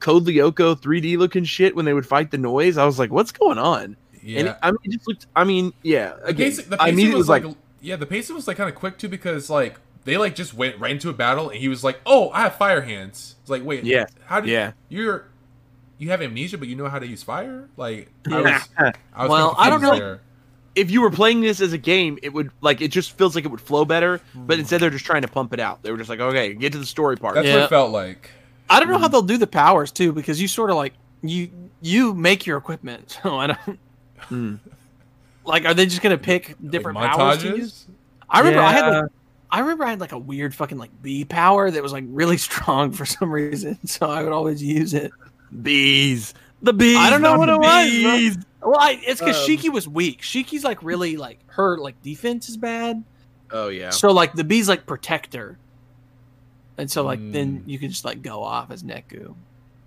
Code 0.02 0.26
Lyoko 0.26 0.76
3D 0.78 1.18
looking 1.18 1.46
shit 1.46 1.74
when 1.74 1.86
they 1.86 1.94
would 1.94 2.06
fight 2.06 2.32
the 2.32 2.38
noise, 2.38 2.78
I 2.78 2.86
was 2.86 3.00
like, 3.00 3.12
what's 3.12 3.32
going 3.32 3.58
on? 3.58 3.96
Yeah, 4.22 4.40
And 4.40 4.48
it, 4.50 4.58
I 4.62 4.72
mean, 4.72 4.80
it 4.84 4.92
just 4.92 5.08
looked. 5.08 5.28
I 5.34 5.46
mean, 5.46 5.72
yeah. 5.82 6.16
the, 6.28 6.34
pacing, 6.34 6.70
the 6.70 6.82
I 6.82 6.88
pacing 6.88 6.98
mean, 6.98 7.08
it 7.08 7.10
was, 7.12 7.20
was 7.20 7.30
like, 7.30 7.46
like, 7.46 7.56
yeah, 7.80 7.96
the 7.96 8.06
pacing 8.06 8.36
was 8.36 8.46
like 8.46 8.58
kind 8.58 8.70
of 8.70 8.76
quick 8.76 8.98
too 8.98 9.08
because 9.08 9.50
like 9.50 9.80
they 10.04 10.18
like 10.18 10.36
just 10.36 10.54
went 10.54 10.78
right 10.80 10.92
into 10.92 11.10
a 11.10 11.14
battle 11.14 11.50
and 11.50 11.60
he 11.60 11.70
was 11.70 11.82
like, 11.86 12.02
"Oh, 12.06 12.30
I 12.32 12.42
have 12.42 12.56
fire 12.56 12.82
hands." 12.82 13.36
It's 13.42 13.50
like, 13.50 13.64
wait, 13.64 13.86
Yeah. 13.86 14.08
how 14.26 14.42
do 14.42 14.50
yeah. 14.50 14.74
you're 14.90 15.28
you 16.00 16.10
have 16.10 16.22
amnesia 16.22 16.58
but 16.58 16.68
you 16.68 16.76
know 16.76 16.90
how 16.90 16.98
to 17.00 17.06
use 17.08 17.22
fire? 17.24 17.70
Like, 17.78 18.10
I 18.32 18.42
was, 18.42 18.70
I 18.78 19.22
was 19.24 19.30
Well, 19.30 19.56
I 19.58 19.70
don't 19.70 19.82
know- 19.82 19.96
There. 20.00 20.22
if 20.76 20.90
you 20.90 21.02
were 21.02 21.12
playing 21.12 21.42
this 21.42 21.62
as 21.62 21.74
a 21.74 21.78
game, 21.78 22.18
it 22.24 22.34
would 22.34 22.50
like 22.62 22.82
it 22.82 22.88
just 22.90 23.12
feels 23.18 23.36
like 23.36 23.46
it 23.46 23.50
would 23.50 23.62
flow 23.62 23.86
better. 23.86 24.18
Hmm. 24.34 24.48
But 24.48 24.60
instead, 24.60 24.82
they're 24.82 24.90
just 24.90 25.06
trying 25.06 25.22
to 25.24 25.28
pump 25.28 25.54
it 25.54 25.60
out. 25.60 25.84
They 25.84 25.92
were 25.92 25.98
just 25.98 26.10
like, 26.10 26.20
okay, 26.20 26.54
get 26.54 26.72
to 26.74 26.80
the 26.80 26.86
story 26.86 27.16
part. 27.18 27.36
That's 27.36 27.48
what 27.48 27.60
it 27.64 27.70
felt 27.70 27.92
like. 27.92 28.32
I 28.70 28.80
don't 28.80 28.90
know 28.90 28.98
how 28.98 29.08
Mm. 29.08 29.12
they'll 29.12 29.22
do 29.24 29.38
the 29.38 29.48
powers 29.48 29.92
too, 29.92 30.12
because 30.14 30.42
you 30.42 30.48
sort 30.48 30.70
of 30.70 30.76
like 30.78 30.94
you 31.22 31.50
you 31.82 32.14
make 32.14 32.46
your 32.46 32.58
equipment. 32.58 33.18
So 33.24 33.38
I 33.38 33.48
don't 33.48 33.80
Hmm. 34.20 34.56
like. 35.46 35.66
Are 35.66 35.74
they 35.74 35.86
just 35.86 36.02
gonna 36.02 36.18
pick 36.18 36.56
different 36.70 36.98
like 36.98 37.12
powers 37.12 37.40
to 37.44 37.52
montages. 37.52 37.58
use? 37.58 37.86
I 38.30 38.40
remember 38.40 38.62
I 38.62 38.72
had 38.72 38.88
like, 39.02 39.12
I 39.52 39.60
remember 39.62 39.84
I 39.86 39.90
had 39.90 40.00
like 40.00 40.12
a 40.12 40.18
weird 40.20 40.54
fucking 40.54 40.78
like 40.78 40.92
bee 41.02 41.26
power 41.26 41.72
that 41.72 41.82
was 41.82 41.92
like 41.92 42.04
really 42.08 42.38
strong 42.50 42.92
for 42.92 43.06
some 43.06 43.32
reason. 43.32 43.80
So 43.88 44.08
I 44.10 44.22
would 44.24 44.32
always 44.34 44.62
use 44.62 44.94
it. 44.94 45.12
Bees, 45.62 46.34
the 46.62 46.74
bees. 46.74 46.98
I 46.98 47.10
don't 47.10 47.22
know 47.22 47.38
what 47.38 47.50
it 47.50 47.58
was, 47.60 48.36
bro. 48.62 48.72
Well, 48.72 48.80
I, 48.80 49.00
it's 49.06 49.20
because 49.22 49.38
Um, 49.38 49.50
Shiki 49.50 49.72
was 49.72 49.88
weak. 49.88 50.22
Shiki's 50.22 50.64
like 50.64 50.84
really 50.84 51.16
like 51.18 51.40
her 51.48 51.78
like 51.78 52.02
defense 52.04 52.50
is 52.50 52.58
bad. 52.58 53.04
Oh 53.52 53.70
yeah. 53.70 53.90
So 53.90 54.12
like 54.12 54.34
the 54.34 54.44
bees 54.44 54.68
like 54.70 54.86
protect 54.86 55.34
her, 55.34 55.58
and 56.78 56.90
so 56.92 57.04
like 57.04 57.20
then 57.32 57.60
Mm. 57.62 57.68
you 57.68 57.80
can 57.80 57.90
just 57.90 58.06
like 58.06 58.22
go 58.22 58.44
off 58.44 58.70
as 58.72 58.84
Neku, 58.84 59.34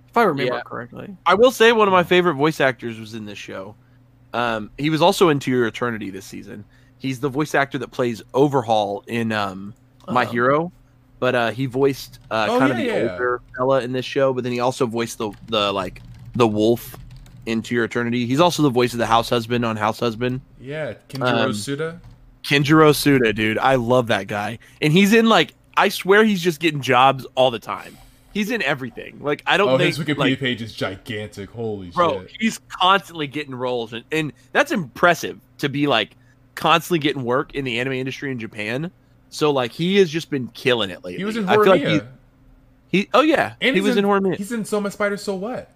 if 0.09 0.16
I 0.16 0.22
remember 0.22 0.55
Yeah. 0.55 0.60
correctly. 0.62 1.16
I 1.26 1.34
will 1.34 1.51
say 1.51 1.72
one 1.72 1.86
of 1.89 1.93
my 1.93 2.02
favorite 2.02 2.34
voice 2.34 2.60
actors 2.60 2.98
was 2.98 3.14
in 3.14 3.24
this 3.26 3.39
show. 3.39 3.74
Um, 4.34 4.70
he 4.78 4.89
was 4.90 5.02
also 5.02 5.28
in 5.28 5.39
To 5.40 5.51
Your 5.51 5.66
Eternity 5.66 6.09
this 6.10 6.24
season. 6.24 6.64
He's 6.98 7.20
the 7.20 7.28
voice 7.28 7.55
actor 7.55 7.76
that 7.78 7.90
plays 7.90 8.22
Overhaul 8.32 9.05
in 9.06 9.30
um, 9.32 9.74
My 10.09 10.24
Oh. 10.24 10.30
Hero, 10.30 10.72
but 11.23 11.36
uh, 11.36 11.51
he 11.53 11.66
voiced 11.66 12.19
uh, 12.32 12.49
Oh, 12.51 12.59
kind 12.59 12.73
of 12.73 12.78
yeah, 12.81 12.85
the 12.85 13.05
yeah. 13.05 13.12
older 13.12 13.40
fella 13.57 13.81
in 13.82 13.93
this 13.93 14.05
show. 14.05 14.32
But 14.32 14.43
then 14.43 14.53
he 14.53 14.59
also 14.59 14.86
voiced 14.86 15.19
the 15.19 15.31
the 15.47 15.73
like 15.73 16.03
the 16.35 16.49
wolf 16.49 16.97
into 17.47 17.77
Your 17.77 17.85
Eternity. 17.85 18.27
He's 18.27 18.40
also 18.40 18.65
the 18.65 18.70
voice 18.70 18.93
of 18.93 18.99
the 18.99 19.07
house 19.07 19.31
husband 19.31 19.65
on 19.65 19.77
House 19.77 20.01
Husband. 20.01 20.40
Yeah, 20.61 20.94
Kenjiro 21.09 21.44
Um, 21.44 21.51
Tsuda. 21.53 22.01
Kenjiro 22.43 22.90
Tsuda, 22.90 23.32
dude, 23.36 23.57
I 23.59 23.77
love 23.77 24.09
that 24.09 24.27
guy, 24.27 24.59
and 24.81 24.93
he's 24.93 25.12
in 25.12 25.28
like 25.28 25.55
I 25.77 25.90
swear 25.90 26.24
he's 26.24 26.43
just 26.43 26.59
getting 26.59 26.81
jobs 26.81 27.24
all 27.36 27.53
the 27.53 27.61
time. 27.61 27.97
He's 28.35 28.51
in 28.51 28.61
everything. 28.62 29.20
Like 29.23 29.44
I 29.47 29.57
don't 29.57 29.69
Oh, 29.69 29.78
think 29.78 29.94
his 29.94 30.05
Wikipedia 30.05 30.19
like, 30.19 30.40
page 30.40 30.61
is 30.61 30.74
gigantic. 30.74 31.51
Holy 31.51 31.90
bro 31.90 32.23
shit! 32.23 32.36
he's 32.40 32.59
constantly 32.69 33.28
getting 33.28 33.55
roles 33.55 33.93
and, 33.93 34.05
and 34.11 34.32
that's 34.51 34.73
impressive 34.73 35.39
to 35.59 35.69
be 35.69 35.86
like 35.86 36.16
constantly 36.57 36.99
getting 36.99 37.23
work 37.23 37.55
in 37.55 37.65
the 37.65 37.78
anime 37.78 37.93
industry 37.93 38.31
in 38.32 38.39
japan 38.40 38.90
so 39.32 39.50
like 39.50 39.72
he 39.72 39.96
has 39.96 40.10
just 40.10 40.30
been 40.30 40.46
killing 40.48 40.90
it 40.90 41.02
lately 41.04 41.16
He 41.16 41.24
was 41.24 41.36
in 41.36 41.48
I 41.48 41.54
feel 41.54 41.66
like 41.66 41.82
he, 41.84 42.00
he 42.88 43.09
oh 43.14 43.22
yeah 43.22 43.54
and 43.60 43.74
he 43.74 43.80
was 43.80 43.96
in, 43.96 44.04
Horimiya. 44.04 44.36
He's 44.36 44.52
in 44.52 44.64
So 44.64 44.80
My 44.80 44.88
Spider. 44.90 45.16
So 45.16 45.34
what? 45.34 45.68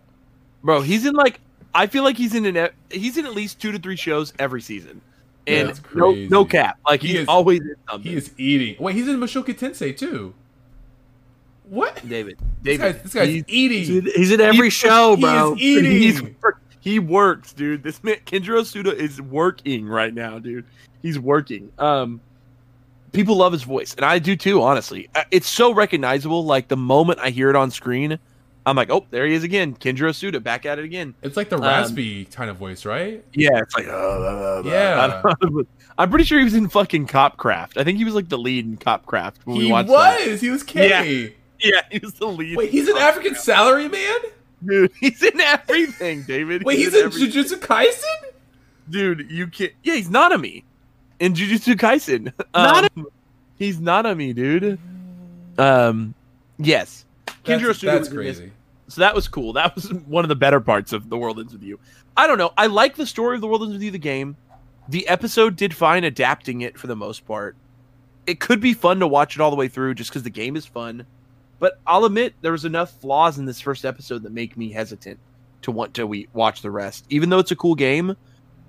bro 0.62 0.80
he's 0.80 1.04
in 1.06 1.14
like 1.14 1.40
i 1.74 1.86
feel 1.86 2.02
like 2.02 2.16
he's 2.16 2.34
in 2.34 2.44
an 2.46 2.70
he's 2.90 3.16
in 3.18 3.24
at 3.26 3.34
least 3.34 3.60
two 3.60 3.70
to 3.72 3.78
three 3.78 3.94
shows 3.96 4.32
every 4.38 4.60
season 4.60 5.00
and 5.46 5.68
That's 5.68 5.80
no 5.94 6.12
crazy. 6.12 6.28
no 6.28 6.44
cap 6.44 6.78
like 6.86 7.00
He 7.02 7.08
he's 7.08 7.20
is- 7.20 7.28
always 7.28 7.60
in 7.60 7.74
something 7.88 8.10
He 8.10 8.16
is 8.18 8.32
eating. 8.36 8.76
Wait, 8.80 8.94
he's 8.96 9.06
in 9.08 9.16
Mushoku 9.18 9.54
Tensei 9.56 9.96
too. 9.96 10.34
What? 11.68 12.00
david 12.08 12.38
This 12.62 12.78
david 12.78 12.92
guy's, 12.94 13.02
this 13.02 13.14
guy's 13.14 13.28
he's- 13.28 13.44
eating. 13.48 14.06
He's 14.14 14.30
in 14.32 14.40
every 14.40 14.70
show, 14.70 15.16
bro. 15.16 15.54
is 15.54 15.60
eating. 15.60 15.90
He's 15.92 16.22
he 16.80 16.98
works, 17.00 17.52
dude. 17.52 17.82
This 17.82 18.02
man 18.04 18.16
Kenjiro 18.26 18.60
Tsuda 18.62 18.94
is 18.94 19.20
working 19.20 19.86
right 19.88 20.14
now, 20.14 20.38
dude. 20.38 20.64
He's 21.02 21.18
working. 21.18 21.70
Um, 21.78 22.20
people 23.12 23.36
love 23.36 23.52
his 23.52 23.62
voice, 23.62 23.94
and 23.94 24.04
I 24.04 24.18
do 24.18 24.36
too. 24.36 24.62
Honestly, 24.62 25.08
Uh, 25.14 25.24
it's 25.30 25.48
so 25.48 25.72
recognizable. 25.72 26.44
Like 26.44 26.68
the 26.68 26.76
moment 26.76 27.18
I 27.22 27.30
hear 27.30 27.50
it 27.50 27.56
on 27.56 27.70
screen, 27.70 28.18
I'm 28.64 28.76
like, 28.76 28.90
oh, 28.90 29.06
there 29.10 29.26
he 29.26 29.34
is 29.34 29.44
again, 29.44 29.74
Kenjiro 29.76 30.10
Tsuda, 30.10 30.42
back 30.42 30.66
at 30.66 30.78
it 30.78 30.84
again. 30.84 31.14
It's 31.22 31.36
like 31.36 31.48
the 31.48 31.56
Um, 31.56 31.62
raspy 31.62 32.24
kind 32.26 32.50
of 32.50 32.56
voice, 32.56 32.84
right? 32.84 33.24
Yeah, 33.32 33.58
it's 33.60 33.74
like, 33.76 33.86
uh, 33.88 34.62
Yeah. 34.64 35.22
I'm 35.98 36.10
pretty 36.10 36.24
sure 36.24 36.38
he 36.38 36.44
was 36.44 36.54
in 36.54 36.68
fucking 36.68 37.06
Copcraft. 37.06 37.78
I 37.78 37.84
think 37.84 37.96
he 37.98 38.04
was 38.04 38.14
like 38.14 38.28
the 38.28 38.36
lead 38.36 38.66
in 38.66 38.76
Copcraft 38.76 39.36
when 39.44 39.56
we 39.56 39.70
watched. 39.70 39.88
He 39.88 39.94
was. 39.94 40.18
that. 40.30 40.40
He 40.40 40.50
was 40.50 40.62
K. 40.62 41.34
Yeah, 41.58 41.80
he 41.90 41.98
was 42.00 42.12
the 42.12 42.26
lead. 42.26 42.54
Wait, 42.58 42.70
he's 42.70 42.86
an 42.86 42.98
African 42.98 43.34
salary 43.34 43.88
man. 43.88 44.18
dude. 44.62 44.92
He's 45.00 45.22
in 45.22 45.40
everything, 45.40 46.22
David. 46.24 46.64
Wait, 46.64 46.76
he's 46.78 46.92
in 46.94 47.06
everything. 47.06 47.30
Jujutsu 47.30 47.56
Kaisen. 47.60 48.30
dude, 48.90 49.30
you 49.30 49.46
can't. 49.46 49.72
Yeah, 49.82 49.94
he's 49.94 50.10
Nanami 50.10 50.64
in 51.20 51.34
Jujutsu 51.34 51.74
Kaisen. 51.76 52.32
Um, 52.54 53.06
he's 53.58 53.78
Nanami, 53.78 54.34
dude. 54.34 54.78
Um, 55.58 56.14
yes, 56.58 57.04
Kenjiro 57.44 57.66
That's, 57.68 57.78
Tsuda 57.78 57.80
that's 57.86 57.98
was 58.00 58.08
in 58.08 58.16
this. 58.16 58.36
crazy. 58.38 58.52
So 58.88 59.00
that 59.00 59.14
was 59.14 59.26
cool. 59.28 59.52
That 59.54 59.74
was 59.74 59.92
one 60.06 60.24
of 60.24 60.28
the 60.28 60.36
better 60.36 60.60
parts 60.60 60.92
of 60.92 61.08
The 61.08 61.16
World 61.16 61.38
Ends 61.40 61.52
with 61.52 61.62
You. 61.62 61.78
I 62.16 62.26
don't 62.26 62.38
know. 62.38 62.52
I 62.56 62.66
like 62.66 62.96
the 62.96 63.06
story 63.06 63.34
of 63.34 63.40
The 63.40 63.48
World 63.48 63.62
Ends 63.62 63.72
with 63.74 63.82
You, 63.82 63.90
the 63.90 63.98
game. 63.98 64.36
The 64.88 65.08
episode 65.08 65.56
did 65.56 65.74
fine 65.74 66.04
adapting 66.04 66.60
it 66.60 66.78
for 66.78 66.86
the 66.86 66.94
most 66.96 67.26
part. 67.26 67.56
It 68.26 68.38
could 68.40 68.60
be 68.60 68.72
fun 68.74 69.00
to 69.00 69.06
watch 69.06 69.34
it 69.36 69.40
all 69.40 69.50
the 69.50 69.56
way 69.56 69.68
through 69.68 69.94
just 69.94 70.10
because 70.10 70.22
the 70.22 70.30
game 70.30 70.56
is 70.56 70.66
fun. 70.66 71.04
But 71.58 71.80
I'll 71.86 72.04
admit 72.04 72.34
there 72.42 72.52
was 72.52 72.64
enough 72.64 72.90
flaws 73.00 73.38
in 73.38 73.44
this 73.46 73.60
first 73.60 73.84
episode 73.84 74.22
that 74.24 74.32
make 74.32 74.56
me 74.56 74.70
hesitant 74.70 75.18
to 75.62 75.72
want 75.72 75.94
to 75.94 76.06
we- 76.06 76.28
watch 76.32 76.62
the 76.62 76.70
rest. 76.70 77.06
Even 77.08 77.30
though 77.30 77.38
it's 77.38 77.50
a 77.50 77.56
cool 77.56 77.74
game, 77.74 78.14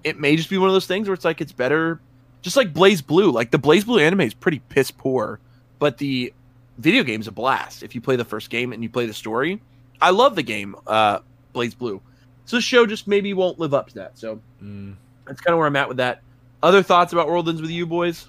it 0.03 0.19
may 0.19 0.35
just 0.35 0.49
be 0.49 0.57
one 0.57 0.69
of 0.69 0.73
those 0.73 0.87
things 0.87 1.07
where 1.07 1.13
it's 1.13 1.25
like 1.25 1.41
it's 1.41 1.51
better. 1.51 1.99
Just 2.41 2.55
like 2.55 2.73
BlazBlue, 2.73 3.33
like 3.33 3.51
the 3.51 3.59
BlazBlue 3.59 4.01
anime 4.01 4.21
is 4.21 4.33
pretty 4.33 4.59
piss 4.69 4.91
poor, 4.91 5.39
but 5.79 5.97
the 5.97 6.33
video 6.77 7.03
game's 7.03 7.27
a 7.27 7.31
blast 7.31 7.83
if 7.83 7.95
you 7.95 8.01
play 8.01 8.15
the 8.15 8.23
first 8.25 8.49
game 8.49 8.71
and 8.73 8.83
you 8.83 8.89
play 8.89 9.05
the 9.05 9.13
story. 9.13 9.61
I 10.01 10.11
love 10.11 10.35
the 10.35 10.43
game, 10.43 10.75
uh, 10.85 11.19
BlazBlue. 11.55 11.99
So 12.45 12.57
this 12.57 12.63
show 12.63 12.85
just 12.85 13.07
maybe 13.07 13.33
won't 13.33 13.59
live 13.59 13.73
up 13.73 13.87
to 13.89 13.95
that. 13.95 14.17
So 14.17 14.39
Mm. 14.63 14.95
that's 15.25 15.41
kind 15.41 15.53
of 15.53 15.57
where 15.57 15.67
I'm 15.67 15.75
at 15.75 15.87
with 15.87 15.97
that. 15.97 16.21
Other 16.63 16.81
thoughts 16.83 17.11
about 17.13 17.27
World 17.27 17.49
Ends 17.49 17.61
with 17.61 17.71
you 17.71 17.85
boys? 17.85 18.27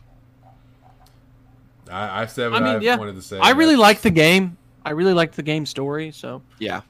I, 1.91 2.23
I've 2.23 2.31
said 2.31 2.49
I 2.49 2.51
what 2.51 2.63
I 2.63 2.65
mean, 2.65 2.73
have 2.75 2.83
yeah. 2.83 2.97
wanted 2.97 3.15
to 3.15 3.23
say. 3.23 3.39
I 3.39 3.51
really 3.51 3.77
like 3.77 4.01
the 4.01 4.11
game. 4.11 4.57
I 4.85 4.91
really 4.91 5.13
liked 5.15 5.37
the 5.37 5.43
game 5.43 5.67
story. 5.67 6.11
So 6.11 6.43
Yeah. 6.59 6.81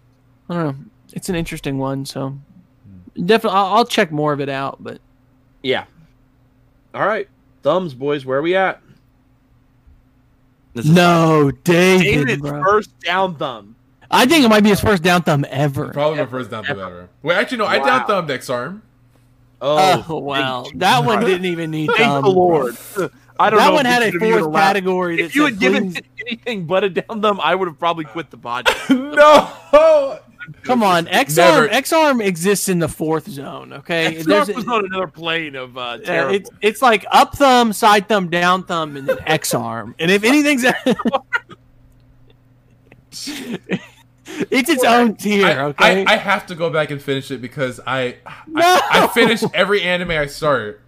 I 0.49 0.55
don't 0.55 0.65
know. 0.67 0.85
it's 1.13 1.29
an 1.29 1.35
interesting 1.35 1.79
one. 1.79 2.05
So 2.07 2.37
definitely, 3.15 3.57
I'll, 3.59 3.67
I'll 3.77 3.85
check 3.85 4.11
more 4.11 4.33
of 4.33 4.41
it 4.41 4.49
out. 4.49 4.79
But 4.83 5.01
Yeah. 5.63 5.85
All 6.99 7.07
right. 7.07 7.29
Thumbs, 7.63 7.95
boys. 7.95 8.25
Where 8.27 8.39
are 8.39 8.43
we 8.43 8.57
at? 8.57 8.83
No, 10.75 11.51
David, 11.65 12.03
David's 12.27 12.41
bro. 12.43 12.63
first 12.63 12.99
down 13.01 13.37
thumb. 13.37 13.75
I 14.11 14.27
think 14.27 14.45
it 14.45 14.49
might 14.49 14.63
be 14.63 14.69
his 14.71 14.81
first 14.81 15.03
down 15.03 15.23
thumb 15.23 15.45
ever. 15.49 15.89
Probably 15.93 16.19
my 16.19 16.27
first 16.27 16.51
down 16.51 16.65
thumb 16.65 16.79
ever. 16.79 16.87
ever. 16.91 17.09
Wait, 17.23 17.35
actually, 17.37 17.59
no, 17.59 17.67
I 17.67 17.79
down 17.79 18.07
thumbed 18.07 18.31
X 18.31 18.49
arm. 18.51 18.83
Oh, 19.61 20.05
Oh, 20.09 20.19
wow, 20.19 20.67
that 20.77 21.05
one 21.05 21.21
didn't 21.25 21.47
even 21.47 21.71
need 21.73 21.87
Thank 21.89 21.99
thumb. 22.01 22.23
the 22.23 22.31
Lord. 22.31 22.77
I 23.41 23.51
don't 23.51 23.59
know. 23.59 23.65
That 23.65 23.69
know. 23.69 23.75
one 23.75 23.85
had 23.87 24.03
a 24.03 24.07
should 24.07 24.15
have 24.15 24.23
even 24.23 24.39
fourth 24.41 24.51
allowed- 24.53 24.61
category. 24.61 25.17
That 25.17 25.23
If 25.25 25.35
you 25.37 25.45
said, 25.45 25.53
had 25.55 25.61
given 25.61 25.97
it 25.97 26.07
anything 26.27 26.67
but 26.67 26.85
a 26.85 26.91
down 26.91 27.23
thumb, 27.23 27.41
I 27.43 27.55
would 27.55 27.67
have 27.69 27.79
probably 27.79 28.05
quit 28.05 28.31
the 28.31 28.39
podcast. 28.39 28.89
no. 29.73 30.19
Come 30.63 30.83
on, 30.83 31.09
X 31.09 31.39
arm. 31.39 31.69
X 31.71 31.93
arm 31.93 32.21
exists 32.21 32.69
in 32.69 32.79
the 32.79 32.89
fourth 32.89 33.29
zone. 33.29 33.73
Okay, 33.73 34.17
X 34.19 34.27
There's- 34.27 34.49
was 34.49 34.67
on 34.69 34.85
another 34.87 35.07
plane 35.09 35.55
of 35.57 35.77
uh, 35.79 35.99
terrible. 35.99 36.35
it's 36.35 36.51
it's 36.61 36.83
like 36.83 37.05
up 37.11 37.35
thumb, 37.37 37.73
side 37.73 38.09
thumb, 38.09 38.29
down 38.29 38.65
thumb, 38.65 38.97
and 38.97 39.09
then 39.09 39.19
X 39.27 39.55
arm. 39.55 39.95
And 39.99 40.11
if 40.11 40.25
anything's, 40.25 40.65
it's 44.51 44.69
its 44.71 44.85
own 44.85 45.17
tier. 45.17 45.47
I, 45.47 45.59
Okay. 45.65 46.05
I, 46.05 46.15
I 46.15 46.17
have 46.17 46.47
to 46.47 46.55
go 46.55 46.71
back 46.71 46.91
and 46.91 47.01
finish 47.01 47.31
it 47.31 47.41
because 47.41 47.81
I 47.87 48.17
No! 48.47 48.63
I, 48.65 49.05
I 49.05 49.07
finish 49.09 49.43
every 49.55 49.83
anime 49.83 50.11
I 50.11 50.27
start, 50.27 50.81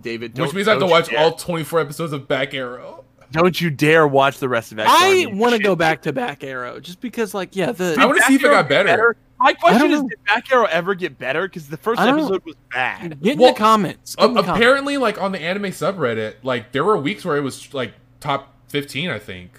David, 0.00 0.32
which 0.32 0.36
don't- 0.48 0.54
means 0.54 0.68
I 0.68 0.72
have 0.72 0.80
to 0.80 0.86
watch 0.86 1.08
you 1.10 1.16
dare- 1.16 1.24
all 1.26 1.32
24 1.32 1.80
episodes 1.80 2.12
of 2.12 2.26
Back 2.28 2.54
Arrow. 2.54 3.03
Don't 3.34 3.60
you 3.60 3.68
dare 3.70 4.06
watch 4.06 4.38
the 4.38 4.48
rest 4.48 4.72
of 4.72 4.78
X. 4.78 4.88
I 4.90 5.08
Army. 5.24 5.26
want 5.34 5.54
to 5.54 5.58
go 5.62 5.74
back 5.76 6.02
to 6.02 6.12
back 6.12 6.42
arrow 6.44 6.80
just 6.80 7.00
because, 7.00 7.34
like, 7.34 7.54
yeah, 7.56 7.72
the 7.72 7.96
I 7.98 8.06
wanna 8.06 8.22
see 8.22 8.36
if 8.36 8.40
it 8.44 8.44
got 8.44 8.68
get 8.68 8.86
better. 8.86 9.16
My 9.40 9.52
question 9.52 9.90
is, 9.90 10.00
know. 10.00 10.08
did 10.08 10.24
Back 10.24 10.50
Arrow 10.52 10.64
ever 10.66 10.94
get 10.94 11.18
better? 11.18 11.42
Because 11.48 11.68
the 11.68 11.76
first 11.76 12.00
I 12.00 12.10
know. 12.12 12.18
episode 12.18 12.44
was 12.46 12.54
bad. 12.72 13.20
get 13.20 13.32
in 13.34 13.38
Well, 13.40 13.52
the 13.52 13.58
comments. 13.58 14.14
Get 14.14 14.24
in 14.26 14.34
the 14.34 14.40
comments. 14.42 14.58
apparently, 14.58 14.96
like 14.96 15.20
on 15.20 15.32
the 15.32 15.40
anime 15.40 15.64
subreddit, 15.64 16.36
like 16.44 16.70
there 16.72 16.84
were 16.84 16.96
weeks 16.96 17.24
where 17.24 17.36
it 17.36 17.40
was 17.42 17.74
like 17.74 17.92
top 18.20 18.54
15, 18.68 19.10
I 19.10 19.18
think. 19.18 19.50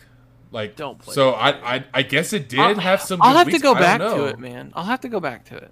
Like, 0.51 0.77
Don't 0.77 0.97
play 0.97 1.13
so 1.13 1.31
that 1.31 1.37
I, 1.61 1.75
I 1.75 1.83
I 1.95 2.01
guess 2.03 2.31
it 2.31 2.47
did 2.47 2.59
I'll- 2.61 2.75
have 2.75 3.01
some. 3.01 3.21
I'll 3.21 3.33
good 3.33 3.37
have 3.39 3.49
to 3.49 3.59
go 3.61 3.75
back 3.75 3.99
to 3.99 4.25
it, 4.25 4.39
man. 4.39 4.71
I'll 4.73 4.85
have 4.85 5.01
to 5.01 5.09
go 5.09 5.19
back 5.19 5.43
to 5.45 5.57
it. 5.57 5.71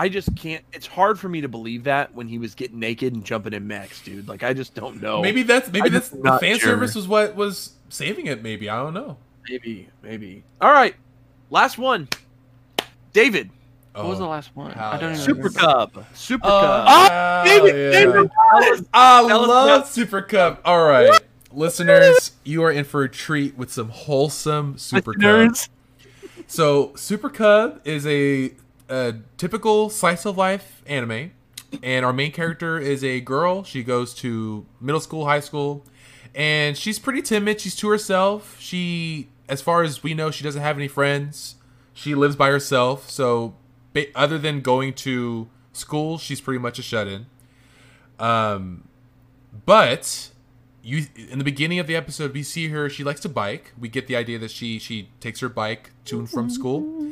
I 0.00 0.08
just 0.08 0.34
can't. 0.36 0.64
It's 0.72 0.86
hard 0.86 1.18
for 1.18 1.28
me 1.28 1.40
to 1.40 1.48
believe 1.48 1.84
that 1.84 2.14
when 2.14 2.28
he 2.28 2.38
was 2.38 2.54
getting 2.54 2.78
naked 2.78 3.12
and 3.14 3.24
jumping 3.24 3.52
in 3.52 3.66
mechs, 3.66 4.00
dude. 4.00 4.28
Like 4.28 4.44
I 4.44 4.52
just 4.54 4.74
don't 4.74 5.02
know. 5.02 5.20
Maybe 5.20 5.42
that's 5.42 5.70
maybe 5.72 5.86
I'm 5.88 5.92
that's 5.92 6.10
the 6.10 6.38
fan 6.40 6.58
sure. 6.58 6.68
service 6.70 6.94
was 6.94 7.08
what 7.08 7.34
was 7.34 7.72
saving 7.88 8.26
it. 8.28 8.40
Maybe 8.42 8.70
I 8.70 8.76
don't 8.80 8.94
know. 8.94 9.16
maybe, 9.48 9.88
maybe. 10.02 10.44
All 10.60 10.70
right, 10.72 10.94
last 11.50 11.78
one. 11.78 12.08
David, 13.12 13.50
What 13.94 14.06
was 14.06 14.18
Oh. 14.18 14.22
the 14.22 14.28
last 14.28 14.50
one? 14.54 14.70
I 14.72 14.92
don't 14.98 15.14
yeah. 15.16 15.22
even 15.24 15.34
Super. 15.34 15.50
Cub, 15.50 16.04
Super 16.14 16.46
Oh, 16.46 16.60
Cub. 16.60 16.86
hell 16.86 17.08
ah, 17.10 17.42
David, 17.44 17.74
yeah. 17.74 17.90
David, 18.04 18.30
tell 18.30 18.86
I 18.94 19.20
love 19.22 19.88
Super 19.88 20.22
Cub. 20.22 20.60
All 20.64 20.86
right, 20.86 21.10
listeners, 21.52 22.32
you 22.44 22.62
are 22.62 22.70
in 22.70 22.84
for 22.84 23.02
a 23.02 23.08
treat 23.08 23.56
with 23.58 23.72
some 23.72 23.88
wholesome 23.88 24.78
Super 24.78 25.14
Cub. 25.14 25.22
listeners. 25.22 25.68
So, 26.46 26.92
Super 26.94 27.28
Cub 27.28 27.80
is 27.84 28.06
a, 28.06 28.52
a 28.88 29.14
typical 29.36 29.90
slice 29.90 30.24
of 30.24 30.36
life 30.36 30.82
anime, 30.86 31.32
and 31.82 32.04
our 32.04 32.12
main 32.12 32.32
character 32.32 32.78
is 32.78 33.04
a 33.04 33.20
girl. 33.20 33.62
She 33.64 33.82
goes 33.82 34.14
to 34.14 34.66
middle 34.80 35.00
school, 35.00 35.26
high 35.26 35.40
school, 35.40 35.84
and 36.34 36.76
she's 36.76 36.98
pretty 36.98 37.22
timid. 37.22 37.60
She's 37.60 37.76
to 37.76 37.88
herself. 37.88 38.56
She, 38.58 39.28
as 39.48 39.60
far 39.60 39.82
as 39.82 40.02
we 40.02 40.14
know, 40.14 40.30
she 40.30 40.44
doesn't 40.44 40.62
have 40.62 40.76
any 40.76 40.88
friends. 40.88 41.56
She 41.92 42.14
lives 42.14 42.36
by 42.36 42.48
herself. 42.48 43.10
So, 43.10 43.54
other 44.14 44.38
than 44.38 44.60
going 44.60 44.94
to 44.94 45.48
school, 45.72 46.18
she's 46.18 46.40
pretty 46.40 46.58
much 46.60 46.78
a 46.78 46.82
shut-in. 46.82 47.26
Um, 48.18 48.88
but 49.66 50.30
you 50.82 51.06
in 51.30 51.38
the 51.38 51.44
beginning 51.44 51.78
of 51.78 51.86
the 51.86 51.94
episode 51.94 52.32
we 52.32 52.42
see 52.42 52.68
her 52.68 52.88
she 52.88 53.04
likes 53.04 53.20
to 53.20 53.28
bike 53.28 53.72
we 53.78 53.88
get 53.88 54.06
the 54.06 54.16
idea 54.16 54.38
that 54.38 54.50
she 54.50 54.78
she 54.78 55.08
takes 55.20 55.40
her 55.40 55.48
bike 55.48 55.90
to 56.04 56.18
and 56.18 56.30
from 56.30 56.48
school 56.48 57.06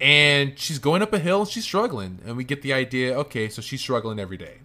and 0.00 0.58
she's 0.58 0.78
going 0.78 1.02
up 1.02 1.12
a 1.12 1.18
hill 1.18 1.40
and 1.40 1.48
she's 1.48 1.64
struggling 1.64 2.18
and 2.24 2.36
we 2.36 2.44
get 2.44 2.62
the 2.62 2.72
idea 2.72 3.16
okay 3.16 3.48
so 3.48 3.62
she's 3.62 3.80
struggling 3.80 4.18
every 4.18 4.36
day 4.36 4.58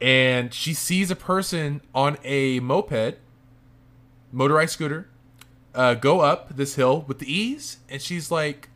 and 0.00 0.52
she 0.52 0.74
sees 0.74 1.10
a 1.10 1.16
person 1.16 1.80
on 1.94 2.16
a 2.24 2.58
moped 2.60 3.18
motorized 4.32 4.72
scooter 4.72 5.08
uh, 5.74 5.94
go 5.94 6.20
up 6.20 6.56
this 6.56 6.74
hill 6.74 7.04
with 7.06 7.18
the 7.18 7.32
ease 7.32 7.78
and 7.88 8.02
she's 8.02 8.30
like 8.30 8.68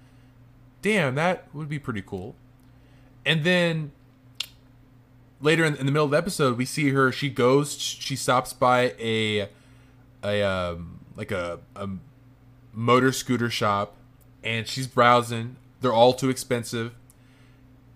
damn 0.83 1.15
that 1.15 1.47
would 1.53 1.69
be 1.69 1.79
pretty 1.79 2.03
cool 2.03 2.35
and 3.25 3.43
then 3.43 3.91
later 5.41 5.65
in, 5.65 5.77
in 5.77 5.87
the 5.87 5.93
middle 5.93 6.05
of 6.05 6.11
the 6.11 6.17
episode, 6.17 6.57
we 6.57 6.65
see 6.65 6.91
her. 6.91 7.13
She 7.13 7.29
goes. 7.29 7.79
She 7.79 8.17
stops 8.17 8.53
by 8.53 8.95
a 8.99 9.49
a 10.23 10.43
um, 10.43 11.01
like 11.15 11.31
a, 11.31 11.61
a 11.75 11.89
motor 12.73 13.13
scooter 13.13 13.51
shop, 13.51 13.97
and 14.47 14.69
she's 14.69 14.87
browsing. 14.87 15.57
They're 15.81 15.93
all 15.93 16.13
too 16.13 16.31
expensive. 16.31 16.95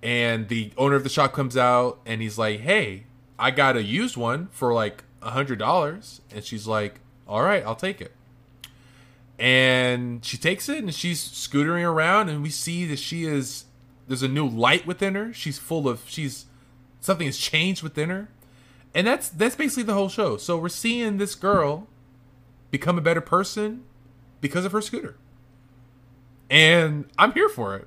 And 0.03 0.49
the 0.49 0.73
owner 0.77 0.97
of 0.97 1.05
the 1.05 1.09
shop 1.09 1.33
comes 1.33 1.57
out, 1.57 2.01
and 2.05 2.21
he's 2.21 2.37
like, 2.37 2.61
"Hey, 2.61 3.05
I 3.39 3.51
got 3.51 3.77
a 3.77 3.83
used 3.83 4.17
one 4.17 4.49
for 4.51 4.75
like 4.75 5.05
a 5.23 5.31
hundred 5.31 5.59
dollars." 5.59 6.21
And 6.35 6.45
she's 6.45 6.67
like, 6.67 7.01
"All 7.29 7.43
right, 7.43 7.65
I'll 7.65 7.77
take 7.77 8.01
it." 8.01 8.13
And 9.39 10.25
she 10.25 10.37
takes 10.37 10.69
it, 10.69 10.79
and 10.79 10.95
she's 10.95 11.23
scootering 11.23 11.85
around, 11.85 12.29
and 12.29 12.43
we 12.43 12.51
see 12.51 12.85
that 12.87 12.99
she 12.99 13.25
is. 13.25 13.65
There's 14.09 14.23
a 14.23 14.29
new 14.29 14.47
light 14.47 14.87
within 14.87 15.15
her. 15.15 15.33
She's 15.33 15.59
full 15.59 15.89
of. 15.89 16.03
She's 16.07 16.47
something 17.01 17.27
has 17.27 17.39
changed 17.39 17.83
within 17.83 18.11
her 18.11 18.29
and 18.95 19.07
that's 19.07 19.29
that's 19.31 19.57
basically 19.57 19.83
the 19.83 19.95
whole 19.95 20.09
show 20.09 20.37
so 20.37 20.57
we're 20.59 20.69
seeing 20.69 21.17
this 21.17 21.35
girl 21.35 21.87
become 22.71 22.99
a 22.99 23.01
better 23.01 23.21
person 23.21 23.83
because 24.41 24.65
of 24.65 24.73
her 24.73 24.83
scooter 24.83 25.17
and 26.51 27.05
i'm 27.19 27.33
here 27.33 27.49
for 27.49 27.77
it 27.77 27.87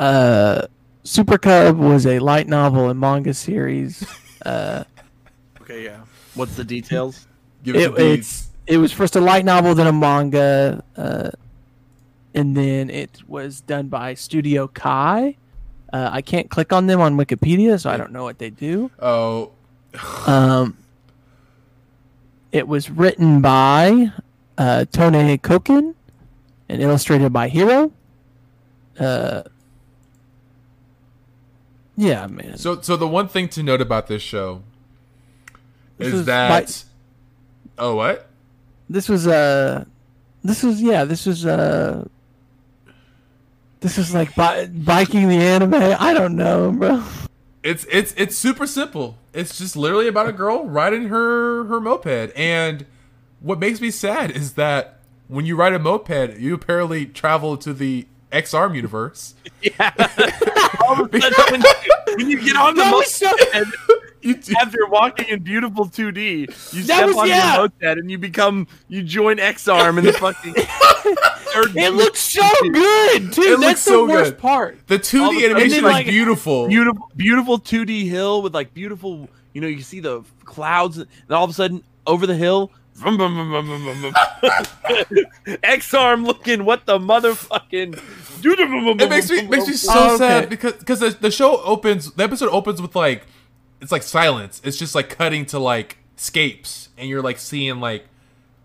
Uh, 0.00 0.66
Super 1.02 1.36
Cub 1.36 1.76
was 1.78 2.06
a 2.06 2.18
light 2.20 2.48
novel 2.48 2.88
and 2.88 2.98
manga 2.98 3.34
series. 3.34 4.04
Uh, 4.46 4.84
Okay, 5.60 5.84
yeah. 5.84 6.00
What's 6.34 6.56
the 6.56 6.64
details? 6.64 7.26
Give 7.62 7.76
it, 7.76 7.94
the 7.94 8.12
it's 8.14 8.48
it 8.66 8.78
was 8.78 8.90
first 8.90 9.14
a 9.14 9.20
light 9.20 9.44
novel, 9.44 9.74
then 9.74 9.86
a 9.86 9.92
manga, 9.92 10.82
uh, 10.96 11.28
and 12.34 12.56
then 12.56 12.88
it 12.88 13.20
was 13.28 13.60
done 13.60 13.88
by 13.88 14.14
Studio 14.14 14.66
Kai. 14.68 15.36
Uh, 15.92 16.08
I 16.10 16.22
can't 16.22 16.48
click 16.48 16.72
on 16.72 16.86
them 16.86 17.02
on 17.02 17.18
Wikipedia, 17.18 17.78
so 17.78 17.90
I 17.90 17.98
don't 17.98 18.12
know 18.12 18.24
what 18.24 18.38
they 18.38 18.48
do. 18.48 18.90
oh 18.98 19.50
Um, 20.26 20.78
it 22.50 22.66
was 22.66 22.88
written 22.88 23.42
by 23.42 24.10
uh, 24.56 24.86
Tone 24.86 25.36
Koken 25.36 25.94
and 26.70 26.80
illustrated 26.80 27.32
by 27.32 27.48
Hero. 27.48 27.92
Uh, 28.98 29.42
yeah, 31.96 32.26
man. 32.28 32.56
so 32.56 32.80
so 32.80 32.96
the 32.96 33.08
one 33.08 33.28
thing 33.28 33.48
to 33.50 33.62
note 33.62 33.80
about 33.80 34.06
this 34.06 34.22
show 34.22 34.62
This 35.98 36.14
is 36.14 36.26
that 36.26 36.84
oh 37.76 37.96
what? 37.96 38.28
This 38.88 39.08
was 39.08 39.26
uh 39.26 39.84
this 40.42 40.62
was 40.62 40.80
yeah 40.80 41.04
this 41.04 41.26
was 41.26 41.44
uh 41.44 42.06
this 43.80 43.98
was 43.98 44.14
like 44.14 44.34
bi- 44.34 44.66
biking 44.66 45.28
the 45.28 45.36
anime. 45.36 45.74
I 45.74 46.14
don't 46.14 46.36
know 46.36 46.72
bro. 46.72 47.02
It's 47.62 47.84
it's 47.90 48.14
it's 48.16 48.36
super 48.36 48.66
simple. 48.66 49.18
It's 49.34 49.58
just 49.58 49.76
literally 49.76 50.08
about 50.08 50.28
a 50.28 50.32
girl 50.32 50.64
riding 50.66 51.08
her 51.08 51.64
her 51.64 51.80
moped. 51.80 52.32
And 52.34 52.86
what 53.40 53.58
makes 53.58 53.80
me 53.80 53.90
sad 53.90 54.30
is 54.30 54.54
that 54.54 54.99
when 55.30 55.46
you 55.46 55.56
ride 55.56 55.72
a 55.72 55.78
moped 55.78 56.38
you 56.38 56.54
apparently 56.54 57.06
travel 57.06 57.56
to 57.56 57.72
the 57.72 58.06
x-arm 58.32 58.74
universe 58.74 59.34
Yeah. 59.62 59.92
All 60.86 61.02
of 61.02 61.12
a 61.14 61.20
sudden, 61.20 61.50
when, 61.50 61.60
you, 61.62 62.16
when 62.16 62.30
you 62.30 62.40
get 62.44 62.56
on 62.56 62.74
the 62.74 62.84
moped 62.84 62.96
was 62.96 63.14
so- 63.14 63.30
you 64.22 64.34
do- 64.34 64.54
after 64.60 64.86
walking 64.86 65.28
in 65.28 65.42
beautiful 65.42 65.86
2D, 65.86 66.40
you 66.40 66.46
That 66.82 66.84
step 66.84 67.06
was- 67.08 67.16
on 67.16 67.28
yeah. 67.28 67.54
your 67.54 67.62
moped 67.62 67.82
and 67.82 68.10
you 68.10 68.18
become 68.18 68.66
you 68.88 69.02
join 69.02 69.38
X 69.38 69.66
Arm 69.68 69.98
in 69.98 70.04
the 70.04 70.12
fucking 70.12 70.54
it 70.56 71.94
looks 71.94 72.20
so 72.20 72.42
good 72.70 73.32
too 73.32 73.42
It 73.42 73.48
that's 73.50 73.60
looks 73.60 73.84
the 73.84 73.90
so 73.90 74.06
worst 74.08 74.30
good. 74.32 74.38
part 74.40 74.78
the 74.86 74.98
2d 74.98 74.98
of 74.98 75.02
a 75.02 75.40
sudden, 75.40 75.50
animation 75.50 75.76
is 75.78 75.82
like, 75.82 76.06
beautiful 76.06 76.68
beautiful 76.68 77.10
beautiful 77.16 77.58
2D 77.58 78.08
hill 78.08 78.42
with 78.42 78.54
like 78.54 78.72
beautiful 78.74 79.28
you 79.52 79.60
know 79.60 79.66
you 79.66 79.82
see 79.82 80.00
the 80.00 80.22
clouds 80.44 80.98
and 80.98 81.08
all 81.30 81.44
of 81.44 81.50
a 81.50 81.52
sudden 81.54 81.82
over 82.06 82.26
the 82.26 82.36
hill 82.36 82.70
vroom, 83.00 83.16
vroom, 83.16 83.34
vroom, 83.34 83.66
vroom, 83.66 83.82
vroom, 83.82 84.12
vroom. 84.12 85.56
X 85.62 85.94
arm 85.94 86.24
looking 86.24 86.64
what 86.64 86.86
the 86.86 86.98
motherfucking 86.98 88.00
it 88.42 89.10
makes 89.10 89.30
me 89.30 89.42
makes 89.46 89.66
me 89.66 89.74
so 89.74 89.92
Oh, 89.94 90.14
okay. 90.14 90.16
sad 90.18 90.48
because 90.50 90.74
because 90.74 91.00
the, 91.00 91.10
the 91.10 91.30
show 91.30 91.60
opens 91.62 92.12
the 92.12 92.24
episode 92.24 92.48
opens 92.50 92.80
with 92.80 92.94
like 92.96 93.26
it's 93.80 93.92
like 93.92 94.02
silence 94.02 94.60
it's 94.64 94.76
just 94.78 94.94
like 94.94 95.10
cutting 95.10 95.44
to 95.46 95.58
like 95.58 95.98
scapes 96.16 96.88
and 96.96 97.08
you're 97.08 97.22
like 97.22 97.38
seeing 97.38 97.80
like 97.80 98.06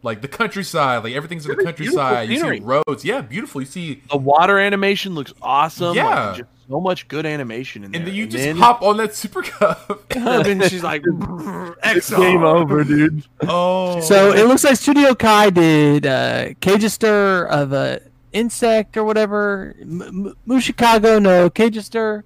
like 0.03 0.22
the 0.22 0.28
countryside, 0.28 1.03
like 1.03 1.14
everything's 1.16 1.48
in 1.48 1.56
the 1.57 1.64
countryside. 1.64 2.30
You 2.30 2.38
see 2.40 2.60
roads, 2.60 3.03
yeah, 3.03 3.22
beautiful. 3.22 3.62
You 3.62 3.66
see, 3.66 4.03
The 4.12 4.18
water 4.18 4.60
animation 4.60 5.16
looks 5.16 5.34
awesome. 5.41 5.95
Yeah. 5.95 6.28
like, 6.28 6.38
just 6.38 6.49
so 6.69 6.79
much 6.81 7.07
good 7.07 7.25
animation 7.25 7.83
in 7.83 7.91
there. 7.91 7.99
and 7.99 8.07
then 8.07 8.15
you 8.15 8.25
just 8.27 8.43
then- 8.43 8.57
hop 8.57 8.81
on 8.81 8.97
that 8.97 9.13
Super 9.15 9.41
Cub. 9.43 10.01
and 10.15 10.63
she's 10.63 10.83
like, 10.83 11.03
It's 11.83 12.09
game 12.09 12.43
over, 12.43 12.83
dude. 12.83 13.23
oh, 13.47 13.99
So 14.01 14.31
it 14.33 14.47
looks 14.47 14.63
like 14.63 14.75
Studio 14.77 15.13
Kai 15.15 15.49
did 15.51 16.05
uh, 16.05 16.49
Cagaster 16.61 17.47
of 17.47 17.71
a 17.73 18.01
insect 18.33 18.97
or 18.97 19.03
whatever. 19.03 19.75
M- 19.81 20.01
M- 20.01 20.35
Mushikago 20.47 21.21
no 21.21 21.49
Cagaster. 21.49 22.23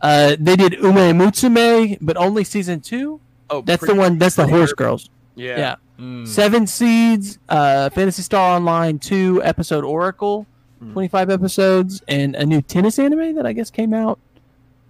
Uh, 0.00 0.36
they 0.38 0.56
did 0.56 0.74
Uma 0.74 1.12
Musume, 1.12 1.96
but 2.00 2.16
only 2.16 2.44
season 2.44 2.80
two. 2.80 3.20
Oh, 3.48 3.62
That's 3.62 3.86
the 3.86 3.94
one. 3.94 4.18
That's 4.18 4.34
the 4.36 4.46
horse 4.46 4.70
good. 4.72 4.76
girls. 4.84 5.10
Yeah. 5.36 5.56
Yeah. 5.58 5.74
Mm. 5.98 6.26
Seven 6.28 6.66
Seeds, 6.66 7.38
uh, 7.48 7.88
Phantasy 7.90 8.20
Star 8.22 8.56
Online 8.56 8.98
two 8.98 9.40
episode 9.42 9.84
Oracle, 9.84 10.46
Mm. 10.86 10.92
twenty 10.92 11.08
five 11.08 11.30
episodes, 11.30 12.02
and 12.08 12.34
a 12.36 12.44
new 12.46 12.62
tennis 12.62 12.98
anime 12.98 13.34
that 13.36 13.46
I 13.46 13.52
guess 13.52 13.70
came 13.70 13.92
out 13.94 14.18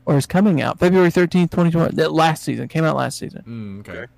or 0.05 0.17
is 0.17 0.27
coming 0.27 0.61
out 0.61 0.79
February 0.79 1.11
thirteenth, 1.11 1.51
twenty 1.51 1.71
twenty. 1.71 1.95
That 1.97 2.13
last 2.13 2.43
season 2.45 2.69
came 2.69 2.85
out 2.85 2.97
last 2.97 3.19
season. 3.19 3.43
Mm, 3.47 3.81
okay. 3.81 3.99
Okay. 4.01 4.13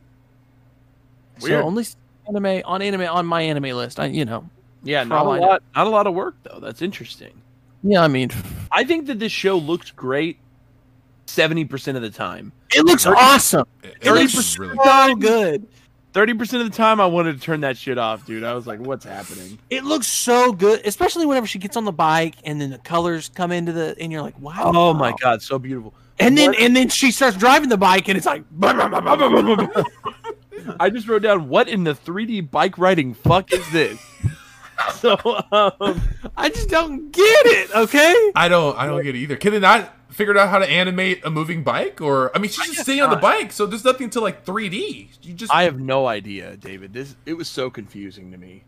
So 1.41 1.49
Weird. 1.49 1.65
only 1.65 1.87
anime 2.27 2.63
on 2.65 2.83
anime 2.83 3.03
on 3.09 3.27
my 3.27 3.43
anime 3.43 3.77
list. 3.77 4.01
I 4.01 4.07
you 4.07 4.25
know 4.25 4.49
Yeah, 4.83 5.05
not 5.05 5.17
a 5.17 5.19
all 5.25 5.31
I 5.33 5.39
know. 5.39 5.47
lot. 5.47 5.63
Not 5.77 5.87
a 5.87 5.91
lot 5.91 6.07
of 6.07 6.15
work 6.15 6.35
though. 6.43 6.59
That's 6.61 6.83
interesting. 6.83 7.41
yeah 7.83 8.03
I 8.03 8.09
mean 8.09 8.31
I 8.73 8.85
think 8.85 9.07
that 9.07 9.19
this 9.21 9.31
show 9.33 9.57
looks 9.57 9.91
great 9.93 10.39
seventy 11.27 11.65
percent 11.65 11.97
of 11.97 12.03
the 12.03 12.11
time. 12.11 12.53
it 12.75 12.85
looks 12.85 13.05
Thirty- 13.05 13.17
awesome. 13.21 13.67
It, 13.83 13.89
It 14.01 14.07
it 14.09 14.13
looks 14.13 14.35
looks 14.35 14.59
really. 14.59 14.77
so 14.83 15.15
good. 15.15 15.67
Thirty 16.13 16.35
percent 16.35 16.63
of 16.63 16.71
the 16.71 16.77
time, 16.77 17.01
I 17.01 17.07
wanted 17.07 17.35
to 17.35 17.41
turn 17.41 17.61
that 17.61 17.77
shit 17.77 17.99
off, 17.99 18.25
dude. 18.25 18.43
I 18.43 18.55
was 18.55 18.67
like, 18.67 18.81
"What's 18.81 19.05
happening?" 19.05 19.59
It 19.69 19.85
looks 19.85 20.07
so 20.07 20.53
good, 20.53 20.81
especially 20.87 21.27
whenever 21.27 21.47
she 21.47 21.59
gets 21.59 21.77
on 21.77 21.85
the 21.85 21.93
bike 21.93 22.37
and 22.45 22.61
then 22.61 22.71
the 22.71 22.79
colors 22.79 23.31
come 23.35 23.53
into 23.53 23.73
the 23.73 23.95
and 24.01 24.11
you're 24.11 24.23
like 24.23 24.39
wow. 24.41 24.73
Oh 24.75 24.95
my 24.95 25.15
god, 25.21 25.43
so 25.43 25.59
beautiful. 25.59 25.95
And 26.19 26.37
then 26.37 26.55
and 26.55 26.75
then 26.75 26.89
she 26.89 27.11
starts 27.11 27.37
driving 27.37 27.69
the 27.69 27.77
bike 27.77 28.09
and 28.09 28.17
it's 28.17 28.27
like 28.27 28.43
I 30.81 30.91
just 30.91 31.07
wrote 31.09 31.23
down, 31.23 31.49
"What 31.49 31.69
in 31.69 31.85
the 31.85 31.95
3D 31.95 32.51
bike 32.51 32.79
riding 32.79 33.13
fuck 33.15 33.53
is 33.53 33.71
this?" 33.71 34.01
so, 34.95 35.17
um, 35.53 36.01
I 36.37 36.49
just 36.49 36.69
don't 36.69 37.11
get 37.11 37.47
it. 37.47 37.75
Okay. 37.75 38.33
I 38.35 38.49
don't. 38.49 38.79
I 38.79 38.87
don't 38.87 39.03
get 39.03 39.15
it 39.15 39.19
either. 39.19 39.37
Can 39.37 39.53
they 39.53 39.61
not 39.61 39.93
figure 40.09 40.37
out 40.39 40.49
how 40.49 40.59
to 40.59 40.69
animate 40.69 41.25
a 41.25 41.31
moving 41.31 41.63
bike? 41.63 42.01
Or 42.01 42.31
I 42.35 42.39
mean, 42.39 42.51
she's 42.51 42.65
just 42.67 42.77
guess 42.79 42.87
sitting 42.87 43.03
on 43.03 43.11
the 43.11 43.17
bike, 43.17 43.53
so 43.53 43.67
there's 43.67 43.85
nothing 43.85 44.11
to 44.11 44.21
like 44.21 44.45
3D. 44.45 45.09
You 45.23 45.35
just. 45.35 45.53
I 45.53 45.65
have 45.65 45.79
no 45.81 46.07
idea, 46.07 46.57
David. 46.57 46.93
This 46.93 47.17
it 47.27 47.35
was 47.35 47.49
so 47.49 47.71
confusing 47.71 48.33
to 48.33 48.39
me. 48.39 48.65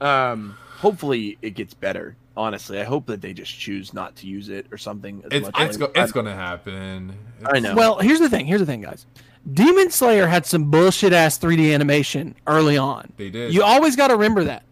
Um, 0.00 0.56
hopefully, 0.78 1.38
it 1.42 1.50
gets 1.50 1.74
better. 1.74 2.16
Honestly, 2.36 2.80
I 2.80 2.84
hope 2.84 3.06
that 3.06 3.20
they 3.20 3.32
just 3.32 3.56
choose 3.56 3.94
not 3.94 4.16
to 4.16 4.26
use 4.26 4.48
it 4.48 4.66
or 4.72 4.76
something. 4.78 5.22
As 5.26 5.28
it's 5.32 5.46
much 5.46 5.54
it's, 5.60 5.70
as- 5.70 5.76
go, 5.76 5.90
it's 5.94 6.12
gonna 6.12 6.34
happen. 6.34 7.16
I 7.44 7.60
know. 7.60 7.74
Well, 7.74 7.98
here's 7.98 8.18
the 8.20 8.28
thing. 8.28 8.46
Here's 8.46 8.60
the 8.60 8.66
thing, 8.66 8.80
guys. 8.80 9.06
Demon 9.52 9.90
Slayer 9.90 10.26
had 10.26 10.46
some 10.46 10.70
bullshit 10.70 11.12
ass 11.12 11.38
3D 11.38 11.74
animation 11.74 12.34
early 12.46 12.78
on. 12.78 13.12
They 13.18 13.28
did. 13.30 13.52
You 13.52 13.62
always 13.62 13.94
got 13.94 14.08
to 14.08 14.14
remember 14.14 14.44
that. 14.44 14.62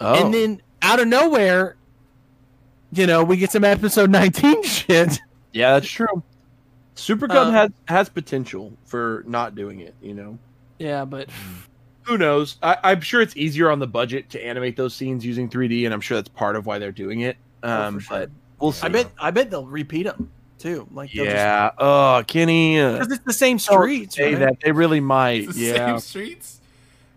oh. 0.00 0.24
And 0.24 0.32
then 0.32 0.62
out 0.82 1.00
of 1.00 1.08
nowhere, 1.08 1.74
you 2.92 3.06
know, 3.08 3.24
we 3.24 3.36
get 3.36 3.50
some 3.50 3.64
episode 3.64 4.08
19 4.08 4.62
shit. 4.64 5.20
Yeah, 5.52 5.72
that's 5.74 5.88
true. 5.88 6.22
Super 6.94 7.28
Cub 7.28 7.48
Uh, 7.48 7.50
has 7.52 7.70
has 7.86 8.08
potential 8.08 8.72
for 8.84 9.24
not 9.26 9.54
doing 9.54 9.80
it. 9.80 9.94
You 10.02 10.14
know, 10.14 10.38
Yeah, 10.78 11.04
but 11.04 11.28
who 12.02 12.18
knows? 12.18 12.56
I, 12.62 12.76
I'm 12.82 13.00
sure 13.00 13.20
it's 13.20 13.36
easier 13.36 13.70
on 13.70 13.78
the 13.78 13.86
budget 13.86 14.30
to 14.30 14.44
animate 14.44 14.76
those 14.76 14.94
scenes 14.94 15.24
using 15.24 15.48
3D, 15.48 15.84
and 15.84 15.94
I'm 15.94 16.00
sure 16.00 16.16
that's 16.18 16.28
part 16.28 16.56
of 16.56 16.66
why 16.66 16.78
they're 16.78 16.92
doing 16.92 17.20
it. 17.20 17.36
Um, 17.62 17.94
for 17.94 18.00
sure. 18.00 18.18
but 18.18 18.30
we'll 18.58 18.72
see. 18.72 18.86
I 18.86 18.88
bet 18.90 19.06
I 19.18 19.30
bet 19.30 19.50
they'll 19.50 19.66
repeat 19.66 20.02
them 20.04 20.30
too. 20.58 20.86
Like 20.92 21.10
they'll 21.12 21.24
just- 21.24 21.36
Yeah. 21.36 21.70
Oh, 21.78 22.22
Kenny. 22.26 22.80
Uh, 22.80 22.92
because 22.98 23.12
it's 23.12 23.24
the 23.24 23.32
same 23.32 23.58
streets. 23.58 24.16
say 24.16 24.34
right? 24.34 24.40
that 24.40 24.60
they 24.62 24.72
really 24.72 25.00
might. 25.00 25.44
It's 25.44 25.54
the 25.54 25.60
Yeah. 25.66 25.86
same 25.86 25.98
streets. 26.00 26.60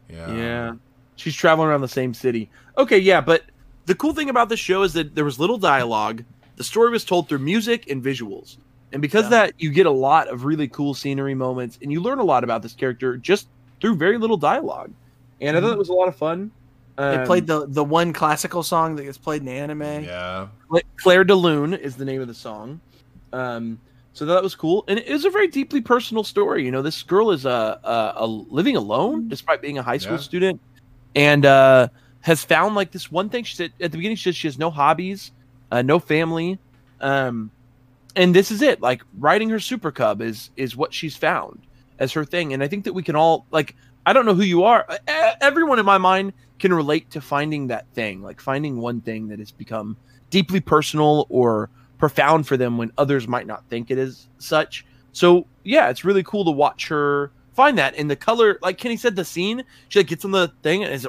Yeah. 0.09 0.33
Yeah. 0.35 0.73
She's 1.15 1.35
traveling 1.35 1.67
around 1.69 1.81
the 1.81 1.87
same 1.87 2.13
city. 2.13 2.49
Okay, 2.77 2.97
yeah, 2.99 3.21
but 3.21 3.43
the 3.85 3.95
cool 3.95 4.13
thing 4.13 4.29
about 4.29 4.49
this 4.49 4.59
show 4.59 4.83
is 4.83 4.93
that 4.93 5.13
there 5.15 5.25
was 5.25 5.39
little 5.39 5.57
dialogue. 5.57 6.23
The 6.55 6.63
story 6.63 6.89
was 6.91 7.05
told 7.05 7.27
through 7.27 7.39
music 7.39 7.89
and 7.89 8.03
visuals. 8.03 8.57
And 8.91 9.01
because 9.01 9.25
of 9.25 9.31
Yeah. 9.31 9.45
that, 9.45 9.53
you 9.57 9.71
get 9.71 9.87
a 9.87 9.91
lot 9.91 10.27
of 10.27 10.45
really 10.45 10.67
cool 10.67 10.93
scenery 10.93 11.33
moments 11.33 11.79
and 11.81 11.91
you 11.91 11.99
learn 11.99 12.19
a 12.19 12.23
lot 12.23 12.43
about 12.43 12.61
this 12.61 12.75
character 12.75 13.17
just 13.17 13.47
through 13.81 13.95
very 13.95 14.17
little 14.17 14.37
dialogue. 14.37 14.93
And 15.41 15.57
I 15.57 15.61
thought 15.61 15.73
it 15.73 15.79
was 15.79 15.89
a 15.89 15.93
lot 15.93 16.07
of 16.07 16.15
fun. 16.15 16.51
They 16.97 17.17
Um, 17.17 17.25
played 17.25 17.47
the 17.47 17.65
the 17.67 17.83
one 17.83 18.13
classical 18.13 18.61
song 18.61 18.95
that 18.95 19.03
gets 19.03 19.17
played 19.17 19.41
in 19.41 19.47
anime. 19.47 20.03
Yeah. 20.03 20.47
Clair 20.97 21.23
de 21.23 21.35
Lune 21.35 21.73
is 21.73 21.95
the 21.95 22.05
name 22.05 22.21
of 22.21 22.27
the 22.27 22.33
song. 22.35 22.79
Um, 23.31 23.79
so 24.13 24.25
that 24.25 24.43
was 24.43 24.53
cool, 24.53 24.83
and 24.87 24.99
it 24.99 25.07
is 25.07 25.25
a 25.25 25.31
very 25.31 25.47
deeply 25.47 25.81
personal 25.81 26.23
story. 26.23 26.63
You 26.63 26.71
know, 26.71 26.83
this 26.83 27.01
girl 27.01 27.31
is 27.31 27.45
a, 27.45 27.79
a, 27.83 28.13
a 28.17 28.27
living 28.27 28.75
alone 28.75 29.27
despite 29.27 29.59
being 29.61 29.79
a 29.79 29.83
high 29.83 29.97
school 29.97 30.17
Yeah. 30.17 30.23
student, 30.23 30.61
and 31.15 31.45
uh, 31.47 31.87
has 32.21 32.43
found 32.43 32.75
like 32.75 32.91
this 32.91 33.11
one 33.11 33.29
thing. 33.29 33.43
She 33.43 33.55
said 33.55 33.73
at 33.81 33.91
the 33.91 33.97
beginning, 33.97 34.17
she 34.17 34.25
said 34.25 34.35
she 34.35 34.47
has 34.47 34.59
no 34.59 34.69
hobbies, 34.69 35.31
uh, 35.73 35.81
no 35.81 35.97
family, 35.97 36.59
um, 37.01 37.49
and 38.15 38.35
this 38.35 38.51
is 38.51 38.61
it. 38.61 38.79
Like 38.79 39.01
riding 39.17 39.49
her 39.49 39.59
super 39.59 39.91
cub 39.91 40.21
is 40.21 40.51
is 40.55 40.77
what 40.77 40.93
she's 40.93 41.15
found 41.15 41.61
as 41.97 42.13
her 42.13 42.23
thing. 42.23 42.53
And 42.53 42.63
I 42.63 42.67
think 42.67 42.83
that 42.85 42.93
we 42.93 43.01
can 43.01 43.15
all 43.15 43.47
like. 43.49 43.75
I 44.05 44.13
don't 44.13 44.25
know 44.25 44.35
who 44.35 44.43
you 44.43 44.65
are. 44.65 44.85
Everyone 45.41 45.79
in 45.79 45.85
my 45.85 45.97
mind 45.97 46.33
can 46.59 46.73
relate 46.73 47.09
to 47.11 47.21
finding 47.21 47.67
that 47.67 47.87
thing, 47.93 48.21
like 48.21 48.39
finding 48.39 48.77
one 48.77 48.99
thing 49.01 49.29
that 49.29 49.39
has 49.39 49.49
become 49.49 49.97
deeply 50.29 50.59
personal 50.59 51.25
or 51.29 51.69
profound 51.97 52.45
for 52.45 52.57
them 52.57 52.77
when 52.77 52.91
others 52.97 53.27
might 53.29 53.47
not 53.47 53.63
think 53.69 53.89
it 53.89 53.97
is 53.97 54.27
such. 54.39 54.85
So 55.13 55.47
yeah, 55.63 55.89
it's 55.89 56.03
really 56.03 56.21
cool 56.23 56.45
to 56.45 56.51
watch 56.51 56.89
her 56.89 57.31
find 57.53 57.77
that. 57.77 57.95
And 57.95 58.11
the 58.11 58.15
color, 58.17 58.59
like 58.61 58.77
Kenny 58.77 58.97
said, 58.97 59.15
the 59.15 59.25
scene 59.25 59.63
she 59.87 59.99
like 59.99 60.07
gets 60.07 60.25
on 60.25 60.31
the 60.31 60.51
thing 60.61 60.83
and 60.83 60.93
is 60.93 61.07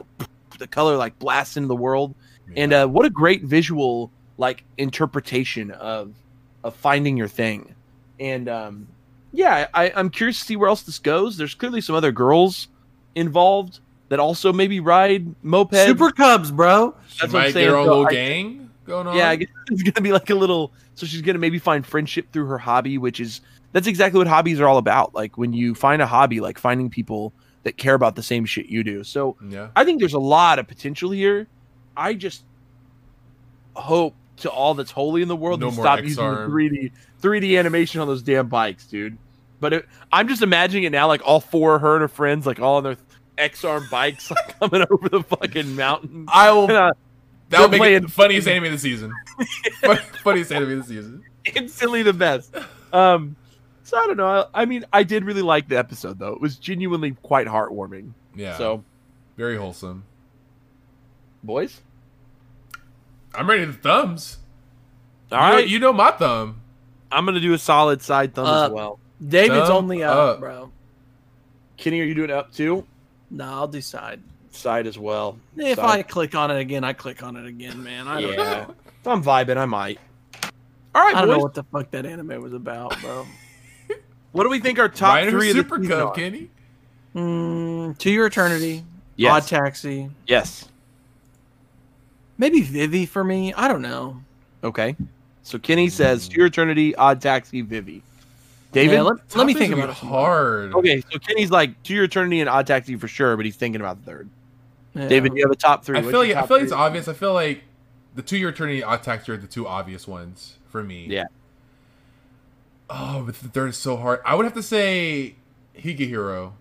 the 0.58 0.66
color 0.68 0.96
like 0.96 1.18
blasts 1.18 1.56
into 1.56 1.66
the 1.66 1.76
world. 1.76 2.14
And 2.56 2.72
uh, 2.72 2.86
what 2.86 3.04
a 3.04 3.10
great 3.10 3.42
visual 3.42 4.12
like 4.36 4.64
interpretation 4.78 5.70
of 5.72 6.14
of 6.62 6.74
finding 6.74 7.16
your 7.16 7.28
thing. 7.28 7.74
And 8.18 8.48
um, 8.48 8.88
yeah, 9.32 9.66
I, 9.74 9.92
I'm 9.94 10.08
curious 10.10 10.38
to 10.40 10.44
see 10.44 10.56
where 10.56 10.68
else 10.68 10.82
this 10.82 10.98
goes. 10.98 11.36
There's 11.36 11.54
clearly 11.54 11.80
some 11.80 11.94
other 11.94 12.12
girls 12.12 12.68
involved 13.14 13.80
that 14.08 14.18
also 14.20 14.52
maybe 14.52 14.80
ride 14.80 15.26
mopeds. 15.44 15.86
Super 15.86 16.10
Cubs, 16.10 16.50
bro. 16.50 16.94
she 17.08 17.20
that's 17.20 17.32
what 17.32 17.46
I'm 17.46 17.52
saying, 17.52 17.66
get 17.68 17.74
own 17.74 17.86
so 17.86 17.90
little 17.90 18.06
I- 18.06 18.10
gang 18.12 18.70
going 18.84 19.06
on. 19.06 19.16
Yeah, 19.16 19.30
I 19.30 19.36
guess 19.36 19.48
it's 19.70 19.82
gonna 19.82 20.02
be 20.02 20.12
like 20.12 20.30
a 20.30 20.34
little. 20.34 20.72
So 20.94 21.06
she's 21.06 21.22
gonna 21.22 21.38
maybe 21.38 21.58
find 21.58 21.84
friendship 21.86 22.32
through 22.32 22.46
her 22.46 22.58
hobby, 22.58 22.98
which 22.98 23.20
is 23.20 23.40
that's 23.72 23.86
exactly 23.86 24.18
what 24.18 24.26
hobbies 24.26 24.60
are 24.60 24.68
all 24.68 24.78
about. 24.78 25.14
Like 25.14 25.36
when 25.36 25.52
you 25.52 25.74
find 25.74 26.00
a 26.00 26.06
hobby, 26.06 26.40
like 26.40 26.58
finding 26.58 26.88
people 26.88 27.32
that 27.64 27.76
care 27.76 27.94
about 27.94 28.14
the 28.14 28.22
same 28.22 28.44
shit 28.44 28.66
you 28.66 28.84
do. 28.84 29.02
So 29.04 29.36
Yeah. 29.48 29.68
I 29.74 29.84
think 29.84 29.98
there's 29.98 30.14
a 30.14 30.18
lot 30.18 30.58
of 30.58 30.68
potential 30.68 31.10
here. 31.10 31.48
I 31.96 32.14
just 32.14 32.44
hope 33.74 34.14
to 34.38 34.50
all 34.50 34.74
that's 34.74 34.90
holy 34.90 35.22
in 35.22 35.28
the 35.28 35.36
world 35.36 35.60
No 35.60 35.70
more 35.70 35.84
stop 35.84 36.00
using 36.02 36.24
the 36.24 36.30
3D 36.32 36.92
3D 37.22 37.58
animation 37.58 38.00
on 38.00 38.08
those 38.08 38.22
damn 38.22 38.48
bikes, 38.48 38.86
dude. 38.86 39.16
But 39.60 39.72
it, 39.72 39.86
I'm 40.12 40.28
just 40.28 40.42
imagining 40.42 40.84
it 40.84 40.90
now, 40.90 41.06
like 41.06 41.22
all 41.24 41.40
four 41.40 41.76
of 41.76 41.80
her 41.82 41.94
and 41.94 42.02
her 42.02 42.08
friends, 42.08 42.46
like 42.46 42.60
all 42.60 42.76
on 42.76 42.82
their 42.82 42.96
X 43.38 43.64
arm 43.64 43.86
bikes, 43.90 44.30
like 44.30 44.58
coming 44.58 44.84
over 44.90 45.08
the 45.08 45.22
fucking 45.22 45.74
mountain. 45.76 46.26
I 46.28 46.52
will. 46.52 46.64
And, 46.68 46.72
uh, 46.72 46.92
That 47.50 47.60
would 47.60 47.70
make 47.70 47.82
it 47.82 48.02
the 48.02 48.08
funniest 48.08 48.48
anime 48.48 48.64
of 48.64 48.72
the 48.72 48.78
season. 48.78 49.12
Funniest 50.22 50.50
anime 50.52 50.72
of 50.72 50.78
the 50.88 50.94
season. 50.94 51.22
instantly 51.54 52.02
the 52.02 52.12
best. 52.12 52.54
Um, 52.92 53.36
so 53.84 53.96
I 53.98 54.06
don't 54.06 54.16
know. 54.16 54.26
I, 54.54 54.62
I 54.62 54.64
mean, 54.64 54.84
I 54.92 55.02
did 55.02 55.24
really 55.24 55.42
like 55.42 55.68
the 55.68 55.76
episode 55.78 56.18
though. 56.18 56.32
It 56.32 56.40
was 56.40 56.56
genuinely 56.56 57.12
quite 57.22 57.46
heartwarming. 57.46 58.12
Yeah. 58.34 58.56
So, 58.56 58.82
very 59.36 59.56
wholesome. 59.56 60.04
boys, 61.42 61.80
I'm 63.34 63.48
ready 63.48 63.66
to 63.66 63.72
thumbs. 63.72 64.38
all 65.32 65.38
you 65.38 65.46
know, 65.48 65.54
right, 65.56 65.68
you 65.68 65.78
know 65.78 65.92
my 65.92 66.10
thumb. 66.12 66.60
I'm 67.10 67.24
gonna 67.24 67.40
do 67.40 67.52
a 67.54 67.58
solid 67.58 68.02
side 68.02 68.34
thumb 68.34 68.46
Uh, 68.46 68.66
as 68.66 68.70
well. 68.72 68.98
David's 69.26 69.68
Thumb 69.68 69.76
only 69.76 70.02
up, 70.02 70.16
up. 70.16 70.40
bro. 70.40 70.70
Kenny, 71.76 72.00
are 72.00 72.04
you 72.04 72.14
doing 72.14 72.30
up 72.30 72.52
too? 72.52 72.86
No, 73.30 73.44
I'll 73.44 73.68
decide. 73.68 74.20
Side 74.50 74.56
Side 74.56 74.86
as 74.86 74.98
well. 74.98 75.38
If 75.56 75.76
Side. 75.76 75.98
I 75.98 76.02
click 76.02 76.34
on 76.34 76.50
it 76.50 76.58
again, 76.58 76.84
I 76.84 76.92
click 76.92 77.22
on 77.22 77.36
it 77.36 77.46
again, 77.46 77.82
man. 77.82 78.06
I 78.06 78.20
don't, 78.20 78.32
yeah, 78.34 78.66
if 79.00 79.06
I'm 79.06 79.22
vibing, 79.22 79.56
I 79.56 79.64
might. 79.66 79.98
All 80.94 81.02
right, 81.04 81.14
I 81.16 81.20
don't 81.22 81.28
boys. 81.28 81.36
know 81.38 81.42
what 81.42 81.54
the 81.54 81.64
fuck 81.64 81.90
that 81.90 82.06
anime 82.06 82.40
was 82.42 82.52
about, 82.52 82.98
bro. 83.00 83.26
What 84.32 84.42
do 84.42 84.48
we 84.50 84.58
think 84.58 84.80
our 84.80 84.88
top 84.88 85.14
Ryan 85.14 85.30
three 85.30 85.50
of 85.50 85.56
Super 85.56 85.76
the 85.78 85.84
season 85.84 85.98
Cub, 85.98 86.08
are? 86.08 86.14
Kenny. 86.14 86.50
Mm, 87.14 87.96
to 87.98 88.10
your 88.10 88.26
eternity. 88.26 88.84
Yes. 89.14 89.32
Odd 89.32 89.46
Taxi. 89.48 90.10
yes. 90.26 90.68
Maybe 92.38 92.60
Vivy 92.62 93.06
for 93.06 93.22
me. 93.24 93.52
I 93.54 93.68
don't 93.68 93.82
know. 93.82 94.20
Okay. 94.62 94.96
So 95.42 95.58
Kenny 95.58 95.88
says 95.88 96.28
to 96.28 96.36
your 96.36 96.46
eternity, 96.46 96.94
odd 96.96 97.20
taxi, 97.20 97.60
Vivy. 97.60 98.02
David. 98.72 98.94
Yeah, 98.94 99.02
let, 99.02 99.36
let 99.36 99.46
me 99.46 99.54
think 99.54 99.72
about 99.72 99.90
it. 99.90 99.94
Hard. 99.94 100.74
okay, 100.74 101.00
so 101.12 101.18
Kenny's 101.20 101.50
like 101.52 101.80
to 101.84 101.94
your 101.94 102.04
eternity 102.04 102.40
and 102.40 102.48
odd 102.48 102.66
taxi 102.66 102.96
for 102.96 103.06
sure, 103.06 103.36
but 103.36 103.44
he's 103.44 103.54
thinking 103.56 103.80
about 103.80 104.00
the 104.04 104.10
third. 104.10 104.28
Yeah. 104.94 105.06
David, 105.08 105.34
you 105.36 105.42
have 105.44 105.50
a 105.52 105.56
top 105.56 105.84
three. 105.84 105.98
I 105.98 106.00
What's 106.00 106.10
feel 106.12 106.24
your 106.24 106.34
like 106.34 106.38
I 106.38 106.40
top 106.40 106.48
feel 106.48 106.56
like 106.56 106.62
it's 106.64 106.72
three? 106.72 106.80
obvious. 106.80 107.08
I 107.08 107.12
feel 107.12 107.32
like 107.34 107.64
the 108.14 108.22
To 108.22 108.36
Your 108.36 108.50
Eternity 108.50 108.82
odd 108.82 109.02
taxi 109.02 109.32
are 109.32 109.36
the 109.36 109.46
two 109.46 109.66
obvious 109.66 110.08
ones 110.08 110.56
for 110.68 110.82
me. 110.82 111.06
Yeah. 111.08 111.24
Oh, 112.90 113.22
but 113.24 113.36
the 113.36 113.48
third 113.48 113.70
is 113.70 113.76
so 113.76 113.96
hard. 113.96 114.20
I 114.24 114.34
would 114.34 114.44
have 114.44 114.54
to 114.54 114.62
say 114.62 115.36
Higehiro 115.76 116.52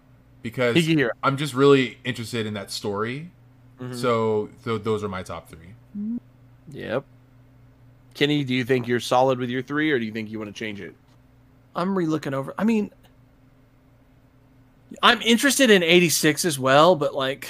because 0.41 0.75
Higehiro. 0.75 1.09
I'm 1.21 1.37
just 1.37 1.53
really 1.53 1.97
interested 2.03 2.45
in 2.45 2.53
that 2.53 2.69
story. 2.71 3.31
Mhm. 3.91 3.95
So, 3.95 4.49
so 4.63 4.77
those 4.77 5.03
are 5.03 5.09
my 5.09 5.23
top 5.23 5.49
three. 5.49 5.73
Yep. 6.71 7.03
Kenny, 8.13 8.43
do 8.43 8.53
you 8.53 8.63
think 8.63 8.87
you're 8.87 8.99
solid 8.99 9.39
with 9.39 9.49
your 9.49 9.61
three, 9.61 9.91
or 9.91 9.99
do 9.99 10.05
you 10.05 10.11
think 10.11 10.29
you 10.29 10.37
want 10.39 10.53
to 10.53 10.57
change 10.57 10.79
it? 10.81 10.95
I'm 11.75 11.97
re-looking 11.97 12.33
over. 12.33 12.53
I 12.57 12.63
mean, 12.63 12.91
I'm 15.01 15.21
interested 15.21 15.69
in 15.71 15.81
86 15.83 16.45
as 16.45 16.59
well, 16.59 16.95
but 16.95 17.15
like, 17.15 17.49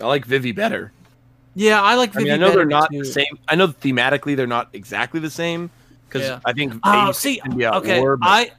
I 0.00 0.06
like 0.06 0.24
Vivy 0.24 0.52
better. 0.52 0.92
yeah, 1.54 1.82
I 1.82 1.96
like. 1.96 2.14
I 2.14 2.20
mean, 2.20 2.26
Vivy 2.28 2.34
I 2.34 2.36
know 2.36 2.50
they're 2.54 2.64
not 2.64 2.92
too. 2.92 3.00
the 3.00 3.04
same. 3.04 3.38
I 3.48 3.56
know 3.56 3.66
thematically 3.68 4.36
they're 4.36 4.46
not 4.46 4.68
exactly 4.72 5.18
the 5.18 5.30
same 5.30 5.70
because 6.08 6.22
Yeah. 6.22 6.38
I 6.44 6.52
think. 6.52 6.74
Oh, 6.84 7.08
86 7.10 7.18
see, 7.18 7.36
can 7.40 7.56
be 7.56 7.66
okay, 7.66 8.00
war, 8.00 8.16
but- 8.16 8.28
I 8.28 8.50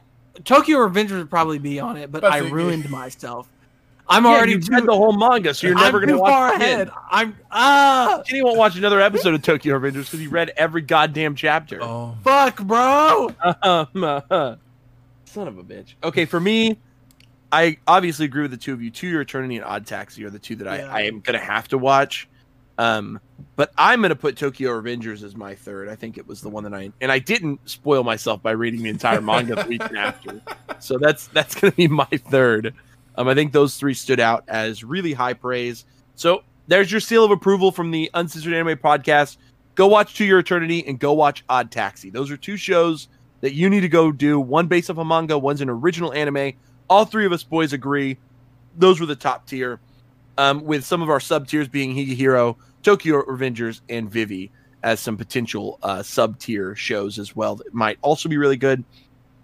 Tokyo 0.44 0.78
Revengers 0.78 1.16
would 1.18 1.30
probably 1.30 1.58
be 1.58 1.80
on 1.80 1.96
it, 1.96 2.12
but 2.12 2.20
But 2.22 2.32
I 2.32 2.38
ruined 2.38 2.88
myself. 2.90 3.48
I'm 4.10 4.24
Yeah, 4.24 4.30
already 4.30 4.56
read 4.56 4.84
the 4.86 4.92
whole 4.92 5.12
manga, 5.16 5.54
so 5.54 5.68
you're 5.68 5.76
I'm 5.78 5.84
never 5.84 6.00
going 6.00 6.10
to 6.10 6.18
watch 6.18 6.30
far 6.32 6.52
it 6.52 6.56
again. 6.56 6.72
ahead. 6.74 6.90
I'm 7.10 7.36
ah 7.50 8.22
Kenny 8.26 8.42
won't 8.42 8.58
watch 8.58 8.76
another 8.76 9.00
episode 9.00 9.34
of 9.34 9.42
Tokyo 9.42 9.78
Revengers 9.78 10.04
because 10.06 10.20
he 10.20 10.26
read 10.26 10.50
every 10.56 10.82
goddamn 10.82 11.34
chapter. 11.36 11.78
Oh, 11.82 12.16
fuck, 12.24 12.60
bro. 12.62 13.30
Um, 13.62 14.04
uh, 14.04 14.20
son 15.24 15.48
of 15.48 15.58
a 15.58 15.62
bitch. 15.62 15.94
Okay, 16.02 16.24
for 16.24 16.40
me, 16.40 16.76
I 17.52 17.78
obviously 17.86 18.24
agree 18.26 18.42
with 18.42 18.50
the 18.50 18.56
two 18.56 18.72
of 18.72 18.82
you. 18.82 18.90
To 18.90 19.06
Your 19.08 19.20
Eternity 19.22 19.56
and 19.56 19.64
Odd 19.64 19.86
Taxi 19.86 20.24
are 20.24 20.30
the 20.30 20.38
two 20.38 20.56
that 20.56 20.68
I, 20.68 20.78
Yeah. 20.78 20.92
I 20.92 21.00
am 21.02 21.20
gonna 21.20 21.38
have 21.38 21.68
to 21.68 21.78
watch. 21.78 22.28
Um, 22.78 23.20
but 23.56 23.72
I'm 23.76 24.00
gonna 24.00 24.16
put 24.16 24.36
Tokyo 24.38 24.70
Revengers 24.80 25.22
as 25.22 25.36
my 25.36 25.54
third. 25.54 25.88
I 25.88 25.94
think 25.96 26.16
it 26.16 26.26
was 26.26 26.40
the 26.40 26.48
one 26.48 26.64
that 26.64 26.72
I 26.74 26.90
and 27.00 27.12
I 27.12 27.18
didn't 27.18 27.60
spoil 27.68 28.02
myself 28.04 28.42
by 28.42 28.52
reading 28.52 28.82
the 28.82 28.88
entire 28.88 29.20
manga 29.20 29.54
the 29.54 29.66
week 29.68 29.82
after. 29.82 30.40
So 30.78 30.96
that's 30.96 31.26
that's 31.28 31.54
gonna 31.54 31.72
be 31.72 31.88
my 31.88 32.06
third. 32.06 32.72
Um, 33.20 33.28
I 33.28 33.34
think 33.34 33.52
those 33.52 33.76
three 33.76 33.92
stood 33.92 34.18
out 34.18 34.44
as 34.48 34.82
really 34.82 35.12
high 35.12 35.34
praise. 35.34 35.84
So 36.14 36.42
there's 36.68 36.90
your 36.90 37.02
seal 37.02 37.22
of 37.22 37.30
approval 37.30 37.70
from 37.70 37.90
the 37.90 38.10
Uncensored 38.14 38.54
Anime 38.54 38.78
Podcast. 38.78 39.36
Go 39.74 39.88
watch 39.88 40.14
To 40.14 40.24
Your 40.24 40.38
Eternity 40.38 40.82
and 40.86 40.98
go 40.98 41.12
watch 41.12 41.44
Odd 41.46 41.70
Taxi. 41.70 42.08
Those 42.08 42.30
are 42.30 42.38
two 42.38 42.56
shows 42.56 43.08
that 43.42 43.52
you 43.52 43.68
need 43.68 43.82
to 43.82 43.90
go 43.90 44.10
do. 44.10 44.40
One 44.40 44.68
based 44.68 44.88
off 44.88 44.96
a 44.96 45.04
manga, 45.04 45.36
one's 45.38 45.60
an 45.60 45.68
original 45.68 46.14
anime. 46.14 46.54
All 46.88 47.04
three 47.04 47.26
of 47.26 47.32
us 47.32 47.42
boys 47.42 47.74
agree 47.74 48.16
those 48.78 49.00
were 49.00 49.06
the 49.06 49.16
top 49.16 49.46
tier. 49.46 49.80
Um, 50.38 50.64
with 50.64 50.86
some 50.86 51.02
of 51.02 51.10
our 51.10 51.20
sub 51.20 51.46
tiers 51.46 51.68
being 51.68 51.94
Higehiro, 51.94 52.56
Tokyo 52.82 53.22
Revengers, 53.24 53.82
and 53.90 54.10
Vivy 54.10 54.50
as 54.82 54.98
some 54.98 55.18
potential 55.18 55.78
uh, 55.82 56.02
sub 56.02 56.38
tier 56.38 56.74
shows 56.74 57.18
as 57.18 57.36
well 57.36 57.56
that 57.56 57.74
might 57.74 57.98
also 58.00 58.30
be 58.30 58.38
really 58.38 58.56
good. 58.56 58.82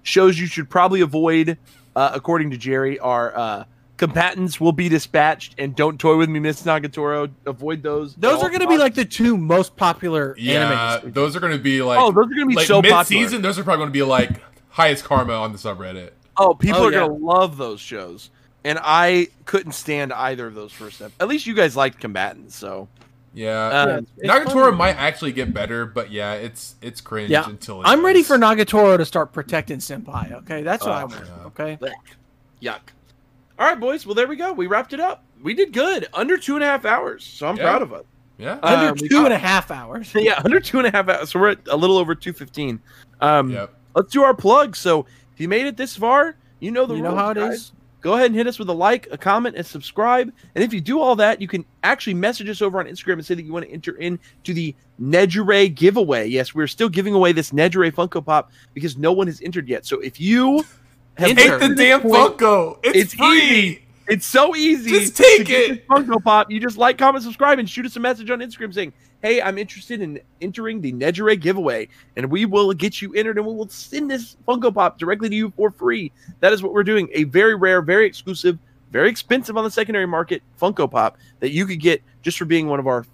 Shows 0.03 0.40
you 0.40 0.47
should 0.47 0.70
probably 0.70 1.03
avoid, 1.03 1.59
uh, 1.97 2.12
according 2.14 2.51
to 2.51 2.56
Jerry, 2.56 2.98
are 3.01 3.36
uh, 3.36 3.64
Combatants 3.97 4.60
Will 4.60 4.73
Be 4.73 4.89
Dispatched 4.89 5.55
and 5.59 5.74
Don't 5.74 5.98
Toy 5.98 6.16
With 6.16 6.28
Me, 6.28 6.39
Miss 6.39 6.62
Nagatoro. 6.62 7.31
Avoid 7.47 7.82
those. 7.82 8.14
Those 8.14 8.40
They're 8.40 8.51
going 8.51 8.60
to 8.60 8.68
be 8.68 8.77
like 8.78 8.94
the 8.94 9.05
two 9.06 9.36
most 9.36 9.74
popular 9.77 10.36
yeah. 10.39 10.98
anime. 11.01 11.12
Those 11.12 11.35
are 11.35 11.40
going 11.40 11.56
to 11.56 11.59
be 11.59 11.82
like 11.82 11.98
oh, 11.98 12.12
those 12.12 12.27
are 12.27 12.35
going 12.35 12.40
to 12.40 12.47
be 12.47 12.55
like 12.56 12.66
so 12.66 12.82
mid 12.82 12.93
popular. 12.93 13.24
season. 13.24 13.43
Those 13.43 13.59
are 13.59 13.64
probably 13.64 13.78
going 13.81 13.89
to 13.89 13.93
be 13.98 14.02
like 14.02 14.40
highest 14.68 15.05
karma 15.05 15.32
on 15.32 15.52
the 15.52 15.59
subreddit. 15.59 16.10
Oh, 16.36 16.52
people 16.52 16.81
Oh, 16.82 16.89
are 16.89 16.93
yeah. 16.93 17.01
gonna 17.01 17.14
love 17.14 17.56
those 17.56 17.81
shows, 17.81 18.28
and 18.62 18.78
I 18.82 19.28
couldn't 19.47 19.73
stand 19.73 20.12
either 20.12 20.47
of 20.47 20.55
those 20.55 20.70
first 20.70 21.01
episodes. 21.01 21.14
At 21.18 21.28
least 21.28 21.47
you 21.47 21.55
guys 21.55 21.74
liked 21.77 21.98
Combatants, 21.98 22.55
so 22.55 22.86
Yeah. 23.37 23.69
um, 23.83 24.07
It's 24.17 24.29
Nagatoro 24.29 24.65
funny. 24.65 24.77
might 24.79 24.97
actually 24.97 25.33
get 25.33 25.53
better, 25.53 25.85
but 25.85 26.11
yeah, 26.11 26.33
it's 26.33 26.77
it's 26.81 27.01
cringe 27.03 27.31
Yeah. 27.31 27.47
until 27.49 27.83
it 27.83 27.85
I'm 27.85 28.05
ready 28.05 28.23
for 28.23 28.39
Nagatoro 28.39 28.97
to 28.97 29.05
start 29.05 29.33
protecting 29.33 29.79
Senpai. 29.79 30.33
Okay, 30.33 30.63
that's 30.63 30.85
what 30.85 30.93
Oh, 30.93 30.97
I 30.97 31.05
want. 31.05 31.23
yeah. 31.27 31.45
Okay. 31.47 31.79
yuck. 32.63 32.81
All 33.59 33.67
right, 33.67 33.79
boys. 33.79 34.07
Well, 34.07 34.15
there 34.15 34.27
we 34.27 34.37
go. 34.37 34.53
We 34.55 34.67
wrapped 34.67 34.93
it 34.95 35.01
up. 35.01 35.23
We 35.43 35.53
did 35.55 35.73
good, 35.74 36.09
under 36.15 36.39
two 36.39 36.55
and 36.55 36.65
a 36.65 36.66
half 36.66 36.85
hours. 36.87 37.24
So 37.24 37.47
I'm 37.47 37.56
Yeah. 37.56 37.63
proud 37.65 37.82
of 37.82 37.93
us. 37.93 38.05
Yeah. 38.39 38.59
Under 38.63 38.95
we 38.95 39.09
two 39.09 39.16
got- 39.16 39.24
and 39.27 39.35
a 39.35 39.39
half 39.39 39.71
hours. 39.71 40.11
yeah, 40.15 40.40
under 40.45 40.59
two 40.61 40.79
and 40.79 40.87
a 40.87 40.90
half 40.90 41.09
hours. 41.09 41.31
So 41.31 41.39
we're 41.39 41.51
at 41.51 41.59
a 41.69 41.77
little 41.77 41.98
over 41.98 42.15
two 42.15 42.32
fifteen. 42.32 42.81
Um, 43.21 43.51
yep. 43.51 43.74
let's 43.95 44.11
do 44.13 44.23
our 44.23 44.35
plug. 44.35 44.77
So 44.77 45.06
if 45.35 45.40
you 45.40 45.48
made 45.48 45.66
it 45.66 45.77
this 45.77 45.95
far, 45.95 46.37
you 46.61 46.71
know 46.71 46.87
the 46.87 46.95
You 46.95 47.03
know 47.03 47.11
rules, 47.11 47.21
how 47.21 47.31
it 47.31 47.35
guys. 47.35 47.55
is. 47.55 47.73
Go 48.06 48.14
ahead 48.14 48.26
and 48.26 48.36
hit 48.36 48.46
us 48.46 48.56
with 48.56 48.68
a 48.68 48.72
like, 48.72 49.09
a 49.10 49.18
comment, 49.18 49.56
and 49.56 49.66
subscribe. 49.66 50.32
And 50.54 50.62
if 50.62 50.72
you 50.72 50.80
do 50.80 51.01
all 51.01 51.16
that, 51.16 51.40
you 51.40 51.48
can 51.48 51.64
actually 51.82 52.14
message 52.14 52.48
us 52.48 52.62
over 52.62 52.78
on 52.78 52.86
Instagram 52.86 53.14
and 53.14 53.26
say 53.26 53.35
that 53.35 53.43
you 53.43 53.52
want 53.52 53.66
to 53.66 53.72
enter 53.72 53.96
into 53.96 54.54
the 54.54 54.76
Nejire 55.02 55.74
giveaway. 55.74 56.28
Yes, 56.28 56.54
we're 56.54 56.68
still 56.68 56.88
giving 56.88 57.14
away 57.14 57.32
this 57.32 57.51
Nejire 57.51 57.90
Funko 57.90 58.24
Pop 58.24 58.52
because 58.74 58.96
no 58.96 59.12
one 59.12 59.26
has 59.26 59.40
entered 59.40 59.68
yet. 59.68 59.86
So 59.86 59.98
if 59.98 60.20
you 60.20 60.64
have. 61.16 61.36
Take 61.36 61.59
the 61.59 61.74
damn 61.74 62.02
Funko. 62.02 62.78
It's, 62.85 62.96
It's 62.96 63.14
free. 63.14 63.40
easy. 63.40 63.82
It's 64.06 64.24
so 64.24 64.54
easy. 64.54 64.90
Just 64.90 65.16
take 65.16 65.51
it. 65.51 65.88
Funko 65.88 66.22
Pop. 66.22 66.48
You 66.48 66.60
just 66.60 66.78
like, 66.78 66.98
comment, 66.98 67.24
subscribe, 67.24 67.59
and 67.59 67.68
shoot 67.68 67.86
us 67.86 67.96
a 67.96 68.01
message 68.01 68.30
on 68.30 68.38
Instagram 68.38 68.72
saying, 68.72 68.93
"Hey, 69.27 69.43
I'm 69.43 69.59
interested 69.59 70.01
in 70.01 70.21
entering 70.40 70.80
the 70.80 70.93
Nejire 70.93 71.40
giveaway," 71.40 71.88
and 72.16 72.30
we 72.30 72.45
will 72.45 72.72
get 72.72 73.03
you 73.03 73.13
entered, 73.14 73.38
and 73.38 73.46
we 73.46 73.53
will 73.55 73.69
send 73.69 74.09
this 74.09 74.37
Funko 74.46 74.72
Pop 74.72 74.98
directly 75.01 75.29
to 75.29 75.35
you 75.35 75.53
for 75.56 75.72
free. 75.72 76.13
That 76.38 76.53
is 76.53 76.63
what 76.63 76.72
we're 76.72 76.85
doing. 76.85 77.09
A 77.13 77.24
very 77.24 77.56
rare, 77.56 77.82
very 77.82 78.06
exclusive, 78.06 78.56
very 78.93 79.11
expensive 79.11 79.56
on 79.56 79.64
the 79.64 79.71
secondary 79.71 80.06
market 80.06 80.43
Funko 80.63 80.88
Pop 80.88 81.19
that 81.40 81.51
you 81.51 81.66
could 81.66 81.80
get 81.80 82.03
just 82.22 82.38
for 82.38 82.45
being 82.45 82.69
one 82.69 82.79
of 82.79 82.87
our 82.87 83.05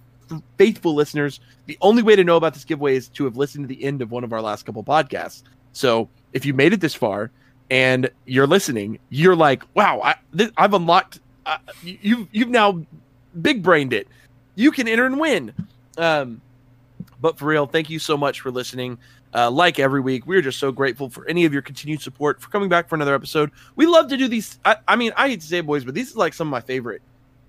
faithful 0.57 0.93
listeners. 0.93 1.39
The 1.65 1.79
only 1.81 2.03
way 2.03 2.15
to 2.15 2.23
know 2.23 2.37
about 2.37 2.53
this 2.53 2.63
giveaway 2.63 2.95
is 2.95 3.07
to 3.09 3.23
have 3.25 3.35
listened 3.35 3.67
to 3.67 3.75
the 3.75 3.83
end 3.83 4.03
of 4.03 4.11
one 4.11 4.23
of 4.23 4.33
our 4.33 4.41
last 4.41 4.67
couple 4.67 4.83
podcasts. 4.83 5.41
So 5.71 6.09
if 6.31 6.45
you 6.45 6.53
made 6.53 6.73
it 6.73 6.79
this 6.79 6.93
far 6.93 7.31
and 7.71 8.07
you're 8.27 8.45
listening, 8.45 8.99
you're 9.09 9.35
like, 9.35 9.63
"Wow, 9.73 9.99
I, 10.03 10.15
I've 10.57 10.75
unlocked. 10.75 11.21
Uh, 11.47 11.57
you- 11.81 12.27
you've 12.31 12.49
now 12.49 12.85
big 13.41 13.63
brained 13.63 13.93
it. 13.93 14.07
You 14.55 14.71
can 14.71 14.87
enter 14.87 15.07
and 15.07 15.19
win." 15.19 15.53
Um, 15.97 16.41
but 17.21 17.37
for 17.37 17.45
real, 17.45 17.65
thank 17.65 17.89
you 17.89 17.99
so 17.99 18.17
much 18.17 18.41
for 18.41 18.51
listening. 18.51 18.97
Uh, 19.33 19.49
like 19.49 19.79
every 19.79 20.01
week, 20.01 20.27
we're 20.27 20.41
just 20.41 20.59
so 20.59 20.71
grateful 20.71 21.09
for 21.09 21.27
any 21.27 21.45
of 21.45 21.53
your 21.53 21.61
continued 21.61 22.01
support 22.01 22.39
for 22.41 22.49
coming 22.49 22.69
back 22.69 22.87
for 22.87 22.95
another 22.95 23.15
episode. 23.15 23.51
We 23.75 23.85
love 23.85 24.09
to 24.09 24.17
do 24.17 24.27
these. 24.27 24.59
I, 24.63 24.77
I 24.87 24.95
mean, 24.95 25.11
I 25.15 25.29
hate 25.29 25.41
to 25.41 25.47
say 25.47 25.57
it, 25.57 25.65
boys, 25.65 25.83
but 25.83 25.95
these 25.95 26.09
is 26.09 26.17
like 26.17 26.33
some 26.33 26.47
of 26.47 26.51
my 26.51 26.61
favorite. 26.61 27.01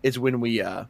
Is 0.02 0.18
when 0.18 0.40
we 0.40 0.60
uh, 0.60 0.84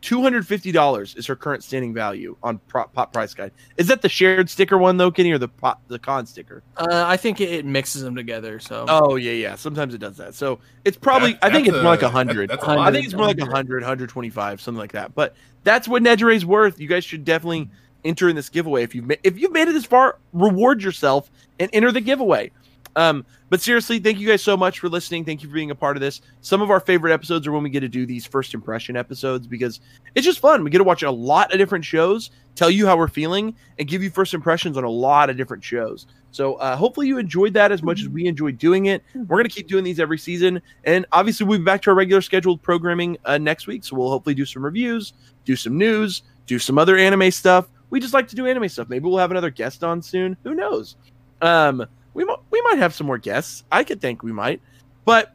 two 0.00 0.22
hundred 0.22 0.46
fifty 0.46 0.70
dollars 0.72 1.14
is 1.16 1.26
her 1.26 1.34
current 1.36 1.64
standing 1.64 1.92
value 1.92 2.36
on 2.42 2.58
Pop, 2.68 2.92
Pop 2.92 3.12
Price 3.12 3.34
Guide. 3.34 3.52
Is 3.76 3.86
that 3.88 4.02
the 4.02 4.08
shared 4.08 4.48
sticker 4.48 4.78
one 4.78 4.96
though, 4.96 5.10
Kenny, 5.10 5.32
or 5.32 5.38
the 5.38 5.48
pop, 5.48 5.80
the 5.88 5.98
con 5.98 6.26
sticker? 6.26 6.62
Uh, 6.76 7.04
I 7.06 7.16
think 7.16 7.40
it, 7.40 7.50
it 7.50 7.64
mixes 7.64 8.02
them 8.02 8.14
together. 8.14 8.58
So 8.60 8.86
Oh 8.88 9.16
yeah, 9.16 9.32
yeah. 9.32 9.54
Sometimes 9.56 9.94
it 9.94 9.98
does 9.98 10.16
that. 10.18 10.34
So 10.34 10.58
it's 10.84 10.96
probably. 10.96 11.32
That- 11.34 11.44
I 11.44 11.50
think 11.50 11.66
that's 11.66 11.76
it's 11.76 11.82
more 11.82 11.92
like 11.92 12.02
a- 12.02 12.06
a 12.06 12.10
hundred. 12.10 12.50
that- 12.50 12.60
that's 12.60 12.68
a 12.68 12.70
I 12.72 12.74
lot. 12.76 12.92
think 12.92 13.04
it's 13.06 13.14
more 13.14 13.26
like 13.26 13.38
a 13.40 13.44
100, 13.44 13.82
125, 13.82 14.60
something 14.60 14.78
like 14.78 14.92
that. 14.92 15.14
But 15.14 15.34
that's 15.64 15.88
what 15.88 16.02
Nejire's 16.02 16.46
worth. 16.46 16.78
You 16.80 16.88
guys 16.88 17.04
should 17.04 17.24
definitely 17.24 17.68
enter 18.04 18.28
in 18.28 18.36
this 18.36 18.48
giveaway 18.48 18.84
if 18.84 18.94
you've 18.94 19.06
ma- 19.06 19.14
if 19.24 19.38
you've 19.38 19.52
made 19.52 19.68
it 19.68 19.72
this 19.72 19.84
far. 19.84 20.18
Reward 20.32 20.82
yourself 20.82 21.30
and 21.58 21.68
enter 21.72 21.90
the 21.92 22.00
giveaway. 22.00 22.50
Um, 22.98 23.24
but 23.48 23.60
seriously, 23.60 24.00
thank 24.00 24.18
you 24.18 24.26
guys 24.26 24.42
so 24.42 24.56
much 24.56 24.80
for 24.80 24.88
listening. 24.88 25.24
Thank 25.24 25.44
you 25.44 25.48
for 25.48 25.54
being 25.54 25.70
a 25.70 25.74
part 25.74 25.96
of 25.96 26.00
this. 26.00 26.20
Some 26.40 26.60
of 26.60 26.70
our 26.70 26.80
favorite 26.80 27.12
episodes 27.12 27.46
are 27.46 27.52
when 27.52 27.62
we 27.62 27.70
get 27.70 27.80
to 27.80 27.88
do 27.88 28.04
these 28.04 28.26
first 28.26 28.54
impression 28.54 28.96
episodes 28.96 29.46
because 29.46 29.78
it's 30.16 30.26
just 30.26 30.40
fun. 30.40 30.64
We 30.64 30.70
get 30.70 30.78
to 30.78 30.84
watch 30.84 31.04
a 31.04 31.10
lot 31.10 31.52
of 31.52 31.58
different 31.58 31.84
shows, 31.84 32.32
tell 32.56 32.72
you 32.72 32.88
how 32.88 32.96
we're 32.96 33.06
feeling, 33.06 33.54
and 33.78 33.86
give 33.86 34.02
you 34.02 34.10
first 34.10 34.34
impressions 34.34 34.76
on 34.76 34.82
a 34.82 34.90
lot 34.90 35.30
of 35.30 35.36
different 35.36 35.62
shows. 35.62 36.08
So 36.32 36.54
uh, 36.54 36.74
hopefully 36.74 37.06
you 37.06 37.18
enjoyed 37.18 37.54
that 37.54 37.70
as 37.70 37.84
much 37.84 38.00
as 38.02 38.08
we 38.08 38.26
enjoyed 38.26 38.58
doing 38.58 38.86
it. 38.86 39.04
We're 39.14 39.38
gonna 39.38 39.48
keep 39.48 39.68
doing 39.68 39.84
these 39.84 40.00
every 40.00 40.18
season, 40.18 40.60
and 40.82 41.06
obviously 41.12 41.46
we'll 41.46 41.58
be 41.58 41.64
back 41.64 41.82
to 41.82 41.90
our 41.90 41.96
regular 41.96 42.20
scheduled 42.20 42.60
programming 42.62 43.16
uh, 43.24 43.38
next 43.38 43.68
week. 43.68 43.84
So 43.84 43.94
we'll 43.94 44.10
hopefully 44.10 44.34
do 44.34 44.44
some 44.44 44.64
reviews, 44.64 45.12
do 45.44 45.54
some 45.54 45.78
news, 45.78 46.22
do 46.46 46.58
some 46.58 46.78
other 46.78 46.96
anime 46.96 47.30
stuff. 47.30 47.68
We 47.90 48.00
just 48.00 48.12
like 48.12 48.26
to 48.26 48.36
do 48.36 48.48
anime 48.48 48.68
stuff. 48.68 48.88
Maybe 48.88 49.04
we'll 49.04 49.18
have 49.18 49.30
another 49.30 49.50
guest 49.50 49.84
on 49.84 50.02
soon. 50.02 50.36
Who 50.42 50.56
knows? 50.56 50.96
Um, 51.40 51.86
we 52.18 52.24
might 52.24 52.38
we 52.50 52.60
might 52.62 52.78
have 52.78 52.92
some 52.92 53.06
more 53.06 53.16
guests. 53.16 53.62
I 53.70 53.84
could 53.84 54.00
think 54.00 54.24
we 54.24 54.32
might. 54.32 54.60
But 55.04 55.32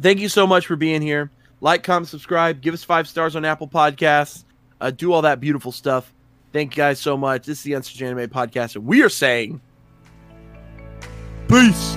thank 0.00 0.20
you 0.20 0.30
so 0.30 0.46
much 0.46 0.66
for 0.66 0.74
being 0.74 1.02
here. 1.02 1.30
Like, 1.60 1.82
comment, 1.82 2.08
subscribe, 2.08 2.62
give 2.62 2.72
us 2.72 2.82
five 2.82 3.06
stars 3.06 3.36
on 3.36 3.44
Apple 3.44 3.68
Podcasts, 3.68 4.44
uh, 4.80 4.90
do 4.90 5.12
all 5.12 5.22
that 5.22 5.38
beautiful 5.38 5.70
stuff. 5.70 6.12
Thank 6.52 6.74
you 6.74 6.80
guys 6.80 6.98
so 6.98 7.16
much. 7.16 7.46
This 7.46 7.58
is 7.58 7.64
the 7.64 7.74
Uncensored 7.74 8.08
Anime 8.08 8.30
Podcast, 8.30 8.74
and 8.74 8.86
we 8.86 9.02
are 9.02 9.10
saying 9.10 9.60
peace. 11.46 11.94